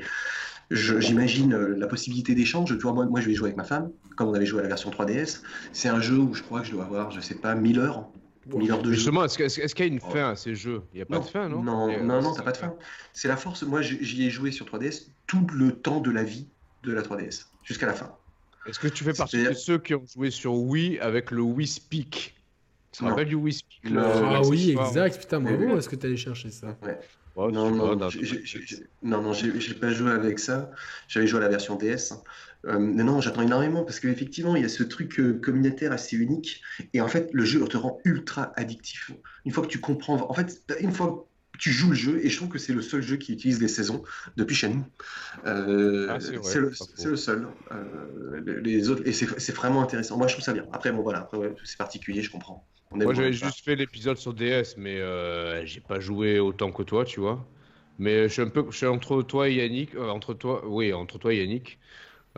j'imagine 0.70 1.52
euh, 1.52 1.74
la 1.77 1.86
possibilité 1.86 2.35
d'échange. 2.35 2.70
Tu 2.70 2.82
vois, 2.82 2.93
moi, 2.93 3.07
moi, 3.07 3.20
je 3.20 3.27
vais 3.27 3.35
jouer 3.35 3.48
avec 3.48 3.57
ma 3.57 3.65
femme, 3.65 3.90
comme 4.16 4.28
on 4.28 4.35
avait 4.35 4.47
joué 4.47 4.61
à 4.61 4.62
la 4.62 4.69
version 4.69 4.90
3DS. 4.90 5.43
C'est 5.73 5.89
un 5.89 6.01
jeu 6.01 6.16
où 6.16 6.35
je 6.35 6.43
crois 6.43 6.61
que 6.61 6.66
je 6.66 6.73
dois 6.73 6.85
avoir, 6.85 7.11
je 7.11 7.20
sais 7.20 7.35
pas, 7.35 7.55
1000 7.55 7.78
heures. 7.78 8.09
1000 8.47 8.70
heures 8.70 8.82
de 8.82 8.93
Justement, 8.93 9.24
est-ce 9.24 9.36
qu'il 9.74 9.86
y 9.86 9.89
a 9.89 9.93
une 9.93 10.01
fin 10.01 10.31
à 10.31 10.36
ces 10.36 10.55
jeux? 10.55 10.82
Il 10.93 10.97
n'y 10.97 11.02
a 11.02 11.07
pas 11.07 11.19
de 11.19 11.24
fin, 11.24 11.48
non? 11.48 11.62
Non, 11.62 12.02
non, 12.02 12.23
non, 12.23 12.32
t'as 12.32 12.43
pas 12.43 12.52
de 12.52 12.57
fin. 12.57 12.74
C'est 13.12 13.28
la 13.28 13.36
force. 13.36 13.62
Moi, 13.62 13.82
j'y 13.82 14.24
ai 14.24 14.31
joué 14.31 14.51
sur 14.52 14.66
3DS 14.66 15.09
tout 15.27 15.47
le 15.52 15.73
temps 15.73 16.01
de 16.01 16.11
la 16.11 16.23
vie 16.23 16.48
de 16.82 16.93
la 16.93 17.02
3DS, 17.02 17.47
jusqu'à 17.62 17.86
la 17.86 17.94
fin. 17.94 18.15
Est-ce 18.66 18.78
que 18.78 18.89
tu 18.89 19.05
fais 19.05 19.12
partie 19.12 19.43
de 19.43 19.52
ceux 19.52 19.78
qui 19.78 19.94
ont 19.94 20.05
joué 20.07 20.31
sur 20.31 20.55
Wii 20.55 20.98
avec 20.98 21.31
le 21.31 21.43
Wii 21.43 21.66
Speak? 21.66 22.35
Ça 22.92 23.06
rappelle 23.06 23.28
du 23.28 23.36
Wii 23.36 23.52
Speak 23.54 23.94
Ah 23.96 24.40
oui, 24.44 24.76
exact. 24.78 25.18
Putain, 25.18 25.40
bravo, 25.40 25.78
est-ce 25.78 25.88
que 25.88 25.96
tu 25.96 26.06
allé 26.06 26.16
chercher 26.16 26.50
ça 26.50 26.76
ouais 26.82 26.98
non, 27.36 27.70
non, 27.70 27.96
non, 29.02 29.22
non, 29.22 29.32
j'ai 29.32 29.74
pas 29.74 29.90
joué 29.90 30.10
avec 30.10 30.38
ça. 30.38 30.70
J'avais 31.08 31.26
joué 31.26 31.38
à 31.38 31.42
la 31.42 31.48
version 31.48 31.76
DS. 31.76 32.12
Euh, 32.66 32.78
mais 32.78 33.02
non, 33.02 33.20
j'attends 33.20 33.42
énormément 33.42 33.84
parce 33.84 34.00
qu'effectivement, 34.00 34.54
il 34.56 34.62
y 34.62 34.64
a 34.66 34.68
ce 34.68 34.82
truc 34.82 35.18
euh, 35.18 35.40
communautaire 35.42 35.92
assez 35.92 36.16
unique. 36.16 36.60
Et 36.92 37.00
en 37.00 37.08
fait, 37.08 37.30
le 37.32 37.44
jeu 37.44 37.64
te 37.66 37.76
rend 37.76 37.98
ultra 38.04 38.52
addictif. 38.56 39.12
Une 39.46 39.52
fois 39.52 39.64
que 39.64 39.68
tu 39.68 39.80
comprends, 39.80 40.28
en 40.28 40.34
fait, 40.34 40.62
une 40.80 40.92
fois 40.92 41.06
que 41.08 41.30
tu 41.61 41.70
joues 41.70 41.91
le 41.91 41.95
jeu, 41.95 42.20
et 42.24 42.31
je 42.31 42.37
trouve 42.37 42.49
que 42.49 42.59
c'est 42.59 42.73
le 42.73 42.81
seul 42.81 43.03
jeu 43.03 43.16
qui 43.16 43.35
utilise 43.35 43.61
les 43.61 43.69
saisons 43.69 44.03
depuis 44.37 44.57
chez 44.57 44.69
nous. 44.69 44.85
Euh, 45.47 46.09
ah, 46.11 46.19
c'est 46.19 46.32
le, 46.32 46.73
le, 47.11 47.16
seul. 47.16 47.49
les 48.65 48.89
autres, 48.89 49.03
et 49.07 49.12
c'est 49.12 49.53
vraiment 49.53 49.82
intéressant. 49.82 50.16
Moi, 50.16 50.27
je 50.27 50.32
trouve 50.32 50.45
ça 50.45 50.55
bien. 50.55 50.65
Après, 50.73 50.91
bon, 50.91 51.03
voilà, 51.03 51.31
c'est 51.65 51.77
particulier, 51.77 52.23
je 52.23 52.31
comprends. 52.31 52.66
Moi, 52.93 53.15
j'avais 53.15 53.32
juste 53.32 53.65
fait 53.65 53.77
l'épisode 53.77 54.16
sur 54.16 54.35
DS, 54.35 54.74
mais 54.77 54.99
euh, 54.99 55.65
j'ai 55.65 55.81
pas 55.81 56.01
joué 56.01 56.41
autant 56.41 56.73
que 56.73 56.82
toi, 56.82 57.05
tu 57.05 57.20
vois. 57.20 57.47
Mais 57.99 58.24
je 58.24 58.32
suis 58.32 58.43
un 58.43 58.49
peu, 58.49 58.65
je 58.70 58.77
suis 58.77 58.87
entre 58.87 59.23
toi 59.23 59.49
et 59.49 59.55
Yannick, 59.57 59.95
euh, 59.95 60.09
entre 60.09 60.35
toi, 60.35 60.66
oui, 60.66 60.93
entre 60.93 61.19
toi 61.19 61.32
et 61.35 61.39
Yannick. 61.39 61.78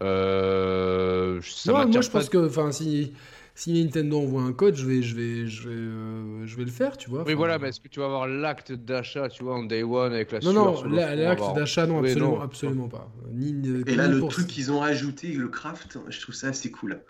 Euh, 0.00 1.40
ça 1.42 1.72
moi, 1.72 1.86
je 1.88 2.10
pense 2.10 2.28
que, 2.28 2.46
enfin, 2.46 2.72
si, 2.72 3.12
si 3.54 3.72
Nintendo 3.72 4.20
envoie 4.20 4.42
un 4.42 4.52
code, 4.52 4.76
je 4.76 4.86
vais, 4.86 5.02
je 5.02 5.14
vais, 5.14 5.46
je 5.46 5.68
vais, 5.68 5.74
euh, 5.74 6.46
je 6.46 6.56
vais 6.56 6.64
le 6.64 6.70
faire, 6.70 6.96
tu 6.96 7.10
vois. 7.10 7.24
Oui, 7.26 7.34
voilà, 7.34 7.58
mais 7.58 7.68
est-ce 7.68 7.80
que 7.80 7.88
tu 7.88 8.00
vas 8.00 8.06
avoir 8.06 8.26
l'acte 8.26 8.72
d'achat, 8.72 9.28
tu 9.28 9.44
vois, 9.44 9.56
en 9.56 9.64
day 9.64 9.82
one 9.82 10.12
avec 10.12 10.32
la 10.32 10.40
Non, 10.40 10.52
non, 10.52 10.84
l'acte 10.84 11.54
d'achat, 11.54 11.86
non, 11.86 11.98
absolument, 11.98 12.40
absolument 12.40 12.88
pas. 12.88 13.10
Ni, 13.30 13.82
et 13.86 13.94
là, 13.94 14.08
le 14.08 14.20
truc 14.28 14.46
qu'ils 14.46 14.72
ont 14.72 14.82
ajouté, 14.82 15.28
le 15.28 15.48
craft, 15.48 15.98
je 16.08 16.20
trouve 16.20 16.34
ça 16.34 16.48
assez 16.48 16.70
cool 16.70 17.00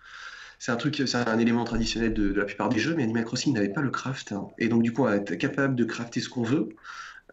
c'est 0.62 0.70
un 0.70 0.76
truc, 0.76 1.02
c'est 1.06 1.16
un 1.16 1.38
élément 1.40 1.64
traditionnel 1.64 2.14
de, 2.14 2.32
la 2.32 2.44
plupart 2.44 2.68
des 2.68 2.78
jeux, 2.78 2.94
mais 2.94 3.02
Animal 3.02 3.24
Crossing 3.24 3.52
n'avait 3.52 3.72
pas 3.72 3.80
le 3.80 3.90
craft. 3.90 4.30
Hein. 4.30 4.46
Et 4.58 4.68
donc, 4.68 4.84
du 4.84 4.92
coup, 4.92 5.02
on 5.02 5.06
va 5.06 5.16
être 5.16 5.34
capable 5.34 5.74
de 5.74 5.82
crafter 5.82 6.20
ce 6.20 6.28
qu'on 6.28 6.44
veut 6.44 6.68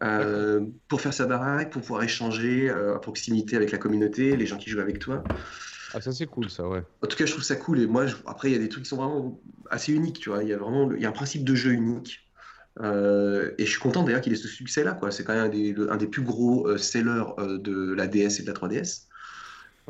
euh, 0.01 0.61
pour 0.87 0.99
faire 0.99 1.13
sa 1.13 1.27
baraque, 1.27 1.69
pour 1.69 1.83
pouvoir 1.83 2.01
échanger 2.01 2.71
euh, 2.71 2.95
à 2.95 2.99
proximité 2.99 3.55
avec 3.55 3.71
la 3.71 3.77
communauté, 3.77 4.35
les 4.35 4.47
gens 4.47 4.57
qui 4.57 4.71
jouent 4.71 4.79
avec 4.79 4.97
toi. 4.97 5.23
Ah, 5.93 6.01
ça 6.01 6.11
c'est 6.11 6.27
cool, 6.27 6.49
ça, 6.49 6.67
ouais. 6.67 6.83
En 7.01 7.07
tout 7.07 7.17
cas, 7.17 7.25
je 7.25 7.31
trouve 7.31 7.43
ça 7.43 7.55
cool. 7.55 7.79
Et 7.79 7.87
moi, 7.87 8.05
après, 8.25 8.49
il 8.49 8.53
y 8.53 8.55
a 8.55 8.59
des 8.59 8.69
trucs 8.69 8.83
qui 8.83 8.89
sont 8.89 8.97
vraiment 8.97 9.41
assez 9.69 9.93
uniques, 9.93 10.19
tu 10.19 10.29
vois. 10.29 10.43
Il 10.43 10.49
y 10.49 10.53
a 10.53 10.57
vraiment 10.57 10.91
il 10.91 11.01
y 11.01 11.05
a 11.05 11.09
un 11.09 11.13
principe 11.13 11.43
de 11.43 11.55
jeu 11.55 11.71
unique. 11.71 12.19
Euh, 12.81 13.51
et 13.57 13.65
je 13.65 13.71
suis 13.71 13.79
content 13.79 14.03
d'ailleurs 14.03 14.21
qu'il 14.21 14.31
ait 14.31 14.37
ce 14.37 14.47
succès-là, 14.47 14.93
quoi. 14.93 15.11
C'est 15.11 15.23
quand 15.23 15.33
même 15.33 15.45
un 15.45 15.49
des, 15.49 15.75
un 15.89 15.97
des 15.97 16.07
plus 16.07 16.21
gros 16.21 16.77
sellers 16.77 17.25
de 17.37 17.93
la 17.93 18.07
DS 18.07 18.39
et 18.39 18.43
de 18.43 18.47
la 18.47 18.53
3DS. 18.53 19.09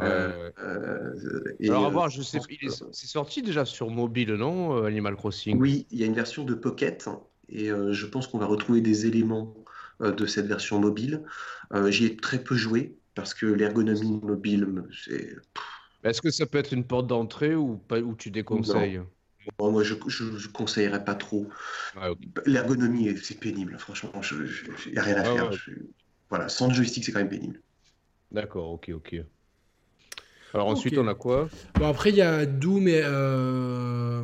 Euh, 0.02 0.52
Alors, 1.68 1.86
à 1.86 1.90
voir, 1.90 2.10
je 2.10 2.22
sais, 2.22 2.40
c'est 2.92 3.08
sorti 3.08 3.42
déjà 3.42 3.66
sur 3.66 3.90
mobile, 3.90 4.34
non 4.34 4.78
euh, 4.78 4.86
Animal 4.86 5.16
Crossing? 5.16 5.60
Oui, 5.60 5.88
il 5.92 6.00
y 6.00 6.04
a 6.04 6.06
une 6.06 6.14
version 6.14 6.44
de 6.44 6.54
Pocket 6.54 7.10
et 7.50 7.72
euh, 7.72 7.92
je 7.92 8.06
pense 8.06 8.28
qu'on 8.28 8.38
va 8.38 8.46
retrouver 8.46 8.82
des 8.82 9.08
éléments 9.08 9.56
de 10.00 10.26
cette 10.26 10.46
version 10.46 10.80
mobile. 10.80 11.24
J'y 11.88 12.06
ai 12.06 12.16
très 12.16 12.42
peu 12.42 12.56
joué 12.56 12.98
parce 13.16 13.34
que 13.34 13.46
l'ergonomie 13.46 14.20
mobile, 14.24 14.84
c'est. 15.06 15.36
Est-ce 16.04 16.22
que 16.22 16.32
ça 16.32 16.46
peut 16.46 16.58
être 16.58 16.74
une 16.74 16.84
porte 16.84 17.08
d'entrée 17.08 17.56
ou, 17.56 17.78
pas, 17.78 18.00
ou 18.00 18.16
tu 18.16 18.32
déconseilles? 18.32 19.02
Moi, 19.60 19.84
je 19.84 19.94
ne 19.96 20.48
conseillerais 20.52 21.04
pas 21.04 21.16
trop. 21.16 21.48
L'ergonomie, 22.46 23.18
c'est 23.18 23.40
pénible, 23.40 23.78
franchement. 23.80 24.12
Il 24.86 24.92
n'y 24.92 24.98
a 24.98 25.04
rien 25.04 25.18
à 25.18 25.24
faire. 25.24 25.52
Voilà, 26.30 26.48
sans 26.48 26.72
joystick, 26.72 27.04
c'est 27.04 27.12
quand 27.12 27.20
même 27.20 27.30
pénible. 27.30 27.60
D'accord, 28.32 28.70
ok, 28.72 28.92
ok. 28.94 29.16
Alors 30.54 30.68
ensuite, 30.68 30.98
on 30.98 31.08
a 31.08 31.16
quoi? 31.16 31.48
Bon, 31.76 31.88
après, 31.88 32.10
il 32.10 32.16
y 32.16 32.22
a 32.22 32.46
Doom, 32.46 32.88
et, 32.88 33.02
euh, 33.04 34.24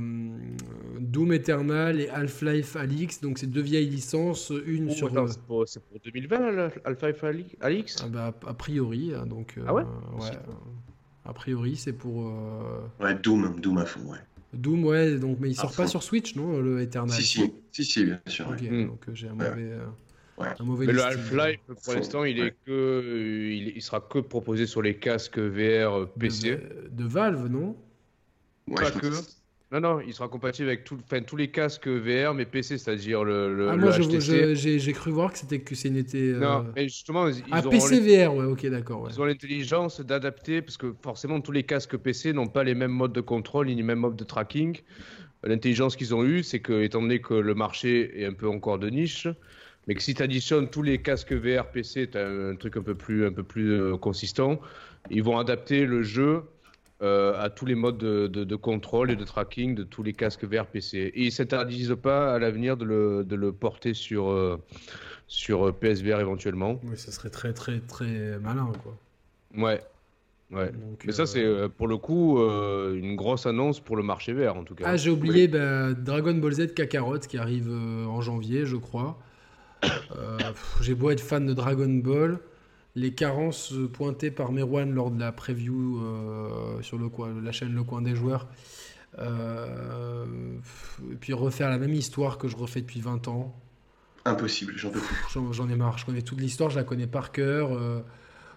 Doom 0.99 1.34
Eternal 1.34 1.99
et 1.99 2.10
Half-Life 2.10 2.76
Alix. 2.76 3.22
Donc, 3.22 3.39
c'est 3.39 3.49
deux 3.49 3.61
vieilles 3.61 3.89
licences. 3.89 4.52
Une 4.65 4.89
oh, 4.89 4.93
sur. 4.93 5.30
c'est 5.68 5.81
pour, 5.84 5.99
2020, 6.03 6.72
Half-Life 6.84 7.23
Alix 7.61 7.97
ah 8.03 8.07
bah, 8.07 8.34
A 8.45 8.53
priori. 8.53 9.14
Hein, 9.15 9.26
donc, 9.26 9.60
ah 9.65 9.73
ouais, 9.73 9.84
ouais 9.84 10.31
A 11.26 11.34
priori, 11.34 11.76
c'est 11.76 11.93
pour. 11.93 12.27
Euh, 12.27 12.81
ouais, 12.99 13.15
Doom, 13.15 13.60
Doom 13.60 13.77
à 13.80 13.85
fond, 13.85 14.02
ouais. 14.11 14.19
Doom, 14.53 14.85
ouais, 14.85 15.18
donc, 15.18 15.38
mais 15.39 15.49
il 15.49 15.56
sort 15.56 15.76
pas 15.76 15.88
sur 15.88 16.03
Switch, 16.03 16.35
non, 16.35 16.61
le 16.61 16.81
Eternal 16.81 17.10
Si, 17.10 17.23
si, 17.23 17.53
si, 17.72 17.84
si 17.84 18.06
bien 18.06 18.22
sûr. 18.27 18.47
Ok, 18.49 18.61
donc 18.61 19.10
euh, 19.10 19.14
j'ai 19.14 19.27
un 19.27 19.34
mauvais. 19.34 19.77
Ouais. 20.38 20.47
Mais 20.85 20.91
le 20.91 21.02
Half-Life, 21.02 21.60
pour 21.84 21.93
l'instant, 21.93 22.23
il 22.26 22.39
est 22.39 22.56
que, 22.65 23.49
il, 23.52 23.81
sera 23.81 24.02
que 24.02 24.19
proposé 24.19 24.65
sur 24.65 24.81
les 24.81 24.97
casques 24.97 25.39
VR 25.39 26.10
PC. 26.19 26.60
De, 26.91 27.06
Valve, 27.06 27.47
non? 27.47 27.76
Pas 28.76 28.91
que. 28.91 29.07
Non, 29.76 29.81
non, 29.81 29.99
il 29.99 30.14
sera 30.14 30.30
compatible 30.30 30.69
avec 30.69 30.85
tout, 30.85 30.97
enfin, 31.03 31.22
tous 31.22 31.35
les 31.35 31.49
casques 31.49 31.89
VR, 31.89 32.34
mais 32.34 32.45
PC, 32.45 32.77
c'est-à-dire 32.77 33.26
le, 33.26 33.53
le, 33.53 33.69
ah, 33.72 33.76
moi, 33.76 33.91
j'ai 33.91 34.93
cru 34.93 35.11
voir 35.11 35.34
que 35.34 35.38
c'était 35.38 35.60
que 35.60 35.76
c'est 35.76 35.89
n'était. 35.89 36.18
Euh... 36.18 36.39
Non, 36.39 36.65
mais 36.73 36.84
justement, 36.84 37.27
ils 37.27 37.43
ah, 37.52 37.61
PC 37.61 37.99
VR, 37.99 38.34
ouais, 38.34 38.45
ok, 38.45 38.65
d'accord. 38.68 39.02
Ouais. 39.02 39.10
Ils 39.11 39.19
ont 39.19 39.26
l'intelligence 39.26 39.99
d'adapter, 39.99 40.61
parce 40.61 40.77
que 40.77 40.95
forcément, 41.02 41.41
tous 41.41 41.52
les 41.52 41.64
casques 41.64 41.97
PC 41.97 42.31
n'ont 42.31 42.47
pas 42.47 42.64
les 42.64 42.73
mêmes 42.73 42.91
modes 42.91 43.11
de 43.11 43.19
contrôle 43.19 43.68
ni 43.68 43.76
les 43.76 43.84
mêmes 43.84 43.99
modes 43.99 44.15
de 44.15 44.23
tracking. 44.23 44.80
L'intelligence 45.43 45.97
qu'ils 45.97 46.15
ont 46.15 46.23
eue, 46.23 46.41
c'est 46.41 46.61
que, 46.61 46.81
étant 46.81 47.02
donné 47.02 47.19
que 47.19 47.34
le 47.34 47.53
marché 47.53 48.22
est 48.22 48.26
un 48.26 48.34
peu 48.34 48.47
encore 48.47 48.80
de 48.80 48.89
niche, 48.89 49.27
mais 49.88 49.95
que 49.95 50.02
si 50.02 50.14
tu 50.14 50.23
additionnes 50.23 50.69
tous 50.69 50.84
les 50.84 51.02
casques 51.02 51.34
VR 51.34 51.69
PC, 51.72 52.11
tu 52.11 52.18
as 52.18 52.26
un 52.26 52.56
truc 52.56 52.77
un 52.77 52.81
peu 52.81 52.95
plus, 52.95 53.26
un 53.26 53.34
peu 53.34 53.43
plus 53.43 53.73
euh, 53.73 53.97
consistant. 53.97 54.57
Ils 55.10 55.22
vont 55.22 55.38
adapter 55.38 55.85
le 55.85 56.02
jeu 56.02 56.43
euh, 57.01 57.41
à 57.41 57.49
tous 57.49 57.65
les 57.65 57.76
modes 57.76 57.97
de, 57.97 58.55
contrôle 58.55 59.11
et 59.11 59.15
de 59.15 59.23
tracking 59.23 59.76
de 59.76 59.84
tous 59.84 60.03
les 60.03 60.13
casques 60.13 60.45
VR 60.45 60.65
PC. 60.65 60.97
Et 60.97 61.22
ils 61.22 61.26
ne 61.26 61.31
s'interdisent 61.31 61.95
pas 62.01 62.34
à 62.34 62.39
l'avenir 62.39 62.77
de 62.77 62.85
le, 62.85 63.23
de 63.23 63.35
le, 63.35 63.51
porter 63.51 63.93
sur, 63.93 64.30
euh, 64.30 64.61
sur 65.27 65.73
PSVR 65.76 66.19
éventuellement. 66.19 66.80
Oui, 66.84 66.97
ça 66.97 67.11
serait 67.11 67.30
très 67.30 67.53
très 67.53 67.80
très 67.80 68.39
malin 68.39 68.72
quoi. 68.84 68.97
Ouais. 69.57 69.81
Ouais. 70.51 70.72
Mais 71.05 71.11
ça, 71.11 71.26
c'est 71.26 71.43
pour 71.76 71.88
le 71.88 71.97
coup 71.97 72.39
une 72.39 73.15
grosse 73.15 73.45
annonce 73.45 73.80
pour 73.80 73.97
le 73.97 74.03
marché 74.03 74.31
VR 74.31 74.55
en 74.55 74.63
tout 74.63 74.76
cas. 74.76 74.85
Ah, 74.88 74.95
j'ai 74.95 75.09
oublié 75.09 75.47
bah, 75.47 75.93
Dragon 75.93 76.35
Ball 76.35 76.53
Z 76.53 76.73
Kakarot 76.76 77.19
qui 77.19 77.38
arrive 77.38 77.69
en 77.69 78.22
janvier, 78.22 78.65
je 78.65 78.77
crois. 78.77 79.17
Euh, 80.17 80.38
j'ai 80.81 80.95
beau 80.95 81.09
être 81.11 81.22
fan 81.22 81.45
de 81.45 81.53
Dragon 81.53 81.89
Ball, 81.89 82.39
les 82.95 83.13
carences 83.13 83.73
pointées 83.93 84.31
par 84.31 84.51
Merwan 84.51 84.93
lors 84.93 85.11
de 85.11 85.19
la 85.19 85.31
preview 85.31 85.99
euh, 85.99 86.81
sur 86.81 86.97
le 86.97 87.09
coin, 87.09 87.34
la 87.41 87.51
chaîne 87.51 87.73
Le 87.73 87.84
Coin 87.84 88.01
des 88.01 88.15
Joueurs, 88.15 88.47
euh, 89.19 90.26
et 91.11 91.15
puis 91.15 91.34
refaire 91.34 91.69
la 91.69 91.77
même 91.77 91.93
histoire 91.93 92.38
que 92.38 92.47
je 92.47 92.55
refais 92.55 92.81
depuis 92.81 93.01
20 93.01 93.27
ans. 93.27 93.55
Impossible, 94.23 94.73
j'en 94.76 94.89
peux 94.89 95.01
J'en 95.51 95.69
ai 95.69 95.76
marre, 95.76 95.97
je 95.97 96.05
connais 96.05 96.22
toute 96.22 96.39
l'histoire, 96.39 96.69
je 96.69 96.77
la 96.77 96.84
connais 96.84 97.07
par 97.07 97.31
cœur. 97.31 97.77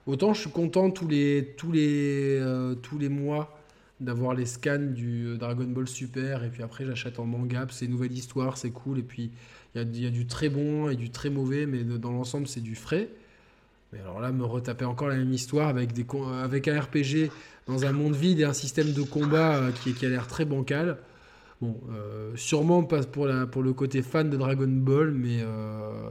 autant 0.07 0.33
je 0.33 0.43
suis 0.43 0.51
content 0.51 0.91
tous 0.91 1.09
les, 1.09 1.55
tous 1.59 1.73
les, 1.73 2.43
tous 2.83 2.99
les 2.99 3.09
mois 3.09 3.55
d'avoir 4.01 4.33
les 4.33 4.47
scans 4.47 4.79
du 4.79 5.37
Dragon 5.37 5.65
Ball 5.65 5.89
Super, 5.89 6.45
et 6.45 6.51
puis 6.51 6.63
après 6.63 6.87
j'achète 6.87 7.19
en 7.19 7.27
manga, 7.27 7.67
c'est 7.71 7.87
une 7.87 7.91
nouvelle 7.91 8.13
histoire, 8.13 8.57
c'est 8.57 8.71
cool, 8.71 9.01
et 9.01 9.03
puis 9.03 9.33
il 9.75 10.01
y, 10.01 10.07
a, 10.07 10.11
du 10.11 10.27
très 10.27 10.49
bon 10.49 10.89
et 10.89 10.97
du 10.97 11.11
très 11.11 11.31
mauvais, 11.31 11.67
mais 11.67 11.85
dans 11.85 12.13
l'ensemble, 12.13 12.47
c'est 12.47 12.61
du 12.61 12.75
frais. 12.75 13.11
Mais 13.93 14.01
alors 14.01 14.21
là, 14.21 14.33
me 14.33 14.45
retaper 14.45 14.85
encore 14.85 15.09
la 15.09 15.17
même 15.17 15.33
histoire 15.33 15.69
avec, 15.69 15.93
des, 15.93 16.07
avec 16.43 16.69
un 16.69 16.81
RPG 16.81 17.31
dans 17.67 17.85
un 17.85 17.93
monde 17.93 18.15
vide 18.15 18.41
et 18.41 18.45
un 18.45 18.53
système 18.53 18.93
de 18.93 19.03
combat 19.03 19.57
euh, 19.57 19.71
qui, 19.71 19.95
qui 19.95 20.05
a 20.07 20.09
l'air 20.09 20.27
très 20.27 20.45
bancal. 20.45 20.99
Bon, 21.61 21.81
euh, 21.91 22.33
sûrement 22.37 22.85
pas 22.85 23.03
pour, 23.03 23.27
la, 23.27 23.47
pour 23.47 23.63
le 23.63 23.73
côté 23.73 24.03
fan 24.03 24.31
de 24.31 24.37
Dragon 24.37 24.69
Ball, 24.69 25.11
mais, 25.11 25.39
euh, 25.41 26.11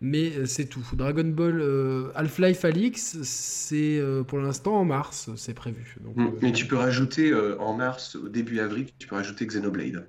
mais 0.00 0.46
c'est 0.46 0.66
tout. 0.66 0.84
Dragon 0.94 1.24
Ball 1.24 1.62
Half-Life 2.14 2.64
Alix, 2.64 3.18
c'est 3.22 4.00
pour 4.28 4.38
l'instant 4.38 4.76
en 4.76 4.84
mars, 4.84 5.28
c'est 5.36 5.54
prévu. 5.54 5.96
Donc, 6.00 6.16
mm. 6.16 6.38
mais 6.40 6.52
tu 6.52 6.66
peux 6.66 6.76
rajouter 6.76 7.34
en 7.58 7.74
mars, 7.74 8.16
au 8.16 8.28
début 8.28 8.60
avril, 8.60 8.86
tu 8.98 9.06
peux 9.06 9.16
rajouter 9.16 9.46
Xenoblade. 9.46 10.06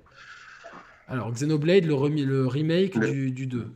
Alors, 1.08 1.30
Xenoblade, 1.30 1.84
le, 1.84 2.24
le 2.24 2.46
remake 2.46 2.98
Du, 2.98 3.30
du, 3.30 3.46
2. 3.46 3.66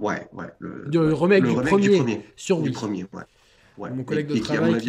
Ouais, 0.00 0.26
ouais. 0.32 0.46
Le, 0.58 1.12
remake, 1.12 1.44
du, 1.44 1.54
premier, 1.54 2.20
sur 2.34 2.58
Wii. 2.58 2.70
Du 2.70 2.72
premier, 2.72 3.06
ouais. 3.12 3.22
Mon 3.90 4.04
collègue 4.04 4.26
de 4.26 4.38
travail 4.38 4.80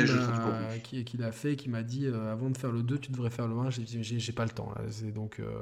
qui, 0.83 1.03
qui, 1.03 1.17
l'a 1.17 1.31
fait, 1.31 1.55
qui 1.55 1.69
m'a 1.69 1.83
dit 1.83 2.07
euh, 2.07 2.31
avant 2.31 2.49
de 2.49 2.57
faire 2.57 2.71
le 2.71 2.83
2, 2.83 2.97
tu 2.97 3.11
devrais 3.11 3.29
faire 3.29 3.47
le 3.47 3.55
1. 3.55 3.69
J'ai 3.69 3.83
dit 3.83 4.03
j'ai 4.03 4.31
pas 4.33 4.43
le 4.43 4.51
temps. 4.51 4.73
Là. 4.75 4.83
Donc, 5.11 5.39
euh, 5.39 5.61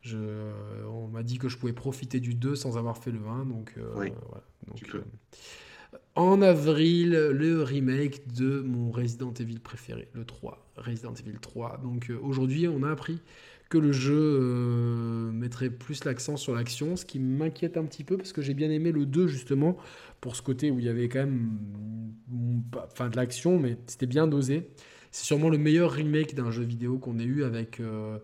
je, 0.00 0.18
on 0.88 1.08
m'a 1.08 1.22
dit 1.22 1.38
que 1.38 1.48
je 1.48 1.56
pouvais 1.56 1.72
profiter 1.72 2.20
du 2.20 2.34
2 2.34 2.56
sans 2.56 2.78
avoir 2.78 2.98
fait 2.98 3.12
le 3.12 3.20
1. 3.26 3.46
Donc, 3.46 3.74
euh, 3.78 3.90
voilà. 3.94 4.10
donc 4.66 5.02
en 6.14 6.40
avril, 6.42 7.10
le 7.10 7.62
remake 7.62 8.32
de 8.34 8.60
mon 8.60 8.90
Resident 8.90 9.32
Evil 9.34 9.60
préféré, 9.60 10.08
le 10.14 10.24
3, 10.24 10.66
Resident 10.76 11.14
Evil 11.14 11.38
3. 11.40 11.80
Donc 11.82 12.10
aujourd'hui, 12.22 12.68
on 12.68 12.82
a 12.82 12.90
appris 12.90 13.20
que 13.68 13.78
le 13.78 13.92
jeu 13.92 14.14
euh, 14.16 15.32
mettrait 15.32 15.70
plus 15.70 16.04
l'accent 16.04 16.36
sur 16.36 16.54
l'action, 16.54 16.96
ce 16.96 17.04
qui 17.04 17.18
m'inquiète 17.18 17.76
un 17.76 17.84
petit 17.84 18.04
peu 18.04 18.16
parce 18.16 18.32
que 18.32 18.40
j'ai 18.42 18.54
bien 18.54 18.70
aimé 18.70 18.92
le 18.92 19.06
2 19.06 19.26
justement 19.26 19.76
pour 20.20 20.36
ce 20.36 20.42
côté 20.42 20.70
où 20.70 20.78
il 20.78 20.84
y 20.84 20.88
avait 20.88 21.08
quand 21.08 21.20
même 21.20 21.50
mm, 22.28 22.60
enfin 22.92 23.08
de 23.08 23.16
l'action 23.16 23.58
mais 23.58 23.76
c'était 23.86 24.06
bien 24.06 24.26
dosé. 24.26 24.68
C'est 25.10 25.24
sûrement 25.24 25.48
le 25.48 25.58
meilleur 25.58 25.92
remake 25.92 26.34
d'un 26.34 26.50
jeu 26.50 26.62
vidéo 26.62 26.98
qu'on 26.98 27.18
ait 27.18 27.24
eu 27.24 27.42
avec 27.42 27.80
euh, 27.80 28.18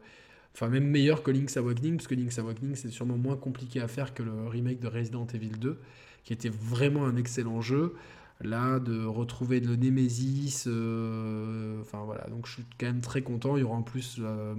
enfin 0.54 0.68
même 0.68 0.86
meilleur 0.86 1.22
que 1.22 1.30
Link's 1.30 1.56
Awakening 1.56 1.96
parce 1.96 2.06
que 2.06 2.14
Link's 2.14 2.38
Awakening 2.38 2.76
c'est 2.76 2.90
sûrement 2.90 3.18
moins 3.18 3.36
compliqué 3.36 3.80
à 3.80 3.88
faire 3.88 4.14
que 4.14 4.22
le 4.22 4.46
remake 4.46 4.78
de 4.78 4.88
Resident 4.88 5.26
Evil 5.34 5.58
2 5.58 5.78
qui 6.22 6.32
était 6.32 6.50
vraiment 6.50 7.04
un 7.04 7.16
excellent 7.16 7.60
jeu 7.60 7.94
là, 8.42 8.78
de 8.78 9.04
retrouver 9.04 9.60
le 9.60 9.76
Nemesis. 9.76 10.64
Euh, 10.66 11.80
enfin 11.80 12.02
voilà, 12.04 12.26
donc 12.28 12.46
je 12.46 12.52
suis 12.52 12.64
quand 12.78 12.86
même 12.86 13.00
très 13.00 13.22
content. 13.22 13.56
Il 13.56 13.60
y 13.60 13.62
aura 13.62 13.76
en 13.76 13.82
plus 13.82 14.16
euh, 14.20 14.54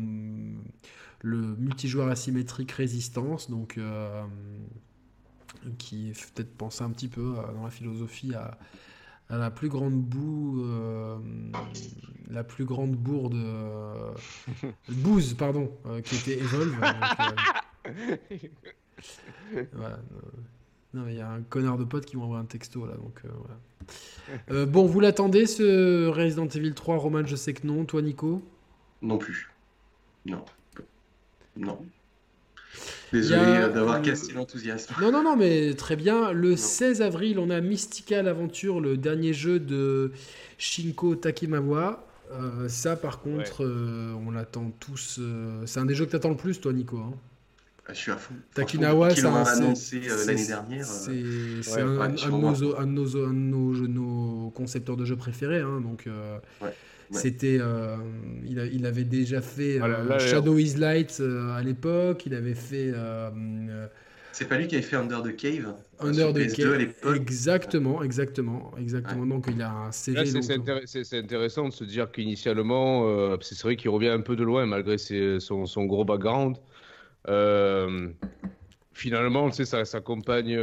le 1.21 1.55
multijoueur 1.57 2.07
asymétrique 2.07 2.71
résistance, 2.71 3.49
donc 3.49 3.77
euh, 3.77 4.23
qui 5.77 6.13
fait 6.13 6.31
peut-être 6.33 6.55
penser 6.55 6.83
un 6.83 6.89
petit 6.89 7.07
peu 7.07 7.35
dans 7.55 7.63
la 7.63 7.69
philosophie 7.69 8.33
à, 8.33 8.57
la 9.29 9.49
plus 9.49 9.69
grande 9.69 9.99
boue, 9.99 10.63
la 12.29 12.43
plus 12.43 12.65
grande 12.65 12.95
bourde, 12.95 13.35
bouse, 14.89 15.33
pardon, 15.33 15.71
qui 16.03 16.15
était 16.15 16.39
Evolve. 16.39 16.75
voilà, 19.73 19.99
non, 20.93 21.07
il 21.07 21.15
y 21.15 21.21
a 21.21 21.31
un 21.31 21.41
connard 21.41 21.77
de 21.77 21.83
pote 21.83 22.05
qui 22.05 22.15
m'envoie 22.15 22.37
un 22.37 22.45
texto 22.45 22.85
là, 22.85 22.95
donc 22.95 23.21
voilà. 23.23 23.57
Euh, 24.51 24.65
bon, 24.65 24.85
vous 24.85 24.99
l'attendez 24.99 25.45
ce 25.45 26.07
Resident 26.07 26.47
Evil 26.47 26.73
3, 26.73 26.97
Roman 26.97 27.25
Je 27.25 27.35
sais 27.35 27.53
que 27.53 27.67
non. 27.67 27.85
Toi, 27.85 28.01
Nico? 28.01 28.41
Non 29.01 29.17
plus. 29.17 29.49
Non. 30.25 30.43
Non. 31.57 31.79
Désolé 33.11 33.69
d'avoir 33.73 34.01
cassé 34.01 34.33
l'enthousiasme. 34.33 34.95
Non, 34.99 35.11
non, 35.11 35.23
non, 35.23 35.35
mais 35.35 35.75
très 35.75 35.95
bien. 35.95 36.31
Le 36.31 36.55
16 36.55 37.01
avril, 37.01 37.37
on 37.37 37.49
a 37.49 37.61
Mystical 37.61 38.27
Adventure, 38.27 38.79
le 38.79 38.97
dernier 38.97 39.33
jeu 39.33 39.59
de 39.59 40.11
Shinko 40.57 41.15
Takimawa. 41.15 42.07
Euh, 42.31 42.67
ça, 42.67 42.95
par 42.95 43.19
contre, 43.21 43.63
euh, 43.63 44.13
on 44.25 44.31
l'attend 44.31 44.71
tous. 44.79 45.19
c'est 45.65 45.79
un 45.79 45.85
des 45.85 45.93
jeux 45.93 46.05
que 46.05 46.11
t'attends 46.11 46.29
le 46.29 46.37
plus, 46.37 46.59
toi, 46.59 46.73
Nico. 46.73 46.97
Hein. 46.97 47.13
Je 47.89 47.93
suis 47.95 48.11
à 48.11 48.17
fond. 48.17 48.33
Takinawa, 48.53 49.13
c'est 49.13 49.25
annoncé 49.25 50.01
euh, 50.09 50.25
l'année 50.25 50.47
dernière. 50.47 50.85
Euh, 51.09 51.61
c'est 51.61 51.81
un, 51.81 52.87
de 52.87 53.87
nos, 53.87 54.51
concepteurs 54.51 54.95
de 54.95 55.03
jeux 55.03 55.17
préférés. 55.17 55.59
Hein, 55.59 55.81
donc, 55.81 56.07
euh, 56.07 56.37
c'était, 57.11 57.59
il, 58.45 58.69
il, 58.73 58.85
avait 58.85 59.03
déjà 59.03 59.41
fait 59.41 59.81
Shadow 60.19 60.57
is 60.57 60.75
Light 60.77 61.21
à 61.55 61.61
l'époque. 61.61 62.25
Il 62.25 62.35
avait 62.35 62.55
fait. 62.55 62.93
c'est 64.31 64.47
pas 64.47 64.57
lui 64.57 64.67
qui 64.67 64.75
avait 64.75 64.83
fait 64.83 64.95
Under 64.95 65.21
the 65.21 65.35
Cave 65.35 65.73
Under 65.99 66.33
the 66.33 66.55
Cave. 66.55 66.93
Exactement, 67.15 68.01
exactement, 68.01 68.71
exactement. 68.79 69.25
Donc 69.25 69.47
il 69.53 69.61
a 69.61 69.71
un 69.71 69.91
CV. 69.91 70.25
C'est 70.85 71.17
intéressant 71.17 71.67
de 71.67 71.73
se 71.73 71.83
dire 71.83 72.09
qu'initialement, 72.13 73.37
c'est 73.41 73.61
vrai 73.61 73.75
qu'il 73.75 73.89
revient 73.89 74.07
un 74.07 74.21
peu 74.21 74.37
de 74.37 74.43
loin 74.43 74.65
malgré 74.65 74.97
son, 74.97 75.65
son, 75.65 75.83
gros 75.83 76.05
background. 76.05 76.55
Euh, 77.27 78.09
finalement, 78.93 79.49
tu 79.49 79.57
sais, 79.57 79.65
sa, 79.65 79.85
sa 79.85 80.01
compagne 80.01 80.57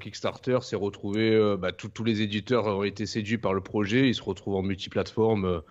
Kickstarter 0.00 0.58
s'est 0.62 0.76
retrouvée, 0.76 1.56
bah, 1.58 1.72
tous 1.72 2.04
les 2.04 2.22
éditeurs 2.22 2.66
ont 2.66 2.84
été 2.84 3.06
séduits 3.06 3.38
par 3.38 3.54
le 3.54 3.60
projet, 3.60 4.08
ils 4.08 4.14
se 4.14 4.22
retrouvent 4.22 4.56
en 4.56 4.62
multiplateforme 4.62 5.62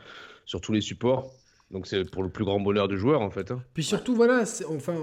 sur 0.45 0.61
tous 0.61 0.71
les 0.71 0.81
supports. 0.81 1.31
Donc 1.71 1.85
c'est 1.85 2.09
pour 2.09 2.23
le 2.23 2.29
plus 2.29 2.45
grand 2.45 2.59
bonheur 2.59 2.87
du 2.87 2.97
joueur 2.97 3.21
en 3.21 3.29
fait. 3.29 3.51
Hein. 3.51 3.61
Puis 3.73 3.83
surtout 3.83 4.15
voilà, 4.15 4.43
enfin 4.69 4.95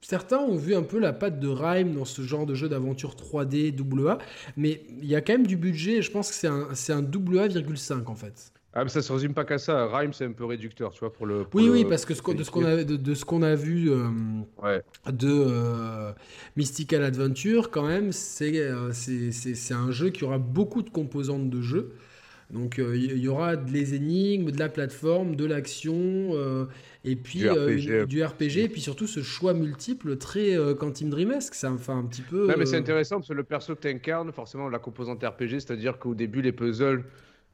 certains 0.00 0.38
ont 0.38 0.56
vu 0.56 0.74
un 0.74 0.82
peu 0.82 0.98
la 0.98 1.12
patte 1.12 1.40
de 1.40 1.48
Rime 1.48 1.94
dans 1.94 2.04
ce 2.04 2.22
genre 2.22 2.46
de 2.46 2.54
jeu 2.54 2.68
d'aventure 2.68 3.14
3D 3.14 3.74
AA, 4.08 4.18
mais 4.56 4.82
il 5.00 5.06
y 5.06 5.14
a 5.14 5.20
quand 5.20 5.34
même 5.34 5.46
du 5.46 5.56
budget. 5.56 6.02
Je 6.02 6.10
pense 6.10 6.30
que 6.30 6.34
c'est 6.34 6.48
un 6.48 6.68
un 6.68 7.02
AA,5 7.02 8.06
en 8.06 8.14
fait. 8.14 8.52
Ah, 8.78 8.84
mais 8.84 8.90
ça 8.90 9.00
se 9.00 9.10
résume 9.10 9.32
pas 9.32 9.46
qu'à 9.46 9.56
ça. 9.56 9.86
Rime, 9.86 10.12
c'est 10.12 10.26
un 10.26 10.32
peu 10.32 10.44
réducteur, 10.44 10.92
tu 10.92 11.00
vois, 11.00 11.10
pour 11.10 11.24
le. 11.24 11.46
oui, 11.54 11.70
oui, 11.70 11.86
parce 11.86 12.04
que 12.04 12.12
de 12.12 12.42
ce 12.42 12.50
qu'on 12.50 12.64
a, 12.66 12.84
de, 12.84 13.14
ce 13.14 13.24
qu'on 13.24 13.40
a 13.40 13.54
vu 13.54 13.90
euh, 13.90 14.10
de 15.10 15.28
euh, 15.30 16.12
Mystical 16.56 17.02
Adventure, 17.02 17.70
quand 17.70 17.86
même, 17.86 18.10
euh, 18.42 18.90
c'est 18.92 19.32
c'est 19.32 19.74
un 19.74 19.90
jeu 19.90 20.10
qui 20.10 20.24
aura 20.24 20.36
beaucoup 20.36 20.82
de 20.82 20.90
composantes 20.90 21.48
de 21.48 21.62
jeu. 21.62 21.94
Donc 22.50 22.76
il 22.78 23.18
y, 23.18 23.28
aura 23.28 23.56
des 23.56 23.94
énigmes, 23.94 24.52
de 24.52 24.58
la 24.58 24.68
plateforme, 24.68 25.34
de 25.34 25.46
l'action, 25.46 26.36
et 27.02 27.16
puis 27.16 27.44
du 28.06 28.22
RPG, 28.22 28.58
et 28.58 28.68
puis 28.68 28.82
surtout 28.82 29.08
ce 29.08 29.20
choix 29.22 29.52
multiple 29.54 30.16
très 30.16 30.54
Quantum 30.78 31.08
Dreamesque. 31.08 31.54
Ça 31.54 31.72
enfin 31.72 31.98
un 31.98 32.04
petit 32.04 32.22
peu. 32.22 32.46
Non, 32.46 32.54
mais 32.58 32.66
c'est 32.66 32.76
intéressant 32.76 33.16
parce 33.16 33.28
que 33.28 33.34
le 33.34 33.42
perso 33.42 33.74
que 33.74 33.80
tu 33.80 33.88
incarnes, 33.88 34.30
forcément, 34.32 34.68
la 34.68 34.78
composante 34.78 35.24
RPG, 35.24 35.60
c'est-à-dire 35.60 35.98
qu'au 35.98 36.14
début, 36.14 36.42
les 36.42 36.52
puzzles 36.52 37.04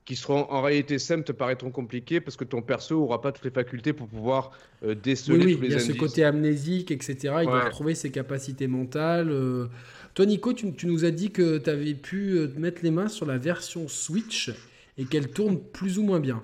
qui 0.05 0.17
seront 0.17 0.51
en 0.51 0.63
réalité 0.63 0.99
simples 0.99 1.25
te 1.25 1.33
paraîtront 1.33 1.71
compliqués 1.71 2.21
parce 2.21 2.37
que 2.37 2.45
ton 2.45 2.61
perso 2.61 3.01
aura 3.01 3.21
pas 3.21 3.31
toutes 3.31 3.45
les 3.45 3.51
facultés 3.51 3.93
pour 3.93 4.09
pouvoir 4.09 4.51
euh, 4.85 4.95
déceler 4.95 5.37
oui, 5.37 5.55
tous 5.55 5.61
les 5.61 5.69
il 5.69 5.73
y 5.73 5.77
a 5.77 5.79
ce 5.79 5.93
côté 5.93 6.25
amnésique, 6.25 6.91
etc. 6.91 7.17
Il 7.41 7.47
doit 7.47 7.65
retrouver 7.65 7.95
ses 7.95 8.11
capacités 8.11 8.67
mentales. 8.67 9.31
Euh. 9.31 9.69
Toi, 10.15 10.27
Nico, 10.27 10.53
tu, 10.53 10.75
nous 10.85 11.05
as 11.05 11.11
dit 11.11 11.31
que 11.31 11.59
tu 11.59 11.71
avais 11.71 11.95
pu 11.95 12.33
euh, 12.33 12.53
mettre 12.57 12.83
les 12.83 12.91
mains 12.91 13.09
sur 13.09 13.27
la 13.27 13.39
version 13.39 13.87
Switch 13.89 14.51
et 14.99 15.05
qu'elle 15.05 15.31
tourne 15.31 15.59
plus 15.59 15.99
ou 15.99 16.03
moins 16.03 16.21
bien. 16.21 16.43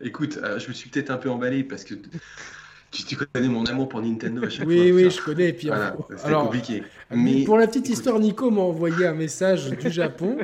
Écoute, 0.00 0.38
je 0.58 0.68
me 0.68 0.72
suis 0.72 0.90
peut-être 0.90 1.10
un 1.10 1.16
peu 1.16 1.28
emballé 1.28 1.64
parce 1.64 1.82
que 1.82 1.94
tu, 2.92 3.16
connais 3.16 3.48
mon 3.48 3.64
amour 3.64 3.88
pour 3.88 4.00
Nintendo 4.00 4.44
à 4.44 4.48
chaque 4.48 4.66
oui, 4.66 4.90
fois. 4.90 4.96
Oui, 4.96 5.10
je 5.10 5.20
connais. 5.22 5.52
puis, 5.52 5.70
c'est 6.16 6.32
compliqué. 6.32 6.82
Mais... 7.10 7.44
Pour 7.44 7.58
la 7.58 7.66
petite 7.66 7.88
histoire, 7.88 8.18
Nico 8.20 8.50
m'a 8.50 8.60
envoyé 8.60 9.06
un 9.06 9.14
message 9.14 9.70
du 9.70 9.90
Japon 9.90 10.38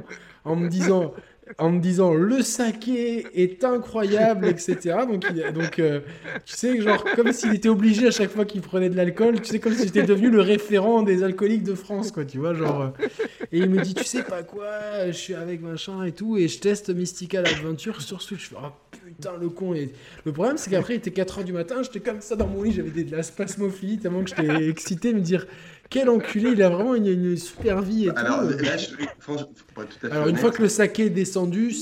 en 0.44 0.56
me 0.56 0.68
disant 0.68 1.14
en 1.58 1.70
me 1.70 1.80
disant 1.80 2.12
le 2.14 2.42
saké 2.42 3.26
est 3.34 3.64
incroyable, 3.64 4.46
etc. 4.46 4.96
Donc, 5.08 5.24
donc 5.54 5.78
euh, 5.78 6.00
tu 6.44 6.54
sais, 6.54 6.80
genre, 6.80 7.04
comme 7.14 7.32
s'il 7.32 7.54
était 7.54 7.68
obligé 7.68 8.08
à 8.08 8.10
chaque 8.10 8.30
fois 8.30 8.44
qu'il 8.44 8.60
prenait 8.60 8.90
de 8.90 8.96
l'alcool, 8.96 9.40
tu 9.40 9.50
sais, 9.50 9.60
comme 9.60 9.74
si 9.74 9.84
j'étais 9.84 10.02
devenu 10.02 10.30
le 10.30 10.40
référent 10.40 11.02
des 11.02 11.22
alcooliques 11.22 11.62
de 11.62 11.74
France, 11.74 12.10
quoi, 12.10 12.24
tu 12.24 12.38
vois, 12.38 12.54
genre. 12.54 12.82
Euh. 12.82 13.06
et 13.52 13.58
il 13.58 13.70
me 13.70 13.80
dit, 13.80 13.94
tu 13.94 14.04
sais 14.04 14.22
pas 14.22 14.42
quoi, 14.42 15.06
je 15.06 15.12
suis 15.12 15.34
avec 15.34 15.62
machin 15.62 16.04
et 16.04 16.12
tout, 16.12 16.36
et 16.36 16.48
je 16.48 16.58
teste 16.58 16.90
Mystical 16.90 17.46
Adventure 17.46 18.02
sur 18.02 18.22
Switch. 18.22 18.44
Je 18.44 18.48
fais, 18.48 18.56
oh 18.58 18.70
putain, 19.06 19.36
le 19.40 19.48
con. 19.48 19.72
Et 19.74 19.92
le 20.24 20.32
problème, 20.32 20.58
c'est 20.58 20.70
qu'après, 20.70 20.94
il 20.94 20.96
était 20.98 21.10
4h 21.10 21.44
du 21.44 21.52
matin, 21.52 21.76
j'étais 21.82 22.00
comme 22.00 22.20
ça 22.20 22.34
dans 22.34 22.48
mon 22.48 22.62
lit, 22.62 22.72
j'avais 22.72 23.04
de 23.04 23.14
la 23.14 23.22
spasmophilie, 23.22 23.98
tellement 23.98 24.24
que 24.24 24.30
j'étais 24.30 24.68
excité 24.68 25.14
me 25.14 25.20
dire 25.20 25.46
quel 25.90 26.08
enculé, 26.08 26.50
il 26.50 26.62
a 26.62 26.68
vraiment 26.68 26.94
une, 26.94 27.36
super 27.36 27.82
vie. 27.82 28.06
Et 28.06 28.10
Alors, 28.16 28.40
tout. 28.40 28.64
Là, 28.64 28.76
je, 28.76 30.08
Alors 30.10 30.28
une 30.28 30.36
fois 30.36 30.50
que 30.50 30.62
le 30.62 30.68
saké 30.68 31.06
est 31.06 31.10
descendu, 31.10 31.74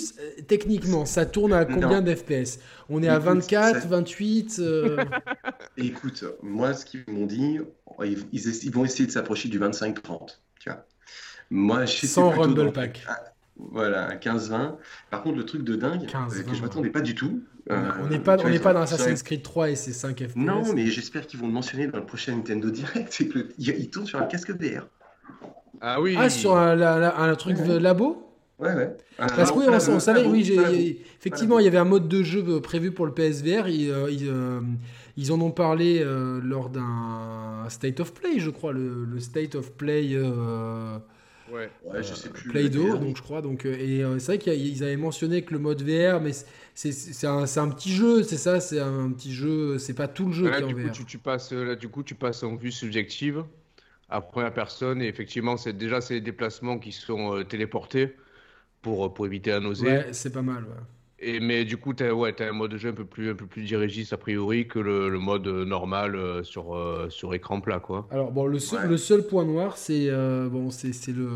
techniquement, 0.47 1.05
ça 1.05 1.27
tourne 1.27 1.53
à 1.53 1.65
combien 1.65 2.03
d'FPS 2.03 2.59
On 2.89 3.03
est 3.03 3.09
à 3.09 3.19
24, 3.19 3.87
28 3.87 4.57
euh 4.61 5.05
Écoute, 5.77 6.25
moi, 6.43 6.75
ce 6.75 6.85
qu'ils 6.85 7.05
m'ont 7.09 7.27
dit, 7.27 7.59
ils, 8.33 8.71
vont 8.71 8.85
essayer 8.85 9.07
de 9.07 9.13
s'approcher 9.13 9.49
du 9.49 9.59
25-30. 9.59 10.39
Tu 10.61 10.71
vois. 10.71 10.87
Moi, 11.51 11.85
je 11.85 12.07
Sans 12.07 12.31
Rumble 12.31 12.73
Pack. 12.73 13.05
Voilà, 13.57 14.17
15-20. 14.17 14.77
Par 15.11 15.23
contre, 15.23 15.37
le 15.37 15.47
truc 15.47 15.63
de 15.63 15.77
dingue, 15.77 16.07
15, 16.07 16.43
que 16.43 16.55
je 16.55 16.63
m'attendais 16.63 16.91
pas 16.91 17.01
du 17.01 17.15
tout. 17.15 17.43
Euh, 17.71 17.91
on 18.03 18.09
n'est 18.09 18.19
pas, 18.19 18.37
on 18.45 18.49
n'est 18.49 18.59
pas 18.59 18.75
dans 18.75 18.83
Assassin's 18.83 19.23
Creed 19.23 19.43
3 19.43 19.71
et 19.71 19.77
ses 19.77 19.93
5 19.93 20.23
FPS. 20.23 20.37
Non, 20.37 20.75
mais 20.75 20.87
j'espère 20.87 21.27
qu'ils 21.27 21.41
vont 21.41 21.47
le 21.47 21.53
mentionner 21.53 21.87
dans 21.87 21.99
le 21.99 22.05
prochain 22.05 22.35
Nintendo 22.35 22.71
Direct. 22.71 23.09
C'est 23.11 23.29
qu'il 23.29 23.91
tourne 23.91 24.07
sur 24.07 24.21
un 24.21 24.27
casque 24.27 24.51
VR. 24.51 24.87
Ah 25.81 26.01
oui. 26.01 26.17
Ah, 26.19 26.29
sur 26.31 26.57
un, 26.57 26.81
un, 26.81 27.35
truc 27.37 27.57
de 27.63 27.77
labo 27.77 28.21
Ouais, 28.59 28.73
ouais. 28.73 28.97
Parce 29.17 29.51
que 29.51 29.59
oui, 29.59 29.65
on, 29.69 30.01
savait, 30.01 30.25
oui, 30.25 31.01
effectivement, 31.19 31.59
il 31.59 31.65
y 31.65 31.69
avait 31.69 31.79
un 31.79 31.85
mode 31.85 32.07
de 32.07 32.23
jeu 32.23 32.61
prévu 32.61 32.93
pour 32.93 33.05
le 33.07 33.13
PSVR. 33.13 33.69
Ils, 33.69 33.91
euh, 33.91 34.09
euh, 34.09 34.61
ils, 35.17 35.33
en 35.33 35.41
ont 35.41 35.51
parlé 35.51 36.05
lors 36.43 36.71
d'un 36.71 37.69
State 37.69 38.01
of 38.01 38.15
Play, 38.15 38.39
je 38.39 38.51
crois, 38.51 38.73
le, 38.73 39.05
le 39.05 39.21
State 39.21 39.55
of 39.55 39.73
Play. 39.73 40.17
Ouais, 41.51 41.71
ouais 41.85 42.03
je 42.03 42.15
sais 42.15 42.31
plus. 42.31 42.51
Play-Doh, 42.51 42.97
donc 42.97 43.16
je 43.16 43.23
crois. 43.23 43.43
Donc, 43.43 43.66
euh, 43.66 43.77
et 43.79 44.03
euh, 44.03 44.19
c'est 44.19 44.37
vrai 44.37 44.39
qu'ils 44.39 44.83
avaient 44.83 44.97
mentionné 44.97 45.43
que 45.43 45.53
le 45.53 45.59
mode 45.59 45.83
VR, 45.83 46.21
mais 46.21 46.33
c'est 46.75 47.27
un, 47.27 47.45
un, 47.45 47.69
petit 47.69 47.93
jeu, 47.93 48.23
c'est 48.23 48.37
ça, 48.37 48.61
c'est 48.61 48.81
un 48.81 49.11
petit 49.11 49.33
jeu, 49.33 49.79
c'est 49.79 49.95
pas 49.95 50.09
tout 50.09 50.27
le 50.27 50.33
jeu 50.33 50.49
là, 50.49 50.61
qui 50.61 50.69
du 50.69 50.75
en 50.75 50.89
coup, 50.89 50.91
Tu, 50.91 51.05
tu, 51.05 51.19
passes, 51.19 51.53
là, 51.53 51.75
du 51.77 51.89
coup, 51.89 52.03
tu 52.03 52.15
passes 52.15 52.43
en 52.43 52.57
vue 52.57 52.73
subjective 52.73 53.45
à 54.09 54.21
première 54.21 54.53
personne, 54.53 55.03
et 55.03 55.09
effectivement, 55.09 55.57
c'est 55.57 55.73
déjà 55.73 56.01
ces 56.01 56.21
déplacements 56.21 56.79
qui 56.79 56.93
sont 56.93 57.37
euh, 57.37 57.45
téléportés 57.45 58.15
pour, 58.83 59.12
pour 59.12 59.27
éviter 59.27 59.51
la 59.51 59.61
nausée. 59.61 59.87
Ouais, 59.87 60.12
c'est 60.12 60.33
pas 60.33 60.43
mal, 60.43 60.65
ouais. 60.65 60.83
Et, 61.25 61.41
mais 61.41 61.65
du 61.65 61.79
coup, 61.79 61.95
tu 61.95 62.05
as, 62.05 62.15
ouais, 62.15 62.41
as 62.41 62.49
un 62.49 62.53
mode 62.53 62.73
de 62.73 62.77
jeu 62.77 62.91
un 62.91 62.93
peu 62.93 63.05
plus, 63.05 63.31
un 63.31 63.35
peu 63.35 63.47
plus 63.47 63.63
dirigiste 63.63 64.13
a 64.13 64.19
priori 64.19 64.69
que 64.69 64.79
le, 64.79 65.09
le 65.09 65.19
mode 65.19 65.47
normal 65.47 66.15
euh, 66.17 66.43
sur, 66.43 66.75
euh, 66.75 67.09
sur 67.09 67.33
écran 67.35 67.61
plat. 67.61 67.81
Quoi. 67.81 68.07
Alors, 68.11 68.31
bon, 68.31 68.47
le 68.47 68.59
seul, 68.59 68.89
le 68.89 68.97
seul 68.99 69.27
point 69.27 69.45
noir, 69.45 69.77
c'est 69.79 70.09
euh, 70.09 70.49
bon, 70.49 70.71
c'est 70.71 70.93
le. 71.09 71.29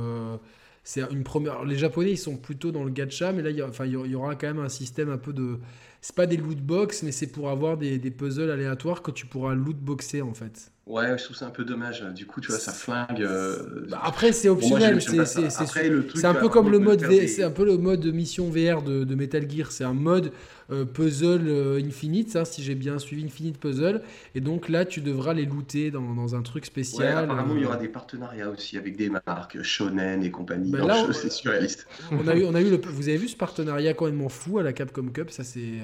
C'est 0.84 1.02
une 1.10 1.22
première. 1.22 1.64
Les 1.64 1.76
Japonais, 1.76 2.12
ils 2.12 2.18
sont 2.18 2.36
plutôt 2.36 2.70
dans 2.70 2.82
le 2.82 2.90
gacha, 2.90 3.32
mais 3.32 3.42
là, 3.42 3.50
il 3.50 3.56
y, 3.56 3.62
enfin, 3.62 3.84
il 3.84 3.92
y 3.92 4.14
aura 4.14 4.36
quand 4.36 4.46
même 4.46 4.60
un 4.60 4.70
système 4.70 5.10
un 5.10 5.18
peu 5.18 5.32
de. 5.32 5.58
C'est 6.00 6.14
pas 6.14 6.26
des 6.26 6.36
loot 6.36 6.58
box, 6.58 7.02
mais 7.02 7.12
c'est 7.12 7.26
pour 7.26 7.50
avoir 7.50 7.76
des, 7.76 7.98
des, 7.98 8.10
puzzles 8.10 8.50
aléatoires 8.50 9.02
que 9.02 9.10
tu 9.10 9.26
pourras 9.26 9.54
loot 9.54 9.76
boxer 9.76 10.22
en 10.22 10.34
fait. 10.34 10.70
Ouais, 10.88 11.18
je 11.18 11.24
trouve 11.24 11.36
ça 11.36 11.46
un 11.46 11.50
peu 11.50 11.64
dommage. 11.64 12.02
Du 12.14 12.24
coup, 12.24 12.40
tu 12.40 12.48
vois, 12.48 12.58
ça 12.58 12.72
flingue. 12.72 13.20
Euh, 13.20 13.86
bah, 13.90 14.00
après, 14.02 14.32
c'est 14.32 14.48
optionnel. 14.48 14.98
c'est 15.02 16.24
un 16.24 16.34
peu 16.34 16.48
comme 16.48 16.70
le 16.70 16.78
mode, 16.78 17.04
c'est 17.26 17.42
un 17.42 17.50
peu 17.50 17.66
le 17.66 17.76
mode 17.76 18.06
mission 18.06 18.48
VR 18.48 18.82
de, 18.82 19.04
de 19.04 19.14
Metal 19.14 19.48
Gear. 19.50 19.70
C'est 19.70 19.84
un 19.84 19.92
mode 19.92 20.32
euh, 20.70 20.86
puzzle 20.86 21.46
euh, 21.46 21.82
infinite, 21.82 22.30
ça, 22.30 22.46
si 22.46 22.62
j'ai 22.62 22.74
bien 22.74 22.98
suivi 22.98 23.22
Infinite 23.22 23.58
Puzzle. 23.58 24.00
Et 24.34 24.40
donc 24.40 24.70
là, 24.70 24.86
tu 24.86 25.02
devras 25.02 25.34
les 25.34 25.44
looter 25.44 25.90
dans, 25.90 26.14
dans 26.14 26.34
un 26.34 26.40
truc 26.40 26.64
spécial. 26.64 27.24
apparemment, 27.24 27.54
il 27.54 27.62
y 27.62 27.66
aura 27.66 27.76
des 27.76 27.88
partenariats 27.88 28.48
aussi 28.48 28.78
avec 28.78 28.96
des 28.96 29.10
marques 29.10 29.62
Shonen 29.62 30.22
et 30.22 30.30
compagnie. 30.30 30.70
Ben 30.70 31.12
c'est 31.12 31.30
surréaliste. 31.30 31.86
On 32.12 32.26
a 32.26 32.34
eu, 32.34 32.44
on 32.44 32.54
a 32.54 32.60
eu 32.62 32.70
le, 32.70 32.76
vous 32.76 33.08
avez 33.08 33.18
vu 33.18 33.28
ce 33.28 33.36
partenariat 33.36 33.92
quand 33.92 34.06
même 34.06 34.28
fou 34.30 34.58
à 34.58 34.62
la 34.62 34.72
Capcom 34.72 35.08
Cup? 35.08 35.30
Ça, 35.30 35.44
c'est 35.44 35.80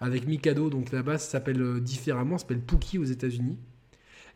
avec 0.00 0.26
Mikado. 0.26 0.70
Donc 0.70 0.92
là-bas, 0.92 1.18
ça 1.18 1.30
s'appelle 1.30 1.80
différemment, 1.80 2.38
ça 2.38 2.42
s'appelle 2.42 2.60
Pookie 2.60 2.98
aux 2.98 3.04
États-Unis. 3.04 3.58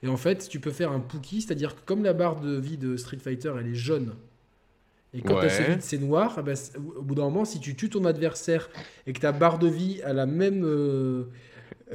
Et 0.03 0.09
en 0.09 0.17
fait, 0.17 0.49
tu 0.49 0.61
peux 0.61 0.71
faire 0.71 0.93
un 0.93 1.01
Pookie, 1.01 1.43
c'est-à-dire 1.43 1.75
que 1.75 1.81
comme 1.87 2.05
la 2.05 2.13
barre 2.13 2.41
de 2.41 2.57
vie 2.57 2.77
de 2.77 2.97
Street 2.97 3.19
Fighter, 3.19 3.53
elle 3.59 3.69
est 3.69 3.75
jaune, 3.75 4.15
et 5.17 5.23
quand 5.23 5.41
vide, 5.41 5.81
c'est 5.81 5.99
noir, 5.99 6.37
eh 6.39 6.43
ben, 6.43 6.55
au 6.97 7.03
bout 7.03 7.15
d'un 7.15 7.25
moment, 7.25 7.45
si 7.47 7.59
tu 7.59 7.75
tues 7.75 7.89
ton 7.89 8.05
adversaire 8.05 8.69
et 9.07 9.15
que 9.15 9.21
ta 9.21 9.33
barre 9.33 9.59
de 9.59 9.69
vie 9.69 10.03
a 10.03 10.13
la 10.13 10.27
même, 10.27 10.63
euh, 10.65 11.25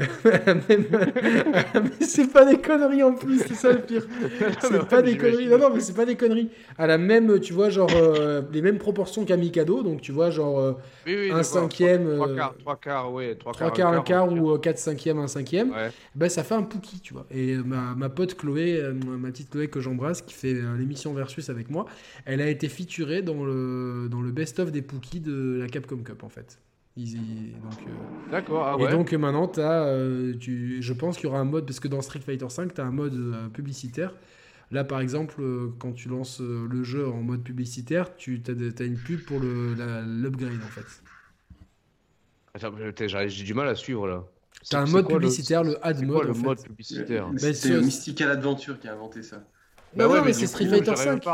c'est 2.00 2.32
pas 2.32 2.46
des 2.46 2.62
conneries 2.62 3.04
en 3.04 3.14
plus, 3.14 3.40
c'est 3.40 3.56
ça 3.56 3.74
le 3.74 3.82
pire. 3.82 4.08
C'est 4.62 4.88
pas 4.88 5.02
des 5.02 5.18
conneries. 5.18 5.48
Non, 5.48 5.58
non, 5.58 5.70
mais 5.74 5.82
c'est 5.82 5.96
pas 5.96 6.06
des 6.06 6.16
conneries. 6.16 6.50
À 6.78 6.88
la 6.88 6.98
même, 6.98 7.42
tu 7.42 7.52
vois, 7.52 7.70
genre, 7.70 7.92
euh, 7.94 8.42
les 8.54 8.62
mêmes 8.62 8.78
proportions 8.78 9.26
qu'à 9.26 9.36
Mikado. 9.36 9.84
Donc, 9.84 10.00
tu 10.00 10.14
vois, 10.14 10.30
genre, 10.30 10.60
euh, 10.60 10.76
un 11.34 11.44
cinquième. 11.44 12.16
Trois, 12.16 12.30
euh, 12.30 12.36
quarts, 12.36 12.56
trois 12.58 12.78
quarts, 12.78 13.12
ouais. 13.12 13.36
Trois, 13.36 13.52
quarts, 13.52 13.94
un 13.94 14.02
quart, 14.02 14.32
ou 14.32 14.58
quatre 14.60 14.78
cinquièmes, 14.78 15.20
un 15.20 15.28
cinquième. 15.28 15.74
Ben, 16.16 16.30
ça 16.30 16.44
fait 16.44 16.56
un 16.56 16.64
Pookie, 16.64 17.02
tu 17.02 17.14
vois. 17.14 17.26
Et 17.30 17.56
ma, 17.56 17.94
ma 17.96 18.08
pote 18.08 18.36
Chloé, 18.36 18.82
ma 18.94 19.30
petite 19.30 19.50
Chloé 19.50 19.68
que 19.68 19.82
j'embrasse, 19.82 20.22
qui 20.22 20.34
fait 20.34 20.54
l'émission 20.78 21.14
Versus 21.14 21.50
avec 21.50 21.70
moi, 21.70 21.86
elle 22.26 22.40
a 22.40 22.48
été 22.48 22.70
featurée 22.70 23.22
dans 23.22 23.44
le, 23.44 24.08
dans 24.10 24.22
le 24.22 24.32
best-of 24.32 24.72
des 24.72 24.82
Pookies 24.82 25.20
de 25.20 25.60
la 25.60 25.68
Capcom 25.68 25.98
Cup, 25.98 26.24
en 26.24 26.30
fait. 26.30 26.60
Euh, 26.98 27.04
D'accord. 28.30 28.66
Ah 28.68 28.76
et 28.84 28.92
donc 28.92 29.14
maintenant, 29.14 29.50
as, 29.58 29.86
euh, 29.86 30.34
tu, 30.38 30.82
je 30.82 30.94
pense 30.94 31.16
qu'il 31.16 31.26
y 31.26 31.28
aura 31.28 31.40
un 31.40 31.46
mode, 31.46 31.66
parce 31.66 31.80
que 31.80 31.88
dans 31.88 32.02
Street 32.02 32.20
Fighter 32.20 32.46
V, 32.46 32.68
tu 32.74 32.82
as 32.82 32.86
un 32.86 32.92
mode 32.92 33.14
euh, 33.14 33.48
publicitaire. 33.50 34.14
Là, 34.72 34.84
par 34.84 35.00
exemple, 35.02 35.42
quand 35.80 35.92
tu 35.94 36.10
lances 36.10 36.40
le 36.40 36.84
jeu 36.84 37.08
en 37.08 37.22
mode 37.22 37.44
publicitaire, 37.44 38.16
tu 38.16 38.42
as, 38.48 38.84
une 38.84 38.98
pub 38.98 39.22
pour 39.22 39.40
l'upgrade 39.42 40.60
en 40.64 40.70
fait. 40.70 40.86
j'ai 43.08 43.44
du 43.44 43.54
mal 43.54 43.68
à 43.68 43.76
suivre 43.76 44.08
là. 44.08 44.24
Tu 44.70 44.76
as 44.76 44.80
un 44.80 44.86
mode 44.86 45.08
publicitaire, 45.08 45.64
le, 45.64 45.86
ad 45.86 46.02
mode. 46.04 46.28
le 46.28 46.34
mode 46.34 46.64
publicitaire? 46.64 47.30
C'est 47.38 47.82
Mystical 47.82 48.32
Adventure 48.32 48.80
qui 48.80 48.88
a 48.88 48.94
inventé 48.94 49.24
ça. 49.24 49.44
Bah 49.96 50.08
ouais, 50.08 50.22
mais, 50.24 50.34
c'est 50.34 50.48
Street 50.48 50.68
Fighter 50.68 50.96
5. 50.96 51.26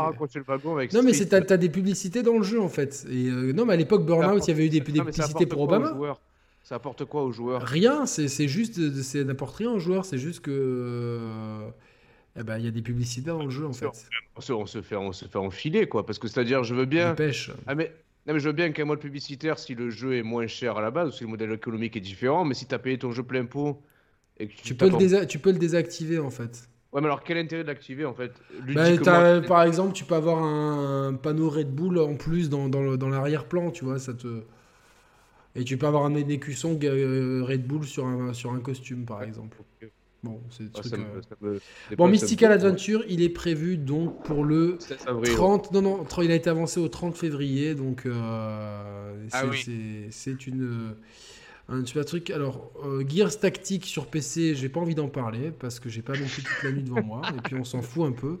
non, 0.92 1.02
mais 1.02 1.12
c'est 1.12 1.28
t'as 1.28 1.56
des 1.56 1.68
publicités 1.68 2.22
dans 2.22 2.38
le 2.38 2.42
jeu 2.42 2.60
en 2.60 2.68
fait. 2.68 3.06
Et 3.10 3.28
euh, 3.28 3.52
non, 3.52 3.64
mais 3.64 3.74
à 3.74 3.76
l'époque 3.76 4.04
Burnout, 4.04 4.44
il 4.46 4.50
y 4.50 4.52
avait 4.52 4.66
eu 4.66 4.70
des, 4.70 4.80
publicités 4.80 5.46
pour 5.46 5.62
Obama. 5.62 5.94
Ça 6.64 6.74
apporte 6.74 7.04
quoi 7.06 7.22
aux 7.22 7.32
joueurs? 7.32 7.62
Rien, 7.62 8.04
c'est 8.06 8.48
juste, 8.48 9.02
c'est 9.02 9.24
n'importe 9.24 9.56
rien 9.56 9.70
aux 9.70 9.78
joueurs. 9.78 10.04
C'est 10.04 10.18
juste 10.18 10.40
que 10.40 11.20
Eh 12.38 12.42
ben, 12.42 12.58
il 12.58 12.64
y 12.64 12.68
a 12.68 12.70
des 12.70 12.82
publicités 12.82 13.30
dans 13.30 13.42
le 13.42 13.50
jeu 13.50 13.66
en 13.66 13.72
fait. 13.72 13.86
On 14.36 14.40
se, 14.40 14.52
on 14.52 14.66
se, 14.66 14.82
fait, 14.82 14.96
on 14.96 15.12
se 15.12 15.24
fait 15.24 15.38
enfiler 15.38 15.88
quoi, 15.88 16.04
parce 16.04 16.18
que 16.18 16.28
c'est-à-dire, 16.28 16.64
je 16.64 16.74
veux 16.74 16.84
bien. 16.84 17.14
Pêche. 17.14 17.50
Ah 17.66 17.74
mais 17.74 17.92
non, 18.26 18.34
mais 18.34 18.40
je 18.40 18.48
veux 18.48 18.54
bien 18.54 18.72
qu'un 18.72 18.84
mode 18.84 19.00
publicitaire 19.00 19.58
si 19.58 19.74
le 19.74 19.88
jeu 19.88 20.16
est 20.16 20.22
moins 20.22 20.46
cher 20.46 20.76
à 20.76 20.82
la 20.82 20.90
base 20.90 21.08
ou 21.08 21.12
si 21.12 21.24
le 21.24 21.30
modèle 21.30 21.50
économique 21.50 21.96
est 21.96 22.00
différent, 22.00 22.44
mais 22.44 22.52
si 22.52 22.66
tu 22.66 22.74
as 22.74 22.78
payé 22.78 22.98
ton 22.98 23.10
jeu 23.10 23.22
plein 23.22 23.46
pot 23.46 23.80
et 24.38 24.48
que 24.48 24.52
tu, 24.62 24.74
peux 24.74 24.90
le 24.90 25.26
tu 25.26 25.38
peux 25.38 25.50
le 25.50 25.58
désactiver 25.58 26.18
en 26.18 26.28
fait. 26.28 26.68
Ouais, 26.98 27.02
mais 27.02 27.06
alors 27.06 27.22
quel 27.22 27.38
intérêt 27.38 27.62
de 27.62 27.68
l'activer 27.68 28.04
en 28.04 28.14
fait? 28.14 28.32
Bah, 28.74 29.40
Par 29.42 29.62
exemple, 29.62 29.92
tu 29.92 30.04
peux 30.04 30.16
avoir 30.16 30.42
un, 30.42 31.14
panneau 31.14 31.48
Red 31.48 31.72
Bull 31.72 31.96
en 31.98 32.16
plus 32.16 32.50
dans, 32.50 32.68
dans, 32.68 32.96
dans 32.96 33.08
l'arrière-plan, 33.08 33.70
tu 33.70 33.84
vois, 33.84 34.00
ça 34.00 34.14
te. 34.14 34.42
Et 35.54 35.62
tu 35.62 35.76
peux 35.76 35.86
avoir 35.86 36.04
un 36.04 36.14
écusson 36.16 36.76
euh, 36.82 37.44
Red 37.44 37.68
Bull 37.68 37.84
sur 37.84 38.04
un, 38.04 38.32
sur 38.32 38.52
un 38.52 38.58
costume, 38.58 39.04
par 39.04 39.22
exemple. 39.22 39.58
Bon, 40.24 40.40
c'est 40.50 40.64
euh, 41.44 41.60
Bon, 41.96 42.08
Mystical 42.08 42.50
Adventure, 42.50 43.04
il 43.08 43.22
est 43.22 43.28
prévu 43.28 43.76
donc 43.76 44.24
pour 44.24 44.44
le 44.44 44.76
30. 45.22 45.72
Non, 45.72 45.82
non, 45.82 46.06
il 46.20 46.32
a 46.32 46.34
été 46.34 46.50
avancé 46.50 46.80
au 46.80 46.88
30 46.88 47.16
février, 47.16 47.76
donc 47.76 48.06
euh, 48.06 49.28
ah 49.30 49.44
c'est 50.10 50.46
une 50.48 50.96
un 51.68 51.84
super 51.84 52.04
truc. 52.04 52.30
Alors, 52.30 52.72
Gears 53.06 53.38
Tactique 53.38 53.84
sur 53.84 54.06
PC, 54.06 54.54
j'ai 54.54 54.68
pas 54.68 54.80
envie 54.80 54.94
d'en 54.94 55.08
parler 55.08 55.50
parce 55.50 55.80
que 55.80 55.88
j'ai 55.88 56.02
pas 56.02 56.14
non 56.14 56.26
plus 56.26 56.42
toute 56.42 56.62
la 56.62 56.72
nuit 56.72 56.82
devant 56.82 57.02
moi, 57.02 57.22
et 57.36 57.40
puis 57.42 57.56
on 57.56 57.64
s'en 57.64 57.82
fout 57.82 58.06
un 58.06 58.12
peu. 58.12 58.38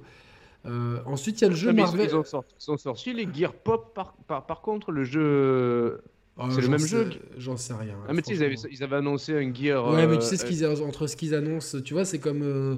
ensuite, 1.04 1.40
il 1.40 1.44
y 1.44 1.46
a 1.46 1.50
le 1.50 1.56
jeu 1.56 1.72
Marvel. 1.72 2.08
Ils 2.08 2.16
ont, 2.16 2.24
sorti, 2.24 2.54
ils 2.58 2.70
ont 2.70 2.78
sorti 2.78 3.12
les 3.12 3.28
Gears 3.32 3.54
Pop, 3.54 3.94
par, 3.94 4.14
par, 4.26 4.46
par 4.46 4.62
contre, 4.62 4.92
le 4.92 5.04
jeu 5.04 6.00
Oh, 6.38 6.44
c'est 6.50 6.60
le 6.60 6.68
même 6.68 6.78
jeu 6.78 7.10
J'en 7.36 7.56
sais 7.56 7.74
rien. 7.74 7.96
Ah, 8.08 8.12
mais 8.12 8.22
tu 8.22 8.36
sais, 8.36 8.54
ils 8.70 8.84
avaient, 8.84 8.96
annoncé 8.96 9.36
un 9.36 9.52
Gear. 9.52 9.88
Ouais, 9.88 10.06
mais 10.06 10.18
tu 10.18 10.24
sais, 10.24 10.36
ce 10.36 10.44
euh, 10.44 10.48
qu'ils, 10.48 10.84
entre 10.84 11.08
ce 11.08 11.16
qu'ils 11.16 11.34
annoncent, 11.34 11.80
tu 11.80 11.94
vois, 11.94 12.04
c'est 12.04 12.20
comme 12.20 12.42
euh, 12.42 12.76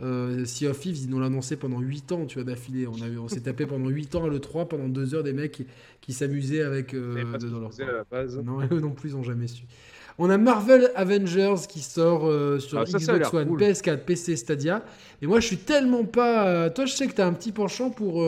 euh, 0.00 0.46
Sea 0.46 0.68
of 0.68 0.80
Thieves, 0.80 0.98
ils 1.02 1.10
nous 1.10 1.18
l'ont 1.18 1.26
annoncé 1.26 1.56
pendant 1.56 1.78
8 1.78 2.12
ans, 2.12 2.24
tu 2.24 2.38
vois, 2.38 2.44
d'affilée. 2.44 2.86
On, 2.86 3.02
avait, 3.02 3.18
on 3.18 3.28
s'est 3.28 3.42
tapé 3.42 3.66
pendant 3.66 3.88
8 3.88 4.14
ans 4.14 4.24
à 4.24 4.28
l'E3, 4.28 4.66
pendant 4.66 4.88
2 4.88 5.14
heures, 5.14 5.22
des 5.22 5.34
mecs 5.34 5.66
qui, 6.00 6.12
s'amusaient 6.14 6.62
avec. 6.62 6.94
Euh, 6.94 7.22
dans 7.38 7.60
leur... 7.60 7.80
à 7.80 7.92
la 7.92 8.04
base. 8.04 8.38
Non, 8.38 8.60
eux 8.72 8.80
non 8.80 8.92
plus, 8.92 9.10
ils 9.10 9.16
n'ont 9.16 9.22
jamais 9.22 9.46
su. 9.46 9.64
On 10.18 10.30
a 10.30 10.38
Marvel 10.38 10.90
Avengers 10.94 11.66
qui 11.68 11.80
sort 11.80 12.22
sur 12.60 12.78
ah, 12.78 12.84
Xbox 12.84 13.32
One, 13.32 13.56
PS4, 13.56 13.98
PC, 13.98 14.36
Stadia. 14.36 14.84
Et 15.20 15.26
moi, 15.26 15.40
je 15.40 15.46
suis 15.46 15.56
tellement 15.58 16.04
pas. 16.04 16.70
Toi, 16.70 16.84
je 16.86 16.92
sais 16.92 17.06
que 17.06 17.14
tu 17.14 17.20
as 17.20 17.26
un 17.26 17.32
petit 17.32 17.52
penchant 17.52 17.90
pour 17.90 18.22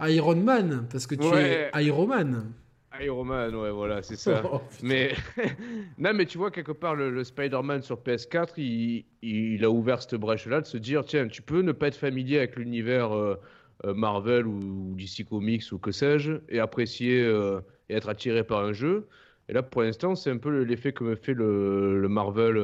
Iron 0.00 0.36
Man, 0.36 0.86
parce 0.90 1.06
que 1.06 1.14
tu 1.14 1.26
es 1.36 1.70
Iron 1.82 2.06
Man. 2.06 2.52
Iron 3.00 3.24
Man, 3.24 3.54
ouais, 3.54 3.70
voilà, 3.70 4.02
c'est 4.02 4.16
ça. 4.16 4.42
Oh, 4.50 4.60
mais 4.82 5.14
non, 5.98 6.12
mais 6.14 6.26
tu 6.26 6.38
vois 6.38 6.50
quelque 6.50 6.72
part 6.72 6.94
le, 6.94 7.22
Spider-Man 7.24 7.82
sur 7.82 8.00
PS4, 8.00 8.52
il, 8.58 9.04
il, 9.22 9.64
a 9.64 9.70
ouvert 9.70 10.02
cette 10.02 10.16
brèche-là 10.16 10.60
de 10.60 10.66
se 10.66 10.76
dire 10.76 11.04
tiens, 11.04 11.28
tu 11.28 11.42
peux 11.42 11.62
ne 11.62 11.72
pas 11.72 11.88
être 11.88 11.96
familier 11.96 12.38
avec 12.38 12.56
l'univers 12.56 13.14
euh, 13.14 13.36
euh, 13.84 13.94
Marvel 13.94 14.46
ou, 14.46 14.94
DC 14.96 15.26
Comics 15.28 15.72
ou 15.72 15.78
que 15.78 15.92
sais-je, 15.92 16.34
et 16.48 16.58
apprécier 16.60 17.22
euh, 17.22 17.60
et 17.88 17.94
être 17.94 18.08
attiré 18.08 18.44
par 18.44 18.64
un 18.64 18.72
jeu. 18.72 19.06
Et 19.50 19.52
là, 19.52 19.62
pour 19.62 19.82
l'instant, 19.82 20.14
c'est 20.14 20.30
un 20.30 20.38
peu 20.38 20.62
l'effet 20.62 20.92
que 20.92 21.04
me 21.04 21.16
fait 21.16 21.34
le, 21.34 22.06
Marvel 22.08 22.56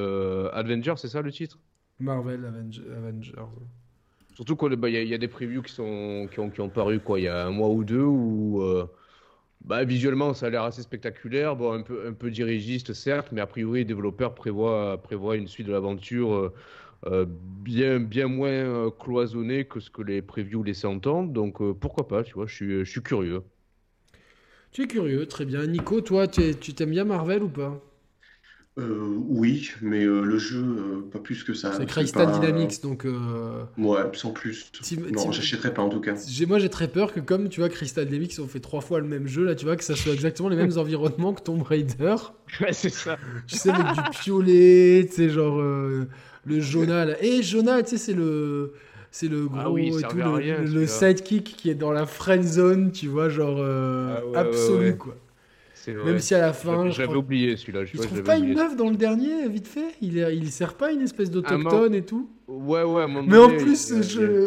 Avengers, 0.53 0.95
c'est 0.97 1.09
ça 1.09 1.21
le 1.21 1.31
titre? 1.31 1.59
Marvel 1.99 2.45
Avengers. 2.45 3.33
Surtout 4.35 4.57
qu'il 4.57 4.77
bah, 4.77 4.89
y, 4.89 4.93
y, 4.93 5.15
a 5.15 5.19
des 5.19 5.29
previews 5.29 5.63
qui, 5.63 5.73
sont, 5.73 6.29
qui, 6.33 6.41
ont, 6.41 6.49
qui 6.49 6.61
ont 6.61 6.69
paru 6.69 7.01
quoi, 7.01 7.19
il 7.21 7.25
y 7.25 7.29
a 7.29 7.47
un 7.47 7.51
mois 7.51 7.69
ou 7.69 7.85
deux 7.85 8.03
où 8.03 8.63
bah, 9.67 9.85
visuellement, 9.85 10.33
ça 10.33 10.47
a 10.47 10.51
l'air 10.51 10.63
assez 10.63 10.83
spectaculaire, 10.83 11.57
bon, 11.57 11.73
un 11.73 11.83
peu, 11.83 12.07
un 12.07 12.13
peu 12.13 12.31
dirigiste, 12.31 12.93
certes, 12.93 13.33
mais 13.33 13.41
a 13.41 13.47
priori, 13.47 13.81
les 13.81 13.85
développeurs 13.85 14.35
prévoient, 14.35 15.03
prévoient 15.03 15.37
une 15.37 15.49
suite 15.49 15.67
de 15.67 15.73
l'aventure 15.73 16.33
euh, 16.35 16.55
euh, 17.07 17.27
bien, 17.29 18.01
bien 18.01 18.29
moins 18.29 18.49
euh, 18.51 18.91
cloisonnée 18.91 19.67
que 19.67 19.81
ce 19.81 19.91
que 19.91 20.03
les 20.03 20.23
previews 20.23 20.63
laissaient 20.63 20.87
entendre. 20.87 21.33
Donc, 21.33 21.59
pourquoi 21.81 22.07
pas, 22.09 22.23
tu 22.23 22.35
vois, 22.35 22.47
je 22.47 22.55
suis, 22.55 22.79
je 22.85 22.91
suis 22.91 23.03
curieux. 23.03 23.43
Tu 24.77 24.83
es 24.83 24.87
curieux, 24.87 25.25
très 25.25 25.47
bien. 25.47 25.67
Nico, 25.67 26.03
toi, 26.03 26.29
tu 26.29 26.55
t'aimes 26.75 26.91
bien 26.91 27.05
Marvel 27.05 27.43
ou 27.43 27.49
pas? 27.49 27.83
Euh, 28.79 29.09
oui, 29.27 29.71
mais 29.81 30.05
euh, 30.05 30.21
le 30.21 30.37
jeu, 30.37 30.63
euh, 30.63 31.01
pas 31.11 31.19
plus 31.19 31.45
que 31.45 31.55
ça. 31.55 31.73
C'est 31.73 31.87
Crystal 31.87 32.31
Dynamics, 32.31 32.83
donc. 32.83 33.07
Ouais, 33.79 34.03
sans 34.13 34.33
plus. 34.33 34.71
non, 35.15 35.33
j'achèterais 35.33 35.73
pas 35.73 35.81
en 35.81 35.89
tout 35.89 36.03
cas. 36.03 36.15
Moi, 36.47 36.59
j'ai 36.59 36.69
très 36.69 36.89
peur 36.89 37.15
que, 37.15 37.21
comme 37.21 37.49
tu 37.49 37.61
vois, 37.61 37.71
Crystal 37.71 38.05
Dynamics 38.05 38.39
ont 38.39 38.49
fait 38.49 38.61
trois 38.61 38.83
fois 38.83 39.01
le 39.01 39.07
même 39.07 39.27
jeu, 39.27 39.45
là, 39.45 39.55
tu 39.55 39.65
vois, 39.65 39.77
que 39.77 39.85
ça 39.85 39.97
soit 39.97 40.13
exactement 40.13 40.51
les 40.51 40.57
mêmes 40.57 40.73
environnements 40.77 41.33
que 41.33 41.41
Tomb 41.41 41.63
Raider. 41.63 42.17
Ouais, 42.61 42.75
c'est 42.75 42.91
ça. 42.91 43.17
Tu 43.47 43.57
sais, 43.57 43.71
avec 43.71 43.95
du 43.95 44.19
piolet, 44.21 45.07
tu 45.09 45.15
sais, 45.15 45.31
genre 45.31 45.57
le 45.57 46.61
Jonah, 46.61 47.07
là. 47.07 47.25
Et 47.25 47.43
Jonah, 47.43 47.83
tu 47.83 47.93
sais, 47.93 47.97
c'est 47.97 48.15
le. 48.15 48.75
C'est 49.19 49.29
le 49.29 49.49
ah 49.57 49.65
gros 49.65 49.79
et 49.79 50.03
tout, 50.03 50.19
le, 50.19 50.87
sidekick 50.87 51.57
qui 51.57 51.71
est 51.71 51.75
dans 51.75 51.91
la 51.91 52.05
friend 52.05 52.45
zone, 52.45 52.93
tu 52.93 53.09
vois, 53.09 53.31
genre 53.31 53.65
ah 53.65 54.39
absolu, 54.39 54.95
quoi. 54.99 55.17
Même 55.93 56.19
si 56.19 56.35
à 56.35 56.41
la 56.41 56.53
fin. 56.53 56.91
J'avais 56.91 57.15
oublié 57.15 57.57
celui-là. 57.57 57.83
Il 57.93 58.01
trouve 58.01 58.23
pas 58.23 58.37
une 58.37 58.55
meuf 58.55 58.77
dans 58.77 58.91
le 58.91 58.97
dernier, 58.97 59.49
vite 59.49 59.69
fait? 59.69 59.95
Il, 60.03 60.17
il 60.19 60.51
sert 60.51 60.75
pas 60.75 60.93
une 60.93 61.03
espèce 61.03 61.31
d'autochtone 61.31 61.95
et 61.95 62.03
tout? 62.03 62.29
Ouais, 62.49 62.85
ouais, 62.85 63.07
Mais 63.27 63.39
en 63.39 63.49
plus, 63.49 63.93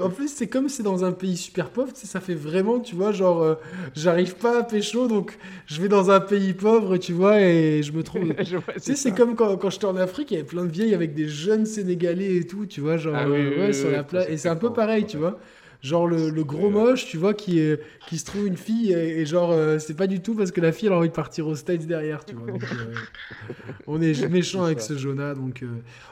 en 0.01 0.09
plus 0.09 0.29
c'est 0.29 0.47
comme 0.47 0.69
c'est 0.69 0.83
dans 0.83 1.03
un 1.03 1.11
pays 1.11 1.35
super 1.35 1.69
pauvre, 1.69 1.91
ça 1.93 2.21
fait 2.21 2.33
vraiment, 2.33 2.79
tu 2.79 2.95
vois, 2.95 3.11
genre, 3.11 3.43
euh, 3.43 3.55
j'arrive 3.93 4.35
pas 4.35 4.59
à 4.59 4.63
pécho, 4.63 5.09
donc 5.09 5.37
je 5.65 5.81
vais 5.81 5.89
dans 5.89 6.09
un 6.09 6.21
pays 6.21 6.53
pauvre, 6.53 6.95
tu 6.95 7.11
vois, 7.11 7.41
et 7.41 7.83
je 7.83 7.91
me 7.91 8.03
trouve. 8.03 8.33
tu 8.43 8.55
sais, 8.77 8.95
c'est 8.95 9.11
comme 9.11 9.35
quand, 9.35 9.57
quand 9.57 9.69
j'étais 9.69 9.85
en 9.85 9.97
Afrique, 9.97 10.31
il 10.31 10.35
y 10.35 10.37
avait 10.37 10.47
plein 10.47 10.63
de 10.63 10.71
vieilles 10.71 10.93
avec 10.93 11.13
des 11.13 11.27
jeunes 11.27 11.65
Sénégalais 11.65 12.37
et 12.37 12.47
tout, 12.47 12.65
tu 12.65 12.79
vois, 12.79 12.95
genre, 12.95 13.15
ah 13.17 13.27
euh, 13.27 13.67
ouais, 13.67 13.73
sur 13.73 13.91
la 13.91 14.03
plage. 14.03 14.27
Et 14.29 14.37
c'est 14.37 14.49
un 14.49 14.55
peu 14.55 14.71
pareil, 14.71 15.05
tu 15.05 15.17
vois. 15.17 15.37
Genre 15.81 16.07
le, 16.07 16.29
le 16.29 16.43
gros 16.43 16.69
moche, 16.69 17.05
tu 17.05 17.15
vois, 17.15 17.33
qui, 17.33 17.59
est, 17.59 17.81
qui 18.09 18.17
se 18.17 18.25
trouve 18.25 18.45
une 18.45 18.57
fille 18.57 18.91
et, 18.91 19.25
genre 19.25 19.51
euh, 19.51 19.79
c'est 19.79 19.93
pas 19.93 20.07
du 20.07 20.19
tout 20.19 20.35
parce 20.35 20.51
que 20.51 20.59
la 20.59 20.73
fille 20.73 20.87
elle 20.87 20.93
a 20.93 20.97
envie 20.97 21.07
de 21.07 21.13
partir 21.13 21.47
aux 21.47 21.55
States 21.55 21.85
derrière, 21.85 22.25
tu 22.25 22.35
vois. 22.35 22.49
Euh, 22.49 22.95
on 23.87 24.01
est 24.01 24.27
méchant 24.29 24.65
avec 24.65 24.81
ce 24.81 24.97
Jonah. 24.97 25.35
Donc, 25.35 25.63
euh, 25.63 25.67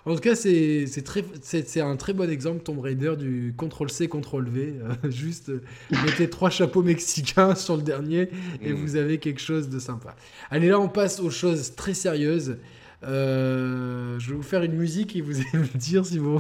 en 0.05 0.15
tout 0.15 0.21
cas, 0.21 0.35
c'est 0.35 0.85
c'est 0.87 1.81
un 1.81 1.97
très 1.97 2.13
bon 2.13 2.29
exemple 2.29 2.63
Tomb 2.63 2.79
Raider 2.79 3.15
du 3.17 3.53
CTRL-C, 3.57 4.07
CTRL-V. 4.07 4.75
juste 5.09 5.51
mettez 5.91 6.29
trois 6.29 6.49
chapeaux 6.49 6.81
mexicains 6.81 7.53
sur 7.55 7.75
le 7.75 7.83
dernier 7.83 8.29
et 8.61 8.71
mm. 8.71 8.75
vous 8.75 8.95
avez 8.95 9.17
quelque 9.17 9.41
chose 9.41 9.67
de 9.67 9.79
sympa. 9.79 10.15
Allez, 10.49 10.69
là 10.69 10.79
on 10.79 10.87
passe 10.87 11.19
aux 11.19 11.29
choses 11.29 11.75
très 11.75 11.93
sérieuses. 11.93 12.55
je 13.03 14.29
vais 14.29 14.33
vous 14.33 14.43
faire 14.43 14.63
une 14.63 14.75
musique 14.75 15.13
et 15.17 15.21
vous 15.21 15.35
allez 15.35 15.59
me 15.59 15.77
dire 15.77 16.05
si 16.05 16.19
vous, 16.19 16.39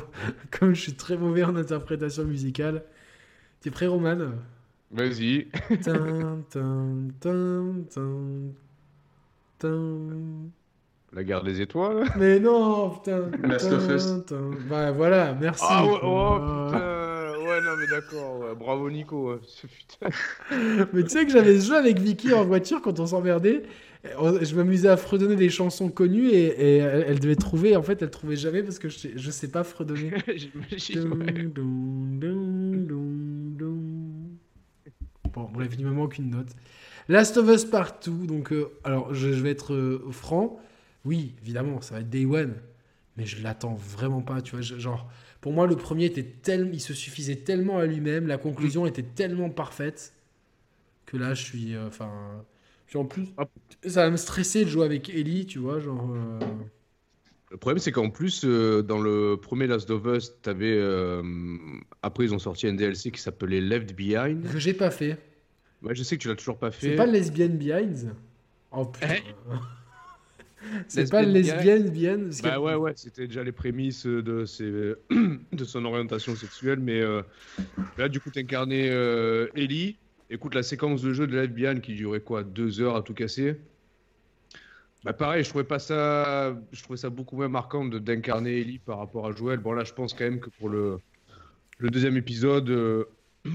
comme 0.49 0.73
je 0.73 0.79
suis 0.79 0.93
très 0.93 1.17
mauvais 1.17 1.43
en 1.43 1.57
interprétation 1.57 2.23
musicale, 2.23 2.83
T'es 3.61 3.71
prêt, 3.71 3.87
Roman? 3.87 4.17
Vas-y. 4.91 5.47
La 11.13 11.23
guerre 11.23 11.43
des 11.43 11.61
étoiles? 11.61 12.05
Mais 12.17 12.39
non, 12.39 12.91
putain. 12.91 13.31
Last 13.43 13.71
of 13.71 13.89
Us. 13.89 14.07
Bah 14.69 14.91
voilà, 14.91 15.33
merci. 15.33 15.63
Ah 15.67 15.85
ouais, 15.85 15.99
oh, 16.03 16.67
putain. 16.67 17.47
Ouais, 17.47 17.61
non, 17.61 17.71
mais 17.79 17.87
d'accord. 17.87 18.55
Bravo, 18.55 18.89
Nico. 18.89 19.39
mais 20.93 21.03
tu 21.03 21.09
sais 21.09 21.25
que 21.25 21.31
j'avais 21.31 21.59
ce 21.59 21.67
jeu 21.67 21.75
avec 21.75 21.99
Vicky 21.99 22.33
en 22.33 22.45
voiture 22.45 22.81
quand 22.81 22.99
on 22.99 23.07
s'emmerdait. 23.07 23.63
Je 24.03 24.55
m'amusais 24.55 24.89
à 24.89 24.97
fredonner 24.97 25.35
des 25.35 25.49
chansons 25.49 25.89
connues 25.89 26.29
et, 26.29 26.77
elle, 26.77 27.19
devait 27.19 27.35
trouver. 27.35 27.75
En 27.75 27.83
fait, 27.83 28.01
elle 28.01 28.11
trouvait 28.11 28.35
jamais 28.35 28.63
parce 28.63 28.79
que 28.79 28.89
je, 28.89 29.09
je 29.15 29.31
sais 29.31 29.49
pas 29.49 29.63
fredonner. 29.63 30.11
Bon, 35.37 35.47
bref, 35.53 35.71
il 35.77 35.85
me 35.85 35.91
manque 35.91 36.17
une 36.17 36.31
note. 36.31 36.49
Last 37.09 37.37
of 37.37 37.47
Us 37.47 37.63
Partout. 37.63 38.25
Donc, 38.25 38.51
euh, 38.51 38.71
alors, 38.83 39.13
je, 39.13 39.27
vais 39.27 39.51
être 39.51 39.75
euh, 39.75 40.09
franc. 40.11 40.59
Oui, 41.05 41.35
évidemment, 41.43 41.79
ça 41.79 41.93
va 41.93 42.01
être 42.01 42.09
Day 42.09 42.25
One. 42.25 42.55
Mais 43.17 43.27
je 43.27 43.43
l'attends 43.43 43.75
vraiment 43.75 44.23
pas. 44.23 44.41
Tu 44.41 44.55
vois, 44.55 44.61
genre, 44.61 45.07
pour 45.39 45.53
moi, 45.53 45.67
le 45.67 45.75
premier 45.75 46.05
était 46.05 46.23
tellement. 46.23 46.71
Il 46.73 46.81
se 46.81 46.95
suffisait 46.95 47.35
tellement 47.35 47.77
à 47.77 47.85
lui-même. 47.85 48.25
La 48.25 48.39
conclusion 48.39 48.85
mm. 48.85 48.87
était 48.87 49.03
tellement 49.03 49.51
parfaite. 49.51 50.11
Que 51.05 51.17
là, 51.17 51.35
je 51.35 51.43
suis. 51.43 51.75
Euh, 51.75 51.87
enfin. 51.87 52.43
puis 52.87 52.97
en 52.97 53.05
plus, 53.05 53.27
ça 53.85 54.05
va 54.05 54.09
me 54.09 54.17
stresser 54.17 54.65
de 54.65 54.69
jouer 54.71 54.85
avec 54.85 55.07
Ellie, 55.11 55.45
tu 55.45 55.59
vois, 55.59 55.79
genre. 55.79 56.09
Le 57.49 57.57
problème, 57.57 57.79
c'est 57.79 57.93
qu'en 57.93 58.09
plus, 58.09 58.43
euh, 58.43 58.81
dans 58.81 58.99
le 58.99 59.37
premier 59.41 59.67
Last 59.67 59.89
of 59.89 60.05
Us, 60.05 60.33
avais, 60.45 60.75
euh, 60.77 61.23
après, 62.01 62.25
ils 62.25 62.33
ont 62.33 62.39
sorti 62.39 62.67
un 62.67 62.73
DLC 62.73 63.09
qui 63.09 63.21
s'appelait 63.21 63.61
Left 63.61 63.95
Behind. 63.95 64.51
Que 64.51 64.59
j'ai 64.59 64.73
pas 64.73 64.91
fait. 64.91 65.17
Ouais, 65.81 65.95
je 65.95 66.03
sais 66.03 66.17
que 66.17 66.21
tu 66.21 66.27
l'as 66.27 66.35
toujours 66.35 66.57
pas 66.57 66.71
fait. 66.71 66.89
C'est 66.89 66.95
pas 66.95 67.05
Lesbian 67.05 67.49
Behind 67.49 68.13
En 68.71 68.85
plus. 68.85 69.07
c'est 70.89 71.09
pas 71.09 71.21
Lesbian 71.21 71.89
Behind 71.89 72.33
Bah 72.43 72.59
ouais, 72.59 72.75
ouais, 72.75 72.91
c'était 72.97 73.27
déjà 73.27 73.43
les 73.45 73.53
prémices 73.53 74.05
de, 74.05 74.43
de 75.53 75.63
son 75.63 75.85
orientation 75.85 76.35
sexuelle, 76.35 76.79
mais 76.79 76.99
euh, 76.99 77.21
là, 77.97 78.09
du 78.09 78.19
coup, 78.19 78.29
t'incarnais 78.29 78.87
Ellie. 79.55 79.95
Écoute, 80.29 80.53
la 80.53 80.63
séquence 80.63 81.01
de 81.01 81.13
jeu 81.13 81.27
de 81.27 81.33
Left 81.37 81.53
Behind 81.53 81.79
qui 81.79 81.95
durait 81.95 82.19
quoi 82.19 82.43
Deux 82.43 82.81
heures 82.81 82.97
à 82.97 83.01
tout 83.01 83.13
casser 83.13 83.55
bah 85.03 85.13
pareil, 85.13 85.43
je 85.43 85.49
trouvais 85.49 85.63
pas 85.63 85.79
ça, 85.79 86.55
je 86.71 86.83
trouvais 86.83 86.97
ça 86.97 87.09
beaucoup 87.09 87.35
moins 87.35 87.47
marquant 87.47 87.85
d'incarner 87.85 88.61
Ellie 88.61 88.79
par 88.79 88.97
rapport 88.97 89.27
à 89.27 89.31
Joël. 89.31 89.59
Bon 89.59 89.71
là, 89.71 89.83
je 89.83 89.93
pense 89.93 90.13
quand 90.13 90.25
même 90.25 90.39
que 90.39 90.49
pour 90.49 90.69
le 90.69 90.99
le 91.77 91.89
deuxième 91.89 92.17
épisode, 92.17 92.69
euh, 92.69 93.05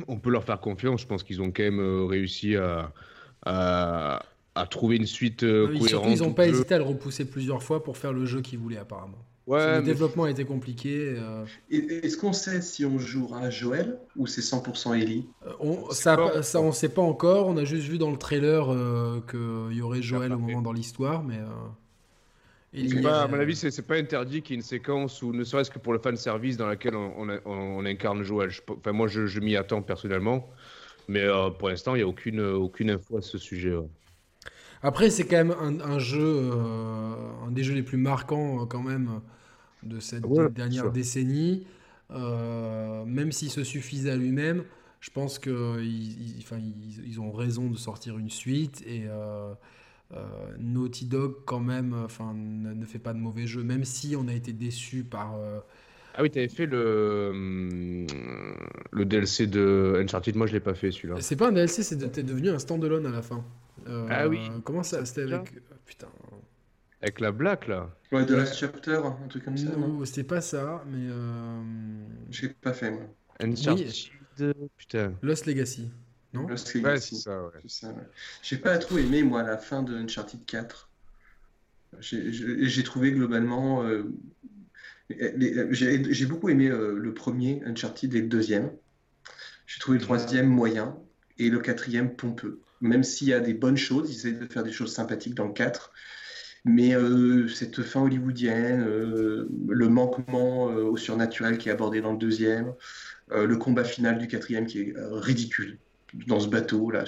on 0.08 0.18
peut 0.18 0.30
leur 0.30 0.44
faire 0.44 0.60
confiance. 0.60 1.02
Je 1.02 1.06
pense 1.06 1.22
qu'ils 1.22 1.42
ont 1.42 1.50
quand 1.50 1.62
même 1.62 1.80
euh, 1.80 2.04
réussi 2.04 2.56
à, 2.56 2.92
à, 3.44 4.66
trouver 4.70 4.96
une 4.96 5.06
suite 5.06 5.42
euh, 5.42 5.78
cohérente. 5.78 6.08
ils 6.10 6.22
n'ont 6.22 6.32
pas 6.32 6.46
hésité 6.46 6.74
à 6.74 6.78
le 6.78 6.84
repousser 6.84 7.24
plusieurs 7.24 7.62
fois 7.62 7.82
pour 7.82 7.96
faire 7.96 8.12
le 8.12 8.24
jeu 8.24 8.40
qu'ils 8.40 8.58
voulaient 8.58 8.78
apparemment. 8.78 9.18
Ouais, 9.46 9.78
le 9.78 9.82
développement 9.82 10.24
a 10.24 10.30
été 10.30 10.44
compliqué. 10.44 11.16
Est-ce 11.70 12.16
qu'on 12.16 12.32
sait 12.32 12.62
si 12.62 12.84
on 12.84 12.98
jouera 12.98 13.50
Joël 13.50 13.98
ou 14.16 14.26
c'est 14.26 14.40
100% 14.40 15.00
Ellie 15.00 15.26
on, 15.58 15.90
ça, 15.90 16.42
ça, 16.42 16.60
on 16.60 16.70
sait 16.70 16.88
pas 16.88 17.02
encore. 17.02 17.48
On 17.48 17.56
a 17.56 17.64
juste 17.64 17.88
vu 17.88 17.98
dans 17.98 18.12
le 18.12 18.18
trailer 18.18 18.66
qu'il 19.28 19.76
y 19.76 19.82
aurait 19.82 20.02
Joël 20.02 20.32
au 20.32 20.38
moment 20.38 20.62
dans 20.62 20.72
l'histoire, 20.72 21.24
mais 21.24 21.38
à 22.74 23.28
mon 23.28 23.38
avis, 23.38 23.54
c'est 23.54 23.86
pas 23.86 23.96
interdit 23.96 24.42
qu'il 24.42 24.54
y 24.54 24.56
ait 24.56 24.60
une 24.60 24.66
séquence 24.66 25.22
ou 25.22 25.32
ne 25.32 25.44
serait-ce 25.44 25.70
que 25.70 25.78
pour 25.78 25.92
le 25.92 25.98
fan 25.98 26.16
service 26.16 26.56
dans 26.56 26.66
laquelle 26.66 26.94
on, 26.96 27.84
incarne 27.84 28.22
Joël. 28.22 28.50
enfin, 28.68 28.92
moi, 28.92 29.08
je, 29.08 29.40
m'y 29.40 29.56
attends 29.56 29.82
personnellement, 29.82 30.48
mais 31.08 31.22
euh, 31.22 31.50
pour 31.50 31.68
l'instant, 31.68 31.94
il 31.94 31.98
n'y 31.98 32.04
a 32.04 32.08
aucune, 32.08 32.40
aucune 32.40 32.90
info 32.90 33.18
à 33.18 33.22
ce 33.22 33.36
sujet. 33.36 33.74
Après, 34.82 35.10
c'est 35.10 35.24
quand 35.24 35.36
même 35.36 35.54
un, 35.82 35.98
jeu, 35.98 36.20
euh, 36.20 37.14
un 37.46 37.50
des 37.50 37.62
jeux 37.62 37.74
les 37.74 37.82
plus 37.82 37.98
marquants 37.98 38.62
euh, 38.62 38.66
quand 38.66 38.82
même 38.82 39.20
de 39.82 40.00
cette 40.00 40.24
dernière 40.54 40.90
décennie. 40.90 41.66
même 42.10 43.32
s'il 43.32 43.50
se 43.50 43.64
suffisait 43.64 44.10
à 44.10 44.16
lui-même, 44.16 44.64
je 45.00 45.10
pense 45.10 45.38
qu'ils 45.38 46.44
ils, 47.06 47.20
ont 47.20 47.32
raison 47.32 47.68
de 47.68 47.76
sortir 47.76 48.18
une 48.18 48.30
suite 48.30 48.82
et 48.86 49.08
euh, 50.14 50.18
Naughty 50.58 51.06
Dog 51.06 51.36
quand 51.46 51.60
même 51.60 51.94
enfin 52.04 52.34
ne, 52.34 52.84
fait 52.84 52.98
pas 52.98 53.14
de 53.14 53.18
mauvais 53.18 53.46
jeux 53.46 53.62
même 53.62 53.84
si 53.84 54.14
on 54.14 54.28
a 54.28 54.34
été 54.34 54.52
déçu 54.52 55.04
par 55.04 55.36
euh, 55.36 55.58
ah 56.14 56.22
oui, 56.22 56.30
tu 56.30 56.38
avais 56.38 56.48
fait 56.48 56.66
le, 56.66 57.30
hum, 57.32 58.06
le 58.90 59.04
DLC 59.06 59.46
de 59.46 59.98
Uncharted. 59.98 60.36
Moi, 60.36 60.46
je 60.46 60.52
l'ai 60.52 60.60
pas 60.60 60.74
fait 60.74 60.90
celui-là. 60.90 61.14
C'est 61.20 61.36
pas 61.36 61.48
un 61.48 61.52
DLC, 61.52 61.82
c'est 61.82 61.96
devenu 61.96 62.50
un 62.50 62.58
standalone 62.58 63.06
à 63.06 63.10
la 63.10 63.22
fin. 63.22 63.42
Euh, 63.86 64.06
ah 64.10 64.28
oui. 64.28 64.50
Comment 64.64 64.82
ça 64.82 65.04
C'était 65.04 65.22
avec. 65.22 65.52
Putain. 65.84 66.08
Avec 67.00 67.18
la 67.18 67.32
black 67.32 67.66
là 67.66 67.90
Ouais, 68.12 68.24
de 68.24 68.34
Last 68.36 68.56
Chapter, 68.56 69.00
un 69.04 69.28
truc 69.28 69.44
comme 69.44 69.56
ça. 69.56 69.74
Non, 69.76 70.04
c'était 70.04 70.24
pas 70.24 70.40
ça, 70.40 70.84
mais. 70.86 71.08
J'ai 72.30 72.48
pas 72.48 72.72
fait, 72.72 72.90
moi. 72.90 73.02
Uncharted. 73.40 73.92
Putain. 74.76 75.14
Lost 75.22 75.46
Legacy. 75.46 75.90
Non 76.32 76.46
ouais, 76.46 76.56
c'est 76.56 77.14
ça, 77.14 77.42
ouais. 77.44 77.92
J'ai 78.42 78.56
pas 78.56 78.78
trop 78.78 78.96
aimé, 78.96 79.22
moi, 79.22 79.42
la 79.42 79.58
fin 79.58 79.82
de 79.82 79.94
Uncharted 79.94 80.44
4. 80.46 80.88
J'ai 82.00 82.82
trouvé 82.82 83.12
globalement. 83.12 83.84
Euh, 83.84 84.04
j'ai 85.10 86.26
beaucoup 86.26 86.48
aimé 86.48 86.68
euh, 86.68 86.96
le 86.96 87.12
premier 87.12 87.62
Uncharted 87.66 88.14
et 88.14 88.22
le 88.22 88.28
deuxième. 88.28 88.72
J'ai 89.66 89.78
trouvé 89.78 89.98
le 89.98 90.04
troisième 90.04 90.46
moyen 90.46 90.96
et 91.38 91.50
le 91.50 91.58
quatrième 91.58 92.16
pompeux. 92.16 92.60
Même 92.82 93.02
s'il 93.02 93.28
y 93.28 93.32
a 93.32 93.40
des 93.40 93.54
bonnes 93.54 93.78
choses, 93.78 94.10
ils 94.10 94.16
essaient 94.16 94.38
de 94.38 94.52
faire 94.52 94.62
des 94.62 94.72
choses 94.72 94.92
sympathiques 94.92 95.34
dans 95.34 95.46
le 95.46 95.52
4. 95.52 95.92
Mais 96.64 96.94
euh, 96.94 97.48
cette 97.48 97.82
fin 97.82 98.02
hollywoodienne, 98.02 98.84
le 98.84 99.88
manquement 99.88 100.66
au 100.66 100.96
surnaturel 100.96 101.58
qui 101.58 101.70
est 101.70 101.72
abordé 101.72 102.00
dans 102.00 102.12
le 102.12 102.18
deuxième, 102.18 102.74
le 103.30 103.56
combat 103.56 103.82
final 103.82 104.18
du 104.18 104.28
quatrième 104.28 104.66
qui 104.66 104.80
est 104.80 104.94
ridicule 104.96 105.78
dans 106.26 106.40
ce 106.40 106.48
bateau, 106.48 106.90
là, 106.90 107.04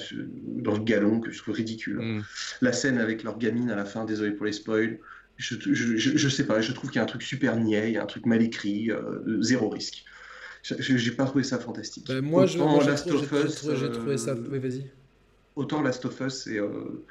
dans 0.46 0.74
ce 0.74 0.80
galon, 0.80 1.20
que 1.20 1.30
je 1.30 1.38
trouve 1.38 1.54
ridicule. 1.54 1.98
Mm. 1.98 2.24
La 2.62 2.72
scène 2.72 2.98
avec 2.98 3.22
leur 3.22 3.38
gamine 3.38 3.70
à 3.70 3.76
la 3.76 3.84
fin, 3.84 4.04
désolé 4.04 4.32
pour 4.32 4.46
les 4.46 4.52
spoils, 4.52 4.98
je, 5.36 5.56
je, 5.72 6.28
sais 6.28 6.46
pas, 6.46 6.60
je 6.60 6.72
trouve 6.72 6.90
qu'il 6.90 6.98
y 6.98 7.00
a 7.00 7.02
un 7.02 7.06
truc 7.06 7.22
super 7.22 7.56
niais, 7.56 7.90
il 7.90 7.94
y 7.94 7.96
a 7.96 8.02
un 8.02 8.06
truc 8.06 8.24
mal 8.26 8.40
écrit, 8.42 8.90
euh, 8.90 9.40
zéro 9.40 9.68
risque. 9.68 10.04
J'ai 10.62 11.10
pas 11.10 11.24
trouvé 11.24 11.44
ça 11.44 11.58
fantastique. 11.58 12.06
Ben, 12.08 12.22
moi, 12.22 12.44
autant 12.44 12.80
Last 12.80 13.10
of 13.10 13.30
Us, 13.32 13.68
j'ai 13.78 13.90
trouvé 13.90 14.16
ça. 14.16 14.34
Oui, 14.34 14.58
vas-y. 14.58 14.90
Autant 15.56 15.82
Last 15.82 16.04
of 16.04 16.20
Us 16.20 16.46
est, 16.46 16.58
euh, 16.58 17.04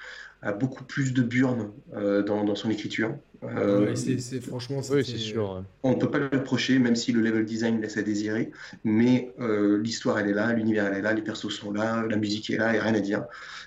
a 0.43 0.51
beaucoup 0.51 0.83
plus 0.83 1.13
de 1.13 1.21
burn 1.21 1.71
euh, 1.95 2.21
dans, 2.21 2.43
dans, 2.43 2.55
son 2.55 2.69
écriture. 2.69 3.15
Euh, 3.43 3.95
c'est 3.95 4.41
franchement, 4.41 4.81
oui, 4.91 5.03
c'est 5.03 5.17
sûr. 5.17 5.63
On 5.83 5.91
ne 5.91 5.95
peut 5.95 6.11
pas 6.11 6.19
le 6.19 6.27
reprocher, 6.27 6.79
même 6.79 6.95
si 6.95 7.11
le 7.11 7.21
level 7.21 7.45
design 7.45 7.81
laisse 7.81 7.97
à 7.97 8.01
désirer. 8.01 8.51
Mais 8.83 9.33
euh, 9.39 9.81
l'histoire, 9.81 10.19
elle 10.19 10.29
est 10.29 10.33
là, 10.33 10.53
l'univers, 10.53 10.87
elle 10.87 10.99
est 10.99 11.01
là, 11.01 11.13
les 11.13 11.21
persos 11.21 11.49
sont 11.49 11.71
là, 11.71 12.05
la 12.09 12.17
musique 12.17 12.49
est 12.49 12.57
là, 12.57 12.69
il 12.69 12.73
n'y 12.73 12.79
a 12.79 12.83
rien 12.83 12.93
à 12.93 12.99
dire. 12.99 13.25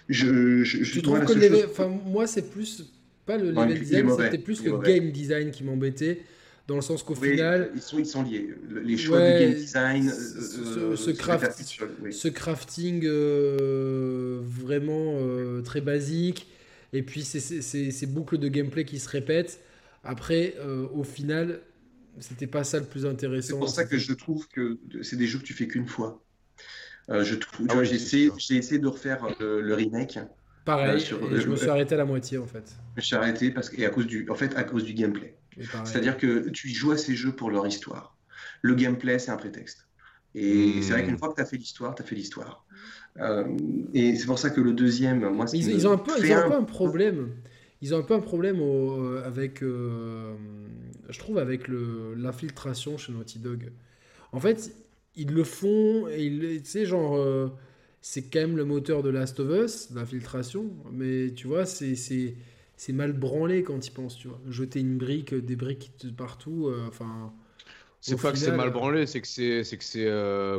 Je, 0.09 0.63
je, 0.65 1.01
trouve 1.01 1.25
que 1.25 1.33
le 1.33 1.67
enfin, 1.67 1.89
moi, 1.89 2.27
c'est 2.27 2.51
plus 2.51 2.85
pas 3.25 3.39
le 3.39 3.51
level 3.51 3.79
design, 3.79 4.11
c'était 4.19 4.39
plus 4.39 4.63
le 4.65 4.79
game 4.79 5.11
design 5.11 5.51
qui 5.51 5.65
m'embêtait. 5.65 6.23
Dans 6.67 6.77
le 6.77 6.83
sens 6.83 7.03
qu'au 7.03 7.15
final. 7.15 7.71
Ils 7.75 7.83
sont, 7.83 7.99
ils 7.99 8.07
sont 8.07 8.23
liés. 8.23 8.55
Les 8.85 8.97
choix 8.97 9.21
de 9.21 9.39
game 9.39 9.55
design. 9.55 10.11
ce, 10.11 10.97
ce, 10.97 11.13
ce 12.11 12.29
crafting 12.29 13.07
vraiment 14.41 15.19
très 15.63 15.81
basique. 15.81 16.49
Et 16.93 17.03
puis, 17.03 17.23
c'est 17.23 17.41
ces 17.41 18.07
boucles 18.07 18.39
de 18.39 18.49
gameplay 18.49 18.85
qui 18.85 18.99
se 18.99 19.09
répètent. 19.09 19.61
Après, 20.07 20.55
euh, 20.59 20.87
au 20.95 21.03
final, 21.03 21.61
c'était 22.21 22.47
pas 22.47 22.65
ça 22.65 22.79
le 22.79 22.85
plus 22.85 23.05
intéressant. 23.05 23.55
C'est 23.55 23.59
pour 23.59 23.69
ça 23.69 23.85
que 23.85 23.99
je 23.99 24.13
trouve 24.13 24.47
que 24.49 24.79
c'est 25.03 25.17
des 25.17 25.27
jeux 25.27 25.41
que 25.41 25.45
tu 25.45 25.53
fais 25.53 25.67
qu'une 25.67 25.89
fois. 25.89 26.23
Euh, 27.11 27.25
je 27.25 27.35
trouve, 27.35 27.67
ah 27.71 27.85
j'ai 27.85 27.97
essayé, 27.97 28.31
essayé, 28.51 28.79
de 28.79 28.87
refaire 28.87 29.25
euh, 29.41 29.61
le, 29.61 29.75
remake. 29.75 30.19
Pareil, 30.65 31.01
je 31.01 31.47
me 31.49 31.57
suis 31.57 31.69
arrêté 31.69 31.95
à 31.95 31.99
la 31.99 32.05
moitié 32.05 32.39
en 32.39 32.47
fait. 32.47 32.75
Je 32.95 33.01
me 33.01 33.05
suis 33.05 33.17
arrêté 33.17 33.51
parce 33.51 33.69
que, 33.69 33.81
à 33.85 33.91
cause 33.91 34.07
du, 34.07 34.29
en 34.29 34.35
fait, 34.35 34.57
à 34.57 34.65
cause 34.65 34.85
du 34.85 34.95
gameplay. 34.95 35.37
C'est-à-dire 35.85 36.17
que 36.17 36.49
tu 36.51 36.69
joues 36.69 36.93
à 36.93 36.97
ces 36.97 37.15
jeux 37.15 37.33
pour 37.33 37.51
leur 37.51 37.67
histoire. 37.67 38.17
Le 38.63 38.75
gameplay, 38.75 39.19
c'est 39.19 39.31
un 39.31 39.37
prétexte. 39.37 39.87
Et 40.35 40.83
c'est 40.83 40.93
vrai 40.93 41.05
qu'une 41.05 41.17
fois 41.17 41.31
que 41.31 41.37
tu 41.37 41.41
as 41.41 41.47
fait 41.47 41.57
l'histoire, 41.57 41.95
tu 41.95 42.03
as 42.03 42.05
fait 42.05 42.15
l'histoire. 42.15 42.67
et 43.95 44.17
c'est 44.17 44.27
pour 44.27 44.39
ça 44.39 44.51
que 44.51 44.61
le 44.61 44.73
deuxième, 44.73 45.29
moi, 45.31 45.47
ils, 45.53 45.69
ils, 45.69 45.89
ont 45.89 45.93
un 45.93 45.99
peu, 45.99 46.13
ils 46.23 46.33
ont 46.33 46.37
un 46.37 46.49
peu 46.49 46.57
un 46.57 46.65
problème 46.65 47.31
ils 47.83 47.95
ont 47.95 47.99
un 47.99 48.03
peu 48.03 48.15
un 48.15 48.21
problème 48.21 48.59
euh, 48.61 49.23
avec, 49.25 49.63
euh, 49.63 50.35
je 51.09 51.19
trouve, 51.19 51.39
avec 51.39 51.69
l'infiltration 51.69 52.97
chez 52.97 53.13
Naughty 53.13 53.39
Dog. 53.39 53.71
En 54.33 54.41
fait, 54.41 54.73
ils 55.15 55.31
le 55.31 55.45
font, 55.45 56.09
et 56.09 56.61
tu 56.63 56.71
sais, 56.71 56.87
genre, 56.87 57.17
euh, 57.17 57.49
c'est 58.01 58.23
quand 58.23 58.41
même 58.41 58.57
le 58.57 58.65
moteur 58.65 59.03
de 59.03 59.11
Last 59.11 59.41
of 59.41 59.51
Us, 59.51 59.91
l'infiltration, 59.95 60.71
mais 60.91 61.33
tu 61.35 61.47
vois, 61.47 61.67
c'est 61.67 62.35
mal 62.93 63.13
branlé 63.13 63.63
quand 63.63 63.87
ils 63.87 63.91
pensent, 63.91 64.17
tu 64.17 64.29
vois. 64.29 64.41
Jeter 64.49 64.81
une 64.81 64.99
brique, 64.99 65.35
des 65.35 65.57
briques 65.57 65.93
partout, 66.17 66.73
enfin. 66.89 67.33
c'est 68.01 68.21
pas 68.21 68.33
que 68.33 68.39
c'est 68.39 68.57
mal 68.57 68.71
branlé, 68.71 69.07
c'est 69.07 69.21
que 69.21 69.29
c'est, 69.29 69.65
c'est 69.65 69.79
que 69.79 69.85
c'est, 69.85 70.11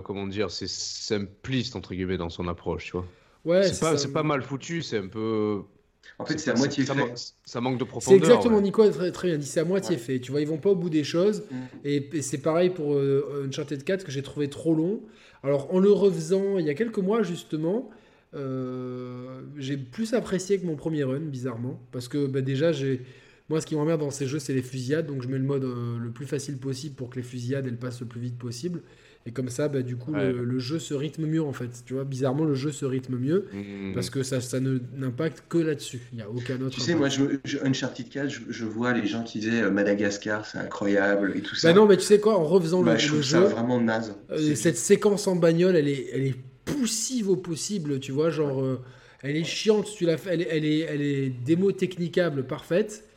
comment 0.04 0.28
dire, 0.28 0.52
c'est 0.52 0.70
simpliste 0.70 1.76
entre 1.76 1.94
guillemets 1.94 2.18
dans 2.18 2.30
son 2.30 2.48
approche, 2.48 2.86
tu 2.86 2.92
vois. 2.94 3.06
Ouais, 3.46 3.64
c'est 3.64 3.80
pas, 3.80 3.96
pas 4.14 4.24
mal 4.24 4.42
foutu, 4.42 4.82
c'est 4.82 4.98
un 4.98 5.08
peu 5.08 5.62
en 6.20 6.26
fait, 6.26 6.40
c'est 6.40 6.52
à 6.52 6.56
moitié 6.56 6.84
fait. 6.84 7.34
Ça, 7.46 7.62
manque 7.62 7.78
de 7.78 7.84
profondeur. 7.84 8.26
C'est 8.26 8.32
exactement, 8.32 8.60
Nico 8.60 8.82
a 8.82 8.90
très, 8.90 9.12
très 9.12 9.28
bien 9.30 9.38
dit, 9.38 9.46
c'est 9.46 9.60
à 9.60 9.66
moitié 9.66 9.98
fait. 9.98 10.20
Tu 10.20 10.32
vois, 10.32 10.42
ils 10.42 10.48
vont 10.48 10.58
pas 10.58 10.72
au 10.72 10.76
bout 10.76 10.90
des 10.90 11.04
choses. 11.04 11.44
Mm. 11.52 11.56
Et, 11.86 12.22
c'est 12.22 12.40
pareil 12.40 12.72
pour 12.72 12.94
euh, 12.94 13.46
Uncharted 13.48 13.84
4 13.84 14.04
que 14.04 14.12
j'ai 14.12 14.24
trouvé 14.24 14.50
trop 14.50 14.74
long. 14.74 15.02
Alors, 15.44 15.74
en 15.74 15.80
le 15.80 15.92
refaisant 15.92 16.58
il 16.58 16.66
y 16.66 16.70
a 16.70 16.74
quelques 16.74 16.98
mois, 16.98 17.22
justement, 17.22 17.90
euh, 18.34 19.42
j'ai 19.58 19.78
plus 19.78 20.14
apprécié 20.14 20.60
que 20.60 20.66
mon 20.66 20.76
premier 20.76 21.04
run, 21.04 21.20
bizarrement. 21.20 21.82
Parce 21.92 22.08
que 22.08 22.28
bah, 22.28 22.42
déjà, 22.42 22.72
j'ai. 22.72 23.02
Moi, 23.50 23.62
ce 23.62 23.66
qui 23.66 23.76
m'emmerde 23.76 24.02
dans 24.02 24.12
ces 24.12 24.28
jeux, 24.28 24.40
c'est 24.40 24.54
les 24.54 24.62
fusillades. 24.62 25.08
Donc, 25.08 25.22
je 25.22 25.30
mets 25.30 25.38
le 25.38 25.46
mode 25.46 25.64
euh, 25.64 25.98
le 25.98 26.12
plus 26.12 26.26
facile 26.26 26.58
possible 26.58 26.96
pour 26.96 27.10
que 27.10 27.16
les 27.16 27.24
fusillades, 27.24 27.66
elles 27.66 27.78
passent 27.78 28.02
le 28.02 28.08
plus 28.08 28.20
vite 28.20 28.38
possible. 28.38 28.82
Et 29.28 29.32
comme 29.32 29.50
ça, 29.50 29.68
bah, 29.68 29.82
du 29.82 29.98
coup, 29.98 30.14
le, 30.14 30.60
jeu 30.60 30.80
se 30.80 30.94
rythme 30.94 31.26
mieux 31.26 31.44
en 31.44 31.52
fait. 31.52 31.84
Tu 31.86 31.94
vois, 31.94 32.06
bizarrement, 32.06 32.46
le 32.46 32.56
jeu 32.56 32.72
se 32.72 32.86
rythme 32.86 33.18
mieux 33.18 33.48
mmh. 33.52 33.94
parce 33.94 34.10
que 34.10 34.24
ça, 34.24 34.40
ça 34.40 34.62
ne 34.62 34.80
n'impacte 34.96 35.44
que 35.50 35.58
là-dessus. 35.58 36.00
Il 36.14 36.16
n'y 36.16 36.22
a 36.22 36.30
aucun 36.30 36.56
autre. 36.62 36.76
Tu 36.76 36.80
sais, 36.80 36.96
moi, 36.96 37.10
je, 37.10 37.24
Uncharted 37.62 38.08
4, 38.08 38.30
je, 38.30 38.66
vois 38.66 38.94
les 38.94 39.06
gens 39.06 39.24
qui 39.24 39.40
disaient 39.40 39.64
euh, 39.64 39.70
Madagascar, 39.70 40.46
c'est 40.46 40.60
incroyable 40.60 41.34
et 41.36 41.42
tout 41.42 41.56
ça. 41.56 41.68
Bah 41.68 41.74
non, 41.74 41.86
mais 41.86 41.98
tu 41.98 42.04
sais 42.04 42.22
quoi, 42.22 42.40
en 42.40 42.46
refaisant 42.46 42.80
le, 42.80 42.86
bah, 42.86 42.98
je 42.98 43.08
trouve 43.08 43.22
jeu, 43.22 43.42
ça 43.42 43.42
vraiment 43.42 43.82
naze. 43.82 44.16
Euh, 44.32 44.56
cette 44.56 44.78
séquence 44.78 45.28
en 45.28 45.36
bagnole, 45.36 45.76
elle 45.76 45.90
est, 45.90 46.08
elle 46.14 46.24
est 46.24 46.36
poussive 46.68 47.30
au 47.30 47.36
possible. 47.36 48.00
Tu 48.00 48.12
vois, 48.12 48.30
genre, 48.30 48.62
euh, 48.62 48.82
elle 49.22 49.36
est 49.36 49.44
chiante. 49.44 49.88
Tu 49.96 50.06
la 50.06 50.18
elle, 50.28 50.46
elle 50.50 50.66
est, 50.66 50.80
elle 50.80 51.02
est 51.02 51.30
démo 51.30 51.72
technicable 51.72 52.46
parfaite 52.46 53.08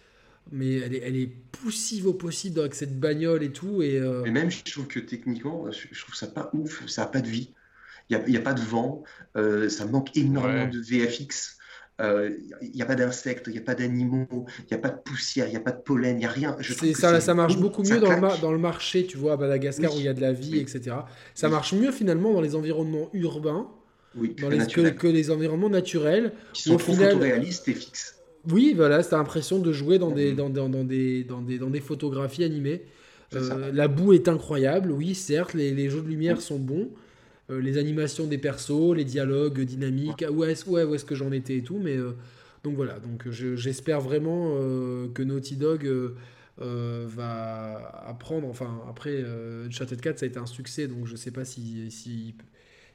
mais 0.52 0.76
elle 0.78 0.94
est, 0.94 1.02
elle 1.04 1.16
est 1.16 1.30
poussive 1.52 2.06
au 2.06 2.14
possible 2.14 2.60
avec 2.60 2.74
cette 2.74 2.98
bagnole 2.98 3.42
et 3.42 3.52
tout. 3.52 3.82
Et, 3.82 3.98
euh, 3.98 4.22
Mais 4.24 4.30
même, 4.30 4.50
je 4.50 4.62
trouve 4.64 4.86
que 4.86 5.00
techniquement, 5.00 5.66
je 5.70 6.00
trouve 6.00 6.14
ça 6.14 6.26
pas 6.26 6.50
ouf, 6.52 6.86
ça 6.86 7.02
n'a 7.02 7.08
pas 7.08 7.20
de 7.20 7.28
vie. 7.28 7.52
Il 8.08 8.18
n'y 8.26 8.36
a, 8.36 8.40
a, 8.40 8.42
pas 8.42 8.54
de 8.54 8.60
vent, 8.60 9.04
euh, 9.36 9.68
ça 9.68 9.86
manque 9.86 10.16
énormément 10.16 10.66
de 10.66 10.80
VFX. 10.80 11.58
Il 12.00 12.06
euh, 12.06 12.30
n'y 12.74 12.80
a 12.80 12.86
pas 12.86 12.94
d'insectes, 12.94 13.48
il 13.48 13.52
n'y 13.52 13.58
a 13.58 13.62
pas 13.62 13.74
d'animaux, 13.74 14.46
il 14.60 14.64
n'y 14.70 14.74
a 14.74 14.78
pas 14.78 14.88
de 14.88 14.98
poussière, 15.04 15.46
il 15.46 15.50
n'y 15.50 15.56
a 15.56 15.60
pas 15.60 15.72
de 15.72 15.82
pollen, 15.82 16.16
il 16.16 16.20
n'y 16.20 16.24
a 16.24 16.30
rien. 16.30 16.56
Je 16.58 16.72
ça, 16.94 17.20
ça 17.20 17.34
marche 17.34 17.58
beaucoup 17.58 17.82
mieux 17.82 18.00
dans 18.00 18.10
le, 18.10 18.40
dans 18.40 18.52
le, 18.52 18.58
marché, 18.58 19.04
tu 19.04 19.18
vois, 19.18 19.34
à 19.34 19.36
Madagascar 19.36 19.94
où 19.94 19.98
il 19.98 20.04
y 20.04 20.08
a 20.08 20.14
de 20.14 20.20
la 20.20 20.32
vie, 20.32 20.58
etc. 20.58 20.96
Ça 21.34 21.48
marche 21.48 21.74
mieux 21.74 21.92
finalement 21.92 22.32
dans 22.32 22.40
les 22.40 22.54
environnements 22.54 23.10
urbains 23.12 23.68
dans 24.14 24.48
les, 24.48 24.66
que, 24.66 25.06
les 25.06 25.30
environnements 25.30 25.68
naturels. 25.68 26.32
Qui 26.52 26.62
sont 26.64 26.76
trop 26.76 26.94
photoréalistes 26.94 27.68
et 27.68 27.74
fixes. 27.74 28.16
Oui, 28.50 28.72
voilà, 28.74 29.02
c'est 29.02 29.14
l'impression 29.14 29.58
de 29.58 29.72
jouer 29.72 29.98
dans 29.98 30.10
des, 30.10 30.32
dans, 30.32 30.48
dans, 30.48 30.68
des, 30.68 31.24
dans, 31.24 31.42
des, 31.42 31.58
dans 31.58 31.68
des 31.68 31.80
photographies 31.80 32.44
animées. 32.44 32.82
la 33.32 33.88
boue 33.88 34.14
est 34.14 34.28
incroyable, 34.28 34.90
oui, 34.90 35.14
certes, 35.14 35.54
les, 35.54 35.90
jeux 35.90 36.02
de 36.02 36.08
lumière 36.08 36.40
sont 36.40 36.58
bons, 36.58 36.88
les 37.50 37.78
animations 37.78 38.26
des 38.26 38.38
persos, 38.38 38.94
les 38.94 39.04
dialogues 39.04 39.60
dynamiques, 39.60 40.24
où 40.30 40.44
est-ce 40.44 40.68
ouais, 40.68 40.84
où 40.84 40.94
est 40.94 41.04
que 41.04 41.14
j'en 41.14 41.32
étais 41.32 41.56
et 41.56 41.62
tout, 41.62 41.78
mais 41.78 41.96
donc 42.62 42.76
voilà, 42.76 42.98
donc 43.00 43.28
j'espère 43.30 44.00
vraiment 44.00 44.54
que 45.12 45.22
Naughty 45.22 45.56
Dog 45.56 45.90
va 46.58 48.04
apprendre, 48.06 48.48
enfin 48.48 48.82
après 48.88 49.24
Uncharted 49.66 50.00
4 50.00 50.18
ça 50.18 50.26
a 50.26 50.28
été 50.28 50.38
un 50.38 50.46
succès, 50.46 50.86
donc 50.86 51.06
je 51.06 51.16
sais 51.16 51.30
pas 51.30 51.44
si, 51.44 51.90
si, 51.90 52.34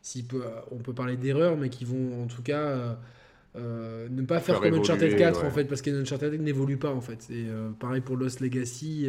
si 0.01 0.23
peut, 0.23 0.43
on 0.71 0.77
peut 0.77 0.93
parler 0.93 1.17
d'erreur, 1.17 1.57
mais 1.57 1.69
qui 1.69 1.83
vont 1.83 2.23
en 2.23 2.27
tout 2.27 2.43
cas 2.43 2.97
euh, 3.57 4.07
ne 4.09 4.21
pas 4.23 4.39
faire, 4.39 4.59
comme 4.59 4.73
Uncharted 4.73 5.15
4 5.15 5.45
en 5.45 5.51
fait, 5.51 5.65
parce 5.65 5.81
qu'Uncharted 5.81 6.41
n'évolue 6.41 6.77
pas 6.77 6.91
en 6.91 7.01
fait. 7.01 7.27
Et 7.29 7.45
euh, 7.47 7.69
pareil 7.71 8.01
pour 8.01 8.17
Lost 8.17 8.41
Legacy, 8.41 9.07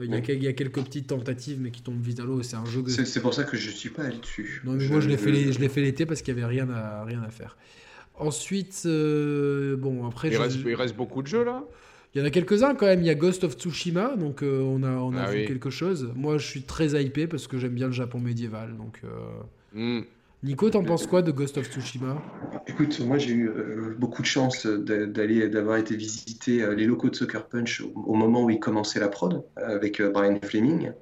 euh, 0.00 0.04
il, 0.04 0.42
y 0.42 0.48
a, 0.48 0.52
quelques 0.52 0.82
petites 0.82 1.08
tentatives 1.08 1.60
mais 1.60 1.70
qui 1.70 1.82
tombent 1.82 2.00
vite 2.00 2.20
à 2.20 2.24
l'eau. 2.24 2.42
C'est 2.42 2.56
un 2.56 2.64
jeu. 2.64 2.84
C'est 2.88 3.20
pour 3.20 3.34
ça 3.34 3.44
que 3.44 3.56
je 3.56 3.70
suis 3.70 3.90
pas 3.90 4.04
allé 4.04 4.18
dessus. 4.18 4.60
Non, 4.64 4.72
mais 4.72 4.86
moi 4.88 5.00
je 5.00 5.08
l'ai 5.08 5.16
fait, 5.16 5.52
je 5.52 5.58
l'ai 5.58 5.68
fait 5.68 5.80
l'été 5.80 6.06
parce 6.06 6.22
qu'il 6.22 6.34
y 6.34 6.38
avait 6.38 6.46
rien 6.46 6.68
à 6.70 7.04
rien 7.04 7.22
à 7.22 7.30
faire. 7.30 7.56
Ensuite, 8.14 8.82
bon 8.84 10.06
après. 10.06 10.28
Il, 10.28 10.36
reste, 10.36 10.58
il 10.64 10.74
reste 10.74 10.96
beaucoup 10.96 11.22
de 11.22 11.28
jeux 11.28 11.44
là? 11.44 11.64
Il 12.14 12.20
y 12.20 12.22
en 12.22 12.24
a 12.24 12.30
quelques-uns 12.30 12.74
quand 12.74 12.86
même. 12.86 13.00
Il 13.00 13.06
y 13.06 13.10
a 13.10 13.14
Ghost 13.14 13.44
of 13.44 13.54
Tsushima, 13.54 14.16
donc 14.16 14.42
on 14.42 14.82
a, 14.82 14.90
on 14.90 15.14
a 15.14 15.24
ah 15.24 15.30
vu 15.30 15.44
quelque 15.44 15.70
chose. 15.70 16.10
Moi, 16.16 16.38
je 16.38 16.46
suis 16.46 16.62
très 16.62 17.00
hypé 17.00 17.26
parce 17.26 17.46
que 17.46 17.58
j'aime 17.58 17.74
bien 17.74 17.86
le 17.86 17.92
Japon 17.92 18.18
médiéval, 18.18 18.76
donc. 18.76 19.02
Hmm. 19.74 20.00
Nico, 20.44 20.70
t'en 20.70 20.84
penses 20.84 21.08
quoi 21.08 21.20
de 21.20 21.32
Ghost 21.32 21.58
of 21.58 21.68
Tsushima? 21.68 22.22
Écoute, 22.68 23.00
moi 23.00 23.18
j'ai 23.18 23.32
eu 23.32 23.48
euh, 23.48 23.96
beaucoup 23.98 24.22
de 24.22 24.26
chance 24.26 24.66
d'aller, 24.66 25.48
d'avoir 25.48 25.78
été 25.78 25.96
visiter 25.96 26.62
euh, 26.62 26.74
les 26.74 26.84
locaux 26.84 27.10
de 27.10 27.16
Sucker 27.16 27.40
Punch 27.50 27.82
au, 27.82 28.14
moment 28.14 28.44
où 28.44 28.50
ils 28.50 28.60
commençaient 28.60 29.00
la 29.00 29.08
prod 29.08 29.42
avec 29.56 30.00
euh, 30.00 30.10
Brian 30.10 30.38
Fleming. 30.40 30.92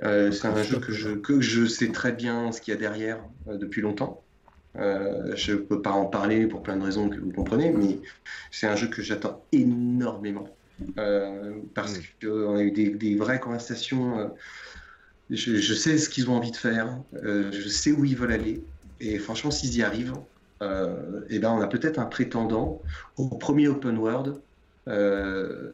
c'est 0.00 0.46
un 0.46 0.62
jeu 0.62 0.78
que 0.78 0.92
je, 0.92 1.10
que 1.10 1.40
je 1.40 1.66
sais 1.66 1.90
très 1.90 2.12
bien 2.12 2.52
ce 2.52 2.60
qu'il 2.60 2.72
y 2.72 2.76
a 2.76 2.80
derrière 2.80 3.18
depuis 3.48 3.82
longtemps. 3.82 4.22
je 4.76 5.52
ne 5.52 5.56
peux 5.56 5.82
pas 5.82 5.90
en 5.90 6.06
parler 6.06 6.46
pour 6.46 6.62
plein 6.62 6.76
de 6.76 6.84
raisons 6.84 7.08
que 7.08 7.18
vous 7.18 7.32
comprenez, 7.32 7.70
mais 7.70 7.98
c'est 8.52 8.68
un 8.68 8.76
jeu 8.76 8.86
que 8.86 9.02
j'attends 9.02 9.44
énormément. 9.50 10.48
parce 11.74 11.98
mm. 11.98 12.02
qu'on 12.22 12.56
a 12.56 12.62
eu 12.62 12.70
des, 12.70 12.90
des 12.90 13.16
vraies 13.16 13.40
conversations 13.40 14.30
je, 15.32 15.74
sais 15.74 15.98
ce 15.98 16.08
qu'ils 16.08 16.30
ont 16.30 16.36
envie 16.36 16.50
de 16.50 16.56
faire, 16.56 16.98
euh, 17.24 17.50
je 17.52 17.68
sais 17.68 17.92
où 17.92 18.04
ils 18.04 18.16
veulent 18.16 18.32
aller, 18.32 18.62
et 19.00 19.18
franchement, 19.18 19.50
s'ils 19.50 19.76
y 19.76 19.82
arrivent, 19.82 20.14
euh, 20.62 21.22
eh 21.28 21.38
ben, 21.38 21.50
on 21.50 21.60
a 21.60 21.66
peut-être 21.66 21.98
un 21.98 22.04
prétendant 22.04 22.80
au 23.16 23.28
premier 23.28 23.68
open 23.68 23.98
world 23.98 24.40
euh, 24.88 25.72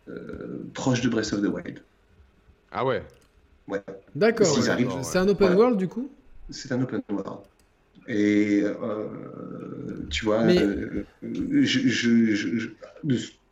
proche 0.75 1.01
de 1.01 1.09
Breath 1.09 1.33
of 1.33 1.43
the 1.43 1.47
Wild. 1.47 1.83
Ah 2.71 2.85
ouais 2.85 3.03
Ouais. 3.67 3.83
D'accord. 4.15 4.47
C'est 4.47 5.19
un 5.19 5.29
open 5.29 5.55
world 5.55 5.79
du 5.79 5.89
coup? 5.89 6.09
C'est 6.49 6.73
un 6.73 6.81
open 6.81 7.03
world. 7.11 7.41
Et 8.07 8.63
tu 10.09 10.25
vois, 10.25 10.49
je, 11.23 12.69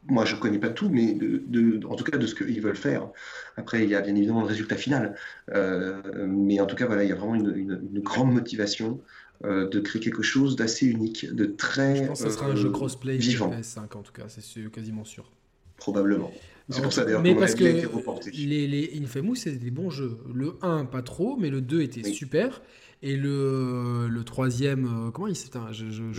moi 0.08 0.24
je 0.24 0.36
connais 0.36 0.58
pas 0.58 0.70
tout, 0.70 0.88
mais 0.88 1.14
de, 1.14 1.80
en 1.86 1.96
tout 1.96 2.04
cas 2.04 2.16
de 2.16 2.26
ce 2.26 2.34
qu'ils 2.34 2.60
veulent 2.60 2.76
faire. 2.76 3.08
Après, 3.56 3.82
il 3.82 3.90
y 3.90 3.94
a 3.94 4.00
bien 4.00 4.14
évidemment 4.14 4.40
le 4.40 4.46
résultat 4.46 4.76
final, 4.76 5.16
euh, 5.52 6.00
mais 6.28 6.60
en 6.60 6.66
tout 6.66 6.76
cas, 6.76 6.86
voilà, 6.86 7.04
il 7.04 7.08
y 7.08 7.12
a 7.12 7.16
vraiment 7.16 7.34
une, 7.34 7.80
grande 8.00 8.32
motivation 8.32 9.00
euh, 9.44 9.68
de 9.68 9.80
créer 9.80 10.00
quelque 10.00 10.22
chose 10.22 10.56
d'assez 10.56 10.86
unique, 10.86 11.32
de 11.34 11.46
très. 11.46 11.96
Je 11.96 12.04
pense 12.04 12.22
que 12.22 12.30
ça 12.30 12.36
sera 12.36 12.46
un 12.46 12.56
jeu 12.56 12.68
euh, 12.68 12.72
crossplay 12.72 13.16
vivant. 13.16 13.50
PS5 13.50 13.96
en 13.96 14.02
tout 14.02 14.12
cas, 14.12 14.24
c'est 14.28 14.70
quasiment 14.70 15.04
sûr. 15.04 15.30
Probablement. 15.76 16.32
C'est 16.68 16.82
pour 16.82 16.92
ça 16.92 17.04
d'ailleurs 17.04 17.22
mais 17.22 17.36
parce 17.36 17.54
que 17.54 17.62
les, 17.62 18.66
les 18.66 19.00
Infamous, 19.00 19.36
c'est 19.36 19.52
des 19.52 19.70
bons 19.70 19.90
jeux. 19.90 20.18
Le 20.34 20.54
1, 20.62 20.86
pas 20.86 21.02
trop, 21.02 21.36
mais 21.36 21.48
le 21.48 21.60
2 21.60 21.82
était 21.82 22.02
super. 22.02 22.60
Et 23.02 23.14
le, 23.14 24.08
le 24.08 24.24
troisième, 24.24 24.86
euh, 24.86 25.10
comment 25.10 25.28
il 25.28 25.36
s'appelle 25.36 25.60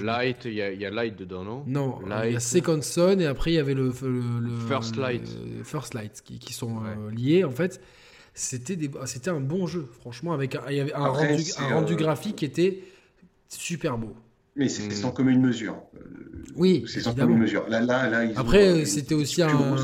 Light, 0.03 0.45
il 0.45 0.53
y, 0.53 0.61
a, 0.61 0.71
y, 0.71 0.85
a 0.85 0.91
Light 0.91 1.17
dedans, 1.17 1.43
non? 1.43 1.63
Non, 1.65 1.99
il 2.23 2.33
y 2.33 2.35
a 2.35 2.39
Second 2.39 2.81
Son 2.83 3.19
et 3.19 3.25
après 3.25 3.51
il 3.51 3.55
y 3.55 3.59
avait 3.59 3.73
le, 3.73 3.87
le, 3.87 4.49
First 4.67 4.95
Light. 4.95 5.27
First 5.63 5.95
Light 5.95 6.21
qui, 6.23 6.37
qui 6.37 6.53
sont 6.53 6.77
euh, 6.77 7.11
liés 7.11 7.43
en 7.43 7.51
fait. 7.51 7.81
C'était 8.35 8.77
c'était 9.05 9.31
un 9.31 9.39
bon 9.39 9.65
jeu, 9.65 9.87
franchement, 9.99 10.33
avec 10.33 10.53
un, 10.53 10.61
il 10.69 10.75
y 10.75 10.79
avait 10.79 10.93
un, 10.93 11.07
rendu, 11.07 11.43
un 11.57 11.73
rendu 11.73 11.93
euh, 11.93 11.97
graphique 11.97 12.35
qui 12.35 12.45
était 12.45 12.83
super 13.49 13.97
beau. 13.97 14.15
Mais 14.55 14.69
c'est 14.69 14.91
sans 14.91 15.11
commune 15.11 15.41
mesure. 15.41 15.77
Oui, 16.55 16.85
c'est 16.87 16.99
sans 16.99 17.15
commune 17.15 17.39
mesure. 17.39 17.67
Là, 17.67 17.81
là, 17.81 18.07
là, 18.07 18.31
après, 18.35 18.85
c'était 18.85 19.15
aussi 19.15 19.41
un. 19.41 19.75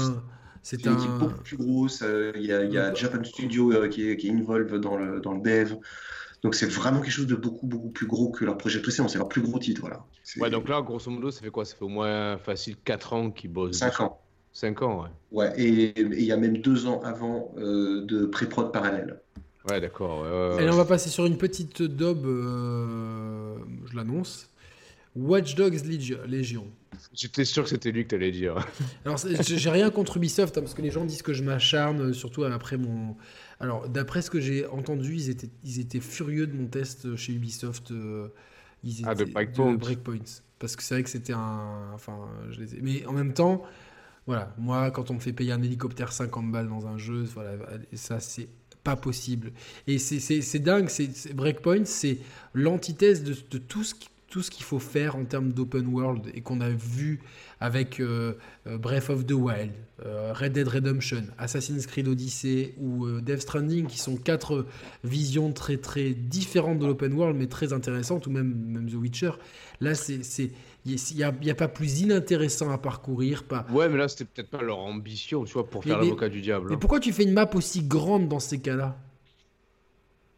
C'est 0.62 0.88
un... 0.88 0.94
équipe 0.94 1.12
beaucoup 1.20 1.42
plus 1.44 1.58
grosse. 1.58 2.04
Il 2.36 2.46
y 2.46 2.54
a, 2.54 2.64
y 2.64 2.78
a 2.78 2.94
Japan 2.94 3.24
Studio 3.24 3.90
qui 3.90 4.10
est, 4.10 4.18
qui 4.18 4.28
est 4.28 4.32
involve 4.32 4.80
dans 4.80 4.96
le, 4.96 5.20
dans 5.20 5.34
le 5.34 5.42
dev. 5.42 5.76
Donc 6.44 6.56
c'est 6.56 6.66
vraiment 6.66 7.00
quelque 7.00 7.12
chose 7.12 7.28
de 7.28 7.36
beaucoup 7.36 7.68
beaucoup 7.68 7.90
plus 7.90 8.06
gros 8.06 8.30
que 8.30 8.44
leur 8.44 8.58
projet 8.58 8.82
précédent. 8.82 9.08
C'est 9.08 9.18
leur 9.18 9.30
plus 9.30 9.42
gros 9.42 9.60
titre, 9.60 9.82
voilà. 9.82 10.06
Ouais, 10.38 10.50
donc 10.50 10.68
là, 10.68 10.82
grosso 10.82 11.10
modo, 11.10 11.32
ça 11.32 11.42
fait 11.42 11.50
quoi? 11.50 11.64
Ça 11.64 11.76
fait 11.76 11.86
au 11.86 11.90
moins 11.90 12.38
facile 12.38 12.76
4 12.84 13.14
ans 13.14 13.32
qu'ils 13.32 13.52
bossent. 13.52 13.78
5 13.78 14.02
ans. 14.02 14.20
5 14.52 14.82
ans, 14.82 15.04
ouais. 15.04 15.10
Ouais, 15.32 15.54
et 15.58 16.00
il 16.00 16.24
y 16.24 16.32
a 16.32 16.38
même 16.38 16.58
2 16.58 16.86
ans 16.86 17.02
avant 17.02 17.54
euh, 17.58 18.06
de 18.06 18.26
pré-prod 18.26 18.72
parallèle. 18.72 19.20
Ouais, 19.70 19.80
d'accord. 19.80 20.26
et 20.60 20.66
là, 20.66 20.74
on 20.74 20.78
va 20.78 20.84
passer 20.84 21.10
sur 21.10 21.26
une 21.26 21.38
petite 21.38 21.82
daube, 21.82 22.26
euh, 22.26 23.56
je 23.90 23.96
l'annonce. 23.96 24.50
Watch 25.16 25.56
Dogs 25.56 25.86
Légion. 25.86 26.66
J'étais 27.14 27.46
sûr 27.46 27.64
que 27.64 27.70
c'était 27.70 27.92
lui 27.92 28.04
que 28.04 28.10
tu 28.10 28.16
allais 28.16 28.32
dire. 28.32 28.56
Alors, 29.06 29.18
j'ai 29.18 29.70
rien 29.70 29.90
contre 29.90 30.18
Ubisoft, 30.18 30.58
hein, 30.58 30.62
parce 30.62 30.74
que 30.74 30.82
les 30.82 30.92
gens 30.92 31.06
disent 31.06 31.22
que 31.22 31.34
je 31.34 31.44
m'acharne, 31.44 32.14
surtout 32.14 32.44
après 32.44 32.78
mon, 32.78 33.16
alors, 33.64 33.88
d'après 33.88 34.22
ce 34.22 34.30
que 34.30 34.42
j'ai 34.42 34.68
entendu, 34.68 35.16
ils 35.16 35.30
étaient, 35.30 35.50
ils 35.64 35.80
étaient 35.80 36.02
furieux 36.02 36.48
de 36.48 36.54
mon 36.54 36.68
test 36.68 37.16
chez 37.16 37.32
Ubisoft. 37.32 37.92
Euh, 37.92 38.28
ils 38.84 39.04
ah, 39.06 39.16
de 39.16 39.24
Breakpoint. 39.24 39.78
Parce 40.60 40.76
que 40.76 40.84
c'est 40.84 40.96
vrai 40.96 41.04
que 41.04 41.10
c'était 41.10 41.32
un. 41.32 41.92
Enfin, 41.94 42.28
je 42.50 42.60
les 42.60 42.76
ai... 42.76 42.82
Mais 42.82 43.06
en 43.06 43.14
même 43.14 43.34
temps, 43.34 43.64
voilà, 44.28 44.54
moi, 44.58 44.92
quand 44.92 45.12
on 45.12 45.14
me 45.14 45.20
fait 45.22 45.32
payer 45.32 45.54
un 45.54 45.64
hélicoptère 45.64 46.12
50 46.12 46.52
balles 46.52 46.68
dans 46.68 46.88
un 46.88 46.98
jeu, 46.98 47.24
voilà, 47.34 47.54
ça, 47.94 48.20
c'est 48.20 48.50
pas 48.84 48.98
possible. 48.98 49.54
Et 49.88 49.98
c'est 49.98 50.60
dingue, 50.60 50.90
c'est 50.90 51.34
Breakpoint, 51.34 51.86
c'est 51.86 52.18
l'antithèse 52.54 53.24
de, 53.24 53.34
de, 53.50 53.58
tout 53.60 53.86
ce 53.86 53.96
qui 53.96 54.10
tout 54.34 54.42
ce 54.42 54.50
qu'il 54.50 54.66
faut 54.66 54.80
faire 54.80 55.16
en 55.16 55.26
termes 55.26 55.52
d'open 55.52 55.86
world 55.94 56.32
et 56.34 56.42
qu'on 56.42 56.60
a 56.60 56.70
vu 56.72 57.20
avec 57.60 58.00
euh, 58.00 58.34
euh, 58.66 58.80
Breath 58.80 59.12
of 59.12 59.28
the 59.28 59.34
Wild, 59.34 59.74
euh, 60.04 60.34
Red 60.34 60.54
Dead 60.54 60.68
Redemption, 60.68 61.26
Assassin's 61.38 61.86
Creed 61.86 62.08
Odyssey 62.08 62.74
ou 62.82 63.22
Death 63.22 63.42
Stranding, 63.42 63.86
qui 63.86 64.00
sont 64.00 64.16
quatre 64.16 64.66
visions 65.04 65.54
très 65.54 65.78
très 65.78 66.16
différentes 66.16 66.80
de 66.80 66.88
l'open 66.88 67.14
world 67.14 67.38
mais 67.38 67.46
très 67.46 67.74
intéressantes, 67.74 68.26
ou 68.26 68.32
même, 68.32 68.56
même 68.70 68.90
The 68.90 68.96
Witcher. 68.96 69.34
Là, 69.82 69.94
c'est 69.94 70.24
il 70.86 70.98
n'y 71.16 71.24
a, 71.52 71.56
pas 71.56 71.68
plus 71.68 72.02
inintéressant 72.02 72.72
à 72.72 72.80
parcourir. 72.80 73.44
Pas... 73.44 73.68
Ouais, 73.72 73.88
mais 73.88 73.98
là, 73.98 74.08
c'était 74.08 74.26
peut-être 74.26 74.50
pas 74.50 74.64
leur 74.64 74.80
ambition, 74.80 75.46
tu 75.46 75.54
vois, 75.54 75.70
pour 75.70 75.84
faire 75.84 76.00
l'avocat 76.00 76.28
du 76.28 76.42
diable. 76.42 76.70
Mais 76.70 76.76
hein. 76.76 76.80
pourquoi 76.82 77.00
tu 77.00 77.14
fais 77.14 77.24
une 77.24 77.34
map 77.34 77.50
aussi 77.54 77.84
grande 77.84 78.28
dans 78.30 78.40
ces 78.40 78.60
cas-là? 78.60 78.98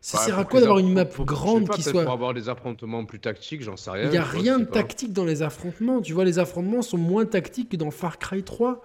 Ça 0.06 0.19
sert 0.19 0.38
à 0.38 0.45
quoi 0.45 0.59
d'avoir 0.59 0.77
une 0.77 0.93
map 0.93 1.06
grande 1.06 1.67
qui 1.69 1.82
soit. 1.82 2.03
Pour 2.03 2.14
avoir 2.14 2.35
des 2.35 2.48
affrontements 2.48 3.06
plus 3.06 3.19
tactiques, 3.19 3.64
j'en 3.64 3.75
sais 3.75 3.90
rien. 3.90 4.03
Il 4.03 4.11
n'y 4.11 4.17
a 4.17 4.24
rien 4.24 4.59
de 4.59 4.66
tactique 4.66 5.14
dans 5.14 5.25
les 5.25 5.42
affrontements. 5.42 6.00
Tu 6.00 6.14
vois, 6.14 6.25
les 6.25 6.38
affrontements 6.38 6.84
sont 6.84 7.00
moins 7.00 7.25
tactiques 7.25 7.69
que 7.69 7.75
dans 7.75 7.90
Far 7.90 8.19
Cry 8.19 8.43
3. 8.43 8.84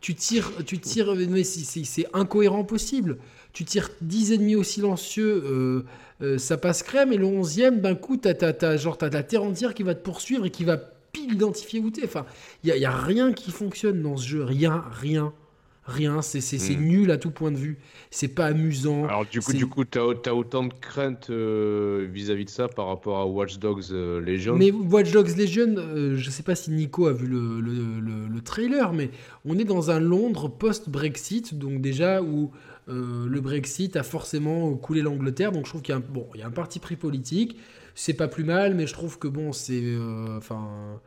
Tu 0.00 0.14
tires, 0.14 0.50
tu 0.64 0.78
tires, 0.78 1.14
mais 1.14 1.44
c'est 1.44 2.06
incohérent 2.14 2.64
possible. 2.64 3.18
Tu 3.52 3.66
tires 3.66 3.90
10 4.00 4.32
ennemis 4.32 4.56
au 4.56 4.62
silencieux, 4.62 5.42
euh, 5.44 5.84
euh, 6.22 6.38
ça 6.38 6.56
passe 6.56 6.82
crème, 6.82 7.12
et 7.12 7.18
le 7.18 7.26
11e, 7.26 7.82
d'un 7.82 7.94
coup, 7.94 8.16
tu 8.16 8.28
as, 8.28 8.76
genre, 8.78 8.96
as 9.02 9.10
la 9.10 9.22
terre 9.22 9.42
entière 9.42 9.74
qui 9.74 9.82
va 9.82 9.94
te 9.94 10.02
poursuivre 10.02 10.46
et 10.46 10.50
qui 10.50 10.64
va 10.64 10.78
pile 10.78 11.34
identifier 11.34 11.78
où 11.78 11.90
t'es. 11.90 12.04
Enfin, 12.04 12.24
il 12.62 12.72
n'y 12.74 12.84
a, 12.86 12.90
a 12.90 12.96
rien 12.96 13.34
qui 13.34 13.50
fonctionne 13.50 14.00
dans 14.00 14.16
ce 14.16 14.26
jeu. 14.26 14.44
Rien, 14.44 14.82
rien 14.90 15.34
rien, 15.86 16.22
c'est 16.22 16.40
hmm. 16.40 16.80
nul 16.80 17.10
à 17.10 17.18
tout 17.18 17.30
point 17.30 17.50
de 17.50 17.56
vue, 17.56 17.78
c'est 18.10 18.28
pas 18.28 18.46
amusant. 18.46 19.04
Alors 19.04 19.26
du 19.26 19.40
coup, 19.40 19.52
du 19.52 19.66
coup, 19.66 19.84
t'as 19.84 20.00
as 20.00 20.34
autant 20.34 20.64
de 20.64 20.72
craintes 20.72 21.28
euh, 21.30 22.08
vis-à-vis 22.10 22.46
de 22.46 22.50
ça 22.50 22.68
par 22.68 22.86
rapport 22.86 23.18
à 23.18 23.26
Watch 23.26 23.58
Dogs 23.58 23.84
euh, 23.90 24.20
Legion? 24.20 24.56
Mais 24.56 24.70
Watch 24.70 25.12
Dogs 25.12 25.36
Legion, 25.36 25.74
euh, 25.76 26.16
je 26.16 26.30
sais 26.30 26.42
pas 26.42 26.54
si 26.54 26.70
Nico 26.70 27.06
a 27.06 27.12
vu 27.12 27.26
le, 27.26 27.60
le, 27.60 28.00
le, 28.00 28.40
trailer, 28.40 28.92
mais 28.92 29.10
on 29.44 29.58
est 29.58 29.64
dans 29.64 29.90
un 29.90 30.00
Londres 30.00 30.48
post-Brexit, 30.48 31.54
donc 31.58 31.80
déjà 31.80 32.22
où 32.22 32.50
le 32.86 33.40
Brexit 33.40 33.96
a 33.96 34.02
forcément 34.02 34.74
coulé 34.74 35.00
l'Angleterre, 35.00 35.52
donc 35.52 35.64
je 35.64 35.70
trouve 35.70 35.82
qu'il 35.82 35.94
y 35.94 35.96
a 35.96 35.98
un, 35.98 36.04
bon, 36.06 36.26
il 36.34 36.40
y 36.40 36.42
a 36.42 36.46
un 36.46 36.50
parti 36.50 36.78
pris 36.78 36.96
politique. 36.96 37.56
C'est 37.94 38.12
pas 38.14 38.28
plus 38.28 38.44
mal, 38.44 38.74
mais 38.74 38.86
je 38.86 38.92
trouve 38.92 39.18
que 39.18 39.28
bon, 39.28 39.52
c'est 39.52 39.96
enfin 40.36 41.00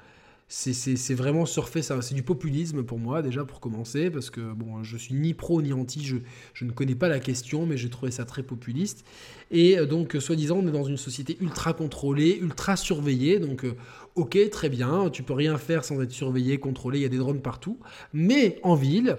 c'est 0.49 1.13
vraiment 1.13 1.45
surfer, 1.45 1.81
c'est 1.81 2.13
du 2.13 2.23
populisme 2.23 2.83
pour 2.83 2.99
moi 2.99 3.21
déjà 3.21 3.43
pour 3.43 3.59
commencer, 3.59 4.09
parce 4.09 4.29
que 4.29 4.53
bon, 4.53 4.81
je 4.81 4.95
suis 4.95 5.13
ni 5.13 5.33
pro 5.33 5.61
ni 5.61 5.73
anti, 5.73 6.05
je, 6.05 6.65
ne 6.65 6.71
connais 6.71 6.95
pas 6.95 7.09
la 7.09 7.19
question, 7.19 7.65
mais 7.65 7.75
j'ai 7.75 7.89
trouvé 7.89 8.11
ça 8.11 8.23
très 8.23 8.43
populiste. 8.43 9.03
Et 9.51 9.77
euh, 9.77 9.85
donc, 9.85 10.15
soi-disant, 10.19 10.59
on 10.63 10.67
est 10.67 10.71
dans 10.71 10.85
une 10.85 10.97
société 10.97 11.37
ultra 11.41 11.73
contrôlée, 11.73 12.39
ultra 12.41 12.77
surveillée, 12.77 13.39
donc 13.39 13.65
euh, 13.65 13.75
ok, 14.15 14.37
très 14.49 14.69
bien, 14.69 15.09
tu 15.09 15.21
peux 15.21 15.33
rien 15.33 15.57
faire 15.57 15.83
sans 15.83 16.01
être 16.01 16.11
surveillé, 16.11 16.59
contrôlé, 16.59 16.99
il 16.99 17.01
y 17.01 17.05
a 17.05 17.09
des 17.09 17.17
drones 17.17 17.41
partout, 17.41 17.77
mais 18.13 18.59
en 18.63 18.75
ville, 18.75 19.17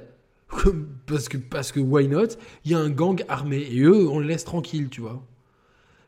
parce 1.06 1.28
que 1.28 1.36
parce 1.36 1.72
que 1.72 1.80
why 1.80 2.08
not 2.08 2.38
Il 2.64 2.72
y 2.72 2.74
a 2.74 2.78
un 2.78 2.88
gang 2.88 3.22
armé 3.28 3.58
et 3.70 3.80
eux, 3.80 4.08
on 4.08 4.18
les 4.18 4.28
laisse 4.28 4.44
tranquilles, 4.44 4.88
tu 4.88 5.02
vois. 5.02 5.22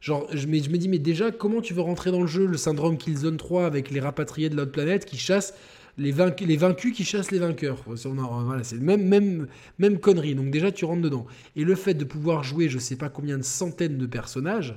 Genre, 0.00 0.26
je 0.32 0.46
me, 0.46 0.58
je 0.58 0.70
me 0.70 0.78
dis, 0.78 0.88
mais 0.88 0.98
déjà, 0.98 1.30
comment 1.30 1.60
tu 1.60 1.74
veux 1.74 1.82
rentrer 1.82 2.10
dans 2.10 2.22
le 2.22 2.26
jeu 2.26 2.46
le 2.46 2.56
syndrome 2.56 2.96
Killzone 2.96 3.36
3 3.36 3.66
avec 3.66 3.90
les 3.90 4.00
rapatriés 4.00 4.48
de 4.48 4.56
l'autre 4.56 4.72
planète 4.72 5.04
qui 5.04 5.18
chassent 5.18 5.54
les, 5.98 6.14
les 6.40 6.56
vaincus 6.56 6.96
qui 6.96 7.04
chassent 7.04 7.30
les 7.30 7.38
vainqueurs? 7.38 7.84
Voilà, 7.86 8.64
c'est 8.64 8.80
même, 8.80 9.06
même, 9.06 9.46
même 9.78 9.98
connerie. 10.00 10.34
Donc 10.34 10.50
déjà, 10.50 10.72
tu 10.72 10.86
rentres 10.86 11.02
dedans. 11.02 11.26
Et 11.54 11.64
le 11.64 11.74
fait 11.74 11.92
de 11.92 12.04
pouvoir 12.04 12.42
jouer, 12.42 12.70
je 12.70 12.78
sais 12.78 12.96
pas 12.96 13.10
combien 13.10 13.36
de 13.36 13.42
centaines 13.42 13.98
de 13.98 14.06
personnages, 14.06 14.74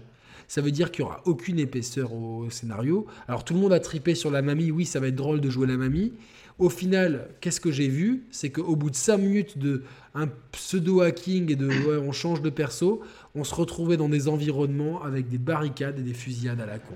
ça 0.50 0.60
veut 0.60 0.72
dire 0.72 0.92
qu'il 0.92 1.06
n'y 1.06 1.10
aura 1.10 1.22
aucune 1.26 1.58
épaisseur 1.58 2.14
au 2.14 2.50
scénario. 2.50 3.08
Alors 3.30 3.46
tout 3.46 3.54
le 3.54 3.62
monde 3.62 3.72
a 3.72 3.80
tripé 3.80 4.16
sur 4.16 4.30
la 4.30 4.42
mamie, 4.42 4.72
oui, 4.72 4.86
ça 4.86 5.00
va 5.00 5.08
être 5.08 5.16
drôle 5.16 5.40
de 5.40 5.50
jouer 5.50 5.68
la 5.68 5.78
mamie. 5.78 6.12
Au 6.60 6.70
final, 6.70 7.30
qu'est-ce 7.42 7.60
que 7.60 7.72
j'ai 7.72 7.88
vu? 7.88 8.24
C'est 8.32 8.52
qu'au 8.52 8.76
bout 8.76 8.90
de 8.90 8.96
5 8.96 9.18
minutes 9.18 9.58
de 9.58 9.84
un 10.14 10.28
pseudo-hacking 10.52 11.52
et 11.52 11.56
de 11.56 11.70
on 12.08 12.12
change 12.12 12.42
de 12.42 12.50
perso, 12.50 13.02
on 13.36 13.44
se 13.44 13.56
retrouvait 13.56 13.98
dans 13.98 14.10
des 14.10 14.28
environnements 14.28 15.04
avec 15.04 15.30
des 15.30 15.40
barricades 15.40 16.00
et 16.00 16.04
des 16.04 16.14
fusillades 16.14 16.62
à 16.62 16.66
la 16.66 16.80
con. 16.80 16.96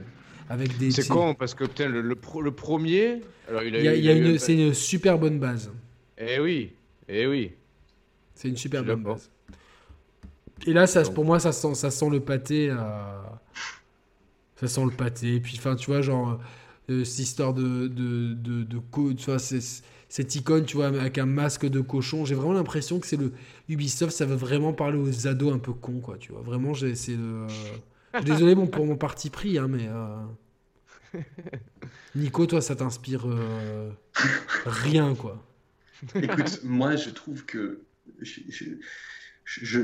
Avec 0.49 0.77
des, 0.77 0.91
c'est 0.91 1.07
con 1.07 1.33
parce 1.33 1.53
que 1.53 1.65
putain, 1.65 1.89
le, 1.89 2.01
le, 2.01 2.15
premier. 2.15 3.21
il 3.65 3.75
y 3.75 4.09
a, 4.09 4.13
une, 4.13 4.37
c'est 4.37 4.53
une 4.53 4.73
super 4.73 5.17
bonne 5.19 5.39
base. 5.39 5.71
Eh 6.17 6.39
oui, 6.39 6.71
eh 7.09 7.27
oui. 7.27 7.51
C'est 8.33 8.47
une 8.47 8.55
super 8.55 8.83
bonne 8.83 9.03
base. 9.03 9.29
Et 10.65 10.73
là, 10.73 10.87
ça, 10.87 11.03
pour 11.03 11.25
moi, 11.25 11.39
ça 11.39 11.51
sent, 11.51 11.75
ça 11.75 11.91
sent 11.91 12.09
le 12.09 12.19
pâté. 12.19 12.73
Ça 14.55 14.67
sent 14.67 14.85
le 14.85 14.91
pâté. 14.91 15.35
Et 15.35 15.39
puis, 15.39 15.55
enfin, 15.57 15.75
tu 15.75 15.91
vois, 15.91 16.01
genre, 16.01 16.39
cette 16.87 17.19
histoire 17.19 17.53
de, 17.53 17.87
de, 17.87 18.33
de, 18.33 18.63
de 18.63 19.13
tu 19.13 19.25
vois, 19.25 19.39
cette 19.39 20.35
icône, 20.35 20.65
tu 20.65 20.77
vois, 20.77 20.87
avec 20.87 21.17
un 21.17 21.25
masque 21.25 21.65
de 21.65 21.81
cochon. 21.81 22.25
J'ai 22.25 22.35
vraiment 22.35 22.53
l'impression 22.53 22.99
que 22.99 23.07
c'est 23.07 23.17
le 23.17 23.33
Ubisoft, 23.67 24.15
ça 24.15 24.25
veut 24.25 24.35
vraiment 24.35 24.73
parler 24.73 24.97
aux 24.97 25.27
ados 25.27 25.53
un 25.53 25.59
peu 25.59 25.73
cons, 25.73 25.99
quoi, 25.99 26.17
tu 26.17 26.31
vois. 26.31 26.41
Vraiment, 26.41 26.73
j'ai, 26.73 26.95
c'est 26.95 27.15
le. 27.15 27.47
Désolé 28.23 28.55
bon, 28.55 28.67
pour 28.67 28.85
mon 28.85 28.95
parti 28.95 29.29
pris, 29.29 29.57
hein, 29.57 29.67
mais. 29.67 29.87
Euh, 29.87 31.21
Nico, 32.15 32.45
toi, 32.45 32.61
ça 32.61 32.75
t'inspire 32.75 33.27
euh, 33.27 33.91
rien, 34.65 35.13
quoi. 35.13 35.43
Écoute, 36.15 36.61
moi, 36.63 36.95
je 36.95 37.09
trouve 37.09 37.45
que. 37.45 37.81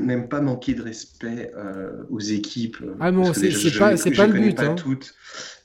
N'aime 0.00 0.28
pas 0.28 0.40
manquer 0.40 0.74
de 0.74 0.82
respect 0.82 1.52
aux 2.10 2.20
équipes. 2.20 2.78
Ah 3.00 3.10
non, 3.10 3.32
c'est 3.32 3.50
pas, 3.78 3.96
pas 3.96 4.26
le 4.26 4.32
but. 4.32 4.56
Pas 4.56 4.66
hein. 4.66 4.74
toutes. 4.74 5.14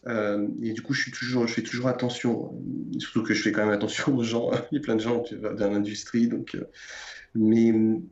Euh, 0.08 0.48
et 0.62 0.74
du 0.74 0.82
coup, 0.82 0.94
je, 0.94 1.04
suis 1.04 1.12
toujours, 1.12 1.48
je 1.48 1.54
fais 1.54 1.62
toujours 1.62 1.88
attention, 1.88 2.54
surtout 2.98 3.24
que 3.24 3.34
je 3.34 3.42
fais 3.42 3.52
quand 3.52 3.66
même 3.66 3.74
attention 3.74 4.16
aux 4.16 4.24
gens. 4.24 4.52
Il 4.72 4.76
y 4.76 4.78
a 4.78 4.82
plein 4.82 4.96
de 4.96 5.02
gens 5.02 5.24
dans 5.58 5.70
l'industrie, 5.70 6.28
donc. 6.28 6.56
Euh, 6.56 6.64
mais 7.36 7.72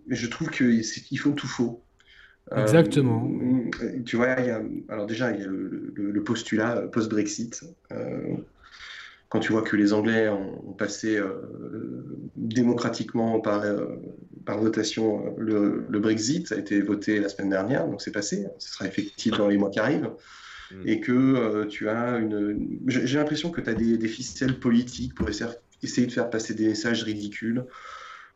je 0.09 0.27
trouve 0.27 0.49
qu'ils 0.51 1.19
font 1.19 1.31
tout 1.31 1.47
faux. 1.47 1.83
Euh, 2.51 2.61
Exactement. 2.61 3.29
tu 4.05 4.15
vois, 4.15 4.35
il 4.39 4.45
y 4.45 4.49
a, 4.51 4.61
alors 4.87 5.05
déjà, 5.05 5.31
il 5.31 5.39
y 5.41 5.43
a 5.43 5.47
le, 5.47 6.23
postulat 6.23 6.83
post-Brexit. 6.91 7.63
Quand 9.29 9.39
tu 9.39 9.51
vois 9.51 9.61
que 9.61 9.75
les 9.75 9.93
Anglais 9.93 10.29
ont, 10.29 10.73
passé 10.77 11.19
démocratiquement 12.35 13.39
par, 13.39 13.63
par 14.45 14.59
votation 14.59 15.35
le, 15.37 15.85
le, 15.89 15.99
Brexit, 15.99 16.47
ça 16.47 16.55
a 16.55 16.57
été 16.59 16.81
voté 16.81 17.19
la 17.19 17.27
semaine 17.27 17.49
dernière, 17.49 17.87
donc 17.87 18.01
c'est 18.01 18.11
passé, 18.11 18.45
ce 18.59 18.73
sera 18.73 18.85
effectif 18.85 19.33
dans 19.37 19.47
les 19.47 19.57
mois 19.57 19.69
qui 19.69 19.79
arrivent. 19.79 20.11
Mm. 20.71 20.81
et 20.85 20.99
que 20.99 21.11
euh, 21.11 21.65
tu 21.65 21.89
as 21.89 22.17
une. 22.17 22.79
J'ai 22.87 23.17
l'impression 23.17 23.51
que 23.51 23.61
tu 23.61 23.69
as 23.69 23.73
des, 23.73 23.97
des, 23.97 24.07
ficelles 24.07 24.59
politiques 24.59 25.15
pour 25.15 25.29
essayer 25.29 26.07
de 26.07 26.11
faire 26.11 26.29
passer 26.29 26.53
des 26.53 26.67
messages 26.67 27.03
ridicules. 27.03 27.65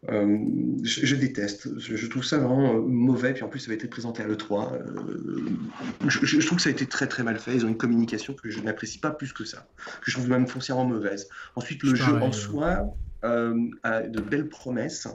Euh, 0.10 0.38
je, 0.84 1.16
déteste. 1.16 1.78
Je, 1.78 2.08
trouve 2.08 2.24
ça 2.24 2.38
vraiment 2.38 2.76
euh, 2.76 2.82
mauvais. 2.82 3.34
Puis 3.34 3.44
en 3.44 3.50
plus, 3.50 3.60
ça 3.60 3.68
va 3.68 3.76
être 3.76 3.88
présenté 3.90 4.24
à 4.24 4.28
l'E3. 4.28 4.80
je, 6.08 6.46
trouve 6.46 6.58
que 6.58 6.64
ça 6.64 6.70
a 6.70 6.72
été 6.72 6.88
très 6.88 7.08
très 7.08 7.24
mal 7.24 7.38
fait. 7.38 7.56
Ils 7.56 7.66
ont 7.66 7.70
une 7.70 7.78
communication 7.78 8.34
que 8.34 8.50
je 8.50 8.60
n'apprécie 8.62 9.00
pas 9.00 9.12
plus 9.12 9.32
que 9.34 9.46
ça. 9.46 9.68
Que 10.02 10.10
je 10.10 10.18
trouve 10.18 10.30
même 10.30 10.48
foncièrement 10.48 10.86
mauvaise. 10.86 11.30
Ensuite, 11.56 11.84
le 11.84 11.96
jeu 11.96 12.16
en 12.16 12.32
soi 12.32 12.96
a 13.24 14.02
de 14.02 14.22
belles 14.22 14.50
promesses. 14.50 15.08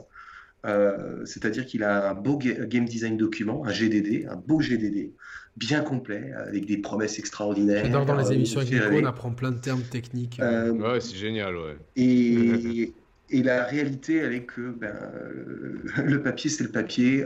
C'est-à-dire 1.25 1.65
qu'il 1.65 1.83
a 1.83 2.11
un 2.11 2.13
beau 2.13 2.37
game 2.37 2.85
design 2.85 3.17
document, 3.17 3.65
un 3.65 3.71
GDD, 3.71 4.27
un 4.29 4.35
beau 4.35 4.61
GDD 4.61 5.11
bien 5.57 5.81
complet, 5.81 6.31
avec 6.33 6.65
des 6.65 6.77
promesses 6.77 7.17
extraordinaires. 7.17 7.83
J'adore 7.83 8.05
dans 8.05 8.15
les 8.15 8.27
euh, 8.27 8.33
émissions 8.33 8.61
avec 8.61 8.71
Nico, 8.71 8.95
on 9.01 9.05
apprend 9.05 9.31
plein 9.31 9.51
de 9.51 9.59
termes 9.59 9.81
techniques. 9.81 10.39
Euh, 10.39 10.71
ouais, 10.71 11.01
c'est 11.01 11.17
génial, 11.17 11.55
ouais. 11.55 11.77
Et, 11.95 12.93
et, 13.29 13.43
la 13.43 13.63
réalité, 13.63 14.17
elle 14.17 14.33
est 14.33 14.43
que 14.43 14.71
ben, 14.71 14.87
euh, 14.87 15.79
le 16.03 16.21
papier, 16.21 16.49
c'est 16.49 16.63
le 16.63 16.71
papier. 16.71 17.25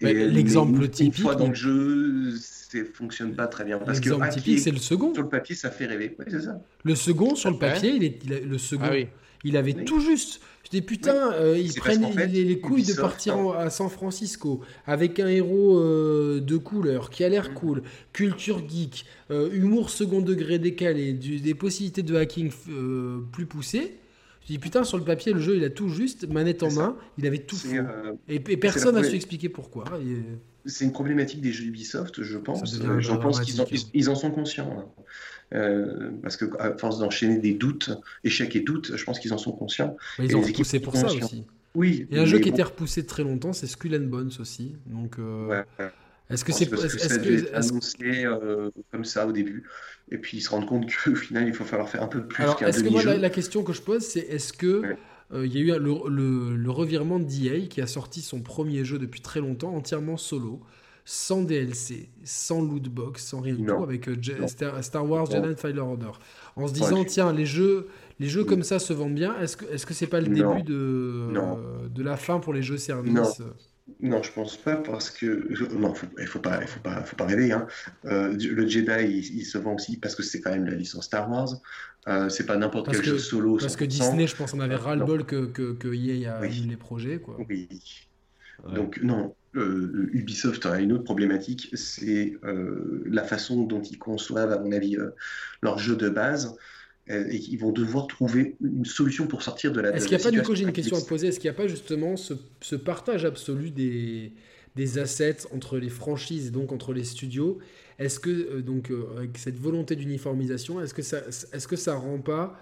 L'exemple 0.00 0.88
typique. 0.88 1.18
Une 1.18 1.22
fois 1.22 1.34
dans 1.34 1.48
le 1.48 1.54
jeu, 1.54 2.34
ça 2.36 2.78
fonctionne 2.92 3.34
pas 3.34 3.46
très 3.46 3.64
bien. 3.64 3.80
L'exemple 3.86 4.28
typique, 4.28 4.58
c'est 4.58 4.70
le 4.70 4.78
second. 4.78 5.14
Sur 5.14 5.22
le 5.22 5.28
papier, 5.28 5.54
ça 5.54 5.70
fait 5.70 5.86
rêver. 5.86 6.16
Ouais, 6.18 6.40
ça. 6.40 6.60
Le 6.84 6.94
second, 6.94 7.34
sur 7.34 7.50
le 7.50 7.58
papier, 7.58 7.90
il 7.94 8.04
est, 8.04 8.44
le 8.44 8.58
second, 8.58 8.84
ah 8.90 9.08
il 9.44 9.56
avait 9.56 9.72
tout 9.72 9.98
juste 9.98 10.40
je 10.64 10.70
dis 10.70 10.82
putain, 10.82 11.32
euh, 11.32 11.58
ils 11.58 11.74
prennent 11.74 12.06
les, 12.14 12.60
couilles 12.60 12.84
de 12.84 12.94
partir 12.94 13.50
à 13.50 13.68
San 13.70 13.88
Francisco 13.88 14.60
avec 14.86 15.18
un 15.18 15.28
héros 15.28 15.78
euh, 15.78 16.40
de 16.40 16.56
couleur 16.56 17.10
qui 17.10 17.24
a 17.24 17.28
l'air 17.28 17.50
mm. 17.50 17.54
cool, 17.54 17.82
culture 18.12 18.62
geek, 18.68 19.04
euh, 19.30 19.50
humour 19.52 19.90
second 19.90 20.20
degré 20.20 20.58
décalé, 20.58 21.14
des 21.14 21.54
possibilités 21.54 22.02
de 22.02 22.16
hacking 22.16 22.50
plus 23.32 23.46
poussées. 23.46 23.98
Je 24.42 24.46
dis 24.48 24.58
putain, 24.58 24.84
sur 24.84 24.98
le 24.98 25.04
papier, 25.04 25.32
le 25.32 25.40
jeu 25.40 25.56
il 25.56 25.64
a 25.64 25.70
tout 25.70 25.88
juste, 25.88 26.28
manette 26.28 26.62
en 26.62 26.72
main, 26.72 26.96
il 27.18 27.26
avait 27.26 27.38
tout 27.38 27.56
fou. 27.56 27.76
Et, 28.28 28.40
personne 28.56 28.94
n'a 28.94 29.04
su 29.04 29.16
expliquer 29.16 29.48
pourquoi. 29.48 29.84
C'est 30.64 30.84
une 30.84 30.92
problématique 30.92 31.40
des 31.40 31.52
jeux 31.52 31.64
Ubisoft, 31.64 32.22
je 32.22 32.38
pense. 32.38 32.80
Je 32.80 33.14
pense 33.14 33.40
qu'ils 33.40 34.10
en 34.10 34.14
sont 34.14 34.30
conscients. 34.30 34.76
Hein. 34.78 35.02
Euh, 35.54 36.10
parce 36.22 36.38
que 36.38 36.46
à 36.58 36.76
force 36.78 36.98
d'enchaîner 36.98 37.36
des 37.36 37.52
doutes, 37.52 37.90
échecs 38.24 38.56
et 38.56 38.60
doutes, 38.60 38.96
je 38.96 39.04
pense 39.04 39.18
qu'ils 39.18 39.34
en 39.34 39.38
sont 39.38 39.52
conscients. 39.52 39.96
ils 40.18 40.34
ont 40.34 40.40
repoussé 40.40 40.80
pour 40.80 40.96
ça 40.96 41.06
aussi. 41.06 41.44
Oui. 41.74 42.06
Et 42.10 42.18
un 42.18 42.24
jeu 42.24 42.38
qui 42.38 42.48
était 42.48 42.62
repoussé 42.62 43.04
très 43.04 43.22
longtemps, 43.22 43.52
c'est 43.52 43.66
Skull 43.66 43.94
and 43.96 44.08
Bones 44.08 44.30
aussi. 44.40 44.76
Donc, 44.86 45.18
euh, 45.18 45.62
est-ce 46.30 46.44
que 46.44 46.52
c'est 46.52 46.66
parce 46.66 46.82
que 46.86 46.98
ça 46.98 47.14
a 47.14 47.18
dû 47.18 47.36
être 47.36 47.54
annoncé 47.54 48.24
euh, 48.24 48.70
comme 48.90 49.04
ça 49.04 49.26
au 49.26 49.32
début, 49.32 49.64
et 50.10 50.18
puis 50.18 50.38
ils 50.38 50.40
se 50.40 50.50
rendent 50.50 50.66
compte 50.66 50.86
qu'au 51.04 51.14
final, 51.14 51.46
il 51.48 51.54
faut 51.54 51.64
falloir 51.64 51.88
faire 51.88 52.02
un 52.02 52.08
peu 52.08 52.22
plus. 52.26 52.42
Alors, 52.42 52.62
est-ce 52.62 52.82
que 52.84 52.88
moi 52.88 53.02
la, 53.04 53.30
question 53.30 53.62
que 53.62 53.72
je 53.72 53.82
pose, 53.82 54.02
c'est 54.02 54.20
est-ce 54.20 54.52
que 54.52 54.96
il 55.34 55.52
y 55.52 55.58
a 55.58 55.60
eu 55.60 55.78
le, 55.78 56.08
le, 56.10 56.56
le 56.56 56.70
revirement 56.70 57.18
d'EA 57.18 57.66
qui 57.68 57.80
a 57.80 57.86
sorti 57.86 58.20
son 58.20 58.40
premier 58.40 58.84
jeu 58.84 58.98
depuis 58.98 59.22
très 59.22 59.40
longtemps 59.40 59.74
entièrement 59.74 60.18
solo 60.18 60.60
sans 61.04 61.42
DLC, 61.42 62.08
sans 62.22 62.62
lootbox, 62.62 63.24
sans 63.24 63.40
rien 63.40 63.54
du 63.54 63.64
tout, 63.66 63.82
avec 63.82 64.08
euh, 64.08 64.46
Star, 64.46 65.08
Wars 65.08 65.26
Jedi 65.30 65.54
Fallen 65.56 65.80
Order. 65.80 66.12
En 66.56 66.68
se 66.68 66.72
disant, 66.72 67.04
tiens, 67.04 67.32
les 67.32 67.46
jeux, 67.46 67.88
les 68.20 68.28
jeux 68.28 68.44
comme 68.44 68.62
ça 68.62 68.78
se 68.78 68.92
vendent 68.92 69.14
bien, 69.14 69.38
est-ce 69.40 69.56
que 69.56 69.64
est-ce 69.66 69.84
que 69.84 69.94
c'est 69.94 70.06
pas 70.06 70.20
le 70.20 70.28
début 70.28 70.62
de, 70.62 71.32
de 71.88 72.02
la 72.02 72.16
fin 72.16 72.38
pour 72.38 72.52
les 72.52 72.62
jeux 72.62 72.76
services 72.76 73.42
non. 74.02 74.22
je 74.22 74.32
pense 74.32 74.56
pas 74.56 74.76
parce 74.76 75.10
que 75.10 75.48
non, 75.74 75.94
il 76.18 76.26
faut 76.26 76.38
pas, 76.38 76.60
il 76.60 76.66
faut 76.66 76.80
pas, 76.80 77.02
faut 77.02 77.16
pas 77.16 77.26
rêver. 77.26 77.52
Hein. 77.52 77.66
Euh, 78.04 78.36
le 78.36 78.66
Jedi, 78.66 79.30
il, 79.34 79.44
se 79.44 79.58
vend 79.58 79.74
aussi 79.74 79.96
parce 79.96 80.14
que 80.14 80.22
c'est 80.22 80.40
quand 80.40 80.50
même 80.50 80.66
la 80.66 80.74
licence 80.74 81.06
Star 81.06 81.30
Wars. 81.30 81.60
Euh, 82.08 82.28
c'est 82.28 82.46
pas 82.46 82.56
n'importe 82.56 82.90
quel 82.90 83.04
jeu 83.04 83.18
solo. 83.18 83.56
Parce 83.58 83.76
que 83.76 83.84
Disney, 83.84 84.26
je 84.26 84.36
pense, 84.36 84.54
en 84.54 84.60
avait 84.60 84.76
ras 84.76 84.96
le 84.96 85.04
bol 85.04 85.24
que 85.24 85.46
que, 85.46 85.72
que 85.72 85.88
EA 85.94 86.36
a 86.36 86.40
oui. 86.40 86.66
les 86.68 86.76
projets, 86.76 87.18
quoi. 87.18 87.38
Oui. 87.48 87.68
Donc 88.74 89.00
non, 89.02 89.34
euh, 89.56 90.08
Ubisoft 90.12 90.64
a 90.66 90.80
une 90.80 90.92
autre 90.92 91.04
problématique, 91.04 91.68
c'est 91.74 92.34
euh, 92.44 93.02
la 93.06 93.24
façon 93.24 93.64
dont 93.64 93.82
ils 93.82 93.98
conçoivent, 93.98 94.52
à 94.52 94.58
mon 94.58 94.72
avis, 94.72 94.96
euh, 94.96 95.10
leur 95.62 95.78
jeu 95.78 95.96
de 95.96 96.08
base. 96.08 96.56
Et 97.12 97.36
ils 97.36 97.58
vont 97.58 97.72
devoir 97.72 98.06
trouver 98.06 98.56
une 98.62 98.84
solution 98.84 99.26
pour 99.26 99.42
sortir 99.42 99.72
de 99.72 99.80
la. 99.80 99.94
Est-ce 99.94 100.06
qu'il 100.06 100.16
n'y 100.16 100.22
a 100.22 100.24
pas, 100.24 100.30
du 100.30 100.42
coup, 100.42 100.54
j'ai 100.54 100.64
une 100.64 100.72
question 100.72 100.96
à 100.96 101.00
poser, 101.02 101.28
est-ce 101.28 101.38
qu'il 101.38 101.50
n'y 101.50 101.56
a 101.56 101.58
pas 101.58 101.68
justement 101.68 102.16
ce, 102.16 102.74
partage 102.76 103.24
absolu 103.24 103.70
des, 103.70 104.32
des 104.76 104.98
assets 104.98 105.46
entre 105.52 105.78
les 105.78 105.90
franchises 105.90 106.48
et 106.48 106.50
donc 106.50 106.72
entre 106.72 106.92
les 106.92 107.04
studios? 107.04 107.58
Est-ce 107.98 108.18
que, 108.18 108.60
donc, 108.60 108.90
avec 109.16 109.36
cette 109.38 109.58
volonté 109.58 109.94
d'uniformisation, 109.96 110.80
est-ce 110.80 110.94
que, 110.94 111.02
ça, 111.02 111.18
est-ce 111.28 111.68
que 111.68 111.76
ça 111.76 111.94
rend 111.94 112.18
pas 112.18 112.58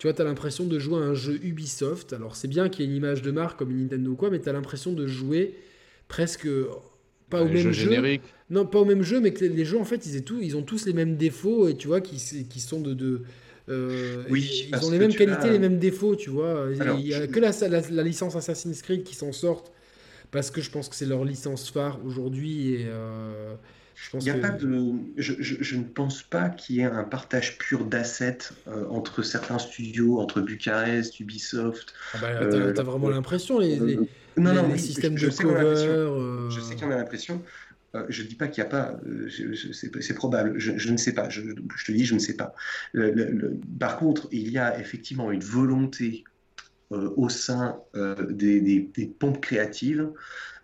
tu 0.00 0.06
vois, 0.06 0.14
tu 0.14 0.22
as 0.22 0.24
l'impression 0.24 0.64
de 0.64 0.78
jouer 0.78 0.96
à 0.96 1.02
un 1.02 1.14
jeu 1.14 1.38
Ubisoft? 1.44 2.14
Alors, 2.14 2.34
c'est 2.34 2.48
bien 2.48 2.70
qu'il 2.70 2.86
y 2.86 2.88
ait 2.88 2.90
une 2.90 2.96
image 2.96 3.20
de 3.20 3.30
marque 3.30 3.58
comme 3.58 3.76
Nintendo 3.76 4.12
ou 4.12 4.16
quoi, 4.16 4.30
mais 4.30 4.40
tu 4.40 4.48
as 4.48 4.52
l'impression 4.54 4.94
de 4.94 5.06
jouer 5.06 5.56
presque 6.08 6.48
pas 7.28 7.42
au 7.42 7.48
même 7.48 7.70
jeu. 7.70 8.18
Non, 8.48 8.64
pas 8.64 8.78
au 8.78 8.86
même 8.86 9.02
jeu, 9.02 9.20
mais 9.20 9.34
que 9.34 9.44
les, 9.44 9.64
jeux 9.66 9.78
en 9.78 9.84
fait, 9.84 10.06
ils, 10.06 10.24
tout, 10.24 10.38
ils 10.40 10.56
ont 10.56 10.62
tous 10.62 10.86
les 10.86 10.94
mêmes 10.94 11.18
défauts 11.18 11.68
et 11.68 11.76
tu 11.76 11.86
vois 11.86 12.00
qui, 12.00 12.16
qui 12.48 12.60
sont 12.60 12.80
de, 12.80 12.94
de 12.94 13.24
euh, 13.70 14.24
oui, 14.28 14.68
ils 14.72 14.84
ont 14.84 14.90
les 14.90 14.98
mêmes 14.98 15.14
qualités, 15.14 15.50
les 15.50 15.58
mêmes 15.58 15.78
défauts, 15.78 16.16
tu 16.16 16.30
vois. 16.30 16.66
il 16.72 17.04
n'y 17.04 17.14
a 17.14 17.26
que 17.26 17.40
la, 17.40 17.52
la, 17.90 18.02
licence 18.02 18.36
Assassin's 18.36 18.82
Creed 18.82 19.04
qui 19.04 19.14
s'en 19.14 19.32
sortent 19.32 19.72
parce 20.30 20.50
que 20.50 20.60
je 20.60 20.70
pense 20.70 20.88
que 20.88 20.94
c'est 20.94 21.06
leur 21.06 21.24
licence 21.24 21.70
phare 21.70 21.98
aujourd'hui 22.04 22.74
et, 22.74 22.86
euh, 22.86 23.54
Je, 23.94 24.30
a 24.30 24.34
pas 24.34 24.50
de, 24.50 24.92
je, 25.16 25.76
ne 25.76 25.84
pense 25.84 26.22
pas 26.22 26.48
qu'il 26.48 26.76
y 26.76 26.80
ait 26.80 26.84
un 26.84 27.04
partage 27.04 27.58
pur 27.58 27.84
d'assets 27.84 28.38
euh, 28.66 28.86
entre 28.88 29.22
certains 29.22 29.58
studios, 29.58 30.20
entre 30.20 30.40
Bucarest, 30.40 31.20
Ubisoft. 31.20 31.94
Ah 32.14 32.18
bah, 32.20 32.72
t'as, 32.74 32.82
vraiment 32.82 33.08
l'impression, 33.08 33.58
les, 33.58 33.78
les, 33.78 33.96
non, 34.36 34.54
non, 34.54 34.76
systèmes 34.76 35.16
de 35.16 35.28
cover. 35.28 36.50
Je 36.50 36.60
sais 36.60 36.74
qu'il 36.74 36.84
y 36.84 36.88
en 36.88 36.92
a 36.92 36.96
l'impression. 36.96 37.42
Je 38.08 38.22
ne 38.22 38.28
dis 38.28 38.36
pas 38.36 38.48
qu'il 38.48 38.62
n'y 38.62 38.68
a 38.68 38.70
pas, 38.70 39.00
c'est, 40.00 40.14
probable, 40.14 40.58
je, 40.58 40.90
ne 40.90 40.96
sais 40.96 41.12
pas, 41.12 41.28
je, 41.28 41.42
te 41.42 41.92
dis, 41.92 42.04
je 42.04 42.14
ne 42.14 42.20
sais 42.20 42.36
pas. 42.36 42.54
par 43.78 43.96
contre, 43.98 44.28
il 44.30 44.50
y 44.50 44.58
a 44.58 44.78
effectivement 44.78 45.30
une 45.30 45.42
volonté 45.42 46.24
euh, 46.92 47.12
au 47.16 47.28
sein 47.28 47.80
euh, 47.94 48.16
des, 48.32 49.14
pompes 49.20 49.40
créatives 49.40 50.10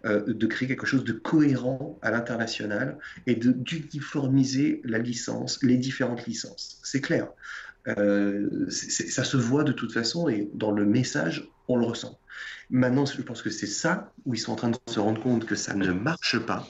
euh, 0.05 0.25
de 0.27 0.47
créer 0.49 0.67
quelque 0.67 0.85
chose 0.85 1.05
de 1.05 1.13
cohérent 1.13 2.01
à 2.03 2.11
l'international 2.11 2.99
et 3.29 3.37
d'uniformiser 3.37 4.81
la 4.83 4.99
licence, 4.99 5.63
les 5.63 5.77
différentes 5.77 6.27
licences. 6.27 6.81
C'est 6.83 7.01
clair. 7.01 7.29
ça 7.87 9.25
se 9.25 9.37
voit 9.37 9.63
de 9.63 9.71
toute 9.71 9.93
façon 9.93 10.29
et 10.29 10.51
dans 10.53 10.73
le 10.73 10.85
message, 10.85 11.49
on 11.69 11.77
le 11.77 11.87
ressent. 11.87 12.19
Maintenant, 12.71 13.07
je 13.07 13.23
pense 13.23 13.41
que 13.41 13.51
c'est 13.51 13.69
ça 13.69 14.13
où 14.25 14.35
ils 14.35 14.39
sont 14.39 14.53
en 14.53 14.57
train 14.57 14.71
de 14.71 14.79
se 14.89 14.99
rendre 14.99 15.23
compte 15.23 15.47
que 15.47 15.55
ça 15.55 15.75
ne 15.75 15.93
marche 15.93 16.41
pas. 16.41 16.67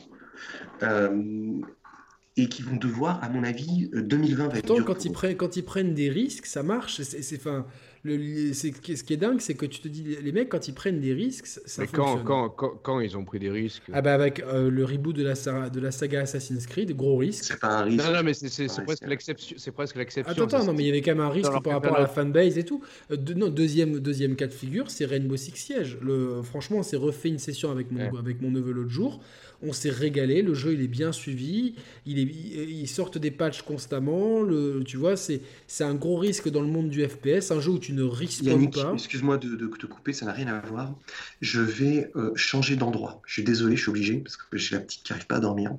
Et 2.38 2.48
qui 2.48 2.62
vont 2.62 2.76
devoir, 2.76 3.22
à 3.24 3.30
mon 3.30 3.42
avis, 3.44 3.88
2020 3.94 4.48
va 4.48 4.58
être 4.58 4.74
dur 4.74 4.84
quand, 4.84 5.04
ils 5.04 5.12
prennent, 5.12 5.36
quand 5.36 5.56
ils 5.56 5.64
prennent 5.64 5.94
des 5.94 6.10
risques, 6.10 6.44
ça 6.44 6.62
marche. 6.62 7.00
C'est, 7.00 7.40
fin, 7.40 7.64
ce 8.04 9.02
qui 9.02 9.12
est 9.12 9.16
dingue, 9.16 9.40
c'est 9.40 9.54
que 9.54 9.66
tu 9.66 9.80
te 9.80 9.88
dis, 9.88 10.16
les 10.22 10.32
mecs, 10.32 10.48
quand 10.48 10.68
ils 10.68 10.74
prennent 10.74 11.00
des 11.00 11.12
risques, 11.12 11.46
ça 11.46 11.82
Mais 11.82 11.88
quand, 11.88 12.18
quand, 12.24 12.50
quand, 12.50 13.00
ils 13.00 13.16
ont 13.16 13.24
pris 13.24 13.38
des 13.38 13.50
risques 13.50 13.82
Ah 13.92 14.02
bah 14.02 14.14
avec 14.14 14.40
euh, 14.40 14.70
le 14.70 14.84
reboot 14.84 15.16
de 15.16 15.22
la, 15.24 15.70
de 15.70 15.80
la 15.80 15.90
saga 15.90 16.20
Assassin's 16.20 16.66
Creed, 16.66 16.94
gros 16.94 17.16
risque. 17.16 17.44
C'est 17.44 17.60
pas 17.60 17.78
un 17.78 17.82
risque. 17.84 18.04
Non, 18.04 18.12
non, 18.12 18.22
mais 18.22 18.34
c'est 18.34 18.66
presque 18.84 19.06
l'exception. 19.06 19.56
C'est 19.58 19.72
presque 19.72 19.96
l'exception. 19.96 20.32
Attends, 20.32 20.56
attends, 20.56 20.66
non, 20.66 20.74
mais 20.74 20.84
il 20.84 20.86
y 20.86 20.90
avait 20.90 21.00
quand 21.00 21.12
même 21.12 21.20
un 21.20 21.30
risque 21.30 21.50
par 21.62 21.72
rapport 21.72 21.96
à 21.96 22.00
la 22.00 22.06
fanbase 22.06 22.58
et 22.58 22.64
tout. 22.64 22.82
Euh, 23.10 23.16
non, 23.34 23.48
deuxième, 23.48 23.98
deuxième 23.98 24.36
cas 24.36 24.46
de 24.46 24.54
figure, 24.54 24.90
c'est 24.90 25.06
Rainbow 25.06 25.36
Six 25.36 25.56
Siege. 25.56 25.98
Le, 26.02 26.42
franchement, 26.42 26.78
on 26.78 26.82
s'est 26.82 26.96
refait 26.96 27.28
une 27.28 27.38
session 27.38 27.70
avec 27.70 27.90
mon, 27.90 28.16
avec 28.16 28.40
mon 28.40 28.50
neveu 28.50 28.72
l'autre 28.72 28.90
jour. 28.90 29.20
On 29.62 29.72
s'est 29.72 29.90
régalé, 29.90 30.42
le 30.42 30.54
jeu 30.54 30.74
il 30.74 30.82
est 30.82 30.88
bien 30.88 31.12
suivi, 31.12 31.74
il 32.04 32.18
est, 32.18 32.22
ils 32.22 32.88
sortent 32.88 33.18
des 33.18 33.30
patchs 33.30 33.62
constamment, 33.62 34.42
le, 34.42 34.82
tu 34.84 34.96
vois, 34.96 35.16
c'est 35.16 35.40
un 35.80 35.94
gros 35.94 36.16
risque 36.16 36.48
dans 36.48 36.60
le 36.60 36.68
monde 36.68 36.88
du 36.88 37.06
FPS, 37.06 37.50
un 37.50 37.60
jeu 37.60 37.72
où 37.72 37.78
tu 37.78 37.92
ne 37.92 38.02
risques 38.02 38.44
pas. 38.72 38.92
Excuse-moi 38.92 39.38
de, 39.38 39.56
te 39.56 39.86
couper, 39.86 40.12
ça 40.12 40.26
n'a 40.26 40.32
rien 40.32 40.48
à 40.48 40.60
voir. 40.60 40.94
Je 41.40 41.60
vais 41.60 42.10
euh, 42.16 42.32
changer 42.34 42.76
d'endroit. 42.76 43.20
Je 43.26 43.34
suis 43.34 43.44
désolé, 43.44 43.76
je 43.76 43.82
suis 43.82 43.90
obligé 43.90 44.18
parce 44.18 44.36
que 44.36 44.56
j'ai 44.56 44.76
la 44.76 44.82
petite 44.82 45.02
qui 45.02 45.12
n'arrive 45.12 45.26
pas 45.26 45.36
à 45.36 45.40
dormir. 45.40 45.72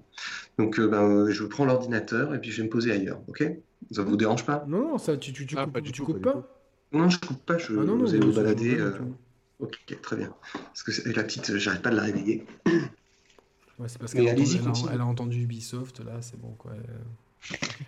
Donc 0.58 0.80
euh, 0.80 0.88
ben, 0.88 1.30
je 1.30 1.44
prends 1.44 1.66
l'ordinateur 1.66 2.34
et 2.34 2.40
puis 2.42 2.52
je 2.52 2.58
vais 2.58 2.64
me 2.64 2.70
poser 2.70 2.92
ailleurs, 2.92 3.22
ok? 3.28 3.44
Ça 3.92 4.04
vous 4.04 4.18
dérange 4.18 4.46
pas? 4.46 4.66
Non, 4.68 4.92
non, 4.92 4.98
ça, 4.98 5.18
tu, 5.18 5.32
tu, 5.32 5.46
tu, 5.46 5.56
ah, 5.58 5.66
coupes, 5.66 5.92
tu 5.92 6.02
coupes 6.02 6.22
pas, 6.22 6.48
Non, 6.92 7.10
je 7.10 7.20
coupe 7.20 7.44
pas, 7.46 7.58
je 7.58 7.74
ah, 7.74 7.84
non, 7.84 7.98
vous 7.98 8.34
balader. 8.34 8.78
Euh, 8.80 8.92
ok, 9.60 10.02
très 10.02 10.16
bien. 10.16 10.34
Parce 10.54 10.84
que 10.84 11.10
la 11.10 11.24
petite, 11.24 11.58
j'arrive 11.58 11.82
pas 11.82 11.92
de 11.92 11.96
la 11.96 12.04
réveiller. 12.04 12.46
Ouais, 13.80 13.88
c'est 13.88 14.00
parce 14.00 14.14
qu'elle 14.14 14.28
a, 14.28 14.34
elle 14.34 15.02
a, 15.02 15.06
entendu 15.06 15.44
Ubisoft, 15.44 16.00
là, 16.04 16.14
c'est 16.22 16.40
bon, 16.40 16.56
quoi. 16.58 16.72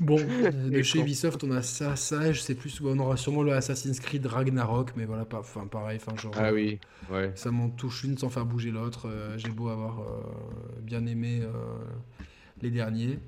bon, 0.00 0.16
de 0.70 0.82
chez 0.82 1.00
Ubisoft, 1.00 1.44
on 1.44 1.50
a 1.50 1.62
ça, 1.62 1.96
ça, 1.96 2.32
je 2.32 2.40
sais 2.40 2.54
plus, 2.54 2.80
on 2.82 2.98
aura 2.98 3.16
sûrement 3.16 3.42
le 3.42 3.52
Assassin's 3.52 4.00
Creed 4.00 4.26
Ragnarok, 4.26 4.92
mais 4.96 5.04
voilà, 5.04 5.24
pas, 5.24 5.40
enfin, 5.40 5.66
pareil, 5.66 6.00
enfin, 6.00 6.16
genre. 6.16 6.32
Ah 6.36 6.52
oui, 6.52 6.80
ouais. 7.10 7.32
Ça 7.34 7.50
m'en 7.50 7.68
touche 7.68 8.04
une 8.04 8.16
sans 8.16 8.30
faire 8.30 8.46
bouger 8.46 8.70
l'autre. 8.70 9.08
Euh, 9.08 9.36
j'ai 9.36 9.50
beau 9.50 9.68
avoir 9.68 10.00
euh, 10.00 10.04
bien 10.80 11.04
aimé 11.06 11.42
euh, 11.42 11.52
les 12.62 12.70
derniers. 12.70 13.18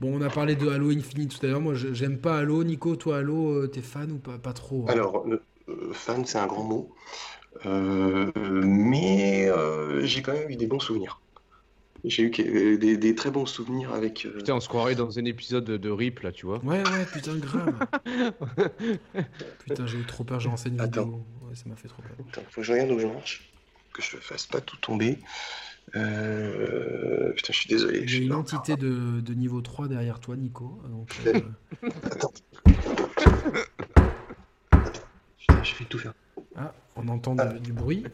Bon, 0.00 0.16
on 0.16 0.22
a 0.22 0.30
parlé 0.30 0.54
de 0.54 0.68
Halo 0.68 0.90
Infinite 0.90 1.36
tout 1.36 1.44
à 1.44 1.48
l'heure. 1.48 1.60
Moi, 1.60 1.74
j'aime 1.74 2.18
pas 2.18 2.38
Halo. 2.38 2.62
Nico, 2.62 2.94
toi, 2.94 3.18
Halo, 3.18 3.66
t'es 3.66 3.82
fan 3.82 4.12
ou 4.12 4.18
pas, 4.18 4.38
pas 4.38 4.52
trop 4.52 4.86
hein? 4.88 4.92
Alors, 4.92 5.26
fan, 5.92 6.24
c'est 6.24 6.38
un 6.38 6.46
grand 6.46 6.62
mot. 6.62 6.94
Euh, 7.66 8.30
mais 8.64 9.48
euh, 9.48 10.04
j'ai 10.04 10.22
quand 10.22 10.32
même 10.32 10.50
eu 10.50 10.56
des 10.56 10.66
bons 10.66 10.80
souvenirs. 10.80 11.20
J'ai 12.04 12.22
eu 12.22 12.32
euh, 12.38 12.78
des, 12.78 13.14
très 13.14 13.30
bons 13.30 13.46
souvenirs 13.46 13.92
avec. 13.92 14.26
Putain, 14.36 14.54
on 14.54 14.60
se 14.60 14.68
croirait 14.68 14.94
dans 14.94 15.18
un 15.18 15.24
épisode 15.24 15.64
de, 15.64 15.90
RIP 15.90 16.20
là, 16.20 16.30
tu 16.30 16.46
vois. 16.46 16.58
Ouais, 16.64 16.78
ouais, 16.78 17.06
putain, 17.12 17.36
grave. 17.36 17.74
putain, 19.64 19.86
j'ai 19.86 19.98
eu 19.98 20.04
trop 20.04 20.22
peur, 20.24 20.38
j'ai 20.38 20.48
renseigné 20.48 20.80
vidéo. 20.80 21.24
Ouais, 21.42 21.56
ça 21.56 21.64
m'a 21.66 21.74
fait 21.74 21.88
trop 21.88 22.02
peur. 22.02 22.12
Attends, 22.28 22.42
faut 22.50 22.60
que 22.60 22.66
je 22.66 22.72
regarde 22.72 22.92
où 22.92 22.98
je 23.00 23.06
marche. 23.06 23.50
Que 23.92 24.02
je 24.02 24.16
ne 24.16 24.20
fasse 24.20 24.46
pas 24.46 24.60
tout 24.60 24.76
tomber. 24.76 25.18
Putain, 25.86 27.32
je 27.34 27.52
suis 27.52 27.68
désolé. 27.68 28.06
J'ai 28.06 28.18
une 28.18 28.34
entité 28.34 28.76
de, 28.76 29.20
de, 29.20 29.34
niveau 29.34 29.60
3 29.60 29.88
derrière 29.88 30.20
toi, 30.20 30.36
Nico. 30.36 30.80
Donc, 30.88 31.10
Attends. 32.12 32.32
Putain, 35.38 35.62
je 35.64 35.74
vais 35.74 35.84
tout 35.88 35.98
faire. 35.98 36.14
Ah, 36.58 36.74
on 36.96 37.08
entend 37.08 37.34
du 37.34 37.72
bruit. 37.72 38.04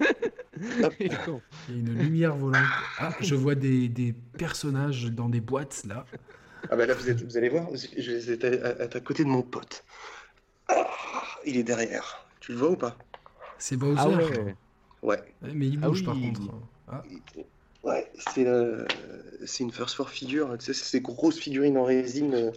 Il 0.60 1.06
y 1.06 1.14
a 1.14 1.40
une 1.68 1.98
lumière 1.98 2.34
volante. 2.34 2.64
Ah, 2.98 3.10
je 3.20 3.34
vois 3.34 3.54
des, 3.54 4.14
personnages 4.36 5.06
dans 5.06 5.28
des 5.28 5.40
boîtes 5.40 5.84
là. 5.86 6.04
Ah 6.70 6.76
bah 6.76 6.86
là, 6.86 6.94
vous, 6.94 7.36
allez 7.36 7.48
voir, 7.48 7.68
je 7.74 8.32
vais 8.32 8.62
à, 8.62 8.96
à, 8.96 9.00
côté 9.00 9.22
de 9.22 9.28
mon 9.28 9.42
pote. 9.42 9.84
Ah, 10.68 10.88
il 11.46 11.56
est 11.56 11.62
derrière. 11.62 12.26
Tu 12.40 12.52
le 12.52 12.58
vois 12.58 12.70
ou 12.70 12.76
pas? 12.76 12.98
C'est 13.58 13.76
Bowser. 13.76 14.00
Ah 14.02 14.08
ouais. 14.08 14.54
ouais. 15.02 15.34
Mais 15.54 15.68
il 15.68 15.78
bouge 15.78 16.02
ah 16.02 16.06
par 16.06 16.20
contre. 16.20 16.40
Ah. 16.88 17.02
Ouais, 17.84 18.10
c'est 18.18 18.46
c'est 19.46 19.62
une 19.62 19.70
first 19.70 19.94
four 19.94 20.10
figure. 20.10 20.56
Tu 20.58 20.66
sais, 20.66 20.74
c'est 20.74 20.84
ces 20.84 21.00
grosses 21.00 21.38
figurines 21.38 21.78
en 21.78 21.84
résine 21.84 22.34
euh, 22.34 22.50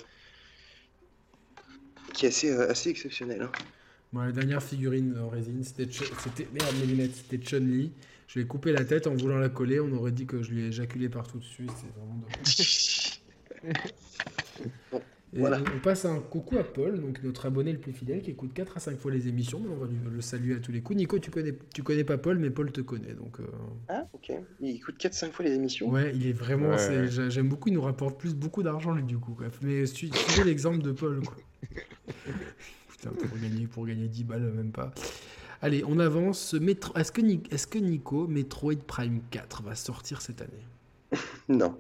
qui 2.14 2.26
est 2.26 2.30
assez, 2.30 2.52
euh, 2.52 2.70
assez 2.70 2.90
exceptionnelle. 2.90 3.44
Hein 3.44 3.52
la 4.14 4.32
dernière 4.32 4.62
figurine 4.62 5.18
en 5.20 5.30
résine, 5.30 5.64
c'était. 5.64 5.88
Merde, 6.54 6.76
mes 6.80 6.86
lunettes, 6.86 7.16
c'était 7.16 7.44
Chun-Li. 7.44 7.92
Je 8.28 8.40
lui 8.40 8.46
ai 8.46 8.48
coupé 8.48 8.72
la 8.72 8.86
tête 8.86 9.08
en 9.08 9.14
voulant 9.14 9.38
la 9.38 9.50
coller. 9.50 9.80
On 9.80 9.92
aurait 9.94 10.12
dit 10.12 10.26
que 10.26 10.42
je 10.42 10.52
lui 10.52 10.62
ai 10.64 10.68
éjaculé 10.68 11.10
partout 11.10 11.40
dessus. 11.40 11.68
C'est 11.68 11.92
vraiment 11.96 12.22
voilà. 15.34 15.60
On 15.76 15.80
passe 15.80 16.06
un 16.06 16.20
coucou 16.20 16.58
à 16.58 16.64
Paul, 16.64 17.00
donc 17.00 17.22
notre 17.24 17.46
abonné 17.46 17.72
le 17.72 17.80
plus 17.80 17.94
fidèle, 17.94 18.22
qui 18.22 18.32
écoute 18.32 18.54
4 18.54 18.78
à 18.78 18.80
5 18.80 18.98
fois 18.98 19.12
les 19.12 19.28
émissions. 19.28 19.62
On 19.70 19.76
va 19.76 19.88
le 20.10 20.22
saluer 20.22 20.56
à 20.56 20.60
tous 20.60 20.72
les 20.72 20.82
coups. 20.82 20.98
Nico, 20.98 21.20
tu 21.20 21.30
connais, 21.30 21.54
tu 21.74 21.84
connais 21.84 22.04
pas 22.04 22.18
Paul, 22.18 22.38
mais 22.38 22.50
Paul 22.50 22.72
te 22.72 22.82
connaît. 22.82 23.14
Donc, 23.14 23.40
euh. 23.40 23.46
Ah, 23.90 24.08
ok. 24.14 24.32
Il 24.60 24.76
écoute 24.76 24.96
4-5 24.98 25.32
fois 25.32 25.46
les 25.46 25.54
émissions. 25.54 25.90
Ouais, 25.90 26.12
il 26.16 26.28
est 26.28 26.34
vraiment. 26.34 26.76
J'aime 27.08 27.50
beaucoup, 27.50 27.70
il 27.70 27.74
nous 27.76 27.82
rapporte 27.82 28.20
plus 28.20 28.36
beaucoup 28.36 28.64
d'argent, 28.64 28.94
lui, 28.94 29.04
du 29.04 29.18
coup. 29.18 29.38
Mais 29.62 29.86
suivez 29.86 30.44
l'exemple 30.46 30.82
de 30.82 30.92
Paul. 30.92 31.22
Quoi. 31.22 31.36
pour 33.10 33.38
gagner, 33.40 33.68
pour 33.68 33.86
gagner 33.86 34.08
10 34.08 34.24
balles, 34.24 34.52
même 34.54 34.72
pas. 34.72 34.92
Allez, 35.62 35.84
on 35.88 36.00
avance. 36.00 36.56
Est-ce 36.96 37.12
que, 37.12 37.22
est 37.22 37.70
que 37.70 37.80
Nico, 37.80 38.28
Metroid 38.28 38.78
Prime 38.88 39.22
4 39.30 39.64
va 39.64 39.76
sortir 39.76 40.22
cette 40.22 40.42
année? 40.42 40.66
Non. 41.50 41.78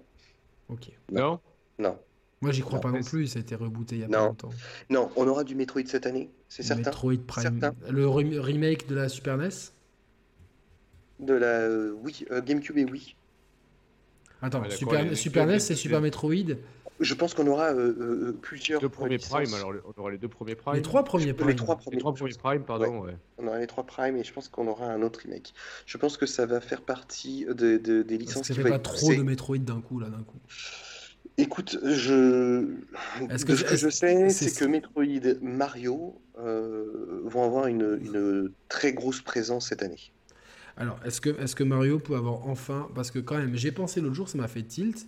Ok. 0.70 0.92
Non? 1.12 1.40
Non. 1.80 1.98
Moi, 2.42 2.52
j'y 2.52 2.62
crois 2.62 2.80
pas 2.82 2.92
non 2.92 3.04
plus, 3.04 3.28
ça 3.28 3.40
a 3.40 3.42
été 3.42 3.54
rebooté 3.56 3.96
il 3.96 4.02
y 4.02 4.04
a 4.04 4.08
pas 4.08 4.26
longtemps. 4.26 4.50
Non, 4.90 5.12
on 5.16 5.28
aura 5.28 5.44
du 5.44 5.54
Metroid 5.54 5.86
cette 5.86 6.08
année, 6.08 6.30
c'est 6.50 6.64
certain. 6.64 6.90
Metroid 6.90 7.18
Prime. 7.28 7.60
Le 7.88 8.08
remake 8.08 8.88
de 8.88 8.96
la 8.96 9.10
Super 9.10 9.38
NES 9.38 9.50
De 11.20 11.34
la. 11.34 11.46
Euh, 11.46 11.94
oui, 12.04 12.26
euh, 12.32 12.42
GameCube 12.42 12.80
et 12.80 12.86
oui. 12.86 13.16
Attends, 14.42 14.64
Super, 14.72 15.16
Super 15.16 15.46
NES, 15.46 15.60
c'est 15.60 15.76
Super 15.76 16.02
Metroid? 16.02 16.56
Je 17.02 17.14
pense 17.16 17.34
qu'on 17.34 17.48
aura 17.48 17.74
euh, 17.74 17.96
euh, 18.00 18.38
plusieurs. 18.42 18.80
Deux 18.80 18.90
premiers 18.90 19.18
Prime, 19.18 19.54
alors 19.54 19.74
on 19.86 20.00
aura 20.00 20.12
les 20.12 20.18
deux 20.18 20.30
premiers 20.30 20.56
Prime. 20.56 20.76
Les 20.76 20.82
trois 20.82 21.04
premiers 21.04 21.34
Prime. 21.34 21.50
Les 21.50 21.56
trois 21.56 21.76
premiers, 21.76 21.96
les 21.98 22.02
trois 22.02 22.14
premiers 22.14 22.34
Prime, 22.34 22.64
pardon. 22.64 23.02
Ouais. 23.02 23.18
On 23.38 23.48
aura 23.48 23.60
les 23.60 23.68
trois 23.68 23.86
Prime 23.86 24.16
et 24.18 24.24
je 24.24 24.32
pense 24.32 24.48
qu'on 24.48 24.68
aura 24.68 24.86
un 24.86 25.02
autre 25.02 25.22
remake. 25.24 25.54
Je 25.86 25.98
pense 25.98 26.18
que 26.18 26.26
ça 26.26 26.46
va 26.46 26.62
faire 26.62 26.82
partie 26.82 27.46
de, 27.46 27.78
de 27.78 28.04
des 28.04 28.18
licences. 28.18 28.36
Parce 28.36 28.48
que 28.50 28.54
ça 28.54 28.64
fait 28.64 28.70
pas 28.70 28.80
trop 28.80 29.14
de 29.14 29.24
Metroid 29.24 29.58
d'un 29.58 29.82
coup, 29.82 30.00
là, 30.00 30.10
d'un 30.10 30.24
coup. 30.24 30.40
Écoute, 31.38 31.80
je. 31.84 32.68
ce 33.38 33.46
que, 33.46 33.56
ce 33.56 33.64
que 33.64 33.76
je 33.76 33.90
sais, 33.90 34.30
c'est 34.30 34.54
que 34.54 34.66
Metroid, 34.66 35.40
Mario 35.42 36.22
euh, 36.38 37.22
vont 37.26 37.44
avoir 37.44 37.68
une, 37.68 38.00
une 38.04 38.52
très 38.68 38.94
grosse 38.94 39.22
présence 39.22 39.70
cette 39.70 39.82
année. 39.82 40.12
Alors, 40.78 41.00
est-ce 41.06 41.22
que, 41.22 41.30
est 41.30 41.54
que 41.56 41.64
Mario 41.64 42.00
peut 42.00 42.16
avoir 42.16 42.48
enfin. 42.48 42.90
Parce 42.96 43.12
que, 43.12 43.20
quand 43.20 43.38
même, 43.38 43.56
j'ai 43.56 43.72
pensé 43.72 44.02
l'autre 44.02 44.16
jour, 44.16 44.30
ça 44.30 44.38
m'a 44.38 44.48
fait 44.48 44.64
tilt. 44.64 45.08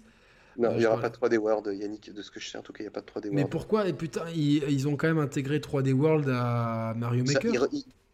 Non, 0.57 0.72
il 0.73 0.80
n'y 0.80 0.85
aura 0.85 0.99
pas 0.99 1.09
de 1.09 1.15
3D 1.15 1.38
World, 1.38 1.67
Yannick, 1.73 2.14
de 2.14 2.22
ce 2.22 2.32
que 2.32 2.40
je 2.40 2.49
sais, 2.49 2.57
en 2.57 2.61
tout 2.61 2.73
cas, 2.73 2.80
il 2.80 2.83
n'y 2.83 2.88
a 2.88 2.91
pas 2.91 3.01
de 3.01 3.06
3D 3.06 3.25
World. 3.25 3.33
Mais 3.33 3.45
pourquoi 3.45 3.88
Et 3.88 3.93
putain, 3.93 4.23
ils, 4.35 4.88
ont 4.88 4.95
quand 4.95 5.07
même 5.07 5.19
intégré 5.19 5.59
3D 5.59 5.93
World 5.93 6.30
à 6.30 6.93
Mario 6.95 7.23
Maker 7.25 7.67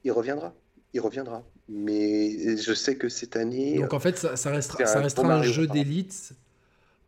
il, 0.03 0.11
reviendra. 0.11 0.53
Il 0.93 1.01
reviendra. 1.01 1.43
Mais 1.67 2.57
je 2.57 2.73
sais 2.73 2.95
que 2.95 3.09
cette 3.09 3.35
année. 3.35 3.79
Donc 3.79 3.93
en 3.93 3.99
fait, 3.99 4.17
ça, 4.17 4.51
restera, 4.51 4.85
ça 4.85 4.99
restera 5.01 5.35
un 5.35 5.43
jeu 5.43 5.67
d'élite 5.67 6.33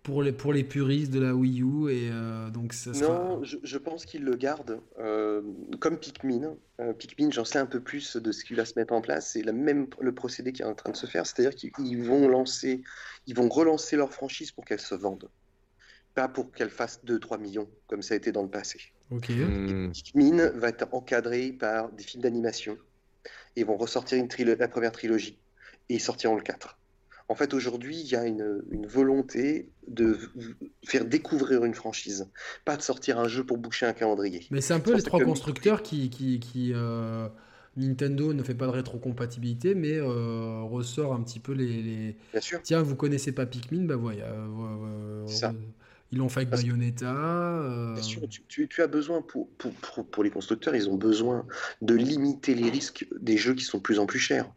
pour 0.04 0.24
les, 0.24 0.32
pour 0.32 0.52
les 0.52 0.64
puristes 0.64 1.12
de 1.12 1.20
la 1.20 1.36
Wii 1.36 1.62
U 1.62 1.90
et 1.90 2.10
euh, 2.12 2.50
donc 2.50 2.74
ça 2.74 2.92
Non, 2.92 3.44
je, 3.44 3.78
pense 3.78 4.06
qu'ils 4.06 4.24
le 4.24 4.36
gardent 4.36 4.82
euh, 5.00 5.42
comme 5.80 5.98
Pikmin. 5.98 6.56
Euh, 6.80 6.94
Pikmin, 6.94 7.30
j'en 7.32 7.46
sais 7.46 7.60
un 7.60 7.68
peu 7.68 7.80
plus 7.80 8.18
de 8.18 8.32
ce 8.32 8.44
qu'il 8.44 8.56
va 8.56 8.66
se 8.66 8.78
mettre 8.78 8.94
en 8.94 9.02
place. 9.02 9.32
C'est 9.34 9.44
même 9.44 9.88
le 10.00 10.14
procédé 10.14 10.54
qui 10.54 10.64
est 10.64 10.66
en 10.66 10.74
train 10.74 10.92
de 10.92 10.98
se 10.98 11.06
faire, 11.06 11.26
c'est-à-dire 11.26 11.56
qu'ils 11.56 12.04
vont 12.04 12.28
lancer, 12.28 12.82
ils 13.28 13.36
vont 13.36 13.48
relancer 13.48 13.96
leur 13.96 14.12
franchise 14.12 14.52
pour 14.52 14.66
qu'elle 14.66 14.80
se 14.80 14.96
vende, 14.96 15.30
pas 16.16 16.28
pour 16.28 16.52
qu'elle 16.52 16.72
fasse 16.72 17.00
2-3 17.06 17.40
millions 17.40 17.70
comme 17.88 18.02
ça 18.02 18.16
a 18.16 18.18
été 18.18 18.32
dans 18.32 18.44
le 18.44 18.50
passé. 18.50 18.80
Ok. 19.12 19.30
Hmm. 19.30 19.92
Pikmin 19.92 20.50
va 20.52 20.70
être 20.70 20.88
encadré 20.94 21.52
par 21.52 21.92
des 21.92 22.04
films 22.04 22.24
d'animation. 22.24 22.78
Ils 23.56 23.66
vont 23.66 23.78
ressortir 23.78 24.18
une 24.18 24.28
la 24.46 24.68
première 24.68 24.94
trilogie 24.94 25.38
et 25.90 25.96
ils 25.96 26.00
sortiront 26.00 26.36
le 26.36 26.42
4. 26.42 26.80
En 27.32 27.36
fait, 27.36 27.54
aujourd'hui, 27.54 27.98
il 27.98 28.08
y 28.08 28.18
a 28.18 28.26
une, 28.26 28.62
volonté 28.90 29.70
de 29.88 30.20
faire 30.84 31.06
découvrir 31.06 31.64
une 31.64 31.74
franchise, 31.74 32.28
pas 32.66 32.76
de 32.76 32.82
sortir 32.82 33.20
un 33.20 33.30
jeu 33.30 33.46
pour 33.46 33.58
boucher 33.58 33.86
un 33.86 33.94
calendrier. 33.94 34.46
Mais 34.52 34.60
c'est 34.60 34.74
un 34.74 34.82
peu 34.82 34.94
les 34.94 35.02
trois 35.02 35.22
constructeurs 35.22 35.82
qui, 35.82 36.10
qui, 36.10 36.74
euh, 36.76 37.30
Nintendo 37.78 38.34
ne 38.34 38.44
fait 38.44 38.54
pas 38.54 38.66
de 38.66 38.72
rétrocompatibilité, 38.72 39.76
mais 39.76 39.94
euh, 39.96 40.62
ressort 40.64 41.14
un 41.14 41.22
petit 41.24 41.40
peu 41.40 41.54
les, 41.54 42.18
Bien 42.34 42.42
sûr. 42.42 42.60
Tiens, 42.64 42.82
vous 42.82 42.98
connaissez 42.98 43.32
pas 43.32 43.46
Pikmin, 43.46 43.86
bah 43.86 43.96
voilà. 43.96 44.26
Euh, 44.26 45.26
ça. 45.26 45.54
Ils 46.12 46.18
l'ont 46.18 46.28
fait 46.28 46.42
avec 46.42 46.50
Bayonetta. 46.50 47.14
Euh. 47.14 47.94
Bien 47.94 48.04
sûr, 48.04 48.22
tu, 48.28 48.68
as 48.82 48.88
besoin, 48.88 49.22
pour, 49.22 49.48
pour, 49.52 49.72
pour, 50.06 50.24
les 50.24 50.30
constructeurs, 50.30 50.76
ils 50.76 50.90
ont 50.90 50.96
besoin 50.96 51.46
de 51.82 51.94
limiter 51.94 52.54
les 52.54 52.70
risques 52.70 53.08
des 53.18 53.38
jeux 53.38 53.54
qui 53.54 53.64
sont 53.64 53.78
de 53.78 53.84
plus 53.84 53.98
en 53.98 54.06
plus 54.06 54.20
chers. 54.20 54.52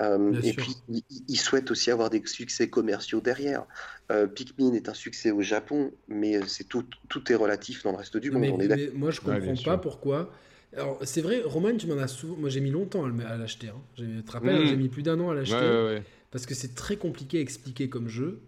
Euh, 0.00 0.40
et 0.44 0.52
puis, 0.52 0.76
ils, 1.28 1.36
souhaitent 1.36 1.72
aussi 1.72 1.90
avoir 1.90 2.08
des 2.08 2.22
succès 2.24 2.68
commerciaux 2.68 3.20
derrière. 3.20 3.64
Euh, 4.12 4.28
Pikmin 4.28 4.74
est 4.74 4.88
un 4.88 4.94
succès 4.94 5.32
au 5.32 5.42
Japon, 5.42 5.92
mais 6.06 6.40
c'est 6.46 6.68
tout, 6.68 6.84
tout 7.08 7.32
est 7.32 7.36
relatif 7.36 7.82
dans 7.82 7.90
le 7.90 7.98
reste 7.98 8.16
du 8.16 8.30
monde. 8.30 8.62
Mais, 8.68 8.90
moi, 8.94 9.10
je 9.10 9.20
comprends 9.20 9.62
pas 9.64 9.78
pourquoi. 9.78 10.32
Alors, 10.76 11.00
c'est 11.02 11.20
vrai, 11.20 11.42
Roman, 11.44 11.76
tu 11.76 11.88
m'en 11.88 11.98
as 11.98 12.06
souvent. 12.06 12.36
Moi, 12.36 12.48
j'ai 12.48 12.60
mis 12.60 12.70
longtemps 12.70 13.04
à 13.04 13.36
l'acheter. 13.36 13.68
Hein. 13.68 13.82
Tu 13.96 14.22
te 14.24 14.30
rappelles, 14.30 14.62
mmh. 14.62 14.66
j'ai 14.66 14.76
mis 14.76 14.88
plus 14.88 15.02
d'un 15.02 15.18
an 15.18 15.30
à 15.30 15.34
l'acheter. 15.34 16.00
parce 16.30 16.46
que 16.46 16.54
c'est 16.54 16.76
très 16.76 16.94
compliqué 16.94 17.38
à 17.38 17.40
expliquer 17.40 17.88
comme 17.88 18.08
jeu. 18.08 18.40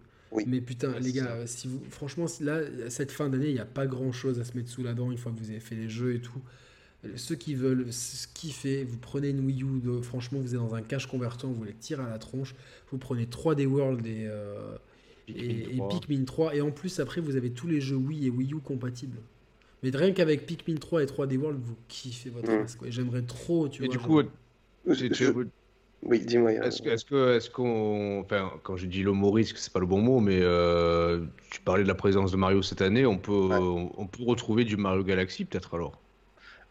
Mais 0.47 0.61
putain, 0.61 0.99
les 0.99 1.11
gars, 1.11 1.45
si 1.45 1.67
vous, 1.67 1.81
franchement, 1.89 2.25
là, 2.41 2.59
cette 2.89 3.11
fin 3.11 3.29
d'année, 3.29 3.47
il 3.47 3.53
n'y 3.53 3.59
a 3.59 3.65
pas 3.65 3.87
grand 3.87 4.11
chose 4.11 4.39
à 4.39 4.43
se 4.43 4.55
mettre 4.57 4.69
sous 4.69 4.83
la 4.83 4.93
dent 4.93 5.11
une 5.11 5.17
fois 5.17 5.31
que 5.31 5.39
vous 5.39 5.49
avez 5.49 5.59
fait 5.59 5.75
les 5.75 5.89
jeux 5.89 6.15
et 6.15 6.19
tout. 6.19 6.41
Ceux 7.15 7.35
qui 7.35 7.53
veulent 7.53 7.87
kiffer, 8.33 8.83
vous 8.83 8.97
prenez 8.97 9.29
une 9.29 9.45
Wii 9.45 9.63
U, 9.63 10.01
franchement, 10.01 10.39
vous 10.39 10.55
êtes 10.55 10.59
dans 10.59 10.73
un 10.73 10.81
cache 10.81 11.05
convertant, 11.07 11.51
vous 11.51 11.63
les 11.63 11.73
tirez 11.73 12.01
à 12.01 12.09
la 12.09 12.17
tronche. 12.17 12.55
Vous 12.91 12.97
prenez 12.97 13.25
3D 13.25 13.65
World 13.67 14.05
et, 14.07 14.25
euh, 14.27 14.77
Pikmin 15.27 16.23
3. 16.25 16.55
et 16.55 16.61
En 16.61 16.71
plus, 16.71 16.99
après, 16.99 17.21
vous 17.21 17.35
avez 17.35 17.51
tous 17.51 17.67
les 17.67 17.79
jeux 17.79 17.95
Wii 17.95 18.27
et 18.27 18.29
Wii 18.29 18.53
U 18.53 18.57
compatibles. 18.57 19.17
Mais 19.83 19.91
rien 19.91 20.11
qu'avec 20.13 20.47
Pikmin 20.47 20.77
3 20.77 21.03
et 21.03 21.05
3D 21.05 21.37
World, 21.37 21.59
vous 21.61 21.75
kiffez 21.87 22.31
votre 22.31 22.51
mmh. 22.51 22.59
race. 22.61 22.77
J'aimerais 22.87 23.21
trop, 23.21 23.69
tu 23.69 23.83
et 23.83 23.87
vois. 23.87 23.95
Du 23.95 24.01
coup, 24.01 24.21
oui, 26.03 26.19
dis-moi. 26.19 26.51
Est-ce 26.51 26.81
que, 26.81 27.35
est-ce 27.35 27.49
qu'on, 27.49 28.21
enfin, 28.21 28.51
quand 28.63 28.77
je 28.77 28.85
dis 28.85 29.01
l'humorisme, 29.01 29.55
c'est 29.57 29.73
pas 29.73 29.79
le 29.79 29.87
bon 29.87 30.01
mot, 30.01 30.19
mais 30.19 30.39
euh, 30.41 31.25
tu 31.49 31.61
parlais 31.61 31.83
de 31.83 31.87
la 31.87 31.95
présence 31.95 32.31
de 32.31 32.37
Mario 32.37 32.61
cette 32.61 32.81
année, 32.81 33.05
on 33.05 33.17
peut, 33.17 33.31
on, 33.31 34.05
peut 34.05 34.23
retrouver 34.23 34.65
du 34.65 34.77
Mario 34.77 35.03
Galaxy 35.03 35.45
peut-être 35.45 35.73
alors? 35.73 35.99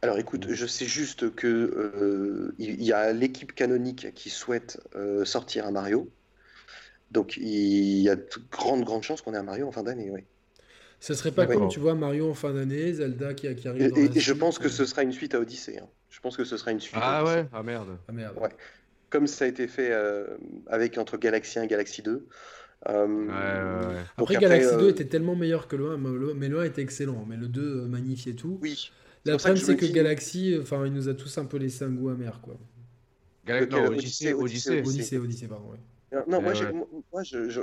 Alors 0.02 0.18
écoute, 0.18 0.46
je 0.50 0.66
sais 0.66 0.84
juste 0.84 1.34
que 1.34 1.46
euh, 1.46 2.54
il 2.58 2.82
y 2.82 2.92
a 2.92 3.12
l'équipe 3.12 3.54
canonique 3.54 4.12
qui 4.14 4.30
souhaite 4.30 4.80
euh, 4.94 5.24
sortir 5.24 5.66
un 5.66 5.72
Mario, 5.72 6.08
donc 7.10 7.36
il 7.36 8.00
y 8.00 8.08
a 8.08 8.16
de 8.16 8.28
grandes 8.52 8.84
grandes 8.84 9.02
chances 9.02 9.22
qu'on 9.22 9.34
ait 9.34 9.38
un 9.38 9.42
Mario 9.42 9.66
en 9.66 9.72
fin 9.72 9.82
d'année, 9.82 10.10
oui. 10.10 10.20
Ça 11.00 11.14
serait 11.14 11.32
pas 11.32 11.46
comme 11.46 11.68
tu 11.68 11.80
vois 11.80 11.94
Mario 11.94 12.30
en 12.30 12.34
fin 12.34 12.52
d'année, 12.52 12.92
Zelda 12.92 13.34
qui, 13.34 13.52
qui 13.56 13.68
arrive. 13.68 13.92
Et, 13.98 14.20
je 14.20 14.32
pense 14.32 14.58
que 14.58 14.68
ce 14.68 14.86
sera 14.86 15.02
une 15.02 15.12
suite 15.12 15.34
à 15.34 15.40
Odyssey. 15.40 15.78
Hein. 15.78 15.88
Je 16.08 16.20
pense 16.20 16.36
que 16.36 16.44
ce 16.44 16.56
sera 16.56 16.70
une 16.70 16.80
suite. 16.80 16.96
Ah 16.98 17.24
ouais, 17.24 17.46
ah 17.52 17.62
merde. 17.62 17.98
Ah 18.08 18.12
merde. 18.12 18.38
Ouais 18.38 18.50
comme 19.14 19.28
ça 19.28 19.44
a 19.44 19.48
été 19.48 19.68
fait 19.68 19.90
euh, 19.92 20.26
avec 20.66 20.98
entre 20.98 21.16
Galaxy 21.18 21.60
1 21.60 21.62
et 21.62 21.66
Galaxy 21.68 22.02
2. 22.02 22.26
Euh, 22.88 24.02
après, 24.16 24.34
Galaxy 24.34 24.74
2 24.76 24.82
euh, 24.82 24.90
était 24.90 25.04
tellement 25.04 25.36
meilleur 25.36 25.68
que 25.68 25.76
le 25.76 25.92
1, 25.92 25.98
mais 26.34 26.48
le 26.48 26.58
1 26.58 26.64
était 26.64 26.82
excellent, 26.82 27.24
mais 27.28 27.36
le 27.36 27.46
2 27.46 27.86
magnifiait 27.86 28.32
tout. 28.32 28.58
Oui. 28.60 28.90
La 29.24 29.36
problème, 29.36 29.56
c'est 29.56 29.76
que, 29.76 29.86
Galaxy, 29.86 30.58
enfin, 30.60 30.84
il 30.84 30.92
nous 30.92 31.08
a 31.08 31.14
tous 31.14 31.38
un 31.38 31.44
peu 31.44 31.58
laissé 31.58 31.84
un 31.84 31.90
goût 31.90 32.08
amer, 32.08 32.40
quoi. 32.42 32.58
Galaxy, 33.46 33.70
non, 33.70 33.86
Odyssey, 33.86 34.32
Odyssey, 34.32 34.80
Odyssey, 34.80 35.16
Odyssey, 35.18 35.46
pardon. 35.46 35.74
Non, 36.26 36.42
moi, 36.42 36.52
moi 37.12 37.22
je, 37.22 37.60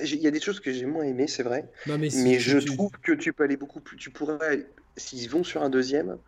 il 0.00 0.20
y 0.20 0.28
a 0.28 0.30
des 0.30 0.40
choses 0.40 0.60
que 0.60 0.72
j'ai 0.72 0.86
moins 0.86 1.04
aimées, 1.04 1.26
c'est 1.26 1.42
vrai. 1.42 1.68
mais, 1.88 2.38
je 2.38 2.58
trouve 2.58 2.92
que 3.02 3.12
tu 3.12 3.32
peux 3.32 3.42
aller 3.42 3.56
beaucoup 3.56 3.80
plus. 3.80 3.96
Tu 3.96 4.10
pourrais, 4.10 4.64
s'ils 4.96 5.28
vont 5.28 5.42
sur 5.42 5.64
un 5.64 5.70
deuxième, 5.70 6.18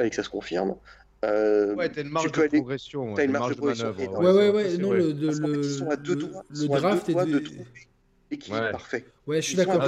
et 0.00 0.08
que 0.08 0.16
ça 0.16 0.22
se 0.22 0.30
confirme, 0.30 0.76
euh, 1.26 1.74
ouais, 1.74 1.88
t'as 1.88 2.02
une 2.02 2.08
marge 2.10 2.32
de 2.32 2.46
progression. 2.46 3.14
T'as 3.14 3.24
une 3.24 3.32
marge 3.32 3.50
de 3.50 3.56
progression. 3.56 3.94
Ouais, 3.96 4.32
ouais, 4.32 4.50
ouais. 4.50 4.78
Non, 4.78 4.92
le, 4.92 5.12
le, 5.12 5.30
le 6.50 6.68
draft 6.68 7.08
est 7.08 7.14
de 7.14 7.42
l'équilibre 8.30 8.62
ouais. 8.64 8.72
parfait. 8.72 9.04
Ouais, 9.26 9.40
je 9.40 9.46
suis 9.46 9.56
d'accord. 9.56 9.86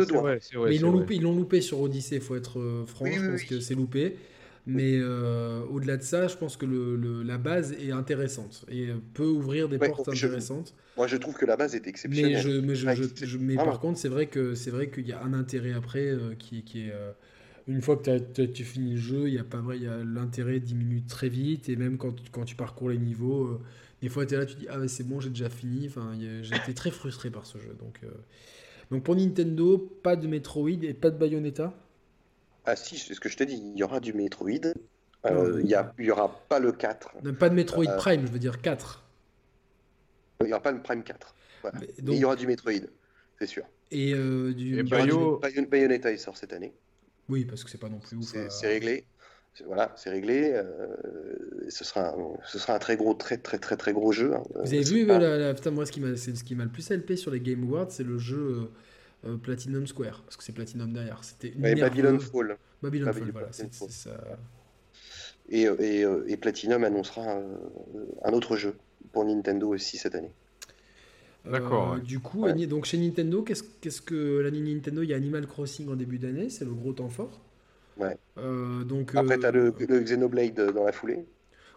Mais 0.66 0.76
ils 0.76 0.82
l'ont 0.82 0.92
loupé, 0.92 1.16
ils 1.16 1.22
l'ont 1.22 1.34
loupé 1.34 1.60
sur 1.60 1.80
Odyssey, 1.80 2.16
il 2.16 2.22
faut 2.22 2.36
être 2.36 2.58
euh, 2.58 2.86
franc, 2.86 3.06
je 3.06 3.30
pense 3.30 3.44
que 3.44 3.60
c'est 3.60 3.74
loupé. 3.74 4.16
Mais 4.70 4.98
euh, 5.00 5.62
au-delà 5.70 5.96
de 5.96 6.02
ça, 6.02 6.28
je 6.28 6.36
pense 6.36 6.58
que 6.58 6.66
le, 6.66 7.22
la 7.22 7.38
base 7.38 7.72
est 7.72 7.90
intéressante 7.90 8.66
et 8.70 8.88
peut 9.14 9.24
ouvrir 9.24 9.66
des 9.66 9.78
portes 9.78 10.08
intéressantes. 10.08 10.74
Moi, 10.98 11.06
je 11.06 11.16
trouve 11.16 11.34
que 11.36 11.46
la 11.46 11.56
base 11.56 11.74
est 11.74 11.86
exceptionnelle. 11.86 12.34
Mais, 12.34 12.74
je, 12.74 12.84
mais, 12.84 12.94
je, 12.94 13.38
mais 13.38 13.54
par 13.54 13.80
contre, 13.80 13.98
c'est 13.98 14.10
vrai 14.10 14.26
que 14.26 14.54
c'est 14.54 14.70
vrai 14.70 14.90
qu'il 14.90 15.08
y 15.08 15.12
a 15.12 15.22
un 15.22 15.32
intérêt 15.32 15.72
après 15.72 16.14
qui, 16.38 16.64
qui 16.64 16.88
est 16.88 16.92
une 17.68 17.82
fois 17.82 17.96
que 17.96 18.44
tu 18.46 18.64
finis 18.64 18.94
le 18.94 19.00
jeu, 19.00 19.28
il 19.28 19.34
y 19.34 19.38
a 19.38 19.44
pas 19.44 19.58
vrai, 19.58 19.78
l'intérêt 19.78 20.58
diminue 20.58 21.02
très 21.02 21.28
vite 21.28 21.68
et 21.68 21.76
même 21.76 21.98
quand, 21.98 22.14
quand 22.32 22.46
tu 22.46 22.56
parcours 22.56 22.88
les 22.88 22.96
niveaux, 22.96 23.44
euh, 23.44 23.60
des 24.00 24.08
fois 24.08 24.24
tu 24.24 24.34
es 24.34 24.38
là, 24.38 24.46
tu 24.46 24.56
dis 24.56 24.66
ah 24.70 24.88
c'est 24.88 25.06
bon, 25.06 25.20
j'ai 25.20 25.28
déjà 25.28 25.50
fini. 25.50 25.86
Enfin, 25.86 26.14
j'ai 26.18 26.56
été 26.56 26.72
très 26.72 26.90
frustré 26.90 27.30
par 27.30 27.44
ce 27.44 27.58
jeu. 27.58 27.76
Donc, 27.78 28.00
euh, 28.02 28.08
donc 28.90 29.04
pour 29.04 29.14
Nintendo, 29.14 29.78
pas 30.02 30.16
de 30.16 30.26
Metroid 30.26 30.82
et 30.82 30.94
pas 30.94 31.10
de 31.10 31.18
Bayonetta? 31.18 31.74
Ah 32.64 32.74
si, 32.74 32.96
c'est 32.96 33.12
ce 33.12 33.20
que 33.20 33.28
je 33.28 33.36
t'ai 33.36 33.44
dit. 33.44 33.62
Il 33.62 33.78
y 33.78 33.82
aura 33.82 34.00
du 34.00 34.14
Metroid. 34.14 34.72
Euh, 35.26 35.60
il 35.62 36.04
n'y 36.04 36.10
aura 36.10 36.40
pas 36.48 36.60
le 36.60 36.72
4. 36.72 37.16
pas 37.38 37.50
de 37.50 37.54
Metroid 37.54 37.84
Prime, 37.98 38.26
je 38.26 38.32
veux 38.32 38.38
dire 38.38 38.62
4. 38.62 39.04
Il 40.40 40.46
n'y 40.46 40.52
aura 40.52 40.62
pas 40.62 40.72
le 40.72 40.80
Prime 40.80 41.02
4. 41.02 41.34
Mais 41.74 41.88
il 42.00 42.14
y 42.14 42.24
aura 42.24 42.36
du 42.36 42.46
Metroid, 42.46 42.72
c'est 43.38 43.46
sûr. 43.46 43.64
Et, 43.90 44.14
du, 44.54 44.82
Bayonetta, 44.84 46.12
il 46.12 46.18
sort 46.18 46.36
cette 46.36 46.54
année. 46.54 46.72
Oui, 47.28 47.44
parce 47.44 47.64
que 47.64 47.70
c'est 47.70 47.78
pas 47.78 47.88
non 47.88 47.98
plus 47.98 48.16
ouf. 48.16 48.34
C'est 48.48 48.68
réglé. 48.68 49.04
Voilà, 49.66 49.92
c'est 49.96 50.10
réglé. 50.10 50.52
Euh, 50.54 50.64
ce, 51.68 51.84
sera 51.84 52.10
un, 52.10 52.36
ce 52.46 52.58
sera 52.58 52.74
un 52.74 52.78
très 52.78 52.96
gros, 52.96 53.14
très 53.14 53.38
très 53.38 53.58
très 53.58 53.76
très 53.76 53.92
gros 53.92 54.12
jeu. 54.12 54.34
Hein. 54.34 54.42
Vous 54.54 54.72
avez 54.72 54.82
vu, 54.82 55.04
la, 55.04 55.54
putain, 55.54 55.70
moi, 55.70 55.84
ce 55.84 55.92
qui 55.92 56.00
m'a 56.00 56.64
le 56.64 56.70
plus 56.70 56.90
LP 56.90 57.16
sur 57.16 57.30
les 57.30 57.40
Game 57.40 57.64
Awards, 57.64 57.90
c'est 57.90 58.04
le 58.04 58.18
jeu 58.18 58.70
euh, 59.24 59.36
Platinum 59.36 59.86
Square, 59.86 60.22
parce 60.22 60.36
que 60.36 60.44
c'est 60.44 60.52
Platinum 60.52 60.92
derrière. 60.92 61.24
C'était 61.24 61.50
Babylon 61.50 62.18
Fall. 62.20 62.56
Babylon, 62.82 63.12
Fall, 63.12 63.30
voilà, 63.32 63.48
ça. 63.52 63.64
Et, 65.50 65.62
et, 65.62 66.04
et, 66.26 66.36
Platinum 66.36 66.84
annoncera 66.84 67.22
un, 67.32 67.42
un, 68.22 68.32
autre 68.32 68.56
jeu 68.56 68.76
pour 69.12 69.24
Nintendo 69.24 69.68
aussi 69.68 69.96
cette 69.96 70.14
année. 70.14 70.30
D'accord. 71.50 71.94
Euh, 71.94 71.98
du 71.98 72.20
coup, 72.20 72.46
donc 72.66 72.84
chez 72.84 72.98
Nintendo, 72.98 73.42
qu'est-ce 73.42 74.00
que 74.02 74.40
l'année 74.40 74.60
Nintendo 74.60 75.02
Il 75.02 75.10
y 75.10 75.14
a 75.14 75.16
Animal 75.16 75.46
Crossing 75.46 75.88
en 75.88 75.96
début 75.96 76.18
d'année, 76.18 76.50
c'est 76.50 76.64
le 76.64 76.72
gros 76.72 76.92
temps 76.92 77.08
fort. 77.08 77.40
Ouais. 77.96 78.16
Euh, 78.38 78.84
donc, 78.84 79.14
Après, 79.14 79.38
tu 79.38 79.46
as 79.46 79.50
le, 79.50 79.70
Xenoblade 79.70 80.72
dans 80.72 80.84
la 80.84 80.92
foulée. 80.92 81.24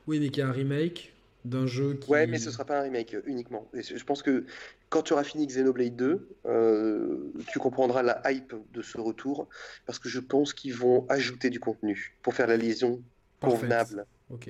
Oui, 0.07 0.19
mais 0.19 0.29
qui 0.29 0.39
est 0.39 0.43
un 0.43 0.51
remake 0.51 1.13
d'un 1.45 1.65
jeu 1.65 1.95
qui. 1.95 2.11
Ouais, 2.11 2.27
mais 2.27 2.37
ce 2.37 2.51
sera 2.51 2.65
pas 2.65 2.79
un 2.79 2.83
remake 2.83 3.15
uniquement. 3.25 3.67
je 3.73 4.03
pense 4.03 4.21
que 4.21 4.45
quand 4.89 5.01
tu 5.01 5.13
auras 5.13 5.23
fini 5.23 5.47
Xenoblade 5.47 5.95
2, 5.95 6.27
euh, 6.45 7.31
tu 7.47 7.59
comprendras 7.59 8.03
la 8.03 8.21
hype 8.31 8.53
de 8.73 8.81
ce 8.81 8.99
retour, 8.99 9.47
parce 9.85 9.99
que 9.99 10.09
je 10.09 10.19
pense 10.19 10.53
qu'ils 10.53 10.75
vont 10.75 11.05
ajouter 11.09 11.49
du 11.49 11.59
contenu 11.59 12.15
pour 12.21 12.33
faire 12.33 12.47
la 12.47 12.57
liaison 12.57 13.01
convenable. 13.39 14.05
Ok. 14.29 14.49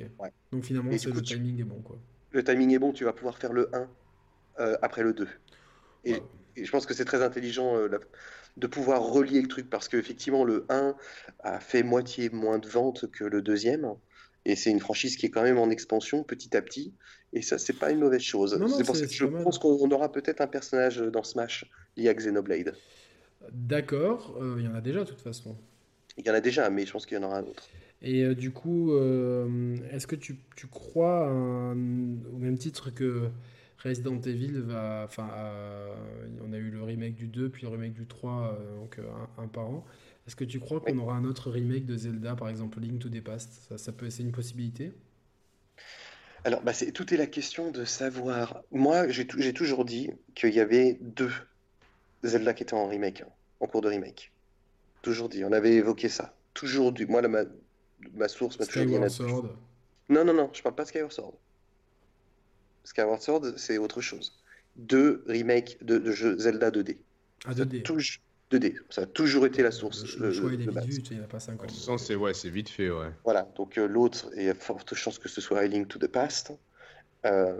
Donc 0.51 0.63
finalement, 0.63 0.91
le 0.91 1.21
timing 1.21 1.61
est 1.61 1.63
bon, 1.63 1.79
quoi. 1.81 1.97
Le 2.33 2.43
timing 2.43 2.71
est 2.71 2.79
bon, 2.79 2.91
tu 2.91 3.03
vas 3.03 3.13
pouvoir 3.13 3.37
faire 3.37 3.51
le 3.51 3.69
1 3.73 3.87
euh, 4.59 4.77
après 4.81 5.03
le 5.03 5.13
2. 5.13 5.27
Et, 6.05 6.15
je 6.57 6.69
pense 6.69 6.85
que 6.85 6.93
c'est 6.93 7.05
très 7.05 7.23
intelligent 7.23 7.77
euh, 7.77 7.89
de 8.57 8.67
pouvoir 8.67 9.01
relier 9.01 9.41
le 9.41 9.47
truc 9.47 9.69
parce 9.69 9.87
qu'effectivement, 9.87 10.43
le 10.43 10.65
1 10.69 10.95
a 11.39 11.59
fait 11.59 11.83
moitié 11.83 12.29
moins 12.29 12.59
de 12.59 12.67
ventes 12.67 13.09
que 13.11 13.23
le 13.23 13.41
deuxième. 13.41 13.93
Et 14.43 14.55
c'est 14.55 14.71
une 14.71 14.79
franchise 14.79 15.15
qui 15.15 15.27
est 15.27 15.29
quand 15.29 15.43
même 15.43 15.59
en 15.59 15.69
expansion 15.69 16.23
petit 16.23 16.57
à 16.57 16.61
petit. 16.61 16.93
Et 17.31 17.41
ça, 17.41 17.57
c'est 17.57 17.77
pas 17.77 17.91
une 17.91 17.99
mauvaise 17.99 18.21
chose. 18.21 18.59
C'est 18.75 18.83
pour 18.83 18.95
ça 18.95 19.05
que 19.05 19.13
je 19.13 19.25
pense 19.25 19.59
qu'on 19.59 19.89
aura 19.91 20.11
peut-être 20.11 20.41
un 20.41 20.47
personnage 20.47 20.97
dans 20.97 21.23
Smash 21.23 21.65
lié 21.95 22.09
à 22.09 22.13
Xenoblade. 22.13 22.75
D'accord, 23.51 24.37
euh, 24.41 24.57
il 24.59 24.65
y 24.65 24.67
en 24.67 24.75
a 24.75 24.81
déjà 24.81 24.99
de 24.99 25.09
toute 25.09 25.21
façon. 25.21 25.55
Il 26.17 26.25
y 26.25 26.29
en 26.29 26.33
a 26.33 26.41
déjà, 26.41 26.69
mais 26.69 26.85
je 26.85 26.91
pense 26.91 27.05
qu'il 27.05 27.17
y 27.17 27.21
en 27.21 27.23
aura 27.23 27.37
un 27.37 27.43
autre. 27.43 27.63
Et 28.01 28.35
du 28.35 28.51
coup, 28.51 28.93
est-ce 29.91 30.07
que 30.07 30.15
tu, 30.15 30.39
tu 30.55 30.67
crois, 30.67 31.31
au 31.31 31.75
même 31.75 32.57
titre 32.57 32.89
que 32.89 33.29
Resident 33.83 34.19
Evil 34.21 34.59
va. 34.61 35.03
Enfin, 35.05 35.29
on 36.43 36.53
a 36.53 36.57
eu 36.57 36.69
le 36.69 36.83
remake 36.83 37.15
du 37.15 37.27
2, 37.27 37.49
puis 37.49 37.63
le 37.63 37.69
remake 37.69 37.93
du 37.93 38.05
3, 38.05 38.57
donc 38.79 38.99
un, 39.37 39.47
par 39.47 39.65
an. 39.65 39.85
Est-ce 40.27 40.35
que 40.35 40.43
tu 40.43 40.59
crois 40.59 40.79
qu'on 40.79 40.97
aura 40.99 41.15
un 41.15 41.25
autre 41.25 41.49
remake 41.49 41.85
de 41.85 41.97
Zelda, 41.97 42.35
par 42.35 42.49
exemple 42.49 42.79
Link 42.79 42.99
to 42.99 43.09
the 43.09 43.21
Past? 43.21 43.51
Ça, 43.69 43.77
ça 43.77 43.91
peut, 43.91 44.09
C'est 44.09 44.23
une 44.23 44.31
possibilité? 44.31 44.93
Alors, 46.43 46.61
bah, 46.61 46.73
c'est, 46.73 46.91
tout 46.91 47.13
est 47.13 47.17
la 47.17 47.27
question 47.27 47.71
de 47.71 47.85
savoir. 47.85 48.63
Moi, 48.71 49.07
j'ai, 49.09 49.25
toujours 49.53 49.85
dit 49.85 50.09
qu'il 50.33 50.53
y 50.53 50.59
avait 50.59 50.97
deux 51.01 51.31
Zelda 52.23 52.53
qui 52.53 52.63
étaient 52.63 52.73
en 52.73 52.87
remake, 52.87 53.21
hein, 53.21 53.29
en 53.59 53.67
cours 53.67 53.81
de 53.81 53.89
remake. 53.89 54.31
Toujours 55.01 55.29
dit, 55.29 55.43
on 55.43 55.51
avait 55.51 55.73
évoqué 55.73 56.09
ça. 56.09 56.35
Toujours 56.53 56.91
du. 56.91 57.05
Moi, 57.05 57.21
ma, 57.27 57.43
ma 58.13 58.27
source 58.27 58.59
m'a 58.59 58.65
toujours 58.65 58.99
dit. 58.99 59.09
Sword. 59.09 59.55
Non, 60.09 60.25
non, 60.25 60.33
non, 60.33 60.49
je 60.53 60.61
parle 60.61 60.75
pas 60.75 60.83
de 60.83 60.89
Skyward 60.89 61.11
Sword. 61.11 61.33
Skyward 62.83 63.21
Sword, 63.21 63.53
c'est 63.57 63.77
autre 63.77 64.01
chose. 64.01 64.39
Deux 64.75 65.23
remakes 65.27 65.77
de, 65.83 66.11
jeux 66.11 66.37
Zelda 66.37 66.71
2D. 66.71 66.97
Ah, 67.45 67.53
2D. 67.53 67.83
2D. 68.51 68.75
Ça 68.89 69.03
a 69.03 69.05
toujours 69.05 69.45
été 69.45 69.63
la 69.63 69.71
source. 69.71 70.17
Le, 70.17 70.31
choix, 70.31 70.51
il 70.53 70.61
est 70.61 70.65
vite 70.65 70.85
vu, 70.85 71.01
il 71.11 71.17
n'y 71.17 71.23
a 71.23 71.27
pas 71.27 71.39
5 71.39 71.63
ans. 71.63 71.97
C'est 71.97 72.15
ouais, 72.15 72.33
vite 72.45 72.69
fait, 72.69 72.89
ouais. 72.89 73.11
Voilà, 73.23 73.49
donc 73.55 73.77
euh, 73.77 73.87
l'autre, 73.87 74.29
il 74.35 74.43
y 74.43 74.49
a 74.49 74.53
forte 74.53 74.93
chance 74.93 75.19
que 75.19 75.29
ce 75.29 75.41
soit 75.41 75.59
A 75.59 75.67
Link 75.67 75.87
to 75.87 75.99
the 75.99 76.07
Past. 76.07 76.53
Euh, 77.25 77.55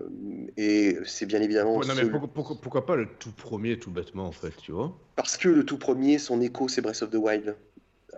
et 0.58 0.98
c'est 1.06 1.28
bien 1.28 1.42
évidemment. 1.42 1.80
non, 1.80 1.94
mais 1.96 2.06
pourquoi, 2.34 2.58
pourquoi, 2.60 2.86
pas 2.86 2.96
le 2.96 3.08
tout 3.20 3.32
premier, 3.32 3.78
tout 3.78 3.92
bêtement, 3.92 4.26
en 4.26 4.32
fait, 4.32 4.56
tu 4.58 4.72
vois? 4.72 4.98
Parce 5.16 5.38
que 5.38 5.50
le 5.50 5.66
tout 5.66 5.78
premier, 5.78 6.18
son 6.18 6.42
écho, 6.42 6.68
c'est 6.68 6.82
Breath 6.82 7.04
of 7.04 7.12
the 7.12 7.16
Wild. 7.16 7.56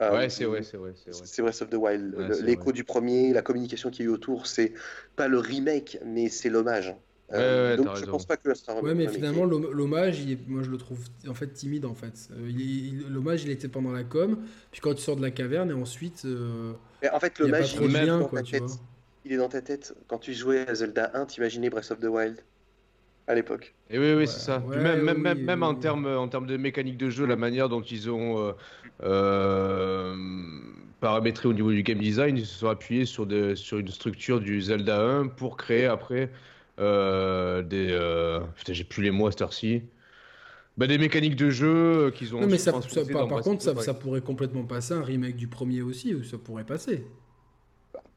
Euh, 0.02 0.18
ouais, 0.18 0.30
c'est 0.30 0.46
vrai, 0.46 0.64
c'est 0.64 0.78
vrai. 0.78 0.94
C'est 0.96 1.42
Breath 1.42 1.62
of 1.62 1.70
the 1.70 1.76
Wild. 1.76 2.16
L'écho 2.42 2.72
du 2.72 2.84
premier, 2.84 3.34
la 3.34 3.42
communication 3.42 3.90
qui 3.90 4.04
est 4.04 4.08
autour, 4.08 4.48
c'est 4.48 4.74
pas 5.16 5.28
le 5.28 5.38
remake, 5.38 6.00
mais 6.06 6.30
c'est 6.30 6.50
l'hommage. 6.50 6.96
Euh, 7.32 7.78
donc 7.78 7.96
je 7.98 8.06
pense 8.06 8.26
pas 8.26 8.38
que 8.38 8.54
sera 8.54 8.80
Ouais, 8.82 8.94
mais 8.94 9.08
finalement 9.08 9.46
l'hommage, 9.46 10.24
moi 10.48 10.62
je 10.62 10.70
le 10.70 10.78
trouve 10.78 11.00
en 11.28 11.34
fait 11.34 11.48
timide 11.48 11.86
en 11.86 11.96
fait. 11.96 12.30
Euh, 12.32 12.52
l'hommage 13.10 13.44
il 13.44 13.52
était 13.52 13.68
pendant 13.68 13.92
la 13.92 14.04
com, 14.04 14.38
puis 14.72 14.82
quand 14.82 14.94
tu 14.94 15.02
sors 15.02 15.16
de 15.16 15.22
la 15.22 15.32
caverne 15.32 15.70
et 15.72 15.74
ensuite. 15.74 16.24
Euh, 16.26 16.74
en 17.12 17.20
fait 17.20 17.40
l'hommage 17.40 17.76
il, 17.82 17.96
est 17.96 18.06
dans 18.06 18.28
ta 18.28 18.44
tête. 18.44 18.64
Il 19.26 19.34
est 19.34 19.38
dans 19.38 19.50
ta 19.50 19.62
tête. 19.62 19.96
Quand 20.08 20.20
tu 20.20 20.34
jouais 20.34 20.68
à 20.68 20.76
Zelda 20.76 21.12
1, 21.14 21.26
t'imaginais 21.26 21.70
Breath 21.70 21.92
of 21.92 22.00
the 22.00 22.06
Wild 22.06 22.38
à 23.28 23.36
l'époque. 23.36 23.74
Et 23.90 24.00
oui, 24.00 24.14
oui, 24.14 24.28
c'est 24.28 24.40
ça. 24.40 24.60
même, 24.60 25.02
même, 25.02 25.44
même 25.44 25.64
en 25.64 25.76
termes 25.76 26.08
en 26.08 26.28
termes 26.28 26.48
de 26.48 26.58
mécanique 26.58 26.98
de 26.98 27.10
jeu, 27.10 27.26
la 27.26 27.36
manière 27.36 27.70
dont 27.70 27.82
ils 27.82 28.10
ont 28.10 28.54
paramétré 31.04 31.50
au 31.50 31.54
niveau 31.54 31.74
du 31.74 31.84
game 31.84 31.98
design, 31.98 32.38
ils 32.38 32.46
se 32.46 32.60
sont 32.60 32.70
appuyés 32.70 33.06
sur, 33.06 33.28
une 33.30 33.88
structure 33.90 34.40
du 34.40 34.62
Zelda 34.62 35.02
1 35.02 35.28
pour 35.28 35.58
créer 35.58 35.86
après 35.86 36.30
euh, 36.80 37.62
des. 37.62 37.90
Euh, 37.92 38.40
putain, 38.56 38.72
j'ai 38.72 38.86
plus 38.86 39.04
les 39.04 39.12
mots 39.12 39.28
à 39.28 39.32
cette 39.32 39.52
ci 39.52 39.82
Bah, 40.78 40.88
des 40.88 40.98
mécaniques 40.98 41.36
de 41.36 41.50
jeu 41.50 42.12
qu'ils 42.16 42.34
ont. 42.34 42.40
Non, 42.40 42.48
mais 42.48 42.58
ça, 42.58 42.72
par, 42.72 43.42
contre, 43.42 43.62
ça, 43.62 43.76
ça, 43.82 43.94
pourrait 43.94 44.22
complètement 44.22 44.64
passer 44.64 44.94
un 44.94 45.04
remake 45.04 45.36
du 45.36 45.50
premier 45.50 45.82
aussi, 45.82 46.16
ou 46.16 46.24
ça 46.24 46.38
pourrait 46.38 46.64
passer. 46.64 47.06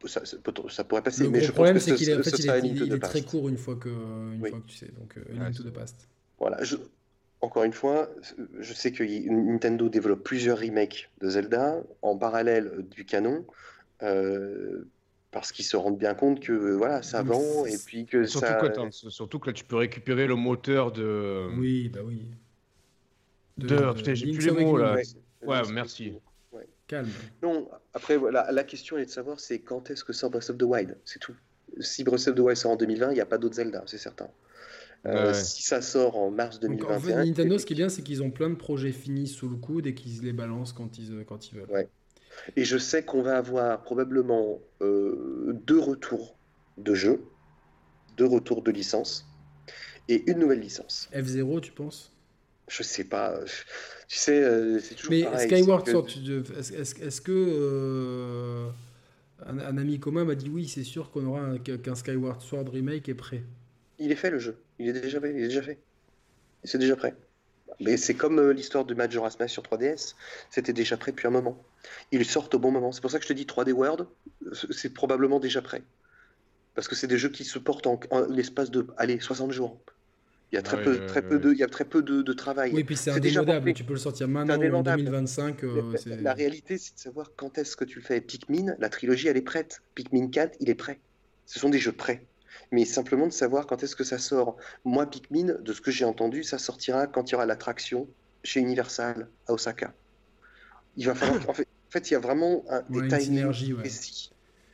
Ça, 0.07 0.23
ça, 0.25 0.85
pourrait 0.85 1.03
passer, 1.03 1.25
le 1.25 1.31
mais 1.31 1.41
je 1.41 1.51
problème, 1.51 1.79
c'est 1.81 1.95
qu'il 1.95 2.09
est, 2.09 2.17
en 2.17 2.23
fait, 2.23 2.39
il 2.39 2.93
est, 2.93 2.99
très 3.01 3.23
court 3.23 3.49
une 3.49 3.59
fois 3.59 3.77
que, 3.77 3.89
une 3.89 4.41
fois 4.41 4.61
que 4.61 4.67
tu 4.67 4.77
sais. 4.77 4.91
Donc, 4.99 5.17
Link 5.31 5.55
to 5.57 5.65
the 5.65 5.73
Past. 5.73 6.09
Voilà, 6.39 6.63
je, 6.63 6.77
encore 7.41 7.65
une 7.65 7.73
fois, 7.73 8.09
je 8.59 8.73
sais 8.73 8.93
que 8.93 9.03
Nintendo 9.03 9.89
développe 9.89 10.23
plusieurs 10.23 10.59
remakes 10.59 11.11
de 11.21 11.29
Zelda 11.29 11.83
en 12.03 12.17
parallèle 12.17 12.85
du 12.91 13.05
canon. 13.05 13.45
Euh, 14.03 14.87
parce 15.37 15.53
qu'ils 15.53 15.65
se 15.65 15.77
rendent 15.77 15.99
bien 15.99 16.15
compte 16.15 16.41
que 16.41 16.53
voilà, 16.53 17.03
ça 17.03 17.23
vend 17.23 17.67
et 17.67 17.77
puis 17.77 18.07
que 18.07 18.25
surtout 18.25 18.47
ça. 18.47 18.55
Que, 18.55 18.91
surtout 19.11 19.39
que 19.39 19.49
là, 19.49 19.53
tu 19.53 19.65
peux 19.65 19.77
récupérer 19.77 20.27
le 20.27 20.35
moteur 20.35 20.93
de. 20.93 21.47
Oui, 21.59 21.91
bah 21.91 22.01
oui. 22.05 22.27
De. 23.59 23.93
putain, 23.95 24.15
j'ai 24.15 24.33
plus 24.33 24.47
les 24.47 24.65
mots 24.65 24.79
là. 24.79 24.97
Ouais, 25.43 25.61
merci. 25.71 26.15
Calme. 26.87 27.09
Non, 27.43 27.69
après, 27.95 28.17
voilà, 28.17 28.51
la 28.53 28.65
question 28.65 28.97
est 28.97 29.07
de 29.07 29.11
savoir 29.11 29.41
c'est 29.41 29.59
quand 29.59 29.91
est-ce 29.91 30.05
que 30.05 30.13
sort 30.13 30.31
Breath 30.31 30.51
of 30.51 30.59
the 30.59 30.63
Wild, 30.63 30.97
c'est 31.05 31.19
tout. 31.19 31.35
Si 31.81 32.05
Breath 32.05 32.29
of 32.29 32.35
the 32.35 32.41
Wild 32.41 32.57
sort 32.57 32.73
en 32.73 32.77
2020, 32.77 33.11
il 33.11 33.15
n'y 33.15 33.21
a 33.21 33.27
pas 33.27 33.39
d'autres 33.39 33.57
Zelda, 33.57 33.83
c'est 33.87 33.99
certain. 33.99 34.29
Euh, 35.05 35.33
si 35.35 35.63
ça 35.63 35.83
sort 35.83 36.17
en 36.17 36.31
mars 36.31 36.59
2021. 36.59 36.97
en 36.97 37.01
fait, 37.01 37.15
Nintendo, 37.15 37.59
ce 37.59 37.67
qui 37.67 37.75
est 37.75 37.77
bien, 37.77 37.89
c'est 37.89 38.03
qu'ils 38.03 38.23
ont 38.23 38.31
plein 38.31 38.51
de 38.51 38.57
projets 38.57 38.93
finis 38.93 39.29
sous 39.29 39.49
le 39.49 39.57
coude 39.57 39.87
et 39.87 39.95
qu'ils 39.95 40.23
les 40.23 40.33
balancent 40.33 40.73
quand 40.73 40.99
ils, 40.99 41.25
quand 41.27 41.49
ils 41.49 41.59
veulent. 41.59 41.71
Ouais. 41.71 41.89
Et 42.57 42.65
je 42.65 42.77
sais 42.77 43.05
qu'on 43.05 43.23
va 43.23 43.37
avoir 43.37 43.83
probablement 43.83 44.61
euh, 44.83 45.53
deux 45.67 45.79
retours 45.79 46.37
de 46.79 46.95
jeu, 46.95 47.23
deux 48.17 48.27
retours 48.27 48.63
de 48.63 48.71
licence 48.71 49.27
et 50.09 50.29
une 50.31 50.39
nouvelle 50.39 50.61
licence. 50.61 51.09
F0, 51.13 51.61
tu 51.61 51.73
penses? 51.73 52.16
Je 52.69 52.83
sais 52.83 53.05
pas. 53.05 53.39
Tu 54.09 54.19
sais, 54.19 54.43
euh, 54.43 54.79
c'est 54.81 54.95
toujours 54.95 55.11
Mais 55.11 55.47
Skyward 55.47 55.89
Sword, 55.89 56.09
est-ce 56.09 57.21
que 57.21 57.33
euh, 57.33 58.69
un, 59.45 59.77
ami 59.77 59.99
commun 59.99 60.25
m'a 60.25 60.35
dit 60.35 60.49
oui, 60.49 60.69
c'est 60.69 60.85
sûr 60.85 61.11
qu'on 61.11 61.27
aura 61.27 61.59
qu'un 61.59 61.95
Skyward 61.95 62.41
Sword 62.41 62.69
remake 62.69 63.09
est 63.09 63.15
prêt. 63.15 63.43
Il 63.99 64.13
est 64.13 64.17
fait 64.17 64.31
le 64.31 64.39
jeu. 64.39 64.59
Il 64.79 64.89
est 64.89 65.01
déjà 65.01 65.21
fait. 65.21 65.33
Il 65.33 65.45
est 65.45 65.49
déjà 65.49 65.63
fait. 65.63 65.79
C'est 66.65 66.79
déjà 66.79 66.97
prêt. 66.97 67.15
Mais 67.81 67.97
c'est 67.97 68.15
comme 68.15 68.39
euh, 68.39 68.53
l'histoire 68.53 68.85
de 68.85 68.95
Majora's 68.95 69.39
Mask 69.39 69.53
sur 69.53 69.63
3DS, 69.63 70.15
c'était 70.51 70.73
déjà 70.73 70.97
prêt 70.97 71.13
depuis 71.13 71.27
un 71.27 71.31
moment. 71.31 71.63
Ils 72.11 72.25
sortent 72.25 72.55
au 72.55 72.59
bon 72.59 72.71
moment. 72.71 72.93
C'est 72.93 73.01
pour 73.01 73.11
ça 73.11 73.19
que 73.19 73.25
je 73.25 73.29
te 73.29 73.35
dis 73.35 73.45
3D 73.45 73.73
World, 73.73 74.07
c'est 74.71 74.95
probablement 74.95 75.41
déjà 75.41 75.61
prêt. 75.61 75.83
Parce 76.75 76.89
que 76.89 76.95
c'est 76.95 77.07
des 77.07 77.19
jeux 77.19 77.29
qui 77.29 77.45
se 77.45 77.59
portent 77.59 77.87
en, 77.87 77.99
l'espace 78.29 78.71
de 78.71 78.87
allez, 78.97 79.21
60 79.21 79.53
jours. 79.53 79.79
Il 80.57 80.61
y 80.61 80.61
a 80.61 80.63
très 80.63 80.83
peu, 80.83 81.07
très 81.07 81.21
peu 81.21 81.39
de, 81.39 81.53
il 81.53 81.59
y 81.59 81.63
a 81.63 81.69
très 81.69 81.85
peu 81.85 82.03
de, 82.03 82.33
travail. 82.33 82.73
Oui, 82.73 82.83
puis 82.83 82.97
c'est 82.97 83.11
indémodable. 83.11 83.75
Tu 83.75 83.85
peux 83.85 83.93
le 83.93 83.99
sortir 83.99 84.27
maintenant 84.27 84.55
en 84.55 84.83
2025. 84.83 85.65
Euh, 85.65 85.95
la, 86.23 86.33
réalité, 86.33 86.79
c'est 86.79 86.95
de 86.95 86.99
savoir 86.99 87.33
quand 87.37 87.59
est-ce 87.59 87.77
que 87.77 87.85
tu 87.85 87.99
le 87.99 88.05
fais. 88.05 88.23
Pikmin, 88.23 88.75
la 88.79 88.89
trilogie, 88.89 89.29
elle 89.29 89.37
est 89.37 89.43
prête. 89.43 89.83
Pikmin 89.95 90.29
4, 90.29 90.57
il 90.61 90.71
est 90.71 90.75
prêt. 90.75 90.99
Ce 91.45 91.59
sont 91.59 91.69
des 91.69 91.79
jeux 91.79 91.93
prêts 91.93 92.25
mais 92.73 92.85
simplement 92.85 93.27
de 93.27 93.33
savoir 93.33 93.67
quand 93.67 93.83
est-ce 93.85 93.95
que 93.95 94.03
ça 94.03 94.19
sort. 94.19 94.57
Moi, 94.85 95.07
Pikmin, 95.09 95.55
de 95.61 95.73
ce 95.73 95.81
que 95.81 95.91
j'ai 95.91 96.05
entendu, 96.05 96.43
ça 96.43 96.59
sortira 96.59 97.07
quand 97.07 97.31
il 97.31 97.33
y 97.33 97.35
aura 97.37 97.47
l'attraction 97.47 98.09
chez 98.43 98.61
Universal 98.61 99.29
à 99.47 99.53
Osaka. 99.53 99.93
Il 100.97 101.07
va 101.07 101.15
falloir. 101.15 101.37
en, 101.49 101.55
fait, 101.55 101.69
en 101.89 101.91
fait, 101.91 102.11
il 102.11 102.15
y 102.15 102.17
a 102.17 102.19
vraiment 102.19 102.65
un, 102.69 102.83
des 102.89 102.99
une 102.99 103.21
synergie, 103.21 103.75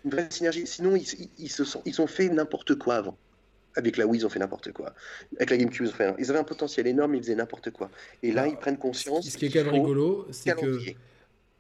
Une 0.05 0.11
vraie 0.11 0.29
synergie. 0.31 0.67
Sinon, 0.67 0.97
ils, 0.97 1.29
ils, 1.39 1.51
se 1.51 1.65
sont, 1.65 1.83
ils 1.85 2.01
ont 2.01 2.07
fait 2.07 2.29
n'importe 2.29 2.77
quoi 2.77 2.97
avant. 2.97 3.19
Avec 3.75 3.97
la 3.97 4.07
Wii, 4.07 4.21
ils 4.21 4.27
ont 4.27 4.29
fait 4.29 4.39
n'importe 4.39 4.73
quoi. 4.73 4.95
Avec 5.37 5.51
la 5.51 5.57
GameCube, 5.57 5.87
ils 5.87 5.91
ont 5.91 5.93
fait. 5.93 6.15
Ils 6.19 6.31
avaient 6.31 6.41
un 6.41 6.45
potentiel 6.45 6.87
énorme, 6.87 7.15
ils 7.15 7.23
faisaient 7.23 7.35
n'importe 7.35 7.71
quoi. 7.71 7.91
Et 8.23 8.33
là, 8.33 8.47
ils 8.49 8.57
prennent 8.57 8.79
conscience. 8.79 9.29
Ce 9.29 9.37
qui 9.37 9.47
est 9.47 9.51
quand 9.51 9.65
même 9.65 9.73
rigolo, 9.73 10.27
c'est 10.31 10.55
que 10.55 10.79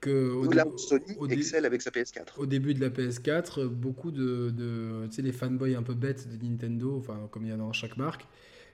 au, 0.08 0.50
avec 0.50 1.82
sa 1.82 1.90
PS4. 1.90 2.38
Au 2.38 2.46
début 2.46 2.74
de 2.74 2.80
la 2.80 2.90
PS4, 2.90 3.66
beaucoup 3.66 4.10
de, 4.10 4.50
de 4.50 5.06
tu 5.06 5.16
sais, 5.16 5.22
les 5.22 5.32
fanboys 5.32 5.76
un 5.76 5.82
peu 5.82 5.94
bêtes 5.94 6.28
de 6.28 6.44
Nintendo, 6.44 6.96
enfin 6.98 7.28
comme 7.30 7.46
il 7.46 7.50
y 7.50 7.52
en 7.52 7.56
a 7.56 7.58
dans 7.58 7.72
chaque 7.72 7.96
marque, 7.96 8.26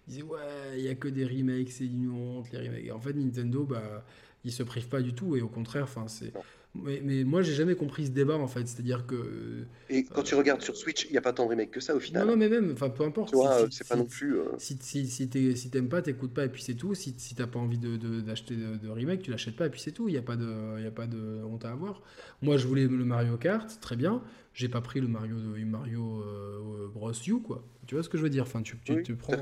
ils 0.06 0.12
disaient 0.12 0.22
ouais, 0.22 0.38
il 0.76 0.80
y 0.80 0.88
a 0.88 0.94
que 0.94 1.08
des 1.08 1.24
remakes, 1.24 1.70
c'est 1.70 1.84
une 1.84 2.10
honte 2.10 2.50
les 2.52 2.58
remakes. 2.58 2.84
Et 2.86 2.92
en 2.92 3.00
fait, 3.00 3.12
Nintendo, 3.12 3.64
bah, 3.64 4.04
ils 4.44 4.52
se 4.52 4.62
privent 4.62 4.88
pas 4.88 5.02
du 5.02 5.12
tout 5.12 5.36
et 5.36 5.42
au 5.42 5.48
contraire, 5.48 5.84
enfin 5.84 6.08
c'est 6.08 6.32
mais, 6.74 7.00
mais, 7.02 7.24
moi, 7.24 7.42
j'ai 7.42 7.54
jamais 7.54 7.74
compris 7.74 8.06
ce 8.06 8.10
débat 8.10 8.36
en 8.36 8.46
fait. 8.46 8.66
C'est-à-dire 8.66 9.06
que. 9.06 9.64
Et 9.88 10.04
quand 10.04 10.22
tu 10.22 10.34
regardes 10.34 10.62
sur 10.62 10.76
Switch, 10.76 11.06
il 11.06 11.12
n'y 11.12 11.18
a 11.18 11.20
pas 11.20 11.32
tant 11.32 11.44
de 11.44 11.50
remakes 11.50 11.70
que 11.70 11.80
ça 11.80 11.94
au 11.94 12.00
final. 12.00 12.26
Non, 12.26 12.32
non, 12.32 12.38
mais 12.38 12.48
même, 12.48 12.72
enfin, 12.72 12.90
peu 12.90 13.04
importe. 13.04 13.30
Tu 13.30 13.36
vois, 13.36 13.66
c'est 13.70 13.88
pas 13.88 13.96
non 13.96 14.04
plus. 14.04 14.38
Euh, 14.38 14.44
si, 14.58 14.78
si, 14.80 15.06
si 15.08 15.70
t'aimes 15.70 15.88
pas, 15.88 16.02
t'écoutes 16.02 16.34
pas, 16.34 16.44
et 16.44 16.48
puis 16.48 16.62
c'est 16.62 16.74
tout. 16.74 16.94
Si, 16.94 17.14
si 17.16 17.34
t'as 17.34 17.46
pas 17.46 17.58
envie 17.58 17.78
d'acheter 17.78 18.54
de, 18.54 18.76
de, 18.76 18.86
de, 18.86 18.88
remake, 18.88 19.22
tu 19.22 19.30
l'achètes 19.30 19.56
pas, 19.56 19.66
et 19.66 19.70
puis 19.70 19.80
c'est 19.80 19.92
tout. 19.92 20.08
Il 20.08 20.12
n'y 20.12 20.18
a, 20.18 20.22
pas 20.22 20.36
de, 20.36 20.82
y 20.82 20.86
a 20.86 20.90
pas 20.90 21.06
de 21.06 21.42
honte 21.44 21.64
à 21.64 21.70
avoir. 21.70 22.02
Moi, 22.42 22.56
je 22.56 22.66
voulais 22.66 22.86
le 22.86 23.04
Mario 23.04 23.36
Kart, 23.36 23.80
très 23.80 23.96
bien. 23.96 24.22
J'ai 24.58 24.68
pas 24.68 24.80
pris 24.80 25.00
le 25.00 25.06
Mario, 25.06 25.36
Mario 25.36 26.20
euh, 26.20 26.88
Bros. 26.92 27.12
U, 27.12 27.40
quoi. 27.40 27.64
Tu 27.86 27.94
vois 27.94 28.02
ce 28.02 28.08
que 28.08 28.18
je 28.18 28.24
veux 28.24 28.28
dire? 28.28 28.42
Enfin, 28.42 28.60
tu, 28.60 28.76
tu, 29.04 29.14
prends, 29.14 29.36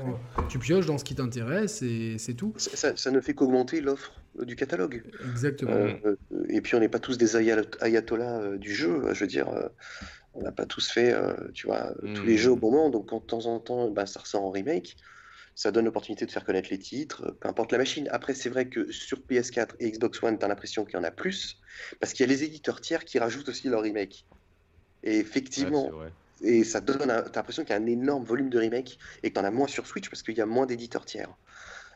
tu 0.47 0.59
pioches 0.59 0.85
dans 0.85 0.99
ce 0.99 1.03
qui 1.03 1.15
t'intéresse 1.15 1.81
et 1.81 2.19
c'est 2.19 2.35
tout. 2.35 2.53
Ça, 2.57 2.95
ça, 2.95 3.09
ne 3.09 3.19
fait 3.19 3.33
qu'augmenter 3.33 3.81
l'offre 3.81 4.13
du 4.45 4.55
catalogue. 4.55 5.01
Exactement. 5.27 5.71
Euh, 5.71 6.15
et 6.49 6.61
puis 6.61 6.75
on 6.75 6.79
n'est 6.79 6.87
pas 6.87 6.99
tous 6.99 7.17
des 7.17 7.35
ayatollahs 7.35 8.41
euh, 8.41 8.57
du 8.59 8.75
jeu. 8.75 9.11
Je 9.11 9.21
veux 9.21 9.27
dire, 9.27 9.49
euh, 9.49 9.67
on 10.35 10.43
n'a 10.43 10.51
pas 10.51 10.67
tous 10.67 10.87
fait, 10.87 11.15
tu 11.55 11.65
vois, 11.65 11.95
tous 12.13 12.23
les 12.23 12.37
jeux 12.37 12.51
au 12.51 12.55
bon 12.55 12.69
moment. 12.69 12.91
Donc 12.91 13.09
quand 13.09 13.19
de 13.19 13.25
temps 13.25 13.47
en 13.47 13.59
temps, 13.59 13.89
bah, 13.89 14.05
ça 14.05 14.19
ressort 14.19 14.43
en 14.43 14.51
remake. 14.51 14.97
Ça 15.55 15.71
donne 15.71 15.85
l'opportunité 15.85 16.27
de 16.27 16.31
faire 16.31 16.45
connaître 16.45 16.69
les 16.69 16.77
titres, 16.77 17.35
peu 17.39 17.49
importe 17.49 17.71
la 17.71 17.79
machine. 17.79 18.07
Après, 18.11 18.35
c'est 18.35 18.49
vrai 18.49 18.67
que 18.67 18.91
sur 18.91 19.17
PS4 19.27 19.69
et 19.79 19.89
Xbox 19.89 20.21
One, 20.21 20.37
tu 20.37 20.45
as 20.45 20.47
l'impression 20.47 20.85
qu'il 20.85 20.93
y 20.93 20.97
en 20.97 21.03
a 21.03 21.09
plus, 21.09 21.59
parce 21.99 22.13
qu'il 22.13 22.23
y 22.23 22.29
a 22.29 22.31
les 22.31 22.43
éditeurs 22.43 22.79
tiers 22.81 23.03
qui 23.03 23.17
rajoutent 23.17 23.49
aussi 23.49 23.67
leur 23.67 23.81
remake. 23.81 24.27
Et 25.07 25.19
effectivement, 25.19 25.89
et 26.41 26.65
ça 26.65 26.81
donne, 26.81 27.07
t'as 27.07 27.39
l'impression 27.39 27.63
qu'il 27.63 27.71
y 27.71 27.79
a 27.79 27.81
un 27.81 27.85
énorme 27.85 28.25
volume 28.25 28.49
de 28.49 28.59
remake 28.59 28.99
et 29.23 29.29
que 29.29 29.35
t'en 29.35 29.45
as 29.45 29.51
moins 29.51 29.67
sur 29.67 29.87
Switch 29.87 30.09
parce 30.09 30.21
qu'il 30.21 30.37
y 30.37 30.41
a 30.41 30.45
moins 30.45 30.65
d'éditeurs 30.65 31.05
tiers. 31.05 31.29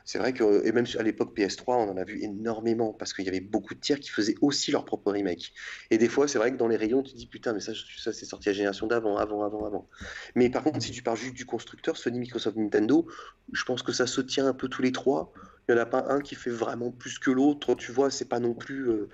C'est 0.05 0.17
vrai 0.17 0.33
que, 0.33 0.65
et 0.65 0.71
même 0.71 0.85
à 0.97 1.03
l'époque 1.03 1.37
PS3, 1.37 1.75
on 1.75 1.89
en 1.89 1.97
a 1.97 2.05
vu 2.05 2.23
énormément 2.23 2.93
parce 2.93 3.13
qu'il 3.13 3.25
y 3.25 3.27
avait 3.27 3.41
beaucoup 3.41 3.75
de 3.75 3.81
tiers 3.81 3.99
qui 3.99 4.09
faisaient 4.09 4.35
aussi 4.39 4.71
leur 4.71 4.85
propre 4.85 5.11
remake. 5.11 5.53
Et 5.91 5.97
des 5.97 6.07
fois, 6.07 6.27
c'est 6.27 6.37
vrai 6.37 6.51
que 6.53 6.57
dans 6.57 6.69
les 6.69 6.77
rayons, 6.77 7.03
tu 7.03 7.11
te 7.11 7.17
dis 7.17 7.27
putain, 7.27 7.53
mais 7.53 7.59
ça, 7.59 7.73
ça 7.97 8.13
c'est 8.13 8.25
sorti 8.25 8.47
à 8.47 8.53
la 8.53 8.55
génération 8.55 8.87
d'avant, 8.87 9.17
avant, 9.17 9.43
avant, 9.43 9.65
avant. 9.65 9.89
Mais 10.35 10.49
par 10.49 10.63
contre, 10.63 10.81
si 10.81 10.91
tu 10.91 11.03
pars 11.03 11.17
juste 11.17 11.35
du 11.35 11.45
constructeur, 11.45 11.97
Sony, 11.97 12.17
Microsoft, 12.17 12.55
Nintendo, 12.55 13.05
je 13.51 13.63
pense 13.65 13.83
que 13.83 13.91
ça 13.91 14.07
se 14.07 14.21
tient 14.21 14.47
un 14.47 14.53
peu 14.53 14.69
tous 14.69 14.81
les 14.81 14.93
trois. 14.93 15.33
Il 15.67 15.75
n'y 15.75 15.79
en 15.79 15.83
a 15.83 15.85
pas 15.85 16.05
un 16.07 16.21
qui 16.21 16.35
fait 16.35 16.49
vraiment 16.49 16.91
plus 16.91 17.19
que 17.19 17.29
l'autre, 17.29 17.75
tu 17.75 17.91
vois, 17.91 18.09
c'est 18.09 18.29
pas 18.29 18.39
non 18.39 18.53
plus. 18.53 18.89
Euh, 18.89 19.09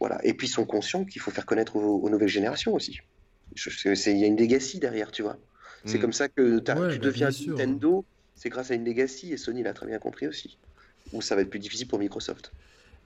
voilà. 0.00 0.18
Et 0.24 0.34
puis 0.34 0.46
ils 0.46 0.50
sont 0.50 0.64
conscients 0.64 1.04
qu'il 1.04 1.20
faut 1.20 1.30
faire 1.30 1.46
connaître 1.46 1.76
aux, 1.76 2.08
nouvelles 2.08 2.28
générations 2.28 2.74
aussi. 2.74 3.00
Il 3.56 4.18
y 4.18 4.24
a 4.24 4.26
une 4.26 4.38
legacy 4.38 4.78
derrière, 4.78 5.10
tu 5.10 5.22
vois. 5.22 5.36
C'est 5.84 5.98
mm. 5.98 6.00
comme 6.00 6.12
ça 6.12 6.28
que 6.28 6.58
tu 6.58 6.64
bah, 6.64 6.96
deviens 6.96 7.30
Nintendo 7.30 8.04
c'est 8.36 8.50
grâce 8.50 8.70
à 8.70 8.74
une 8.74 8.84
legacy 8.84 9.32
et 9.32 9.36
Sony 9.36 9.62
l'a 9.62 9.72
très 9.72 9.86
bien 9.86 9.98
compris 9.98 10.28
aussi. 10.28 10.58
Ou 11.12 11.22
ça 11.22 11.34
va 11.34 11.42
être 11.42 11.50
plus 11.50 11.58
difficile 11.58 11.88
pour 11.88 11.98
Microsoft. 11.98 12.52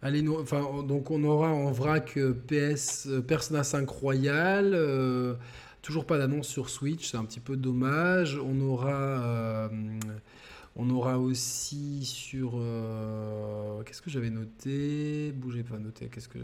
Allez, 0.02 0.22
nous, 0.22 0.38
enfin, 0.38 0.82
donc 0.82 1.10
on 1.10 1.22
aura 1.24 1.52
en 1.52 1.70
vrac 1.70 2.16
euh, 2.16 2.34
PS 2.48 3.06
euh, 3.06 3.20
Persona 3.20 3.62
5 3.62 3.88
Royal. 3.88 4.72
Euh, 4.74 5.34
toujours 5.82 6.04
pas 6.04 6.18
d'annonce 6.18 6.48
sur 6.48 6.68
Switch, 6.68 7.10
c'est 7.10 7.16
un 7.16 7.24
petit 7.24 7.40
peu 7.40 7.56
dommage. 7.56 8.38
On 8.42 8.60
aura 8.60 9.70
on 10.80 10.88
aura 10.90 11.18
aussi 11.18 12.04
sur. 12.04 12.52
Euh, 12.54 13.82
qu'est-ce 13.82 14.00
que 14.00 14.08
j'avais 14.08 14.30
noté? 14.30 15.30
Bougez 15.32 15.62
pas, 15.62 15.78
noté. 15.78 16.08
Qu'est-ce 16.12 16.28
que. 16.28 16.38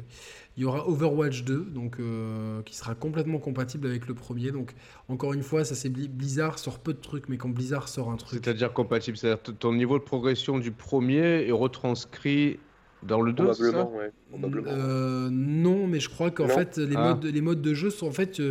Il 0.57 0.63
y 0.63 0.67
aura 0.67 0.87
Overwatch 0.87 1.45
2, 1.45 1.69
donc, 1.73 1.99
euh, 1.99 2.63
qui 2.63 2.77
sera 2.77 2.95
complètement 2.95 3.39
compatible 3.39 3.87
avec 3.87 4.07
le 4.07 4.15
premier. 4.15 4.53
Donc, 4.53 4.75
encore 5.09 5.33
une 5.33 5.43
fois, 5.43 5.65
ça 5.65 5.75
c'est 5.75 5.89
Blizzard 5.89 6.59
sort 6.59 6.81
peu 6.81 6.93
de 6.93 7.01
trucs, 7.01 7.31
mais 7.31 7.39
quand 7.39 7.49
Blizzard 7.49 7.89
sort 7.89 8.11
un 8.11 8.17
truc. 8.17 8.41
C'est-à-dire 8.45 8.75
compatible, 8.75 9.17
c'est-à-dire 9.17 9.43
ton 9.59 9.73
niveau 9.73 9.99
de 9.99 10.05
progression 10.05 10.59
du 10.59 10.71
premier 10.71 11.47
est 11.49 11.53
retranscrit 11.53 12.59
dans 13.03 13.23
le 13.23 13.33
2 13.33 13.45
Probablement, 13.45 13.93
ouais. 13.97 14.13
Euh, 14.67 15.29
non, 15.31 15.87
mais 15.87 16.01
je 16.01 16.11
crois 16.11 16.31
qu'en 16.31 16.49
fait, 16.49 16.77
les, 16.77 16.97
ah. 16.97 17.15
modes, 17.15 17.25
les 17.25 17.41
modes 17.41 17.63
de 17.63 17.73
jeu 17.73 17.89
sont 17.89 18.09
en 18.09 18.13
fait 18.13 18.43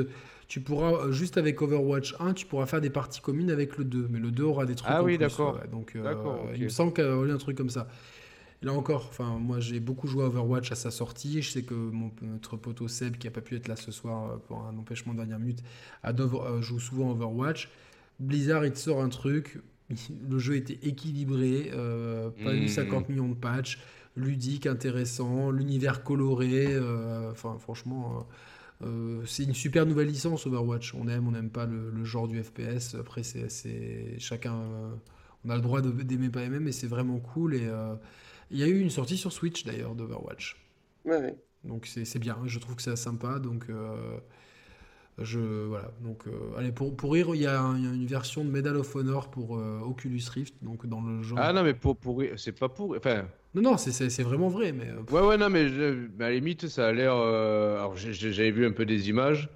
tu 0.47 0.61
pourras, 0.61 0.93
euh, 0.93 1.11
juste 1.11 1.37
avec 1.37 1.61
Overwatch 1.61 2.15
1, 2.19 2.33
tu 2.33 2.45
pourras 2.45 2.65
faire 2.65 2.81
des 2.81 2.89
parties 2.89 3.21
communes 3.21 3.49
avec 3.49 3.77
le 3.77 3.83
2. 3.83 4.07
Mais 4.09 4.19
le 4.19 4.31
2 4.31 4.43
aura 4.43 4.65
des 4.65 4.75
trucs. 4.75 4.91
Ah 4.91 5.03
oui, 5.03 5.17
d'accord. 5.17 5.59
donc, 5.71 5.95
euh, 5.95 6.53
il 6.55 6.63
me 6.63 6.69
semble 6.69 6.93
qu'il 6.93 7.03
y 7.03 7.07
a 7.07 7.33
un 7.33 7.37
truc 7.37 7.57
comme 7.57 7.69
ça. 7.69 7.87
Là 8.61 8.73
encore, 8.73 9.07
enfin, 9.09 9.37
moi 9.37 9.59
j'ai 9.59 9.79
beaucoup 9.79 10.07
joué 10.07 10.23
à 10.23 10.27
Overwatch 10.27 10.71
à 10.71 10.75
sa 10.75 10.89
sortie. 10.89 11.41
Je 11.41 11.51
sais 11.51 11.63
que 11.63 11.73
mon, 11.73 12.11
notre 12.21 12.57
poteau 12.57 12.87
Seb, 12.87 13.17
qui 13.17 13.27
n'a 13.27 13.31
pas 13.31 13.41
pu 13.41 13.55
être 13.55 13.67
là 13.67 13.75
ce 13.75 13.91
soir 13.91 14.31
euh, 14.31 14.37
pour 14.37 14.61
un 14.61 14.77
empêchement 14.77 15.13
de 15.13 15.17
dernière 15.17 15.39
minute, 15.39 15.61
joue 16.61 16.79
souvent 16.79 17.11
Overwatch. 17.11 17.69
Blizzard, 18.19 18.65
il 18.65 18.71
te 18.71 18.79
sort 18.79 19.01
un 19.01 19.09
truc. 19.09 19.59
Le 20.29 20.39
jeu 20.39 20.55
était 20.55 20.79
équilibré, 20.87 21.71
pas 22.43 22.55
eu 22.55 22.67
50 22.67 23.07
mmh. 23.07 23.11
millions 23.11 23.29
de 23.29 23.35
patchs, 23.35 23.79
ludique, 24.15 24.65
intéressant, 24.65 25.51
l'univers 25.51 26.03
coloré. 26.03 26.75
Enfin, 27.29 27.57
franchement 27.59 28.19
euh, 28.19 28.23
c'est 29.25 29.43
une 29.43 29.53
super 29.53 29.85
nouvelle 29.85 30.07
licence 30.07 30.45
Overwatch. 30.45 30.93
On 30.95 31.07
aime, 31.07 31.27
on 31.27 31.31
n'aime 31.31 31.49
pas 31.49 31.65
le, 31.65 32.03
genre 32.03 32.27
du 32.27 32.41
FPS. 32.43 32.95
Après, 32.95 33.23
c'est 33.23 34.19
chacun. 34.19 34.55
Euh, 34.55 34.91
on 35.45 35.49
a 35.49 35.55
le 35.55 35.61
droit 35.61 35.81
d'aimer 35.81 36.29
pas 36.29 36.41
aimer, 36.41 36.59
mais 36.59 36.71
c'est 36.71 36.87
vraiment 36.87 37.19
cool. 37.19 37.55
Et 37.55 37.65
euh, 37.65 37.95
il 38.51 38.57
y 38.57 38.63
a 38.63 38.67
eu 38.67 38.79
une 38.79 38.89
sortie 38.89 39.17
sur 39.17 39.31
Switch 39.31 39.63
d'ailleurs 39.65 39.95
d'Overwatch. 39.95 40.57
Ouais, 41.05 41.35
Donc 41.63 41.87
c'est 41.87 42.19
bien. 42.19 42.37
Je 42.45 42.59
trouve 42.59 42.75
que 42.75 42.81
c'est 42.81 42.95
sympa. 42.95 43.39
Donc 43.39 43.67
je 45.19 45.39
voilà. 45.39 45.91
Donc 46.01 46.25
allez 46.57 46.71
pour 46.71 46.95
pour 46.97 47.13
rire, 47.13 47.29
il 47.33 47.41
y, 47.41 47.47
a 47.47 47.59
une 47.59 48.07
version 48.07 48.43
de 48.43 48.49
Medal 48.49 48.75
of 48.75 48.95
Honor 48.95 49.29
pour 49.29 49.51
Oculus 49.51 50.23
Rift. 50.33 50.55
Donc 50.63 50.85
dans 50.87 51.01
le 51.01 51.21
genre. 51.21 51.39
Ah 51.39 51.53
non, 51.53 51.63
mais 51.63 51.73
pour 51.73 51.95
pour 51.95 52.21
c'est 52.37 52.51
pas 52.57 52.69
pour. 52.69 52.95
Enfin 52.97 53.25
non, 53.55 53.61
non, 53.61 53.77
c'est 53.77 54.21
vraiment 54.21 54.49
vrai. 54.49 54.73
Mais... 54.73 54.89
Euh, 54.89 55.13
ouais, 55.13 55.25
ouais, 55.25 55.37
non, 55.37 55.49
mais, 55.49 55.65
à 55.65 56.23
la 56.29 56.31
limite, 56.31 56.67
ça 56.67 56.87
a 56.87 56.91
l'air. 56.91 57.15
Euh, 57.15 57.77
alors, 57.77 57.95
j'avais 57.95 58.51
vu 58.51 58.65
un 58.65 58.71
peu 58.71 58.85
des 58.85 59.09
images. 59.09 59.49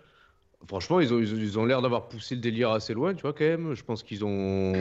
Franchement, 0.67 0.99
ils 1.01 1.13
ont 1.13 1.19
ils 1.19 1.59
ont 1.59 1.65
l'air 1.65 1.81
d'avoir 1.81 2.07
poussé 2.07 2.35
le 2.35 2.41
délire 2.41 2.71
assez 2.71 2.93
loin, 2.93 3.13
tu 3.13 3.23
vois, 3.23 3.33
quand 3.33 3.43
même. 3.43 3.73
Je 3.73 3.83
pense 3.83 4.03
qu'ils 4.03 4.23
ont. 4.23 4.73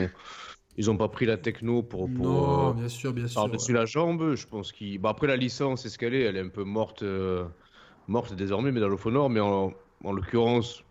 Ils 0.77 0.89
ont 0.89 0.95
pas 0.95 1.09
pris 1.09 1.25
la 1.25 1.35
techno 1.35 1.83
pour. 1.83 2.09
pour 2.09 2.25
non, 2.25 2.69
euh, 2.69 2.73
bien 2.73 2.87
sûr, 2.87 3.11
bien 3.11 3.27
sûr. 3.27 3.41
Par-dessus 3.41 3.73
la 3.73 3.85
jambe, 3.85 4.35
je 4.35 4.47
pense 4.47 4.71
qu'ils. 4.71 4.99
Bon, 4.99 5.09
après, 5.09 5.27
la 5.27 5.35
licence, 5.35 5.83
c'est 5.83 5.89
ce 5.89 5.97
qu'elle 5.97 6.13
est. 6.13 6.21
Elle 6.21 6.37
est 6.37 6.41
un 6.41 6.49
peu 6.49 6.63
morte, 6.63 7.03
morte 8.07 8.33
désormais, 8.35 8.71
mais 8.71 8.79
dans 8.79 8.87
le 8.87 9.29
mais 9.29 9.41
en, 9.41 9.73
en 10.05 10.11
l'occurrence, 10.13 10.85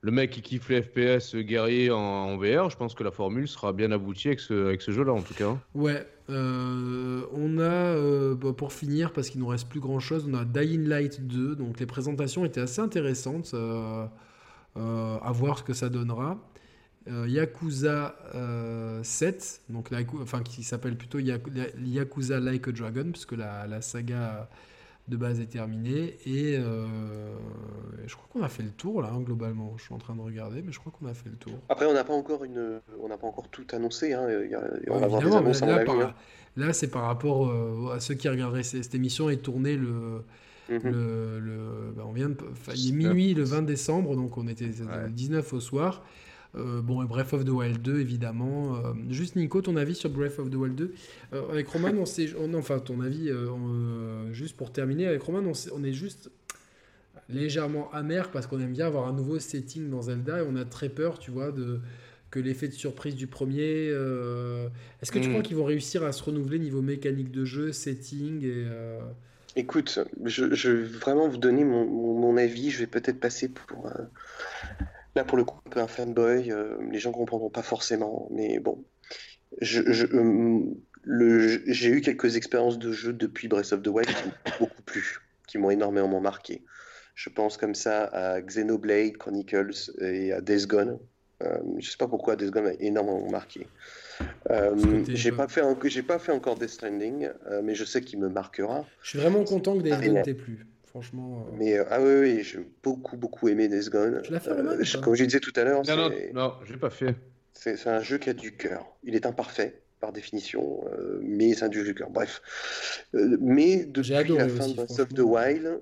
le 0.00 0.10
mec 0.10 0.30
qui 0.30 0.40
kiffe 0.40 0.68
les 0.70 0.82
FPS 0.82 1.36
guerrier 1.36 1.90
en, 1.90 2.36
VR, 2.36 2.70
je 2.70 2.76
pense 2.76 2.94
que 2.94 3.04
la 3.04 3.10
formule 3.10 3.46
sera 3.46 3.72
bien 3.72 3.92
aboutie 3.92 4.28
avec 4.28 4.40
ce, 4.40 4.66
avec 4.66 4.80
ce 4.80 4.90
jeu-là, 4.90 5.12
en 5.12 5.20
tout 5.20 5.34
cas. 5.34 5.56
Ouais. 5.74 6.06
Euh, 6.32 7.22
on 7.32 7.58
a, 7.58 7.62
euh, 7.62 8.34
bah, 8.34 8.52
pour 8.52 8.72
finir, 8.72 9.12
parce 9.12 9.28
qu'il 9.28 9.40
nous 9.40 9.46
reste 9.46 9.68
plus 9.68 9.80
grand-chose, 9.80 10.26
on 10.28 10.34
a 10.34 10.44
Dying 10.44 10.88
Light 10.88 11.26
2. 11.26 11.54
Donc 11.56 11.78
les 11.78 11.86
présentations 11.86 12.44
étaient 12.44 12.60
assez 12.60 12.80
intéressantes. 12.80 13.52
Euh, 13.54 14.06
à 14.74 15.32
voir 15.32 15.58
ce 15.58 15.62
que 15.62 15.74
ça 15.74 15.88
donnera. 15.90 16.38
Yakuza 17.06 18.14
7, 19.02 19.62
donc 19.68 19.90
enfin, 20.20 20.42
qui 20.42 20.62
s'appelle 20.62 20.96
plutôt 20.96 21.18
Yakuza 21.18 22.40
Like 22.40 22.68
a 22.68 22.72
Dragon, 22.72 23.10
puisque 23.10 23.32
la 23.32 23.82
saga 23.82 24.48
de 25.08 25.16
base 25.16 25.40
est 25.40 25.46
terminé. 25.46 26.16
Et 26.26 26.56
euh, 26.56 26.86
je 28.06 28.14
crois 28.14 28.28
qu'on 28.32 28.42
a 28.42 28.48
fait 28.48 28.62
le 28.62 28.70
tour 28.70 29.02
là, 29.02 29.10
hein, 29.12 29.20
globalement. 29.20 29.74
Je 29.76 29.84
suis 29.84 29.94
en 29.94 29.98
train 29.98 30.14
de 30.14 30.20
regarder, 30.20 30.62
mais 30.62 30.72
je 30.72 30.78
crois 30.78 30.92
qu'on 30.92 31.06
a 31.06 31.14
fait 31.14 31.28
le 31.28 31.36
tour. 31.36 31.54
Après, 31.68 31.86
on 31.86 31.94
n'a 31.94 32.04
pas 32.04 32.14
encore 32.14 32.44
une, 32.44 32.80
on 33.00 33.08
n'a 33.08 33.16
pas 33.16 33.26
encore 33.26 33.48
tout 33.48 33.66
annoncé. 33.72 34.12
Hein. 34.12 34.26
Il 34.44 34.50
y 34.50 34.54
a, 34.54 34.62
on 34.88 34.98
va 34.98 35.20
des 35.20 35.34
annonces 35.34 35.60
là, 35.60 35.84
hein. 35.86 36.14
là, 36.56 36.72
c'est 36.72 36.90
par 36.90 37.02
rapport 37.02 37.48
euh, 37.48 37.94
à 37.94 38.00
ceux 38.00 38.14
qui 38.14 38.28
regarderaient 38.28 38.62
cette, 38.62 38.94
émission 38.94 39.30
est 39.30 39.38
tournée 39.38 39.76
le. 39.76 40.24
Mhm. 40.68 40.78
le, 40.84 41.92
bah, 41.94 42.04
on 42.06 42.12
vient 42.12 42.28
de, 42.28 42.36
il 42.76 42.90
est 42.90 42.92
minuit 42.92 43.34
le 43.34 43.42
20 43.42 43.62
décembre, 43.62 44.14
donc 44.14 44.38
on 44.38 44.46
était 44.46 44.66
le 44.66 45.10
19 45.10 45.52
au 45.52 45.60
soir. 45.60 46.02
Euh, 46.54 46.82
bon, 46.82 47.02
et 47.02 47.06
Breath 47.06 47.32
of 47.32 47.44
the 47.44 47.48
Wild 47.48 47.80
2, 47.80 48.00
évidemment. 48.00 48.76
Euh, 48.76 48.92
juste, 49.08 49.36
Nico, 49.36 49.62
ton 49.62 49.76
avis 49.76 49.94
sur 49.94 50.10
Breath 50.10 50.38
of 50.38 50.50
the 50.50 50.54
Wild 50.54 50.74
2 50.74 50.94
euh, 51.32 51.50
Avec 51.50 51.68
Roman, 51.68 51.92
on 51.96 52.06
sait. 52.06 52.28
enfin, 52.54 52.78
ton 52.78 53.00
avis, 53.00 53.30
juste 54.32 54.56
pour 54.56 54.72
terminer, 54.72 55.06
avec 55.06 55.22
Roman, 55.22 55.52
on, 55.72 55.84
est 55.84 55.92
juste 55.92 56.30
légèrement 57.28 57.90
amer 57.92 58.30
parce 58.30 58.46
qu'on 58.46 58.60
aime 58.60 58.72
bien 58.72 58.86
avoir 58.86 59.08
un 59.08 59.12
nouveau 59.12 59.38
setting 59.38 59.88
dans 59.88 60.02
Zelda 60.02 60.42
et 60.42 60.46
on 60.46 60.56
a 60.56 60.64
très 60.64 60.88
peur, 60.88 61.18
tu 61.18 61.30
vois, 61.30 61.52
de 61.52 61.80
que 62.30 62.40
l'effet 62.40 62.66
de 62.66 62.72
surprise 62.72 63.14
du 63.14 63.26
premier. 63.26 63.88
Est-ce 63.88 65.12
que 65.12 65.18
tu 65.18 65.28
crois 65.28 65.40
hmm. 65.40 65.42
qu'ils 65.42 65.56
vont 65.56 65.64
réussir 65.64 66.02
à 66.02 66.12
se 66.12 66.22
renouveler 66.22 66.58
niveau 66.58 66.82
mécanique 66.82 67.30
de 67.30 67.44
jeu, 67.44 67.72
setting 67.72 68.44
et 68.44 68.66
Écoute, 69.54 69.98
je, 70.24 70.70
vais 70.70 70.82
vraiment 70.82 71.28
vous 71.28 71.36
donner 71.36 71.62
mon, 71.62 71.84
mon 71.84 72.38
avis. 72.38 72.70
Je 72.70 72.78
vais 72.78 72.86
peut-être 72.86 73.20
passer 73.20 73.50
pour 73.50 73.90
Là, 75.14 75.24
pour 75.24 75.36
le 75.36 75.44
coup, 75.44 75.60
un 75.66 75.70
peu 75.70 75.80
un 75.80 75.86
fanboy, 75.86 76.50
euh, 76.50 76.76
les 76.90 76.98
gens 76.98 77.12
comprendront 77.12 77.50
pas 77.50 77.62
forcément, 77.62 78.28
mais 78.30 78.58
bon. 78.58 78.84
Euh, 79.62 80.60
j'ai 81.66 81.88
eu 81.88 82.00
quelques 82.00 82.36
expériences 82.36 82.78
de 82.78 82.92
jeu 82.92 83.12
depuis 83.12 83.48
Breath 83.48 83.72
of 83.72 83.82
the 83.82 83.88
Wild 83.88 84.08
qui 84.08 84.28
m'ont 84.28 84.34
beaucoup 84.60 84.82
plu, 84.82 85.18
qui 85.46 85.58
m'ont 85.58 85.70
énormément 85.70 86.20
marqué. 86.20 86.64
Je 87.14 87.28
pense 87.28 87.58
comme 87.58 87.74
ça 87.74 88.04
à 88.04 88.40
Xenoblade 88.40 89.18
Chronicles 89.18 89.90
et 90.00 90.32
à 90.32 90.40
Days 90.40 90.66
Gone. 90.66 90.98
Euh, 91.42 91.58
je 91.78 91.90
sais 91.90 91.96
pas 91.98 92.08
pourquoi 92.08 92.36
Days 92.36 92.50
Gone 92.50 92.64
m'a 92.64 92.72
énormément 92.80 93.28
marqué. 93.28 93.66
Euh, 94.50 95.04
j'ai 95.08 95.32
pas 95.32 95.48
fait 95.48 95.62
j'ai 95.84 96.02
pas 96.02 96.18
fait 96.18 96.32
encore 96.32 96.56
Death 96.56 96.70
Stranding, 96.70 97.28
mais 97.62 97.74
je 97.74 97.84
sais 97.84 98.00
qu'il 98.00 98.18
me 98.18 98.28
marquera. 98.28 98.86
Je 99.02 99.10
suis 99.10 99.18
vraiment 99.18 99.44
content 99.44 99.76
que 99.76 99.82
Days 99.82 100.08
Gone 100.08 100.22
t'ait 100.22 100.34
plu. 100.34 100.66
Franchement. 100.92 101.46
Euh, 101.48 101.56
Mais 101.56 101.78
euh, 101.78 101.84
ah 101.88 102.02
oui, 102.02 102.14
oui 102.20 102.42
j'ai 102.42 102.60
beaucoup, 102.82 103.16
beaucoup 103.16 103.48
aimé 103.48 103.66
Days 103.66 103.88
Gone. 103.88 104.20
Tu 104.22 104.30
l'as 104.30 104.40
fait 104.40 104.50
euh, 104.50 104.84
Comme 105.02 105.14
je 105.14 105.24
disais 105.24 105.40
tout 105.40 105.52
à 105.56 105.64
l'heure. 105.64 105.82
Non, 105.88 105.96
non, 105.96 106.10
non, 106.34 106.52
j'ai 106.66 106.76
pas 106.76 106.90
fait. 106.90 107.16
C'est 107.54 107.86
un 107.88 108.00
jeu 108.00 108.18
qui 108.18 108.28
a 108.28 108.34
du 108.34 108.54
cœur. 108.56 108.84
Il 109.02 109.14
est 109.14 109.24
imparfait 109.24 109.80
par 110.00 110.12
définition, 110.12 110.84
mais 111.20 111.54
c'est 111.54 111.64
un 111.64 111.70
jeu 111.70 111.84
du 111.84 111.94
cœur. 111.94 112.10
Bref. 112.10 112.42
mais 113.12 113.84
depuis 113.84 114.34
la 114.34 114.48
fin 114.48 114.68
de 114.68 114.74
Breath 114.74 114.98
of 114.98 115.08
the 115.14 115.20
Wild, 115.20 115.80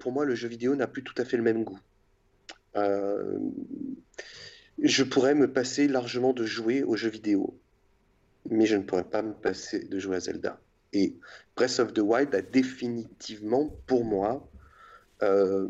pour 0.00 0.10
moi, 0.10 0.24
le 0.24 0.34
jeu 0.34 0.48
vidéo 0.48 0.74
n'a 0.74 0.86
plus 0.86 1.04
tout 1.04 1.14
à 1.18 1.24
fait 1.24 1.36
le 1.36 1.42
même 1.42 1.64
goût. 1.64 1.78
je 4.82 5.02
pourrais 5.04 5.34
me 5.34 5.52
passer 5.52 5.86
largement 5.86 6.32
de 6.32 6.44
jouer 6.44 6.82
aux 6.82 6.96
jeux 6.96 7.10
vidéo, 7.10 7.60
mais 8.50 8.66
je 8.66 8.76
ne 8.76 8.82
pourrais 8.82 9.04
pas 9.04 9.22
me 9.22 9.34
passer 9.34 9.84
de 9.84 9.98
jouer 9.98 10.16
à 10.16 10.20
Zelda. 10.20 10.58
Et 10.92 11.14
Breath 11.56 11.80
of 11.80 11.92
the 11.92 12.00
Wild 12.00 12.34
a 12.34 12.42
définitivement, 12.42 13.76
pour 13.86 14.04
moi, 14.04 14.48
euh, 15.22 15.68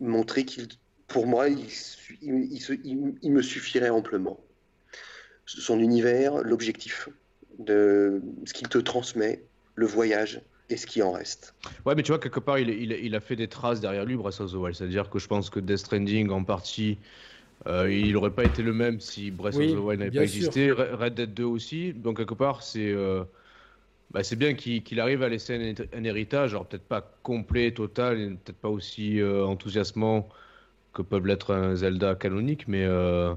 montré 0.00 0.44
qu'il, 0.44 0.68
pour 1.08 1.26
moi, 1.26 1.48
il, 1.48 1.66
il, 2.22 3.32
me 3.32 3.42
suffirait 3.42 3.90
amplement. 3.90 4.38
Son 5.46 5.80
univers, 5.80 6.42
l'objectif, 6.42 7.08
de 7.58 8.22
ce 8.44 8.52
qu'il 8.52 8.68
te 8.68 8.78
transmet, 8.78 9.42
le 9.74 9.86
voyage 9.86 10.42
et 10.70 10.76
ce 10.76 10.86
qui 10.86 11.02
en 11.02 11.12
reste. 11.12 11.54
Ouais, 11.84 11.94
mais 11.94 12.02
tu 12.02 12.12
vois, 12.12 12.18
quelque 12.18 12.40
part, 12.40 12.58
il, 12.58 12.70
il 12.70 13.14
a 13.14 13.20
fait 13.20 13.36
des 13.36 13.48
traces 13.48 13.80
derrière 13.80 14.04
lui, 14.04 14.16
Breath 14.16 14.40
of 14.40 14.52
the 14.52 14.54
Wild. 14.54 14.76
C'est-à-dire 14.76 15.10
que 15.10 15.18
je 15.18 15.26
pense 15.26 15.50
que 15.50 15.60
Death 15.60 15.78
Stranding, 15.78 16.30
en 16.30 16.44
partie, 16.44 16.98
euh, 17.66 17.92
il 17.92 18.12
n'aurait 18.12 18.30
pas 18.30 18.44
été 18.44 18.62
le 18.62 18.72
même 18.72 19.00
si 19.00 19.30
Breath 19.30 19.56
of 19.56 19.66
the 19.66 19.76
Wild 19.76 20.00
n'avait 20.00 20.16
pas 20.18 20.22
existé. 20.22 20.70
Red 20.70 21.14
Dead 21.14 21.34
2 21.34 21.44
aussi. 21.44 21.92
Donc, 21.92 22.18
quelque 22.18 22.34
part, 22.34 22.62
c'est. 22.62 22.90
Euh, 22.90 23.24
bah, 24.12 24.22
c'est 24.22 24.36
bien 24.36 24.54
qu'il 24.54 25.00
arrive 25.00 25.22
à 25.22 25.28
laisser 25.28 25.74
un, 25.94 26.04
héritage, 26.04 26.52
alors 26.52 26.66
peut-être 26.66 26.84
pas 26.84 27.16
complet, 27.22 27.72
total, 27.72 28.36
peut-être 28.44 28.58
pas 28.58 28.68
aussi 28.68 29.20
euh, 29.20 29.44
enthousiasmant 29.44 30.28
que 30.92 31.00
peut 31.00 31.18
l'être 31.24 31.54
un 31.54 31.74
Zelda 31.74 32.14
canonique, 32.14 32.68
mais 32.68 32.84
euh, 32.84 33.32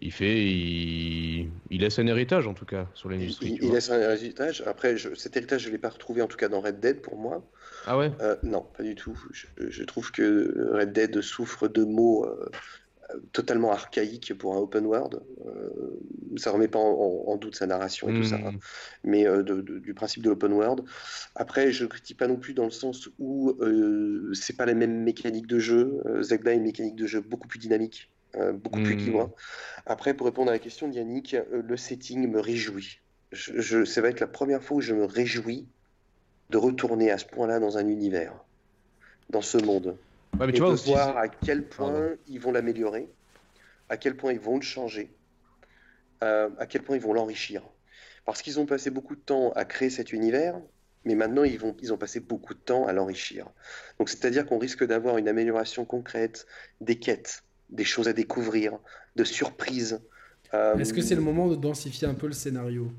il 0.00 0.12
fait, 0.12 0.46
il, 0.46 1.50
laisse 1.70 1.98
un 1.98 2.06
héritage 2.06 2.46
en 2.46 2.54
tout 2.54 2.64
cas 2.64 2.86
sur 2.94 3.10
l'industrie. 3.10 3.58
Il, 3.60 3.72
laisse 3.72 3.90
un 3.90 3.98
héritage. 3.98 4.62
Après, 4.66 4.96
cet 4.96 5.36
héritage, 5.36 5.62
je 5.62 5.70
l'ai 5.70 5.78
pas 5.78 5.90
retrouvé 5.90 6.22
en 6.22 6.28
tout 6.28 6.36
cas 6.36 6.48
dans 6.48 6.60
Red 6.60 6.78
Dead 6.78 7.00
pour 7.00 7.16
moi. 7.16 7.44
Ah 7.84 7.98
ouais? 7.98 8.12
Euh, 8.20 8.36
Non, 8.44 8.64
pas 8.76 8.84
du 8.84 8.94
tout. 8.94 9.18
Je, 9.58 9.82
trouve 9.82 10.12
que 10.12 10.70
Red 10.72 10.92
Dead 10.92 11.20
souffre 11.20 11.66
de 11.66 11.82
mots 11.82 12.28
totalement 13.32 13.72
archaïque 13.72 14.34
pour 14.34 14.54
un 14.54 14.58
open 14.58 14.86
world. 14.86 15.20
Euh, 15.46 15.70
ça 16.36 16.50
remet 16.50 16.68
pas 16.68 16.78
en, 16.78 17.36
doute 17.36 17.56
sa 17.56 17.66
narration 17.66 18.08
et 18.08 18.14
tout 18.14 18.24
ça, 18.24 18.36
hein. 18.36 18.52
hmm. 18.52 18.58
mais 19.04 19.26
euh, 19.26 19.42
du 19.42 19.94
principe 19.94 20.22
de 20.22 20.30
l'open 20.30 20.52
world. 20.52 20.82
Après, 21.34 21.72
je 21.72 21.84
critique 21.86 22.18
pas 22.18 22.28
non 22.28 22.36
plus 22.36 22.54
dans 22.54 22.64
le 22.64 22.70
sens 22.70 23.08
où 23.18 23.50
euh, 23.60 24.32
c'est 24.34 24.56
pas 24.56 24.66
la 24.66 24.74
même 24.74 25.02
mécanique 25.02 25.46
de 25.46 25.58
jeu. 25.58 26.00
Zelda 26.20 26.50
a 26.50 26.54
une 26.54 26.62
mécanique 26.62 26.96
de 26.96 27.06
jeu 27.06 27.20
beaucoup 27.20 27.48
plus 27.48 27.58
dynamique, 27.58 28.10
beaucoup 28.54 28.82
plus 28.82 28.94
hmm. 28.94 28.98
libre. 28.98 29.30
Après, 29.86 30.14
pour 30.14 30.26
répondre 30.26 30.50
à 30.50 30.54
la 30.54 30.58
question 30.58 30.88
de 30.88 30.94
Yannick, 30.94 31.36
le 31.52 31.76
setting 31.76 32.30
me 32.30 32.40
réjouit. 32.40 33.00
Je, 33.30 33.60
je, 33.60 33.84
ça 33.84 34.00
va 34.00 34.08
être 34.08 34.20
la 34.20 34.26
première 34.26 34.62
fois 34.62 34.78
où 34.78 34.80
je 34.80 34.94
me 34.94 35.04
réjouis 35.04 35.66
de 36.50 36.58
retourner 36.58 37.10
à 37.10 37.18
ce 37.18 37.24
point-là 37.24 37.60
dans 37.60 37.78
un 37.78 37.88
univers, 37.88 38.34
dans 39.30 39.40
ce 39.40 39.58
monde 39.58 39.96
et 40.40 40.52
tu 40.52 40.62
voir 40.62 41.16
à 41.16 41.28
quel 41.28 41.68
point 41.68 42.10
ils 42.26 42.40
vont 42.40 42.52
l'améliorer, 42.52 43.08
à 43.88 43.96
quel 43.96 44.16
point 44.16 44.32
ils 44.32 44.40
vont 44.40 44.56
le 44.56 44.62
changer, 44.62 45.14
euh, 46.22 46.48
à 46.58 46.66
quel 46.66 46.82
point 46.82 46.96
ils 46.96 47.02
vont 47.02 47.12
l'enrichir. 47.12 47.62
Parce 48.24 48.42
qu'ils 48.42 48.60
ont 48.60 48.66
passé 48.66 48.90
beaucoup 48.90 49.16
de 49.16 49.20
temps 49.20 49.52
à 49.52 49.64
créer 49.64 49.90
cet 49.90 50.12
univers, 50.12 50.60
mais 51.04 51.14
maintenant 51.14 51.44
ils, 51.44 51.58
vont, 51.58 51.76
ils 51.82 51.92
ont 51.92 51.98
passé 51.98 52.20
beaucoup 52.20 52.54
de 52.54 52.60
temps 52.60 52.86
à 52.86 52.92
l'enrichir. 52.92 53.48
Donc 53.98 54.08
c'est-à-dire 54.08 54.46
qu'on 54.46 54.58
risque 54.58 54.84
d'avoir 54.84 55.18
une 55.18 55.28
amélioration 55.28 55.84
concrète 55.84 56.46
des 56.80 56.98
quêtes, 56.98 57.42
des 57.70 57.84
choses 57.84 58.08
à 58.08 58.12
découvrir, 58.12 58.78
de 59.16 59.24
surprises. 59.24 60.00
Euh, 60.54 60.76
Est-ce 60.76 60.92
que 60.92 61.02
c'est 61.02 61.14
le 61.14 61.22
moment 61.22 61.48
de 61.48 61.56
densifier 61.56 62.06
un 62.06 62.14
peu 62.14 62.26
le 62.26 62.32
scénario? 62.32 62.92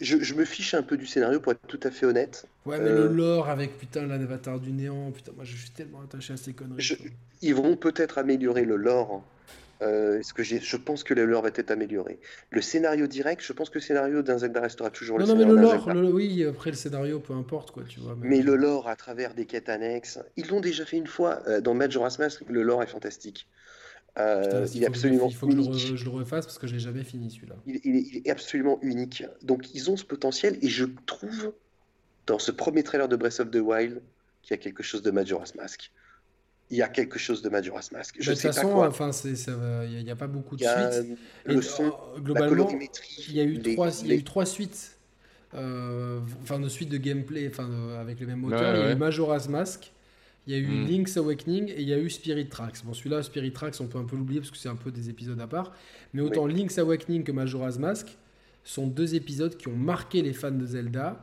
Je, 0.00 0.34
me 0.34 0.44
fiche 0.44 0.74
un 0.74 0.82
peu 0.82 0.96
du 0.96 1.06
scénario 1.06 1.40
pour 1.40 1.52
être 1.52 1.66
tout 1.66 1.80
à 1.82 1.90
fait 1.90 2.06
honnête. 2.06 2.46
Ouais, 2.66 2.78
mais 2.78 2.90
le 2.90 3.06
euh, 3.06 3.12
lore 3.12 3.48
avec 3.48 3.78
putain 3.78 4.06
l'avatar 4.06 4.60
du 4.60 4.72
néant, 4.72 5.10
putain, 5.10 5.32
moi 5.34 5.44
je 5.44 5.56
suis 5.56 5.70
tellement 5.70 6.02
attaché 6.02 6.34
à 6.34 6.36
ces 6.36 6.52
conneries. 6.52 6.98
ils 7.42 7.54
vont 7.54 7.76
peut-être 7.76 8.18
améliorer 8.18 8.64
le 8.64 8.76
lore. 8.76 9.24
Euh, 9.80 10.20
ce 10.22 10.34
que 10.34 10.42
je 10.42 10.76
pense 10.76 11.04
que 11.04 11.14
le 11.14 11.24
lore 11.24 11.42
va 11.42 11.50
être 11.54 11.70
amélioré. 11.70 12.18
Le 12.50 12.60
scénario 12.60 13.06
direct, 13.06 13.42
je 13.44 13.52
pense 13.52 13.70
que 13.70 13.76
le 13.76 13.80
scénario 13.80 14.22
d'un 14.22 14.38
Zelda 14.38 14.60
restera 14.60 14.90
toujours 14.90 15.20
non, 15.20 15.24
le 15.24 15.32
non, 15.32 15.38
mais 15.38 15.44
le 15.44 15.54
lore, 15.54 15.88
oui, 16.12 16.44
après 16.44 16.70
le 16.70 16.76
scénario, 16.76 17.20
peu 17.20 17.32
importe 17.32 17.70
quoi, 17.70 17.84
tu 17.88 18.00
vois. 18.00 18.16
Mais, 18.20 18.42
le 18.42 18.56
lore 18.56 18.88
à 18.88 18.96
travers 18.96 19.34
des 19.34 19.46
quêtes 19.46 19.68
annexes, 19.68 20.18
ils 20.36 20.48
l'ont 20.48 20.60
déjà 20.60 20.84
fait 20.84 20.96
une 20.96 21.06
fois 21.06 21.42
euh, 21.46 21.60
dans 21.60 21.74
Majora's 21.74 22.18
Mask. 22.18 22.42
Le 22.48 22.62
lore 22.62 22.82
est 22.82 22.88
fantastique. 22.88 23.46
Euh, 24.18 24.66
il 24.74 24.82
est 24.82 24.86
absolument. 24.86 25.28
Il 25.28 25.34
faut 25.34 25.46
que 25.46 25.52
je 25.72 26.04
le, 26.04 26.10
refasse 26.10 26.46
parce 26.46 26.58
que 26.58 26.66
je 26.66 26.74
l'ai 26.74 26.80
jamais 26.80 27.04
fini 27.04 27.30
celui-là. 27.30 27.54
Il, 27.66 28.22
est 28.24 28.30
absolument 28.30 28.78
unique. 28.82 29.24
Donc 29.42 29.74
ils 29.74 29.90
ont 29.90 29.96
ce 29.96 30.04
potentiel 30.04 30.58
et 30.60 30.68
je 30.68 30.86
trouve 31.06 31.52
dans 32.26 32.38
ce 32.38 32.50
premier 32.50 32.82
trailer 32.82 33.08
de 33.08 33.16
Breath 33.16 33.40
of 33.40 33.50
the 33.50 33.56
Wild 33.56 34.02
qu'il 34.42 34.50
y 34.50 34.54
a 34.54 34.62
quelque 34.62 34.82
chose 34.82 35.02
de 35.02 35.10
Majora's 35.10 35.54
Mask. 35.54 35.92
Il 36.70 36.76
y 36.76 36.82
a 36.82 36.88
quelque 36.88 37.18
chose 37.18 37.42
de 37.42 37.48
Majora's 37.48 37.92
Mask. 37.92 38.16
Je 38.18 38.30
de 38.30 38.34
toute 38.34 38.42
façon, 38.42 38.72
enfin, 38.76 39.10
il 39.84 40.04
n'y 40.04 40.10
a, 40.10 40.16
pas 40.16 40.26
beaucoup 40.26 40.56
de 40.56 40.64
suites. 40.64 41.18
Le 41.46 41.62
son, 41.62 41.94
globalement, 42.18 42.68
il 43.28 43.34
y 43.34 43.40
a 43.40 43.44
eu 43.44 43.58
trois, 43.74 44.02
il 44.02 44.08
y 44.08 44.12
a 44.12 44.14
eu 44.14 44.24
trois 44.24 44.44
suites. 44.44 44.98
Euh, 45.54 46.20
enfin, 46.42 46.60
de 46.60 46.68
suites 46.68 46.90
de 46.90 46.98
gameplay, 46.98 47.48
enfin, 47.48 47.70
avec 47.98 48.20
le 48.20 48.26
même 48.26 48.40
moteur. 48.40 48.76
il 48.76 48.80
y 48.80 48.82
a 48.84 48.92
eu 48.92 48.96
Majora's 48.96 49.48
Mask. 49.48 49.92
Il 50.48 50.54
y 50.54 50.56
a 50.56 50.60
eu 50.60 50.66
hmm. 50.66 50.86
Link's 50.86 51.16
Awakening 51.18 51.68
et 51.68 51.82
il 51.82 51.88
y 51.88 51.92
a 51.92 51.98
eu 51.98 52.08
Spirit 52.08 52.48
Tracks. 52.48 52.82
Bon, 52.82 52.94
celui-là, 52.94 53.22
Spirit 53.22 53.52
Tracks, 53.52 53.74
on 53.80 53.86
peut 53.86 53.98
un 53.98 54.04
peu 54.04 54.16
l'oublier 54.16 54.40
parce 54.40 54.50
que 54.50 54.56
c'est 54.56 54.70
un 54.70 54.76
peu 54.76 54.90
des 54.90 55.10
épisodes 55.10 55.38
à 55.38 55.46
part. 55.46 55.74
Mais 56.14 56.22
autant 56.22 56.46
Link's 56.46 56.78
Awakening 56.78 57.22
que 57.22 57.32
Majora's 57.32 57.78
Mask 57.78 58.16
sont 58.64 58.86
deux 58.86 59.14
épisodes 59.14 59.58
qui 59.58 59.68
ont 59.68 59.76
marqué 59.76 60.22
les 60.22 60.32
fans 60.32 60.50
de 60.50 60.64
Zelda. 60.64 61.22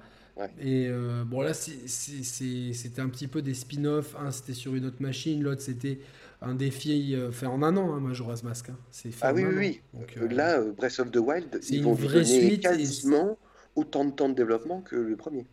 Et 0.62 0.88
euh, 0.90 1.24
bon, 1.26 1.42
là, 1.42 1.56
c'était 1.56 3.02
un 3.02 3.10
petit 3.10 3.26
peu 3.26 3.42
des 3.42 3.56
spin-offs. 3.56 4.16
Un, 4.16 4.30
c'était 4.30 4.54
sur 4.54 4.76
une 4.76 4.86
autre 4.86 5.02
machine. 5.02 5.42
L'autre, 5.42 5.62
c'était 5.62 5.98
un 6.44 6.54
défi 6.54 7.16
euh, 7.16 7.32
fait 7.32 7.48
en 7.48 7.64
un 7.64 7.76
an, 7.78 7.96
hein, 7.96 8.00
Majora's 8.00 8.44
Mask. 8.44 8.70
Hein. 8.70 8.78
ah 9.22 9.34
oui, 9.34 9.44
oui, 9.44 9.56
oui. 9.58 10.06
Euh, 10.22 10.28
là, 10.28 10.62
Breath 10.62 11.00
of 11.00 11.10
the 11.10 11.18
Wild, 11.18 11.60
ils 11.72 11.82
vont 11.82 11.94
vraie 11.94 12.26
suite 12.26 12.62
quasiment 12.62 13.40
autant 13.76 14.06
de 14.06 14.12
temps 14.12 14.30
de 14.30 14.34
développement 14.34 14.82
que 14.82 14.96
le 14.96 15.16
premier. 15.16 15.46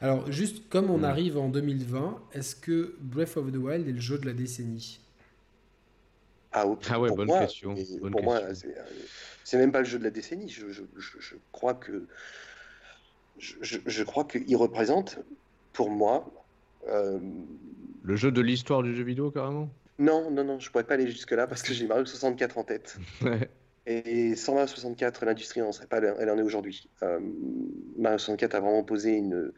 Alors, 0.00 0.30
juste 0.30 0.68
comme 0.68 0.90
on 0.90 1.02
arrive 1.02 1.38
en 1.38 1.48
2020, 1.48 2.20
est-ce 2.32 2.56
que 2.56 2.96
Breath 3.00 3.36
of 3.36 3.52
the 3.52 3.56
Wild 3.56 3.88
est 3.88 3.92
le 3.92 4.00
jeu 4.00 4.18
de 4.18 4.26
la 4.26 4.32
décennie? 4.32 5.00
Ah, 6.52 6.64
ah, 6.88 7.00
ouais, 7.00 7.10
bonne 7.10 7.28
question. 7.28 7.74
pour 8.10 8.22
moi, 8.22 8.40
c'est 9.44 9.58
même 9.58 9.72
pas 9.72 9.80
le 9.80 9.84
jeu 9.84 9.98
de 9.98 10.04
la 10.04 10.10
décennie. 10.10 10.48
Je, 10.48 10.64
crois 11.52 11.74
que 11.74 12.06
je, 13.38 14.02
crois 14.02 14.24
qu'il 14.24 14.56
représente, 14.56 15.18
pour 15.72 15.90
moi, 15.90 16.30
euh, 16.88 17.18
le 18.02 18.16
jeu 18.16 18.30
de 18.32 18.40
l'histoire 18.40 18.82
du 18.82 18.94
jeu 18.94 19.04
vidéo 19.04 19.30
carrément? 19.30 19.68
Non, 19.98 20.30
non, 20.30 20.44
non, 20.44 20.60
je 20.60 20.70
pourrais 20.70 20.84
pas 20.84 20.94
aller 20.94 21.10
jusque 21.10 21.32
là 21.32 21.46
parce 21.46 21.62
que 21.62 21.72
j'ai 21.72 21.86
Mario 21.86 22.04
64 22.04 22.58
en 22.58 22.64
tête. 22.64 22.98
Et 23.86 24.34
sans 24.34 24.54
Mario 24.54 24.66
64, 24.66 25.24
l'industrie 25.24 25.60
n'en 25.60 25.72
serait 25.72 25.86
pas 25.86 25.98
elle 25.98 26.30
en 26.30 26.38
est 26.38 26.42
aujourd'hui. 26.42 26.88
Euh, 27.02 27.20
Mario 27.96 28.18
64 28.18 28.54
a 28.56 28.60
vraiment 28.60 28.82
posé 28.82 29.12
une, 29.12 29.52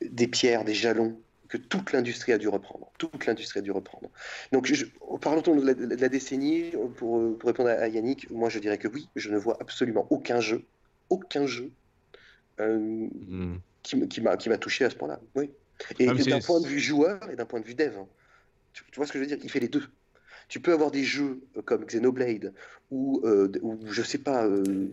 des 0.00 0.26
pierres, 0.26 0.64
des 0.64 0.74
jalons 0.74 1.20
que 1.48 1.56
toute 1.56 1.92
l'industrie 1.92 2.32
a 2.32 2.38
dû 2.38 2.48
reprendre. 2.48 2.92
Toute 2.98 3.26
l'industrie 3.26 3.58
a 3.58 3.62
dû 3.62 3.70
reprendre. 3.70 4.08
Donc, 4.52 4.66
je, 4.66 4.86
parlons 5.20 5.40
de 5.40 5.66
la, 5.66 5.74
de 5.74 6.00
la 6.00 6.08
décennie, 6.08 6.72
pour, 6.96 7.38
pour, 7.38 7.46
répondre 7.46 7.70
à 7.70 7.88
Yannick, 7.88 8.30
moi 8.30 8.48
je 8.48 8.58
dirais 8.58 8.78
que 8.78 8.88
oui, 8.88 9.08
je 9.16 9.30
ne 9.30 9.36
vois 9.36 9.56
absolument 9.60 10.06
aucun 10.10 10.40
jeu, 10.40 10.64
aucun 11.08 11.46
jeu 11.46 11.70
euh, 12.60 12.78
hmm. 12.78 13.58
qui, 13.82 14.08
qui 14.08 14.20
m'a 14.20 14.58
touché 14.58 14.84
à 14.84 14.90
ce 14.90 14.96
point-là. 14.96 15.20
Oui. 15.34 15.50
Et, 15.98 16.06
d'un 16.06 16.40
point 16.40 16.60
de 16.60 16.66
vue 16.66 16.78
joueur 16.78 17.18
et 17.30 17.36
d'un 17.36 17.46
point 17.46 17.60
de 17.60 17.66
vue 17.66 17.74
dev. 17.74 17.96
Hein. 17.96 18.06
tu, 18.72 18.84
vois 18.96 19.06
ce 19.06 19.12
que 19.12 19.18
je 19.18 19.24
veux 19.24 19.28
dire? 19.28 19.38
Il 19.42 19.50
fait 19.50 19.60
les 19.60 19.68
deux 19.68 19.82
tu 20.50 20.58
peux 20.58 20.72
avoir 20.72 20.90
des 20.90 21.04
jeux 21.04 21.40
euh, 21.56 21.62
comme 21.62 21.86
Xenoblade 21.86 22.52
ou, 22.90 23.22
euh, 23.24 23.48
ou 23.62 23.78
je 23.88 24.02
sais 24.02 24.18
pas. 24.18 24.46
Euh, 24.46 24.88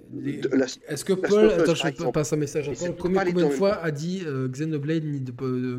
Est-ce 0.88 1.04
que 1.04 1.14
Paul, 1.14 1.52
attends, 1.52 1.74
je 1.74 2.12
passe 2.12 2.32
un 2.32 2.38
message 2.38 2.70
à 2.70 2.74
Paul. 2.74 2.96
Combien, 2.98 3.26
de 3.26 3.50
fois 3.50 3.84
a 3.84 3.92
dit 3.92 4.24
Xenoblade 4.50 5.04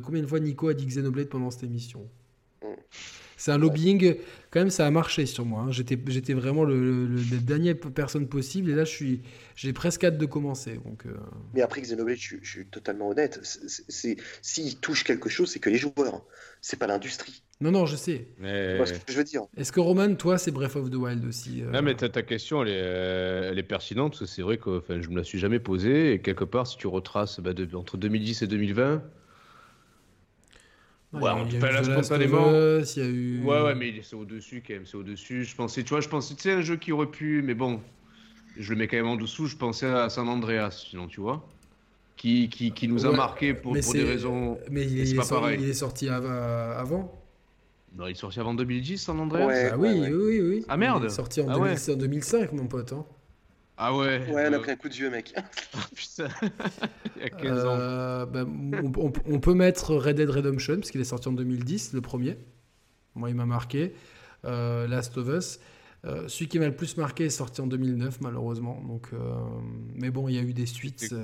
Combien 0.05 0.23
de 0.23 0.26
fois 0.26 0.40
Nico 0.40 0.68
a 0.68 0.74
dit 0.74 0.84
Xenoblade 0.84 1.28
pendant 1.28 1.50
cette 1.50 1.62
émission? 1.62 2.08
Hmm. 2.60 2.74
C'est 3.39 3.52
un 3.52 3.57
lobbying, 3.57 4.17
quand 4.50 4.60
même, 4.60 4.68
ça 4.68 4.86
a 4.86 4.91
marché 4.91 5.25
sur 5.25 5.47
moi. 5.47 5.62
Hein. 5.62 5.70
J'étais, 5.70 5.99
j'étais 6.08 6.34
vraiment 6.34 6.65
le, 6.65 7.07
la 7.07 7.39
dernière 7.41 7.76
personne 7.78 8.28
possible, 8.28 8.68
et 8.70 8.75
là, 8.75 8.84
je 8.84 8.91
suis, 8.91 9.23
j'ai 9.55 9.73
presque 9.73 10.05
hâte 10.05 10.18
de 10.18 10.26
commencer. 10.26 10.81
Donc, 10.84 11.05
Mais 11.55 11.62
après 11.62 11.81
Xenoblade, 11.81 12.18
je, 12.18 12.36
je 12.42 12.50
suis 12.50 12.67
totalement 12.67 13.08
honnête. 13.08 13.41
C'est, 13.42 14.17
s'il 14.42 14.78
touche 14.81 15.05
quelque 15.05 15.31
chose, 15.31 15.50
c'est 15.50 15.60
que 15.60 15.70
les 15.70 15.78
joueurs, 15.78 16.25
c'est 16.60 16.78
pas 16.78 16.89
l'industrie. 16.89 17.42
Non, 17.60 17.73
non, 17.73 17.86
je 17.86 17.97
sais. 17.97 18.28
Mais... 18.39 18.84
ce 18.86 18.92
que 18.92 19.12
je 19.12 19.17
veux 19.17 19.25
dire? 19.25 19.42
Est-ce 19.57 19.73
que 19.73 19.81
Roman, 19.81 20.15
toi, 20.15 20.39
c'est 20.39 20.50
Breath 20.52 20.76
of 20.76 20.91
the 20.91 20.94
Wild 20.94 21.25
aussi 21.25 21.62
euh? 21.62 21.70
Non, 21.70 21.83
mais 21.83 21.94
ta, 21.94 22.08
ta 22.08 22.23
question, 22.23 22.62
elle 22.62 22.68
est, 22.68 22.83
euh, 22.83 23.50
elle 23.50 23.58
est, 23.58 23.65
pertinente, 23.65 24.12
parce 24.12 24.20
que 24.20 24.26
c'est 24.26 24.42
vrai 24.42 24.58
que 24.58 24.83
je 24.89 25.08
me 25.08 25.17
la 25.17 25.25
suis 25.25 25.39
jamais 25.39 25.58
posée, 25.58 26.12
et 26.12 26.20
quelque 26.20 26.44
part, 26.44 26.67
si 26.67 26.76
tu 26.76 26.86
retraces 26.86 27.41
bah, 27.41 27.52
entre 27.75 27.97
2010 27.97 28.42
et 28.42 28.47
2020... 28.47 29.02
Ouais, 31.12 31.31
on 31.31 31.47
peut 31.47 31.59
là 31.59 31.83
spontanément. 31.83 32.51
Il 32.51 32.97
y 32.97 33.01
a 33.01 33.09
eu... 33.09 33.43
Ouais, 33.43 33.62
ouais, 33.62 33.75
mais 33.75 33.95
c'est 34.03 34.17
au-dessus 34.17 34.62
quand 34.67 34.75
même, 34.75 34.87
c'est 34.87 34.97
au-dessus. 34.97 35.45
Je 35.45 35.57
pensais, 35.57 35.83
tu 35.83 35.91
vois, 35.91 36.01
je 36.01 36.09
pensais, 36.09 36.35
tu 36.35 36.43
sais, 36.43 36.53
un 36.53 36.61
jeu 36.61 36.77
qui 36.77 36.93
aurait 36.93 37.07
pu, 37.07 37.43
mais 37.43 37.55
bon, 37.55 37.81
je 38.57 38.73
le 38.73 38.78
mets 38.78 38.89
quand 38.89 38.99
même 38.99 39.07
en 39.07 39.17
dessous, 39.17 39.47
je 39.47 39.57
pensais 39.57 39.87
à 39.87 40.11
San 40.11 40.28
Andreas, 40.28 40.85
sinon, 40.91 41.07
tu 41.07 41.20
vois 41.20 41.47
qui, 42.19 42.49
qui, 42.49 42.73
qui 42.73 42.89
nous 42.89 43.07
a 43.07 43.12
marqué 43.12 43.55
pour, 43.55 43.78
pour 43.78 43.93
des 43.93 44.03
raisons. 44.03 44.59
Mais 44.70 44.85
il, 44.85 45.01
est, 45.01 45.23
sorti, 45.23 45.55
il 45.55 45.69
est 45.69 45.73
sorti 45.73 46.09
avant 46.09 47.15
non, 47.97 48.07
il 48.07 48.11
est 48.11 48.15
sorti 48.15 48.39
avant 48.39 48.55
2010, 48.55 48.99
San 48.99 49.19
Andreas 49.19 49.47
ouais, 49.47 49.70
ah, 49.73 49.78
oui, 49.78 49.89
oui, 49.99 50.41
oui, 50.41 50.65
Ah 50.69 50.77
merde 50.77 51.05
Il 51.05 51.07
est 51.07 51.11
sorti 51.11 51.41
en, 51.41 51.49
ah 51.49 51.95
2005, 51.97 52.53
mon 52.53 52.67
pote. 52.67 52.93
Hein. 52.93 53.05
Ah 53.81 53.94
ouais 53.94 54.26
Ouais, 54.28 54.48
on 54.48 54.52
a 54.52 54.58
pris 54.58 54.73
un 54.73 54.76
coup 54.76 54.89
de 54.89 54.94
vieux, 54.94 55.08
mec. 55.08 55.32
Ah, 55.74 55.86
putain 55.94 56.28
Il 57.16 57.23
y 57.23 57.26
a 57.26 57.31
15 57.31 57.65
ans. 57.65 57.76
Euh, 57.78 58.26
bah, 58.26 58.44
on, 58.44 59.40
peut 59.40 59.55
mettre 59.55 59.94
Red 59.94 60.16
Dead 60.16 60.28
Redemption, 60.28 60.76
parce 60.76 60.90
qu'il 60.90 61.00
est 61.00 61.05
sorti 61.05 61.28
en 61.28 61.32
2010, 61.32 61.92
le 61.92 62.00
premier. 62.00 62.36
Moi, 63.15 63.31
il 63.31 63.36
m'a 63.36 63.47
marqué. 63.47 63.94
Euh, 64.44 64.89
Last 64.89 65.16
of 65.16 65.28
Us. 65.28 65.60
Euh, 66.05 66.26
celui 66.26 66.48
qui 66.48 66.58
m'a 66.58 66.66
le 66.66 66.74
plus 66.74 66.97
marqué 66.97 67.26
est 67.26 67.31
sorti 67.31 67.60
en 67.60 67.68
2009, 67.68 68.20
malheureusement. 68.20 68.82
Donc, 68.86 69.10
mais 69.94 70.10
bon, 70.10 70.28
il 70.28 70.34
y 70.34 70.39
a 70.39 70.42
eu 70.42 70.52
des 70.52 70.66
suites. 70.66 71.15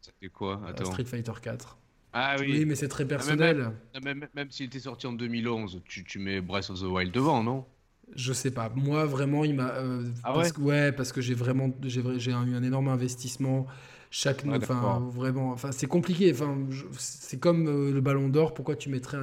C'était 0.00 0.28
quoi? 0.28 0.60
Attends. 0.68 0.84
Street 0.84 1.04
Fighter 1.04 1.32
4. 1.42 1.78
Ah 2.12 2.36
oui. 2.38 2.64
mais 2.64 2.76
c'est 2.76 2.88
très 2.88 3.06
personnel. 3.06 3.72
même, 4.02 4.50
s'il 4.50 4.66
était 4.66 4.80
sorti 4.80 5.08
en 5.08 5.12
2011, 5.12 5.82
tu, 5.84 6.04
tu, 6.04 6.20
mets 6.20 6.40
Breath 6.40 6.70
of 6.70 6.80
the 6.80 6.84
Wild 6.84 7.12
devant, 7.12 7.42
non? 7.42 7.66
Je 8.16 8.32
sais 8.32 8.50
pas. 8.50 8.70
Moi, 8.74 9.04
vraiment, 9.06 9.44
il 9.44 9.54
m'a. 9.54 9.70
Euh, 9.74 10.04
ah 10.24 10.32
parce 10.32 10.48
ouais 10.48 10.52
que, 10.52 10.60
Ouais, 10.60 10.92
parce 10.92 11.12
que 11.12 11.20
j'ai 11.20 11.34
vraiment 11.34 11.70
j'ai 11.82 12.00
eu 12.00 12.34
un 12.34 12.62
énorme 12.62 12.88
investissement. 12.88 13.66
chaque, 14.10 14.44
enfin 14.46 15.08
vraiment, 15.12 15.50
enfin 15.50 15.72
c'est 15.72 15.86
compliqué. 15.86 16.32
Enfin, 16.32 16.58
c'est 16.98 17.38
comme 17.38 17.92
le 17.92 18.00
Ballon 18.00 18.28
d'Or. 18.28 18.54
Pourquoi 18.54 18.76
tu 18.76 18.88
mettrais 18.88 19.18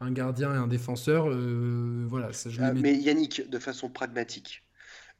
un, 0.00 0.10
gardien 0.12 0.54
et 0.54 0.56
un 0.56 0.68
défenseur 0.68 1.28
Voilà. 2.08 2.30
Ah, 2.60 2.72
mais 2.72 2.94
Yannick, 2.94 3.48
de 3.48 3.58
façon 3.58 3.88
pragmatique, 3.88 4.62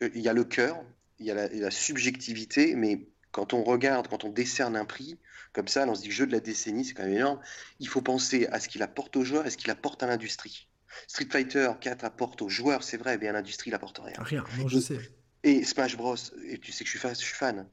il 0.01 0.21
y 0.21 0.29
a 0.29 0.33
le 0.33 0.45
cœur, 0.45 0.77
il 1.19 1.27
y, 1.27 1.31
a 1.31 1.49
la 1.49 1.71
subjectivité, 1.71 2.75
mais 2.77 3.09
quand 3.33 3.53
on 3.53 3.65
regarde, 3.65 4.09
quand 4.09 4.25
on 4.25 4.31
décerne 4.31 4.77
un 4.77 4.85
prix, 4.85 5.19
comme 5.53 5.69
ça, 5.69 5.87
on 5.89 5.95
se 5.95 6.03
dit 6.03 6.11
jeu 6.11 6.27
de 6.27 6.33
la 6.33 6.41
décennie, 6.41 6.85
c'est 6.85 6.95
quand 6.95 7.05
même 7.05 7.15
énorme. 7.15 7.41
Il 7.81 7.89
faut 7.89 8.03
penser 8.03 8.47
à 8.47 8.61
ce 8.61 8.69
qu'il 8.69 8.83
apporte 8.83 9.17
aux 9.17 9.25
joueurs 9.25 9.47
et 9.47 9.51
ce 9.51 9.57
qu'il 9.57 9.71
apporte 9.71 10.03
à 10.03 10.07
l'industrie. 10.07 10.68
Street 11.07 11.29
Fighter 11.31 11.71
4 11.81 12.05
apporte 12.05 12.43
aux 12.43 12.49
joueurs, 12.49 12.83
c'est 12.83 12.97
vrai, 12.97 13.19
mais 13.19 13.29
à 13.29 13.33
l'industrie, 13.33 13.71
il 13.71 13.75
apporte 13.75 13.99
rien. 13.99 14.15
Rien, 14.19 14.45
non, 14.59 14.69
je 14.69 14.79
sais. 14.79 14.99
Et 15.45 15.65
Smash 15.65 15.97
Bros, 15.97 16.17
et 16.47 16.59
tu 16.59 16.73
sais 16.73 16.85
que 16.85 16.91
je 16.91 16.99
suis, 17.15 17.35
fan, 17.35 17.69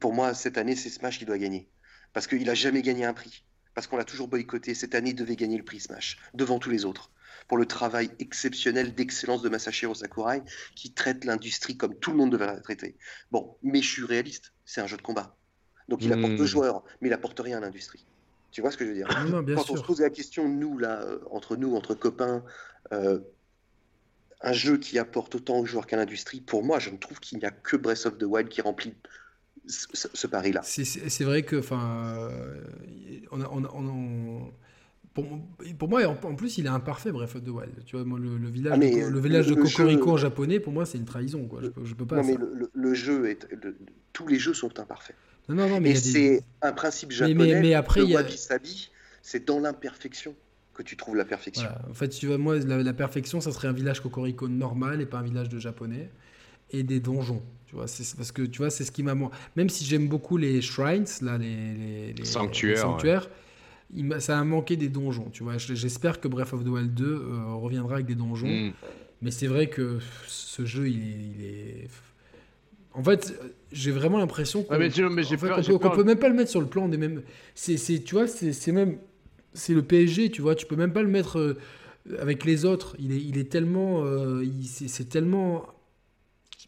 Pour 0.00 0.12
moi, 0.12 0.34
cette 0.34 0.58
année, 0.58 0.76
c'est 0.76 0.90
Smash 0.90 1.18
qui 1.18 1.24
doit 1.24 1.38
gagner. 1.38 1.68
Parce 2.12 2.26
qu'il 2.26 2.44
n'a 2.44 2.54
jamais 2.54 2.82
gagné 2.82 3.04
un 3.04 3.14
prix. 3.14 3.44
Parce 3.74 3.86
qu'on 3.86 3.96
l'a 3.96 4.04
toujours 4.04 4.28
boycotté. 4.28 4.74
Cette 4.74 4.94
année, 4.94 5.10
il 5.10 5.16
devait 5.16 5.36
gagner 5.36 5.56
le 5.56 5.64
prix 5.64 5.80
Smash, 5.80 6.18
devant 6.32 6.58
tous 6.58 6.70
les 6.70 6.84
autres. 6.84 7.10
Pour 7.48 7.58
le 7.58 7.66
travail 7.66 8.10
exceptionnel 8.18 8.94
d'excellence 8.94 9.42
de 9.42 9.48
Masahiro 9.48 9.94
Sakurai, 9.94 10.42
qui 10.74 10.94
traite 10.94 11.24
l'industrie 11.24 11.76
comme 11.76 11.98
tout 11.98 12.10
le 12.10 12.16
monde 12.16 12.32
devrait 12.32 12.46
la 12.46 12.60
traiter. 12.60 12.96
Bon, 13.30 13.56
mais 13.62 13.82
je 13.82 13.90
suis 13.90 14.04
réaliste, 14.04 14.54
c'est 14.64 14.80
un 14.80 14.86
jeu 14.86 14.96
de 14.96 15.02
combat. 15.02 15.36
Donc 15.88 16.02
il 16.02 16.12
apporte 16.12 16.36
deux 16.36 16.44
hmm. 16.44 16.46
joueurs, 16.46 16.84
mais 17.00 17.08
il 17.08 17.12
apporte 17.12 17.38
rien 17.40 17.58
à 17.58 17.60
l'industrie. 17.60 18.06
Tu 18.54 18.60
vois 18.60 18.70
ce 18.70 18.76
que 18.76 18.84
je 18.84 18.90
veux 18.90 18.94
dire 18.94 19.08
Quand 19.08 19.70
on 19.70 19.76
se 19.76 19.82
pose 19.82 20.00
la 20.00 20.10
question, 20.10 20.48
nous, 20.48 20.78
là, 20.78 21.02
euh, 21.02 21.18
entre 21.32 21.56
nous, 21.56 21.74
entre 21.74 21.94
copains, 21.94 22.44
euh, 22.92 23.18
un 24.42 24.52
jeu 24.52 24.76
qui 24.76 24.96
apporte 24.96 25.34
autant 25.34 25.58
aux 25.58 25.66
joueurs 25.66 25.88
qu'à 25.88 25.96
l'industrie, 25.96 26.40
pour 26.40 26.62
moi, 26.62 26.78
je 26.78 26.90
ne 26.90 26.96
trouve 26.96 27.18
qu'il 27.18 27.38
n'y 27.38 27.46
a 27.46 27.50
que 27.50 27.76
Breath 27.76 28.06
of 28.06 28.16
the 28.16 28.22
Wild 28.22 28.48
qui 28.48 28.60
remplit 28.60 28.94
ce, 29.66 30.26
pari-là. 30.28 30.60
C'est 30.62 31.24
vrai 31.24 31.42
que, 31.42 31.56
enfin, 31.56 32.14
euh, 32.16 32.62
on, 33.32 34.52
pour, 35.76 35.88
moi, 35.88 36.06
en, 36.06 36.34
plus, 36.36 36.56
il 36.56 36.66
est 36.66 36.68
imparfait, 36.68 37.10
Breath 37.10 37.34
of 37.34 37.42
the 37.42 37.48
Wild. 37.48 37.84
Tu 37.84 37.96
vois, 37.96 38.18
le, 38.20 38.48
village, 38.48 38.72
ah, 38.76 38.78
de, 38.78 39.10
le 39.10 39.18
village 39.18 39.48
de 39.48 39.54
Cocorico 39.54 40.12
en 40.12 40.16
japonais, 40.16 40.60
pour 40.60 40.72
moi, 40.72 40.86
c'est 40.86 40.98
une 40.98 41.06
trahison. 41.06 41.48
Quoi. 41.48 41.60
Je, 41.82 41.94
peux 41.94 42.06
pas. 42.06 42.22
Non, 42.22 42.24
mais 42.24 42.36
le, 42.72 42.94
jeu 42.94 43.28
est, 43.28 43.48
tous 44.12 44.28
les 44.28 44.38
jeux 44.38 44.54
sont 44.54 44.78
imparfaits. 44.78 45.16
Non, 45.48 45.54
non, 45.56 45.68
non, 45.68 45.80
mais 45.80 45.94
c'est 45.94 46.42
un 46.62 46.72
principe 46.72 47.12
japonais. 47.12 47.60
Mais, 47.60 47.74
après, 47.74 48.02
il 48.02 48.10
y 48.10 48.16
a... 48.16 48.24
c'est 49.22 49.44
dans 49.44 49.60
l'imperfection 49.60 50.34
que 50.72 50.82
tu 50.82 50.96
trouves 50.96 51.16
la 51.16 51.24
perfection. 51.24 51.68
En 51.88 51.94
fait, 51.94 52.08
tu 52.08 52.26
vois, 52.26 52.38
moi, 52.38 52.58
la, 52.58 52.92
perfection, 52.92 53.40
ça 53.40 53.52
serait 53.52 53.68
un 53.68 53.72
village 53.72 54.00
Cocorico 54.00 54.48
normal 54.48 55.00
et 55.00 55.06
pas 55.06 55.18
un 55.18 55.22
village 55.22 55.48
de 55.48 55.58
japonais. 55.58 56.10
Et 56.70 56.82
des 56.82 56.98
donjons. 56.98 57.42
Tu 57.66 57.76
vois, 57.76 57.86
c'est 57.86 58.16
parce 58.16 58.32
que 58.32 58.42
tu 58.42 58.58
vois, 58.58 58.70
c'est 58.70 58.84
ce 58.84 58.90
qui 58.90 59.02
m'a. 59.02 59.14
Même 59.54 59.68
si 59.68 59.84
j'aime 59.84 60.08
beaucoup 60.08 60.36
les 60.36 60.60
shrines, 60.60 61.04
là, 61.20 61.38
les, 61.38 62.12
les, 62.12 62.24
sanctuaires, 62.24 63.28
il 63.94 64.20
ça 64.20 64.38
a 64.38 64.44
manqué 64.44 64.76
des 64.76 64.88
donjons. 64.88 65.28
Tu 65.30 65.44
vois, 65.44 65.58
j'espère 65.58 66.20
que 66.20 66.26
Breath 66.26 66.52
of 66.52 66.64
the 66.64 66.68
Wild 66.68 66.94
2 66.94 67.04
euh, 67.04 67.54
reviendra 67.54 67.96
avec 67.96 68.06
des 68.06 68.14
donjons. 68.14 68.48
Mm. 68.48 68.72
Mais 69.22 69.30
c'est 69.30 69.46
vrai 69.46 69.68
que 69.68 69.98
ce 70.26 70.64
jeu, 70.64 70.88
il 70.88 71.44
est 71.44 71.88
en 72.94 73.02
fait, 73.02 73.34
j'ai 73.72 73.90
vraiment 73.90 74.18
l'impression 74.18 74.62
qu'on 74.62 74.76
peut, 74.76 76.04
même 76.04 76.18
pas 76.18 76.28
le 76.28 76.34
mettre 76.34 76.50
sur 76.50 76.60
le 76.60 76.66
plan 76.66 76.88
des 76.88 76.96
mêmes. 76.96 77.22
C'est, 77.54 77.76
tu 78.04 78.14
vois, 78.14 78.26
c'est 78.28 78.72
même, 78.72 78.98
c'est 79.52 79.74
le 79.74 79.82
PSG, 79.82 80.30
tu 80.30 80.42
vois, 80.42 80.54
tu 80.54 80.66
peux 80.66 80.76
même 80.76 80.92
pas 80.92 81.02
le 81.02 81.08
mettre 81.08 81.38
euh, 81.38 81.58
avec 82.20 82.44
les 82.44 82.64
autres. 82.64 82.94
Il 83.00 83.12
est, 83.12 83.20
il 83.20 83.36
est 83.36 83.50
tellement, 83.50 84.04
euh, 84.04 84.44
c'est 84.64 85.08
tellement, 85.08 85.66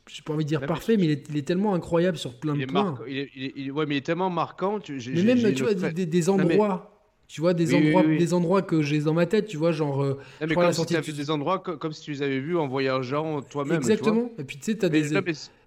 j'ai 0.09 0.23
pas 0.23 0.33
envie 0.33 0.45
de 0.45 0.49
dire 0.49 0.67
parfait, 0.67 0.97
mais 0.97 1.05
il 1.05 1.11
est, 1.13 1.27
il 1.31 1.37
est, 1.37 1.47
tellement 1.47 1.75
incroyable 1.75 2.19
sur 2.19 2.35
plein 2.35 2.57
de 2.57 2.65
points. 2.65 2.99
il 3.07 3.71
ouais, 3.71 3.87
mais 3.87 3.95
il 3.95 3.99
est 3.99 4.07
tellement 4.07 4.31
marquant. 4.31 4.81
Tu, 4.81 4.99
mais 5.15 5.23
même, 5.23 5.55
tu 5.55 5.63
vois, 5.63 5.75
des, 5.75 6.29
endroits. 6.29 6.93
Tu 7.29 7.41
vois, 7.41 7.55
des, 7.55 7.73
endroits, 7.73 8.03
des 8.03 8.35
endroits 8.35 8.63
que 8.63 8.83
j'ai 8.83 9.01
dans 9.01 9.15
ma 9.15 9.27
tête, 9.27 9.47
tu 9.47 9.57
vois, 9.57 9.71
genre. 9.71 10.03
Euh, 10.03 10.19
mais 10.41 10.57
comme 10.57 10.73
si 10.73 10.87
tu 10.87 11.13
des 11.13 11.31
endroits 11.31 11.61
comme, 11.61 11.93
si 11.93 12.03
tu 12.03 12.11
les 12.11 12.23
avais 12.23 12.41
vus 12.41 12.57
en 12.57 12.67
voyageant 12.67 13.43
toi-même. 13.43 13.77
Exactement. 13.77 14.33
Et 14.39 14.45
puis 14.45 14.59
tu 14.59 14.65
sais, 14.65 14.77
tu 14.77 14.87
as 14.87 14.89
des 14.89 15.15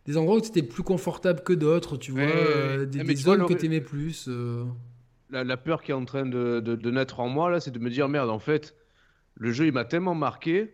des 0.10 0.18
endroits 0.18 0.38
où 0.38 0.42
tu 0.42 0.48
étais 0.48 0.64
plus 0.64 0.82
confortable 0.82 1.42
que 1.44 1.54
d'autres, 1.54 1.96
tu 1.96 2.12
vois, 2.12 2.22
euh, 2.22 2.86
des, 2.88 3.16
zones 3.16 3.46
que 3.46 3.54
tu 3.54 3.68
aimais 3.68 3.80
plus. 3.80 4.26
Euh. 4.28 4.66
La, 5.30 5.56
peur 5.56 5.84
qui 5.84 5.92
est 5.92 5.94
en 5.94 6.04
train 6.04 6.26
de, 6.26 6.60
de, 6.60 6.92
naître 6.92 7.20
en 7.20 7.30
moi, 7.30 7.52
là, 7.52 7.60
c'est 7.60 7.70
de 7.70 7.78
me 7.78 7.92
dire 7.92 8.10
merde, 8.10 8.32
en 8.32 8.40
fait, 8.40 8.76
le 9.36 9.52
jeu, 9.52 9.68
il 9.68 9.72
m'a 9.72 9.86
tellement 9.86 10.16
marqué 10.16 10.74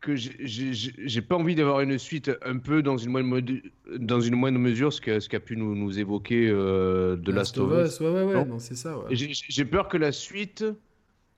que 0.00 0.14
j'ai 0.14 1.22
pas 1.22 1.34
envie 1.34 1.56
d'avoir 1.56 1.80
une 1.80 1.98
suite 1.98 2.30
un 2.44 2.58
peu 2.58 2.84
dans 2.84 2.96
une 2.96 3.10
moindre, 3.10 3.52
dans 3.98 4.20
une 4.20 4.36
moindre 4.36 4.60
mesure, 4.60 4.92
ce 4.92 5.00
qu'a 5.00 5.18
ce 5.18 5.28
pu 5.38 5.56
nous, 5.56 5.74
nous 5.74 5.98
évoquer 5.98 6.48
euh, 6.48 7.16
de 7.16 7.32
Last, 7.32 7.58
of 7.58 7.72
Us. 7.72 7.98
Ouais, 7.98 8.10
ouais, 8.10 8.22
ouais, 8.22 8.44
non, 8.44 8.60
c'est 8.60 8.76
ça. 8.76 8.96
J'ai 9.10 9.64
peur 9.64 9.88
que 9.88 9.96
la 9.96 10.12
suite 10.12 10.64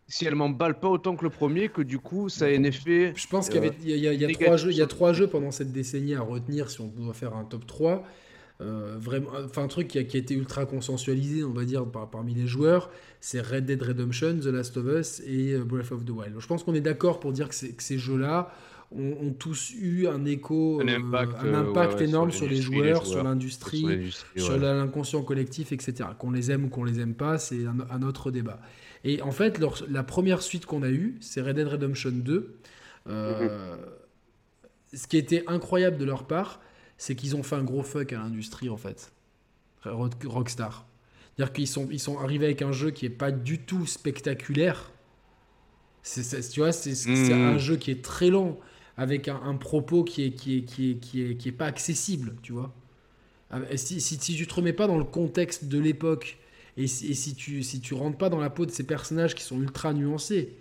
si 0.08 0.24
elle 0.24 0.34
m'emballe 0.34 0.80
pas 0.80 0.88
autant 0.88 1.14
que 1.16 1.24
le 1.24 1.30
premier, 1.30 1.68
que 1.68 1.82
du 1.82 1.98
coup, 1.98 2.30
ça 2.30 2.50
ait 2.50 2.56
un 2.56 2.64
effet. 2.64 3.12
Je 3.14 3.26
pense 3.26 3.50
qu'il 3.50 3.62
y, 3.82 3.92
y, 3.92 3.98
y, 3.98 4.24
a 4.24 4.28
trois 4.32 4.56
jeux, 4.56 4.70
il 4.70 4.76
y 4.78 4.82
a 4.82 4.86
trois 4.86 5.12
jeux 5.12 5.26
pendant 5.26 5.50
cette 5.50 5.70
décennie 5.70 6.14
à 6.14 6.22
retenir 6.22 6.70
si 6.70 6.80
on 6.80 6.86
doit 6.86 7.12
faire 7.12 7.36
un 7.36 7.44
top 7.44 7.66
3. 7.66 8.04
Euh, 8.60 8.96
vraiment, 8.98 9.28
enfin, 9.44 9.62
un 9.62 9.68
truc 9.68 9.86
qui 9.86 9.98
a, 9.98 10.04
qui 10.04 10.16
a, 10.16 10.20
été 10.20 10.34
ultra 10.34 10.66
consensualisé, 10.66 11.44
on 11.44 11.52
va 11.52 11.64
dire, 11.64 11.84
par, 11.86 12.10
parmi 12.10 12.34
les 12.34 12.48
joueurs, 12.48 12.90
c'est 13.20 13.40
Red 13.40 13.66
Dead 13.66 13.80
Redemption, 13.80 14.40
The 14.40 14.46
Last 14.46 14.76
of 14.78 14.86
Us 14.86 15.22
et 15.26 15.52
euh, 15.52 15.62
Breath 15.62 15.92
of 15.92 16.04
the 16.04 16.10
Wild. 16.10 16.34
je 16.36 16.46
pense 16.46 16.64
qu'on 16.64 16.74
est 16.74 16.80
d'accord 16.80 17.20
pour 17.20 17.32
dire 17.32 17.48
que, 17.48 17.66
que 17.66 17.82
ces 17.82 17.98
jeux-là 17.98 18.50
ont, 18.90 19.32
tous 19.38 19.74
eu 19.78 20.08
un 20.08 20.24
écho, 20.24 20.80
un 20.80 20.88
euh, 20.88 21.54
impact, 21.54 22.00
énorme 22.00 22.32
sur, 22.32 22.48
les 22.48 22.56
joueurs, 22.56 23.06
sur 23.06 23.22
l'industrie, 23.22 24.12
sur 24.34 24.56
l'inconscient 24.56 25.22
collectif, 25.22 25.72
etc. 25.72 26.08
Qu'on 26.18 26.30
les 26.30 26.50
aime 26.50 26.64
ou 26.64 26.68
qu'on 26.68 26.84
les 26.84 26.98
aime 26.98 27.14
pas, 27.14 27.38
c'est 27.38 27.66
un, 27.66 27.76
un, 27.90 28.02
autre 28.02 28.30
débat. 28.30 28.60
Et 29.04 29.22
en 29.22 29.30
fait, 29.30 29.60
la 29.88 30.02
première 30.02 30.42
suite 30.42 30.66
qu'on 30.66 30.82
a 30.82 30.88
eue, 30.88 31.16
c'est 31.20 31.40
Red 31.40 31.56
Dead 31.56 31.68
Redemption 31.68 32.10
2. 32.10 32.58
Euh, 33.08 33.76
ce 34.92 35.06
qui 35.06 35.16
était 35.16 35.44
incroyable 35.46 35.98
de 35.98 36.04
leur 36.04 36.26
part, 36.26 36.60
c'est 36.96 37.14
qu'ils 37.14 37.36
ont 37.36 37.42
fait 37.42 37.56
un 37.56 37.64
gros 37.64 37.82
fuck 37.82 38.12
à 38.12 38.18
l'industrie, 38.18 38.68
en 38.68 38.76
fait. 38.76 39.12
Rockstar. 39.84 40.86
C'est-à-dire 41.36 41.52
qu'ils 41.52 41.68
sont, 41.68 41.88
ils 41.90 42.00
sont 42.00 42.18
arrivés 42.18 42.46
avec 42.46 42.62
un 42.62 42.72
jeu 42.72 42.90
qui 42.90 43.06
est 43.06 43.10
pas 43.10 43.30
du 43.30 43.60
tout 43.60 43.86
spectaculaire. 43.86 44.90
C'est, 46.02 46.48
tu 46.50 46.60
vois, 46.60 46.72
c'est, 46.72 46.92
hmm. 47.08 47.32
un 47.32 47.58
jeu 47.58 47.76
qui 47.76 47.90
est 47.90 48.02
très 48.02 48.30
long, 48.30 48.58
avec 48.96 49.28
un, 49.28 49.54
propos 49.54 50.02
qui 50.02 50.24
est, 50.24 50.30
qui, 50.32 50.58
est, 50.58 50.62
qui, 50.62 50.90
est, 50.90 50.94
qui, 50.96 51.22
est, 51.22 51.36
qui 51.36 51.48
est 51.48 51.52
pas 51.52 51.66
accessible, 51.66 52.34
tu 52.42 52.52
vois. 52.52 52.74
Ah, 53.50 53.60
si, 53.76 54.00
si, 54.00 54.18
si 54.20 54.34
tu 54.34 54.46
te 54.46 54.54
remets 54.54 54.72
pas 54.72 54.86
dans 54.86 54.98
le 54.98 55.04
contexte 55.04 55.66
de 55.66 55.78
l'époque 55.78 56.38
et, 56.78 56.86
si, 56.86 57.34
tu, 57.34 57.62
si 57.64 57.80
tu 57.80 57.94
rentres 57.94 58.18
pas 58.18 58.28
dans 58.28 58.38
la 58.38 58.50
peau 58.50 58.64
de 58.64 58.70
ces 58.70 58.84
personnages 58.84 59.34
qui 59.34 59.42
sont 59.42 59.60
ultra 59.60 59.92
nuancés, 59.92 60.56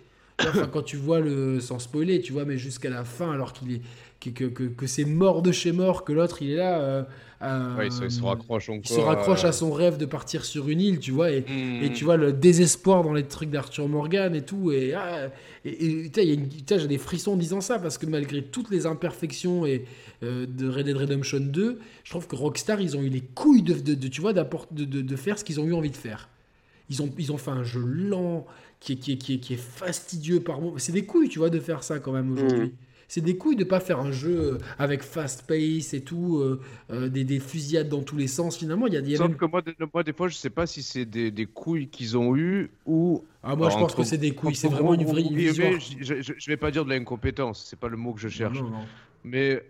quand 0.72 0.82
tu 0.82 0.96
vois 0.96 1.20
le, 1.20 1.60
sans 1.60 1.78
spoiler, 1.78 2.20
tu 2.20 2.32
vois, 2.32 2.44
mais 2.44 2.58
jusqu'à 2.58 2.90
la 2.90 3.04
fin, 3.04 3.32
alors 3.32 3.52
qu'il 3.52 3.72
est, 3.72 3.80
que, 4.20 4.30
que, 4.30 4.64
que, 4.64 4.86
c'est 4.86 5.04
mort 5.04 5.42
de 5.42 5.52
chez 5.52 5.72
mort, 5.72 6.04
que 6.04 6.12
l'autre 6.12 6.42
il 6.42 6.50
est 6.50 6.56
là. 6.56 6.80
Euh, 6.80 7.02
euh, 7.40 7.84
il, 7.84 7.92
se, 7.92 8.20
raccroche 8.20 8.68
il 8.68 8.88
se 8.88 8.98
raccroche 8.98 9.44
à 9.44 9.52
son 9.52 9.70
rêve 9.70 9.96
de 9.96 10.06
partir 10.06 10.44
sur 10.44 10.68
une 10.68 10.80
île, 10.80 10.98
tu 10.98 11.12
vois, 11.12 11.30
et, 11.30 11.42
hmm. 11.42 11.84
et 11.84 11.92
tu 11.92 12.04
vois 12.04 12.16
le 12.16 12.32
désespoir 12.32 13.04
dans 13.04 13.12
les 13.12 13.22
trucs 13.22 13.50
d'Arthur 13.50 13.88
Morgan 13.88 14.34
et 14.34 14.42
tout. 14.42 14.72
Et, 14.72 14.92
ah, 14.94 15.28
et, 15.64 16.10
j'ai 16.16 16.86
des 16.88 16.98
frissons 16.98 17.32
en 17.32 17.36
disant 17.36 17.60
ça 17.60 17.78
parce 17.78 17.96
que 17.96 18.06
malgré 18.06 18.42
toutes 18.42 18.70
les 18.70 18.86
imperfections 18.86 19.66
et, 19.66 19.84
euh, 20.24 20.46
de 20.48 20.68
Red 20.68 20.86
Dead 20.86 20.96
Redemption 20.96 21.38
2, 21.38 21.78
je 22.02 22.10
trouve 22.10 22.26
que 22.26 22.34
Rockstar 22.34 22.80
ils 22.80 22.96
ont 22.96 23.02
eu 23.02 23.08
les 23.08 23.20
couilles 23.20 23.62
de, 23.62 23.74
de, 23.74 24.08
tu 24.08 24.20
vois, 24.20 24.32
de, 24.32 24.84
de, 24.84 25.16
faire 25.16 25.38
ce 25.38 25.44
qu'ils 25.44 25.60
ont 25.60 25.64
eu 25.64 25.74
envie 25.74 25.90
de 25.90 25.96
faire. 25.96 26.28
Ils 26.90 27.02
ont, 27.02 27.10
ils 27.18 27.30
ont 27.30 27.38
fait 27.38 27.52
un 27.52 27.62
jeu 27.62 27.84
lent, 27.84 28.46
qui 28.80 28.94
est, 28.94 28.96
qui 28.96 29.12
est, 29.12 29.16
qui 29.16 29.34
est, 29.34 29.38
qui 29.38 29.54
est 29.54 29.62
fastidieux 29.62 30.40
par 30.40 30.60
moment. 30.60 30.74
C'est 30.78 30.92
des 30.92 31.04
couilles, 31.04 31.28
tu 31.28 31.38
vois, 31.38 31.50
de 31.50 31.60
faire 31.60 31.84
ça 31.84 32.00
quand 32.00 32.12
même 32.12 32.32
aujourd'hui. 32.32 32.68
Hmm 32.68 32.87
c'est 33.08 33.22
des 33.22 33.38
couilles 33.38 33.56
de 33.56 33.64
pas 33.64 33.80
faire 33.80 34.00
un 34.00 34.12
jeu 34.12 34.52
euh, 34.54 34.58
avec 34.78 35.02
fast 35.02 35.46
pace 35.46 35.94
et 35.94 36.02
tout, 36.02 36.36
euh, 36.36 36.60
euh, 36.90 37.08
des, 37.08 37.24
des, 37.24 37.40
fusillades 37.40 37.88
dans 37.88 38.02
tous 38.02 38.16
les 38.16 38.26
sens. 38.26 38.58
Finalement, 38.58 38.86
il 38.86 38.92
y 38.92 38.96
a, 38.98 39.00
y 39.00 39.16
a 39.16 39.28
que 39.28 39.44
moi, 39.46 39.62
moi, 39.94 40.02
des 40.04 40.12
fois, 40.12 40.28
je 40.28 40.34
sais 40.34 40.50
pas 40.50 40.66
si 40.66 40.82
c'est 40.82 41.06
des, 41.06 41.30
des, 41.30 41.46
couilles 41.46 41.88
qu'ils 41.88 42.18
ont 42.18 42.36
eu 42.36 42.70
ou. 42.84 43.24
Ah, 43.42 43.56
moi, 43.56 43.70
je 43.70 43.76
pense 43.76 43.94
que 43.94 44.04
c'est 44.04 44.18
des 44.18 44.34
couilles. 44.34 44.54
C'est 44.54 44.68
vraiment 44.68 44.92
une 44.92 45.06
vraie 45.06 45.22
vision. 45.22 45.78
Je, 45.80 46.20
je, 46.20 46.50
vais 46.50 46.58
pas 46.58 46.70
dire 46.70 46.84
de 46.84 46.90
l'incompétence, 46.90 47.64
c'est 47.68 47.78
pas 47.78 47.88
le 47.88 47.96
mot 47.96 48.12
que 48.12 48.20
je 48.20 48.28
cherche. 48.28 48.58
Mais 49.24 49.64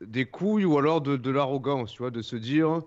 des 0.00 0.24
couilles 0.24 0.64
ou 0.64 0.78
alors 0.78 1.00
de, 1.00 1.16
de 1.16 1.30
l'arrogance, 1.30 1.92
tu 1.92 1.98
vois, 1.98 2.10
de 2.10 2.22
se 2.22 2.36
dire 2.36 2.82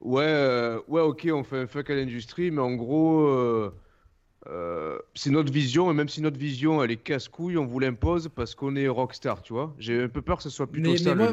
ouais, 0.00 0.76
ouais, 0.88 1.00
ok, 1.00 1.28
on 1.32 1.44
fait 1.44 1.58
un 1.58 1.66
fuck 1.66 1.88
à 1.88 1.94
l'industrie, 1.94 2.50
mais 2.50 2.60
en 2.60 2.74
gros. 2.74 3.26
Euh, 3.26 3.72
c'est 5.14 5.30
notre 5.30 5.52
vision, 5.52 5.90
et 5.90 5.94
même 5.94 6.08
si 6.08 6.20
notre 6.22 6.38
vision 6.38 6.82
elle 6.82 6.90
est 6.90 6.96
casse-couille, 6.96 7.56
on 7.56 7.66
vous 7.66 7.78
l'impose 7.78 8.28
parce 8.34 8.54
qu'on 8.54 8.76
est 8.76 8.88
rockstar, 8.88 9.42
tu 9.42 9.52
vois. 9.52 9.74
J'ai 9.78 10.02
un 10.02 10.08
peu 10.08 10.22
peur 10.22 10.38
que 10.38 10.42
ce 10.42 10.50
soit 10.50 10.66
plutôt 10.66 10.96
ça. 10.96 11.14
moi, 11.14 11.30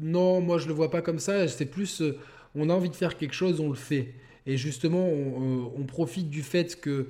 non, 0.00 0.40
moi 0.40 0.58
je 0.58 0.68
le 0.68 0.74
vois 0.74 0.90
pas 0.90 1.02
comme 1.02 1.18
ça. 1.18 1.46
C'est 1.48 1.66
plus, 1.66 2.00
euh, 2.00 2.18
on 2.54 2.70
a 2.70 2.74
envie 2.74 2.90
de 2.90 2.96
faire 2.96 3.16
quelque 3.16 3.34
chose, 3.34 3.60
on 3.60 3.68
le 3.68 3.74
fait. 3.74 4.14
Et 4.46 4.56
justement, 4.56 5.06
on, 5.06 5.70
euh, 5.78 5.84
profite 5.86 6.28
du 6.30 6.42
fait 6.42 6.80
que 6.80 7.08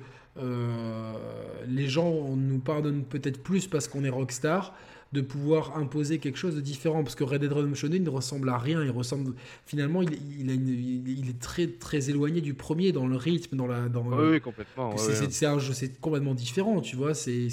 les 1.67 1.87
gens 1.87 2.35
nous 2.35 2.59
pardonnent 2.59 3.03
peut-être 3.03 3.41
plus 3.41 3.67
parce 3.67 3.87
qu'on 3.87 4.03
est 4.03 4.09
rockstar. 4.09 4.75
De 5.13 5.21
pouvoir 5.21 5.77
imposer 5.77 6.17
quelque 6.17 6.37
chose 6.37 6.55
de 6.55 6.61
différent. 6.61 7.03
Parce 7.03 7.15
que 7.15 7.23
Red 7.23 7.41
Dead 7.41 7.53
Redemption 7.53 7.87
2, 7.87 7.95
il 7.95 8.03
ne 8.03 8.09
ressemble 8.09 8.49
à 8.49 8.57
rien. 8.57 8.83
Il 8.83 8.89
ressemble, 8.89 9.33
finalement, 9.65 10.01
il, 10.01 10.11
il, 10.39 10.49
a 10.49 10.53
il, 10.53 11.29
est 11.29 11.39
très, 11.39 11.67
très 11.67 12.09
éloigné 12.09 12.41
du 12.41 12.55
premier 12.55 12.91
dans 12.91 13.07
le 13.07 13.15
rythme, 13.15 13.55
dans 13.55 13.67
la. 13.67 13.87
Dans 13.87 14.03
oui, 14.03 14.41
complètement. 14.41 14.97
c'est 14.97 15.45
un 15.45 15.59
jeu, 15.59 15.73
c'est 15.73 15.99
complètement 15.99 16.33
différent, 16.33 16.81
tu 16.81 16.95
vois. 16.95 17.13
C'est 17.13 17.47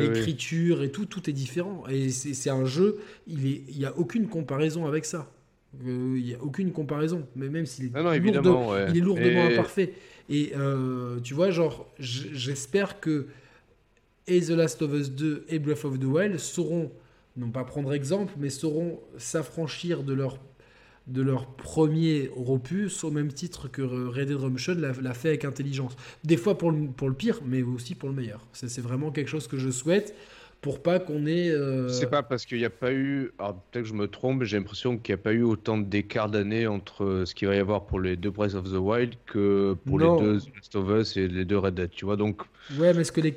l'écriture 0.00 0.82
et 0.82 0.90
tout, 0.90 1.04
tout 1.04 1.28
est 1.28 1.34
différent. 1.34 1.84
Et 1.90 2.08
c'est 2.10 2.50
un 2.50 2.64
jeu, 2.64 2.98
il 3.26 3.62
n'y 3.76 3.84
a 3.84 3.96
aucune 3.96 4.28
comparaison 4.28 4.86
avec 4.86 5.04
ça. 5.04 5.30
Euh, 5.86 6.14
il 6.16 6.24
n'y 6.24 6.34
a 6.34 6.42
aucune 6.42 6.72
comparaison, 6.72 7.26
mais 7.34 7.48
même 7.48 7.66
s'il 7.66 7.86
est, 7.86 7.90
il 7.94 8.96
est 8.96 9.00
lourdement 9.00 9.44
imparfait. 9.44 9.94
Et 10.30 10.52
euh, 10.56 11.18
tu 11.20 11.34
vois, 11.34 11.50
genre, 11.50 11.92
j'espère 11.98 13.00
que 13.00 13.26
et 14.26 14.40
The 14.40 14.50
Last 14.50 14.82
of 14.82 14.92
Us 14.92 15.10
2 15.10 15.46
et 15.48 15.58
Breath 15.58 15.84
of 15.84 15.98
the 15.98 16.04
Wild 16.04 16.38
sauront, 16.38 16.90
non 17.36 17.50
pas 17.50 17.64
prendre 17.64 17.92
exemple, 17.92 18.32
mais 18.38 18.50
sauront 18.50 19.00
s'affranchir 19.18 20.02
de 20.02 20.12
leur, 20.12 20.38
de 21.06 21.22
leur 21.22 21.46
premier 21.46 22.30
opus 22.36 23.04
au 23.04 23.10
même 23.10 23.32
titre 23.32 23.68
que 23.68 23.82
Red 23.82 24.28
Dead 24.28 24.36
Redemption 24.36 24.74
l'a 24.74 25.14
fait 25.14 25.28
avec 25.28 25.44
intelligence. 25.44 25.96
Des 26.24 26.36
fois 26.36 26.56
pour 26.56 26.70
le, 26.70 26.88
pour 26.88 27.08
le 27.08 27.14
pire, 27.14 27.40
mais 27.44 27.62
aussi 27.62 27.94
pour 27.94 28.08
le 28.08 28.14
meilleur. 28.14 28.46
C'est 28.52 28.80
vraiment 28.80 29.10
quelque 29.10 29.28
chose 29.28 29.48
que 29.48 29.58
je 29.58 29.70
souhaite 29.70 30.14
pour 30.64 30.82
pas 30.82 30.98
qu'on 30.98 31.26
ait. 31.26 31.50
Euh... 31.50 31.90
C'est 31.90 32.08
pas 32.08 32.22
parce 32.22 32.46
qu'il 32.46 32.56
n'y 32.56 32.64
a 32.64 32.70
pas 32.70 32.90
eu. 32.90 33.32
Alors 33.38 33.60
peut-être 33.70 33.82
que 33.82 33.88
je 33.90 33.92
me 33.92 34.08
trompe, 34.08 34.44
j'ai 34.44 34.56
l'impression 34.56 34.96
qu'il 34.96 35.14
n'y 35.14 35.20
a 35.20 35.22
pas 35.22 35.34
eu 35.34 35.42
autant 35.42 35.76
d'écart 35.76 36.30
d'années 36.30 36.66
entre 36.66 37.24
ce 37.26 37.34
qu'il 37.34 37.48
va 37.48 37.54
y 37.54 37.58
avoir 37.58 37.84
pour 37.84 38.00
les 38.00 38.16
deux 38.16 38.30
Breath 38.30 38.54
of 38.54 38.64
the 38.72 38.78
Wild 38.78 39.12
que 39.26 39.76
pour 39.84 39.98
les 39.98 40.06
deux 40.06 40.38
Last 40.54 40.74
of 40.74 40.88
Us 40.88 41.18
et 41.18 41.28
les 41.28 41.44
deux 41.44 41.58
Red 41.58 41.74
Dead, 41.74 41.90
tu 41.90 42.06
vois. 42.06 42.16
Donc. 42.16 42.40
Ouais, 42.78 42.94
mais 42.94 43.02
est-ce 43.02 43.12
que 43.12 43.20
les, 43.20 43.36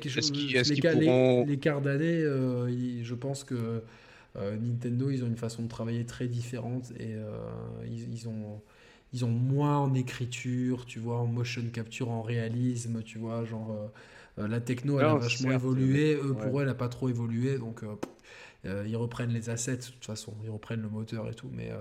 l'écart 1.44 1.82
d'années, 1.82 2.22
euh, 2.22 3.04
je 3.04 3.14
pense 3.14 3.44
que 3.44 3.82
euh, 4.36 4.56
Nintendo, 4.56 5.10
ils 5.10 5.22
ont 5.22 5.26
une 5.26 5.36
façon 5.36 5.62
de 5.64 5.68
travailler 5.68 6.06
très 6.06 6.28
différente 6.28 6.92
et 6.98 7.12
euh, 7.14 7.28
ils, 7.84 8.10
ils, 8.10 8.26
ont. 8.26 8.62
Ils 9.12 9.26
ont 9.26 9.30
moins 9.30 9.78
en 9.78 9.94
écriture, 9.94 10.86
tu 10.86 10.98
vois, 10.98 11.18
en 11.18 11.26
motion 11.26 11.62
capture, 11.72 12.10
en 12.10 12.22
réalisme, 12.22 13.02
tu 13.02 13.18
vois, 13.18 13.44
genre 13.44 13.70
euh, 13.70 13.88
la 14.46 14.60
techno, 14.60 15.00
elle 15.00 15.06
a 15.06 15.14
vachement 15.14 15.52
évolué. 15.52 16.14
Eux, 16.14 16.34
pour 16.34 16.58
eux, 16.58 16.62
elle 16.62 16.68
n'a 16.68 16.74
pas 16.74 16.88
trop 16.88 17.08
évolué. 17.08 17.58
Donc, 17.58 17.82
euh, 17.82 17.94
euh, 18.66 18.84
ils 18.86 18.96
reprennent 18.96 19.32
les 19.32 19.50
assets, 19.50 19.76
de 19.76 19.82
toute 19.82 20.04
façon. 20.04 20.34
Ils 20.44 20.50
reprennent 20.50 20.82
le 20.82 20.88
moteur 20.88 21.28
et 21.28 21.34
tout. 21.34 21.50
Mais 21.52 21.72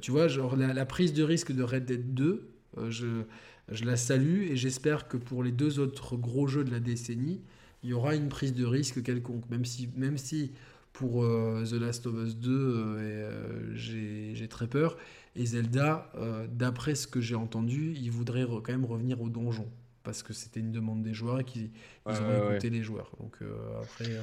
tu 0.00 0.10
vois, 0.10 0.28
genre, 0.28 0.56
la, 0.56 0.86
prise 0.86 1.12
de 1.12 1.22
risque 1.22 1.52
de 1.52 1.62
Red 1.62 1.86
Dead 1.86 2.14
2, 2.14 2.48
je, 2.88 3.22
je 3.70 3.84
la 3.84 3.96
salue 3.96 4.50
et 4.50 4.56
j'espère 4.56 5.08
que 5.08 5.16
pour 5.16 5.42
les 5.42 5.52
deux 5.52 5.78
autres 5.78 6.16
gros 6.16 6.46
jeux 6.46 6.64
de 6.64 6.70
la 6.70 6.80
décennie, 6.80 7.40
il 7.82 7.90
y 7.90 7.92
aura 7.92 8.14
une 8.14 8.28
prise 8.28 8.54
de 8.54 8.64
risque 8.64 9.02
quelconque. 9.02 9.48
Même 9.50 9.64
si, 9.64 9.88
même 9.96 10.18
si 10.18 10.52
pour 10.92 11.22
The 11.22 11.72
Last 11.72 12.06
of 12.06 12.14
Us 12.14 12.36
2, 12.36 13.74
j'ai 13.74 14.48
très 14.48 14.66
peur. 14.66 14.96
Et 15.36 15.46
Zelda, 15.46 16.12
d'après 16.50 16.94
ce 16.94 17.06
que 17.06 17.20
j'ai 17.20 17.34
entendu, 17.34 17.94
il 17.96 18.10
voudrait 18.10 18.44
quand 18.44 18.72
même 18.72 18.84
revenir 18.84 19.20
au 19.20 19.28
donjon 19.28 19.68
parce 20.04 20.22
que 20.22 20.32
c'était 20.32 20.60
une 20.60 20.70
demande 20.70 21.02
des 21.02 21.14
joueurs 21.14 21.40
et 21.40 21.44
qu'ils 21.44 21.70
ont 22.06 22.50
écouté 22.50 22.70
les 22.70 22.82
joueurs. 22.82 23.10
Donc 23.18 23.38
euh, 23.42 23.80
après. 23.82 24.10
Euh, 24.10 24.22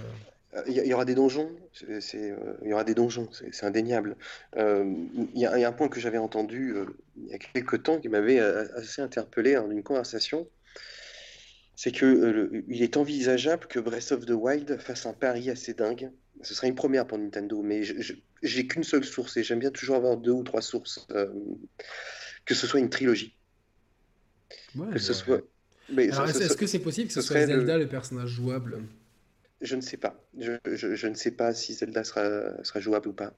euh, 0.53 0.63
il 0.67 0.73
y, 0.73 0.93
aura 0.93 1.05
des 1.05 1.15
donjons, 1.15 1.49
c'est, 2.01 2.35
il 2.61 2.69
y 2.69 2.73
aura 2.73 2.83
des 2.83 2.93
donjons, 2.93 3.29
c'est, 3.31 3.65
indéniable. 3.65 4.17
il, 4.57 5.29
y 5.33 5.45
a, 5.45 5.67
un 5.67 5.71
point 5.71 5.87
que 5.87 6.01
j'avais 6.01 6.17
entendu 6.17 6.75
il 7.15 7.29
y 7.29 7.33
a 7.33 7.37
quelques 7.37 7.83
temps 7.83 8.01
qui 8.01 8.09
m'avait 8.09 8.39
assez 8.39 9.01
interpellé 9.01 9.53
dans 9.53 9.71
une 9.71 9.81
conversation, 9.81 10.45
c'est 11.77 11.93
que 11.93 12.65
il 12.67 12.83
est 12.83 12.97
envisageable 12.97 13.65
que 13.67 13.79
Breath 13.79 14.11
of 14.11 14.25
the 14.25 14.31
Wild 14.31 14.77
fasse 14.81 15.05
un 15.05 15.13
pari 15.13 15.49
assez 15.49 15.73
dingue. 15.73 16.11
Ce 16.41 16.53
serait 16.53 16.67
une 16.67 16.75
première 16.75 17.07
pour 17.07 17.17
Nintendo, 17.17 17.61
mais 17.61 17.83
j'ai 18.43 18.67
qu'une 18.67 18.83
seule 18.83 19.05
source 19.05 19.37
et 19.37 19.43
j'aime 19.43 19.59
bien 19.59 19.71
toujours 19.71 19.95
avoir 19.95 20.17
deux 20.17 20.31
ou 20.31 20.43
trois 20.43 20.61
sources. 20.61 21.07
que 22.43 22.53
ce 22.53 22.67
soit 22.67 22.81
une 22.81 22.89
trilogie. 22.89 23.37
que 24.91 24.99
ce 24.99 25.13
soit 25.13 25.43
est-ce 25.97 26.57
que 26.57 26.67
c'est 26.67 26.79
possible 26.79 27.07
que 27.07 27.13
ce, 27.13 27.21
soit 27.21 27.45
Zelda 27.45 27.77
le... 27.77 27.87
personnage 27.87 28.29
jouable? 28.29 28.81
Je 29.61 29.75
ne 29.75 29.81
sais 29.81 29.97
pas. 29.97 30.15
Je, 30.39 31.07
ne 31.07 31.13
sais 31.13 31.31
pas 31.31 31.53
si 31.53 31.75
Zelda 31.75 32.03
sera, 32.03 32.63
sera 32.63 32.79
jouable 32.79 33.09
ou 33.09 33.13
pas. 33.13 33.33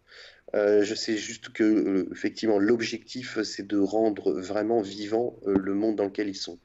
Euh, 0.56 0.84
je 0.84 0.96
sais 0.96 1.18
juste 1.18 1.50
que 1.50 1.64
euh, 1.64 2.10
effectivement 2.12 2.60
l'objectif 2.60 3.42
c'est 3.42 3.66
de 3.66 3.78
rendre 3.78 4.34
vraiment 4.34 4.82
vivant 4.82 5.36
euh, 5.48 5.58
le 5.58 5.74
monde 5.74 5.96
dans 5.96 6.06
lequel 6.06 6.30
ils 6.30 6.36
sont. 6.36 6.60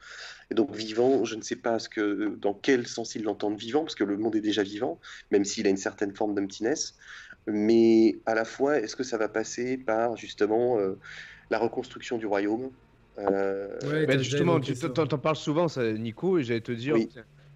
Et 0.51 0.55
donc 0.55 0.73
vivant, 0.73 1.25
je 1.25 1.35
ne 1.35 1.41
sais 1.41 1.57
pas 1.57 1.77
ce 1.77 1.89
que, 1.89 2.35
dans 2.37 2.53
quel 2.53 2.87
sens 2.87 3.15
ils 3.15 3.23
l'entendent 3.23 3.59
vivant, 3.59 3.81
parce 3.81 3.95
que 3.95 4.03
le 4.03 4.17
monde 4.17 4.35
est 4.35 4.41
déjà 4.41 4.63
vivant, 4.63 4.99
même 5.31 5.43
s'il 5.43 5.67
a 5.67 5.69
une 5.69 5.77
certaine 5.77 6.15
forme 6.15 6.35
d'emptiness. 6.35 6.95
Mais 7.47 8.19
à 8.25 8.35
la 8.35 8.45
fois, 8.45 8.79
est-ce 8.79 8.95
que 8.95 9.03
ça 9.03 9.17
va 9.17 9.27
passer 9.27 9.77
par 9.77 10.15
justement 10.17 10.77
la 11.51 11.59
reconstruction 11.59 12.17
du 12.17 12.25
royaume? 12.25 12.71
Euh, 13.19 14.05
bah, 14.05 14.17
justement, 14.17 14.59
tu 14.59 14.73
en 14.73 15.17
parles 15.17 15.35
souvent, 15.35 15.67
ça, 15.67 15.91
Nico, 15.93 16.37
et 16.37 16.43
j'allais 16.43 16.61
te 16.61 16.71
dire, 16.71 16.95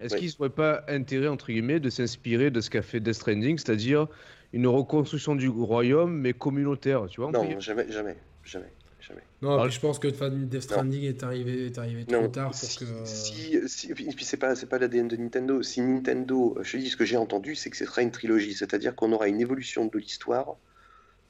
est-ce 0.00 0.16
qu'il 0.16 0.26
ne 0.26 0.30
serait 0.30 0.50
pas 0.50 0.84
intérêt, 0.88 1.28
entre 1.28 1.46
guillemets, 1.46 1.80
de 1.80 1.90
s'inspirer 1.90 2.50
de 2.50 2.60
ce 2.60 2.70
qu'a 2.70 2.82
fait 2.82 3.00
Death 3.00 3.14
Stranding, 3.14 3.58
c'est-à-dire 3.58 4.06
une 4.52 4.66
reconstruction 4.66 5.34
du 5.34 5.48
royaume, 5.48 6.16
mais 6.16 6.32
communicaire, 6.32 7.06
tu 7.06 7.20
vois 7.20 7.30
Non, 7.30 7.58
jamais, 7.60 7.90
jamais, 7.90 8.16
jamais. 8.44 8.70
Jamais. 9.06 9.22
Non, 9.42 9.68
je 9.68 9.80
pense 9.80 9.98
que 9.98 10.08
Death 10.08 10.62
Stranding 10.62 11.02
est 11.02 11.22
arrivé, 11.22 11.66
est 11.66 11.76
arrivé 11.76 12.06
trop 12.06 12.26
tard 12.28 12.52
pour 12.52 12.58
si, 12.58 12.78
que. 12.78 12.84
Si, 13.04 13.68
si, 13.68 13.90
et 13.90 13.94
puis 13.94 14.24
c'est 14.24 14.38
pas, 14.38 14.54
c'est 14.54 14.66
pas 14.66 14.78
l'ADN 14.78 15.08
de 15.08 15.16
Nintendo. 15.16 15.62
Si 15.62 15.82
Nintendo, 15.82 16.56
je 16.62 16.72
te 16.72 16.76
dis 16.78 16.88
ce 16.88 16.96
que 16.96 17.04
j'ai 17.04 17.18
entendu, 17.18 17.54
c'est 17.54 17.68
que 17.68 17.76
ce 17.76 17.84
sera 17.84 18.00
une 18.00 18.12
trilogie, 18.12 18.54
c'est-à-dire 18.54 18.94
qu'on 18.94 19.12
aura 19.12 19.28
une 19.28 19.42
évolution 19.42 19.84
de 19.84 19.98
l'histoire 19.98 20.56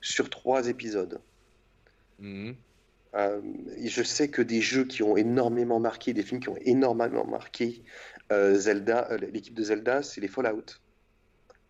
sur 0.01 0.31
trois 0.31 0.69
épisodes. 0.69 1.19
Mmh. 2.21 2.53
Euh, 3.17 3.41
je 3.85 4.03
sais 4.03 4.29
que 4.29 4.43
des 4.43 4.61
jeux 4.61 4.85
qui 4.85 5.03
ont 5.03 5.17
énormément 5.17 5.79
marqué, 5.79 6.13
des 6.13 6.23
films 6.23 6.41
qui 6.41 6.49
ont 6.49 6.59
énormément 6.63 7.25
marqué 7.25 7.83
euh, 8.33 8.55
Zelda, 8.55 9.09
euh, 9.11 9.19
l'équipe 9.33 9.55
de 9.55 9.63
Zelda, 9.63 10.03
c'est 10.03 10.21
les 10.21 10.29
Fallout. 10.29 10.81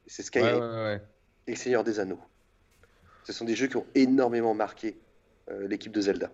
C'est 0.06 0.22
Skyrim 0.22 1.00
et 1.46 1.50
le 1.50 1.56
Seigneur 1.56 1.84
des 1.84 2.00
Anneaux. 2.00 2.20
Ce 3.24 3.32
sont 3.32 3.44
des 3.44 3.54
jeux 3.54 3.66
qui 3.66 3.76
ont 3.76 3.86
énormément 3.94 4.54
marqué 4.54 4.98
l'équipe 5.66 5.92
de 5.92 6.00
Zelda. 6.00 6.30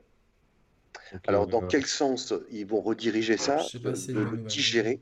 Alors, 1.26 1.46
dans 1.46 1.62
quel 1.66 1.86
sens 1.86 2.34
ils 2.50 2.66
vont 2.66 2.80
rediriger 2.80 3.36
ça, 3.36 3.64
le 3.74 4.36
digérer? 4.38 5.00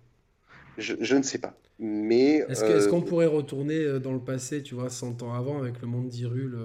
Je, 0.77 0.95
je, 1.01 1.17
ne 1.17 1.23
sais 1.23 1.39
pas. 1.39 1.55
Mais 1.79 2.45
est-ce 2.49 2.89
qu'on 2.89 3.01
pourrait 3.03 3.27
retourner 3.27 4.01
dans 4.01 4.13
le 4.13 4.21
passé, 4.21 4.63
tu 4.63 4.75
vois, 4.75 4.91
100 4.91 5.23
ans 5.23 5.33
avant 5.33 5.59
avec 5.59 5.81
le 5.81 5.87
monde 5.87 6.09
d'Hyrule 6.09 6.59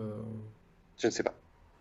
Je 0.97 1.07
ne 1.07 1.11
sais 1.11 1.23
pas. 1.23 1.35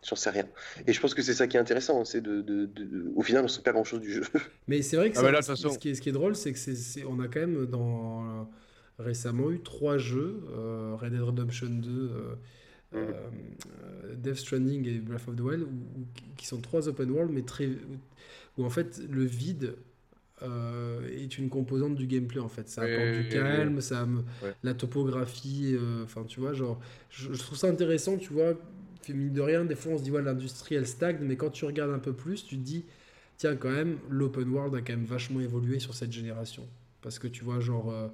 J'en 0.06 0.16
sais 0.16 0.31
rien. 0.31 0.47
Et 0.86 0.92
je 0.92 1.00
pense 1.00 1.14
que 1.14 1.22
c'est 1.22 1.34
ça 1.34 1.47
qui 1.47 1.56
est 1.56 1.60
intéressant, 1.60 2.05
c'est 2.05 2.20
de, 2.20 2.40
de, 2.42 3.12
au 3.14 3.22
final, 3.22 3.42
on 3.42 3.44
ne 3.44 3.48
sait 3.50 3.62
pas 3.62 3.72
grand-chose 3.72 4.00
du 4.00 4.12
jeu. 4.12 4.24
Mais 4.68 4.82
c'est 4.82 4.97
vrai 4.97 5.10
que 5.10 5.18
ah 5.18 5.42
ce, 5.42 5.78
qui 5.78 5.90
est, 5.90 5.94
ce, 5.94 6.00
qui 6.00 6.08
est, 6.08 6.12
drôle, 6.12 6.34
c'est 6.34 6.52
que 6.52 6.58
c'est, 6.58 7.05
on 7.05 7.20
a 7.20 7.28
quand 7.28 7.40
même 7.40 7.66
dans, 7.66 8.48
récemment 8.98 9.50
eu 9.50 9.60
trois 9.60 9.98
jeux, 9.98 10.42
euh, 10.50 10.97
Red 10.97 11.12
Dead 11.12 11.22
Redemption 11.22 11.68
2, 11.68 11.90
euh, 11.90 12.34
euh, 12.94 13.12
Death 14.16 14.36
Stranding 14.36 14.86
et 14.89 14.98
Breath 14.98 15.28
of 15.28 15.36
the 15.36 15.40
Wild, 15.40 15.66
qui 16.36 16.47
sont 16.47 16.60
trois 16.60 16.89
open 16.89 17.10
world, 17.10 17.31
mais 17.32 17.42
très, 17.42 17.68
où 18.58 18.64
en 18.64 18.70
fait 18.70 19.00
le 19.08 19.24
vide 19.24 19.74
est 21.14 21.39
une 21.39 21.48
composante 21.48 21.94
du 21.94 22.08
gameplay 22.08 22.40
en 22.40 22.48
fait. 22.48 22.68
Ça 22.68 22.82
apporte 22.82 23.12
du 23.12 23.28
calme, 23.28 23.81
ça 23.81 24.08
la 24.64 24.74
topographie, 24.74 25.76
enfin 26.02 26.24
tu 26.24 26.40
vois, 26.40 26.52
genre, 26.52 26.81
je, 27.10 27.32
je, 27.32 27.39
trouve 27.39 27.56
ça 27.56 27.68
intéressant, 27.68 28.16
tu 28.16 28.32
vois, 28.32 28.55
mine 29.08 29.32
de 29.32 29.40
rien, 29.40 29.64
des 29.64 29.74
fois 29.74 29.92
on 29.92 29.98
se 29.98 30.02
dit, 30.02 30.10
ouais, 30.10 30.22
l'industrie 30.22 30.74
elle 30.74 30.86
stagne, 30.86 31.18
mais 31.20 31.36
quand 31.36 31.50
tu 31.50 31.64
regardes 31.64 31.92
un 31.92 31.98
peu 31.98 32.12
plus, 32.12 32.44
tu 32.44 32.56
te 32.56 32.62
dis, 32.62 32.84
tiens, 33.36 33.56
quand 33.56 33.70
même, 33.70 33.98
l'open 34.08 34.48
world 34.48 34.74
a 34.74 34.81
quand 34.81 34.92
même 34.92 35.05
vachement 35.05 35.40
évolué 35.40 35.78
sur 35.78 35.94
cette 35.94 36.12
génération. 36.12 36.66
Parce 37.00 37.18
que 37.18 37.26
tu 37.26 37.44
vois, 37.44 37.60
genre, 37.60 37.90
euh, 37.90 38.08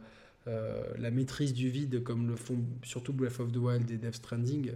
euh, 0.47 0.83
la 0.99 1.11
maîtrise 1.11 1.53
du 1.53 1.69
vide, 1.69 2.03
comme 2.03 2.29
le 2.29 2.37
font 2.37 2.59
surtout 2.83 3.13
Breath 3.13 3.41
of 3.41 3.53
the 3.53 3.57
Wild 3.57 3.91
et 3.91 3.99
Death 3.99 4.15
Stranding, 4.15 4.73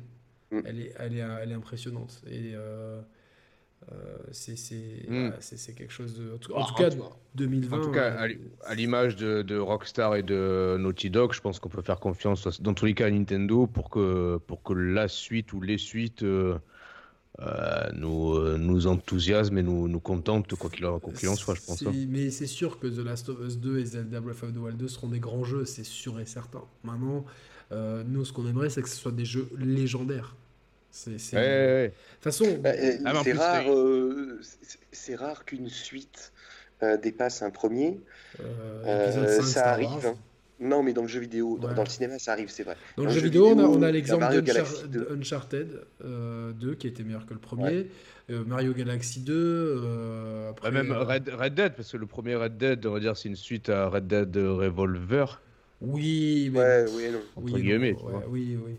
mm. 0.50 0.60
elle, 0.64 0.80
est, 0.80 0.94
elle, 0.98 1.16
est, 1.16 1.26
elle 1.42 1.50
est 1.52 1.54
impressionnante. 1.54 2.22
Et. 2.26 2.52
Euh, 2.54 3.00
euh, 3.90 5.28
hmm. 5.28 5.32
c'est 5.40 5.74
quelque 5.74 5.92
chose 5.92 6.14
de. 6.14 6.32
En 6.54 6.64
tout, 6.64 6.74
cas, 6.74 6.90
2020. 7.34 7.76
En 7.76 7.80
tout 7.82 7.90
cas, 7.90 8.12
à 8.12 8.26
euh, 8.26 8.74
l'image 8.74 9.16
de, 9.16 9.58
Rockstar 9.58 10.14
et 10.16 10.22
de 10.22 10.76
Naughty 10.78 11.10
Dog, 11.10 11.32
je 11.32 11.40
pense 11.40 11.58
qu'on 11.58 11.68
peut 11.68 11.82
faire 11.82 11.98
confiance, 11.98 12.60
dans 12.60 12.74
tous 12.74 12.86
les 12.86 12.94
cas, 12.94 13.06
à 13.06 13.10
Nintendo 13.10 13.66
pour 13.66 13.90
que, 13.90 14.38
pour 14.46 14.62
que 14.62 14.72
la 14.72 15.08
suite 15.08 15.52
ou 15.52 15.60
les 15.60 15.78
suites 15.78 16.22
euh, 16.22 16.58
nous, 17.94 18.38
nous 18.58 18.86
enthousiasment 18.86 19.58
et 19.58 19.62
nous, 19.62 19.88
nous 19.88 20.00
contentent, 20.00 20.54
quoi 20.54 20.70
qu'il 20.70 20.86
en, 20.86 21.00
soit, 21.34 21.54
je 21.54 21.62
pense. 21.62 21.82
Hein. 21.82 21.92
Mais 22.08 22.30
c'est 22.30 22.46
sûr 22.46 22.78
que 22.78 22.86
The 22.86 23.04
Last 23.04 23.28
of 23.30 23.40
Us 23.40 23.58
2 23.58 23.78
et 23.78 23.84
Zelda 23.84 24.20
Breath 24.20 24.44
of 24.44 24.52
the 24.52 24.58
Wild 24.58 24.76
2 24.76 24.88
seront 24.88 25.08
des 25.08 25.20
grands 25.20 25.44
jeux, 25.44 25.64
c'est 25.64 25.84
sûr 25.84 26.20
et 26.20 26.26
certain. 26.26 26.62
Maintenant, 26.84 27.24
nous, 28.06 28.24
ce 28.24 28.32
qu'on 28.32 28.46
aimerait, 28.46 28.70
c'est 28.70 28.82
que 28.82 28.88
ce 28.88 28.96
soit 28.96 29.12
des 29.12 29.24
jeux 29.24 29.48
légendaires. 29.58 30.36
C'est, 30.92 31.12
De 31.12 31.86
toute 31.88 32.22
façon, 32.22 32.58
bah, 32.60 32.70
ah, 33.06 33.22
c'est, 33.24 33.32
rare, 33.32 33.72
euh, 33.72 34.40
c'est, 34.92 35.14
rare 35.14 35.44
qu'une 35.46 35.68
suite 35.68 36.32
euh, 36.82 36.98
dépasse 36.98 37.42
un 37.42 37.50
premier. 37.50 37.98
Euh, 38.40 39.40
ça 39.40 39.70
arrive. 39.70 40.06
Hein. 40.06 40.16
Non, 40.62 40.82
mais 40.82 40.92
dans 40.92 41.02
le 41.02 41.08
jeu 41.08 41.18
vidéo, 41.18 41.58
dans, 41.58 41.82
le 41.82 41.88
cinéma, 41.88 42.18
ça 42.20 42.32
arrive, 42.32 42.48
c'est 42.48 42.62
vrai. 42.62 42.76
Dans, 42.96 43.04
le 43.04 43.10
jeu, 43.10 43.20
vidéo, 43.20 43.48
on 43.48 43.82
a, 43.82 43.90
l'exemple 43.90 44.40
d'Uncharted 44.42 45.68
2. 46.00 46.06
Euh, 46.06 46.74
qui 46.78 46.86
était 46.86 47.02
meilleur 47.02 47.26
que 47.26 47.34
le 47.34 47.40
premier. 47.40 47.88
Euh, 48.30 48.44
Mario 48.44 48.72
Galaxy 48.72 49.20
2. 49.20 49.34
Euh, 49.34 50.50
après, 50.50 50.70
même 50.70 50.92
Red, 50.92 51.28
Red, 51.30 51.54
Dead, 51.54 51.74
parce 51.74 51.90
que 51.90 51.96
le 51.96 52.06
premier 52.06 52.36
Red 52.36 52.58
Dead, 52.58 52.86
on 52.86 52.92
va 52.92 53.00
dire, 53.00 53.16
c'est 53.16 53.28
une 53.28 53.36
suite 53.36 53.70
à 53.70 53.88
Red 53.88 54.06
Dead 54.06 54.36
Revolver. 54.36 55.40
Oui, 55.80 56.48
mais. 56.52 56.60
Ouais, 56.60 56.84
oui, 56.94 57.02
non. 57.10 57.18
Entre 57.34 57.54
oui, 57.54 57.62
guillemets. 57.62 57.96
oui, 58.28 58.56
oui, 58.64 58.76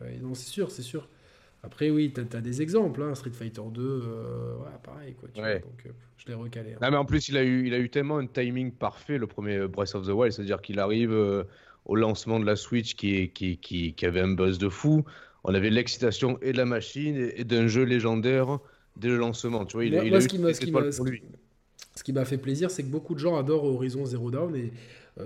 oui, 0.00 0.18
Non, 0.22 0.34
c'est 0.34 0.50
sûr, 0.50 0.70
c'est 0.70 0.82
sûr. 0.82 1.08
Après, 1.64 1.90
oui, 1.90 2.12
tu 2.12 2.36
as, 2.36 2.40
des 2.40 2.60
exemples. 2.60 3.02
Hein, 3.02 3.14
Street 3.14 3.30
Fighter 3.30 3.62
2, 3.72 3.82
euh, 3.82 4.54
pareil. 4.82 5.14
Quoi, 5.14 5.28
donc, 5.28 5.44
euh, 5.86 5.90
je 6.16 6.26
l'ai 6.26 6.34
recalé. 6.34 6.72
Hein. 6.72 6.78
Non, 6.82 6.90
mais 6.90 6.96
en 6.96 7.04
plus, 7.04 7.28
il 7.28 7.36
a, 7.36 7.44
eu, 7.44 7.66
il 7.66 7.74
a 7.74 7.78
eu 7.78 7.88
tellement 7.88 8.18
un 8.18 8.26
timing 8.26 8.72
parfait, 8.72 9.16
le 9.16 9.28
premier 9.28 9.68
Breath 9.68 9.94
of 9.94 10.06
the 10.06 10.10
Wild. 10.10 10.32
C'est-à-dire 10.32 10.60
qu'il 10.60 10.80
arrive 10.80 11.12
euh, 11.12 11.44
au 11.84 11.94
lancement 11.94 12.40
de 12.40 12.46
la 12.46 12.56
Switch 12.56 12.96
qui, 12.96 13.28
qui, 13.30 13.58
qui, 13.58 13.94
qui, 13.94 14.06
avait 14.06 14.20
un 14.20 14.32
buzz 14.32 14.58
de 14.58 14.68
fou. 14.68 15.04
On 15.44 15.54
avait 15.54 15.70
l'excitation 15.70 16.36
et 16.42 16.52
de 16.52 16.56
la 16.56 16.64
machine 16.64 17.30
et, 17.36 17.44
d'un 17.44 17.68
jeu 17.68 17.84
légendaire 17.84 18.58
dès 18.96 19.08
le 19.08 19.16
lancement. 19.16 19.64
Tu 19.64 19.76
vois, 19.76 19.84
il, 19.84 19.94
a, 19.96 20.04
eu 20.04 20.20
ce 20.20 20.26
qui 20.26 20.70
pour 20.72 20.80
lui. 21.06 21.22
Ce 21.94 22.02
qui 22.02 22.12
m'a 22.12 22.24
fait 22.24 22.38
plaisir, 22.38 22.70
c'est 22.70 22.82
que 22.82 22.88
beaucoup 22.88 23.14
de 23.14 23.20
gens 23.20 23.36
adorent 23.36 23.64
Horizon 23.64 24.04
Zero 24.06 24.30
Dawn 24.30 24.56
et 24.56 24.72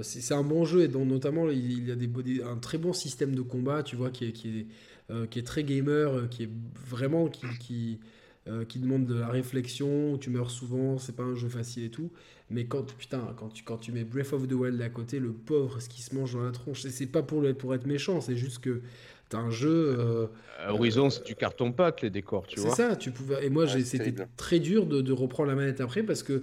c'est 0.02 0.34
un 0.34 0.42
bon 0.42 0.65
jeu 0.65 0.82
et 0.82 0.89
dont 0.89 1.05
notamment 1.05 1.48
il 1.48 1.86
y 1.86 1.92
a 1.92 1.94
des, 1.94 2.10
un 2.42 2.56
très 2.56 2.76
bon 2.76 2.92
système 2.92 3.34
de 3.36 3.42
combat, 3.42 3.84
tu 3.84 3.94
vois, 3.94 4.10
qui 4.10 4.26
est, 4.26 4.32
qui 4.32 4.48
est 4.48 4.66
euh, 5.09 5.26
qui 5.26 5.39
est 5.39 5.47
très 5.47 5.62
gamer, 5.62 6.12
euh, 6.12 6.26
qui 6.26 6.43
est 6.43 6.51
vraiment 6.85 7.28
qui, 7.28 7.47
qui, 7.60 8.01
euh, 8.49 8.65
qui, 8.65 8.81
demande 8.81 9.07
de 9.07 9.15
la 9.15 9.28
réflexion, 9.28 10.18
tu 10.18 10.31
meurs 10.31 10.51
souvent, 10.51 10.99
c'est 10.99 11.15
pas 11.15 11.23
un 11.23 11.36
jeu 11.36 11.49
facile 11.49 11.85
et 11.85 11.91
tout. 11.91 12.10
Mais 12.51 12.65
quand, 12.65 12.93
putain, 12.97 13.33
quand, 13.36 13.51
tu, 13.51 13.62
quand 13.62 13.76
tu 13.76 13.93
mets 13.93 14.02
Breath 14.02 14.33
of 14.33 14.49
the 14.49 14.52
Wild 14.52 14.83
à 14.83 14.89
côté, 14.89 15.20
le 15.20 15.31
pauvre, 15.31 15.78
ce 15.81 15.89
qui 15.89 16.02
se 16.02 16.12
mange 16.12 16.33
dans 16.33 16.43
la 16.43 16.51
tronche, 16.51 16.81
c'est 16.81 17.07
pas 17.07 17.23
pour, 17.23 17.44
pour 17.57 17.73
être 17.76 17.86
méchant, 17.86 18.20
c'est 18.20 18.36
juste 18.36 18.59
que 18.59 18.81
t'as 19.28 19.39
un 19.39 19.51
jeu. 19.51 20.28
Horizon, 20.67 21.09
c'est 21.09 21.25
du 21.25 21.36
carton 21.36 21.70
pâte 21.70 22.02
les 22.02 22.10
décors, 22.10 22.49
tu 22.49 22.59
vois. 22.59 22.70
C'est 22.70 22.89
ça, 22.89 22.97
tu 22.97 23.12
pouvais. 23.12 23.47
Et 23.47 23.49
moi, 23.49 23.68
c'était 23.68 24.15
très 24.36 24.59
dur 24.59 24.86
de, 24.86 25.02
de, 25.02 25.12
reprendre 25.12 25.51
la 25.51 25.55
manette 25.55 25.81
après 25.81 26.02
parce 26.02 26.25
que. 26.25 26.43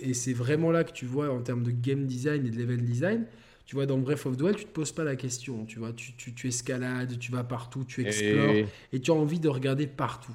et 0.00 0.14
c'est 0.14 0.34
vraiment 0.34 0.70
là 0.70 0.84
que 0.84 0.92
tu 0.92 1.04
vois 1.04 1.32
en 1.32 1.40
termes 1.40 1.64
de 1.64 1.72
game 1.72 2.06
design 2.06 2.46
et 2.46 2.50
de 2.50 2.56
level 2.56 2.84
design 2.84 3.26
tu 3.70 3.76
vois, 3.76 3.86
dans 3.86 3.98
Breath 3.98 4.26
of 4.26 4.36
the 4.36 4.42
Wild, 4.42 4.56
tu 4.56 4.64
te 4.64 4.72
poses 4.72 4.90
pas 4.90 5.04
la 5.04 5.14
question. 5.14 5.64
Tu 5.64 5.78
vois, 5.78 5.92
tu, 5.92 6.12
tu, 6.16 6.34
tu 6.34 6.48
escalades, 6.48 7.16
tu 7.20 7.30
vas 7.30 7.44
partout, 7.44 7.84
tu 7.84 8.04
explores 8.04 8.66
et... 8.92 9.00
tu 9.00 9.12
as 9.12 9.14
envie 9.14 9.38
de 9.38 9.48
regarder 9.48 9.86
partout. 9.86 10.34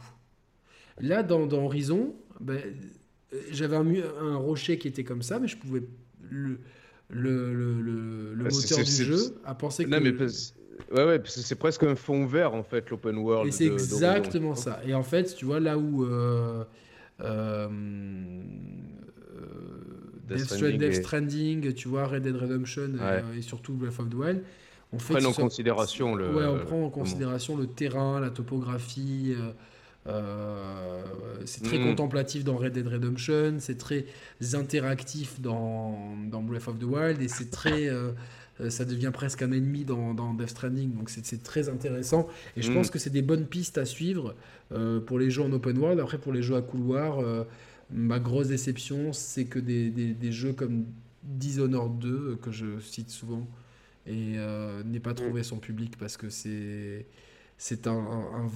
Là, 1.01 1.21
dans, 1.21 1.45
dans 1.45 1.65
Horizon, 1.65 2.15
ben, 2.39 2.61
j'avais 3.51 3.75
un, 3.75 3.85
un, 4.21 4.37
rocher 4.37 4.77
qui 4.77 4.87
était 4.87 5.03
comme 5.03 5.21
ça, 5.21 5.37
mais 5.39 5.49
je 5.49 5.57
pouvais. 5.57 5.83
Le, 6.21 6.61
le, 7.09 7.53
le, 7.53 7.81
le, 7.81 8.43
bah, 8.45 8.49
moteur 8.53 8.77
du 8.77 8.85
jeu 8.85 9.35
à 9.43 9.53
penser 9.53 9.83
que. 9.83 9.89
Non, 9.89 9.99
mais 9.99 10.13
Ouais, 10.93 11.03
ouais, 11.03 11.21
c'est 11.25 11.59
presque 11.59 11.83
un 11.83 11.95
fond 11.95 12.25
vert 12.25 12.53
en 12.53 12.63
fait, 12.63 12.89
l'open 12.89 13.17
world. 13.17 13.49
Et 13.49 13.51
c'est 13.51 13.65
exactement 13.65 14.55
ça. 14.55 14.79
Et 14.87 14.93
en 14.93 15.03
fait, 15.03 15.35
tu 15.35 15.43
vois, 15.43 15.59
là 15.59 15.77
où. 15.77 16.05
Euh, 16.05 16.63
euh, 17.19 17.67
Death, 20.27 20.93
Stranding, 20.93 21.73
tu 21.73 21.87
vois, 21.87 22.07
Red 22.07 22.23
Dead 22.23 22.35
Redemption 22.35 22.91
euh, 22.99 23.21
et, 23.37 23.41
surtout 23.41 23.73
Breath 23.73 23.99
of 23.99 24.09
the 24.09 24.13
Wild. 24.13 24.43
On 24.91 24.99
fait 24.99 25.25
en 25.25 25.33
considération 25.33 26.15
le. 26.15 26.33
Ouais, 26.33 26.45
on 26.45 26.59
prend 26.65 26.85
en 26.85 26.89
considération 26.89 27.57
le 27.57 27.67
terrain, 27.67 28.19
la 28.19 28.29
topographie. 28.29 29.33
Euh, 29.37 29.51
euh, 30.07 31.01
c'est 31.45 31.63
très 31.63 31.79
mm. 31.79 31.85
contemplatif 31.89 32.43
dans 32.43 32.57
Red 32.57 32.73
Dead 32.73 32.87
Redemption, 32.87 33.55
c'est 33.59 33.77
très 33.77 34.05
interactif 34.53 35.41
dans, 35.41 35.97
dans, 36.29 36.43
Breath 36.43 36.67
of 36.67 36.77
the 36.77 36.83
Wild 36.83 37.21
et 37.23 37.27
c'est 37.27 37.49
très. 37.49 37.89
ça 38.69 38.85
devient 38.85 39.09
presque 39.11 39.41
un 39.41 39.51
ennemi 39.51 39.83
dans, 39.83 40.13
dans 40.13 40.35
Death 40.35 40.49
Stranding, 40.49 40.93
donc 40.93 41.09
c'est 41.09 41.41
très 41.43 41.69
intéressant. 41.69 42.27
Et 42.55 42.61
je 42.61 42.71
mm. 42.71 42.75
pense 42.75 42.89
que 42.91 42.99
c'est 42.99 43.09
des 43.09 43.23
bonnes 43.23 43.47
pistes 43.47 43.79
à 43.79 43.85
suivre 43.85 44.35
pour 45.07 45.17
les 45.17 45.31
jeux 45.31 45.41
en 45.41 45.51
open 45.51 45.77
world. 45.79 45.99
Après, 45.99 46.19
pour 46.19 46.33
les 46.33 46.43
jeux 46.43 46.55
à 46.55 46.61
couloir, 46.61 47.17
Ma 47.91 48.19
grosse 48.19 48.47
déception, 48.47 49.13
c'est 49.13 49.45
que 49.45 49.59
des, 49.59 49.89
des, 49.89 50.31
jeux 50.31 50.53
comme 50.53 50.85
Dishonored 51.23 51.99
2, 51.99 52.09
euh, 52.09 52.35
que 52.37 52.51
je 52.51 52.79
cite 52.79 53.09
souvent, 53.09 53.47
et 54.07 54.33
euh, 54.37 54.83
n'ait 54.83 54.99
pas 54.99 55.13
trouvé 55.13 55.43
son 55.43 55.57
public 55.57 55.97
parce 55.97 56.17
que 56.17 56.29
c'est 56.29 57.05
c'est 57.57 57.87
un, 57.87 58.49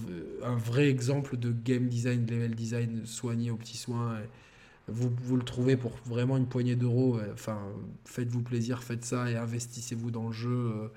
un, 0.44 0.56
vrai 0.58 0.90
exemple 0.90 1.38
de 1.38 1.54
game 1.54 1.88
design, 1.88 2.26
level 2.28 2.54
design 2.54 3.06
soigné 3.06 3.50
aux 3.50 3.56
petits 3.56 3.78
soins. 3.78 4.20
Vous, 4.90 5.10
vous 5.24 5.38
le 5.38 5.44
trouvez 5.44 5.78
pour 5.78 5.94
vraiment 6.06 6.36
une 6.36 6.48
poignée 6.48 6.76
d'euros. 6.76 7.18
Enfin, 7.32 7.60
faites-vous 8.06 8.42
plaisir, 8.42 8.84
faites 8.84 9.06
ça 9.06 9.32
et 9.32 9.38
investissez-vous 9.38 10.12
dans 10.12 10.28
le 10.28 10.34
jeu. 10.34 10.92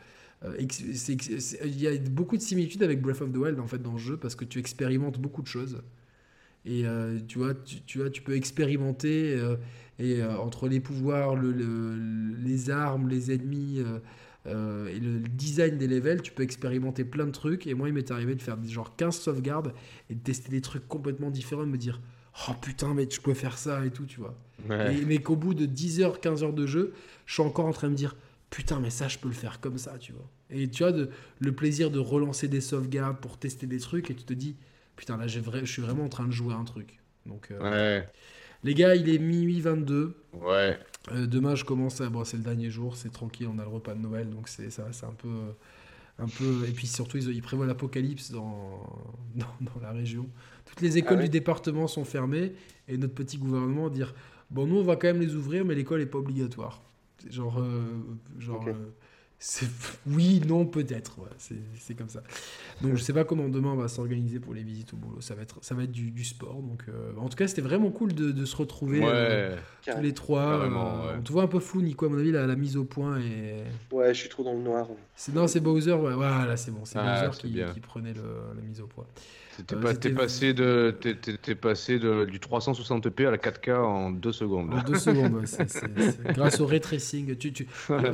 Euh, 0.45 0.57
il 0.59 1.81
y 1.81 1.87
a 1.87 1.97
beaucoup 1.99 2.37
de 2.37 2.43
similitudes 2.43 2.83
avec 2.83 3.01
Breath 3.01 3.21
of 3.21 3.33
the 3.33 3.37
Wild 3.37 3.61
en 3.61 3.67
fait 3.67 3.81
dans 3.81 3.93
le 3.93 3.99
jeu 3.99 4.17
parce 4.17 4.35
que 4.35 4.45
tu 4.45 4.59
expérimentes 4.59 5.19
beaucoup 5.19 5.43
de 5.43 5.47
choses. 5.47 5.83
Et 6.65 6.87
euh, 6.87 7.19
tu, 7.27 7.39
vois, 7.39 7.55
tu, 7.87 7.99
vois, 7.99 8.11
tu 8.11 8.23
peux 8.23 8.37
expérimenter 8.37 9.35
euh, 9.35 9.57
et, 9.99 10.23
euh, 10.23 10.37
entre 10.39 10.69
les 10.69 10.81
pouvoirs, 10.81 11.35
le, 11.35 11.53
les 12.39 12.71
armes, 12.71 13.09
les 13.09 13.33
ennemis 13.33 13.81
et 14.47 14.99
le 14.99 15.21
design 15.21 15.79
des 15.79 15.87
levels, 15.87 16.23
tu 16.23 16.33
peux 16.33 16.43
expérimenter 16.43 17.05
plein 17.05 17.27
de 17.27 17.31
trucs. 17.31 17.67
Et 17.67 17.75
moi, 17.75 17.89
il 17.89 17.95
m'est 17.95 18.11
arrivé 18.11 18.35
de 18.35 18.43
faire 18.43 18.63
genre 18.65 18.97
15 18.97 19.17
sauvegardes 19.17 19.75
et 20.11 20.15
de 20.15 20.21
tester 20.21 20.51
des 20.51 20.61
trucs 20.61 20.87
complètement 20.89 21.31
différents, 21.31 21.63
de 21.63 21.71
me 21.71 21.79
dire 21.79 22.01
Oh 22.49 22.53
putain, 22.61 22.95
mais 22.95 23.07
je 23.11 23.21
peux 23.21 23.35
faire 23.35 23.59
ça 23.59 23.85
et 23.85 23.91
tout, 23.91 24.07
tu 24.07 24.21
vois. 24.21 24.37
mais 24.69 25.19
qu'au 25.19 25.37
bout 25.37 25.55
de 25.55 25.67
10 25.67 26.01
heures, 26.01 26.21
15 26.21 26.43
heures 26.45 26.53
de 26.53 26.67
jeu, 26.67 26.95
je 27.27 27.35
suis 27.35 27.43
encore 27.43 27.67
en 27.67 27.73
train 27.73 27.89
de 27.89 27.93
me 27.93 27.97
dire 27.97 28.17
Putain, 28.51 28.81
mais 28.81 28.91
ça, 28.91 29.09
je 29.09 29.19
peux 29.19 29.29
le 29.29 29.35
faire 29.35 29.61
comme 29.61 29.79
ça, 29.79 29.97
tu 29.99 30.13
vois. 30.13 30.29
Et 30.51 30.69
tu 30.69 30.83
vois, 30.83 30.93
de, 30.93 31.09
le 31.39 31.53
plaisir 31.53 31.91
de 31.91 31.99
relancer 31.99 32.49
des 32.49 32.61
sauvegardes 32.61 33.19
pour 33.19 33.39
tester 33.39 33.67
des 33.67 33.79
trucs 33.79 34.11
et 34.11 34.15
tu 34.15 34.25
te 34.25 34.35
dis 34.35 34.57
putain, 35.03 35.17
là, 35.17 35.27
je 35.27 35.65
suis 35.65 35.83
vraiment 35.83 36.05
en 36.05 36.09
train 36.09 36.29
de 36.29 36.31
jouer 36.31 36.55
un 36.55 36.63
truc. 36.63 37.01
Donc, 37.27 37.49
euh, 37.51 37.99
ouais. 37.99 38.09
Les 38.63 38.73
gars, 38.73 38.95
il 38.95 39.13
est 39.13 39.19
minuit 39.19 39.61
22. 39.61 40.15
Ouais. 40.33 40.79
Euh, 41.11 41.27
demain, 41.27 41.57
je 41.57 41.65
commence 41.65 42.01
à. 42.01 42.09
Bon, 42.09 42.23
c'est 42.23 42.37
le 42.37 42.45
dernier 42.45 42.71
jour, 42.71 42.95
c'est 42.95 43.11
tranquille, 43.11 43.49
on 43.53 43.59
a 43.59 43.63
le 43.63 43.69
repas 43.69 43.95
de 43.95 43.99
Noël, 43.99 44.31
donc 44.31 44.47
c'est 44.47 44.71
ça, 44.71 44.87
c'est 44.93 45.07
un 45.07 45.15
peu. 45.15 45.29
Un 46.21 46.29
peu, 46.29 46.69
et 46.69 46.71
puis 46.71 46.87
surtout, 46.87 47.17
ils, 47.17 47.43
prévoient 47.43 47.67
l'apocalypse 47.67 48.31
dans, 48.39 48.87
dans, 49.35 49.81
la 49.81 49.91
région. 49.91 50.29
Toutes 50.67 50.81
les 50.81 50.99
écoles 50.99 51.19
ah 51.19 51.23
du 51.23 51.31
département 51.31 51.89
sont 51.89 52.05
fermées 52.05 52.53
et 52.87 52.97
notre 52.97 53.15
petit 53.15 53.39
gouvernement 53.39 53.89
dire 53.89 54.15
Bon, 54.51 54.67
nous, 54.67 54.77
on 54.77 54.85
va 54.85 54.95
quand 54.95 55.09
même 55.09 55.21
les 55.21 55.35
ouvrir, 55.35 55.65
mais 55.65 55.75
l'école 55.75 55.99
n'est 55.99 56.07
pas 56.07 56.19
obligatoire. 56.19 56.81
Genre, 57.29 57.59
euh, 57.59 57.83
genre 58.39 58.69
oui, 60.07 60.41
non, 60.47 60.67
peut-être. 60.67 61.19
c'est 61.39 61.95
comme 61.95 62.09
ça. 62.09 62.23
Donc, 62.81 62.97
je 62.97 63.03
sais 63.03 63.13
pas 63.13 63.25
comment 63.25 63.49
demain 63.49 63.71
on 63.71 63.77
va 63.77 63.89
s'organiser 63.89 64.39
pour 64.39 64.55
les 64.55 64.63
visites 64.63 64.93
au 64.95 64.97
boulot. 64.97 65.21
Ça 65.21 65.35
va 65.35 65.43
être, 65.43 65.59
ça 65.63 65.75
va 65.75 65.85
être 65.85 65.93
du, 65.93 66.25
sport. 66.25 66.63
Donc, 66.63 66.85
euh, 66.89 67.13
en 67.19 67.29
tout 67.29 67.37
cas, 67.37 67.49
c'était 67.49 67.63
vraiment 67.63 67.91
cool 67.91 68.15
de, 68.15 68.45
se 68.45 68.57
retrouver 68.57 69.01
euh, 69.03 69.57
tous 69.85 70.01
les 70.01 70.13
trois. 70.13 70.61
Euh, 70.65 71.17
on 71.19 71.23
te 71.23 71.33
voit 71.33 71.43
un 71.43 71.49
peu 71.49 71.61
flou, 71.61 71.83
Nico. 71.83 72.07
À 72.07 72.09
mon 72.09 72.19
avis, 72.19 72.33
la, 72.33 72.47
la, 72.47 72.57
mise 72.57 72.77
au 72.77 72.85
point 72.85 73.19
est. 73.21 73.65
Ouais, 73.91 74.15
je 74.15 74.21
suis 74.21 74.29
trop 74.29 74.45
dans 74.45 74.55
le 74.55 74.61
noir. 74.61 74.89
Non, 75.35 75.47
c'est 75.47 75.61
Bowser. 75.61 75.93
Ouais, 75.93 76.15
voilà, 76.15 76.57
c'est 76.57 76.71
bon. 76.71 76.85
C'est 76.85 76.99
ah, 76.99 77.27
Bowser 77.27 77.73
qui, 77.73 77.81
prenait 77.81 78.15
la 78.15 78.63
mise 78.63 78.81
au 78.81 78.87
point. 78.87 79.07
T'es 79.67 79.77
passé, 79.77 80.55
de, 80.55 80.95
passé 81.61 81.99
de, 81.99 82.25
du 82.25 82.39
360p 82.39 83.27
à 83.27 83.31
la 83.31 83.37
4K 83.37 83.77
en 83.77 84.11
2 84.11 84.33
secondes. 84.33 84.73
En 84.73 84.83
2 84.83 84.95
secondes, 84.95 85.35
ouais, 85.35 86.33
grâce 86.33 86.61
au 86.61 86.67
ray 86.67 86.81
tracing. 86.81 87.37
Tu, 87.37 87.53
tu, 87.53 87.67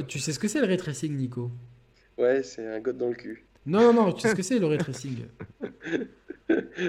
tu, 0.08 0.18
sais 0.18 0.32
ce 0.32 0.38
que 0.38 0.48
c'est 0.48 0.60
le 0.60 0.66
ray 0.66 0.76
tracing, 0.76 1.16
Nico? 1.16 1.50
Ouais, 2.16 2.42
c'est 2.42 2.66
un 2.66 2.80
god 2.80 2.98
dans 2.98 3.08
le 3.08 3.14
cul. 3.14 3.46
Non, 3.66 3.92
non, 3.92 4.06
non, 4.06 4.12
tu 4.12 4.22
sais 4.22 4.30
ce 4.30 4.34
que 4.34 4.42
c'est 4.42 4.58
le 4.58 4.66
ray 4.66 4.78
tracing 4.78 5.26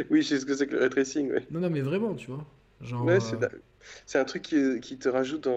Oui, 0.10 0.22
je 0.24 0.28
sais 0.28 0.40
ce 0.40 0.45
que 0.45 0.56
c'est 0.56 0.66
que 0.66 0.74
le 0.74 0.80
ray 0.80 0.90
tracing, 0.90 1.32
ouais. 1.32 1.45
Non, 1.52 1.60
non, 1.60 1.69
mais 1.69 1.82
vraiment, 1.82 2.16
tu 2.16 2.32
vois. 2.32 2.45
Genre, 2.82 3.06
ouais, 3.06 3.19
c'est, 3.19 3.36
euh, 3.44 4.22
un 4.22 4.26
truc 4.26 4.42
qui, 4.42 4.80
qui 4.80 4.98
te 4.98 5.10
rajoute 5.10 5.48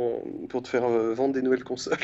pour 0.49 0.63
te 0.63 0.69
faire 0.69 0.85
euh, 0.85 1.15
vendre 1.15 1.33
des 1.35 1.43
nouvelles 1.43 1.65
consoles. 1.65 1.97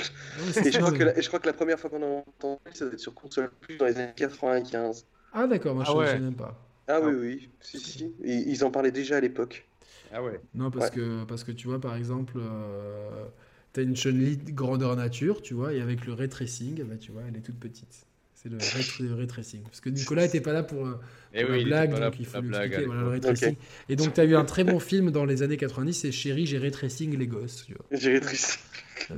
et, 0.64 0.70
je 0.70 0.78
crois 0.78 0.92
que 0.92 1.02
la, 1.02 1.20
je 1.20 1.26
crois 1.26 1.40
que 1.40 1.46
la 1.46 1.52
première 1.52 1.78
fois 1.78 1.90
qu'on 1.90 2.02
a 2.02 2.06
entendu, 2.06 2.60
ça 2.72 2.84
doit 2.84 2.94
être 2.94 3.00
sur 3.00 3.14
console 3.14 3.50
plus 3.60 3.76
dans 3.76 3.86
les 3.86 3.98
années 3.98 4.12
95. 4.16 5.06
Ah, 5.32 5.46
d'accord, 5.46 5.74
moi 5.74 5.84
je 5.84 5.92
ne 5.92 6.06
sais 6.06 6.18
même 6.20 6.34
pas. 6.34 6.67
Ah 6.88 7.00
oui, 7.02 7.12
oui, 7.14 7.48
si, 7.60 7.78
si. 7.78 8.12
Ils 8.24 8.64
en 8.64 8.70
parlaient 8.70 8.90
déjà 8.90 9.18
à 9.18 9.20
l'époque. 9.20 9.66
Ah 10.12 10.22
ouais. 10.22 10.40
Non, 10.54 10.70
parce, 10.70 10.90
Que, 10.90 11.24
parce 11.24 11.44
que 11.44 11.52
tu 11.52 11.68
vois, 11.68 11.80
par 11.80 11.94
exemple, 11.96 12.34
euh, 12.38 13.26
tu 13.74 13.80
as 13.80 13.82
une 13.82 13.94
Chun-Li 13.94 14.38
grandeur 14.52 14.96
nature, 14.96 15.42
tu 15.42 15.52
vois, 15.52 15.74
et 15.74 15.82
avec 15.82 16.06
le 16.06 16.14
ray 16.14 16.28
tracing, 16.28 16.82
bah, 16.84 16.96
tu 16.98 17.12
vois, 17.12 17.22
elle 17.28 17.36
est 17.36 17.42
toute 17.42 17.58
petite. 17.58 18.06
C'est 18.34 18.48
le 18.48 19.14
ray, 19.14 19.26
tracing. 19.26 19.62
Parce 19.62 19.80
que 19.80 19.90
Nicolas 19.90 20.22
n'était 20.22 20.40
pas 20.40 20.52
là 20.52 20.62
pour, 20.62 20.86
euh, 20.86 20.94
eh 21.34 21.42
la 21.42 21.64
blague, 21.64 22.00
donc 22.00 22.20
il 22.20 22.24
faut 22.24 22.40
lui 22.40 22.50
expliquer 22.50 22.84
voilà, 22.84 23.00
le 23.02 23.08
ray 23.08 23.20
tracing. 23.20 23.56
Et 23.88 23.96
donc, 23.96 24.14
tu 24.14 24.20
as 24.20 24.24
eu 24.24 24.36
un 24.36 24.44
très 24.44 24.62
bon 24.62 24.78
film 24.78 25.10
dans 25.10 25.24
les 25.24 25.42
années 25.42 25.56
90, 25.56 25.92
c'est 25.92 26.12
Chérie, 26.12 26.46
j'ai 26.46 26.58
ray 26.58 26.70
tracing 26.70 27.18
les 27.18 27.26
gosses. 27.26 27.66
J'ai 27.90 28.12
ray 28.12 28.20
tracing. 28.20 28.60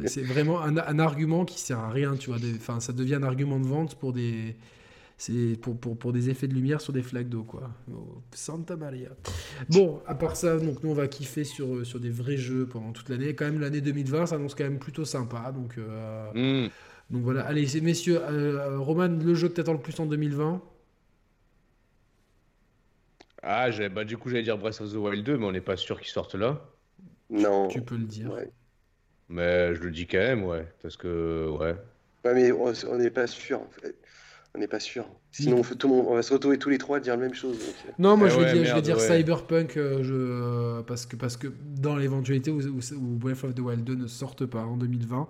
C'est 0.06 0.22
vraiment 0.22 0.62
un, 0.62 0.76
un, 0.76 0.98
argument 0.98 1.44
qui 1.44 1.60
sert 1.60 1.78
à 1.78 1.90
rien, 1.90 2.16
tu 2.16 2.30
vois. 2.30 2.38
Enfin, 2.56 2.80
ça 2.80 2.92
devient 2.92 3.16
un 3.16 3.22
argument 3.22 3.60
de 3.60 3.66
vente 3.66 3.96
pour 3.96 4.12
des 4.12 4.56
c'est 5.20 5.58
pour, 5.60 5.76
pour, 5.76 5.98
pour, 5.98 6.14
des 6.14 6.30
effets 6.30 6.48
de 6.48 6.54
lumière 6.54 6.80
sur 6.80 6.94
des 6.94 7.02
flaques 7.02 7.28
d'eau, 7.28 7.42
quoi. 7.42 7.70
Oh, 7.92 8.22
Santa 8.32 8.74
Maria. 8.74 9.10
Bon, 9.68 10.00
à 10.06 10.14
part 10.14 10.34
ça, 10.34 10.56
donc 10.56 10.82
nous 10.82 10.88
on 10.88 10.94
va 10.94 11.08
kiffer 11.08 11.44
sur, 11.44 11.84
sur 11.84 12.00
des 12.00 12.08
vrais 12.08 12.38
jeux 12.38 12.66
pendant 12.66 12.92
toute 12.92 13.10
l'année. 13.10 13.34
Quand 13.34 13.44
même, 13.44 13.60
l'année 13.60 13.82
2020 13.82 14.24
s'annonce 14.24 14.54
quand 14.54 14.64
même 14.64 14.78
plutôt 14.78 15.04
sympa. 15.04 15.52
Donc, 15.52 15.76
euh, 15.76 16.64
mm. 16.64 16.70
donc 17.10 17.22
voilà. 17.22 17.42
Allez, 17.42 17.66
messieurs, 17.82 18.18
euh, 18.22 18.78
Roman, 18.78 19.08
le 19.08 19.34
jeu 19.34 19.50
que 19.50 19.52
t'attends 19.52 19.74
le 19.74 19.80
plus 19.80 20.00
en 20.00 20.06
2020 20.06 20.62
ah, 23.42 23.68
bah, 23.90 24.04
du 24.04 24.16
coup, 24.16 24.30
j'allais 24.30 24.42
dire 24.42 24.56
Breath 24.56 24.80
of 24.80 24.92
the 24.92 24.96
Wild 24.96 25.24
2, 25.24 25.36
mais 25.36 25.46
on 25.46 25.52
n'est 25.52 25.60
pas 25.60 25.76
sûr 25.76 25.98
qu'il 26.00 26.10
sorte 26.10 26.34
là. 26.34 26.62
Non. 27.28 27.68
Tu 27.68 27.82
peux 27.82 27.96
le 27.96 28.04
dire. 28.04 28.34
Mais 29.28 29.74
je 29.74 29.80
le 29.82 29.90
dis 29.90 30.06
quand 30.06 30.18
même, 30.18 30.44
ouais. 30.44 30.66
Parce 30.82 30.96
que, 30.96 31.48
ouais. 31.58 31.74
Ouais, 32.24 32.34
mais 32.34 32.52
on 32.52 32.96
n'est 32.96 33.10
pas 33.10 33.26
sûr, 33.26 33.60
en 33.60 33.68
fait. 33.70 33.96
On 34.54 34.58
n'est 34.58 34.68
pas 34.68 34.80
sûr. 34.80 35.06
Sinon, 35.30 35.58
on, 35.58 35.62
fait 35.62 35.76
tout 35.76 35.88
on 35.88 36.14
va 36.14 36.22
se 36.22 36.32
retrouver 36.32 36.58
tous 36.58 36.70
les 36.70 36.78
trois 36.78 36.96
à 36.96 37.00
dire 37.00 37.16
la 37.16 37.22
même 37.22 37.34
chose. 37.34 37.56
Euh. 37.60 37.92
Non, 37.98 38.16
moi, 38.16 38.28
eh 38.28 38.30
je, 38.32 38.40
vais 38.40 38.52
dire, 38.52 38.64
je 38.64 38.74
vais 38.74 38.82
dire 38.82 39.00
Cyberpunk 39.00 39.76
euh, 39.76 40.02
je... 40.02 40.82
parce, 40.82 41.06
que, 41.06 41.14
parce 41.14 41.36
que 41.36 41.46
dans 41.76 41.96
l'éventualité 41.96 42.50
où, 42.50 42.60
où, 42.60 43.16
Breath 43.16 43.44
of 43.44 43.54
the 43.54 43.60
Wild 43.60 43.84
2 43.84 43.94
ne 43.94 44.06
sorte 44.08 44.46
pas 44.46 44.62
en 44.62 44.76
2020, 44.76 45.28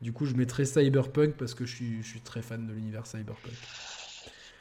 du 0.00 0.12
coup, 0.12 0.26
je 0.26 0.34
mettrai 0.34 0.64
Cyberpunk 0.64 1.36
parce 1.36 1.54
que 1.54 1.66
je 1.66 1.74
suis, 1.74 2.02
je 2.02 2.08
suis 2.08 2.20
très 2.20 2.42
fan 2.42 2.66
de 2.66 2.72
l'univers 2.72 3.06
Cyberpunk. 3.06 3.54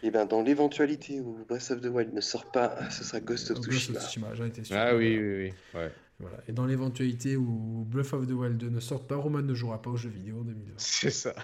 Et 0.04 0.08
eh 0.08 0.12
bien, 0.12 0.28
dans 0.28 0.44
l'éventualité 0.44 1.20
où 1.20 1.44
Breath 1.50 1.72
of 1.72 1.82
the 1.82 1.88
Wild 1.88 2.14
ne 2.14 2.22
sort 2.22 2.52
pas, 2.52 2.78
ce 2.92 3.04
sera 3.04 3.20
Ghost 3.20 3.50
of 3.50 3.58
Tsushima. 3.60 4.36
j'en 4.36 4.46
étais 4.46 4.64
sûr. 4.64 4.76
Ah 4.78 4.96
oui, 4.96 5.18
oui, 5.18 5.36
oui. 5.46 5.54
Ouais. 5.74 5.92
Voilà. 6.20 6.38
Et 6.48 6.52
dans 6.52 6.66
l'éventualité 6.66 7.38
où 7.38 7.86
Breath 7.88 8.14
of 8.14 8.28
the 8.28 8.32
Wild 8.32 8.58
2 8.58 8.70
ne 8.70 8.80
sort 8.80 9.06
pas, 9.06 9.16
Roman 9.16 9.42
ne 9.42 9.54
jouera 9.54 9.82
pas 9.82 9.92
aux 9.92 9.98
jeux 9.98 10.10
vidéo 10.10 10.40
en 10.40 10.44
2020. 10.44 10.74
C'est 10.78 11.12
ça. 11.12 11.36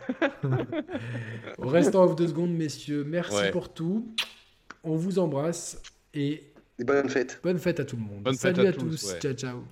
Restons 1.60 2.04
off 2.04 2.16
deux 2.16 2.28
secondes, 2.28 2.54
messieurs. 2.54 3.04
Merci 3.08 3.52
pour 3.52 3.74
tout. 3.74 4.16
On 4.84 4.96
vous 4.96 5.20
embrasse 5.20 5.82
et. 6.14 6.52
Et 6.80 6.84
bonne 6.84 7.08
fête. 7.08 7.40
Bonne 7.44 7.60
fête 7.60 7.80
à 7.80 7.86
tout 7.86 7.98
le 7.98 8.02
monde. 8.02 8.36
Salut 8.36 8.66
à, 8.66 8.74
tous. 8.74 9.16
Ciao, 9.20 9.34
ciao. 9.34 9.64